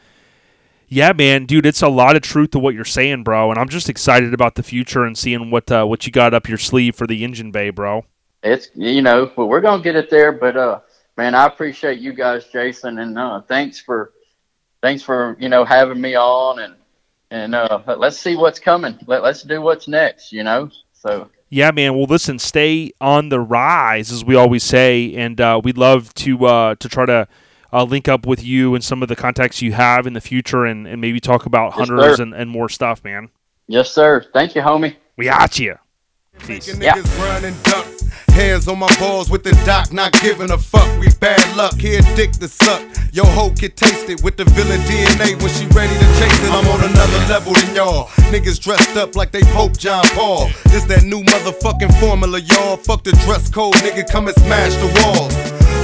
Yeah, 0.88 1.14
man, 1.14 1.46
dude, 1.46 1.66
it's 1.66 1.82
a 1.82 1.88
lot 1.88 2.18
of 2.18 2.22
truth 2.22 2.52
to 2.52 2.60
what 2.60 2.76
you're 2.76 2.84
saying, 2.84 3.24
bro, 3.24 3.50
and 3.50 3.58
I'm 3.58 3.70
just 3.70 3.88
excited 3.88 4.34
about 4.34 4.56
the 4.56 4.64
future 4.64 5.06
and 5.06 5.18
seeing 5.18 5.50
what 5.50 5.72
uh, 5.72 5.86
what 5.86 6.06
you 6.06 6.12
got 6.12 6.34
up 6.34 6.50
your 6.50 6.58
sleeve 6.58 6.96
for 6.96 7.08
the 7.08 7.24
engine 7.24 7.50
bay, 7.52 7.70
bro. 7.70 8.04
it's 8.44 8.70
you 8.76 9.02
know, 9.02 9.32
well, 9.38 9.48
we're 9.48 9.62
gonna 9.62 9.82
get 9.82 9.96
it 9.96 10.10
there. 10.10 10.32
But 10.32 10.58
uh, 10.58 10.80
man, 11.18 11.36
I 11.36 11.46
appreciate 11.46 12.00
you 12.00 12.14
guys, 12.14 12.46
Jason, 12.52 13.00
and 13.00 13.18
uh, 13.18 13.42
thanks 13.42 13.80
for 13.80 14.14
thanks 14.82 15.04
for 15.04 15.36
you 15.40 15.50
know 15.50 15.64
having 15.66 16.00
me 16.02 16.16
on 16.16 16.60
and 16.60 16.76
and 17.30 17.56
uh, 17.56 17.80
let's 17.98 18.20
see 18.20 18.36
what's 18.36 18.60
coming. 18.60 19.00
Let, 19.08 19.24
let's 19.24 19.44
do 19.44 19.62
what's 19.62 19.88
next. 19.88 20.32
You 20.32 20.44
know, 20.44 20.70
so. 20.94 21.30
Yeah, 21.54 21.72
man. 21.72 21.96
Well, 21.96 22.06
listen, 22.06 22.40
stay 22.40 22.92
on 23.02 23.28
the 23.28 23.40
rise, 23.42 24.10
as 24.10 24.24
we 24.24 24.36
always 24.36 24.64
say, 24.64 25.14
and 25.16 25.40
uh, 25.42 25.60
we'd 25.62 25.78
love 25.78 26.14
to 26.16 26.46
uh, 26.46 26.76
to 26.76 26.88
try 26.88 27.06
to 27.06 27.28
uh, 27.74 27.84
link 27.84 28.08
up 28.08 28.26
with 28.26 28.42
you 28.44 28.74
and 28.74 28.82
some 28.84 29.02
of 29.02 29.10
the 29.10 29.16
contacts 29.18 29.62
you 29.62 29.74
have 29.74 30.08
in 30.08 30.14
the 30.14 30.22
future, 30.22 30.66
and, 30.66 30.88
and 30.88 31.02
maybe 31.02 31.20
talk 31.20 31.46
about 31.46 31.74
Yes, 31.78 31.90
hunters 31.90 32.18
sir. 32.18 32.24
and, 32.24 32.34
and 32.34 32.50
more 32.50 32.70
stuff, 32.70 33.04
man. 33.04 33.30
Yes, 33.68 33.92
sir. 33.92 34.26
Thank 34.34 34.56
you, 34.56 34.62
homie. 34.62 34.96
We 35.18 35.26
got 35.26 35.60
you. 35.60 35.76
Peace. 36.40 36.74
Hands 38.42 38.68
on 38.68 38.80
my 38.80 38.90
balls 38.98 39.30
with 39.30 39.44
the 39.44 39.52
doc, 39.68 39.94
not 39.94 40.14
giving 40.14 40.50
a 40.50 40.58
fuck. 40.58 40.90
We 41.00 41.10
bad 41.20 41.56
luck, 41.56 41.76
here 41.76 42.02
dick 42.16 42.32
to 42.42 42.48
suck. 42.48 42.82
Yo, 43.14 43.24
hoe 43.24 43.52
can 43.52 43.70
taste 43.74 44.10
it 44.10 44.24
with 44.24 44.36
the 44.36 44.46
villain 44.46 44.82
DNA 44.90 45.40
when 45.40 45.52
she 45.54 45.68
ready 45.78 45.94
to 45.94 46.08
chase 46.18 46.42
it. 46.42 46.50
I'm 46.50 46.66
on 46.74 46.90
another 46.90 47.20
level 47.30 47.54
than 47.54 47.76
y'all. 47.76 48.08
Niggas 48.34 48.60
dressed 48.60 48.98
up 48.98 49.16
like 49.16 49.30
they 49.30 49.44
Pope 49.54 49.78
John 49.78 50.04
Paul. 50.16 50.50
This 50.74 50.86
that 50.86 51.04
new 51.04 51.22
motherfucking 51.22 51.94
formula, 52.00 52.40
y'all. 52.40 52.78
Fuck 52.78 53.04
the 53.04 53.12
dress 53.26 53.48
code, 53.48 53.76
nigga, 53.76 54.10
come 54.10 54.26
and 54.26 54.36
smash 54.38 54.74
the 54.74 54.90
walls. 55.06 55.38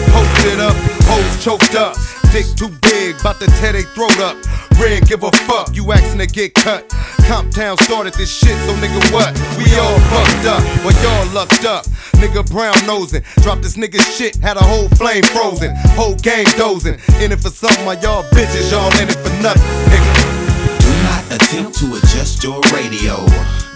Posted 0.09 0.59
up, 0.59 0.75
hoes 1.05 1.43
choked 1.43 1.75
up. 1.75 1.95
Dick 2.33 2.47
too 2.57 2.73
big, 2.81 3.21
bout 3.21 3.39
to 3.39 3.45
tear 3.61 3.73
they 3.73 3.83
throat 3.93 4.17
up. 4.17 4.35
Red, 4.79 5.07
give 5.07 5.23
a 5.23 5.31
fuck, 5.49 5.75
you 5.75 5.91
asking 5.91 6.19
to 6.19 6.27
get 6.27 6.53
cut. 6.53 6.87
Compton 7.27 7.77
started 7.77 8.13
this 8.13 8.31
shit, 8.31 8.55
so 8.65 8.73
nigga 8.75 9.01
what? 9.11 9.33
We 9.57 9.65
all 9.77 9.99
fucked 10.11 10.45
up, 10.45 10.63
well 10.85 10.95
y'all 11.01 11.33
lucked 11.33 11.65
up. 11.65 11.85
Nigga 12.21 12.49
brown 12.49 12.75
nosing, 12.85 13.23
dropped 13.41 13.63
this 13.63 13.75
nigga 13.75 13.99
shit, 14.17 14.35
had 14.37 14.57
a 14.57 14.63
whole 14.63 14.87
flame 14.89 15.23
frozen. 15.23 15.75
Whole 15.97 16.15
game 16.15 16.45
dozing, 16.57 16.99
in 17.21 17.31
it 17.31 17.39
for 17.39 17.49
something, 17.49 17.85
while 17.85 17.99
y'all 17.99 18.23
bitches, 18.31 18.71
y'all 18.71 18.93
in 19.01 19.09
it 19.09 19.17
for 19.17 19.33
nothing. 19.41 19.61
Nigga. 19.89 20.37
Do 20.79 20.89
not 21.03 21.41
attempt 21.41 21.77
to 21.79 21.95
adjust 21.95 22.43
your 22.43 22.61
radio. 22.73 23.25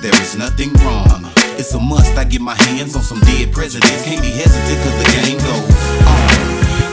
There 0.02 0.16
is 0.22 0.36
nothing 0.36 0.74
wrong. 0.86 1.32
It's 1.58 1.74
a 1.74 1.80
must. 1.80 2.18
I 2.18 2.24
get 2.24 2.42
my 2.42 2.56
hands 2.56 2.96
on 2.96 3.04
some 3.04 3.20
dead 3.22 3.54
presidents. 3.54 4.04
Can't 4.04 4.22
be 4.22 4.32
hesitant 4.32 4.82
cause 4.82 4.98
the 4.98 5.22
game 5.22 5.38
goes 5.38 6.08
on. 6.08 6.31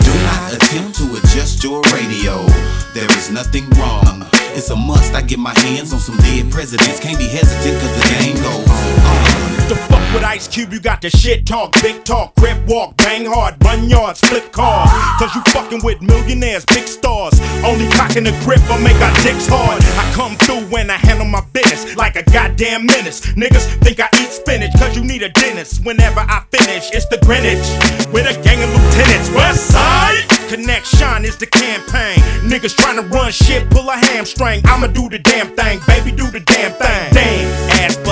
Do 0.05 0.13
not 0.25 0.55
attempt 0.55 0.97
to 0.99 1.05
adjust 1.17 1.63
your 1.63 1.81
radio. 1.95 2.47
There 2.95 3.11
is 3.17 3.31
nothing 3.31 3.69
wrong. 3.71 4.27
It's 4.57 4.71
a 4.71 4.77
must. 4.77 5.15
I 5.15 5.23
get 5.23 5.39
my 5.39 5.57
hands 5.61 5.93
on 5.93 6.01
some 6.01 6.17
dead 6.19 6.51
presidents. 6.51 7.01
Can't 7.01 7.19
be 7.19 7.29
hesitant 7.29 7.81
cause 7.81 7.95
the 7.97 8.05
game 8.19 8.37
goes 8.37 8.69
on. 8.69 9.28
The 9.69 9.77
fuck 9.77 10.15
with 10.15 10.25
Ice 10.25 10.49
Cube, 10.49 10.73
you 10.73 10.81
got 10.81 11.03
the 11.03 11.11
shit 11.11 11.47
talk, 11.47 11.75
big 11.83 12.03
talk, 12.03 12.35
grip 12.37 12.57
walk, 12.67 12.97
bang 12.97 13.27
hard, 13.27 13.55
run 13.63 13.91
yards, 13.91 14.19
flip 14.21 14.51
cars. 14.51 14.89
Cause 15.19 15.35
you 15.35 15.43
fucking 15.53 15.85
with 15.85 16.01
millionaires, 16.01 16.65
big 16.65 16.89
stars. 16.89 17.39
Only 17.63 17.87
cocking 17.91 18.25
the 18.25 18.33
grip 18.45 18.65
or 18.71 18.79
make 18.81 18.97
our 18.97 19.13
dicks 19.21 19.47
hard. 19.47 19.83
I 20.01 20.11
come 20.15 20.37
through 20.37 20.65
when 20.73 20.89
I 20.89 20.97
handle 20.97 21.27
my 21.27 21.45
business 21.53 21.95
like 21.97 22.17
a 22.17 22.23
goddamn 22.31 22.87
menace. 22.87 23.21
Niggas 23.37 23.67
think 23.85 24.01
I 24.01 24.09
eat 24.15 24.33
spinach 24.33 24.73
cause 24.79 24.97
you 24.97 25.05
need 25.05 25.23
a 25.23 25.29
dentist. 25.29 25.85
Whenever 25.85 26.21
I 26.21 26.45
finish, 26.51 26.89
it's 26.93 27.05
the 27.09 27.19
Greenwich 27.19 27.69
with 28.11 28.25
a 28.25 28.41
gang 28.43 28.63
of 28.63 28.71
lieutenants. 28.73 29.29
West 29.37 29.69
side 29.69 30.25
connection 30.49 31.25
is 31.25 31.37
the 31.37 31.47
campaign. 31.47 32.17
Niggas 32.49 32.75
trying 32.75 32.97
to 32.97 33.03
run 33.03 33.31
shit, 33.31 33.69
pull 33.71 33.89
a 33.89 33.97
hamstring. 33.97 34.63
I'ma 34.65 34.87
do 34.89 35.09
the 35.09 35.19
damn 35.19 35.55
thing, 35.55 35.79
baby, 35.87 36.11
do 36.11 36.31
the 36.31 36.41
damn 36.41 36.73
thing. 36.73 37.13
Damn, 37.13 37.68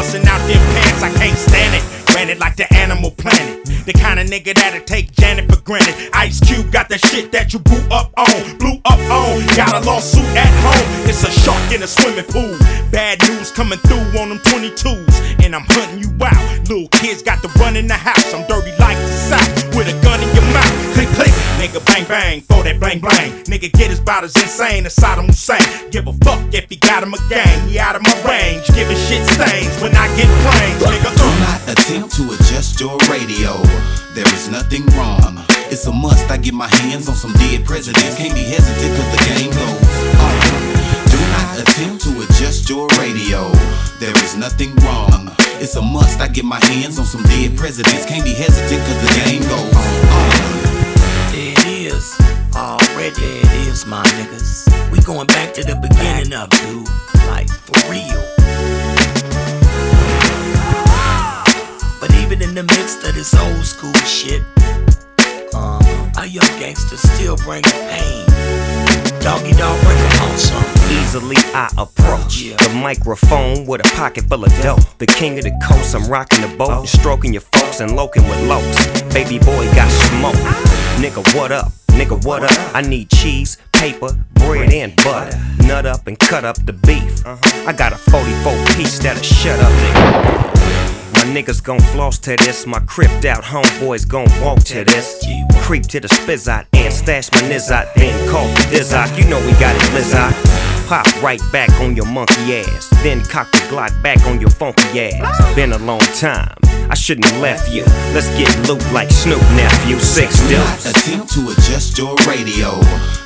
busting 0.06 0.28
out 0.28 0.38
them 0.46 0.62
pants, 0.74 1.02
I 1.02 1.10
can't 1.14 1.36
stand 1.36 1.74
it. 1.74 2.06
Granted, 2.06 2.38
like 2.38 2.56
the 2.56 2.72
animal 2.74 3.10
planet. 3.10 3.64
The 3.86 3.92
kind 3.92 4.20
of 4.20 4.26
nigga 4.26 4.54
that'll 4.54 4.80
take 4.82 5.12
Janet 5.12 5.50
for 5.50 5.60
granted. 5.62 5.94
Ice 6.12 6.40
Cube 6.40 6.70
got 6.70 6.88
the 6.88 6.98
shit 6.98 7.32
that 7.32 7.52
you 7.52 7.58
blew 7.58 7.82
up 7.90 8.12
on, 8.16 8.58
blew 8.58 8.78
up 8.84 8.98
on. 9.10 9.46
Got 9.56 9.82
a 9.82 9.86
lawsuit 9.86 10.24
at 10.36 10.50
home. 10.62 11.08
It's 11.08 11.24
a 11.24 11.30
shark 11.30 11.72
in 11.72 11.82
a 11.82 11.86
swimming 11.86 12.24
pool. 12.24 12.56
Bad 12.90 13.20
news 13.28 13.50
coming 13.50 13.78
through 13.80 14.06
on 14.18 14.30
them 14.30 14.38
22s, 14.38 15.44
and 15.44 15.54
I'm 15.54 15.66
hunting 15.66 16.02
you 16.02 16.10
out. 16.24 16.68
Little 16.68 16.88
kids 16.88 17.22
got 17.22 17.42
to 17.42 17.48
run 17.58 17.76
in 17.76 17.86
the 17.86 17.94
house. 17.94 18.32
I'm 18.32 18.46
dirty 18.46 18.72
like 18.78 18.98
bang 22.08 22.40
bang 22.40 22.40
for 22.42 22.62
that 22.64 22.80
bang 22.80 23.00
bang. 23.00 23.30
Nigga 23.44 23.72
get 23.72 23.90
his 23.90 23.98
about 24.00 24.24
as 24.24 24.34
insane 24.36 24.86
as 24.86 24.96
Saddam 24.96 25.26
Hussein. 25.26 25.60
Give 25.90 26.06
a 26.06 26.12
fuck 26.24 26.40
if 26.54 26.68
he 26.68 26.76
got 26.76 27.02
him 27.02 27.14
a 27.14 27.18
gang. 27.28 27.68
He 27.68 27.78
out 27.78 27.96
of 27.96 28.02
my 28.02 28.14
range, 28.28 28.66
giving 28.74 28.96
shit 28.96 29.24
stains 29.26 29.72
when 29.80 29.94
I 29.96 30.06
get 30.16 30.28
brains, 30.42 30.82
nigga. 30.82 31.10
Do 31.16 31.24
Uh. 31.24 31.38
not 31.46 31.60
attempt 31.78 32.14
to 32.16 32.22
adjust 32.34 32.80
your 32.80 32.96
radio. 33.10 33.60
There 34.14 34.28
is 34.34 34.48
nothing 34.48 34.86
wrong. 34.96 35.44
It's 35.70 35.86
a 35.86 35.92
must. 35.92 36.30
I 36.30 36.36
get 36.38 36.54
my 36.54 36.68
hands 36.68 37.08
on 37.08 37.14
some 37.16 37.32
dead 37.34 37.64
presidents. 37.64 38.16
Can't 38.16 38.34
be 38.34 38.44
hesitant 38.44 38.92
cause 38.96 39.10
the 39.12 39.22
game 39.26 39.50
goes 39.50 39.82
on. 40.22 40.34
Do 41.10 41.18
not 41.34 41.48
attempt 41.62 42.02
to 42.04 42.10
adjust 42.22 42.68
your 42.68 42.86
radio. 42.98 43.50
There 43.98 44.16
is 44.24 44.36
nothing 44.36 44.74
wrong. 44.86 45.30
It's 45.60 45.74
a 45.76 45.82
must. 45.82 46.20
I 46.20 46.28
get 46.28 46.44
my 46.44 46.60
hands 46.66 46.98
on 46.98 47.04
some 47.04 47.22
dead 47.24 47.56
presidents. 47.56 48.06
Can't 48.06 48.24
be 48.24 48.32
hesitant 48.32 48.80
cause 48.86 49.00
the 49.02 49.12
game 49.24 49.42
goes 49.42 49.74
on. 49.74 50.36
Is. 51.86 52.18
Already 52.56 53.22
it 53.22 53.68
is, 53.68 53.86
my 53.86 54.02
niggas. 54.02 54.90
We 54.90 54.98
going 55.02 55.28
back 55.28 55.54
to 55.54 55.62
the 55.62 55.76
beginning 55.76 56.32
of 56.32 56.50
dude. 56.50 56.88
Like 57.28 57.48
for 57.48 57.78
real. 57.88 58.22
But 62.00 62.12
even 62.22 62.42
in 62.42 62.56
the 62.56 62.64
midst 62.64 63.04
of 63.04 63.14
this 63.14 63.32
old 63.34 63.64
school 63.64 63.94
shit, 64.02 64.42
uh, 65.54 66.10
our 66.16 66.26
young 66.26 66.58
gangsters 66.58 67.02
still 67.02 67.36
bring 67.36 67.62
pain. 67.62 68.75
Doggy 69.20 69.52
dog 69.52 69.80
break 69.82 69.98
'em 69.98 70.22
on 70.22 70.38
some. 70.38 70.64
Easily 70.90 71.36
I 71.54 71.68
approach 71.78 72.44
the 72.58 72.68
microphone 72.74 73.66
with 73.66 73.80
a 73.86 73.96
pocket 73.96 74.24
full 74.28 74.44
of 74.44 74.52
dope. 74.62 74.80
The 74.98 75.06
king 75.06 75.39
of 75.39 75.44
the 75.44 75.52
coast, 75.66 75.94
I'm 75.94 76.06
rocking 76.08 76.42
the 76.42 76.48
boat 76.56 76.78
and 76.81 76.89
stroking 76.89 77.32
your 77.32 77.42
folks 77.52 77.81
and 77.81 77.97
loking 77.97 78.26
with 78.28 78.39
lokes. 78.48 79.12
Baby 79.12 79.39
boy 79.39 79.66
got 79.74 79.90
smoke. 79.90 80.36
Ah. 80.44 80.98
Nigga, 81.00 81.22
what 81.34 81.52
up? 81.52 81.72
Nigga, 81.97 82.23
what 82.26 82.44
up? 82.44 82.75
I 82.76 82.83
need 82.83 83.08
cheese, 83.08 83.57
paper, 83.73 84.10
bread, 84.34 84.70
and 84.70 84.94
butter. 84.97 85.34
Nut 85.66 85.86
up 85.86 86.07
and 86.07 86.18
cut 86.18 86.44
up 86.44 86.57
the 86.66 86.75
beef. 86.75 87.26
I 87.66 87.73
got 87.73 87.94
a 87.94 87.97
44 87.97 88.52
piece 88.76 88.99
that'll 88.99 89.23
shut 89.23 89.58
up. 89.58 89.73
My 91.15 91.25
niggas 91.33 91.65
gon' 91.65 91.81
floss 91.81 92.18
to 92.18 92.36
this. 92.36 92.66
My 92.66 92.81
cripped 92.81 93.25
out 93.25 93.42
homeboys 93.42 94.07
gon' 94.07 94.28
walk 94.42 94.58
to 94.65 94.84
this. 94.84 95.25
Creep 95.62 95.84
to 95.84 96.00
the 96.00 96.08
spizzot 96.08 96.66
and 96.75 96.92
stash 96.92 97.33
my 97.33 97.41
nizzot. 97.49 97.94
Then 97.94 98.28
call 98.31 98.47
the 98.47 98.76
dizzot. 98.76 99.18
You 99.18 99.26
know 99.31 99.41
we 99.47 99.52
got 99.52 99.75
it, 99.75 99.83
blizzot. 99.91 100.75
Pop 100.86 101.06
right 101.20 101.40
back 101.50 101.68
on 101.81 101.97
your 101.97 102.06
monkey 102.06 102.62
ass. 102.62 102.89
Then 103.02 103.20
cock 103.24 103.50
the 103.50 103.58
Glock 103.66 103.90
back 104.02 104.24
on 104.26 104.40
your 104.40 104.50
funky 104.50 105.00
ass. 105.00 105.55
Been 105.56 105.73
a 105.73 105.78
long 105.78 105.98
time. 106.15 106.55
I 106.89 106.94
shouldn't 106.94 107.26
have 107.26 107.42
left 107.42 107.73
you. 107.73 107.82
Let's 108.15 108.28
get 108.39 108.47
loot 108.68 108.81
like 108.92 109.10
Snoop 109.10 109.42
nephew. 109.58 109.98
Six 109.98 110.39
Do 110.47 110.56
not 110.56 110.86
attempt 110.86 111.32
to 111.34 111.50
adjust 111.50 111.98
your 111.98 112.15
radio. 112.23 112.78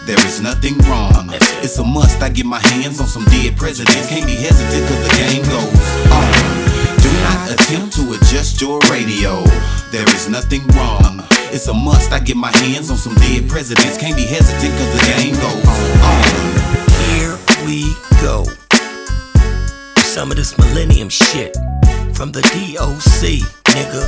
There 0.06 0.18
is 0.24 0.40
nothing 0.40 0.78
wrong. 0.89 1.28
It's 1.60 1.76
a 1.78 1.84
must. 1.84 2.22
I 2.22 2.30
get 2.30 2.47
my 2.47 2.60
hands 2.68 2.98
on 2.98 3.06
some 3.06 3.24
dead 3.26 3.58
presidents. 3.58 4.08
Can't 4.08 4.24
be 4.24 4.36
hesitant 4.36 4.89
cause 4.89 5.02
the 5.05 5.12
game 5.20 5.44
goes 5.44 5.84
on. 6.16 6.32
Do 6.97 7.12
not 7.28 7.52
attempt 7.52 7.92
to 7.97 8.16
adjust 8.16 8.58
your 8.62 8.78
radio. 8.89 9.44
There 9.92 10.08
is 10.16 10.30
nothing 10.30 10.66
wrong. 10.68 11.20
It's 11.52 11.68
a 11.68 11.74
must. 11.74 12.10
I 12.10 12.20
get 12.20 12.39
my 12.39 12.56
hands 12.56 12.90
on 12.90 12.97
some 12.97 13.14
dead 13.16 13.50
presidents. 13.50 13.98
Can't 13.98 14.16
be 14.16 14.24
hesitant 14.24 14.72
cause 14.80 14.92
the 14.97 15.05
game 15.12 15.34
goes 15.34 15.68
on. 16.00 16.49
We 17.70 17.94
go. 18.20 18.42
Some 19.99 20.32
of 20.32 20.36
this 20.36 20.58
millennium 20.58 21.08
shit 21.08 21.55
from 22.15 22.32
the 22.32 22.42
DOC, 22.42 23.47
nigga. 23.70 24.05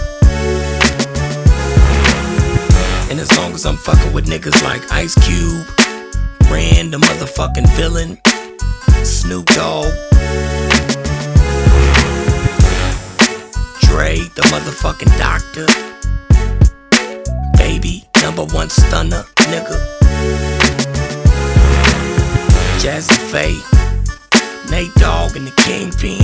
And 3.09 3.21
as 3.21 3.31
long 3.39 3.53
as 3.53 3.65
I'm 3.65 3.77
fucking 3.77 4.13
with 4.13 4.27
niggas 4.27 4.61
like 4.65 4.91
Ice 4.91 5.15
Cube, 5.25 5.65
Ran 6.51 6.91
the 6.91 6.99
motherfucking 6.99 7.69
villain, 7.77 8.19
Snoop 9.05 9.47
Dogg, 9.55 9.93
Dre 13.83 14.17
the 14.35 14.43
motherfucking 14.51 15.17
doctor, 15.19 15.69
Baby 17.57 18.09
number 18.23 18.45
one 18.47 18.71
stunner, 18.71 19.23
nigga. 19.37 20.52
Jazze 22.83 23.17
Pha, 23.31 23.47
Nate 24.69 24.93
Dogg 24.95 25.37
and 25.37 25.47
the 25.47 25.53
Kingpin, 25.63 26.19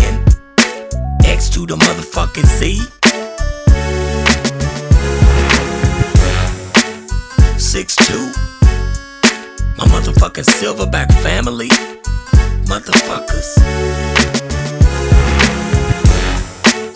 X 1.24 1.48
to 1.50 1.64
the 1.64 1.76
motherfucking 1.76 2.46
Z. 2.46 2.78
Six 7.56 7.94
two, 7.94 8.32
my 9.76 9.84
motherfucking 9.86 10.46
Silverback 10.46 11.12
family, 11.22 11.68
motherfuckers. 12.66 13.54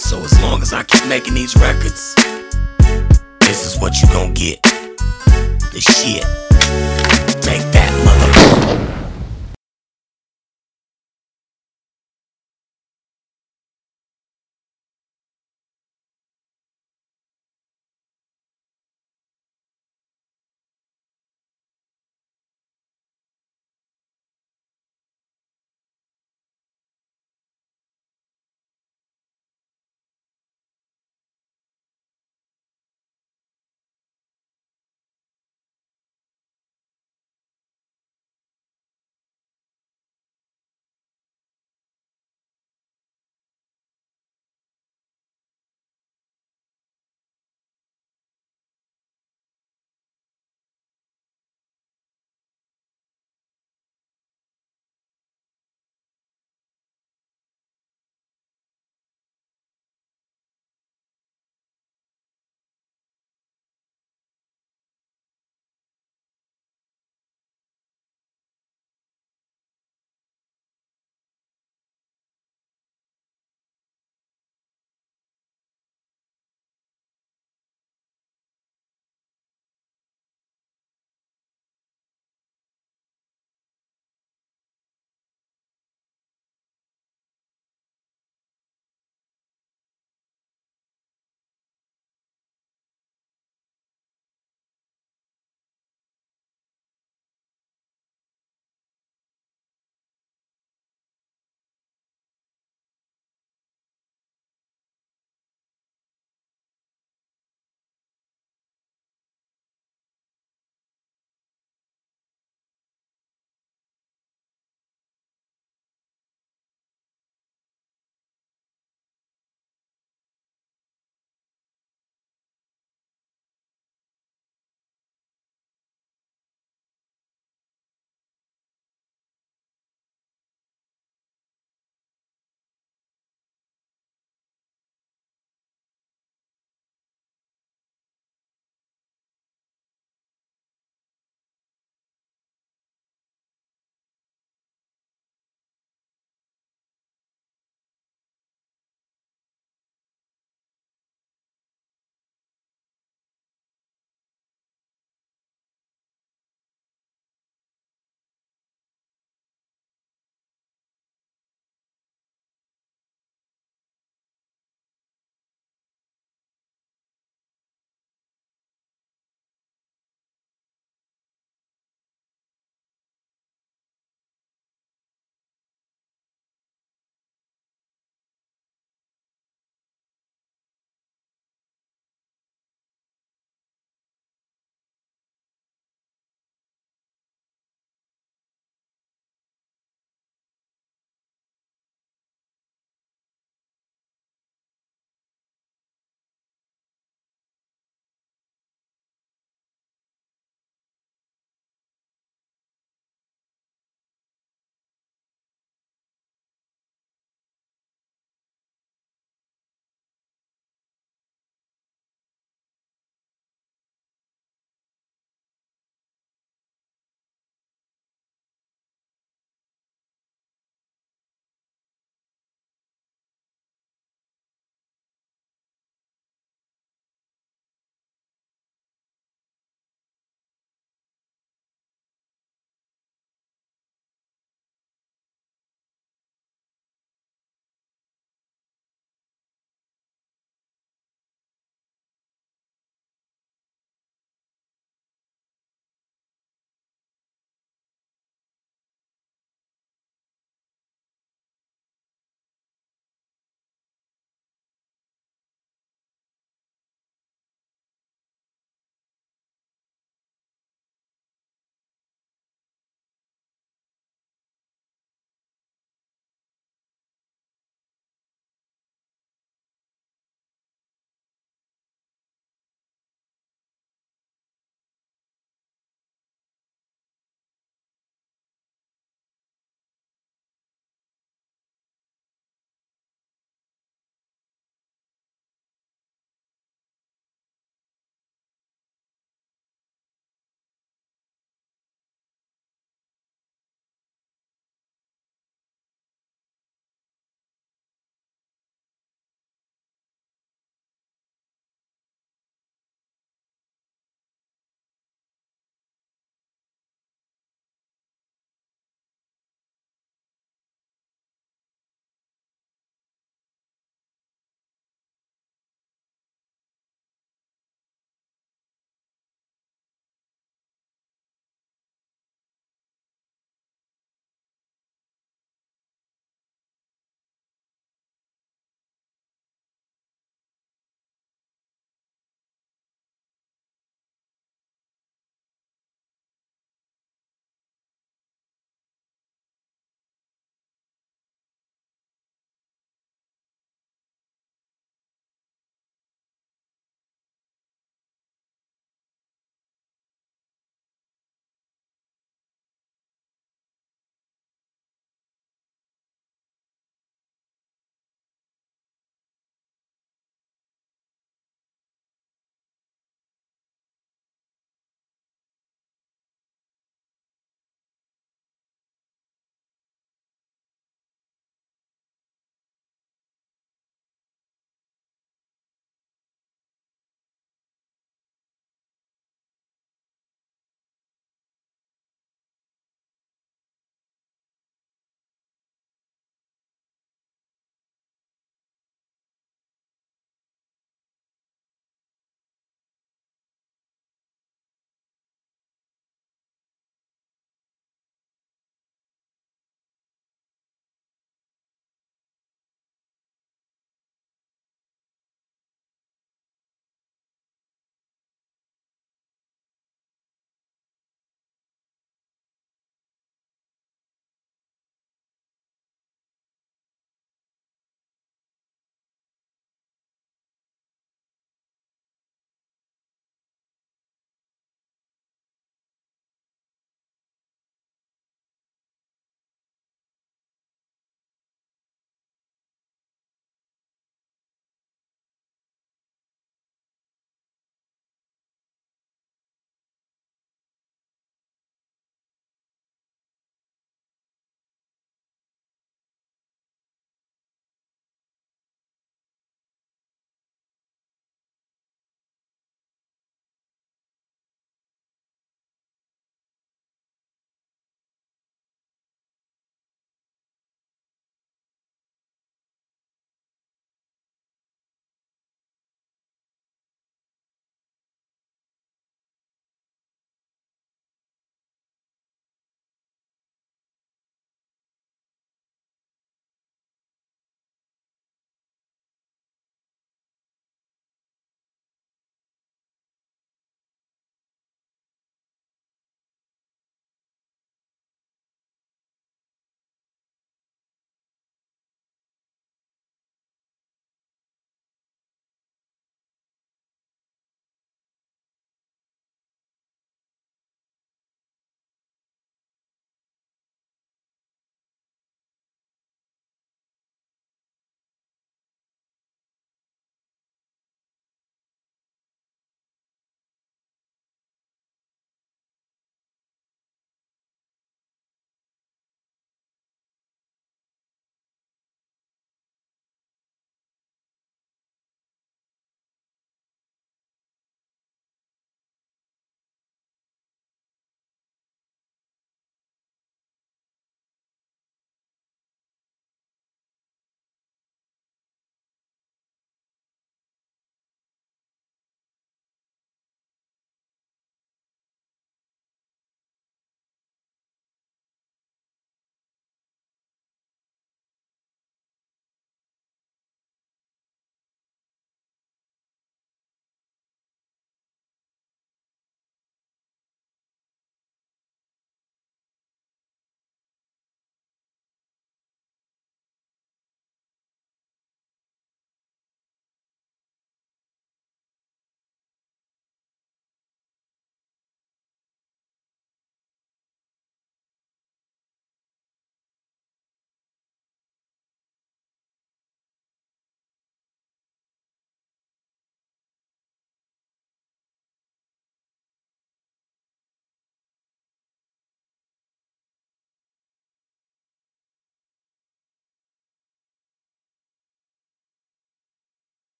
So 0.00 0.18
as 0.24 0.42
long 0.42 0.60
as 0.60 0.72
I 0.72 0.82
keep 0.82 1.06
making 1.06 1.34
these 1.34 1.54
records, 1.54 2.16
this 3.38 3.64
is 3.64 3.80
what 3.80 3.94
you 4.02 4.08
gon' 4.08 4.34
get. 4.34 4.60
The 5.70 5.80
shit. 5.80 6.24
Take 7.42 7.62
that. 7.70 7.82